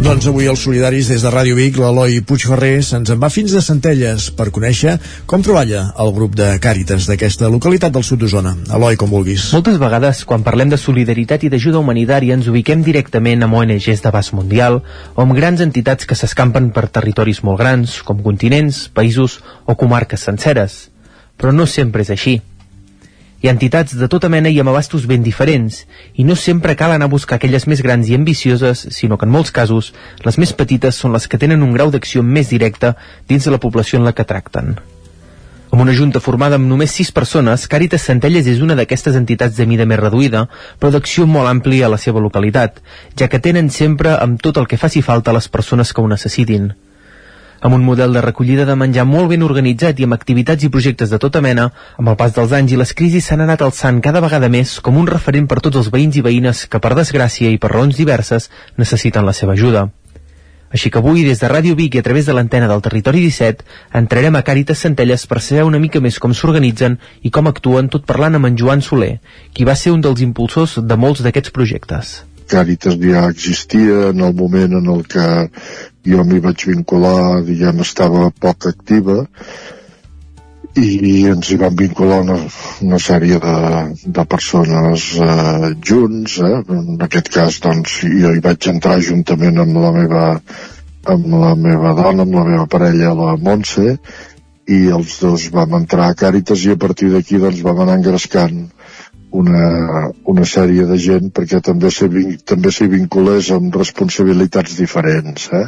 Doncs 0.00 0.24
avui 0.30 0.46
els 0.48 0.62
solidaris 0.64 1.10
des 1.12 1.20
de 1.20 1.30
Ràdio 1.30 1.52
Vic, 1.58 1.76
l'Eloi 1.76 2.22
Puigferrer, 2.24 2.78
se'ns 2.80 3.10
en 3.12 3.18
va 3.20 3.28
fins 3.28 3.52
de 3.52 3.60
Centelles 3.60 4.30
per 4.38 4.46
conèixer 4.54 4.94
com 5.28 5.44
treballa 5.44 5.82
el 6.00 6.12
grup 6.16 6.32
de 6.38 6.46
Càritas 6.64 7.04
d'aquesta 7.10 7.50
localitat 7.52 7.92
del 7.92 8.06
sud 8.08 8.22
d'Osona. 8.22 8.54
Eloi, 8.78 8.96
com 8.96 9.12
vulguis. 9.12 9.50
Moltes 9.52 9.76
vegades, 9.82 10.22
quan 10.24 10.46
parlem 10.46 10.72
de 10.72 10.78
solidaritat 10.80 11.44
i 11.44 11.50
d'ajuda 11.52 11.82
humanitària, 11.84 12.38
ens 12.38 12.48
ubiquem 12.48 12.80
directament 12.86 13.44
amb 13.44 13.60
ONGs 13.60 14.00
d'abast 14.06 14.32
mundial 14.32 14.80
o 15.12 15.20
amb 15.26 15.36
grans 15.36 15.60
entitats 15.60 16.08
que 16.08 16.16
s'escampen 16.16 16.70
per 16.72 16.88
territoris 16.88 17.42
molt 17.44 17.60
grans, 17.60 17.98
com 18.00 18.24
continents, 18.24 18.86
països 18.88 19.42
o 19.66 19.76
comarques 19.76 20.24
senceres. 20.30 20.86
Però 21.36 21.52
no 21.52 21.68
sempre 21.68 22.08
és 22.08 22.16
així. 22.16 22.40
Ha 23.42 23.50
entitats 23.50 23.96
de 23.98 24.06
tota 24.06 24.28
mena 24.30 24.50
i 24.52 24.60
amb 24.62 24.70
abastos 24.70 25.08
ben 25.10 25.24
diferents, 25.26 25.80
i 26.14 26.22
no 26.22 26.36
sempre 26.38 26.76
cal 26.78 26.94
anar 26.94 27.08
a 27.10 27.14
buscar 27.14 27.40
aquelles 27.40 27.66
més 27.66 27.82
grans 27.82 28.08
i 28.08 28.14
ambicioses, 28.14 28.86
sinó 28.94 29.18
que 29.18 29.26
en 29.26 29.34
molts 29.34 29.50
casos 29.50 29.90
les 30.22 30.38
més 30.38 30.54
petites 30.54 30.94
són 30.94 31.16
les 31.16 31.26
que 31.26 31.40
tenen 31.42 31.66
un 31.66 31.74
grau 31.74 31.90
d'acció 31.90 32.22
més 32.22 32.54
directe 32.54 32.94
dins 33.28 33.44
de 33.44 33.50
la 33.50 33.58
població 33.58 33.98
en 33.98 34.06
la 34.06 34.14
que 34.14 34.28
tracten. 34.28 34.76
Amb 35.72 35.80
una 35.80 35.94
junta 35.96 36.20
formada 36.20 36.58
amb 36.60 36.68
només 36.68 36.92
sis 36.92 37.10
persones, 37.16 37.62
Càritas 37.64 38.04
Centelles 38.04 38.46
és 38.46 38.60
una 38.60 38.76
d'aquestes 38.76 39.14
entitats 39.16 39.56
de 39.56 39.64
mida 39.66 39.86
més 39.88 39.98
reduïda, 39.98 40.44
però 40.78 40.92
d'acció 40.92 41.24
molt 41.26 41.48
àmplia 41.48 41.88
a 41.88 41.92
la 41.94 41.98
seva 41.98 42.20
localitat, 42.20 42.82
ja 43.16 43.30
que 43.32 43.40
tenen 43.40 43.70
sempre 43.72 44.12
amb 44.20 44.38
tot 44.44 44.60
el 44.60 44.68
que 44.68 44.76
faci 44.76 45.00
falta 45.02 45.32
les 45.32 45.48
persones 45.48 45.90
que 45.90 46.04
ho 46.04 46.10
necessitin. 46.12 46.74
Amb 47.62 47.76
un 47.76 47.84
model 47.86 48.12
de 48.12 48.20
recollida 48.24 48.64
de 48.66 48.74
menjar 48.74 49.04
molt 49.06 49.28
ben 49.30 49.44
organitzat 49.46 50.00
i 50.02 50.06
amb 50.08 50.16
activitats 50.16 50.66
i 50.66 50.70
projectes 50.74 51.12
de 51.12 51.18
tota 51.22 51.38
mena, 51.44 51.68
amb 51.94 52.10
el 52.10 52.16
pas 52.18 52.32
dels 52.34 52.50
anys 52.58 52.72
i 52.74 52.78
les 52.80 52.90
crisis 52.98 53.28
s'han 53.30 53.44
anat 53.44 53.62
alçant 53.62 54.00
cada 54.02 54.18
vegada 54.24 54.48
més 54.50 54.80
com 54.82 54.98
un 54.98 55.06
referent 55.06 55.46
per 55.46 55.60
tots 55.62 55.78
els 55.78 55.90
veïns 55.94 56.18
i 56.18 56.24
veïnes 56.26 56.64
que, 56.66 56.80
per 56.82 56.96
desgràcia 56.98 57.52
i 57.54 57.60
per 57.62 57.70
raons 57.70 57.94
diverses, 57.94 58.48
necessiten 58.82 59.22
la 59.28 59.36
seva 59.40 59.54
ajuda. 59.54 59.84
Així 60.72 60.90
que 60.90 60.98
avui, 60.98 61.22
des 61.22 61.38
de 61.38 61.52
Ràdio 61.52 61.76
Vic 61.78 61.94
i 61.94 62.02
a 62.02 62.06
través 62.08 62.26
de 62.26 62.34
l'antena 62.34 62.66
del 62.66 62.82
Territori 62.82 63.22
17, 63.28 63.62
entrarem 64.02 64.34
a 64.34 64.42
Càritas 64.42 64.82
Centelles 64.82 65.28
per 65.30 65.38
saber 65.38 65.68
una 65.68 65.78
mica 65.78 66.02
més 66.02 66.18
com 66.18 66.34
s'organitzen 66.34 66.98
i 67.22 67.30
com 67.30 67.46
actuen 67.46 67.92
tot 67.92 68.08
parlant 68.10 68.40
amb 68.40 68.50
en 68.50 68.58
Joan 68.58 68.82
Soler, 68.82 69.20
qui 69.54 69.68
va 69.68 69.78
ser 69.78 69.94
un 69.94 70.02
dels 70.02 70.26
impulsors 70.26 70.80
de 70.82 70.98
molts 70.98 71.22
d'aquests 71.22 71.54
projectes. 71.54 72.14
Càritas 72.50 72.98
ja 72.98 73.28
existia 73.30 74.08
en 74.10 74.24
el 74.26 74.34
moment 74.34 74.80
en 74.80 74.88
el 74.96 75.04
que 75.06 75.28
jo 76.06 76.24
m'hi 76.26 76.40
vaig 76.42 76.66
vincular, 76.66 77.42
diguem, 77.46 77.80
estava 77.84 78.30
poc 78.42 78.66
activa 78.72 79.22
i 80.72 81.28
ens 81.28 81.50
hi 81.52 81.58
van 81.60 81.74
vincular 81.76 82.22
una, 82.24 82.38
una 82.80 82.98
sèrie 83.06 83.38
de, 83.42 83.56
de 84.18 84.24
persones 84.24 85.08
eh, 85.20 85.72
junts, 85.84 86.38
eh? 86.40 86.60
en 86.76 87.02
aquest 87.06 87.28
cas 87.34 87.58
doncs 87.60 87.98
jo 88.08 88.32
hi 88.32 88.40
vaig 88.44 88.68
entrar 88.72 88.96
juntament 89.04 89.60
amb 89.60 89.82
la 89.84 89.92
meva 89.98 90.22
amb 91.12 91.26
la 91.34 91.54
meva 91.58 91.92
dona, 91.98 92.22
amb 92.22 92.34
la 92.38 92.44
meva 92.46 92.66
parella, 92.70 93.10
la 93.18 93.32
Montse, 93.36 93.96
i 94.70 94.78
els 94.94 95.16
dos 95.20 95.48
vam 95.54 95.74
entrar 95.80 96.12
a 96.12 96.18
Càritas 96.18 96.62
i 96.64 96.72
a 96.72 96.78
partir 96.78 97.10
d'aquí 97.12 97.40
doncs 97.42 97.62
vam 97.66 97.82
anar 97.82 97.98
engrescant 97.98 98.68
una, 99.32 100.10
una 100.28 100.44
sèrie 100.48 100.84
de 100.88 100.98
gent 101.00 101.30
perquè 101.34 101.62
també 101.64 101.90
s'hi 101.90 102.36
també 102.52 102.72
s'hi 102.72 102.88
vinculés 102.92 103.50
amb 103.56 103.74
responsabilitats 103.80 104.76
diferents 104.78 105.48
eh? 105.56 105.66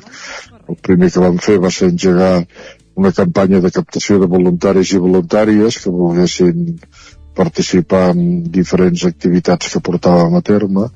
el 0.68 0.80
primer 0.88 1.10
que 1.14 1.24
vam 1.24 1.40
fer 1.46 1.58
va 1.62 1.72
ser 1.72 1.90
engegar 1.92 2.34
una 2.94 3.12
campanya 3.12 3.60
de 3.64 3.72
captació 3.74 4.20
de 4.20 4.30
voluntaris 4.30 4.92
i 4.94 5.02
voluntàries 5.02 5.80
que 5.82 5.90
volguessin 5.90 6.78
participar 7.34 8.04
en 8.12 8.44
diferents 8.54 9.08
activitats 9.08 9.72
que 9.72 9.82
portàvem 9.88 10.38
a 10.38 10.44
terme 10.52 10.86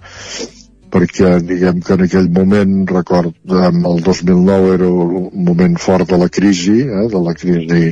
perquè 0.88 1.34
diguem 1.44 1.82
que 1.84 1.94
en 1.94 2.04
aquell 2.06 2.28
moment, 2.32 2.74
record, 2.88 3.34
el 3.44 4.02
2009 4.04 4.70
era 4.76 4.88
un 4.88 5.44
moment 5.48 5.76
fort 5.76 6.08
de 6.08 6.16
la 6.16 6.28
crisi, 6.32 6.78
eh, 6.80 7.06
de 7.12 7.20
la 7.24 7.34
crisi 7.36 7.90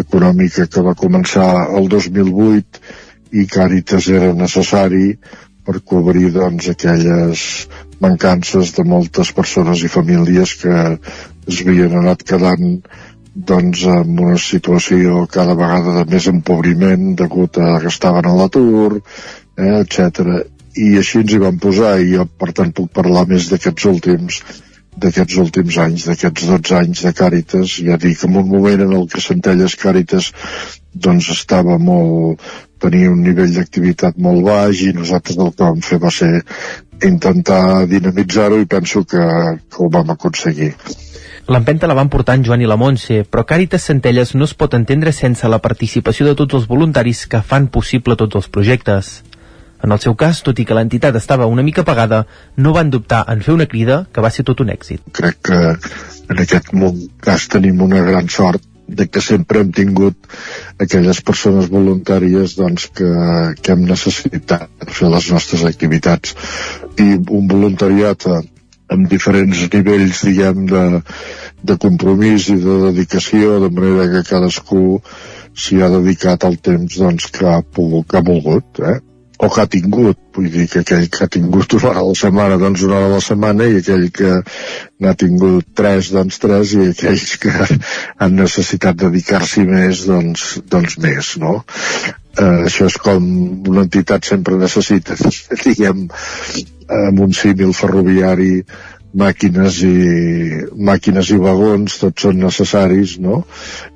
econòmica 0.00 0.66
que 0.66 0.84
va 0.86 0.96
començar 1.02 1.48
el 1.76 1.90
2008 1.92 3.01
i 3.32 3.46
Càritas 3.50 4.08
era 4.12 4.32
necessari 4.36 5.16
per 5.66 5.78
cobrir 5.86 6.32
doncs, 6.34 6.68
aquelles 6.72 7.46
mancances 8.02 8.72
de 8.76 8.84
moltes 8.84 9.30
persones 9.32 9.84
i 9.86 9.90
famílies 9.92 10.56
que 10.62 10.78
es 11.48 11.60
havien 11.62 11.94
anat 12.00 12.24
quedant 12.26 12.80
doncs, 13.34 13.84
en 13.88 14.18
una 14.18 14.38
situació 14.38 15.26
cada 15.32 15.54
vegada 15.58 16.00
de 16.00 16.08
més 16.12 16.26
empobriment 16.28 17.14
degut 17.20 17.56
a 17.62 17.78
que 17.80 17.92
estaven 17.92 18.28
a 18.28 18.34
l'atur, 18.36 18.98
eh, 19.56 19.78
etc 19.84 20.42
i 20.78 20.96
així 20.98 21.20
ens 21.20 21.32
hi 21.34 21.40
vam 21.40 21.58
posar 21.60 21.96
i 22.00 22.12
jo 22.14 22.24
per 22.40 22.52
tant 22.56 22.72
puc 22.76 22.92
parlar 22.96 23.26
més 23.28 23.48
d'aquests 23.50 23.88
últims 23.90 24.40
d'aquests 24.96 25.38
últims 25.40 25.78
anys, 25.80 26.04
d'aquests 26.08 26.48
12 26.50 26.74
anys 26.76 27.04
de 27.06 27.12
Càritas, 27.16 27.78
ja 27.86 27.96
dic, 28.00 28.24
en 28.26 28.36
un 28.36 28.48
moment 28.48 28.84
en 28.84 28.92
el 28.98 29.06
que 29.08 29.24
Centelles 29.24 29.76
Càritas 29.80 30.32
doncs 30.92 31.30
estava 31.32 31.78
molt, 31.80 32.42
tenia 32.82 33.12
un 33.12 33.22
nivell 33.24 33.54
d'activitat 33.56 34.18
molt 34.20 34.44
baix 34.44 34.82
i 34.84 34.92
nosaltres 34.96 35.38
el 35.38 35.54
que 35.54 35.64
vam 35.64 35.80
fer 35.86 35.98
va 36.02 36.12
ser 36.12 36.32
intentar 37.02 37.86
dinamitzar-ho 37.90 38.60
i 38.60 38.68
penso 38.68 39.04
que, 39.08 39.22
que 39.70 39.80
ho 39.82 39.88
vam 39.90 40.12
aconseguir. 40.14 40.74
L'empenta 41.50 41.88
la 41.90 41.96
van 41.98 42.10
portar 42.12 42.36
en 42.38 42.44
Joan 42.46 42.62
i 42.62 42.68
la 42.70 42.78
Montse, 42.78 43.24
però 43.26 43.42
Càritas 43.48 43.88
Centelles 43.88 44.36
no 44.36 44.46
es 44.46 44.54
pot 44.54 44.76
entendre 44.78 45.10
sense 45.16 45.48
la 45.50 45.58
participació 45.64 46.28
de 46.28 46.36
tots 46.38 46.54
els 46.60 46.68
voluntaris 46.70 47.24
que 47.26 47.42
fan 47.42 47.66
possible 47.66 48.14
tots 48.20 48.38
els 48.38 48.46
projectes. 48.52 49.16
En 49.82 49.92
el 49.94 50.00
seu 50.02 50.14
cas, 50.14 50.42
tot 50.46 50.58
i 50.62 50.66
que 50.66 50.76
l'entitat 50.78 51.16
estava 51.18 51.48
una 51.50 51.64
mica 51.66 51.84
pagada, 51.86 52.24
no 52.56 52.74
van 52.76 52.90
dubtar 52.90 53.24
en 53.32 53.42
fer 53.42 53.54
una 53.54 53.66
crida 53.66 54.04
que 54.12 54.22
va 54.24 54.30
ser 54.30 54.44
tot 54.46 54.62
un 54.62 54.70
èxit. 54.74 55.02
Crec 55.18 55.40
que 55.48 55.62
en 56.30 56.42
aquest 56.44 56.70
cas 57.26 57.48
tenim 57.50 57.82
una 57.82 58.04
gran 58.06 58.30
sort 58.30 58.62
de 58.86 59.06
que 59.08 59.20
sempre 59.24 59.62
hem 59.62 59.72
tingut 59.72 60.28
aquelles 60.84 61.20
persones 61.24 61.68
voluntàries 61.72 62.56
doncs, 62.58 62.88
que, 62.94 63.10
que 63.60 63.74
hem 63.74 63.84
necessitat 63.88 64.68
per 64.78 64.90
fer 64.92 65.10
les 65.12 65.28
nostres 65.32 65.64
activitats 65.68 66.34
i 67.00 67.14
un 67.16 67.46
voluntariat 67.48 68.26
amb 68.92 69.08
diferents 69.08 69.62
nivells 69.72 70.24
diguem 70.26 70.66
de, 70.68 70.82
de 71.70 71.78
compromís 71.84 72.50
i 72.52 72.58
de 72.60 72.78
dedicació 72.88 73.60
de 73.64 73.70
manera 73.72 74.10
que 74.12 74.26
cadascú 74.28 74.82
s'hi 75.56 75.80
ha 75.80 75.88
dedicat 75.92 76.44
el 76.48 76.58
temps 76.68 76.98
doncs, 77.00 77.30
que, 77.32 77.48
ha 77.48 77.62
pogut, 77.62 78.08
que 78.10 78.20
ha 78.20 78.26
volgut 78.26 78.82
eh? 78.92 78.98
O 79.42 79.48
que 79.50 79.62
ha 79.62 79.66
tingut, 79.66 80.18
vull 80.36 80.48
dir 80.54 80.68
que 80.70 80.80
aquell 80.84 81.08
que 81.10 81.24
ha 81.24 81.30
tingut 81.34 81.74
una 81.74 81.88
hora 81.90 82.02
a 82.04 82.06
la 82.06 82.18
setmana, 82.18 82.58
doncs 82.60 82.84
una 82.86 82.98
hora 83.00 83.08
a 83.10 83.14
la 83.16 83.22
setmana, 83.26 83.66
i 83.66 83.80
aquell 83.80 84.04
que 84.14 84.36
n'ha 85.02 85.14
tingut 85.18 85.72
tres, 85.78 86.12
doncs 86.14 86.38
tres, 86.44 86.74
i 86.78 86.92
aquells 86.92 87.32
que 87.42 87.54
han 88.22 88.38
necessitat 88.38 89.00
dedicar-s'hi 89.02 89.66
més, 89.66 90.04
doncs, 90.06 90.46
doncs 90.70 90.98
més, 91.02 91.32
no? 91.42 91.56
Eh, 92.38 92.68
això 92.68 92.86
és 92.86 93.00
com 93.02 93.26
una 93.72 93.82
entitat 93.88 94.30
sempre 94.30 94.60
necessita, 94.62 95.18
diguem, 95.66 96.06
amb 97.02 97.26
un 97.26 97.34
símil 97.34 97.74
ferroviari, 97.74 98.60
màquines 99.18 99.78
i, 99.84 99.96
màquines 100.88 101.30
i 101.34 101.38
vagons 101.40 101.98
tots 102.00 102.24
són 102.24 102.38
necessaris 102.40 103.18
no? 103.20 103.42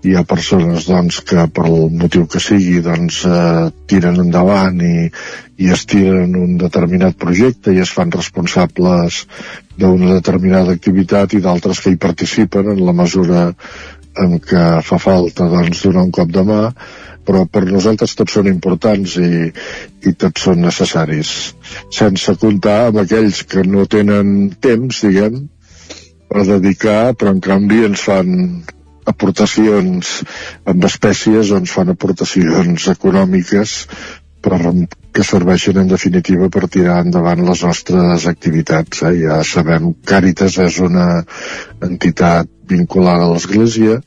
hi 0.04 0.14
ha 0.16 0.24
persones 0.28 0.88
doncs, 0.90 1.22
que 1.24 1.46
per 1.48 1.66
el 1.70 1.88
motiu 2.02 2.26
que 2.28 2.42
sigui 2.42 2.82
doncs, 2.84 3.22
eh, 3.24 3.66
tiren 3.88 4.20
endavant 4.26 4.80
i, 4.84 5.08
i 5.56 5.72
es 5.72 5.86
tiren 5.88 6.36
un 6.36 6.56
determinat 6.60 7.16
projecte 7.16 7.72
i 7.72 7.80
es 7.84 7.92
fan 7.96 8.12
responsables 8.12 9.24
d'una 9.76 10.18
determinada 10.18 10.76
activitat 10.76 11.32
i 11.36 11.42
d'altres 11.44 11.80
que 11.80 11.94
hi 11.94 12.00
participen 12.00 12.74
en 12.74 12.84
la 12.84 12.96
mesura 12.96 13.48
en 14.16 14.38
què 14.40 14.66
fa 14.84 15.00
falta 15.00 15.48
doncs, 15.52 15.82
donar 15.84 16.06
un 16.08 16.14
cop 16.14 16.32
de 16.32 16.44
mà 16.44 16.62
però 17.26 17.44
per 17.50 17.64
nosaltres 17.66 18.14
tots 18.18 18.36
són 18.38 18.48
importants 18.50 19.16
i, 19.18 19.50
i 20.06 20.14
tots 20.14 20.46
són 20.46 20.62
necessaris 20.64 21.32
sense 21.94 22.36
comptar 22.42 22.78
amb 22.88 23.02
aquells 23.02 23.42
que 23.50 23.64
no 23.66 23.86
tenen 23.90 24.52
temps, 24.62 25.02
diguem 25.02 25.44
per 26.30 26.46
dedicar, 26.46 27.14
però 27.14 27.34
en 27.34 27.42
canvi 27.42 27.84
ens 27.86 28.02
fan 28.02 28.30
aportacions 29.06 30.20
amb 30.66 30.86
espècies, 30.88 31.52
ens 31.54 31.74
fan 31.74 31.92
aportacions 31.92 32.88
econòmiques 32.96 33.76
però 34.46 34.70
que 35.16 35.24
serveixen 35.26 35.80
en 35.80 35.88
definitiva 35.90 36.48
per 36.52 36.68
tirar 36.70 37.00
endavant 37.02 37.40
les 37.48 37.62
nostres 37.66 38.26
activitats. 38.30 39.02
Eh? 39.08 39.14
Ja 39.24 39.40
sabem, 39.48 39.90
Càritas 40.06 40.58
és 40.62 40.78
una 40.84 41.06
entitat 41.82 42.50
vinculada 42.70 43.26
a 43.26 43.32
l'Església, 43.32 43.98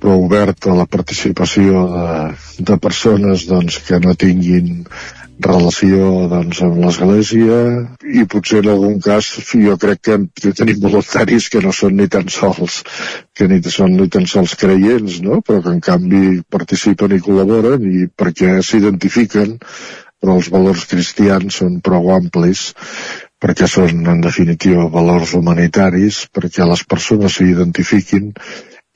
però 0.00 0.16
obert 0.20 0.66
a 0.68 0.74
la 0.76 0.86
participació 0.90 1.86
de, 1.92 2.08
de 2.70 2.80
persones 2.82 3.46
doncs, 3.48 3.78
que 3.86 4.00
no 4.02 4.16
tinguin 4.18 4.84
relació 5.40 6.28
doncs, 6.32 6.62
amb 6.64 6.78
l'Església 6.80 7.58
i 8.08 8.24
potser 8.24 8.62
en 8.62 8.70
algun 8.72 8.96
cas 9.04 9.28
jo 9.52 9.76
crec 9.80 10.00
que, 10.08 10.16
tenim 10.56 10.80
voluntaris 10.80 11.50
que 11.52 11.60
no 11.64 11.72
són 11.76 11.98
ni 12.00 12.08
tan 12.08 12.30
sols 12.32 12.82
que 13.36 13.48
ni 13.48 13.60
són 13.62 13.98
ni 13.98 14.08
tan 14.08 14.26
sols 14.26 14.56
creients 14.56 15.20
no? 15.20 15.42
però 15.42 15.60
que 15.62 15.74
en 15.76 15.80
canvi 15.80 16.40
participen 16.48 17.16
i 17.16 17.20
col·laboren 17.20 17.84
i 17.84 18.06
perquè 18.08 18.62
s'identifiquen 18.62 19.58
però 20.16 20.38
els 20.40 20.48
valors 20.48 20.86
cristians 20.88 21.60
són 21.60 21.80
prou 21.84 22.08
amplis 22.14 22.70
perquè 23.36 23.68
són 23.68 24.06
en 24.08 24.24
definitiva 24.24 24.88
valors 24.88 25.36
humanitaris 25.36 26.24
perquè 26.32 26.64
les 26.64 26.86
persones 26.88 27.36
s'identifiquin 27.36 28.32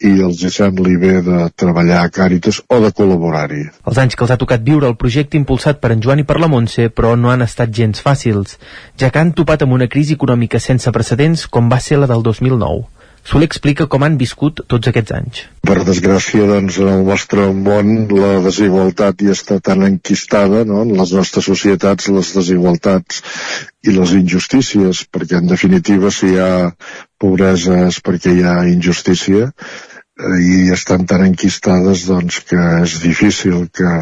i 0.00 0.12
els 0.24 0.40
sembli 0.54 0.96
bé 1.00 1.18
de 1.24 1.40
treballar 1.60 2.04
a 2.04 2.12
Càritas 2.12 2.60
o 2.68 2.78
de 2.84 2.92
col·laborar-hi. 2.96 3.64
Els 3.90 4.00
anys 4.02 4.16
que 4.16 4.24
els 4.24 4.32
ha 4.34 4.38
tocat 4.40 4.64
viure 4.64 4.88
el 4.88 4.96
projecte 5.00 5.36
impulsat 5.40 5.80
per 5.82 5.92
en 5.94 6.00
Joan 6.04 6.22
i 6.22 6.28
per 6.28 6.38
la 6.40 6.48
Montse, 6.48 6.88
però 6.88 7.16
no 7.20 7.32
han 7.32 7.44
estat 7.44 7.74
gens 7.80 8.00
fàcils, 8.04 8.56
ja 9.00 9.10
que 9.10 9.20
han 9.20 9.34
topat 9.36 9.66
amb 9.66 9.76
una 9.76 9.90
crisi 9.92 10.16
econòmica 10.16 10.62
sense 10.62 10.92
precedents 10.96 11.46
com 11.46 11.68
va 11.72 11.80
ser 11.84 12.00
la 12.00 12.08
del 12.10 12.24
2009. 12.24 12.88
Soler 13.20 13.46
explica 13.50 13.84
com 13.92 14.04
han 14.06 14.16
viscut 14.20 14.62
tots 14.72 14.88
aquests 14.88 15.12
anys. 15.12 15.42
Per 15.68 15.76
desgràcia, 15.84 16.46
doncs, 16.48 16.78
en 16.80 16.88
el 16.88 17.02
nostre 17.04 17.50
món 17.52 18.08
la 18.16 18.30
desigualtat 18.46 19.20
ja 19.26 19.34
està 19.36 19.58
tan 19.60 19.84
enquistada, 19.84 20.64
no?, 20.64 20.80
en 20.86 20.94
les 20.96 21.12
nostres 21.18 21.44
societats, 21.50 22.08
les 22.08 22.32
desigualtats 22.38 23.20
i 23.84 23.92
les 23.96 24.16
injustícies, 24.16 25.04
perquè 25.12 25.38
en 25.40 25.52
definitiva 25.52 26.10
si 26.14 26.32
hi 26.32 26.40
ha 26.40 26.50
pobresa 27.20 27.82
és 27.90 28.00
perquè 28.00 28.32
hi 28.38 28.44
ha 28.48 28.56
injustícia, 28.72 29.52
i 30.40 30.70
estan 30.74 31.06
tan 31.08 31.24
enquistades 31.26 32.06
doncs, 32.08 32.40
que 32.48 32.58
és 32.82 32.96
difícil 33.02 33.68
que, 33.72 33.92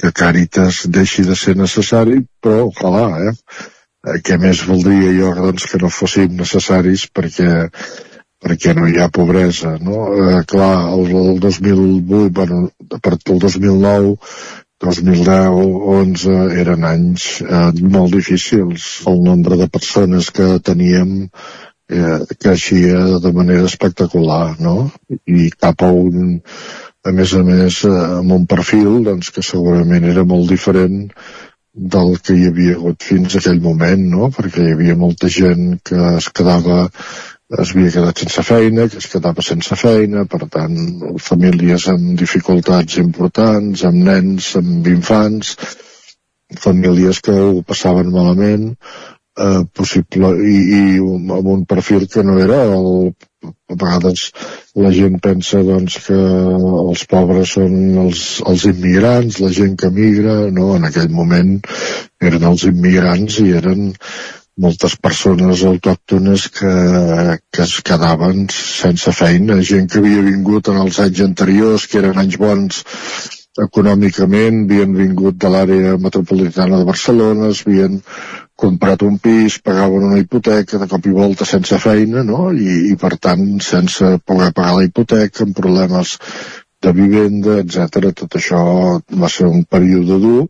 que 0.00 0.12
Càritas 0.12 0.84
deixi 0.92 1.24
de 1.24 1.36
ser 1.38 1.56
necessari, 1.56 2.20
però 2.42 2.66
ojalà, 2.68 3.06
eh? 3.30 4.18
què 4.24 4.36
més 4.40 4.64
voldria 4.68 5.12
jo 5.16 5.30
doncs, 5.38 5.68
que 5.70 5.80
no 5.80 5.92
fóssim 5.92 6.34
necessaris 6.36 7.06
perquè 7.08 7.70
perquè 8.44 8.74
no 8.76 8.84
hi 8.84 8.98
ha 9.00 9.08
pobresa, 9.08 9.78
no? 9.80 10.02
Eh, 10.12 10.42
clar, 10.44 10.90
el, 10.92 11.06
el 11.16 11.38
2008, 11.40 12.28
bueno, 12.36 12.58
a 12.92 12.98
partir 12.98 13.32
del 13.32 13.40
2009, 13.40 14.18
2010, 14.84 15.54
11, 15.94 16.34
eren 16.60 16.84
anys 16.84 17.28
eh, 17.40 17.70
molt 17.94 18.12
difícils. 18.12 18.88
El 19.08 19.22
nombre 19.24 19.56
de 19.56 19.70
persones 19.72 20.28
que 20.34 20.58
teníem 20.60 21.14
eh, 21.24 21.63
creixia 21.88 23.18
de 23.20 23.32
manera 23.36 23.68
espectacular, 23.68 24.56
no? 24.60 24.90
I 25.26 25.50
cap 25.52 25.84
a 25.84 25.90
un, 25.92 26.38
a 27.04 27.12
més 27.12 27.34
a 27.36 27.42
més, 27.44 27.82
eh, 27.84 28.04
amb 28.20 28.32
un 28.38 28.46
perfil 28.46 29.02
doncs, 29.04 29.30
que 29.34 29.44
segurament 29.44 30.06
era 30.08 30.24
molt 30.24 30.48
diferent 30.48 31.10
del 31.74 32.16
que 32.22 32.36
hi 32.38 32.46
havia 32.48 32.76
hagut 32.78 33.02
fins 33.02 33.34
a 33.34 33.40
aquell 33.40 33.60
moment, 33.60 34.02
no? 34.10 34.30
perquè 34.30 34.62
hi 34.62 34.74
havia 34.76 34.94
molta 34.96 35.28
gent 35.28 35.80
que 35.84 35.98
es 36.16 36.28
quedava 36.30 36.84
es 37.54 37.72
havia 37.74 37.90
quedat 37.92 38.20
sense 38.22 38.42
feina, 38.42 38.86
que 38.88 38.98
es 39.02 39.08
quedava 39.12 39.42
sense 39.44 39.76
feina, 39.76 40.24
per 40.24 40.46
tant, 40.50 40.78
famílies 41.20 41.88
amb 41.92 42.14
dificultats 42.18 42.96
importants, 43.02 43.84
amb 43.84 44.00
nens, 44.08 44.54
amb 44.60 44.88
infants, 44.90 45.52
famílies 46.60 47.20
que 47.24 47.34
ho 47.34 47.60
passaven 47.66 48.10
malament, 48.14 48.72
eh, 49.38 49.62
possible 49.72 50.32
i, 50.40 50.58
i 50.78 50.82
amb 50.98 51.50
un 51.56 51.64
perfil 51.70 52.06
que 52.10 52.24
no 52.26 52.36
era 52.42 52.60
el, 52.76 53.14
a 53.44 53.76
vegades 53.80 54.28
la 54.84 54.92
gent 54.94 55.18
pensa 55.24 55.62
doncs, 55.66 55.98
que 56.06 56.18
els 56.18 57.04
pobres 57.10 57.56
són 57.58 57.74
els, 58.06 58.24
els 58.46 58.68
immigrants, 58.70 59.40
la 59.44 59.52
gent 59.58 59.76
que 59.80 59.90
migra, 59.94 60.38
no, 60.54 60.72
en 60.78 60.88
aquell 60.88 61.12
moment 61.12 61.58
eren 62.22 62.48
els 62.52 62.64
immigrants 62.70 63.42
i 63.44 63.50
eren 63.60 63.92
moltes 64.64 64.94
persones 65.02 65.64
autòctones 65.66 66.46
que, 66.54 66.74
que 67.50 67.64
es 67.64 67.74
quedaven 67.86 68.46
sense 68.54 69.12
feina, 69.12 69.58
gent 69.66 69.88
que 69.90 69.98
havia 69.98 70.22
vingut 70.22 70.70
en 70.70 70.78
els 70.84 71.00
anys 71.02 71.24
anteriors, 71.26 71.88
que 71.90 71.98
eren 72.02 72.20
anys 72.22 72.38
bons 72.38 72.84
econòmicament, 73.64 74.64
havien 74.64 74.94
vingut 74.94 75.38
de 75.42 75.50
l'àrea 75.50 75.98
metropolitana 76.02 76.80
de 76.80 76.86
Barcelona, 76.86 77.50
havien 77.50 78.00
comprat 78.56 79.02
un 79.02 79.16
pis, 79.18 79.58
pagaven 79.62 80.08
una 80.10 80.18
hipoteca 80.22 80.78
de 80.78 80.88
cop 80.90 81.06
i 81.06 81.14
volta 81.14 81.46
sense 81.48 81.78
feina, 81.82 82.22
no? 82.26 82.50
I, 82.52 82.92
i 82.92 82.98
per 83.00 83.16
tant 83.22 83.46
sense 83.64 84.14
poder 84.24 84.52
pagar 84.54 84.76
la 84.78 84.84
hipoteca, 84.86 85.44
amb 85.44 85.56
problemes 85.56 86.18
de 86.84 86.92
vivenda, 86.92 87.58
etc. 87.62 88.12
Tot 88.20 88.38
això 88.38 88.60
va 89.24 89.32
ser 89.32 89.48
un 89.50 89.64
període 89.64 90.20
dur 90.22 90.46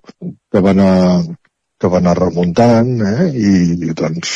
que 0.53 0.61
va 0.61 0.75
anar 0.75 0.93
que 1.85 1.91
va 1.91 1.99
anar 1.99 2.15
remuntant, 2.17 2.91
eh? 3.05 3.25
I, 3.35 3.91
doncs, 3.99 4.35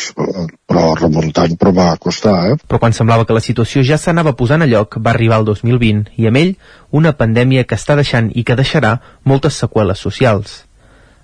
però 0.69 0.91
remuntant 0.99 1.55
però 1.57 1.73
va 1.73 1.87
costar, 1.97 2.35
eh? 2.51 2.57
Però 2.69 2.81
quan 2.83 2.97
semblava 2.97 3.25
que 3.25 3.37
la 3.37 3.45
situació 3.45 3.85
ja 3.87 3.97
s'anava 3.97 4.35
posant 4.37 4.65
a 4.65 4.69
lloc, 4.69 4.99
va 5.01 5.15
arribar 5.15 5.39
el 5.41 5.49
2020 5.49 6.19
i 6.21 6.29
amb 6.29 6.43
ell 6.43 6.55
una 7.01 7.15
pandèmia 7.17 7.65
que 7.65 7.79
està 7.79 7.97
deixant 7.97 8.33
i 8.35 8.45
que 8.45 8.59
deixarà 8.59 8.99
moltes 9.25 9.61
seqüeles 9.63 10.03
socials. 10.05 10.65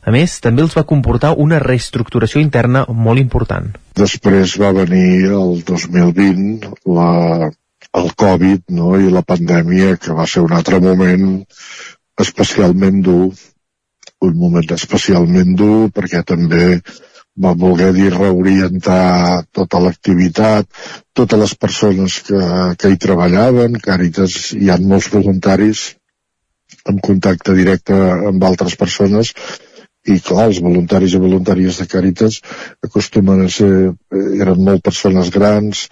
A 0.04 0.12
més, 0.12 0.36
també 0.44 0.60
els 0.64 0.74
va 0.76 0.84
comportar 0.88 1.32
una 1.40 1.58
reestructuració 1.62 2.42
interna 2.44 2.84
molt 3.06 3.22
important. 3.22 3.70
Després 3.96 4.58
va 4.60 4.74
venir 4.76 5.30
el 5.32 5.62
2020 5.64 6.68
la, 6.92 7.48
el 8.00 8.12
Covid 8.24 8.68
no? 8.76 8.92
i 9.00 9.08
la 9.14 9.24
pandèmia, 9.24 9.96
que 9.96 10.16
va 10.18 10.28
ser 10.28 10.44
un 10.44 10.52
altre 10.52 10.82
moment 10.84 11.26
especialment 12.20 13.00
dur, 13.08 13.32
un 14.28 14.38
moment 14.44 14.76
especialment 14.76 15.56
dur 15.56 15.88
perquè 15.94 16.22
també 16.26 16.68
va 17.44 17.56
voler 17.58 17.90
dir 17.96 18.12
reorientar 18.12 19.42
tota 19.56 19.80
l'activitat, 19.82 20.68
totes 21.16 21.40
les 21.40 21.54
persones 21.58 22.20
que, 22.28 22.40
que 22.78 22.92
hi 22.92 23.00
treballaven, 23.00 23.80
Càritas, 23.82 24.52
hi 24.54 24.70
ha 24.70 24.78
molts 24.78 25.10
voluntaris 25.16 25.88
en 26.90 27.00
contacte 27.02 27.54
directe 27.56 27.96
amb 28.30 28.44
altres 28.44 28.76
persones 28.76 29.32
i 30.04 30.18
clar, 30.20 30.48
els 30.50 30.60
voluntaris 30.64 31.14
i 31.16 31.20
voluntàries 31.20 31.78
de 31.80 31.86
Càritas 31.88 32.40
acostumen 32.84 33.44
a 33.44 33.50
ser, 33.52 33.70
eh, 33.90 34.24
eren 34.44 34.60
molt 34.64 34.84
persones 34.84 35.30
grans, 35.32 35.86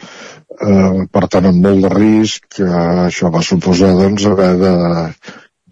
eh, 0.61 1.05
per 1.13 1.27
tant 1.33 1.49
amb 1.49 1.65
molt 1.67 1.87
de 1.87 1.93
risc, 1.95 2.49
que 2.57 2.69
això 3.09 3.33
va 3.33 3.43
suposar 3.43 3.95
doncs 3.97 4.27
haver 4.29 4.53
de, 4.61 4.75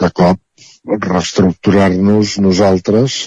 de 0.01 0.11
cop 0.23 0.41
reestructurar-nos 0.85 2.39
nosaltres, 2.41 3.19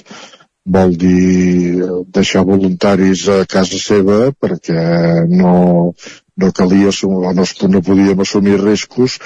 vol 0.66 0.96
dir 0.96 1.84
deixar 2.16 2.46
voluntaris 2.48 3.28
a 3.30 3.44
casa 3.46 3.78
seva 3.78 4.32
perquè 4.32 5.28
no, 5.30 5.94
no 6.40 6.52
calia 6.56 6.94
no, 7.04 7.46
no 7.76 7.82
podíem 7.84 8.24
assumir 8.24 8.62
riscos 8.62 9.20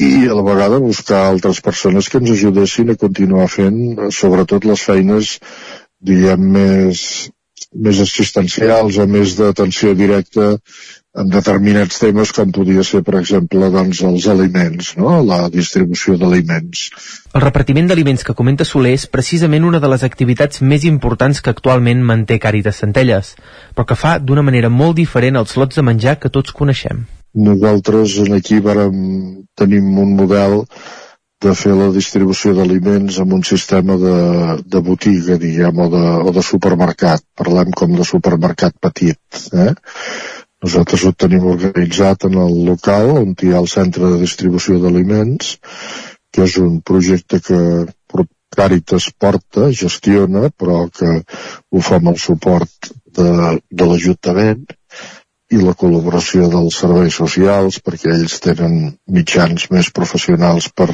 i 0.00 0.28
a 0.28 0.36
la 0.36 0.46
vegada 0.46 0.80
buscar 0.82 1.24
altres 1.26 1.60
persones 1.64 2.08
que 2.08 2.20
ens 2.20 2.32
ajudessin 2.36 2.92
a 2.92 3.00
continuar 3.00 3.48
fent 3.52 4.08
sobretot 4.14 4.64
les 4.68 4.86
feines 4.86 5.36
diguem 6.00 6.46
més, 6.56 7.02
més 7.74 8.00
assistencials 8.02 8.98
o 8.98 9.06
més 9.06 9.36
d'atenció 9.38 9.94
directa 9.94 10.54
en 11.20 11.30
determinats 11.30 11.98
temes 11.98 12.30
com 12.34 12.52
podia 12.54 12.84
ser, 12.86 13.00
per 13.02 13.16
exemple, 13.18 13.66
doncs, 13.74 14.02
els 14.06 14.28
aliments, 14.30 14.92
no? 14.98 15.16
la 15.26 15.40
distribució 15.50 16.14
d'aliments. 16.18 16.84
El 17.34 17.42
repartiment 17.42 17.90
d'aliments 17.90 18.22
que 18.26 18.36
comenta 18.38 18.66
Soler 18.66 18.94
és 18.94 19.08
precisament 19.10 19.66
una 19.66 19.82
de 19.82 19.90
les 19.90 20.06
activitats 20.06 20.62
més 20.62 20.86
importants 20.86 21.42
que 21.42 21.50
actualment 21.50 22.04
manté 22.06 22.38
Càritas 22.42 22.78
Centelles, 22.84 23.34
però 23.74 23.88
que 23.90 23.98
fa 23.98 24.18
d'una 24.22 24.46
manera 24.46 24.70
molt 24.70 25.00
diferent 25.02 25.40
als 25.40 25.56
lots 25.58 25.80
de 25.80 25.86
menjar 25.86 26.20
que 26.22 26.30
tots 26.30 26.54
coneixem. 26.54 27.08
Nosaltres 27.34 28.16
en 28.24 28.34
aquí 28.34 28.58
vàrem, 28.62 28.96
tenim 29.54 29.92
un 30.02 30.16
model 30.18 30.64
de 31.40 31.54
fer 31.56 31.72
la 31.76 31.88
distribució 31.94 32.52
d'aliments 32.56 33.20
amb 33.22 33.36
un 33.38 33.44
sistema 33.46 33.96
de, 34.00 34.16
de 34.66 34.82
botiga, 34.84 35.38
diguem, 35.40 35.78
o 35.78 35.86
de, 35.92 36.02
o 36.26 36.34
de 36.36 36.42
supermercat. 36.44 37.24
Parlem 37.38 37.70
com 37.76 37.94
de 37.96 38.04
supermercat 38.04 38.76
petit. 38.82 39.20
Eh? 39.54 39.72
Nosaltres 40.60 41.06
ho 41.06 41.14
tenim 41.16 41.46
organitzat 41.54 42.26
en 42.28 42.36
el 42.42 42.58
local 42.66 43.14
on 43.22 43.32
hi 43.38 43.54
ha 43.54 43.62
el 43.62 43.70
centre 43.72 44.10
de 44.10 44.20
distribució 44.20 44.76
d'aliments, 44.82 45.56
que 46.34 46.44
és 46.44 46.58
un 46.60 46.80
projecte 46.82 47.40
que 47.46 47.60
Càritas 48.50 49.06
porta, 49.22 49.68
gestiona, 49.80 50.48
però 50.50 50.88
que 50.90 51.10
ho 51.70 51.82
fa 51.86 52.00
amb 52.00 52.10
el 52.12 52.16
suport 52.18 52.88
de, 53.18 53.28
de 53.70 53.86
l'Ajuntament 53.86 54.64
i 55.50 55.58
la 55.58 55.74
col·laboració 55.74 56.46
dels 56.52 56.78
serveis 56.82 57.16
socials 57.18 57.80
perquè 57.84 58.12
ells 58.14 58.38
tenen 58.44 58.74
mitjans 59.10 59.66
més 59.74 59.90
professionals 59.94 60.70
per, 60.70 60.88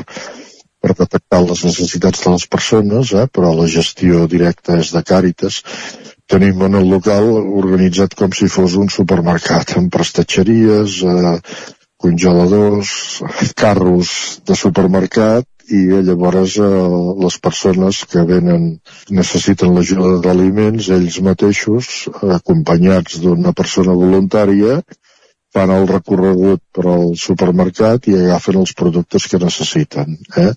per 0.80 0.94
detectar 0.96 1.42
les 1.44 1.64
necessitats 1.68 2.24
de 2.24 2.34
les 2.34 2.46
persones, 2.48 3.12
eh? 3.12 3.26
però 3.32 3.52
la 3.54 3.68
gestió 3.70 4.24
directa 4.32 4.78
és 4.80 4.92
de 4.96 5.02
Càritas. 5.04 5.60
Tenim 6.26 6.62
en 6.66 6.80
el 6.80 6.88
local 6.90 7.28
organitzat 7.38 8.16
com 8.18 8.32
si 8.34 8.48
fos 8.50 8.78
un 8.80 8.88
supermercat 8.90 9.76
amb 9.78 9.92
prestatgeries, 9.94 11.02
eh, 11.04 11.36
congeladors, 12.02 12.90
carros 13.56 14.10
de 14.46 14.56
supermercat 14.58 15.46
i 15.72 15.80
llavors 16.06 16.56
eh, 16.62 16.68
les 17.22 17.38
persones 17.42 18.02
que 18.10 18.22
venen 18.28 18.68
necessiten 19.10 19.74
l'ajuda 19.74 20.20
d'aliments, 20.24 20.90
ells 20.94 21.18
mateixos, 21.26 22.06
acompanyats 22.38 23.18
d'una 23.22 23.52
persona 23.56 23.96
voluntària, 23.98 24.80
fan 25.56 25.72
el 25.72 25.88
recorregut 25.88 26.62
per 26.74 26.86
al 26.92 27.14
supermercat 27.16 28.10
i 28.10 28.16
agafen 28.20 28.60
els 28.62 28.74
productes 28.78 29.26
que 29.30 29.40
necessiten. 29.42 30.18
Eh? 30.36 30.52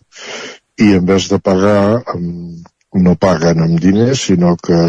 I 0.83 0.93
en 0.99 1.05
vez 1.07 1.29
de 1.31 1.39
pagar, 1.39 2.03
no 3.05 3.15
paguen 3.15 3.63
amb 3.63 3.79
diners, 3.79 4.25
sinó 4.27 4.55
que 4.57 4.79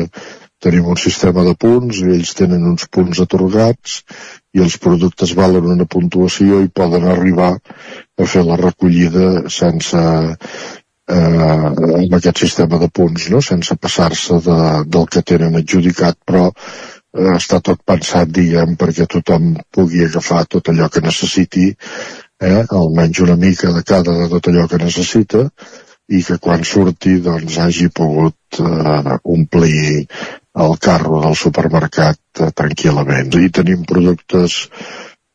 tenim 0.60 0.90
un 0.92 0.99
sistema 1.00 1.44
de 1.47 1.55
punts 1.57 2.02
i 2.02 2.10
ells 2.15 2.34
tenen 2.36 2.66
uns 2.68 2.84
punts 2.92 3.23
atorgats 3.24 4.00
i 4.52 4.60
els 4.65 4.76
productes 4.82 5.32
valen 5.39 5.70
una 5.74 5.86
puntuació 5.89 6.60
i 6.65 6.73
poden 6.81 7.07
arribar 7.08 7.55
a 8.20 8.28
fer 8.28 8.44
la 8.47 8.58
recollida 8.60 9.49
sense 9.52 10.00
eh, 11.10 11.16
amb 11.16 12.16
aquest 12.18 12.44
sistema 12.44 12.78
de 12.78 12.89
punts, 12.92 13.28
no? 13.32 13.42
sense 13.44 13.76
passar-se 13.76 14.40
de, 14.47 14.60
del 14.86 15.07
que 15.10 15.24
tenen 15.26 15.58
adjudicat, 15.60 16.18
però 16.26 16.49
eh, 16.50 17.34
està 17.34 17.60
tot 17.65 17.82
pensat, 17.86 18.31
diguem, 18.31 18.76
perquè 18.81 19.08
tothom 19.10 19.55
pugui 19.74 20.05
agafar 20.07 20.44
tot 20.47 20.73
allò 20.73 20.89
que 20.89 21.05
necessiti, 21.05 21.70
eh? 22.40 22.65
almenys 22.65 23.23
una 23.26 23.36
mica 23.36 23.73
de 23.76 23.84
cada 23.86 24.16
de 24.23 24.28
tot 24.34 24.50
allò 24.52 24.66
que 24.70 24.82
necessita, 24.82 25.47
i 26.10 26.24
que 26.26 26.40
quan 26.42 26.65
surti 26.66 27.20
doncs 27.23 27.58
hagi 27.62 27.89
pogut 27.94 28.58
eh, 28.58 29.18
omplir 29.23 30.07
el 30.60 30.73
carro 30.82 31.20
del 31.23 31.36
supermercat 31.39 32.42
eh, 32.42 32.50
tranquil·lament. 32.50 33.36
I 33.39 33.52
tenim 33.55 33.84
productes 33.86 34.65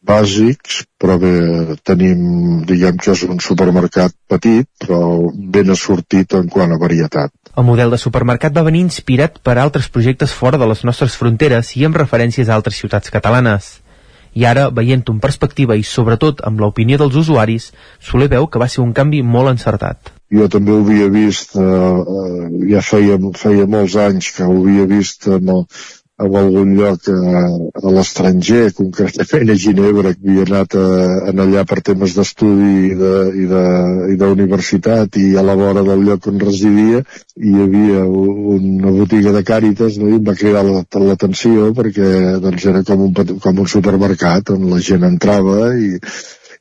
bàsics, 0.05 0.83
però 1.01 1.17
bé, 1.21 1.33
tenim, 1.87 2.63
diguem 2.67 2.97
que 3.01 3.13
és 3.13 3.23
un 3.27 3.41
supermercat 3.43 4.15
petit, 4.31 4.67
però 4.81 4.99
ben 5.33 5.71
assortit 5.73 6.35
en 6.37 6.49
quant 6.51 6.75
a 6.75 6.79
varietat. 6.81 7.33
El 7.55 7.67
model 7.67 7.93
de 7.93 8.01
supermercat 8.01 8.55
va 8.55 8.65
venir 8.67 8.83
inspirat 8.85 9.39
per 9.43 9.57
altres 9.57 9.87
projectes 9.89 10.33
fora 10.35 10.59
de 10.61 10.67
les 10.69 10.83
nostres 10.87 11.15
fronteres 11.15 11.75
i 11.79 11.85
amb 11.87 11.97
referències 11.97 12.49
a 12.49 12.57
altres 12.57 12.81
ciutats 12.81 13.13
catalanes. 13.13 13.79
I 14.35 14.43
ara, 14.43 14.67
veient-ho 14.67 15.13
en 15.15 15.21
perspectiva 15.23 15.77
i 15.79 15.83
sobretot 15.87 16.43
amb 16.43 16.59
l'opinió 16.59 16.99
dels 16.99 17.15
usuaris, 17.15 17.71
Soler 18.03 18.27
veu 18.33 18.49
que 18.51 18.59
va 18.59 18.67
ser 18.67 18.83
un 18.83 18.91
canvi 18.93 19.23
molt 19.23 19.53
encertat 19.55 20.11
jo 20.35 20.47
també 20.51 20.73
ho 20.73 20.81
havia 20.83 21.07
vist, 21.13 21.55
eh, 21.55 21.61
eh, 21.61 22.47
ja 22.71 22.81
feia, 22.81 23.17
feia 23.37 23.67
molts 23.69 23.95
anys 24.01 24.31
que 24.35 24.47
ho 24.47 24.57
havia 24.61 24.87
vist 24.89 25.27
en, 25.29 25.51
el, 25.53 25.63
en 26.17 26.35
algun 26.39 26.75
lloc 26.77 27.09
a, 27.11 27.13
eh, 27.13 27.87
a 27.87 27.91
l'estranger, 27.91 28.69
concretament 28.77 29.51
a 29.51 29.55
Ginebra, 29.59 30.13
que 30.15 30.29
havia 30.29 30.45
anat 30.47 30.77
a, 30.79 30.85
en 31.31 31.41
allà 31.43 31.65
per 31.67 31.81
temes 31.89 32.15
d'estudi 32.15 32.69
i, 32.91 32.93
de, 33.01 33.11
i, 33.43 33.47
de, 33.51 33.63
i 34.13 34.15
d'universitat 34.21 35.19
i 35.19 35.25
a 35.35 35.43
la 35.43 35.57
vora 35.59 35.83
del 35.83 36.05
lloc 36.07 36.29
on 36.31 36.39
residia 36.39 37.03
hi 37.35 37.57
havia 37.65 38.05
una 38.07 38.95
botiga 38.95 39.35
de 39.35 39.43
Càritas 39.43 39.99
no? 39.99 40.07
i 40.07 40.19
em 40.21 40.23
va 40.23 40.37
cridar 40.39 40.63
l'atenció 40.63 41.73
perquè 41.75 42.39
doncs, 42.39 42.69
era 42.71 42.85
com 42.87 43.09
un, 43.09 43.37
com 43.43 43.61
un 43.65 43.71
supermercat 43.75 44.55
on 44.55 44.69
la 44.71 44.79
gent 44.79 45.03
entrava 45.03 45.73
i, 45.75 45.97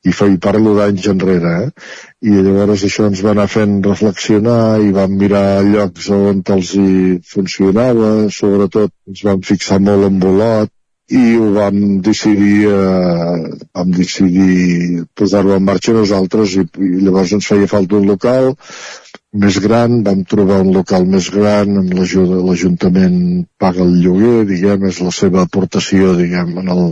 i, 0.04 0.12
fa, 0.12 0.28
i 0.28 0.38
parlo 0.46 0.74
d'anys 0.76 1.08
enrere, 1.12 1.54
eh? 1.64 1.88
i 2.28 2.36
llavors 2.36 2.84
això 2.86 3.08
ens 3.08 3.22
va 3.24 3.32
anar 3.32 3.48
fent 3.52 3.78
reflexionar 3.86 4.78
i 4.84 4.92
vam 4.96 5.16
mirar 5.20 5.64
llocs 5.66 6.10
on 6.12 6.42
els 6.56 6.74
hi 6.78 7.18
funcionava, 7.34 8.14
sobretot 8.38 8.92
ens 9.08 9.24
vam 9.28 9.44
fixar 9.52 9.80
molt 9.84 10.10
en 10.10 10.20
Bolot, 10.22 10.72
i 11.12 11.36
ho 11.36 11.50
vam 11.52 11.80
decidir 12.00 12.64
eh, 12.72 13.40
vam 13.76 13.90
decidir 13.92 15.04
posar-ho 15.16 15.52
en 15.56 15.64
marxa 15.64 15.92
nosaltres 15.92 16.54
i, 16.56 16.64
i 16.64 16.92
llavors 17.04 17.34
ens 17.36 17.48
feia 17.50 17.68
falta 17.68 17.98
un 17.98 18.06
local 18.08 18.54
més 19.44 19.58
gran, 19.60 19.98
vam 20.06 20.22
trobar 20.30 20.60
un 20.62 20.70
local 20.72 21.04
més 21.10 21.28
gran, 21.34 21.76
amb 21.80 21.92
l'ajuda 21.98 22.38
de 22.38 22.44
l'Ajuntament 22.46 23.16
paga 23.58 23.82
el 23.82 23.96
lloguer, 24.04 24.44
diguem, 24.46 24.86
és 24.90 25.00
la 25.02 25.10
seva 25.14 25.42
aportació, 25.42 26.12
diguem, 26.20 26.52
en 26.62 26.70
el, 26.70 26.84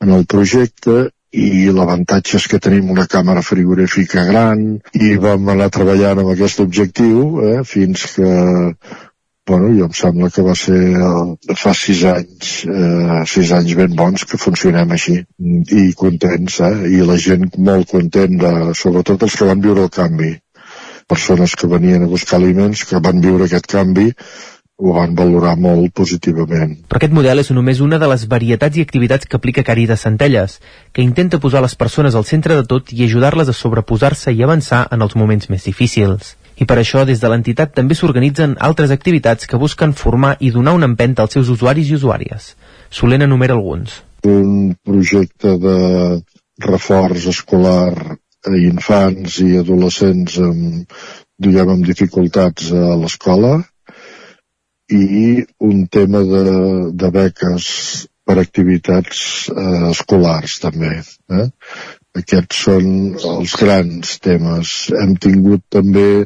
en 0.00 0.14
el 0.16 0.24
projecte, 0.34 1.10
i 1.34 1.72
l'avantatge 1.74 2.38
és 2.38 2.46
que 2.50 2.60
tenim 2.62 2.92
una 2.94 3.06
càmera 3.10 3.42
frigorífica 3.42 4.22
gran 4.28 4.62
i 4.94 5.16
vam 5.24 5.50
anar 5.54 5.72
treballant 5.74 6.22
amb 6.22 6.30
aquest 6.34 6.62
objectiu 6.64 7.42
eh, 7.42 7.58
fins 7.66 8.06
que 8.14 8.30
bueno, 9.46 9.68
jo 9.76 9.88
em 9.88 9.92
sembla 9.92 10.30
que 10.32 10.44
va 10.46 10.54
ser 10.56 10.78
eh, 10.96 11.56
fa 11.60 11.74
sis 11.76 12.04
anys, 12.08 12.52
eh, 12.64 13.18
sis 13.28 13.52
anys 13.52 13.74
ben 13.80 13.96
bons 13.98 14.24
que 14.30 14.40
funcionem 14.40 14.94
així 14.96 15.18
i 15.82 15.84
contents, 15.98 16.60
eh? 16.64 16.88
i 16.96 17.02
la 17.04 17.18
gent 17.20 17.50
molt 17.58 17.90
content, 17.92 18.38
de, 18.40 18.54
sobretot 18.78 19.26
els 19.26 19.36
que 19.36 19.50
van 19.50 19.60
viure 19.64 19.84
el 19.84 19.92
canvi 19.92 20.32
persones 21.06 21.52
que 21.60 21.68
venien 21.68 22.06
a 22.06 22.08
buscar 22.08 22.38
aliments, 22.38 22.86
que 22.88 23.00
van 23.04 23.20
viure 23.20 23.44
aquest 23.44 23.66
canvi, 23.68 24.06
ho 24.84 24.92
van 24.92 25.14
valorar 25.16 25.54
molt 25.56 25.94
positivament. 25.96 26.76
Però 26.88 27.00
aquest 27.00 27.14
model 27.16 27.40
és 27.40 27.50
només 27.56 27.80
una 27.80 27.98
de 28.02 28.08
les 28.10 28.26
varietats 28.28 28.76
i 28.76 28.84
activitats 28.84 29.26
que 29.26 29.38
aplica 29.40 29.64
Càritas 29.64 30.04
Centelles, 30.04 30.58
que 30.92 31.04
intenta 31.04 31.40
posar 31.40 31.62
les 31.64 31.76
persones 31.80 32.14
al 32.14 32.26
centre 32.28 32.58
de 32.58 32.66
tot 32.68 32.92
i 32.92 33.04
ajudar-les 33.06 33.48
a 33.48 33.56
sobreposar-se 33.56 34.34
i 34.34 34.44
avançar 34.44 34.84
en 34.92 35.06
els 35.06 35.16
moments 35.16 35.48
més 35.48 35.64
difícils. 35.64 36.34
I 36.60 36.68
per 36.70 36.78
això, 36.78 37.02
des 37.08 37.18
de 37.22 37.30
l'entitat 37.32 37.72
també 37.74 37.96
s'organitzen 37.98 38.58
altres 38.60 38.92
activitats 38.94 39.48
que 39.50 39.58
busquen 39.58 39.96
formar 39.96 40.36
i 40.38 40.52
donar 40.54 40.76
una 40.76 40.90
empenta 40.90 41.24
als 41.24 41.34
seus 41.34 41.48
usuaris 41.48 41.90
i 41.90 41.96
usuàries. 41.96 42.52
Solen 42.90 43.24
enumera 43.26 43.56
alguns. 43.56 44.02
Un 44.22 44.76
projecte 44.84 45.56
de 45.58 45.78
reforç 46.62 47.26
escolar 47.32 47.90
a 48.44 48.56
infants 48.60 49.40
i 49.42 49.56
adolescents 49.58 50.38
amb, 50.38 50.98
diguem, 51.40 51.72
amb 51.72 51.86
dificultats 51.88 52.70
a 52.70 52.94
l'escola 53.00 53.56
i 54.92 55.44
un 55.64 55.86
tema 55.86 56.20
de, 56.28 56.44
de 56.92 57.10
beques 57.14 57.68
per 58.24 58.38
activitats 58.40 59.20
eh, 59.52 59.90
escolars 59.90 60.58
també. 60.62 60.96
Eh? 61.32 61.46
Aquests 62.20 62.64
són 62.66 62.88
els 63.34 63.54
grans 63.60 64.18
temes. 64.24 64.74
Hem 65.00 65.14
tingut 65.20 65.64
també 65.72 66.24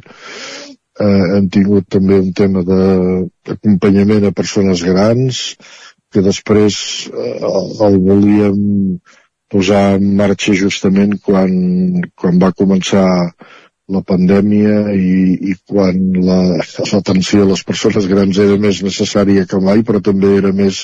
eh, 1.00 1.24
hem 1.38 1.48
tingut 1.54 1.88
també 1.90 2.18
un 2.22 2.32
tema 2.32 2.64
d'acompanyament 2.66 4.28
a 4.28 4.34
persones 4.34 4.82
grans 4.86 5.42
que 6.12 6.24
després 6.24 6.76
eh, 7.12 7.38
el 7.88 7.98
volíem 8.04 8.60
posar 9.48 9.96
en 9.96 10.12
marxa 10.16 10.52
justament 10.52 11.16
quan, 11.24 11.50
quan 12.18 12.40
va 12.42 12.52
començar 12.56 13.06
la 13.88 14.02
pandèmia 14.04 14.92
i, 14.92 15.12
i 15.50 15.54
quan 15.64 15.96
l'atenció 16.20 17.44
a 17.44 17.48
les 17.52 17.62
persones 17.64 18.08
grans 18.10 18.40
era 18.44 18.58
més 18.60 18.82
necessària 18.84 19.46
que 19.48 19.60
mai, 19.64 19.80
però 19.86 20.02
també 20.04 20.34
era 20.36 20.52
més, 20.52 20.82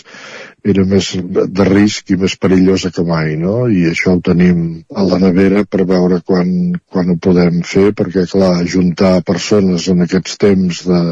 era 0.65 0.87
més 0.89 1.11
de 1.21 1.67
risc 1.69 2.15
i 2.15 2.19
més 2.23 2.37
perillosa 2.41 2.93
que 2.97 3.05
mai, 3.05 3.35
no? 3.41 3.67
I 3.69 3.91
això 3.91 4.17
ho 4.17 4.23
tenim 4.25 4.63
a 4.89 5.05
la 5.11 5.21
nevera 5.27 5.67
per 5.69 5.85
veure 5.91 6.23
quan, 6.25 6.49
quan 6.89 7.13
ho 7.13 7.19
podem 7.29 7.61
fer, 7.75 7.91
perquè, 7.99 8.25
clar, 8.33 8.55
ajuntar 8.63 9.19
persones 9.29 9.91
en 9.93 10.07
aquests 10.09 10.41
temps 10.41 10.83
de, 10.89 11.03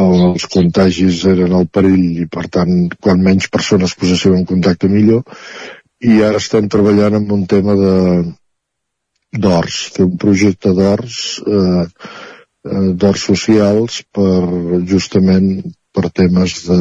on 0.00 0.30
els 0.30 0.48
contagis 0.52 1.24
eren 1.28 1.52
el 1.60 1.68
perill 1.68 2.24
i, 2.24 2.26
per 2.32 2.48
tant, 2.56 2.74
quan 3.04 3.20
menys 3.24 3.52
persones 3.52 3.96
poséssim 4.00 4.40
en 4.40 4.48
contacte 4.48 4.88
millor, 4.88 5.28
i 6.00 6.20
ara 6.22 6.40
estem 6.40 6.68
treballant 6.72 7.18
en 7.18 7.32
un 7.34 7.46
tema 7.50 7.74
de 7.76 7.94
d'horts, 9.32 9.80
fer 9.94 10.06
un 10.06 10.16
projecte 10.16 10.72
d'horts 10.74 11.18
eh, 11.46 11.84
eh, 11.84 12.92
d'horts 12.94 13.26
socials 13.30 14.02
per 14.12 14.82
justament 14.88 15.50
per 15.92 16.08
temes 16.14 16.62
de, 16.68 16.80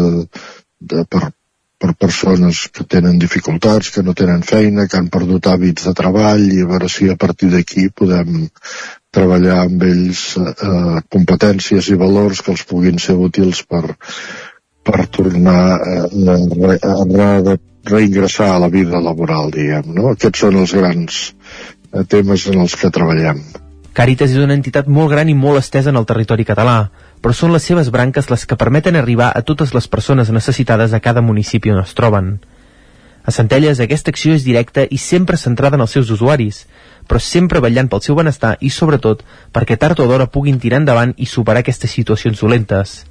de 0.80 1.04
per, 1.10 1.32
per 1.78 1.94
persones 1.94 2.68
que 2.74 2.86
tenen 2.90 3.20
dificultats, 3.20 3.92
que 3.94 4.04
no 4.04 4.16
tenen 4.18 4.46
feina, 4.48 4.88
que 4.88 4.98
han 4.98 5.10
perdut 5.14 5.50
hàbits 5.52 5.90
de 5.90 5.94
treball 5.98 6.46
i 6.48 6.64
a 6.64 6.70
veure 6.72 6.90
si 6.90 7.10
a 7.12 7.18
partir 7.20 7.52
d'aquí 7.54 7.90
podem 7.90 8.48
treballar 9.14 9.60
amb 9.66 9.84
ells 9.84 10.24
eh, 10.40 11.02
competències 11.14 11.92
i 11.92 12.00
valors 12.00 12.42
que 12.42 12.54
els 12.56 12.66
puguin 12.70 13.00
ser 13.02 13.18
útils 13.18 13.64
per, 13.68 13.84
per 14.88 15.08
tornar 15.12 15.62
a, 15.76 15.98
a, 16.08 16.38
a, 16.78 16.96
a 16.96 17.58
reingressar 17.88 18.50
a 18.54 18.60
la 18.60 18.68
vida 18.72 19.00
laboral, 19.00 19.52
diguem, 19.54 19.94
no? 19.96 20.12
Aquests 20.14 20.44
són 20.44 20.60
els 20.60 20.74
grans 20.76 21.22
eh, 21.98 22.06
temes 22.06 22.46
en 22.48 22.62
els 22.64 22.76
que 22.78 22.92
treballem. 22.94 23.42
Càritas 23.98 24.30
és 24.30 24.38
una 24.44 24.54
entitat 24.54 24.88
molt 24.88 25.10
gran 25.10 25.30
i 25.30 25.34
molt 25.34 25.58
estesa 25.58 25.90
en 25.90 25.98
el 25.98 26.06
territori 26.06 26.46
català, 26.46 26.92
però 27.22 27.34
són 27.34 27.54
les 27.56 27.66
seves 27.66 27.90
branques 27.90 28.30
les 28.30 28.46
que 28.46 28.58
permeten 28.60 28.96
arribar 28.96 29.32
a 29.34 29.42
totes 29.42 29.74
les 29.74 29.88
persones 29.90 30.30
necessitades 30.30 30.94
a 30.94 31.02
cada 31.02 31.24
municipi 31.26 31.74
on 31.74 31.82
es 31.82 31.96
troben. 31.98 32.38
A 33.26 33.34
Centelles 33.34 33.82
aquesta 33.84 34.14
acció 34.14 34.36
és 34.38 34.46
directa 34.46 34.86
i 34.88 35.00
sempre 35.02 35.36
centrada 35.42 35.76
en 35.76 35.84
els 35.84 35.92
seus 35.98 36.12
usuaris, 36.14 36.62
però 37.10 37.20
sempre 37.20 37.60
vetllant 37.60 37.90
pel 37.90 38.04
seu 38.06 38.16
benestar 38.16 38.56
i, 38.62 38.70
sobretot, 38.70 39.26
perquè 39.52 39.76
tard 39.82 40.00
o 40.00 40.08
d'hora 40.08 40.30
puguin 40.32 40.62
tirar 40.62 40.80
endavant 40.84 41.16
i 41.18 41.26
superar 41.26 41.66
aquestes 41.66 41.92
situacions 41.92 42.40
dolentes. 42.40 43.02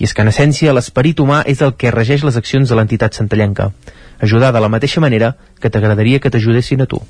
I 0.00 0.08
és 0.08 0.16
que, 0.16 0.24
en 0.24 0.32
essència, 0.32 0.72
l'esperit 0.72 1.20
humà 1.20 1.42
és 1.46 1.60
el 1.60 1.76
que 1.76 1.92
regeix 1.92 2.24
les 2.24 2.40
accions 2.40 2.68
de 2.68 2.78
l'entitat 2.78 3.14
centellenca 3.14 3.70
ajudar 4.22 4.52
de 4.52 4.60
la 4.60 4.68
mateixa 4.70 5.00
manera 5.02 5.36
que 5.60 5.68
t'agradaria 5.68 6.20
que 6.22 6.30
t'ajudessin 6.30 6.80
a 6.80 6.86
tu. 6.86 7.02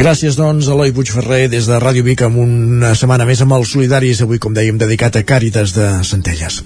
Gràcies, 0.00 0.32
doncs, 0.32 0.64
Eloi 0.72 0.94
Puigferrer 0.96 1.50
des 1.52 1.66
de 1.68 1.76
Ràdio 1.76 2.00
Vic 2.06 2.22
amb 2.24 2.38
una 2.40 2.94
setmana 2.96 3.26
més 3.28 3.42
amb 3.44 3.52
els 3.52 3.68
solidaris, 3.74 4.22
avui, 4.24 4.38
com 4.40 4.54
dèiem, 4.56 4.78
dedicat 4.80 5.18
a 5.18 5.22
Càritas 5.28 5.74
de 5.76 5.88
Centelles. 6.08 6.56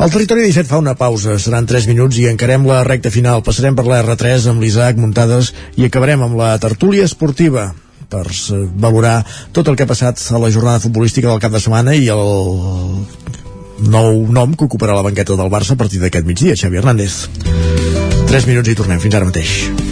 El 0.00 0.08
Territori 0.14 0.46
17 0.46 0.70
fa 0.70 0.78
una 0.80 0.94
pausa, 0.96 1.36
seran 1.36 1.68
3 1.68 1.90
minuts 1.90 2.16
i 2.22 2.24
encarem 2.30 2.64
la 2.64 2.78
recta 2.88 3.12
final. 3.12 3.42
Passarem 3.44 3.76
per 3.76 3.84
la 3.84 4.00
R3 4.00 4.48
amb 4.54 4.64
l'Isaac 4.64 4.96
Muntades 4.96 5.52
i 5.76 5.84
acabarem 5.90 6.24
amb 6.24 6.40
la 6.40 6.54
tertúlia 6.62 7.04
esportiva 7.04 7.66
per 8.08 8.24
valorar 8.72 9.26
tot 9.52 9.68
el 9.68 9.76
que 9.76 9.84
ha 9.84 9.92
passat 9.92 10.24
a 10.32 10.40
la 10.40 10.48
jornada 10.48 10.80
futbolística 10.80 11.28
del 11.28 11.44
cap 11.44 11.52
de 11.52 11.60
setmana 11.60 11.92
i 12.00 12.08
el 12.08 12.24
nou 13.92 14.24
nom 14.32 14.56
que 14.56 14.64
ocuparà 14.64 14.96
la 14.96 15.04
banqueta 15.04 15.36
del 15.36 15.52
Barça 15.52 15.76
a 15.76 15.82
partir 15.84 16.00
d'aquest 16.00 16.24
migdia, 16.24 16.56
Xavi 16.56 16.80
Hernández. 16.80 17.26
3 18.32 18.48
minuts 18.48 18.72
i 18.72 18.80
tornem. 18.80 19.04
Fins 19.04 19.20
ara 19.20 19.28
mateix. 19.28 19.89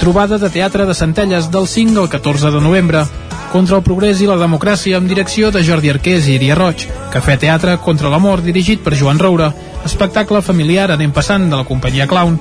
Trobada 0.00 0.38
de 0.42 0.50
teatre 0.50 0.86
de 0.86 0.94
Centelles 0.98 1.46
del 1.50 1.68
5 1.70 2.00
al 2.02 2.08
14 2.10 2.50
de 2.50 2.60
novembre 2.60 3.04
contra 3.52 3.78
el 3.78 3.84
progrés 3.86 4.18
i 4.20 4.26
la 4.26 4.38
democràcia 4.40 4.98
amb 4.98 5.06
direcció 5.06 5.52
de 5.54 5.62
Jordi 5.62 5.92
Arqués 5.92 6.26
i 6.26 6.34
Iria 6.34 6.56
Roig, 6.58 6.88
Cafè 7.12 7.38
Teatre 7.38 7.76
contra 7.84 8.10
la 8.10 8.18
mort 8.18 8.42
dirigit 8.42 8.82
per 8.82 8.96
Joan 8.98 9.22
Roura, 9.22 9.52
espectacle 9.86 10.42
familiar 10.42 10.90
anem 10.90 11.14
passant 11.14 11.46
de 11.46 11.56
la 11.56 11.66
companyia 11.68 12.08
Clown, 12.10 12.34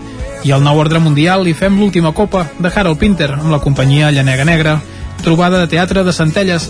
i 0.43 0.51
al 0.51 0.65
nou 0.65 0.81
ordre 0.81 0.99
mundial 0.99 1.45
hi 1.47 1.53
fem 1.53 1.77
l'última 1.77 2.11
copa 2.17 2.47
de 2.57 2.73
Harold 2.73 2.97
Pinter 2.97 3.31
amb 3.37 3.51
la 3.53 3.61
companyia 3.61 4.11
Llanega 4.11 4.45
Negra. 4.45 4.79
Trobada 5.21 5.61
de 5.61 5.67
teatre 5.67 6.03
de 6.03 6.13
Centelles. 6.13 6.69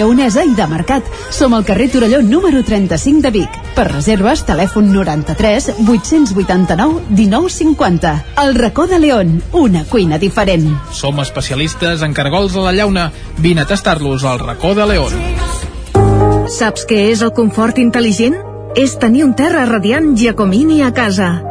lleonesa 0.01 0.43
i 0.43 0.51
de 0.57 0.67
mercat. 0.67 1.05
Som 1.29 1.53
al 1.53 1.65
carrer 1.65 1.91
Torelló 1.93 2.23
número 2.25 2.63
35 2.65 3.21
de 3.21 3.31
Vic. 3.37 3.57
Per 3.77 3.87
reserves, 3.91 4.43
telèfon 4.49 4.91
93 4.91 5.71
889 5.85 7.05
1950. 7.09 8.13
El 8.43 8.55
racó 8.57 8.87
de 8.87 8.99
León, 8.99 9.39
una 9.53 9.85
cuina 9.85 10.17
diferent. 10.17 10.67
Som 10.91 11.21
especialistes 11.21 12.01
en 12.01 12.17
cargols 12.17 12.57
a 12.57 12.65
la 12.65 12.73
llauna. 12.73 13.11
Vine 13.37 13.61
a 13.61 13.69
tastar-los 13.69 14.25
al 14.25 14.39
racó 14.39 14.73
de 14.75 14.87
León. 14.89 15.13
Saps 16.51 16.87
què 16.89 17.11
és 17.13 17.21
el 17.21 17.35
confort 17.37 17.77
intel·ligent? 17.77 18.51
és 18.75 18.95
tenir 18.99 19.25
un 19.25 19.33
terra 19.35 19.65
radiant 19.67 20.13
Giacomini 20.15 20.81
a 20.83 20.93
casa. 20.95 21.50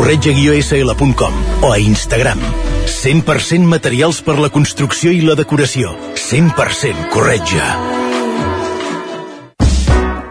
corretja-sl.com 0.00 1.34
o 1.60 1.72
a 1.72 1.78
Instagram. 1.78 2.40
100% 2.88 3.68
materials 3.68 4.22
per 4.24 4.38
la 4.40 4.48
construcció 4.48 5.12
i 5.12 5.20
la 5.20 5.36
decoració. 5.36 5.92
100% 6.16 7.10
corretja. 7.12 7.66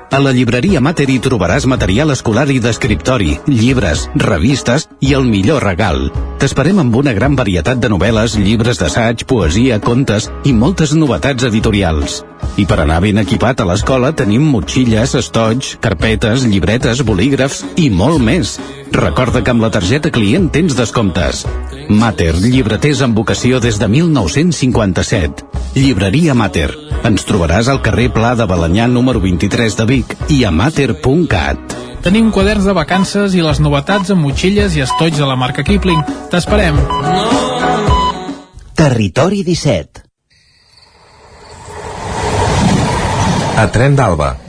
A 0.09 0.17
la 0.17 0.31
llibreria 0.33 0.81
Mater 0.81 1.05
hi 1.13 1.19
trobaràs 1.21 1.67
material 1.69 2.09
escolar 2.09 2.47
i 2.49 2.57
d'escriptori, 2.59 3.35
llibres, 3.45 4.07
revistes 4.17 4.87
i 5.05 5.13
el 5.13 5.29
millor 5.29 5.61
regal. 5.61 6.09
T'esperem 6.41 6.81
amb 6.81 6.97
una 6.97 7.13
gran 7.13 7.37
varietat 7.37 7.77
de 7.77 7.93
novel·les, 7.93 8.39
llibres 8.41 8.81
d'assaig, 8.81 9.27
poesia, 9.29 9.77
contes 9.85 10.31
i 10.49 10.55
moltes 10.57 10.97
novetats 10.97 11.45
editorials. 11.45 12.23
I 12.57 12.65
per 12.65 12.81
anar 12.81 13.03
ben 13.05 13.21
equipat 13.21 13.61
a 13.61 13.69
l'escola 13.69 14.15
tenim 14.17 14.49
motxilles, 14.49 15.13
estoig, 15.21 15.75
carpetes, 15.79 16.49
llibretes, 16.49 17.05
bolígrafs 17.05 17.61
i 17.77 17.91
molt 17.93 18.17
més. 18.25 18.57
Recorda 18.91 19.43
que 19.43 19.51
amb 19.53 19.61
la 19.63 19.69
targeta 19.73 20.11
client 20.11 20.49
tens 20.53 20.75
descomptes. 20.77 21.45
Mater, 21.89 22.33
llibreters 22.41 23.03
amb 23.05 23.17
vocació 23.17 23.59
des 23.63 23.79
de 23.79 23.87
1957. 23.87 25.45
Llibreria 25.75 26.33
Mater. 26.33 26.69
Ens 27.05 27.25
trobaràs 27.29 27.69
al 27.69 27.83
carrer 27.85 28.09
Pla 28.13 28.33
de 28.35 28.47
Balanyà 28.49 28.89
número 28.89 29.21
23 29.23 29.77
de 29.79 29.85
Vic 29.89 30.17
i 30.33 30.43
a 30.43 30.51
mater.cat. 30.51 31.77
Tenim 32.03 32.29
quaderns 32.31 32.65
de 32.65 32.75
vacances 32.75 33.35
i 33.35 33.45
les 33.45 33.59
novetats 33.59 34.11
amb 34.15 34.23
motxilles 34.25 34.75
i 34.75 34.85
estoig 34.85 35.17
de 35.17 35.27
la 35.27 35.37
marca 35.39 35.65
Kipling. 35.67 36.03
T'esperem. 36.31 36.79
Territori 38.79 39.43
17 39.43 40.05
A 43.59 43.65
Tren 43.67 43.97
d'Alba. 43.99 44.48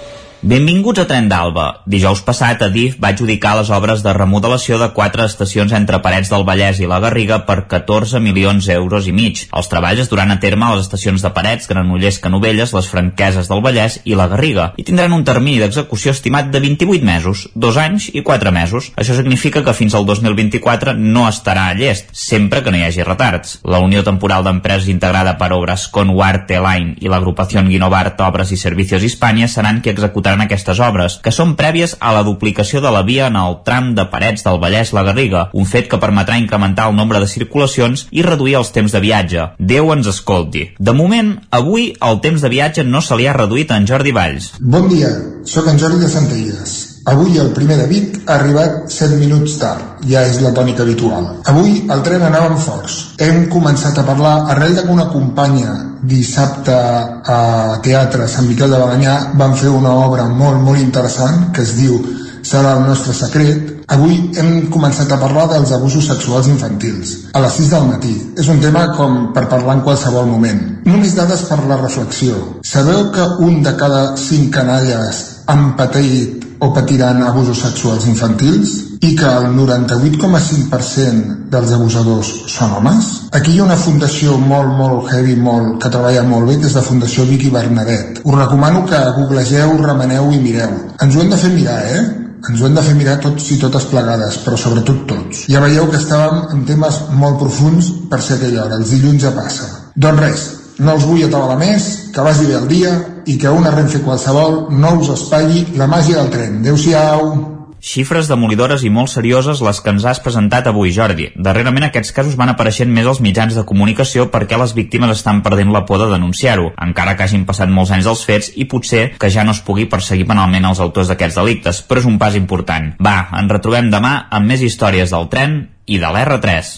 Benvinguts 0.41 0.97
a 0.97 1.03
Tren 1.05 1.27
d'Alba. 1.29 1.83
Dijous 1.85 2.23
passat, 2.25 2.63
Adif 2.65 2.95
va 2.97 3.11
adjudicar 3.13 3.51
les 3.59 3.67
obres 3.69 3.99
de 4.01 4.09
remodelació 4.17 4.79
de 4.81 4.87
quatre 4.95 5.27
estacions 5.29 5.69
entre 5.77 5.99
Parets 6.01 6.31
del 6.33 6.41
Vallès 6.47 6.79
i 6.81 6.87
la 6.89 6.97
Garriga 7.03 7.43
per 7.45 7.67
14 7.69 8.17
milions 8.17 8.65
d'euros 8.65 9.05
i 9.05 9.13
mig. 9.13 9.43
Els 9.53 9.69
treballs 9.69 10.01
es 10.01 10.09
duran 10.09 10.33
a 10.33 10.39
terme 10.41 10.65
a 10.65 10.71
les 10.73 10.87
estacions 10.87 11.21
de 11.21 11.29
Parets, 11.35 11.67
Granollers, 11.69 12.17
Canovelles, 12.23 12.73
les 12.73 12.89
Franqueses 12.89 13.51
del 13.51 13.61
Vallès 13.61 13.99
i 14.01 14.17
la 14.17 14.25
Garriga, 14.31 14.71
i 14.81 14.85
tindran 14.87 15.13
un 15.13 15.21
termini 15.27 15.61
d'execució 15.61 16.09
estimat 16.09 16.49
de 16.49 16.63
28 16.65 17.05
mesos, 17.05 17.45
dos 17.53 17.77
anys 17.77 18.09
i 18.09 18.25
quatre 18.25 18.49
mesos. 18.49 18.89
Això 18.97 19.13
significa 19.19 19.61
que 19.61 19.77
fins 19.77 19.93
al 19.93 20.09
2024 20.09 20.97
no 20.97 21.27
estarà 21.29 21.67
a 21.69 21.77
llest, 21.77 22.09
sempre 22.17 22.63
que 22.65 22.73
no 22.73 22.81
hi 22.81 22.87
hagi 22.89 23.05
retards. 23.05 23.59
La 23.61 23.83
Unió 23.85 24.01
Temporal 24.01 24.49
d'Empreses 24.49 24.89
integrada 24.89 25.37
per 25.37 25.53
Obres 25.53 25.85
Conwarte 25.93 26.57
Line 26.65 26.97
i 26.97 27.13
l'agrupació 27.13 27.61
Guinovart 27.61 28.25
Obres 28.25 28.49
i 28.49 28.57
Servicios 28.57 29.05
Hispània 29.05 29.45
seran 29.45 29.85
qui 29.85 29.93
executaran 29.93 30.30
executaran 30.31 30.41
aquestes 30.41 30.79
obres, 30.79 31.19
que 31.23 31.31
són 31.31 31.55
prèvies 31.59 31.95
a 31.99 32.13
la 32.15 32.23
duplicació 32.23 32.81
de 32.81 32.91
la 32.91 33.03
via 33.03 33.27
en 33.27 33.35
el 33.35 33.57
tram 33.65 33.93
de 33.95 34.05
Parets 34.11 34.43
del 34.45 34.59
Vallès-La 34.61 35.03
Garriga, 35.03 35.49
un 35.53 35.65
fet 35.65 35.89
que 35.89 35.99
permetrà 35.99 36.39
incrementar 36.39 36.89
el 36.89 36.95
nombre 36.95 37.19
de 37.19 37.27
circulacions 37.27 38.07
i 38.11 38.23
reduir 38.23 38.55
els 38.59 38.71
temps 38.71 38.91
de 38.91 39.01
viatge. 39.03 39.49
Déu 39.59 39.91
ens 39.93 40.07
escolti. 40.07 40.69
De 40.79 40.93
moment, 40.93 41.35
avui 41.51 41.91
el 41.99 42.21
temps 42.21 42.41
de 42.41 42.49
viatge 42.49 42.83
no 42.87 43.01
se 43.01 43.17
li 43.17 43.27
ha 43.27 43.35
reduït 43.35 43.71
a 43.71 43.81
en 43.81 43.87
Jordi 43.87 44.15
Valls. 44.15 44.53
Bon 44.59 44.87
dia, 44.87 45.11
sóc 45.43 45.67
en 45.67 45.79
Jordi 45.79 45.99
de 46.05 46.11
Centelles. 46.11 46.80
Avui 47.05 47.37
el 47.41 47.49
primer 47.49 47.77
de 47.79 47.87
Vic 47.89 48.17
ha 48.27 48.35
arribat 48.35 48.91
7 48.93 49.17
minuts 49.17 49.55
tard, 49.57 50.03
ja 50.05 50.21
és 50.29 50.37
la 50.43 50.51
tònica 50.53 50.83
habitual. 50.85 51.31
Avui 51.49 51.79
el 51.89 52.03
tren 52.05 52.21
anava 52.27 52.51
amb 52.51 52.61
forts. 52.61 52.97
Hem 53.17 53.47
començat 53.49 53.97
a 53.97 54.05
parlar 54.05 54.35
arrel 54.53 54.75
de 54.77 54.83
que 54.85 54.93
una 54.93 55.07
companya 55.09 55.73
dissabte 56.03 56.75
a 56.75 57.79
Teatre 57.81 58.27
Sant 58.29 58.47
Miquel 58.49 58.69
de 58.69 58.81
Balanyà 58.83 59.15
van 59.37 59.57
fer 59.57 59.73
una 59.73 59.95
obra 60.05 60.27
molt, 60.29 60.61
molt 60.61 60.81
interessant 60.81 61.49
que 61.55 61.65
es 61.65 61.77
diu 61.79 61.97
Serà 62.41 62.71
el 62.73 62.87
nostre 62.87 63.13
secret. 63.13 63.67
Avui 63.93 64.15
hem 64.39 64.67
començat 64.73 65.11
a 65.13 65.19
parlar 65.21 65.45
dels 65.51 65.71
abusos 65.75 66.07
sexuals 66.09 66.47
infantils, 66.49 67.11
a 67.37 67.41
les 67.43 67.57
6 67.59 67.69
del 67.73 67.87
matí. 67.89 68.13
És 68.39 68.49
un 68.49 68.61
tema 68.63 68.87
com 68.97 69.27
per 69.35 69.45
parlar 69.51 69.77
en 69.77 69.83
qualsevol 69.85 70.29
moment. 70.29 70.61
Només 70.89 71.15
dades 71.17 71.45
per 71.49 71.59
la 71.69 71.77
reflexió. 71.83 72.39
Sabeu 72.65 73.11
que 73.13 73.27
un 73.45 73.61
de 73.63 73.75
cada 73.77 74.15
5 74.17 74.49
canalles 74.57 75.25
han 75.45 75.75
patit 75.77 76.50
o 76.61 76.69
patiran 76.73 77.23
abusos 77.25 77.57
sexuals 77.65 78.05
infantils 78.05 78.73
i 79.01 79.15
que 79.17 79.25
el 79.25 79.47
98,5% 79.57 81.49
dels 81.49 81.71
abusadors 81.73 82.29
són 82.53 82.75
homes. 82.77 83.07
Aquí 83.33 83.55
hi 83.55 83.59
ha 83.61 83.65
una 83.65 83.79
fundació 83.81 84.37
molt, 84.37 84.75
molt 84.77 85.09
heavy, 85.09 85.35
molt, 85.41 85.79
que 85.81 85.89
treballa 85.89 86.21
molt 86.27 86.51
bé, 86.51 86.59
que 86.61 86.69
és 86.69 86.77
la 86.77 86.85
Fundació 86.85 87.25
Vicky 87.25 87.49
Bernadet. 87.49 88.21
Us 88.21 88.37
recomano 88.37 88.85
que 88.85 89.01
googlegeu, 89.17 89.73
remeneu 89.81 90.29
i 90.31 90.39
mireu. 90.45 90.77
Ens 91.01 91.17
ho 91.17 91.25
hem 91.25 91.33
de 91.33 91.41
fer 91.41 91.51
mirar, 91.55 91.81
eh? 91.97 92.03
ens 92.49 92.61
ho 92.61 92.69
hem 92.69 92.77
de 92.77 92.85
fer 92.85 92.95
mirar 92.97 93.19
tots 93.25 93.51
i 93.53 93.59
totes 93.61 93.89
plegades, 93.89 94.39
però 94.45 94.57
sobretot 94.57 95.03
tots. 95.09 95.45
Ja 95.49 95.61
veieu 95.65 95.89
que 95.89 95.97
estàvem 95.97 96.47
en 96.53 96.65
temes 96.69 97.03
molt 97.17 97.41
profuns 97.41 97.89
per 98.09 98.21
ser 98.21 98.37
aquella 98.37 98.67
hora, 98.67 98.81
els 98.81 98.93
dilluns 98.93 99.25
ja 99.25 99.33
passa. 99.35 99.69
Doncs 99.95 100.21
res, 100.21 100.47
no 100.81 100.97
us 100.97 101.05
vull 101.05 101.23
atabalar 101.27 101.59
més, 101.61 101.87
que 102.13 102.25
vagi 102.25 102.49
bé 102.49 102.57
el 102.57 102.67
dia 102.71 102.91
i 103.29 103.37
que 103.37 103.53
una 103.53 103.71
Renfe 103.73 104.01
qualsevol 104.01 104.67
no 104.73 104.97
us 104.99 105.13
espatlli 105.13 105.67
la 105.77 105.87
màgia 105.87 106.17
del 106.17 106.31
tren. 106.33 106.61
Adéu-siau! 106.61 107.51
Xifres 107.81 108.27
demolidores 108.29 108.83
i 108.85 108.91
molt 108.93 109.09
serioses 109.09 109.61
les 109.65 109.79
que 109.81 109.89
ens 109.89 110.03
has 110.05 110.19
presentat 110.21 110.67
avui, 110.69 110.91
Jordi. 110.93 111.31
Darrerament 111.33 111.87
aquests 111.87 112.13
casos 112.13 112.35
van 112.37 112.51
apareixent 112.53 112.91
més 112.93 113.07
als 113.09 113.23
mitjans 113.25 113.57
de 113.57 113.63
comunicació 113.65 114.27
perquè 114.33 114.59
les 114.61 114.75
víctimes 114.77 115.15
estan 115.15 115.41
perdent 115.41 115.73
la 115.73 115.81
por 115.89 115.97
de 116.01 116.11
denunciar-ho, 116.11 116.69
encara 116.77 117.15
que 117.17 117.25
hagin 117.25 117.47
passat 117.49 117.73
molts 117.73 117.93
anys 117.95 118.05
dels 118.05 118.21
fets 118.27 118.51
i 118.53 118.67
potser 118.69 119.07
que 119.17 119.31
ja 119.33 119.45
no 119.45 119.57
es 119.57 119.63
pugui 119.65 119.87
perseguir 119.89 120.29
penalment 120.29 120.69
els 120.69 120.81
autors 120.85 121.09
d'aquests 121.09 121.41
delictes, 121.41 121.81
però 121.89 122.05
és 122.05 122.09
un 122.09 122.21
pas 122.21 122.37
important. 122.37 122.93
Va, 123.01 123.17
ens 123.41 123.57
retrobem 123.57 123.89
demà 123.89 124.13
amb 124.29 124.53
més 124.53 124.61
històries 124.61 125.09
del 125.13 125.29
tren 125.33 125.59
i 125.89 125.97
de 125.97 126.13
l'R3. 126.13 126.77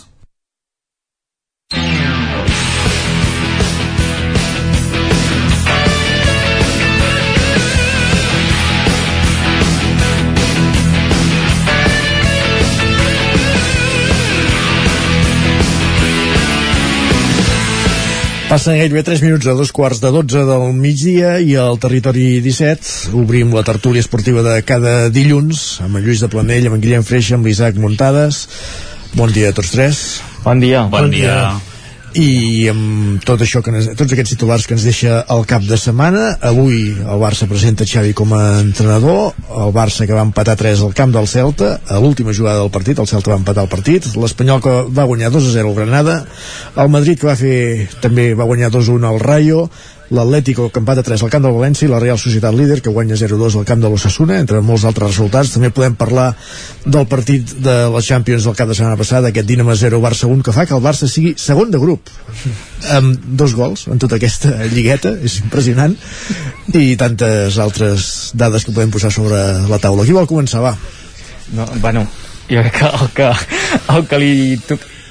Passen 18.54 18.76
gairebé 18.78 19.02
3 19.02 19.24
minuts 19.26 19.48
a 19.50 19.56
dos 19.58 19.72
quarts 19.74 19.98
de 19.98 20.12
12 20.14 20.44
del 20.46 20.76
migdia 20.78 21.32
i 21.42 21.56
al 21.58 21.80
territori 21.82 22.38
17 22.46 23.16
obrim 23.18 23.50
la 23.50 23.64
tertúlia 23.66 24.04
esportiva 24.06 24.44
de 24.46 24.60
cada 24.62 25.10
dilluns 25.10 25.82
amb 25.82 25.98
en 25.98 26.06
Lluís 26.06 26.22
de 26.22 26.30
Planell, 26.30 26.70
amb 26.70 26.78
en 26.78 26.86
Guillem 26.86 27.10
Freixa, 27.10 27.34
amb 27.34 27.50
l'Isaac 27.50 27.82
Muntades. 27.82 28.46
Bon 29.18 29.34
dia 29.34 29.50
a 29.50 29.58
tots 29.58 29.74
tres. 29.74 30.08
Bon 30.46 30.62
dia. 30.62 30.86
Bon, 30.86 31.00
bon 31.02 31.16
dia. 31.18 31.34
dia. 31.34 31.73
I 32.20 32.68
amb 32.70 33.24
tot 33.26 33.42
això 33.42 33.62
que 33.64 33.72
ens, 33.74 33.88
tots 33.98 34.14
aquests 34.14 34.36
titulars 34.36 34.68
que 34.68 34.76
ens 34.76 34.86
deixa 34.86 35.22
el 35.34 35.46
cap 35.50 35.64
de 35.66 35.78
setmana 35.80 36.34
avui 36.46 36.92
el 36.94 37.22
Barça 37.22 37.48
presenta 37.50 37.88
Xavi 37.90 38.14
com 38.18 38.34
a 38.38 38.60
entrenador 38.62 39.34
el 39.64 39.74
Barça 39.76 40.06
que 40.06 40.14
va 40.16 40.26
empatar 40.26 40.56
3 40.60 40.84
al 40.86 40.94
camp 40.98 41.14
del 41.16 41.30
Celta 41.32 41.80
a 41.88 42.02
l'última 42.04 42.36
jugada 42.36 42.62
del 42.62 42.74
partit 42.74 43.02
el 43.02 43.10
Celta 43.10 43.34
va 43.34 43.40
empatar 43.42 43.66
el 43.66 43.72
partit 43.72 44.12
l'Espanyol 44.14 44.62
que 44.62 44.76
va 44.94 45.08
guanyar 45.10 45.32
2 45.34 45.50
a 45.50 45.56
0 45.58 45.74
al 45.74 45.80
Granada 45.82 46.20
el 46.78 46.94
Madrid 46.94 47.20
que 47.20 47.32
va 47.32 47.40
fer 47.40 47.90
també 48.04 48.34
va 48.38 48.50
guanyar 48.50 48.70
2 48.74 48.90
a 48.90 48.98
1 49.00 49.10
al 49.10 49.20
Rayo 49.24 49.68
l'Atlético 50.14 50.70
que 50.70 50.82
empata 50.82 51.04
3 51.06 51.24
al 51.26 51.32
camp 51.34 51.44
del 51.46 51.56
València 51.56 51.88
i 51.88 51.92
la 51.92 52.00
Real 52.02 52.20
Societat 52.22 52.54
líder 52.56 52.80
que 52.86 52.94
guanya 52.94 53.18
0-2 53.20 53.58
al 53.58 53.66
camp 53.68 53.82
de 53.82 53.90
l'Ossassuna 53.90 54.38
entre 54.40 54.62
molts 54.62 54.86
altres 54.86 55.14
resultats. 55.16 55.54
També 55.56 55.72
podem 55.74 55.98
parlar 56.00 56.30
del 56.86 57.08
partit 57.10 57.56
de 57.66 57.76
la 57.94 58.02
Champions 58.06 58.46
del 58.46 58.58
cap 58.58 58.70
de 58.70 58.78
setmana 58.78 59.00
passada 59.00 59.32
aquest 59.34 59.50
Dinamo 59.50 59.76
0 59.76 60.02
Barça 60.04 60.30
1 60.30 60.46
que 60.46 60.56
fa 60.56 60.68
que 60.70 60.78
el 60.78 60.84
Barça 60.86 61.10
sigui 61.10 61.34
segon 61.42 61.74
de 61.74 61.82
grup 61.82 62.12
amb 62.94 63.26
dos 63.42 63.56
gols 63.58 63.88
en 63.90 64.02
tota 64.02 64.20
aquesta 64.20 64.54
lligueta. 64.74 65.16
És 65.24 65.40
impressionant. 65.42 65.96
I 66.74 66.96
tantes 67.00 67.58
altres 67.62 68.32
dades 68.38 68.66
que 68.66 68.76
podem 68.76 68.94
posar 68.94 69.12
sobre 69.14 69.40
la 69.70 69.82
taula. 69.82 70.06
Qui 70.06 70.16
vol 70.16 70.30
començar? 70.30 70.62
Va. 70.64 70.76
No, 71.54 71.66
bueno, 71.82 72.08
jo 72.54 72.64
crec 72.66 72.80
que 72.80 72.90
el 72.90 73.14
que, 73.18 73.30
el 73.96 74.08
que 74.08 74.20
li 74.24 74.34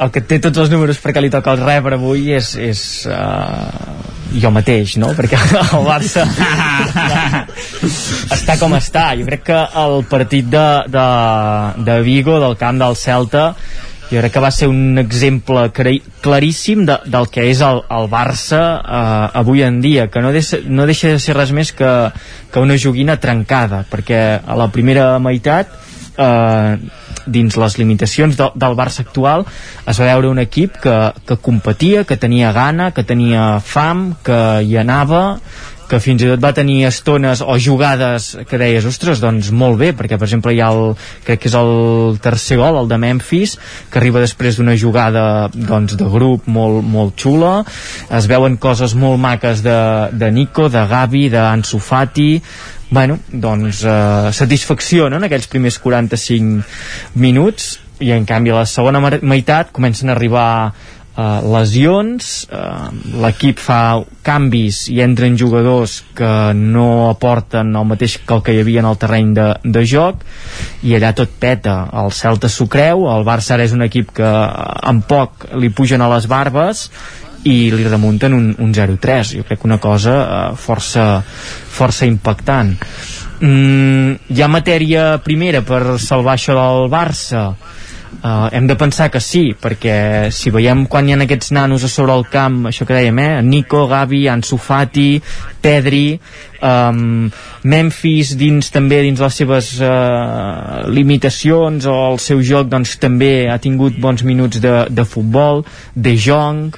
el 0.03 0.11
que 0.11 0.23
té 0.27 0.39
tots 0.43 0.59
els 0.59 0.73
números 0.73 0.99
perquè 1.03 1.23
li 1.23 1.31
toca 1.31 1.53
el 1.55 1.63
rebre 1.63 1.99
avui 1.99 2.33
és, 2.35 2.55
és 2.59 2.81
uh, 3.11 4.33
jo 4.41 4.51
mateix, 4.55 4.97
no? 5.01 5.13
Perquè 5.17 5.39
el 5.63 5.87
Barça 5.87 6.25
està 8.37 8.59
com 8.61 8.75
està. 8.79 9.13
Jo 9.19 9.29
crec 9.29 9.47
que 9.51 9.63
el 9.85 10.03
partit 10.11 10.49
de, 10.51 10.67
de, 10.91 11.07
de 11.87 11.99
Vigo, 12.07 12.39
del 12.43 12.59
camp 12.61 12.81
del 12.83 12.99
Celta, 12.99 13.53
jo 14.13 14.21
crec 14.21 14.35
que 14.35 14.45
va 14.45 14.51
ser 14.53 14.69
un 14.69 15.01
exemple 15.01 15.69
claríssim 15.73 16.87
de, 16.89 16.99
del 17.09 17.29
que 17.33 17.47
és 17.49 17.63
el, 17.65 17.81
el 17.97 18.11
Barça 18.13 18.63
eh, 18.81 19.39
avui 19.41 19.63
en 19.65 19.81
dia, 19.85 20.09
que 20.13 20.21
no, 20.25 20.33
deixa, 20.35 20.61
no 20.67 20.89
deixa 20.89 21.15
de 21.15 21.23
ser 21.23 21.37
res 21.39 21.55
més 21.57 21.73
que, 21.77 21.93
que 22.53 22.65
una 22.65 22.77
joguina 22.77 23.17
trencada, 23.21 23.87
perquè 23.89 24.23
a 24.45 24.59
la 24.59 24.69
primera 24.75 25.15
meitat 25.23 25.82
eh, 26.23 26.77
dins 27.27 27.59
les 27.59 27.79
limitacions 27.79 28.39
de, 28.39 28.49
del 28.55 28.79
Barça 28.79 29.05
actual 29.07 29.45
es 29.87 29.99
va 30.01 30.09
veure 30.09 30.31
un 30.31 30.41
equip 30.43 30.81
que, 30.83 30.97
que 31.27 31.39
competia, 31.39 32.07
que 32.09 32.19
tenia 32.19 32.55
gana, 32.57 32.91
que 32.95 33.05
tenia 33.07 33.61
fam, 33.63 34.13
que 34.25 34.41
hi 34.67 34.79
anava 34.81 35.23
que 35.93 36.01
fins 36.01 36.23
i 36.25 36.29
tot 36.31 36.41
va 36.41 36.55
tenir 36.57 36.87
estones 36.89 37.43
o 37.45 37.59
jugades 37.61 38.31
que 38.49 38.57
deies, 38.57 38.87
ostres, 38.89 39.21
doncs 39.21 39.51
molt 39.53 39.77
bé, 39.77 39.91
perquè 39.93 40.17
per 40.17 40.25
exemple 40.25 40.55
hi 40.57 40.63
ha 40.65 40.71
el, 40.73 40.95
crec 41.27 41.43
que 41.43 41.51
és 41.51 41.57
el 41.59 42.17
tercer 42.25 42.57
gol, 42.63 42.79
el 42.81 42.89
de 42.89 42.97
Memphis, 43.03 43.59
que 43.93 44.01
arriba 44.01 44.23
després 44.23 44.57
d'una 44.57 44.77
jugada 44.81 45.25
doncs, 45.53 45.99
de 46.01 46.09
grup 46.09 46.49
molt, 46.49 46.81
molt 46.81 47.19
xula, 47.21 47.59
es 48.09 48.29
veuen 48.31 48.57
coses 48.57 48.97
molt 48.97 49.21
maques 49.21 49.61
de, 49.67 49.81
de 50.17 50.33
Nico, 50.33 50.71
de 50.73 50.87
Gavi, 50.89 51.27
d'Ansu 51.35 51.83
Fati, 51.83 52.31
bueno, 52.93 53.19
doncs 53.33 53.83
eh, 53.89 54.31
satisfacció 54.37 55.09
no? 55.09 55.17
en 55.17 55.25
aquells 55.25 55.49
primers 55.49 55.79
45 55.81 57.17
minuts 57.17 57.79
i 58.05 58.13
en 58.13 58.27
canvi 58.29 58.53
a 58.53 58.61
la 58.61 58.67
segona 58.69 59.01
meitat 59.01 59.73
comencen 59.73 60.11
a 60.11 60.13
arribar 60.13 60.51
eh, 61.17 61.41
lesions 61.55 62.29
eh, 62.53 62.91
l'equip 63.25 63.63
fa 63.65 63.81
canvis 64.29 64.83
i 64.93 65.01
entren 65.01 65.39
jugadors 65.41 66.03
que 66.15 66.35
no 66.59 67.09
aporten 67.09 67.73
el 67.73 67.89
mateix 67.95 68.19
que 68.21 68.37
el 68.37 68.45
que 68.45 68.59
hi 68.59 68.61
havia 68.61 68.85
en 68.85 68.91
el 68.93 69.01
terreny 69.01 69.33
de, 69.41 69.49
de 69.65 69.87
joc 69.89 70.21
i 70.85 70.93
allà 70.99 71.15
tot 71.17 71.33
peta 71.41 71.79
el 72.05 72.13
Celta 72.13 72.53
s'ho 72.53 72.69
creu, 72.69 73.09
el 73.09 73.25
Barça 73.25 73.57
ara 73.57 73.65
és 73.65 73.73
un 73.73 73.89
equip 73.89 74.13
que 74.21 74.37
en 74.93 75.01
poc 75.09 75.49
li 75.57 75.73
pugen 75.73 76.05
a 76.05 76.13
les 76.13 76.29
barbes 76.29 76.91
i 77.49 77.57
li 77.75 77.87
remunten 77.89 78.37
un, 78.37 78.51
un 78.63 78.73
0-3 78.75 79.37
jo 79.39 79.47
crec 79.47 79.61
que 79.61 79.69
una 79.69 79.81
cosa 79.83 80.15
uh, 80.23 80.57
força, 80.57 81.23
força 81.23 82.07
impactant. 82.07 82.77
Mm, 83.43 84.31
hi 84.31 84.43
ha 84.43 84.51
matèria 84.51 85.07
primera 85.25 85.65
per 85.67 85.99
salvar 85.99 86.37
això 86.37 86.55
del 86.55 86.91
Barça 86.93 87.49
Uh, 88.23 88.47
hem 88.53 88.67
de 88.69 88.77
pensar 88.79 89.09
que 89.11 89.19
sí, 89.19 89.49
perquè 89.59 90.29
si 90.31 90.53
veiem 90.55 90.85
quan 90.87 91.09
hi 91.09 91.15
ha 91.17 91.19
aquests 91.25 91.51
nanos 91.57 91.83
a 91.83 91.89
sobre 91.91 92.15
el 92.15 92.29
camp, 92.31 92.61
això 92.69 92.85
que 92.87 92.95
dèiem, 92.95 93.19
eh? 93.19 93.41
Nico, 93.43 93.87
Gavi, 93.91 94.29
Ansu 94.31 94.61
Fati, 94.63 95.17
Pedri, 95.63 96.21
um, 96.63 97.27
Memphis 97.67 98.37
dins 98.39 98.71
també 98.71 99.01
dins 99.03 99.19
les 99.19 99.41
seves 99.43 99.73
uh, 99.83 100.85
limitacions 100.87 101.89
o 101.91 101.97
el 102.13 102.21
seu 102.23 102.45
joc 102.47 102.71
doncs 102.71 102.95
també 103.03 103.49
ha 103.51 103.59
tingut 103.63 103.99
bons 103.99 104.23
minuts 104.23 104.63
de, 104.63 104.77
de 104.87 105.09
futbol, 105.09 105.65
de 105.95 106.15
Jong, 106.15 106.71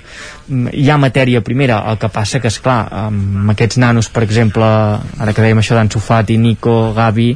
mm, 0.49 0.73
hi 0.81 0.89
ha 0.89 1.01
matèria 1.03 1.45
primera, 1.45 1.83
el 1.93 2.01
que 2.01 2.13
passa 2.15 2.41
que 2.41 2.49
és 2.49 2.61
clar, 2.65 2.87
amb 3.05 3.53
aquests 3.53 3.83
nanos 3.85 4.09
per 4.09 4.25
exemple, 4.25 4.65
ara 4.65 5.37
que 5.37 5.45
dèiem 5.45 5.61
això 5.61 5.77
d'Ansu 5.77 6.01
Fati, 6.01 6.41
Nico, 6.41 6.95
Gavi, 6.97 7.35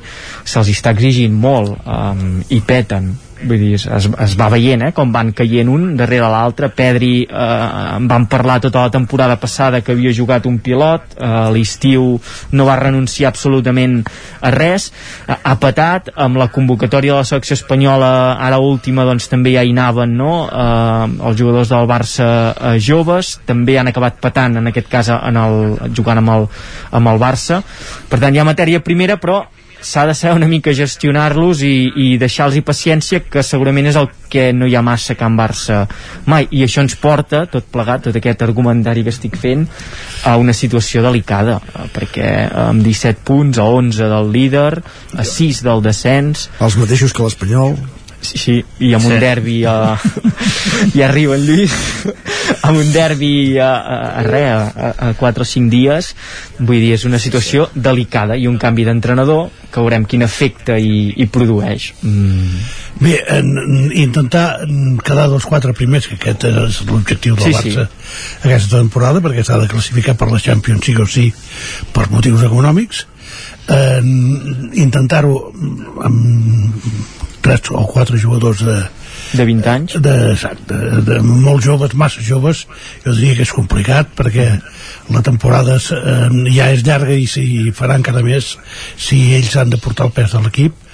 se'ls 0.49 0.73
està 0.73 0.97
exigint 0.97 1.37
molt 1.37 1.77
um, 1.85 2.39
i 2.49 2.65
peten 2.65 3.19
vull 3.43 3.61
dir, 3.61 3.75
es, 3.77 4.09
es 4.09 4.35
va 4.39 4.49
veient 4.53 4.83
eh, 4.89 4.93
com 4.97 5.13
van 5.15 5.33
caient 5.37 5.69
un 5.71 5.95
darrere 5.99 6.29
l'altre. 6.33 6.71
Pedri 6.75 7.13
eh, 7.25 7.97
en 7.99 8.09
van 8.11 8.27
parlar 8.31 8.59
tota 8.65 8.87
la 8.87 8.93
temporada 8.95 9.39
passada 9.41 9.81
que 9.83 9.93
havia 9.95 10.13
jugat 10.15 10.47
un 10.51 10.59
pilot. 10.65 11.17
Eh, 11.19 11.27
a 11.29 11.49
l'estiu 11.55 12.17
no 12.53 12.67
va 12.69 12.79
renunciar 12.81 13.31
absolutament 13.33 14.01
a 14.41 14.53
res. 14.55 14.91
Ha 15.29 15.55
patat 15.61 16.13
amb 16.17 16.41
la 16.41 16.49
convocatòria 16.53 17.15
de 17.15 17.23
la 17.23 17.29
selecció 17.29 17.59
espanyola 17.59 18.11
ara 18.45 18.59
última 18.63 19.07
doncs 19.09 19.29
també 19.31 19.55
ja 19.57 19.65
hi 19.65 19.75
anaven 19.75 20.17
no? 20.19 20.33
eh, 20.47 21.29
els 21.29 21.39
jugadors 21.39 21.73
del 21.73 21.89
Barça 21.91 22.29
eh, 22.53 22.75
joves 22.83 23.37
també 23.47 23.79
han 23.79 23.91
acabat 23.91 24.19
patant 24.23 24.59
en 24.61 24.71
aquest 24.71 24.91
cas 24.91 25.13
en 25.15 25.39
el, 25.39 25.61
jugant 25.95 26.23
amb 26.23 26.35
el, 26.35 26.49
amb 26.99 27.15
el 27.15 27.23
Barça. 27.23 27.63
Per 28.09 28.21
tant 28.21 28.35
hi 28.35 28.43
ha 28.43 28.49
matèria 28.49 28.85
primera 28.85 29.19
però 29.21 29.43
s'ha 29.81 30.07
de 30.07 30.15
saber 30.15 30.37
una 30.37 30.49
mica 30.51 30.75
gestionar-los 30.75 31.63
i, 31.63 31.75
i 31.95 32.07
deixar-los 32.19 32.59
paciència 32.67 33.23
que 33.25 33.43
segurament 33.47 33.91
és 33.91 33.99
el 34.01 34.09
que 34.29 34.51
no 34.53 34.67
hi 34.69 34.75
ha 34.77 34.83
massa 34.85 35.15
a 35.15 35.19
Can 35.19 35.37
Barça 35.39 35.85
mai, 36.27 36.49
i 36.51 36.65
això 36.67 36.83
ens 36.85 36.97
porta, 37.01 37.45
tot 37.51 37.69
plegat 37.73 38.09
tot 38.09 38.19
aquest 38.19 38.43
argumentari 38.45 39.05
que 39.07 39.15
estic 39.15 39.39
fent 39.41 39.67
a 40.29 40.37
una 40.41 40.55
situació 40.57 41.03
delicada 41.07 41.59
perquè 41.95 42.33
amb 42.69 42.85
17 42.85 43.25
punts 43.29 43.59
a 43.59 43.69
11 43.69 44.11
del 44.15 44.33
líder 44.35 44.73
a 44.79 45.25
6 45.25 45.63
del 45.67 45.85
descens. 45.85 46.49
Els 46.61 46.77
mateixos 46.81 47.15
que 47.15 47.25
l'Espanyol 47.25 47.77
Sí, 48.21 48.39
sí, 48.39 48.55
i 48.83 48.91
amb 48.97 49.05
sí. 49.05 49.13
un 49.13 49.21
derbi 49.23 49.59
a... 49.71 49.95
ja 50.95 51.05
arriba 51.07 51.37
en 51.39 51.45
Lluís 51.47 51.75
amb 52.67 52.81
un 52.81 52.91
derbi 52.93 53.59
a, 53.63 53.69
a, 53.79 53.99
a 54.19 54.23
res, 54.27 54.75
a, 54.75 54.91
a 55.09 55.13
4 55.15 55.45
o 55.45 55.47
5 55.47 55.71
dies 55.71 56.11
vull 56.59 56.81
dir, 56.83 56.95
és 56.97 57.07
una 57.07 57.21
situació 57.23 57.69
delicada 57.75 58.37
i 58.37 58.49
un 58.51 58.59
canvi 58.59 58.89
d'entrenador 58.89 59.49
que 59.71 59.85
veurem 59.85 60.07
quin 60.09 60.25
efecte 60.27 60.79
hi, 60.83 61.13
hi 61.15 61.29
produeix 61.31 61.93
mm. 62.03 62.61
Bé, 62.99 63.21
en, 63.31 63.53
en, 63.63 63.93
intentar 63.95 64.65
quedar 65.07 65.29
dels 65.31 65.47
quatre 65.47 65.71
primers, 65.79 66.09
que 66.11 66.17
aquest 66.19 66.49
és 66.49 66.81
l'objectiu 66.89 67.37
del 67.39 67.53
sí, 67.53 67.55
Barça 67.55 67.85
sí. 67.87 68.49
aquesta 68.49 68.81
temporada, 68.81 69.23
perquè 69.23 69.45
s'ha 69.47 69.61
de 69.63 69.71
classificar 69.71 70.17
per 70.19 70.33
la 70.33 70.43
Champions 70.43 70.89
sí 70.89 70.97
o 70.99 71.07
sí 71.07 71.29
per 71.95 72.09
motius 72.11 72.43
econòmics 72.49 73.05
eh, 73.71 74.03
intentar-ho 74.83 75.37
amb 76.09 77.15
tres 77.49 77.71
o 77.73 77.85
quatre 77.89 78.19
jugadors 78.21 78.61
de, 78.65 78.77
de 79.33 79.45
20 79.45 79.71
anys 79.73 79.97
de, 80.05 80.17
de, 80.69 80.81
de 81.07 81.21
molt 81.25 81.65
joves, 81.65 81.95
massa 81.95 82.25
joves 82.25 82.65
jo 83.05 83.15
diria 83.15 83.39
que 83.39 83.47
és 83.47 83.55
complicat 83.55 84.11
perquè 84.19 84.49
la 85.15 85.23
temporada 85.25 85.79
eh, 85.79 86.29
ja 86.53 86.69
és 86.75 86.85
llarga 86.87 87.17
i 87.17 87.27
si 87.31 87.47
farà 87.77 87.97
encara 87.99 88.25
més 88.27 88.57
si 88.97 89.23
ells 89.39 89.57
han 89.57 89.73
de 89.73 89.81
portar 89.81 90.09
el 90.09 90.15
pes 90.17 90.37
de 90.37 90.45
l'equip 90.45 90.85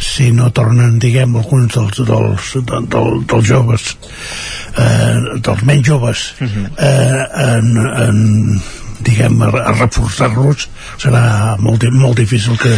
si 0.00 0.30
no 0.32 0.48
tornen, 0.56 0.96
diguem, 0.98 1.34
alguns 1.36 1.74
dels, 1.76 2.00
dels, 2.08 2.52
dels, 2.66 2.88
dels, 2.90 3.26
dels 3.30 3.46
joves 3.46 3.88
eh, 4.74 5.16
dels 5.38 5.64
menys 5.68 5.86
joves 5.92 6.26
mhm. 6.40 6.70
eh, 6.78 7.24
en, 7.46 7.74
en 8.08 8.22
diguem, 9.06 9.40
a, 9.42 9.50
a 9.70 9.74
reforçar-los 9.78 10.68
serà 11.00 11.56
molt, 11.62 11.84
molt 11.96 12.20
difícil 12.20 12.58
que 12.60 12.72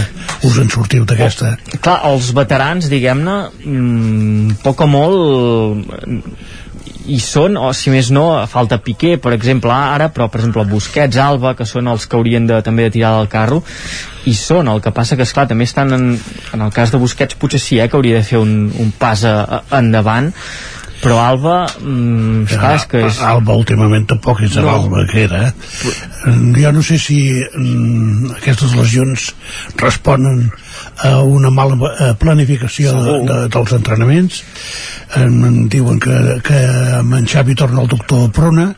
us 0.47 0.59
en 0.63 0.71
sortiu 0.73 1.07
d'aquesta. 1.09 1.57
Clar, 1.79 2.01
els 2.11 2.33
veterans, 2.37 2.91
diguem-ne 2.93 3.39
mmm, 3.65 4.59
poc 4.63 4.85
o 4.85 4.91
molt 4.91 6.21
i 7.11 7.19
són, 7.23 7.57
o 7.59 7.73
si 7.75 7.91
més 7.91 8.11
no, 8.15 8.25
falta 8.51 8.79
Piqué, 8.83 9.17
per 9.19 9.33
exemple, 9.35 9.73
ara, 9.75 10.09
però 10.15 10.29
per 10.31 10.43
exemple 10.43 10.65
Busquets, 10.71 11.19
Alba, 11.19 11.55
que 11.59 11.67
són 11.67 11.91
els 11.91 12.07
que 12.07 12.19
haurien 12.19 12.47
de, 12.47 12.61
també 12.63 12.87
de 12.87 12.95
tirar 12.97 13.17
del 13.19 13.31
carro, 13.33 13.63
i 14.31 14.35
són, 14.39 14.71
el 14.71 14.83
que 14.85 14.93
passa 14.95 15.19
que, 15.19 15.27
esclar, 15.27 15.49
també 15.51 15.67
estan 15.67 15.93
en, 15.97 16.07
en 16.55 16.67
el 16.67 16.75
cas 16.75 16.93
de 16.95 17.01
Busquets 17.03 17.39
potser 17.39 17.61
sí, 17.63 17.81
eh, 17.83 17.89
que 17.91 17.99
hauria 17.99 18.21
de 18.21 18.27
fer 18.27 18.39
un, 18.43 18.71
un 18.71 18.93
pas 18.99 19.25
a, 19.27 19.35
a, 19.43 19.63
endavant, 19.81 20.31
però 21.03 21.19
Alba 21.23 21.57
mm, 21.81 22.45
ja, 22.51 22.75
és 22.77 22.87
que 22.91 23.03
és... 23.09 23.21
Alba 23.27 23.57
últimament 23.59 24.07
tampoc 24.13 24.45
és 24.47 24.55
no. 24.57 24.67
l'Alba 24.69 25.05
que 25.11 25.25
era 25.27 25.49
eh? 25.49 25.53
jo 26.59 26.73
no 26.75 26.85
sé 26.87 26.99
si 27.03 27.19
mm, 27.43 28.37
aquestes 28.39 28.77
lesions 28.79 29.33
responen 29.83 30.45
a 31.03 31.17
una 31.27 31.51
mala 31.51 31.79
eh, 31.93 32.13
planificació 32.19 32.95
de, 33.03 33.17
de, 33.29 33.41
dels 33.53 33.75
entrenaments 33.79 34.43
em, 35.19 35.67
diuen 35.73 35.99
que, 36.03 36.39
que 36.47 36.63
en 37.03 37.29
Xavi 37.29 37.59
torna 37.59 37.83
el 37.83 37.91
doctor 37.91 38.31
Prona 38.35 38.71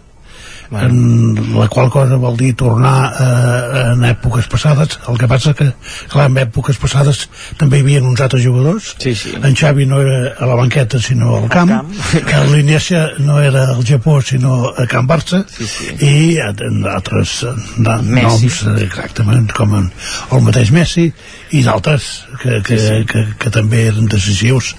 en 0.73 1.35
la 1.55 1.69
qual 1.69 1.91
cosa 1.91 2.17
vol 2.21 2.37
dir 2.37 2.55
tornar 2.57 3.13
eh, 3.13 3.93
en 3.93 4.05
èpoques 4.09 4.49
passades 4.51 4.99
el 5.09 5.19
que 5.21 5.29
passa 5.31 5.55
que 5.55 5.69
clar, 6.11 6.27
en 6.31 6.39
èpoques 6.45 6.79
passades 6.81 7.25
també 7.61 7.79
hi 7.81 7.85
havia 7.85 8.03
uns 8.03 8.23
altres 8.25 8.45
jugadors 8.45 8.95
sí, 8.99 9.15
sí. 9.19 9.35
en 9.37 9.57
Xavi 9.57 9.87
no 9.91 10.01
era 10.03 10.35
a 10.39 10.49
la 10.49 10.57
banqueta 10.59 11.01
sinó 11.01 11.37
al 11.39 11.49
camp, 11.53 11.71
camp. 11.71 11.93
que 12.29 12.43
l'Iniesa 12.51 13.05
no 13.19 13.41
era 13.43 13.67
al 13.75 13.85
Japó 13.87 14.21
sinó 14.23 14.71
a 14.71 14.87
Can 14.91 15.09
Barça 15.11 15.45
sí, 15.49 15.67
sí. 15.69 15.91
i 16.01 16.39
altres 16.41 17.37
no, 17.77 17.99
Messi. 18.03 18.25
noms 18.27 18.63
eh, 18.73 18.77
exactament 18.87 19.53
com 19.55 19.77
en, 19.79 19.91
el 20.33 20.45
mateix 20.47 20.73
Messi 20.75 21.11
i 21.55 21.63
d'altres 21.67 22.11
que, 22.41 22.61
que, 22.63 22.75
Sí, 22.75 22.87
sí. 22.89 23.05
que, 23.07 23.27
que 23.39 23.51
també 23.55 23.85
eren 23.91 24.09
decisius 24.11 24.73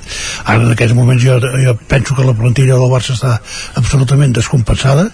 ara 0.44 0.64
en 0.66 0.74
aquests 0.74 0.96
moments 0.98 1.24
jo, 1.24 1.38
jo 1.40 1.76
penso 1.88 2.16
que 2.18 2.26
la 2.28 2.36
plantilla 2.38 2.76
del 2.80 2.92
Barça 2.92 3.16
està 3.16 3.38
absolutament 3.80 4.34
descompensada 4.36 5.10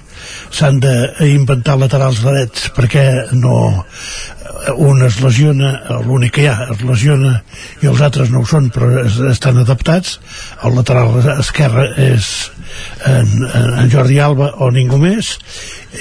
s'han 0.51 0.79
d'inventar 0.83 1.77
laterals 1.79 2.21
drets 2.25 2.69
perquè 2.75 3.05
no 3.33 3.75
un 4.77 5.01
es 5.05 5.17
lesiona, 5.21 5.71
l'únic 6.05 6.35
que 6.35 6.43
hi 6.43 6.49
ha 6.51 6.67
es 6.73 6.81
lesiona 6.85 7.33
i 7.81 7.89
els 7.89 8.01
altres 8.05 8.29
no 8.29 8.43
ho 8.43 8.47
són 8.47 8.69
però 8.73 8.89
es, 9.05 9.17
estan 9.31 9.61
adaptats. 9.61 10.19
El 10.65 10.75
lateral 10.77 11.17
esquerre 11.39 11.87
és 11.97 12.27
en, 13.09 13.47
en 13.47 13.89
Jordi 13.91 14.19
Alba 14.21 14.51
o 14.61 14.69
ningú 14.73 14.99
més 15.01 15.33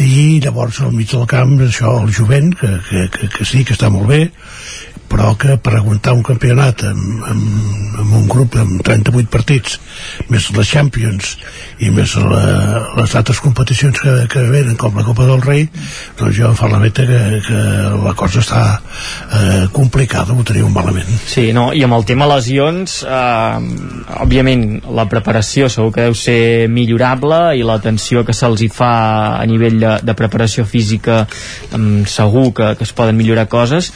i 0.01 0.41
llavors 0.45 0.81
al 0.85 0.93
mig 0.95 1.11
del 1.11 1.27
camp 1.31 1.57
això 1.65 1.97
el 2.03 2.13
jovent 2.15 2.53
que, 2.61 2.71
que, 2.89 3.07
que, 3.17 3.31
que 3.39 3.49
sí 3.49 3.65
que 3.65 3.75
està 3.75 3.91
molt 3.91 4.07
bé 4.11 4.23
però 5.11 5.33
que 5.39 5.57
per 5.59 5.75
aguantar 5.77 6.15
un 6.15 6.23
campionat 6.27 6.85
amb, 6.87 7.25
amb, 7.33 7.99
amb 8.05 8.17
un 8.21 8.29
grup 8.31 8.55
amb 8.61 8.83
38 8.87 9.31
partits 9.33 9.79
més 10.31 10.47
les 10.55 10.71
Champions 10.71 11.33
i 11.83 11.91
més 11.95 12.15
la, 12.21 12.43
les 13.01 13.17
altres 13.19 13.41
competicions 13.43 13.99
que, 13.99 14.15
que 14.31 14.45
venen 14.53 14.79
com 14.81 14.95
la 14.97 15.05
Copa 15.07 15.27
del 15.27 15.43
Rei 15.43 15.67
doncs 16.21 16.37
jo 16.39 16.51
em 16.51 16.57
fa 16.59 16.71
la 16.71 16.79
veta 16.83 17.07
que, 17.09 17.21
que 17.47 17.61
la 18.05 18.15
cosa 18.19 18.43
està 18.45 18.63
eh, 18.79 19.67
complicada 19.75 20.37
ho 20.37 20.47
teniu 20.47 20.71
malament. 20.71 21.11
Sí, 21.27 21.51
no, 21.57 21.71
i 21.75 21.83
amb 21.85 21.99
el 21.99 22.07
tema 22.09 22.29
lesions, 22.31 23.01
eh, 23.03 24.17
òbviament 24.23 24.67
la 24.95 25.09
preparació 25.11 25.69
segur 25.73 25.91
que 25.95 26.07
deu 26.07 26.17
ser 26.17 26.69
millorable 26.71 27.41
i 27.59 27.67
l'atenció 27.67 28.23
que 28.27 28.37
se'ls 28.37 28.63
hi 28.63 28.71
fa 28.73 28.93
a 29.41 29.45
nivell 29.51 29.81
de, 29.83 29.95
de 30.07 30.17
preparació 30.19 30.67
física 30.69 31.25
eh, 31.27 31.85
segur 32.07 32.51
que, 32.55 32.75
que 32.79 32.87
es 32.87 32.95
poden 32.95 33.19
millorar 33.19 33.49
coses 33.51 33.91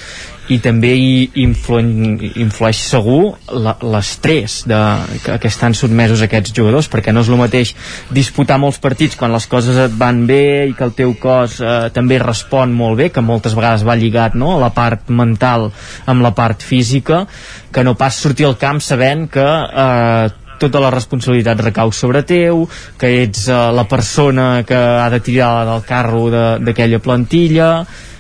i 0.52 0.58
també 0.60 0.90
hi 0.98 1.30
influen, 1.40 2.18
influeix 2.36 2.76
segur 2.84 3.34
l'estrès 3.80 4.58
de, 4.68 4.80
que, 5.24 5.38
que 5.40 5.48
estan 5.48 5.72
sotmesos 5.76 6.20
aquests 6.26 6.52
jugadors 6.56 6.90
perquè 6.92 7.14
no 7.14 7.22
és 7.24 7.30
el 7.32 7.40
mateix 7.40 7.72
disputar 8.12 8.58
molts 8.60 8.80
partits 8.82 9.16
quan 9.16 9.32
les 9.32 9.46
coses 9.48 9.78
et 9.86 9.96
van 9.96 10.24
bé 10.28 10.66
i 10.68 10.76
que 10.76 10.84
el 10.84 10.92
teu 10.98 11.14
cos 11.20 11.56
eh, 11.64 11.88
també 11.96 12.20
respon 12.20 12.74
molt 12.76 13.00
bé 13.00 13.08
que 13.14 13.24
moltes 13.24 13.56
vegades 13.56 13.86
va 13.88 13.96
lligat 13.96 14.36
no? 14.36 14.58
la 14.60 14.68
part 14.76 15.08
mental 15.08 15.70
amb 16.04 16.24
la 16.24 16.34
part 16.36 16.60
física 16.62 17.24
que 17.72 17.84
no 17.84 17.96
pas 17.96 18.14
sortir 18.20 18.44
al 18.50 18.58
camp 18.60 18.82
sabent 18.84 19.28
que 19.32 19.44
eh, 19.48 20.32
tota 20.60 20.78
la 20.80 20.90
responsabilitat 20.94 21.58
recau 21.60 21.90
sobre 21.92 22.22
teu, 22.22 22.62
que 23.00 23.08
ets 23.24 23.48
eh, 23.50 23.56
la 23.74 23.84
persona 23.90 24.62
que 24.66 24.76
ha 24.76 25.08
de 25.10 25.18
tirar 25.20 25.64
del 25.66 25.82
carro 25.84 26.28
de- 26.30 26.58
d'aquella 26.64 27.00
plantilla, 27.02 27.70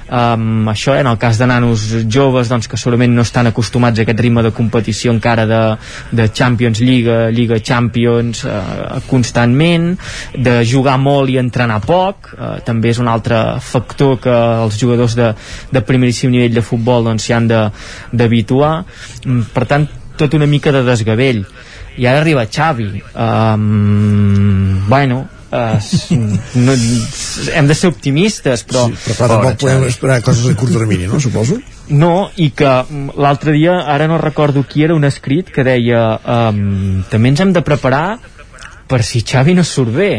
um, 0.08 0.68
això 0.72 0.94
eh, 0.94 1.02
en 1.02 1.10
el 1.10 1.18
cas 1.18 1.38
de 1.40 1.48
nanos 1.48 1.86
joves 2.10 2.50
doncs, 2.52 2.68
que 2.68 2.78
segurament 2.80 3.14
no 3.14 3.24
estan 3.26 3.50
acostumats 3.50 3.98
a 3.98 4.04
aquest 4.04 4.20
ritme 4.20 4.44
de 4.46 4.52
competició 4.54 5.12
encara 5.14 5.46
de, 5.46 5.62
de 6.12 6.28
Champions 6.32 6.80
Lliga, 6.80 7.30
Lliga 7.34 7.60
Champions 7.60 8.44
uh, 8.44 9.00
constantment 9.08 9.92
de 10.34 10.60
jugar 10.68 10.96
molt 11.00 11.32
i 11.32 11.38
entrenar 11.40 11.80
poc 11.84 12.32
uh, 12.34 12.56
també 12.64 12.94
és 12.94 13.02
un 13.02 13.10
altre 13.10 13.42
factor 13.60 14.18
que 14.22 14.34
els 14.64 14.78
jugadors 14.80 15.16
de, 15.18 15.32
de 15.72 15.84
primeríssim 15.84 16.32
nivell 16.32 16.54
de 16.54 16.64
futbol 16.64 17.04
doncs, 17.04 17.30
han 17.34 17.48
d'habituar. 17.50 18.74
Mm, 19.26 19.46
per 19.54 19.66
tant 19.68 19.86
tot 20.16 20.34
una 20.34 20.46
mica 20.46 20.72
de 20.72 20.84
desgavell. 20.86 21.44
I 21.98 22.06
ara 22.10 22.20
arriba 22.22 22.46
Xavi. 22.46 23.02
Um, 23.14 24.84
bueno 24.88 25.24
uh, 25.54 25.78
no, 26.66 26.74
hem 27.54 27.70
de 27.70 27.76
ser 27.78 27.90
optimistes 27.92 28.64
però, 28.66 28.88
Sí, 28.90 28.98
però 29.06 29.16
clar, 29.20 29.30
tampoc 29.36 29.62
podem 29.62 29.86
esperar 29.88 30.20
coses 30.26 30.50
a 30.50 30.56
curt 30.58 30.74
termini, 30.76 31.08
no? 31.10 31.20
Suposo. 31.22 31.60
no, 31.94 32.30
i 32.36 32.50
que 32.56 32.70
mm, 32.82 33.16
l'altre 33.20 33.54
dia, 33.56 33.78
ara 33.94 34.08
no 34.10 34.18
recordo 34.18 34.64
qui 34.68 34.84
era 34.84 34.96
un 34.98 35.06
escrit 35.06 35.52
que 35.54 35.66
deia 35.66 36.04
um, 36.18 37.04
també 37.10 37.34
ens 37.34 37.44
hem 37.44 37.54
de 37.56 37.62
preparar 37.64 38.06
per 38.90 39.02
si 39.06 39.22
Xavi 39.24 39.54
no 39.56 39.64
surt 39.64 39.94
bé 39.94 40.12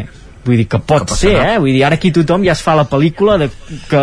vull 0.45 0.57
dir 0.61 0.67
que 0.69 0.79
pot 0.79 1.07
Que 1.09 1.15
ser, 1.17 1.33
eh? 1.41 1.57
Vull 1.59 1.71
dir, 1.73 1.83
ara 1.87 1.95
aquí 1.99 2.11
tothom 2.15 2.43
ja 2.45 2.53
es 2.53 2.61
fa 2.61 2.75
la 2.77 2.85
pel·lícula 2.89 3.37
de 3.41 3.49
que 3.89 4.01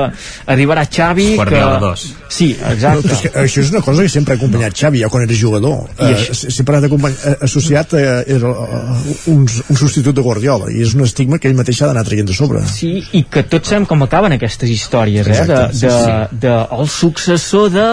arribarà 0.52 0.84
Xavi 0.90 1.36
Guardiola 1.36 1.78
que... 1.78 1.84
dos. 1.86 2.06
Sí, 2.32 2.56
No, 2.60 2.72
exacte. 2.72 3.02
però 3.08 3.14
és 3.14 3.20
que 3.22 3.30
això 3.44 3.60
és 3.62 3.70
una 3.70 3.82
cosa 3.84 4.02
que 4.02 4.08
sempre 4.08 4.34
ha 4.34 4.36
acompanyat 4.40 4.76
Xavi, 4.78 5.00
ja 5.04 5.08
quan 5.12 5.22
era 5.26 5.36
jugador. 5.38 5.88
I 5.98 6.04
Eh, 6.10 6.14
això- 6.16 6.50
sempre 6.50 6.76
ha 6.76 6.84
acompany... 6.86 7.14
eh, 7.24 7.36
associat 7.48 7.94
a, 7.94 8.02
era 8.26 8.48
uh, 8.50 9.32
un, 9.32 9.42
un 9.46 9.76
substitut 9.76 10.14
de 10.16 10.22
Guardiola, 10.24 10.70
i 10.72 10.82
és 10.82 10.94
un 10.94 11.04
estigma 11.04 11.38
que 11.38 11.48
ell 11.48 11.54
mateix 11.58 11.82
ha 11.82 11.90
d'anar 11.92 12.04
traient 12.08 12.26
de 12.28 12.34
sobre. 12.34 12.64
Sí, 12.66 13.02
i 13.12 13.24
que 13.30 13.42
tots 13.44 13.68
sabem 13.68 13.84
com 13.86 14.02
acaben 14.02 14.32
aquestes 14.32 14.70
històries, 14.70 15.26
eh? 15.28 15.32
De, 15.32 15.38
Exacte, 15.42 15.76
sí, 15.76 15.86
de, 15.86 15.92
sí. 15.92 16.40
de 16.46 16.54
el 16.78 16.88
successor 16.88 17.70
de 17.70 17.88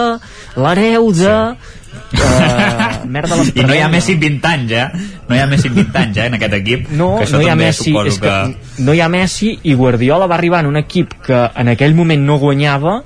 l'hereu 0.56 1.12
de... 1.12 1.36
Uh, 2.10 3.06
merda 3.06 3.36
les 3.38 3.52
I 3.54 3.62
no 3.62 3.74
hi 3.74 3.82
ha. 3.84 3.88
Messi 3.92 4.16
amb 4.16 4.24
20 4.26 4.48
anys, 4.50 4.72
eh? 4.74 4.86
No 5.28 5.36
hi 5.36 5.40
ha 5.42 5.46
Messi 5.50 5.70
amb 5.70 5.78
20 5.78 6.00
anys, 6.00 6.18
eh, 6.18 6.26
en 6.26 6.36
aquest 6.38 6.56
equip. 6.58 6.90
No, 6.90 7.12
que 7.18 7.28
això 7.28 7.38
no 7.38 7.44
hi 7.44 7.50
ha 7.52 7.56
Messi, 7.58 7.94
és 8.06 8.18
que 8.22 8.34
no 8.86 8.96
hi 8.96 9.00
ha 9.04 9.08
Messi 9.12 9.52
i 9.62 9.76
Guardiola 9.78 10.26
va 10.30 10.38
arribar 10.38 10.64
en 10.64 10.70
un 10.72 10.80
equip 10.80 11.14
que 11.26 11.40
en 11.62 11.72
aquell 11.74 11.94
moment 11.98 12.26
no 12.26 12.38
guanyava 12.42 13.00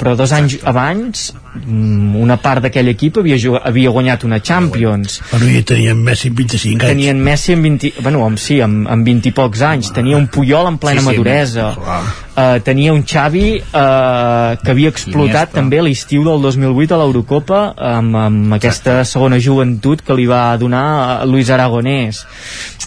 però 0.00 0.14
dos 0.16 0.32
anys 0.32 0.56
abans 0.64 1.26
mm, 1.34 2.16
una 2.16 2.38
part 2.40 2.64
d'aquell 2.64 2.88
equip 2.94 3.18
havia, 3.20 3.36
jugat, 3.40 3.66
havia 3.68 3.92
guanyat 3.92 4.24
una 4.24 4.38
Champions. 4.40 5.18
Bueno, 5.28 5.50
i 5.52 5.60
tenien 5.66 6.00
Messi 6.00 6.30
amb 6.30 6.40
25 6.40 6.72
anys. 6.78 6.86
Tenien 6.86 7.20
Messi 7.20 7.56
amb 7.56 7.68
20, 7.68 7.92
bueno, 8.00 8.24
amb, 8.24 8.40
sí, 8.40 8.56
amb, 8.64 8.88
amb 8.88 9.04
20 9.06 9.28
i 9.28 9.34
pocs 9.36 9.64
anys. 9.68 9.90
Tenia 9.96 10.16
un 10.16 10.30
Puyol 10.32 10.70
en 10.70 10.78
plena 10.80 11.02
Sí, 11.02 11.04
sí, 11.04 11.10
maduresa. 11.10 11.68
Uh, 11.76 12.56
tenia 12.64 12.94
un 12.96 13.02
Xavi 13.04 13.44
uh, 13.58 14.56
que 14.62 14.72
havia 14.72 14.94
explotat 14.94 15.52
també 15.52 15.82
l'estiu 15.84 16.24
del 16.24 16.40
2008 16.46 16.96
a 16.96 17.00
l'Eurocopa 17.02 17.60
amb, 17.90 18.16
amb 18.16 18.56
aquesta 18.56 19.02
segona 19.04 19.36
joventut 19.42 20.00
que 20.06 20.16
li 20.16 20.24
va 20.30 20.46
donar 20.56 20.86
a 21.20 21.28
Luis 21.28 21.52
Aragonès. 21.52 22.24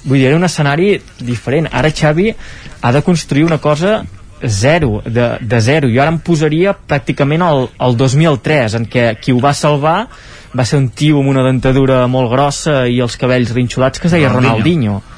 Vull 0.01 0.17
dir, 0.17 0.31
era 0.31 0.41
un 0.41 0.49
escenari 0.49 0.95
diferent. 1.21 1.69
Ara 1.69 1.93
Xavi 1.93 2.31
ha 2.81 2.91
de 2.91 3.05
construir 3.05 3.45
una 3.45 3.61
cosa 3.61 4.01
zero, 4.47 5.01
de, 5.05 5.37
de 5.41 5.59
zero 5.61 5.89
jo 5.91 6.01
ara 6.01 6.11
em 6.13 6.19
posaria 6.19 6.73
pràcticament 6.73 7.43
al, 7.45 7.67
al 7.77 7.97
2003 7.97 8.77
en 8.79 8.87
què 8.89 9.07
qui 9.21 9.33
ho 9.33 9.41
va 9.43 9.53
salvar 9.57 10.07
va 10.53 10.65
ser 10.65 10.79
un 10.81 10.89
tio 10.89 11.19
amb 11.21 11.31
una 11.33 11.43
dentadura 11.45 12.03
molt 12.07 12.31
grossa 12.31 12.83
i 12.87 12.99
els 13.03 13.17
cabells 13.17 13.53
rinxolats 13.55 13.99
que 13.99 14.09
es 14.09 14.15
deia 14.15 14.31
Ronaldinho. 14.31 14.99
Ronaldinho 14.99 15.13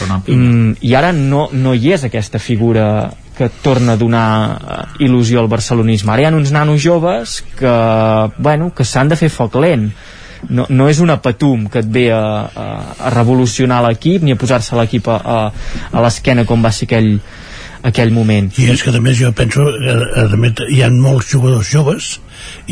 Ronaldinho. 0.00 0.42
mm, 0.42 0.74
i 0.82 0.94
ara 0.94 1.12
no, 1.12 1.48
no 1.52 1.74
hi 1.74 1.94
és 1.96 2.04
aquesta 2.04 2.38
figura 2.38 3.10
que 3.36 3.48
torna 3.62 3.94
a 3.94 4.00
donar 4.00 4.28
eh, 4.56 5.06
il·lusió 5.06 5.40
al 5.42 5.48
barcelonisme 5.52 6.12
ara 6.12 6.22
hi 6.22 6.28
ha 6.28 6.36
uns 6.36 6.52
nanos 6.52 6.82
joves 6.82 7.40
que, 7.58 7.74
bueno, 8.38 8.72
que 8.76 8.84
s'han 8.84 9.08
de 9.12 9.18
fer 9.20 9.32
foc 9.32 9.58
lent 9.60 9.90
no, 10.48 10.66
no 10.68 10.88
és 10.88 11.00
una 11.00 11.18
patum 11.22 11.66
que 11.72 11.80
et 11.82 11.88
ve 11.90 12.06
a, 12.12 12.20
a, 12.46 12.66
a 13.08 13.12
revolucionar 13.14 13.82
l'equip 13.86 14.24
ni 14.24 14.34
a 14.34 14.38
posar-se 14.40 14.76
l'equip 14.78 15.08
a, 15.10 15.16
a, 15.16 15.38
a 15.92 16.04
l'esquena 16.04 16.46
com 16.48 16.62
va 16.64 16.72
ser 16.74 16.88
aquell, 16.88 17.16
aquell 17.90 18.12
moment. 18.14 18.50
I 18.58 18.70
és 18.74 18.82
que 18.84 18.94
a 18.94 19.02
més 19.02 19.18
jo 19.18 19.32
penso 19.36 19.66
que 19.72 19.96
a 20.22 20.40
més, 20.40 20.62
hi 20.72 20.82
ha 20.82 20.90
molts 20.92 21.30
jugadors 21.34 21.70
joves 21.72 22.16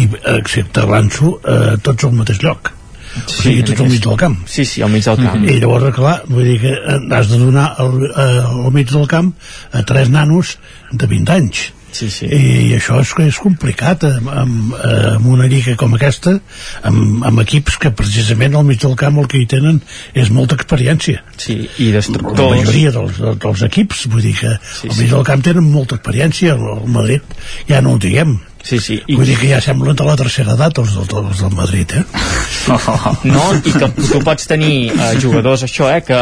i 0.01 0.09
excepte 0.37 0.87
l'Anso 0.89 1.37
eh, 1.41 1.77
tots 1.85 2.09
al 2.09 2.17
mateix 2.19 2.43
lloc. 2.45 2.73
O 3.15 3.31
sigui, 3.31 3.63
tots 3.63 3.85
al 3.85 3.93
mig 3.93 4.03
del 4.03 4.19
camp. 4.19 4.41
Sí, 4.51 4.65
sí, 4.67 4.83
al 4.83 4.91
mig 4.91 5.05
del 5.07 5.21
camp. 5.23 5.45
I 5.47 5.61
llavors, 5.63 5.93
clar, 5.95 6.17
vull 6.27 6.49
dir 6.51 6.59
que 6.65 6.75
eh, 6.75 6.99
has 7.15 7.31
de 7.31 7.39
donar 7.39 7.71
al, 7.79 7.97
eh, 8.11 8.29
al 8.43 8.75
mig 8.75 8.91
del 8.91 9.07
camp 9.11 9.33
a 9.73 9.85
tres 9.87 10.11
nanos 10.11 10.57
de 10.91 11.11
20 11.11 11.39
anys 11.39 11.69
sí, 11.95 12.11
sí. 12.13 12.29
i 12.29 12.75
això 12.77 12.99
és, 13.03 13.13
és 13.25 13.41
complicat 13.43 14.07
amb, 14.09 14.31
amb, 14.31 14.75
amb 15.15 15.29
una 15.31 15.49
lliga 15.51 15.77
com 15.81 15.97
aquesta 15.97 16.37
amb, 16.83 17.25
amb 17.25 17.43
equips 17.45 17.79
que 17.83 17.93
precisament 17.97 18.57
al 18.59 18.67
mig 18.69 18.83
del 18.85 18.97
camp 19.01 19.21
el 19.23 19.29
que 19.31 19.41
hi 19.41 19.49
tenen 19.51 19.81
és 20.15 20.33
molta 20.35 20.59
experiència. 20.59 21.23
Sí, 21.41 21.61
i 21.79 21.91
la 21.91 22.01
destructors 22.01 22.59
majoria 22.59 22.95
dels, 22.95 23.21
dels 23.45 23.67
equips 23.69 24.07
vull 24.13 24.25
dir 24.25 24.35
que 24.41 24.57
sí, 24.61 24.91
al 24.91 24.99
mig 24.99 25.15
del 25.15 25.29
camp 25.31 25.47
tenen 25.47 25.71
molta 25.71 25.99
experiència 26.01 26.59
el 26.59 26.91
Madrid 26.91 27.39
ja 27.69 27.81
no 27.85 27.95
ho 27.95 28.03
diguem 28.03 28.37
Sí, 28.65 28.79
sí. 28.81 28.97
I... 29.07 29.17
Vull 29.19 29.29
dir 29.29 29.37
que 29.37 29.51
ja 29.51 29.59
semblen 29.61 29.97
de 29.97 30.07
la 30.07 30.15
tercera 30.17 30.55
edat 30.57 30.79
els, 30.81 30.95
els, 30.97 31.11
els 31.13 31.41
del 31.45 31.53
Madrid, 31.53 31.91
eh? 32.01 32.05
No, 33.29 33.43
i 33.61 33.75
que 33.77 33.91
tu 33.99 34.23
pots 34.25 34.49
tenir 34.49 34.89
eh, 34.89 35.11
jugadors, 35.21 35.67
això, 35.67 35.91
eh, 35.93 36.01
que, 36.07 36.21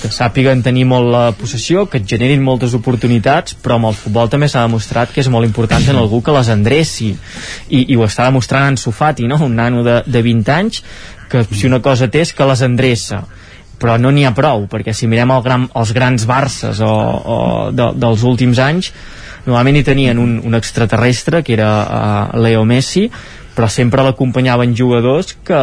que 0.00 0.10
sàpiguen 0.14 0.64
tenir 0.64 0.86
molt 0.88 1.10
la 1.12 1.24
possessió, 1.36 1.84
que 1.92 2.00
et 2.00 2.08
generin 2.08 2.40
moltes 2.44 2.72
oportunitats, 2.78 3.58
però 3.60 3.76
amb 3.76 3.90
el 3.90 3.98
futbol 3.98 4.32
també 4.32 4.48
s'ha 4.48 4.64
demostrat 4.64 5.12
que 5.12 5.20
és 5.20 5.28
molt 5.32 5.44
important 5.44 5.84
en 5.92 6.00
algú 6.00 6.22
que 6.24 6.32
les 6.32 6.48
endreci. 6.56 7.12
I, 7.68 7.84
i 7.84 8.00
ho 8.00 8.08
està 8.08 8.30
demostrant 8.30 8.72
en 8.72 8.80
Sofati, 8.80 9.28
no? 9.28 9.36
un 9.44 9.60
nano 9.60 9.84
de, 9.84 10.00
de 10.08 10.24
20 10.24 10.56
anys, 10.56 10.80
que 11.28 11.44
si 11.52 11.68
una 11.68 11.84
cosa 11.84 12.08
té 12.08 12.24
és 12.24 12.32
que 12.32 12.48
les 12.48 12.64
endreça 12.64 13.26
però 13.82 13.96
no 13.98 14.12
n'hi 14.14 14.22
ha 14.22 14.30
prou, 14.30 14.68
perquè 14.70 14.92
si 14.94 15.08
mirem 15.10 15.32
el 15.34 15.40
gran, 15.42 15.64
els 15.74 15.90
grans 15.90 16.22
Barces 16.28 16.78
o, 16.86 16.92
o 16.92 17.38
de, 17.74 17.88
dels 17.98 18.22
últims 18.28 18.60
anys, 18.62 18.92
normalment 19.44 19.80
hi 19.80 19.86
tenien 19.86 20.18
un, 20.22 20.38
un 20.44 20.58
extraterrestre 20.58 21.42
que 21.42 21.56
era 21.56 21.70
uh, 21.82 22.40
Leo 22.42 22.64
Messi 22.64 23.08
però 23.52 23.68
sempre 23.68 24.04
l'acompanyaven 24.04 24.72
jugadors 24.76 25.34
que 25.44 25.58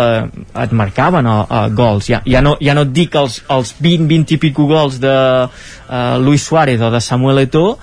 et 0.63 0.75
marcaven 0.77 1.25
uh, 1.25 1.39
uh, 1.47 1.63
gols 1.73 2.11
ja, 2.11 2.21
ja, 2.25 2.43
no, 2.45 2.55
ja 2.61 2.75
no 2.77 2.85
et 2.85 2.93
dic 2.93 3.15
els, 3.17 3.41
els 3.49 3.73
20, 3.79 4.05
20 4.09 4.35
i 4.35 4.41
pico 4.41 4.67
gols 4.69 4.99
de 5.01 5.15
uh, 5.47 6.19
Luis 6.21 6.45
Suárez 6.45 6.81
o 6.81 6.91
de 6.93 7.01
Samuel 7.01 7.45
Eto'o 7.47 7.77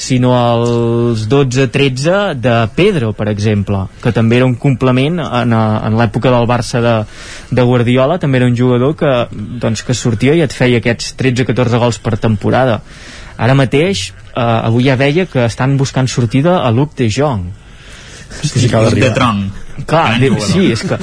sinó 0.00 0.32
els 0.32 1.26
12-13 1.28 2.32
de 2.40 2.54
Pedro, 2.74 3.12
per 3.12 3.28
exemple, 3.28 3.82
que 4.00 4.14
també 4.16 4.38
era 4.38 4.48
un 4.48 4.56
complement 4.56 5.20
en, 5.20 5.52
en 5.52 5.98
l'època 6.00 6.32
del 6.32 6.48
Barça 6.48 6.80
de, 6.80 6.94
de 7.52 7.66
Guardiola, 7.68 8.16
també 8.22 8.40
era 8.40 8.48
un 8.48 8.56
jugador 8.56 8.96
que, 8.96 9.12
doncs, 9.60 9.84
que 9.84 9.96
sortia 9.96 10.32
i 10.38 10.40
et 10.46 10.56
feia 10.56 10.80
aquests 10.80 11.12
13-14 11.20 11.82
gols 11.84 12.00
per 12.00 12.16
temporada. 12.16 12.80
Ara 13.40 13.56
mateix, 13.56 14.10
eh, 14.34 14.42
avui 14.42 14.84
ja 14.90 14.98
veia 15.00 15.24
que 15.30 15.46
estan 15.48 15.78
buscant 15.80 16.10
sortida 16.12 16.60
a 16.60 16.70
Luc 16.70 16.94
de 16.98 17.08
Jong. 17.08 17.48
Sí, 18.42 18.68
sí, 18.68 18.68
de 18.68 19.10
Tron. 19.10 19.50
Clar, 19.86 20.20
de, 20.20 20.30
sí, 20.44 20.70
és 20.74 20.82
que... 20.84 20.98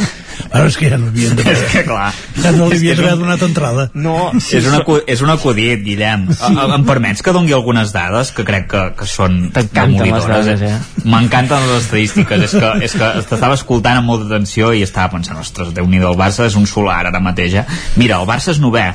Ara 0.48 0.68
és 0.70 0.76
que 0.78 0.88
ja 0.92 1.00
no 1.02 1.10
havien 1.10 1.34
de... 1.36 1.44
és 1.52 1.64
que 1.72 1.82
clar. 1.84 2.12
Ja 2.38 2.52
no 2.56 2.68
li 2.70 2.78
havien 2.78 3.00
d'haver 3.00 3.16
donat 3.20 3.42
entrada. 3.48 3.88
No, 3.98 4.30
sí, 4.38 4.60
és, 4.60 4.68
una, 4.70 4.84
és 5.10 5.24
un 5.26 5.32
acudit, 5.34 5.82
Guillem. 5.84 6.28
Sí. 6.38 6.54
Em 6.78 6.86
permets 6.88 7.26
que 7.26 7.34
dongui 7.36 7.56
algunes 7.58 7.92
dades 7.96 8.32
que 8.38 8.46
crec 8.48 8.70
que, 8.72 8.84
que 9.00 9.10
són 9.10 9.40
T'encanten 9.56 10.12
les 10.14 10.30
dades, 10.30 10.66
eh? 10.70 10.74
M'encanten 11.10 11.66
les 11.72 11.88
estadístiques. 11.88 12.46
és 12.48 12.54
que, 12.54 12.74
és 12.86 12.98
que 13.00 13.12
t'estava 13.32 13.58
escoltant 13.58 14.00
amb 14.02 14.14
molta 14.14 14.30
atenció 14.30 14.72
i 14.78 14.86
estava 14.86 15.16
pensant, 15.18 15.42
ostres, 15.42 15.74
déu 15.76 15.90
nhi 15.90 16.04
el 16.04 16.20
Barça 16.20 16.48
és 16.48 16.56
un 16.60 16.70
solar 16.70 17.02
ara 17.10 17.24
mateix, 17.24 17.58
eh? 17.64 17.66
Mira, 17.98 18.22
el 18.22 18.30
Barça 18.30 18.54
és 18.54 18.62
novè 18.64 18.92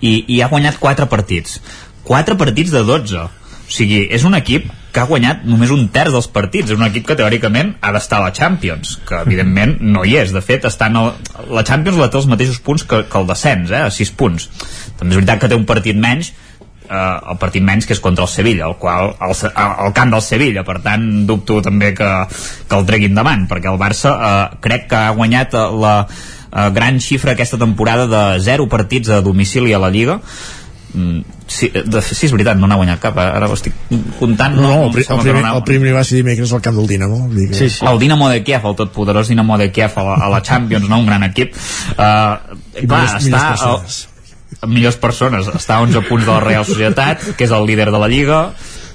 i, 0.00 0.20
i 0.28 0.40
ha 0.42 0.50
guanyat 0.52 0.78
4 0.80 1.10
partits 1.10 1.58
4 2.04 2.36
partits 2.40 2.74
de 2.74 2.84
12 2.84 3.24
o 3.64 3.72
sigui, 3.72 4.04
és 4.12 4.24
un 4.28 4.36
equip 4.36 4.68
que 4.94 5.02
ha 5.02 5.08
guanyat 5.08 5.42
només 5.48 5.72
un 5.74 5.86
terç 5.92 6.12
dels 6.14 6.28
partits. 6.30 6.70
És 6.70 6.78
un 6.78 6.86
equip 6.86 7.06
que 7.08 7.16
teòricament 7.18 7.74
ha 7.80 7.92
d'estar 7.96 8.20
a 8.20 8.26
la 8.28 8.32
Champions 8.36 8.98
que 9.08 9.22
evidentment 9.24 9.78
no 9.80 10.04
hi 10.04 10.18
és. 10.20 10.34
De 10.34 10.42
fet 10.44 10.68
està 10.68 10.90
en 10.92 11.00
el, 11.00 11.12
la 11.50 11.64
Champions 11.66 11.98
la 11.98 12.10
té 12.12 12.20
els 12.20 12.28
mateixos 12.30 12.60
punts 12.64 12.84
que, 12.86 13.02
que 13.08 13.20
el 13.20 13.30
descens, 13.30 13.72
eh, 13.72 13.86
a 13.88 13.92
6 13.94 14.12
punts. 14.20 14.48
També 15.00 15.14
és 15.14 15.22
veritat 15.22 15.42
que 15.42 15.50
té 15.50 15.58
un 15.58 15.66
partit 15.68 15.98
menys 15.98 16.30
eh, 16.30 16.94
el 16.94 17.40
partit 17.40 17.64
menys 17.64 17.88
que 17.88 17.96
és 17.96 18.02
contra 18.04 18.28
el 18.28 18.30
Sevilla 18.30 18.68
el 18.68 18.76
qual, 18.78 19.14
el, 19.24 19.34
el 19.56 19.96
camp 19.96 20.14
del 20.14 20.22
Sevilla. 20.22 20.66
Per 20.68 20.78
tant 20.84 21.08
dubto 21.26 21.60
també 21.64 21.94
que, 21.96 22.10
que 22.68 22.78
el 22.78 22.86
treguin 22.90 23.16
davant 23.16 23.48
perquè 23.50 23.72
el 23.72 23.80
Barça 23.80 24.14
eh, 24.14 24.34
crec 24.64 24.90
que 24.92 25.00
ha 25.00 25.16
guanyat 25.16 25.56
la 25.80 25.96
eh, 26.04 26.68
gran 26.76 27.00
xifra 27.00 27.34
aquesta 27.34 27.58
temporada 27.58 28.06
de 28.12 28.26
0 28.44 28.68
partits 28.70 29.10
a 29.10 29.24
domicili 29.24 29.74
a 29.74 29.82
la 29.82 29.90
Lliga 29.94 30.20
sí, 31.46 31.68
de, 31.74 32.02
sí, 32.02 32.26
és 32.26 32.32
veritat, 32.32 32.58
no 32.60 32.68
n'ha 32.70 32.78
guanyat 32.78 33.02
cap 33.02 33.18
ara 33.18 33.48
ho 33.50 33.56
estic 33.56 33.74
comptant 34.20 34.54
no, 34.54 34.62
no, 34.62 34.72
el, 34.86 35.02
el, 35.02 35.20
primer, 35.20 35.44
el 35.50 35.62
primer 35.66 35.94
va 35.96 36.04
ser 36.06 36.20
dimecres 36.20 36.52
al 36.54 36.62
camp 36.62 36.78
del 36.78 36.86
Dinamo 36.86 37.28
que... 37.30 37.50
sí, 37.54 37.68
sí. 37.68 37.86
el 37.86 37.98
Dinamo 37.98 38.28
de 38.30 38.42
Kiev, 38.46 38.66
el 38.70 38.76
totpoderós 38.78 39.28
Dinamo 39.28 39.58
de 39.58 39.70
Kiev 39.72 39.98
a 39.98 40.04
la, 40.06 40.14
a 40.14 40.30
la 40.30 40.42
Champions, 40.42 40.88
no? 40.88 41.00
un 41.02 41.06
gran 41.06 41.24
equip. 41.26 41.54
Uh, 41.94 41.98
clar, 41.98 42.86
millors, 42.86 43.14
està 43.18 43.44
millors 43.50 44.02
el, 44.62 44.68
millors 44.70 44.96
persones. 45.00 45.50
Està 45.50 45.78
a 45.78 45.84
11 45.84 46.06
punts 46.08 46.24
de 46.24 46.32
la 46.32 46.40
Real 46.44 46.66
Societat 46.68 47.34
que 47.36 47.46
és 47.46 47.54
el 47.54 47.66
líder 47.68 47.90
de 47.92 48.00
la 48.00 48.08
Lliga 48.10 48.40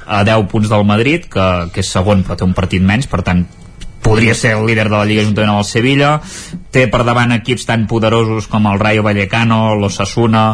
a 0.09 0.23
10 0.25 0.47
punts 0.49 0.69
del 0.71 0.85
Madrid 0.89 1.27
que, 1.29 1.47
que 1.73 1.83
és 1.83 1.91
segon 1.91 2.23
però 2.25 2.39
té 2.39 2.47
un 2.47 2.55
partit 2.57 2.81
menys 2.81 3.09
per 3.11 3.21
tant 3.25 3.45
podria 4.01 4.33
ser 4.33 4.55
el 4.57 4.65
líder 4.65 4.87
de 4.87 4.95
la 4.95 5.05
Lliga 5.05 5.25
juntament 5.27 5.51
amb 5.53 5.61
el 5.61 5.67
Sevilla. 5.67 6.17
Té 6.73 6.87
per 6.89 7.03
davant 7.05 7.35
equips 7.35 7.67
tan 7.69 7.85
poderosos 7.91 8.47
com 8.49 8.65
el 8.71 8.79
Rayo 8.81 9.03
Vallecano, 9.05 9.75
l'Osasuna 9.77 10.45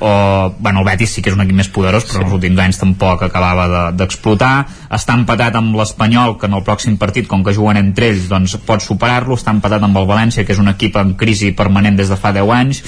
o, 0.00 0.54
bueno, 0.58 0.80
el 0.80 0.86
Betis 0.88 1.14
sí 1.14 1.22
que 1.22 1.30
és 1.30 1.36
un 1.36 1.44
equip 1.44 1.58
més 1.58 1.70
poderós 1.72 2.06
però 2.08 2.20
sí. 2.20 2.24
els 2.26 2.34
últims 2.38 2.62
anys 2.64 2.80
tampoc 2.80 3.22
acabava 3.26 3.90
d'explotar. 3.94 4.54
De, 4.64 4.80
està 4.98 5.16
empatat 5.18 5.58
amb 5.60 5.76
l'Espanyol 5.78 6.36
que 6.40 6.50
en 6.50 6.58
el 6.58 6.64
pròxim 6.66 6.98
partit, 7.00 7.28
com 7.30 7.44
que 7.46 7.54
juguen 7.56 7.80
entre 7.80 8.10
ells 8.12 8.28
doncs 8.30 8.58
pot 8.66 8.82
superar-lo, 8.84 9.38
està 9.38 9.54
empatat 9.54 9.86
amb 9.86 10.00
el 10.00 10.08
València 10.10 10.44
que 10.44 10.54
és 10.56 10.62
un 10.62 10.72
equip 10.72 10.98
en 11.00 11.14
crisi 11.20 11.52
permanent 11.56 11.98
des 11.98 12.10
de 12.10 12.20
fa 12.20 12.34
10 12.34 12.54
anys 12.58 12.82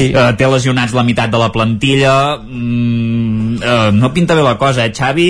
sí. 0.00 0.14
uh, 0.14 0.30
té 0.38 0.48
lesionats 0.50 0.94
la 0.96 1.04
meitat 1.06 1.30
de 1.32 1.40
la 1.40 1.50
plantilla 1.54 2.14
mm, 2.40 3.60
uh, 3.60 3.90
no 3.96 4.12
pinta 4.16 4.36
bé 4.38 4.44
la 4.46 4.56
cosa 4.60 4.86
eh? 4.86 4.92
Xavi, 4.96 5.28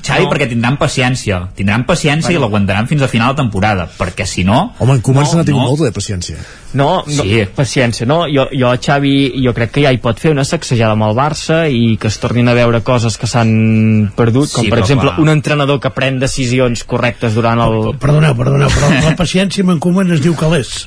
Xavi 0.00 0.24
no. 0.24 0.30
perquè 0.32 0.48
tindran 0.50 0.78
paciència 0.80 1.40
tindran 1.56 1.86
paciència 1.88 2.32
bueno. 2.32 2.40
i 2.40 2.44
l'aguantaran 2.44 2.88
fins 2.90 3.04
a 3.06 3.10
final 3.12 3.34
de 3.34 3.42
temporada 3.42 3.88
perquè 3.98 4.26
si 4.28 4.44
no 4.46 4.72
home 4.78 4.96
en 4.96 5.02
Koeman 5.04 5.28
no, 5.28 5.40
n'ha 5.40 5.46
tingut 5.48 5.62
no. 5.62 5.68
molta 5.72 5.88
de 5.88 5.94
paciència 5.96 6.40
no, 6.76 6.88
no 7.06 7.26
sí. 7.28 7.44
paciència 7.56 8.08
no? 8.08 8.22
Jo, 8.32 8.48
jo 8.52 8.72
Xavi 8.88 9.14
jo 9.44 9.54
crec 9.56 9.76
que 9.76 9.86
ja 9.86 9.94
hi 9.94 10.00
pot 10.02 10.20
fer 10.22 10.34
una 10.34 10.46
sacsejada 10.48 10.96
amb 10.96 11.08
el 11.08 11.16
Barça 11.18 11.62
i 11.70 11.96
que 12.00 12.10
es 12.12 12.18
tornin 12.22 12.48
a 12.50 12.56
veure 12.56 12.82
coses 12.86 13.20
que 13.20 13.30
s'han 13.30 14.12
perdut 14.16 14.52
com 14.52 14.66
sí, 14.66 14.72
per 14.72 14.82
exemple 14.82 15.12
clar. 15.12 15.22
un 15.22 15.32
entrenador 15.32 15.80
que 15.82 15.92
pren 15.94 16.20
decisions 16.22 16.84
correctes 16.88 17.36
durant 17.36 17.62
el... 17.64 17.80
Perdoneu, 18.02 18.36
perdoneu, 18.38 18.72
però 18.72 18.92
la 19.10 19.16
paciència 19.18 19.64
amb 19.66 19.76
en 19.76 19.82
Koeman 19.82 20.16
es 20.16 20.24
diu 20.24 20.36
calés 20.38 20.86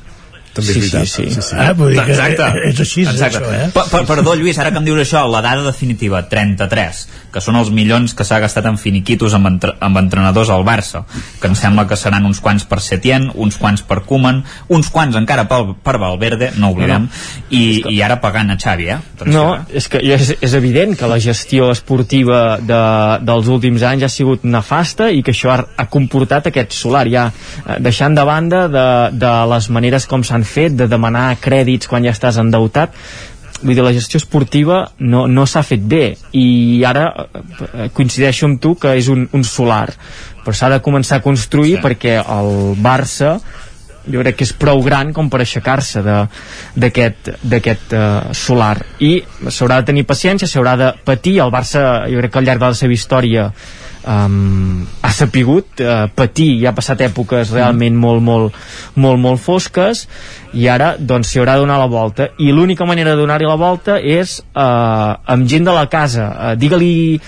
també 0.55 0.73
sí, 0.73 0.79
és 0.79 0.83
veritat. 0.83 1.07
Sí, 1.07 1.23
sí. 1.27 1.35
sí, 1.35 1.45
sí. 1.49 1.55
Ah, 1.59 1.71
vull 1.77 1.93
dir 1.93 2.01
Exacte. 2.03 2.49
que 2.55 2.69
és 2.71 2.81
així, 2.85 3.05
Exacte. 3.05 3.41
això, 3.41 3.51
eh? 3.53 3.69
Per, 3.75 3.85
per, 3.91 4.01
perdó, 4.09 4.35
Lluís, 4.39 4.59
ara 4.61 4.71
que 4.73 4.81
em 4.81 4.87
dius 4.87 5.01
això, 5.03 5.23
la 5.29 5.41
dada 5.45 5.63
definitiva, 5.65 6.21
33, 6.31 7.01
que 7.33 7.43
són 7.43 7.59
els 7.59 7.71
milions 7.73 8.15
que 8.17 8.25
s'ha 8.25 8.39
gastat 8.41 8.67
en 8.69 8.79
finiquitos 8.81 9.35
amb, 9.37 9.49
entre, 9.51 9.75
amb 9.85 10.01
entrenadors 10.01 10.51
al 10.53 10.65
Barça, 10.67 11.03
que 11.41 11.49
em 11.51 11.57
sembla 11.57 11.85
que 11.89 11.97
seran 11.99 12.25
uns 12.29 12.41
quants 12.43 12.65
per 12.69 12.81
Setién, 12.83 13.29
uns 13.35 13.59
quants 13.61 13.83
per 13.85 14.01
Koeman, 14.07 14.41
uns 14.73 14.89
quants 14.93 15.17
encara 15.19 15.45
per, 15.49 15.61
per 15.85 15.97
Valverde, 16.01 16.51
no 16.57 16.71
oblidem, 16.73 17.07
no, 17.09 17.45
i, 17.49 17.63
que... 17.83 17.93
i 17.93 18.01
ara 18.05 18.19
pagant 18.23 18.53
a 18.53 18.57
Xavi, 18.59 18.89
eh? 18.95 18.99
No, 19.29 19.45
és 19.75 19.89
que 19.91 20.01
és, 20.01 20.33
és 20.39 20.57
evident 20.57 20.95
que 20.97 21.09
la 21.09 21.19
gestió 21.21 21.69
esportiva 21.73 22.57
de, 22.63 22.81
dels 23.25 23.49
últims 23.51 23.85
anys 23.85 24.07
ha 24.07 24.11
sigut 24.11 24.45
nefasta 24.47 25.09
i 25.13 25.21
que 25.25 25.33
això 25.35 25.53
ha, 25.53 25.59
ha 25.77 25.87
comportat 25.91 26.49
aquest 26.49 26.75
solar, 26.75 27.05
ja 27.11 27.29
eh, 27.29 27.79
deixant 27.83 28.15
de 28.17 28.25
banda 28.25 28.65
de, 28.71 28.87
de 29.19 29.33
les 29.53 29.69
maneres 29.73 30.07
com 30.09 30.23
s'han 30.25 30.38
fet, 30.47 30.75
de 30.75 30.87
demanar 30.89 31.33
crèdits 31.41 31.89
quan 31.89 32.05
ja 32.05 32.13
estàs 32.15 32.39
endeutat, 32.41 32.95
vull 33.61 33.75
dir, 33.75 33.83
la 33.83 33.93
gestió 33.95 34.19
esportiva 34.21 34.81
no, 34.99 35.25
no 35.27 35.45
s'ha 35.49 35.63
fet 35.67 35.83
bé. 35.83 36.03
I 36.37 36.83
ara 36.87 37.07
eh, 37.13 37.87
coincideixo 37.95 38.47
amb 38.47 38.61
tu 38.63 38.75
que 38.79 38.95
és 38.99 39.09
un, 39.11 39.27
un 39.35 39.43
solar. 39.43 39.89
Però 40.43 40.55
s'ha 40.55 40.71
de 40.71 40.83
començar 40.83 41.19
a 41.19 41.25
construir 41.25 41.77
sí. 41.77 41.81
perquè 41.83 42.19
el 42.21 42.53
Barça 42.79 43.37
jo 44.09 44.23
crec 44.23 44.39
que 44.39 44.47
és 44.47 44.53
prou 44.57 44.81
gran 44.81 45.11
com 45.13 45.27
per 45.29 45.41
aixecar-se 45.43 46.01
d'aquest 46.01 47.93
uh, 47.93 48.31
solar. 48.33 48.77
I 49.05 49.19
s'haurà 49.51 49.81
de 49.81 49.89
tenir 49.91 50.07
paciència, 50.09 50.49
s'haurà 50.49 50.75
de 50.79 50.89
patir. 51.05 51.37
El 51.43 51.51
Barça 51.53 52.07
jo 52.09 52.21
crec 52.21 52.33
que 52.33 52.41
al 52.41 52.47
llarg 52.47 52.63
de 52.63 52.71
la 52.71 52.79
seva 52.79 52.95
història 52.95 53.49
um, 54.07 54.85
ha 55.01 55.11
sapigut 55.13 55.81
uh, 55.83 56.07
patir. 56.15 56.51
I 56.59 56.67
ha 56.69 56.75
passat 56.75 57.01
èpoques 57.07 57.53
realment 57.55 57.95
mm. 57.95 58.03
molt, 58.03 58.23
molt, 58.23 58.59
molt, 58.95 59.19
molt 59.19 59.41
fosques. 59.43 60.05
I 60.53 60.69
ara 60.71 60.93
doncs 60.97 61.29
s'hi 61.29 61.41
haurà 61.41 61.57
de 61.57 61.65
donar 61.65 61.79
la 61.81 61.89
volta. 61.91 62.29
I 62.39 62.51
l'única 62.55 62.87
manera 62.89 63.13
de 63.13 63.21
donar-hi 63.21 63.49
la 63.49 63.59
volta 63.59 63.99
és 63.99 64.39
uh, 64.53 65.15
amb 65.25 65.49
gent 65.49 65.67
de 65.67 65.75
la 65.75 65.87
casa. 65.91 66.29
Uh, 66.29 66.53
digue-li 66.59 67.19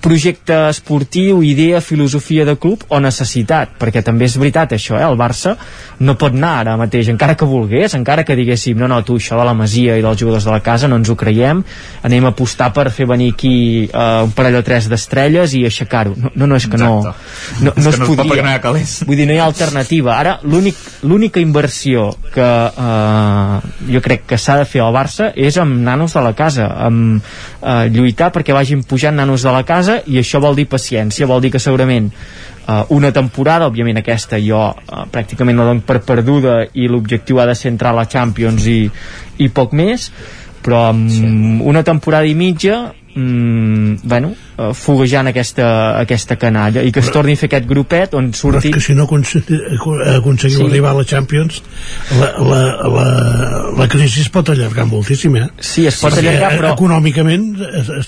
projecte 0.00 0.56
esportiu, 0.68 1.42
idea, 1.42 1.80
filosofia 1.80 2.44
de 2.44 2.56
club 2.58 2.82
o 2.88 2.98
necessitat, 3.00 3.76
perquè 3.78 4.02
també 4.02 4.26
és 4.26 4.36
veritat 4.40 4.74
això, 4.74 4.96
eh? 4.98 5.06
el 5.06 5.18
Barça 5.18 5.54
no 6.02 6.16
pot 6.18 6.34
anar 6.34 6.52
ara 6.62 6.76
mateix, 6.80 7.08
encara 7.12 7.36
que 7.38 7.46
volgués, 7.46 7.94
encara 7.94 8.24
que 8.26 8.36
diguéssim, 8.38 8.78
no, 8.78 8.88
no, 8.90 9.02
tu, 9.06 9.16
això 9.20 9.38
de 9.38 9.46
la 9.46 9.54
Masia 9.54 9.96
i 9.98 10.02
dels 10.02 10.18
jugadors 10.18 10.46
de 10.48 10.50
la 10.50 10.60
casa 10.64 10.90
no 10.90 10.98
ens 10.98 11.10
ho 11.12 11.16
creiem, 11.18 11.62
anem 12.02 12.26
a 12.26 12.32
apostar 12.34 12.72
per 12.74 12.88
fer 12.90 13.06
venir 13.10 13.32
aquí 13.36 13.54
uh, 13.86 14.24
un 14.26 14.34
parell 14.34 14.58
o 14.58 14.64
tres 14.66 14.88
d'estrelles 14.90 15.54
i 15.54 15.62
aixecar-ho. 15.68 16.16
No, 16.18 16.32
no, 16.34 16.48
no, 16.50 16.58
és 16.58 16.66
que 16.66 16.80
no, 16.80 16.90
no, 17.04 17.14
no, 17.62 17.74
es, 17.76 18.00
no 18.00 18.08
podria. 18.10 18.58
Es 18.82 18.98
Vull 19.06 19.18
dir, 19.18 19.28
no 19.28 19.36
hi 19.36 19.40
ha 19.40 19.46
alternativa. 19.46 20.16
Ara, 20.18 20.38
l'única 20.42 21.42
inversió 21.42 22.08
que 22.34 22.42
uh, 22.42 23.60
jo 23.88 24.02
crec 24.02 24.26
que 24.32 24.40
s'ha 24.40 24.58
de 24.62 24.66
fer 24.68 24.82
al 24.82 24.94
Barça 24.94 25.30
és 25.38 25.58
amb 25.60 25.78
nanos 25.86 26.16
de 26.16 26.24
la 26.24 26.34
casa, 26.38 26.68
amb 26.86 27.22
uh, 27.22 27.86
lluitar 27.92 28.32
perquè 28.34 28.56
vagin 28.56 28.82
pujant 28.88 29.16
nanos 29.18 29.46
de 29.46 29.51
la 29.54 29.64
casa 29.68 30.00
i 30.06 30.18
això 30.20 30.40
vol 30.42 30.56
dir 30.58 30.68
paciència, 30.70 31.28
vol 31.30 31.42
dir 31.44 31.52
que 31.54 31.60
segurament 31.62 32.10
uh, 32.12 32.82
una 32.96 33.12
temporada, 33.14 33.68
òbviament 33.70 34.02
aquesta 34.02 34.40
jo 34.42 34.60
uh, 34.72 35.02
pràcticament 35.12 35.60
la 35.60 35.68
dono 35.70 35.84
per 35.86 36.00
perduda 36.06 36.62
i 36.72 36.88
l'objectiu 36.88 37.40
ha 37.40 37.48
de 37.48 37.56
ser 37.58 37.72
entrar 37.72 37.92
a 37.92 38.00
la 38.02 38.08
Champions 38.08 38.66
i, 38.70 38.80
i 39.38 39.50
poc 39.52 39.76
més 39.76 40.10
però 40.62 40.84
amb 40.92 41.10
sí. 41.10 41.26
una 41.66 41.82
temporada 41.82 42.28
i 42.28 42.36
mitja 42.38 42.92
mm, 43.14 43.96
bueno, 44.04 44.32
eh, 44.58 44.70
foguejant 44.74 45.28
aquesta, 45.28 45.98
aquesta 46.00 46.36
canalla 46.36 46.82
i 46.82 46.92
que 46.92 47.00
es 47.00 47.10
torni 47.12 47.32
a 47.36 47.40
fer 47.40 47.48
aquest 47.50 47.66
grupet 47.68 48.14
on 48.14 48.30
Però 48.32 48.38
surti 48.40 48.68
és 48.70 48.74
que 48.74 48.80
si 48.80 48.94
no 48.94 49.04
aconse- 49.06 49.42
aconseguiu 50.16 50.58
Sí. 50.58 50.64
sí. 50.64 50.70
arribar 50.70 50.90
a 50.90 50.94
la 50.98 51.04
Champions, 51.04 51.62
la, 52.18 52.32
la, 52.38 52.60
la, 52.88 53.06
la 53.78 53.88
crisi 53.88 54.20
es 54.20 54.28
pot 54.32 54.48
allargar 54.48 54.86
moltíssim, 54.86 55.36
eh? 55.36 55.48
Sí, 55.60 55.86
es 55.86 55.96
pot 56.00 56.12
Perquè 56.12 56.28
allargar, 56.28 56.58
però- 56.58 56.72
Econòmicament 56.72 57.56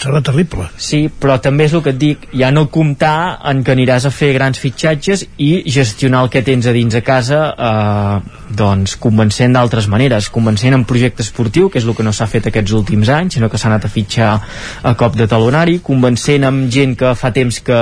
serà 0.00 0.23
terrible. 0.23 0.68
Sí, 0.76 1.08
però 1.20 1.39
també 1.41 1.65
és 1.68 1.73
el 1.74 1.83
que 1.83 1.91
et 1.91 1.99
dic, 1.99 2.28
ja 2.33 2.50
no 2.50 2.66
comptar 2.70 3.39
en 3.50 3.62
que 3.65 3.73
aniràs 3.74 4.07
a 4.07 4.10
fer 4.10 4.33
grans 4.34 4.58
fitxatges 4.58 5.26
i 5.39 5.62
gestionar 5.70 6.23
el 6.24 6.31
que 6.31 6.42
tens 6.42 6.66
a 6.66 6.73
dins 6.73 6.94
a 6.94 7.02
casa 7.02 7.55
eh, 7.55 8.20
doncs 8.55 8.97
convencent 8.97 9.52
d'altres 9.55 9.86
maneres, 9.89 10.28
convencent 10.31 10.74
en 10.74 10.84
projecte 10.84 11.23
esportiu, 11.23 11.68
que 11.70 11.78
és 11.78 11.84
el 11.84 11.94
que 11.94 12.02
no 12.07 12.12
s'ha 12.12 12.26
fet 12.31 12.47
aquests 12.50 12.73
últims 12.73 13.08
anys, 13.08 13.34
sinó 13.34 13.49
que 13.50 13.58
s'ha 13.58 13.68
anat 13.68 13.84
a 13.86 13.89
fitxar 13.92 14.41
a 14.83 14.94
cop 14.99 15.17
de 15.17 15.27
talonari, 15.31 15.79
convencent 15.85 16.45
amb 16.45 16.71
gent 16.73 16.97
que 16.99 17.15
fa 17.19 17.33
temps 17.35 17.61
que 17.65 17.81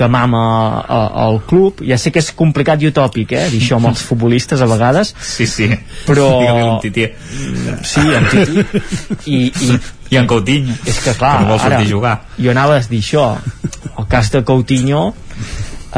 que 0.00 0.06
mama 0.08 0.80
al 0.88 1.42
club 1.44 1.82
ja 1.84 1.98
sé 2.00 2.08
que 2.14 2.20
és 2.22 2.30
complicat 2.32 2.80
i 2.80 2.86
utòpic 2.88 3.32
eh, 3.36 3.42
dir 3.52 3.58
això 3.60 3.76
amb 3.76 3.90
els 3.90 4.00
futbolistes 4.06 4.62
a 4.62 4.68
vegades 4.70 5.10
Sí, 5.20 5.44
sí. 5.46 5.66
Però- 6.06 6.28
Digue-li 6.40 6.62
un 6.70 6.78
tití. 6.80 7.04
sí, 7.84 8.00
en 8.16 8.28
Titi 8.30 8.64
i, 9.26 9.40
i, 9.50 9.76
I 10.14 10.16
en 10.16 10.26
Coutinho. 10.30 10.72
és 10.86 11.02
que 11.04 11.12
clar, 11.18 11.34
Que 11.42 11.50
no 11.50 11.58
ara, 11.60 11.82
jugar. 11.84 12.14
jo 12.38 12.50
anava 12.50 12.76
a 12.78 12.80
dir 12.88 13.02
això 13.02 13.26
el 13.98 14.06
cas 14.08 14.30
de 14.32 14.42
Coutinho 14.42 15.12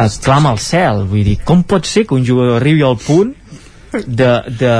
es 0.03 0.19
clama 0.25 0.51
al 0.51 0.59
cel 0.59 1.05
vull 1.07 1.23
dir, 1.23 1.39
com 1.45 1.63
pot 1.63 1.87
ser 1.87 2.03
que 2.07 2.15
un 2.19 2.27
jugador 2.27 2.57
arribi 2.59 2.83
al 2.83 2.97
punt 2.99 3.37
de, 3.93 4.33
de, 4.59 4.75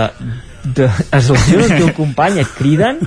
de 0.65 0.89
es 1.13 1.31
lesiona 1.31 1.69
el 1.69 1.77
teu 1.79 1.93
company 1.95 2.41
et 2.43 2.51
criden 2.59 2.99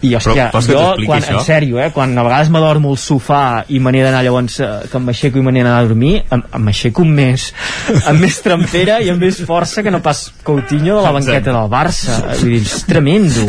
i 0.00 0.14
hòstia, 0.16 0.48
Però 0.54 0.62
jo, 0.64 1.04
quan, 1.04 1.20
això? 1.20 1.36
en 1.36 1.44
sèrio, 1.44 1.80
eh, 1.82 1.90
quan 1.92 2.16
a 2.16 2.24
vegades 2.24 2.48
m'adormo 2.52 2.92
al 2.94 2.98
sofà 3.00 3.64
i 3.68 3.80
me 3.84 3.92
n'he 3.92 4.00
d'anar 4.04 4.22
llavors 4.24 4.56
eh, 4.64 4.68
que 4.88 5.00
m'aixeco 5.02 5.40
i 5.40 5.44
me 5.44 5.52
n'he 5.52 5.64
d'anar 5.64 5.82
a 5.82 5.88
dormir 5.88 6.12
m'aixeco 6.30 7.04
amb 7.04 7.18
més 7.20 7.50
amb 8.08 8.24
més 8.24 8.38
trempera 8.44 9.00
i 9.04 9.10
amb 9.12 9.20
més 9.20 9.42
força 9.44 9.84
que 9.84 9.92
no 9.92 10.00
pas 10.04 10.22
Coutinho 10.46 10.96
de 10.96 11.04
la 11.04 11.12
banqueta 11.12 11.52
del 11.52 11.68
Barça 11.72 12.16
vull 12.40 12.54
dir, 12.56 12.62
és 12.64 12.86
tremendo 12.88 13.48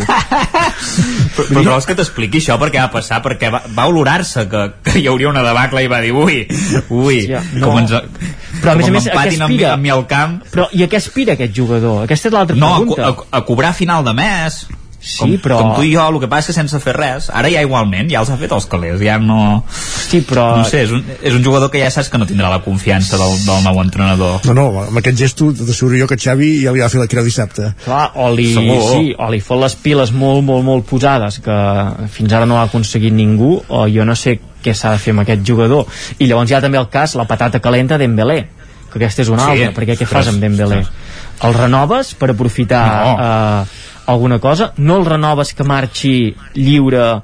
Però, 1.31 1.45
però 1.47 1.63
vols 1.69 1.87
que 1.87 1.95
t'expliqui 1.95 2.41
això 2.41 2.57
perquè 2.59 2.81
va 2.81 2.89
passar? 2.91 3.21
Perquè 3.23 3.51
va, 3.53 3.61
va 3.71 3.85
olorar-se 3.87 4.43
que, 4.51 4.65
que 4.83 4.97
hi 4.99 5.05
hauria 5.07 5.29
una 5.31 5.45
debacle 5.45 5.85
i 5.85 5.87
va 5.91 6.01
dir 6.03 6.11
ui, 6.11 6.41
ui, 6.89 7.21
Hòstia, 7.21 7.39
no. 7.55 7.69
com 7.69 7.79
ens, 7.79 7.95
Però, 8.59 8.73
a 8.73 8.75
més 8.75 8.89
a 8.89 8.95
més, 8.97 9.07
a 9.07 9.15
què 9.15 9.37
amb, 9.39 9.63
amb 9.71 9.85
mi 9.85 9.93
al 9.93 10.03
camp 10.11 10.41
Però 10.51 10.67
i 10.75 10.83
a 10.83 10.89
què 10.91 10.99
aspira 10.99 11.37
aquest 11.37 11.55
jugador? 11.55 12.03
Aquesta 12.03 12.27
és 12.27 12.35
l'altra 12.35 12.59
no, 12.59 12.73
a, 12.75 12.83
pregunta. 12.83 13.07
a, 13.07 13.39
a 13.39 13.43
cobrar 13.47 13.71
a 13.71 13.77
final 13.77 14.03
de 14.03 14.17
mes 14.17 14.65
Sí, 15.01 15.17
com, 15.17 15.31
però- 15.41 15.57
com 15.57 15.71
tu 15.79 15.81
i 15.87 15.95
jo, 15.95 16.03
el 16.07 16.19
que 16.21 16.27
passa 16.29 16.51
és 16.51 16.55
que 16.55 16.61
sense 16.61 16.77
fer 16.83 16.93
res 16.93 17.31
ara 17.33 17.49
ja 17.49 17.63
igualment, 17.65 18.05
ja 18.11 18.19
els 18.21 18.29
ha 18.29 18.35
fet 18.37 18.51
els 18.53 18.67
calés 18.69 18.99
ja 19.01 19.15
no... 19.17 19.63
Hosti, 19.65 20.19
però... 20.29 20.43
no 20.59 20.65
sé, 20.69 20.83
és 20.85 20.91
un, 20.93 21.01
és 21.21 21.33
un 21.33 21.41
jugador 21.43 21.71
que 21.73 21.81
ja 21.81 21.89
saps 21.89 22.11
que 22.13 22.19
no 22.21 22.27
tindrà 22.29 22.51
la 22.53 22.59
confiança 22.61 23.17
del, 23.17 23.33
del 23.47 23.63
nou 23.65 23.79
entrenador 23.81 24.45
No, 24.45 24.53
no, 24.53 24.65
amb 24.83 25.01
aquest 25.01 25.17
gesto 25.17 25.49
t'asseguro 25.57 25.97
jo 25.97 26.05
que 26.11 26.19
Xavi 26.21 26.51
ja 26.67 26.71
li 26.75 26.83
va 26.83 26.89
fer 26.93 27.01
la 27.01 27.07
creu 27.09 27.25
dissabte. 27.25 27.71
Clar, 27.83 28.11
o 28.21 28.29
li, 28.35 28.51
Segur. 28.53 28.77
sí, 28.91 29.15
o 29.17 29.31
li 29.33 29.41
fot 29.41 29.59
les 29.63 29.75
piles 29.81 30.13
molt, 30.13 30.43
molt, 30.45 30.63
molt 30.69 30.85
posades 30.85 31.39
que 31.41 31.57
fins 32.13 32.37
ara 32.37 32.45
no 32.45 32.59
ha 32.61 32.67
aconseguit 32.69 33.13
ningú 33.17 33.55
o 33.67 33.87
jo 33.89 34.05
no 34.05 34.13
sé 34.15 34.37
què 34.61 34.75
s'ha 34.77 34.91
de 34.93 35.01
fer 35.01 35.15
amb 35.15 35.23
aquest 35.25 35.41
jugador 35.47 35.89
i 36.21 36.27
llavors 36.29 36.51
hi 36.51 36.59
ha 36.59 36.61
també 36.61 36.77
el 36.77 36.89
cas, 36.93 37.15
la 37.17 37.25
patata 37.25 37.57
calenta 37.59 37.97
d'Embelé 37.97 38.43
que 38.91 38.99
aquesta 38.99 39.23
és 39.25 39.29
una 39.33 39.45
Sí, 39.49 39.63
altra, 39.63 39.73
perquè 39.81 39.95
què 39.97 40.05
fas 40.05 40.27
amb 40.29 40.43
Dembélé? 40.43 40.83
El 41.41 41.53
renoves 41.57 42.13
per 42.19 42.29
aprofitar 42.35 42.81
No. 43.01 43.13
eh, 43.17 43.79
alguna 44.07 44.39
cosa? 44.39 44.73
No 44.77 44.97
el 44.99 45.05
renoves 45.05 45.53
que 45.53 45.63
marxi 45.63 46.33
lliure 46.55 47.21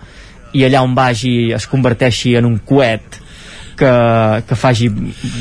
i 0.53 0.63
allà 0.63 0.81
on 0.83 0.93
vagi 0.95 1.51
es 1.53 1.65
converteixi 1.67 2.35
en 2.39 2.45
un 2.45 2.59
coet 2.65 3.21
que, 3.77 3.89
que 4.47 4.55
faci 4.57 4.87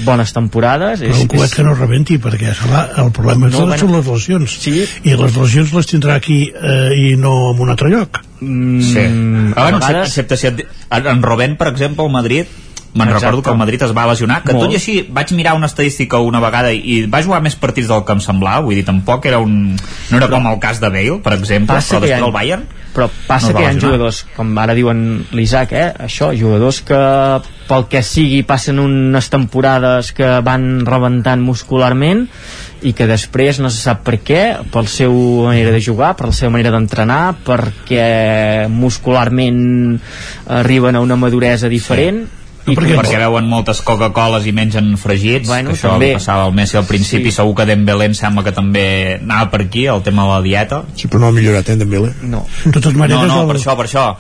bones 0.05 0.33
temporades 0.37 1.01
Però 1.01 1.21
un 1.23 1.29
coet 1.31 1.55
que 1.55 1.63
no 1.65 1.73
rebenti, 1.75 2.19
perquè 2.21 2.51
serà, 2.59 2.83
el 3.01 3.11
problema 3.17 3.47
No, 3.49 3.63
no, 3.63 3.67
bueno. 3.71 3.79
són 3.81 3.95
les 3.97 4.07
lesions. 4.11 4.59
Sí. 4.61 4.75
I 5.09 5.15
les 5.17 5.37
lesions 5.41 5.73
les 5.73 5.89
tindrà 5.89 6.19
aquí 6.21 6.43
eh, 6.53 6.91
i 6.99 7.17
no 7.17 7.53
en 7.55 7.61
un 7.65 7.71
altre 7.73 7.89
lloc. 7.89 8.21
Mm, 8.41 8.81
Sí. 8.85 9.01
Ah, 9.57 9.63
bueno, 9.71 9.79
a 9.79 9.89
vegades- 9.89 10.09
excepte 10.11 10.37
si 10.37 10.47
et, 10.49 10.67
en 10.91 11.23
Robben, 11.23 11.57
per 11.57 11.69
exemple, 11.73 12.05
al 12.05 12.11
Madrid 12.13 12.45
me'n 12.97 13.13
recordo 13.13 13.43
que 13.45 13.53
el 13.53 13.61
Madrid 13.61 13.83
es 13.87 13.93
va 13.97 14.07
lesionar 14.09 14.41
que 14.45 14.55
Molt. 14.55 14.67
tot 14.67 14.75
i 14.75 14.81
així 14.81 14.97
vaig 15.19 15.33
mirar 15.37 15.55
una 15.59 15.69
estadística 15.71 16.21
una 16.25 16.41
vegada 16.43 16.73
i 16.73 17.03
va 17.13 17.23
jugar 17.25 17.43
més 17.45 17.59
partits 17.61 17.91
del 17.93 18.05
que 18.09 18.17
em 18.17 18.25
semblava 18.25 18.65
vull 18.65 18.79
dir, 18.79 18.87
tampoc 18.89 19.29
era 19.29 19.43
un 19.43 19.77
no 19.77 20.19
era 20.19 20.31
com 20.33 20.49
el 20.49 20.59
cas 20.63 20.81
de 20.81 20.91
Bale, 20.91 21.21
per 21.23 21.37
exemple 21.37 21.77
però 21.77 21.85
després 21.85 22.17
el 22.17 22.35
Bayern 22.35 22.67
però 22.97 23.11
passa 23.27 23.53
No 23.53 23.59
que 23.59 23.67
hi 23.67 23.69
ha 23.69 23.75
jugadors 23.77 24.23
com 24.37 24.55
ara 24.59 24.75
diuen 24.77 25.01
l'Isaac, 25.37 25.75
eh? 25.77 25.89
això, 26.07 26.31
jugadors 26.33 26.81
que 26.87 27.01
pel 27.67 27.85
que 27.93 28.01
sigui 28.07 28.41
passen 28.47 28.81
unes 28.81 29.29
temporades 29.33 30.13
que 30.17 30.39
van 30.47 30.87
rebentant 30.87 31.43
muscularment 31.45 32.25
i 32.87 32.95
que 32.97 33.09
després 33.09 33.61
no 33.61 33.69
se 33.73 33.83
sap 33.83 34.03
per 34.07 34.17
què 34.25 34.41
per 34.73 34.87
la 34.87 34.93
seva 34.93 35.51
manera 35.51 35.75
de 35.75 35.83
jugar, 35.83 36.15
per 36.17 36.31
la 36.31 36.37
seva 36.37 36.55
manera 36.55 36.73
d'entrenar 36.73 37.21
perquè 37.45 38.09
muscularment 38.73 39.61
arriben 40.61 40.97
a 40.97 41.05
una 41.05 41.21
maduresa 41.21 41.69
diferent 41.73 42.25
I 42.67 42.75
perquè, 42.75 42.97
perquè 42.99 43.19
veuen 43.19 43.47
moltes 43.49 43.81
Coca-Coles 43.81 44.47
i 44.47 44.53
mengen 44.53 44.97
fregits, 44.99 45.47
Bueno, 45.49 45.71
que 45.71 45.77
això 45.77 45.91
també. 45.93 46.09
li 46.09 46.15
passava 46.15 46.45
al 46.45 46.53
Messi 46.53 46.77
al 46.77 46.85
principi, 46.85 47.31
Sí. 47.31 47.37
segur 47.37 47.55
que 47.55 47.65
Dembélé 47.67 48.07
em 48.07 48.15
sembla 48.15 48.43
que 48.45 48.53
també 48.53 49.21
anava 49.23 49.51
per 49.51 49.61
aquí, 49.63 49.87
el 49.87 50.03
tema 50.03 50.25
de 50.25 50.29
la 50.31 50.43
dieta. 50.43 50.83
Sí, 50.97 51.07
però 51.09 51.21
no 51.21 51.27
ha 51.29 51.33
millorat, 51.33 51.69
eh, 51.69 51.77
Dembélé. 51.77 52.13
no. 52.23 52.47
De 52.65 52.73
totes 52.73 52.95
maneres, 52.95 53.23
No, 53.29 53.35
no, 53.37 53.41
el, 53.43 53.47
per 53.49 53.57
això, 53.57 53.77
per 53.77 53.87
això. 53.87 54.17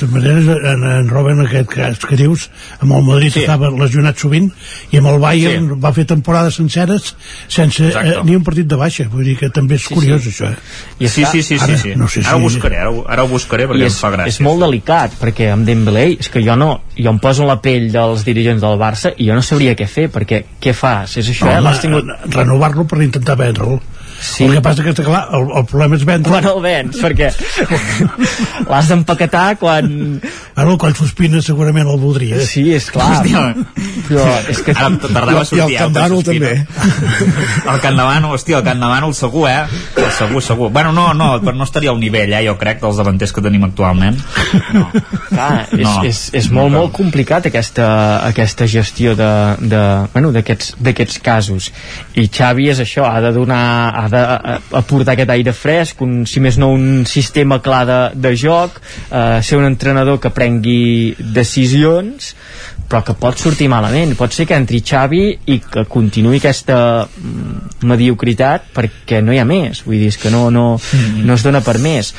De 0.00 0.06
totes 0.06 0.14
maneres 0.14 0.48
en, 0.72 0.84
en 0.90 1.08
Robben, 1.08 1.40
aquest 1.44 1.68
cas 1.74 1.98
que 2.08 2.16
dius, 2.16 2.48
amb 2.80 2.92
el 2.96 3.02
Madrid 3.04 3.30
Sí. 3.30 3.40
sí. 3.40 3.44
estava 3.44 3.70
lesionat 3.70 4.16
sovint 4.18 4.50
i 4.90 4.96
amb 4.98 5.06
el 5.12 5.18
Bayern 5.22 5.68
Sí. 5.68 5.74
sí. 5.74 5.80
va 5.84 5.92
fer 5.92 6.04
temporades 6.06 6.54
senceres 6.56 7.14
sense 7.48 7.86
Exacte. 7.86 8.10
eh, 8.16 8.24
ni 8.24 8.34
un 8.36 8.42
partit 8.44 8.66
de 8.66 8.76
baixa. 8.76 9.08
Vull 9.12 9.24
dir 9.24 9.36
que 9.38 9.50
també 9.50 9.76
és 9.76 9.82
sí, 9.86 9.94
curiós, 9.94 10.22
sí. 10.22 10.30
això. 10.30 10.50
Eh? 10.50 10.56
I 11.00 11.08
Sí, 11.08 11.24
sí, 11.24 11.42
sí, 11.42 11.58
sí, 11.58 11.64
Ara, 11.64 11.78
sí. 11.78 11.92
no 11.96 12.08
sé 12.08 12.20
Ara 12.24 12.36
ho 12.36 12.38
si- 12.38 12.44
buscaré, 12.44 12.78
ara, 12.78 12.90
ho- 12.90 13.04
ara 13.08 13.24
ho 13.24 13.28
buscaré 13.28 13.66
perquè 13.68 13.78
I 13.78 13.82
em 13.82 13.86
és, 13.92 13.98
fa 14.00 14.10
gràcia. 14.10 14.28
és 14.28 14.40
molt 14.40 14.60
delicat 14.60 15.12
perquè 15.20 15.50
amb 15.52 15.66
Dembélé 15.66 16.16
és 16.20 16.28
que 16.28 16.42
jo 16.44 16.56
no 16.56 16.80
jo 16.96 17.10
em 17.10 17.18
poso 17.18 17.44
la 17.46 17.60
pell 17.60 17.90
dels 17.92 18.24
dirigents 18.24 18.60
del 18.62 18.78
Barça 18.78 19.12
i 19.16 19.26
jo 19.28 19.34
no 19.34 19.42
sabria 19.42 19.74
què 19.76 19.86
fer 19.88 20.08
perquè 20.10 20.44
què 20.60 20.72
fas? 20.74 21.16
És 21.16 21.28
això, 21.28 21.46
eh? 21.50 21.58
Home, 21.60 21.76
tingut... 21.80 22.04
renovar-lo 22.34 22.86
per 22.86 23.02
intentar 23.02 23.36
vendre'l. 23.36 23.80
Sí. 24.20 24.44
El 24.44 24.52
que 24.58 24.60
passa 24.60 24.82
que, 24.84 24.92
està 24.92 25.04
clar, 25.06 25.22
el, 25.32 25.46
el 25.56 25.64
problema 25.64 25.96
és 25.96 26.04
vendre. 26.04 26.30
quan 26.30 26.44
el 26.50 26.60
vens, 26.60 26.98
perquè 27.00 27.30
l'has 28.70 28.88
d'empaquetar 28.90 29.56
quan... 29.60 30.20
Ara 30.54 30.68
el 30.70 30.78
Coll 30.80 30.94
Sospina 30.98 31.40
segurament 31.44 31.88
el 31.88 31.98
voldria. 32.00 32.36
eh? 32.36 32.46
Sí, 32.46 32.66
és 32.76 32.90
clar. 32.92 33.08
Hòstia. 33.20 33.54
Però 34.10 34.26
és 34.50 34.60
que... 34.66 34.74
Ara 34.76 34.90
tardava 35.00 35.30
a 35.30 35.34
I 35.34 35.40
el 35.40 35.46
sortir, 35.48 35.78
Camp 35.78 35.96
el 35.96 36.14
Sospina. 36.16 36.50
també. 36.50 37.70
El 37.74 37.80
Can 37.80 37.96
Davano, 37.96 38.32
hòstia, 38.34 38.58
el 38.60 38.64
Can 38.66 38.80
Davano 38.84 39.08
el 39.08 39.14
segur, 39.16 39.46
eh? 39.48 39.62
El 39.96 40.10
segur, 40.18 40.42
segur. 40.44 40.70
Bueno, 40.74 40.92
no, 40.92 41.12
no, 41.14 41.30
però 41.42 41.56
no 41.56 41.64
estaria 41.64 41.90
al 41.94 42.00
nivell, 42.02 42.32
eh, 42.36 42.42
jo 42.46 42.56
crec, 42.60 42.80
dels 42.84 43.00
davanters 43.00 43.32
que 43.32 43.44
tenim 43.44 43.64
actualment. 43.68 44.20
No. 44.76 44.86
Clar, 45.30 45.66
és, 45.72 45.80
No. 45.86 45.94
és, 46.04 46.20
és 46.36 46.50
molt, 46.52 46.72
molt 46.74 46.92
complicat 46.96 47.46
aquesta, 47.48 47.88
aquesta 48.28 48.66
gestió 48.68 49.14
de- 49.16 49.56
de- 49.70 50.06
bueno, 50.12 50.30
d'aquests 50.34 50.74
d'aquests 50.80 51.18
casos 51.24 51.70
i 52.20 52.28
Xavi 52.28 52.68
és 52.70 52.80
això, 52.84 53.06
ha 53.08 53.20
de 53.24 53.32
donar 53.32 53.94
ha 53.96 54.06
d'aportar 54.10 55.14
aquest 55.14 55.32
aire 55.36 55.54
fresc 55.56 56.02
un, 56.04 56.24
si 56.26 56.42
més 56.42 56.58
no 56.60 56.72
un 56.74 57.06
sistema 57.08 57.60
clar 57.64 57.84
de, 57.88 58.00
de 58.14 58.34
joc 58.38 58.80
eh, 58.82 59.40
ser 59.42 59.60
un 59.60 59.68
entrenador 59.68 60.20
que 60.20 60.32
prengui 60.34 61.14
decisions 61.20 62.34
però 62.90 63.04
que 63.06 63.14
pot 63.14 63.38
sortir 63.38 63.68
malament. 63.70 64.16
Pot 64.18 64.34
ser 64.34 64.48
que 64.50 64.56
entri 64.58 64.82
Xavi 64.82 65.22
i 65.54 65.60
que 65.62 65.84
continuï 65.86 66.40
aquesta 66.40 66.78
mm, 67.06 67.84
mediocritat 67.86 68.72
perquè 68.74 69.20
no 69.22 69.34
hi 69.34 69.38
ha 69.38 69.46
més. 69.46 69.84
Vull 69.86 70.00
dir, 70.00 70.08
és 70.10 70.18
que 70.18 70.32
no, 70.34 70.48
no, 70.50 70.72
no 71.22 71.36
es 71.36 71.46
dona 71.46 71.62
per 71.62 71.78
més. 71.78 72.10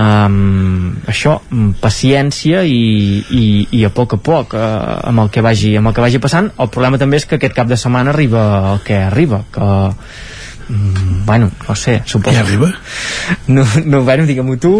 Um, 0.00 0.96
això, 1.10 1.36
mm, 1.50 1.78
paciència 1.82 2.64
i, 2.66 3.22
i, 3.36 3.44
i 3.78 3.84
a 3.86 3.90
poc 3.94 4.16
a 4.16 4.20
poc 4.22 4.54
uh, 4.56 4.62
amb, 5.10 5.24
el 5.24 5.32
que 5.34 5.42
vagi, 5.44 5.74
amb 5.78 5.90
el 5.90 5.94
que 5.94 6.04
vagi 6.04 6.22
passant. 6.22 6.50
El 6.58 6.70
problema 6.74 6.98
també 6.98 7.20
és 7.20 7.26
que 7.28 7.38
aquest 7.38 7.54
cap 7.54 7.70
de 7.70 7.78
setmana 7.78 8.14
arriba 8.14 8.44
el 8.74 8.82
que 8.86 8.98
arriba 9.06 9.44
que 9.54 9.70
mm, 10.70 11.26
bueno, 11.26 11.50
no 11.68 11.74
sé 11.76 12.00
suposo 12.06 12.36
Què 12.36 12.40
arriba? 12.40 12.70
no, 13.48 13.66
no 13.84 14.02
bueno, 14.06 14.24
digue-m'ho 14.26 14.56
tu 14.62 14.72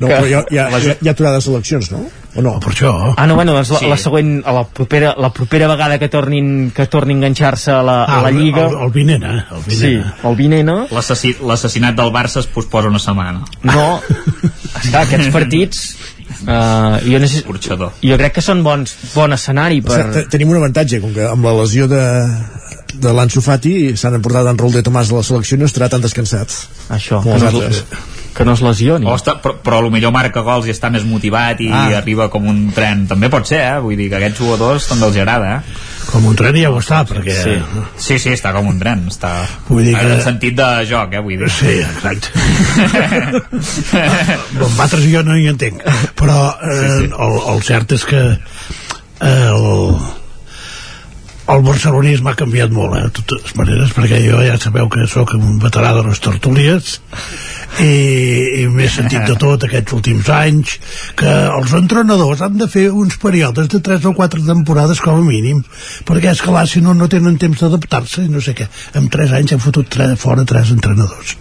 No, 0.00 0.06
però 0.08 0.24
hi 0.26 0.32
ha, 0.34 0.44
hi 0.50 0.58
ha, 0.58 0.68
hi 0.80 1.08
ha, 1.08 1.10
aturades 1.12 1.46
eleccions, 1.52 1.90
no? 1.92 2.02
O 2.34 2.42
no? 2.42 2.56
Per 2.58 2.72
això. 2.72 2.90
Ah, 3.16 3.28
no, 3.30 3.36
bueno, 3.38 3.52
doncs 3.54 3.70
la, 3.70 3.78
Sí. 3.78 3.86
la 3.92 3.96
següent, 4.00 4.30
a 4.44 4.50
la 4.56 4.64
propera, 4.66 5.12
la 5.22 5.28
propera 5.32 5.68
vegada 5.70 6.00
que 6.02 6.08
tornin, 6.10 6.72
que 6.74 6.88
tornin 6.90 7.20
a 7.22 7.28
enganxar-se 7.28 7.70
a 7.70 7.82
la, 7.86 8.00
a 8.10 8.22
la 8.24 8.32
el- 8.32 8.40
Lliga... 8.40 8.64
El, 8.72 8.74
el 8.88 8.90
vinent, 8.90 9.22
eh? 9.22 9.44
El 9.54 9.62
vinent, 9.68 9.78
sí, 9.78 9.92
eh? 10.00 10.28
el 10.30 10.34
Vinena... 10.40 10.74
L'assassi- 10.90 11.36
L'assassinat 11.46 11.94
del 11.94 12.10
Barça 12.10 12.40
es 12.42 12.48
posposa 12.50 12.90
una 12.90 12.98
setmana. 12.98 13.44
No, 13.62 14.00
esclar, 14.82 15.04
aquests 15.04 15.30
partits... 15.34 15.84
Uh, 16.44 16.98
jo, 17.08 17.18
no 17.18 17.26
sé, 17.30 17.38
Escorxador. 17.40 17.92
jo 18.04 18.16
crec 18.20 18.34
que 18.36 18.42
són 18.44 18.62
bons, 18.66 18.92
bon 19.14 19.32
escenari 19.32 19.80
per... 19.84 20.02
Te- 20.12 20.26
Tenim 20.34 20.50
un 20.52 20.58
avantatge, 20.60 21.00
com 21.00 21.14
que 21.14 21.24
amb 21.24 21.44
la 21.48 21.54
lesió 21.62 21.86
de, 21.88 22.02
de 23.00 23.12
l'Anso 23.16 23.40
Fati 23.44 23.94
s'han 23.96 24.18
emportat 24.18 24.50
en 24.52 24.58
rol 24.60 24.74
de 24.74 24.82
Tomàs 24.84 25.08
a 25.12 25.16
la 25.20 25.22
selecció 25.26 25.56
i 25.56 25.62
no 25.62 25.70
estarà 25.70 25.88
tan 25.92 26.04
descansat. 26.04 26.52
Això, 26.92 27.22
que 27.24 27.38
no, 27.40 27.48
altres. 27.48 27.84
que 28.36 28.44
no 28.44 28.52
es 28.58 28.62
lesioni. 28.66 29.06
O 29.08 29.14
està, 29.16 29.38
però, 29.40 29.56
però 29.64 29.80
millor 29.90 30.12
marca 30.12 30.42
gols 30.44 30.66
i 30.68 30.74
està 30.74 30.90
més 30.92 31.04
motivat 31.08 31.60
i 31.64 31.70
Ah. 31.72 31.86
arriba 32.02 32.28
com 32.28 32.44
un 32.50 32.66
tren. 32.76 33.06
També 33.08 33.30
pot 33.32 33.46
ser, 33.48 33.62
eh? 33.64 33.78
Vull 33.80 33.96
dir 33.96 34.10
que 34.12 34.20
aquests 34.20 34.38
jugadors 34.44 34.88
també 34.90 35.06
els 35.08 35.16
agrada, 35.16 35.56
eh? 35.56 35.80
Com 36.10 36.26
un 36.30 36.36
tren 36.38 36.56
ja 36.60 36.70
ho 36.70 36.78
està, 36.78 37.00
perquè... 37.08 37.34
Sí, 37.42 37.54
sí, 38.06 38.18
sí 38.22 38.32
està 38.36 38.52
com 38.54 38.68
un 38.70 38.78
tren. 38.78 39.06
Està... 39.10 39.32
Vull 39.68 39.84
dir 39.88 39.94
En 39.96 40.00
que- 40.06 40.12
el 40.18 40.22
sentit 40.26 40.56
de 40.58 40.68
joc, 40.90 41.14
eh? 41.16 41.22
Vull 41.24 41.40
dir. 41.42 41.50
Sí, 41.50 41.78
exacte. 41.82 42.28
bon, 44.58 44.74
altres 44.84 45.06
jo 45.10 45.22
no 45.26 45.36
hi 45.38 45.48
entenc. 45.52 45.82
Però 46.18 46.38
eh, 46.60 46.76
sí, 46.80 46.90
sí. 47.06 47.10
El, 47.26 47.38
el 47.54 47.64
cert 47.66 47.96
és 47.96 48.04
que 48.10 48.22
eh, 48.34 49.48
el, 49.48 49.96
el 51.46 51.62
barcelonisme 51.64 52.32
ha 52.32 52.38
canviat 52.38 52.72
molt, 52.72 52.96
eh, 52.96 53.02
de 53.04 53.10
totes 53.20 53.52
maneres, 53.58 53.92
perquè 53.92 54.20
jo 54.24 54.40
ja 54.44 54.56
sabeu 54.60 54.88
que 54.88 55.04
sóc 55.10 55.34
un 55.36 55.58
veterà 55.60 55.92
de 55.96 56.06
les 56.06 56.20
tertúlies 56.24 56.98
i, 57.82 58.62
i 58.62 58.66
m'he 58.70 58.86
sentit 58.88 59.26
de 59.28 59.34
tot 59.40 59.66
aquests 59.66 59.92
últims 59.96 60.28
anys 60.32 60.76
que 61.18 61.28
els 61.28 61.74
entrenadors 61.76 62.44
han 62.46 62.56
de 62.60 62.68
fer 62.70 62.86
uns 62.92 63.18
períodes 63.20 63.68
de 63.72 63.80
3 63.84 64.06
o 64.08 64.14
4 64.16 64.44
temporades 64.46 65.02
com 65.04 65.20
a 65.20 65.26
mínim 65.26 65.60
perquè 66.08 66.32
és 66.32 66.42
clar, 66.44 66.64
si 66.70 66.80
no, 66.84 66.94
no 66.96 67.10
tenen 67.12 67.36
temps 67.40 67.60
d'adaptar-se 67.60 68.24
i 68.24 68.32
no 68.32 68.40
sé 68.44 68.54
què, 68.56 68.68
en 68.96 69.10
3 69.12 69.36
anys 69.40 69.56
han 69.56 69.62
fotut 69.64 69.90
tres, 69.90 70.14
fora 70.20 70.46
3 70.48 70.72
entrenadors. 70.74 71.34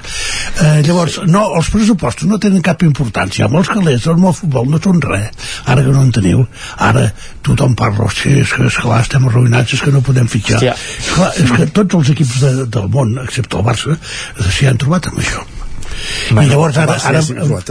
Eh, 0.59 0.81
llavors, 0.85 1.19
no, 1.29 1.45
els 1.57 1.69
pressupostos 1.71 2.27
no 2.27 2.41
tenen 2.41 2.65
cap 2.65 2.83
importància, 2.83 3.47
amb 3.47 3.61
els 3.61 3.71
calés 3.71 4.09
amb 4.11 4.27
el 4.27 4.35
futbol 4.35 4.67
no 4.73 4.81
són 4.83 4.99
res, 5.05 5.31
ara 5.69 5.85
que 5.85 5.93
no 5.93 6.03
en 6.03 6.11
teniu 6.11 6.43
ara 6.81 7.07
tothom 7.45 7.77
parla 7.77 8.09
sí, 8.13 8.33
és 8.41 8.51
que 8.53 8.67
esclar, 8.67 9.01
estem 9.03 9.29
arruïnats, 9.29 9.77
és 9.77 9.81
que 9.83 9.92
no 9.93 10.03
podem 10.05 10.29
fitxar. 10.29 10.59
Hòstia. 10.59 10.77
esclar, 10.99 11.33
és 11.39 11.57
que 11.57 11.67
tots 11.79 11.99
els 11.99 12.13
equips 12.15 12.39
de, 12.43 12.53
del 12.77 12.87
món, 12.93 13.17
excepte 13.23 13.59
el 13.59 13.67
Barça 13.67 13.97
s'hi 14.49 14.69
han 14.69 14.81
trobat 14.81 15.11
amb 15.11 15.21
això. 15.23 15.43
I 16.33 16.45
llavors 16.49 16.77
ara, 16.81 16.95
ara 17.05 17.21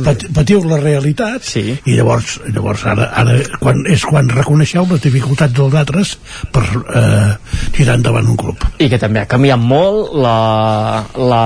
pat, 0.04 0.24
patiu 0.34 0.62
la 0.68 0.78
realitat 0.80 1.44
sí. 1.46 1.62
i 1.74 1.96
llavors, 1.96 2.36
llavors 2.54 2.84
ara, 2.88 3.08
ara 3.18 3.34
quan, 3.60 3.82
és 3.90 4.04
quan 4.08 4.30
reconeixeu 4.32 4.86
les 4.90 5.02
dificultats 5.04 5.54
dels 5.56 5.74
altres 5.80 6.14
per 6.54 6.62
eh, 6.62 7.32
tirar 7.74 7.98
endavant 7.98 8.30
un 8.32 8.38
club. 8.38 8.68
I 8.78 8.88
que 8.92 9.00
també 9.02 9.22
ha 9.22 9.28
canviat 9.30 9.60
molt 9.60 10.14
la, 10.14 10.38
la, 11.18 11.44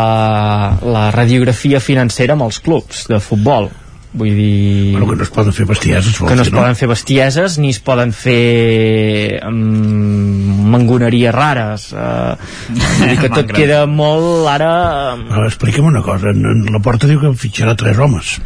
la 0.84 1.08
radiografia 1.16 1.80
financera 1.80 2.36
amb 2.36 2.46
els 2.48 2.60
clubs 2.62 3.06
de 3.10 3.22
futbol 3.24 3.70
vull 4.16 4.32
dir... 4.32 4.92
Bueno, 4.94 5.10
que 5.10 5.16
no 5.20 5.26
es 5.26 5.32
poden 5.34 5.52
fer 5.52 5.66
bestieses 5.68 6.16
que 6.16 6.36
no 6.36 6.44
es 6.44 6.52
no? 6.52 6.60
poden 6.60 6.76
fer 6.78 6.88
bestieses 6.88 7.58
ni 7.60 7.70
es 7.74 7.80
poden 7.84 8.14
fer 8.16 9.42
um, 9.44 10.64
mangoneries 10.72 11.34
rares 11.36 11.90
uh, 11.92 12.34
vull 12.70 13.12
dir 13.12 13.18
que 13.20 13.30
tot 13.34 13.52
queda 13.52 13.84
molt 13.90 14.48
ara 14.50 14.72
Ara, 15.12 15.46
explica'm 15.46 15.90
una 15.92 16.02
cosa, 16.06 16.32
en, 16.32 16.42
en 16.54 16.72
la 16.72 16.80
porta 16.84 17.10
diu 17.10 17.20
que 17.22 17.34
fitxarà 17.36 17.76
tres 17.78 18.00
homes 18.00 18.36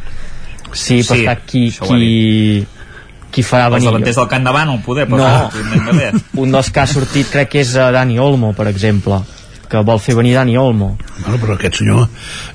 sí, 0.72 1.00
però 1.02 1.16
Sí, 1.16 1.24
està 1.24 1.36
qui, 1.46 1.64
qui, 1.74 2.66
qui 3.30 3.46
farà 3.46 3.68
Els 3.70 3.78
venir 3.78 3.90
davanters 3.92 4.18
del 4.20 4.30
Camp 4.30 4.46
davant 4.46 4.74
el 4.74 4.82
poder, 4.86 5.06
però 5.10 5.26
No. 5.30 5.94
bé. 5.96 6.10
un 6.42 6.54
dels 6.54 6.70
que 6.74 6.82
ha 6.82 6.88
sortit 6.90 7.30
crec 7.30 7.54
que 7.54 7.62
és 7.62 7.76
uh, 7.78 7.90
Dani 7.94 8.18
Olmo 8.22 8.52
per 8.58 8.68
exemple 8.70 9.22
que 9.70 9.82
vol 9.86 10.00
fer 10.02 10.16
venir 10.18 10.34
Dani 10.36 10.56
Olmo 10.60 10.92
bueno, 11.20 11.38
però 11.42 11.56
aquest 11.56 11.80
senyor 11.80 12.06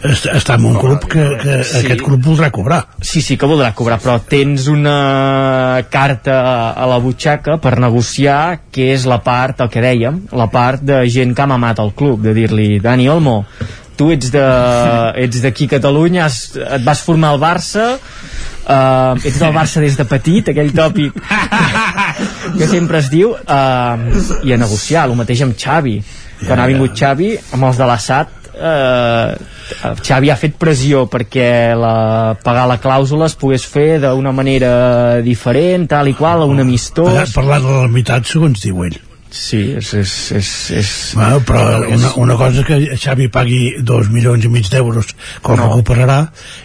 està, 0.04 0.36
està 0.38 0.58
en 0.60 0.68
un 0.72 0.78
club 0.82 1.08
que, 1.12 1.26
que 1.42 1.60
Sí. 1.66 1.80
aquest 1.86 2.04
club 2.06 2.22
voldrà 2.26 2.52
cobrar 2.54 2.82
Sí, 3.02 3.22
sí 3.22 3.38
que 3.38 3.48
voldrà 3.50 3.72
cobrar, 3.78 4.00
però 4.04 4.20
tens 4.30 4.68
una 4.72 5.84
carta 5.92 6.36
a 6.76 6.86
la 6.90 6.98
butxaca 7.04 7.58
per 7.62 7.76
negociar, 7.82 8.60
que 8.74 8.92
és 8.94 9.06
la 9.10 9.20
part, 9.24 9.62
el 9.64 9.70
que 9.72 9.84
dèiem, 9.84 10.22
la 10.36 10.48
part 10.52 10.84
de 10.86 11.02
gent 11.12 11.34
que 11.36 11.44
ha 11.44 11.50
mamat 11.50 11.80
al 11.84 11.94
club, 11.98 12.22
de 12.24 12.34
dir-li, 12.36 12.80
Dani 12.84 13.08
Olmo, 13.12 13.38
tu 13.96 14.10
ets 14.14 14.32
de 14.34 14.44
ets 15.26 15.42
d'aquí 15.44 15.70
a 15.70 15.76
Catalunya, 15.78 16.26
has, 16.26 16.40
et 16.58 16.84
vas 16.86 17.02
formar 17.06 17.34
al 17.36 17.40
Barça, 17.42 17.88
uh, 17.96 19.16
ets 19.22 19.40
del 19.40 19.56
Barça 19.56 19.84
des 19.84 19.96
de 20.00 20.06
petit, 20.10 20.52
aquell 20.52 20.74
tòpic 20.76 21.16
que 22.58 22.68
sempre 22.68 23.00
es 23.04 23.10
diu, 23.14 23.36
uh, 23.36 24.44
i 24.44 24.54
a 24.56 24.60
negociar, 24.62 25.08
el 25.10 25.18
mateix 25.20 25.46
amb 25.46 25.58
Xavi. 25.60 26.00
Quan 26.46 26.62
ha 26.62 26.68
vingut 26.70 26.94
Xavi, 26.98 27.32
amb 27.58 27.70
els 27.70 27.80
de 27.82 27.88
l'Assat, 27.90 28.52
eh, 28.56 29.36
Xavi 30.06 30.30
ha 30.30 30.38
fet 30.38 30.60
pressió 30.62 31.06
perquè 31.12 31.50
la, 31.78 32.36
pagar 32.44 32.68
la 32.70 32.78
clàusula 32.82 33.30
es 33.32 33.38
pogués 33.40 33.66
fer 33.66 33.98
d'una 34.04 34.34
manera 34.36 34.72
diferent, 35.26 35.90
tal 35.90 36.12
i 36.12 36.16
qual, 36.18 36.46
un 36.50 36.62
amistós. 36.64 37.34
parlant 37.36 37.66
de 37.66 37.82
la 37.82 37.92
meitat 37.92 38.30
segons 38.30 38.62
diu 38.62 38.86
ell 38.86 39.02
Sí, 39.36 39.60
és... 39.76 39.90
és, 40.00 40.12
és, 40.32 40.50
és 40.80 40.90
Bueno, 41.16 41.42
però 41.44 41.82
una, 41.92 42.12
una 42.24 42.36
cosa 42.40 42.62
és 42.62 42.68
que 42.68 42.98
Xavi 43.02 43.28
pagui 43.32 43.60
dos 43.84 44.08
milions 44.12 44.46
i 44.48 44.52
mig 44.52 44.70
d'euros 44.72 45.12
com 45.44 45.60
no. 45.60 45.68
recuperarà 45.68 46.22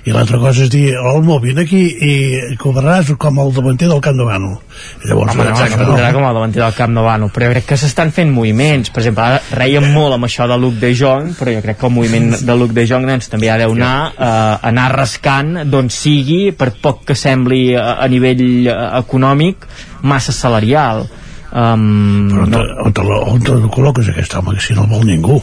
i 0.06 0.14
l'altra 0.14 0.38
cosa 0.38 0.62
és 0.64 0.70
dir 0.70 0.94
Olmo, 0.94 1.40
vine 1.42 1.64
aquí 1.66 1.80
i 1.82 2.12
cobraràs 2.60 3.10
com 3.18 3.40
el 3.42 3.50
davanter 3.56 3.88
del 3.90 4.02
Camp 4.04 4.20
de 4.20 4.26
Bànol 4.28 4.54
llavors 5.02 5.34
Home, 5.34 5.44
no, 5.44 5.50
exacte, 5.50 5.82
no, 5.82 5.96
no. 5.98 6.12
com 6.14 6.28
el 6.28 6.38
davanter 6.38 6.62
del 6.62 6.76
Camp 6.78 6.94
de 6.94 7.04
Bànol 7.08 7.32
però 7.34 7.48
jo 7.48 7.54
crec 7.56 7.66
que 7.72 7.78
s'estan 7.80 8.14
fent 8.14 8.30
moviments. 8.34 8.92
Per 8.94 9.02
exemple, 9.02 9.26
ara 9.26 9.58
reiem 9.58 9.90
molt 9.94 10.14
amb 10.14 10.28
això 10.30 10.46
de 10.50 10.58
Luc 10.62 10.78
de 10.78 10.92
Jong 10.94 11.32
però 11.40 11.56
jo 11.56 11.64
crec 11.66 11.80
que 11.80 11.88
el 11.90 11.96
moviment 11.96 12.36
de 12.38 12.58
Luc 12.60 12.74
de 12.76 12.86
Jong 12.86 13.08
doncs, 13.10 13.32
també 13.32 13.50
ha 13.50 13.58
d'anar 13.60 13.94
eh, 14.14 14.68
anar 14.70 14.90
rascant 14.94 15.64
d'on 15.66 15.90
sigui 15.90 16.52
per 16.54 16.70
poc 16.78 17.02
que 17.10 17.18
sembli 17.18 17.74
a, 17.74 17.96
a 17.98 18.06
nivell 18.12 18.46
eh, 18.70 18.78
econòmic 19.02 19.66
massa 20.06 20.32
salarial 20.32 21.08
um, 21.52 22.28
però 22.30 22.44
on, 22.44 22.50
no, 22.50 22.58
te, 22.58 22.64
on, 22.84 22.92
te, 22.92 23.06
on 23.34 23.46
te 23.46 23.56
lo 23.58 23.70
col·loques 23.72 24.10
aquest 24.12 24.34
home 24.38 24.56
que 24.56 24.64
si 24.64 24.76
no 24.76 24.86
el 24.86 24.92
vol 24.94 25.06
ningú 25.06 25.40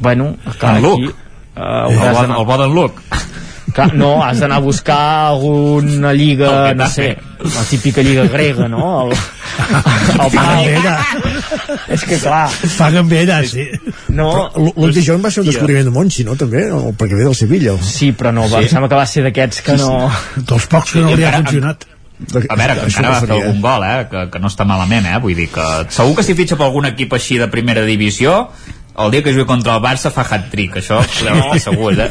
bueno, 0.00 0.36
clar, 0.58 0.76
En 0.76 0.82
Luc. 0.82 1.00
aquí 1.00 1.12
uh, 1.56 1.90
El 1.90 2.34
el 2.34 2.58
d'en 2.58 2.74
Luc. 2.74 3.00
Clar, 3.74 3.88
no, 3.98 4.22
has 4.22 4.38
d'anar 4.38 4.60
a 4.60 4.62
buscar 4.62 5.28
alguna 5.32 6.12
lliga, 6.14 6.70
El 6.70 6.76
no 6.76 6.86
sé, 6.86 7.16
la 7.42 7.62
típica 7.66 8.02
lliga 8.02 8.26
grega, 8.30 8.68
no? 8.68 9.08
El, 9.08 9.14
el 10.24 10.30
Paguen 10.34 10.84
És 11.90 12.04
que 12.06 12.18
clar... 12.22 12.44
Allà, 12.86 13.40
sí. 13.48 13.64
No, 14.14 14.28
de 14.52 15.02
Jong 15.02 15.24
va 15.24 15.32
ser 15.34 15.42
un 15.42 15.50
descobriment 15.50 15.88
de 15.88 15.94
Monchi, 15.94 16.26
no? 16.28 16.36
També, 16.38 16.68
o 16.70 16.92
perquè 16.94 17.18
ve 17.18 17.26
del 17.26 17.34
Sevilla. 17.34 17.74
Sí, 17.82 18.12
però 18.12 18.30
no, 18.34 18.46
va, 18.46 18.60
Sí. 18.60 18.68
em 18.68 18.76
sembla 18.76 18.92
que 18.92 19.00
va 19.00 19.08
ser 19.10 19.26
d'aquests 19.26 19.64
que 19.66 19.76
no... 19.80 19.90
Dels 20.36 20.68
pocs 20.70 20.94
que 20.94 21.02
no 21.02 21.16
li 21.18 21.26
ha 21.26 21.34
funcionat. 21.40 21.88
A 22.14 22.54
veure, 22.54 22.76
que 22.78 22.86
encara 22.86 23.10
va 23.10 23.20
fer 23.24 23.34
algun 23.34 23.60
gol, 23.64 23.84
eh? 23.84 24.06
Que, 24.10 24.20
que 24.30 24.40
no 24.42 24.50
està 24.52 24.66
malament, 24.68 25.08
eh? 25.10 25.16
Vull 25.22 25.34
dir 25.34 25.48
que 25.50 25.64
segur 25.94 26.14
que 26.18 26.24
si 26.26 26.36
fitxa 26.38 26.58
per 26.60 26.68
algun 26.68 26.86
equip 26.86 27.16
així 27.16 27.40
de 27.42 27.48
primera 27.50 27.82
divisió, 27.88 28.36
el 28.96 29.10
dia 29.10 29.22
que 29.24 29.32
jugui 29.32 29.46
contra 29.46 29.74
el 29.74 29.82
Barça 29.82 30.10
fa 30.14 30.22
hat-trick, 30.22 30.78
això 30.78 31.00
estar 31.04 31.58
segurs, 31.62 31.98
eh? 31.98 32.10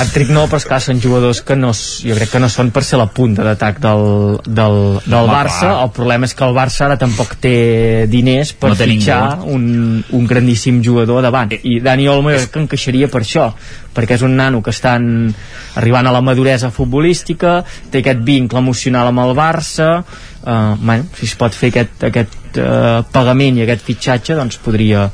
Hat-trick 0.00 0.30
no, 0.32 0.46
però 0.48 0.58
esclar, 0.62 0.80
són 0.80 1.00
jugadors 1.02 1.42
que 1.44 1.56
no, 1.58 1.72
jo 1.74 2.16
crec 2.16 2.32
que 2.32 2.40
no 2.40 2.48
són 2.48 2.70
per 2.74 2.84
ser 2.86 2.98
la 3.00 3.08
punta 3.12 3.44
d'atac 3.44 3.80
del, 3.84 4.04
del, 4.46 4.78
del 5.04 5.18
Home, 5.20 5.34
Barça. 5.34 5.66
clar. 5.66 5.74
El 5.84 5.92
problema 5.96 6.28
és 6.30 6.34
que 6.34 6.46
el 6.48 6.56
Barça 6.56 6.86
ara 6.88 6.98
tampoc 7.00 7.36
té 7.44 7.54
diners 8.10 8.54
per 8.56 8.72
No 8.72 8.78
fitxar 8.80 9.22
un, 9.52 9.66
un 10.16 10.28
grandíssim 10.30 10.80
jugador 10.84 11.20
davant. 11.26 11.52
I 11.60 11.80
Dani 11.84 12.08
Olmo 12.08 12.32
jo 12.32 12.40
crec 12.40 12.54
que 12.54 12.64
encaixaria 12.64 13.10
per 13.12 13.22
això, 13.26 13.50
perquè 13.94 14.16
és 14.16 14.24
un 14.26 14.38
nano 14.40 14.62
que 14.64 14.72
estan 14.72 15.28
arribant 15.76 16.08
a 16.08 16.14
la 16.14 16.22
maduresa 16.24 16.72
futbolística, 16.74 17.58
té 17.92 18.00
aquest 18.00 18.24
vincle 18.24 18.62
emocional 18.64 19.12
amb 19.12 19.26
el 19.26 19.36
Barça, 19.36 19.90
uh, 20.00 20.74
bueno, 20.80 21.06
si 21.18 21.28
es 21.28 21.36
pot 21.38 21.54
fer 21.54 21.70
aquest, 21.72 22.08
aquest 22.10 22.58
uh, 22.62 23.02
pagament 23.14 23.58
i 23.58 23.64
aquest 23.64 23.84
fitxatge, 23.86 24.38
doncs 24.38 24.58
podria, 24.62 25.08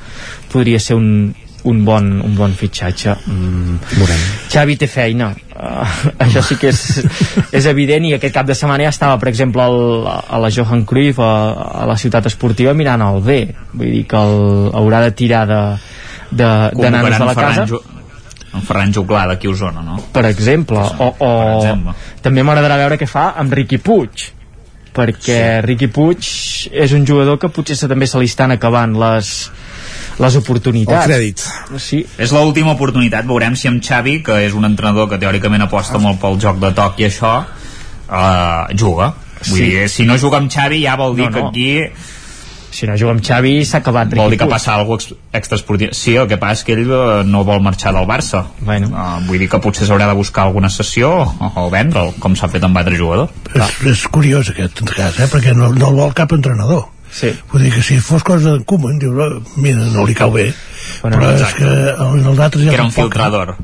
podria 0.50 0.80
ser 0.82 0.96
un, 0.98 1.32
un 1.64 1.84
bon, 1.84 2.08
un 2.24 2.34
bon 2.36 2.52
fitxatge 2.56 3.14
mm. 3.26 3.78
Xavi 4.50 4.76
té 4.80 4.88
feina 4.90 5.30
uh, 5.32 5.98
això 6.24 6.42
sí 6.44 6.56
que 6.60 6.72
és, 6.72 6.82
és 7.52 7.68
evident 7.70 8.08
i 8.08 8.14
aquest 8.16 8.34
cap 8.36 8.48
de 8.48 8.56
setmana 8.56 8.86
ja 8.88 8.94
estava 8.94 9.18
per 9.20 9.30
exemple 9.32 9.64
el, 9.66 10.08
a 10.08 10.40
la 10.40 10.50
Johan 10.54 10.86
Cruyff 10.88 11.20
a, 11.20 11.30
a 11.82 11.86
la 11.90 11.98
ciutat 12.00 12.30
esportiva 12.32 12.74
mirant 12.76 13.04
el 13.06 13.22
B 13.26 13.40
vull 13.74 13.94
dir 13.98 14.04
que 14.10 14.20
el, 14.20 14.74
haurà 14.80 15.04
de 15.06 15.14
tirar 15.16 15.46
de, 15.50 15.62
de, 16.30 16.50
de 16.76 16.90
nanos 16.90 17.18
de 17.18 17.30
la 17.32 17.38
casa 17.38 17.66
en 18.50 18.64
Ferran 18.66 18.90
Juclar 18.90 19.28
d'aquí 19.30 19.46
a 19.46 19.52
Osona, 19.52 19.82
no? 19.86 20.00
per 20.10 20.24
exemple 20.26 20.80
o, 20.80 21.14
o 21.22 21.32
exemple. 21.60 21.94
també 22.24 22.42
m'agradarà 22.46 22.80
veure 22.80 22.98
què 22.98 23.06
fa 23.10 23.30
amb 23.38 23.52
Riqui 23.54 23.78
Puig 23.78 24.30
perquè 24.90 25.36
sí. 25.36 25.66
Riqui 25.68 25.86
Puig 25.92 26.30
és 26.72 26.94
un 26.96 27.04
jugador 27.06 27.38
que 27.38 27.52
potser 27.52 27.76
se, 27.78 27.86
també 27.90 28.08
se 28.10 28.18
li 28.18 28.26
estan 28.26 28.50
acabant 28.56 28.96
les, 28.98 29.50
les 30.20 30.36
oportunitats 30.36 31.06
El 31.06 31.12
crèdit. 31.14 31.44
sí, 31.80 32.02
És 32.18 32.32
l'última 32.36 32.74
oportunitat, 32.76 33.24
veurem 33.26 33.56
si 33.56 33.68
amb 33.70 33.82
Xavi, 33.82 34.18
que 34.22 34.36
és 34.46 34.52
un 34.54 34.64
entrenador 34.68 35.08
que 35.08 35.18
teòricament 35.18 35.62
aposta 35.64 35.98
molt 35.98 36.20
pel 36.20 36.38
joc 36.42 36.58
de 36.60 36.72
toc 36.76 37.00
i 37.00 37.08
això, 37.08 37.34
uh, 38.10 38.76
juga. 38.76 39.14
Vull 39.48 39.58
Sí. 39.58 39.70
dir, 39.70 39.88
si 39.88 40.04
no 40.04 40.18
juga 40.18 40.36
amb 40.38 40.50
Xavi 40.52 40.82
ja 40.84 40.96
vol 40.96 41.16
dir 41.16 41.24
No, 41.24 41.30
que 41.32 41.40
no. 41.40 41.48
aquí 41.48 41.70
si 42.70 42.86
no 42.86 42.94
juga 42.96 43.10
amb 43.12 43.22
Xavi 43.24 43.64
s'ha 43.64 43.78
acabat 43.78 44.12
vol 44.14 44.30
dir 44.30 44.38
que 44.38 44.46
passa 44.46 44.74
alguna 44.74 44.98
cosa 44.98 45.14
extraesportiva. 45.32 45.92
Sí, 45.92 46.14
el 46.14 46.28
que 46.28 46.36
passa 46.38 46.52
és 46.60 46.64
que 46.64 46.72
ell 46.76 46.90
eh, 46.92 47.24
no 47.24 47.42
vol 47.44 47.60
marxar 47.60 47.92
del 47.92 48.06
Barça. 48.06 48.44
Bueno. 48.60 48.88
Uh, 48.92 49.26
vull 49.26 49.38
dir 49.40 49.48
que 49.48 49.58
potser 49.58 49.88
s'haurà 49.88 50.06
de 50.06 50.14
buscar 50.14 50.44
alguna 50.44 50.68
sessió 50.70 51.10
o, 51.10 51.52
o 51.56 51.70
vendre'l, 51.70 52.12
com 52.20 52.36
s'ha 52.36 52.48
fet 52.48 52.62
amb 52.62 52.76
altres 52.76 52.98
jugadors. 52.98 53.30
És, 53.54 53.86
és 53.90 54.06
curiós 54.08 54.50
aquest 54.50 54.84
cas, 54.94 55.18
eh? 55.18 55.26
perquè 55.32 55.54
no, 55.56 55.72
no 55.72 55.88
el 55.88 55.94
vol 55.96 56.12
cap 56.14 56.30
entrenador. 56.32 56.84
Sí. 57.10 57.32
Vull 57.50 57.64
dir 57.66 57.72
que 57.74 57.82
si 57.82 57.98
fos 58.00 58.22
cosa 58.22 58.56
de 58.56 58.64
Koeman, 58.64 58.98
dius, 58.98 59.16
"Oh, 59.18 59.42
mira, 59.56 59.82
no 59.94 60.06
li 60.06 60.14
cau 60.14 60.30
bé, 60.30 60.52
Bueno, 61.02 61.16
però 61.16 61.30
exacte. 61.32 61.46
és 61.46 61.54
que 61.58 62.06
en 62.06 62.26
el 62.30 62.36
d'altres 62.38 62.64
ja 62.66 62.74
era 62.74 62.84
un 62.84 62.92
filtrador. 62.94 63.54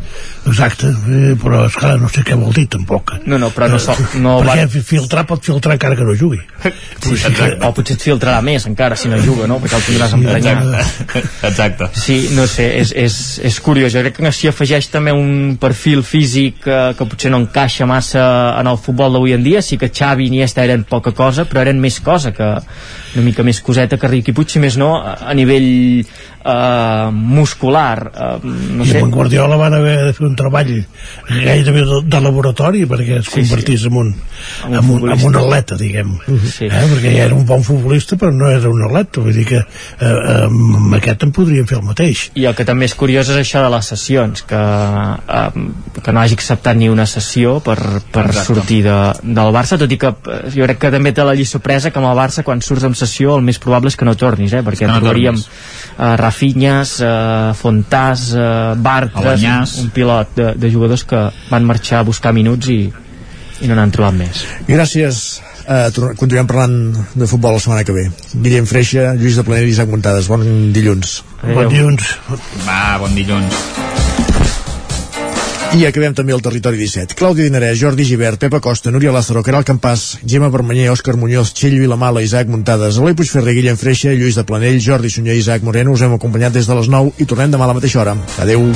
Exacte, 0.47 0.91
eh, 0.91 1.35
però 1.41 1.65
és 1.67 1.77
que 1.77 1.93
no 2.01 2.11
sé 2.13 2.25
què 2.27 2.39
vol 2.39 2.55
dir 2.55 2.67
tampoc 2.73 3.17
no, 3.27 3.39
no, 3.39 3.51
però 3.55 3.69
no, 3.71 3.79
so, 3.83 3.95
no 4.23 4.37
perquè 4.43 4.67
va... 4.67 4.83
filtrar 4.91 5.25
pot 5.29 5.43
filtrar 5.45 5.77
encara 5.77 5.97
que 5.99 6.07
no 6.07 6.17
jugui. 6.19 6.41
Sí, 7.07 7.13
exacte. 7.13 7.61
o 7.63 7.69
potser 7.77 7.95
et 7.95 8.03
filtrarà 8.03 8.41
més 8.43 8.65
encara 8.67 8.97
si 8.99 9.07
no 9.11 9.19
juga, 9.23 9.47
no? 9.47 9.61
perquè 9.63 9.77
el 9.79 9.85
tindràs 9.87 10.15
emprenyat. 10.17 10.65
exacte. 10.65 11.23
exacte. 11.47 11.89
Sí, 12.01 12.17
no 12.35 12.47
sé, 12.51 12.67
és, 12.81 12.91
és, 12.97 13.19
és 13.47 13.59
curiós. 13.63 13.93
Jo 13.95 14.03
crec 14.03 14.17
que 14.17 14.27
així 14.27 14.51
afegeix 14.51 14.89
també 14.91 15.15
un 15.15 15.55
perfil 15.61 16.03
físic 16.07 16.59
que, 16.65 16.79
que 16.99 17.07
potser 17.07 17.31
no 17.31 17.39
encaixa 17.45 17.87
massa 17.87 18.25
en 18.59 18.71
el 18.73 18.81
futbol 18.83 19.15
d'avui 19.15 19.37
en 19.37 19.45
dia 19.45 19.63
sí 19.63 19.79
que 19.79 19.93
Xavi 19.93 20.27
i 20.27 20.33
Iniesta 20.33 20.65
eren 20.67 20.87
poca 20.89 21.15
cosa 21.15 21.47
però 21.47 21.63
eren 21.63 21.79
més 21.83 22.01
cosa 22.03 22.33
que 22.35 22.49
una 23.17 23.25
mica 23.25 23.45
més 23.47 23.61
coseta 23.65 23.97
que 24.01 24.11
Riqui. 24.11 24.35
Puig, 24.37 24.51
si 24.53 24.63
més 24.63 24.77
no 24.81 24.91
a 25.01 25.35
nivell 25.37 26.03
eh, 26.03 27.11
muscular 27.17 28.11
eh, 28.13 28.31
no 28.45 28.85
I 28.85 28.91
sé. 28.91 29.01
amb 29.03 29.15
Guardiola 29.15 29.59
van 29.61 29.75
haver 29.79 29.97
de 30.07 30.13
fer 30.17 30.27
un 30.29 30.37
treball 30.39 30.73
gairebé 31.29 31.85
de, 31.89 32.01
de 32.07 32.21
laboratori 32.23 32.85
perquè 32.89 33.21
es 33.21 33.31
sí, 33.31 33.43
convertís 33.43 33.87
sí. 33.87 33.91
en, 33.91 33.99
un, 34.03 34.13
en, 34.69 34.91
un, 34.97 35.09
en 35.13 35.27
un 35.31 35.39
atleta 35.43 35.79
diguem 35.81 36.17
sí. 36.45 36.69
eh, 36.69 36.85
perquè 36.93 37.15
ja 37.17 37.27
era 37.29 37.37
un 37.37 37.47
bon 37.49 37.65
futbolista 37.67 38.19
però 38.21 38.33
no 38.35 38.51
era 38.53 38.71
un 38.71 38.85
atleta 38.89 39.25
vull 39.25 39.37
dir 39.37 39.47
que 39.49 39.63
eh, 39.63 40.47
amb 40.47 40.97
aquest 40.99 41.27
en 41.27 41.35
podrien 41.37 41.69
fer 41.69 41.81
el 41.81 41.87
mateix 41.89 42.27
i 42.35 42.47
el 42.49 42.57
que 42.59 42.67
també 42.69 42.89
és 42.91 42.97
curiós 42.99 43.31
és 43.33 43.41
això 43.41 43.65
de 43.65 43.73
les 43.75 43.91
sessions 43.95 44.45
que, 44.49 44.63
eh, 45.41 46.01
que 46.03 46.15
no 46.15 46.23
hagi 46.23 46.39
acceptat 46.39 46.79
ni 46.79 46.91
una 46.93 47.07
sessió 47.11 47.59
per, 47.65 47.79
per 48.13 48.29
sortir 48.37 48.83
de, 48.87 48.99
del 49.23 49.53
Barça 49.55 49.79
tot 49.81 49.93
i 49.93 50.01
que 50.01 50.13
eh, 50.13 50.41
jo 50.55 50.67
crec 50.69 50.83
que 50.87 50.93
també 50.95 51.15
té 51.17 51.27
la 51.27 51.37
lliçó 51.39 51.61
presa 51.65 51.93
que 51.93 52.03
amb 52.03 52.11
el 52.11 52.19
Barça 52.19 52.45
quan 52.47 52.63
surts 52.65 52.87
amb 52.89 52.99
sessió 52.99 53.37
el 53.39 53.45
més 53.47 53.61
probable 53.63 53.93
és 53.93 53.99
que 53.99 54.09
no 54.09 54.17
tornis 54.19 54.55
eh, 54.57 54.63
perquè 54.67 54.89
no 54.89 54.99
trobaríem 55.01 55.39
eh, 55.39 56.13
Rafinhas, 56.21 56.99
eh, 57.07 57.51
Fontàs, 57.59 58.29
eh, 58.35 58.77
Bartres, 58.83 59.77
un 59.83 59.91
pilot 59.95 60.37
de, 60.37 60.53
de 60.61 60.71
jugadors 60.73 61.07
que 61.09 61.27
van 61.51 61.67
marxar 61.69 62.03
a 62.03 62.09
buscar 62.09 62.35
minuts 62.37 62.71
i, 62.73 62.81
i 63.63 63.71
no 63.71 63.79
n'han 63.79 63.95
trobat 63.95 64.19
més. 64.19 64.47
Gràcies. 64.69 65.27
Uh, 65.67 65.91
continuem 66.15 66.47
parlant 66.47 66.77
de 67.19 67.27
futbol 67.27 67.57
la 67.57 67.63
setmana 67.63 67.83
que 67.87 67.95
ve. 67.97 68.05
Guillem 68.39 68.69
Freixa, 68.71 69.09
Lluís 69.19 69.41
de 69.41 69.47
Planell 69.49 69.67
i 69.67 69.75
Isaac 69.75 69.91
Montades. 69.91 70.31
Bon 70.31 70.47
dilluns. 70.77 71.23
Adeu. 71.43 71.57
Bon 71.59 71.73
dilluns. 71.75 72.13
Va, 72.63 72.83
bon 73.03 73.19
dilluns. 73.19 74.06
I 75.75 75.83
acabem 75.85 76.15
també 76.15 76.33
el 76.33 76.43
territori 76.45 76.79
17. 76.79 77.17
Clàudia 77.19 77.47
Dinarès, 77.49 77.79
Jordi 77.81 78.05
Givert, 78.07 78.39
Pepa 78.41 78.61
Costa, 78.63 78.93
Núria 78.95 79.13
Lázaro, 79.13 79.43
Caral 79.43 79.65
Campàs, 79.67 80.19
Gemma 80.25 80.49
Vermanyer, 80.53 80.91
Òscar 80.93 81.17
Muñoz, 81.19 81.53
Txell 81.53 81.79
Vilamala, 81.81 82.23
Isaac 82.23 82.49
Muntades, 82.49 83.01
Eloi 83.01 83.17
Puigferrer, 83.19 83.57
Guillem 83.59 83.77
Freixa, 83.77 84.15
Lluís 84.15 84.39
de 84.39 84.45
Planell, 84.47 84.79
Jordi 84.81 85.11
Sunyer 85.11 85.35
i 85.35 85.43
Isaac 85.43 85.67
Moreno. 85.67 85.93
Us 85.93 86.05
hem 86.07 86.15
acompanyat 86.15 86.55
des 86.55 86.69
de 86.71 86.77
les 86.79 86.89
9 86.89 87.17
i 87.19 87.27
tornem 87.27 87.51
demà 87.51 87.67
a 87.67 87.73
la 87.73 87.79
mateixa 87.81 88.01
hora. 88.05 88.15
Adeu. 88.39 88.71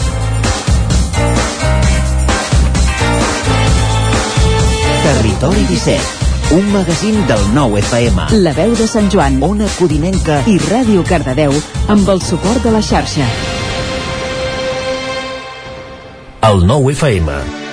Territori 5.04 5.68
17 5.70 6.20
un 6.50 6.72
magazín 6.72 7.14
del 7.28 7.44
nou 7.54 7.76
FM. 7.78 8.24
La 8.42 8.52
veu 8.56 8.74
de 8.74 8.88
Sant 8.90 9.06
Joan, 9.12 9.38
Ona 9.46 9.70
Codinenca 9.78 10.40
i 10.50 10.58
Ràdio 10.66 11.06
Cardedeu 11.06 11.54
amb 11.86 12.10
el 12.10 12.26
suport 12.26 12.66
de 12.66 12.74
la 12.74 12.82
xarxa. 12.82 13.59
El 16.42 16.62
nou 16.64 16.88
FM. 16.88 17.69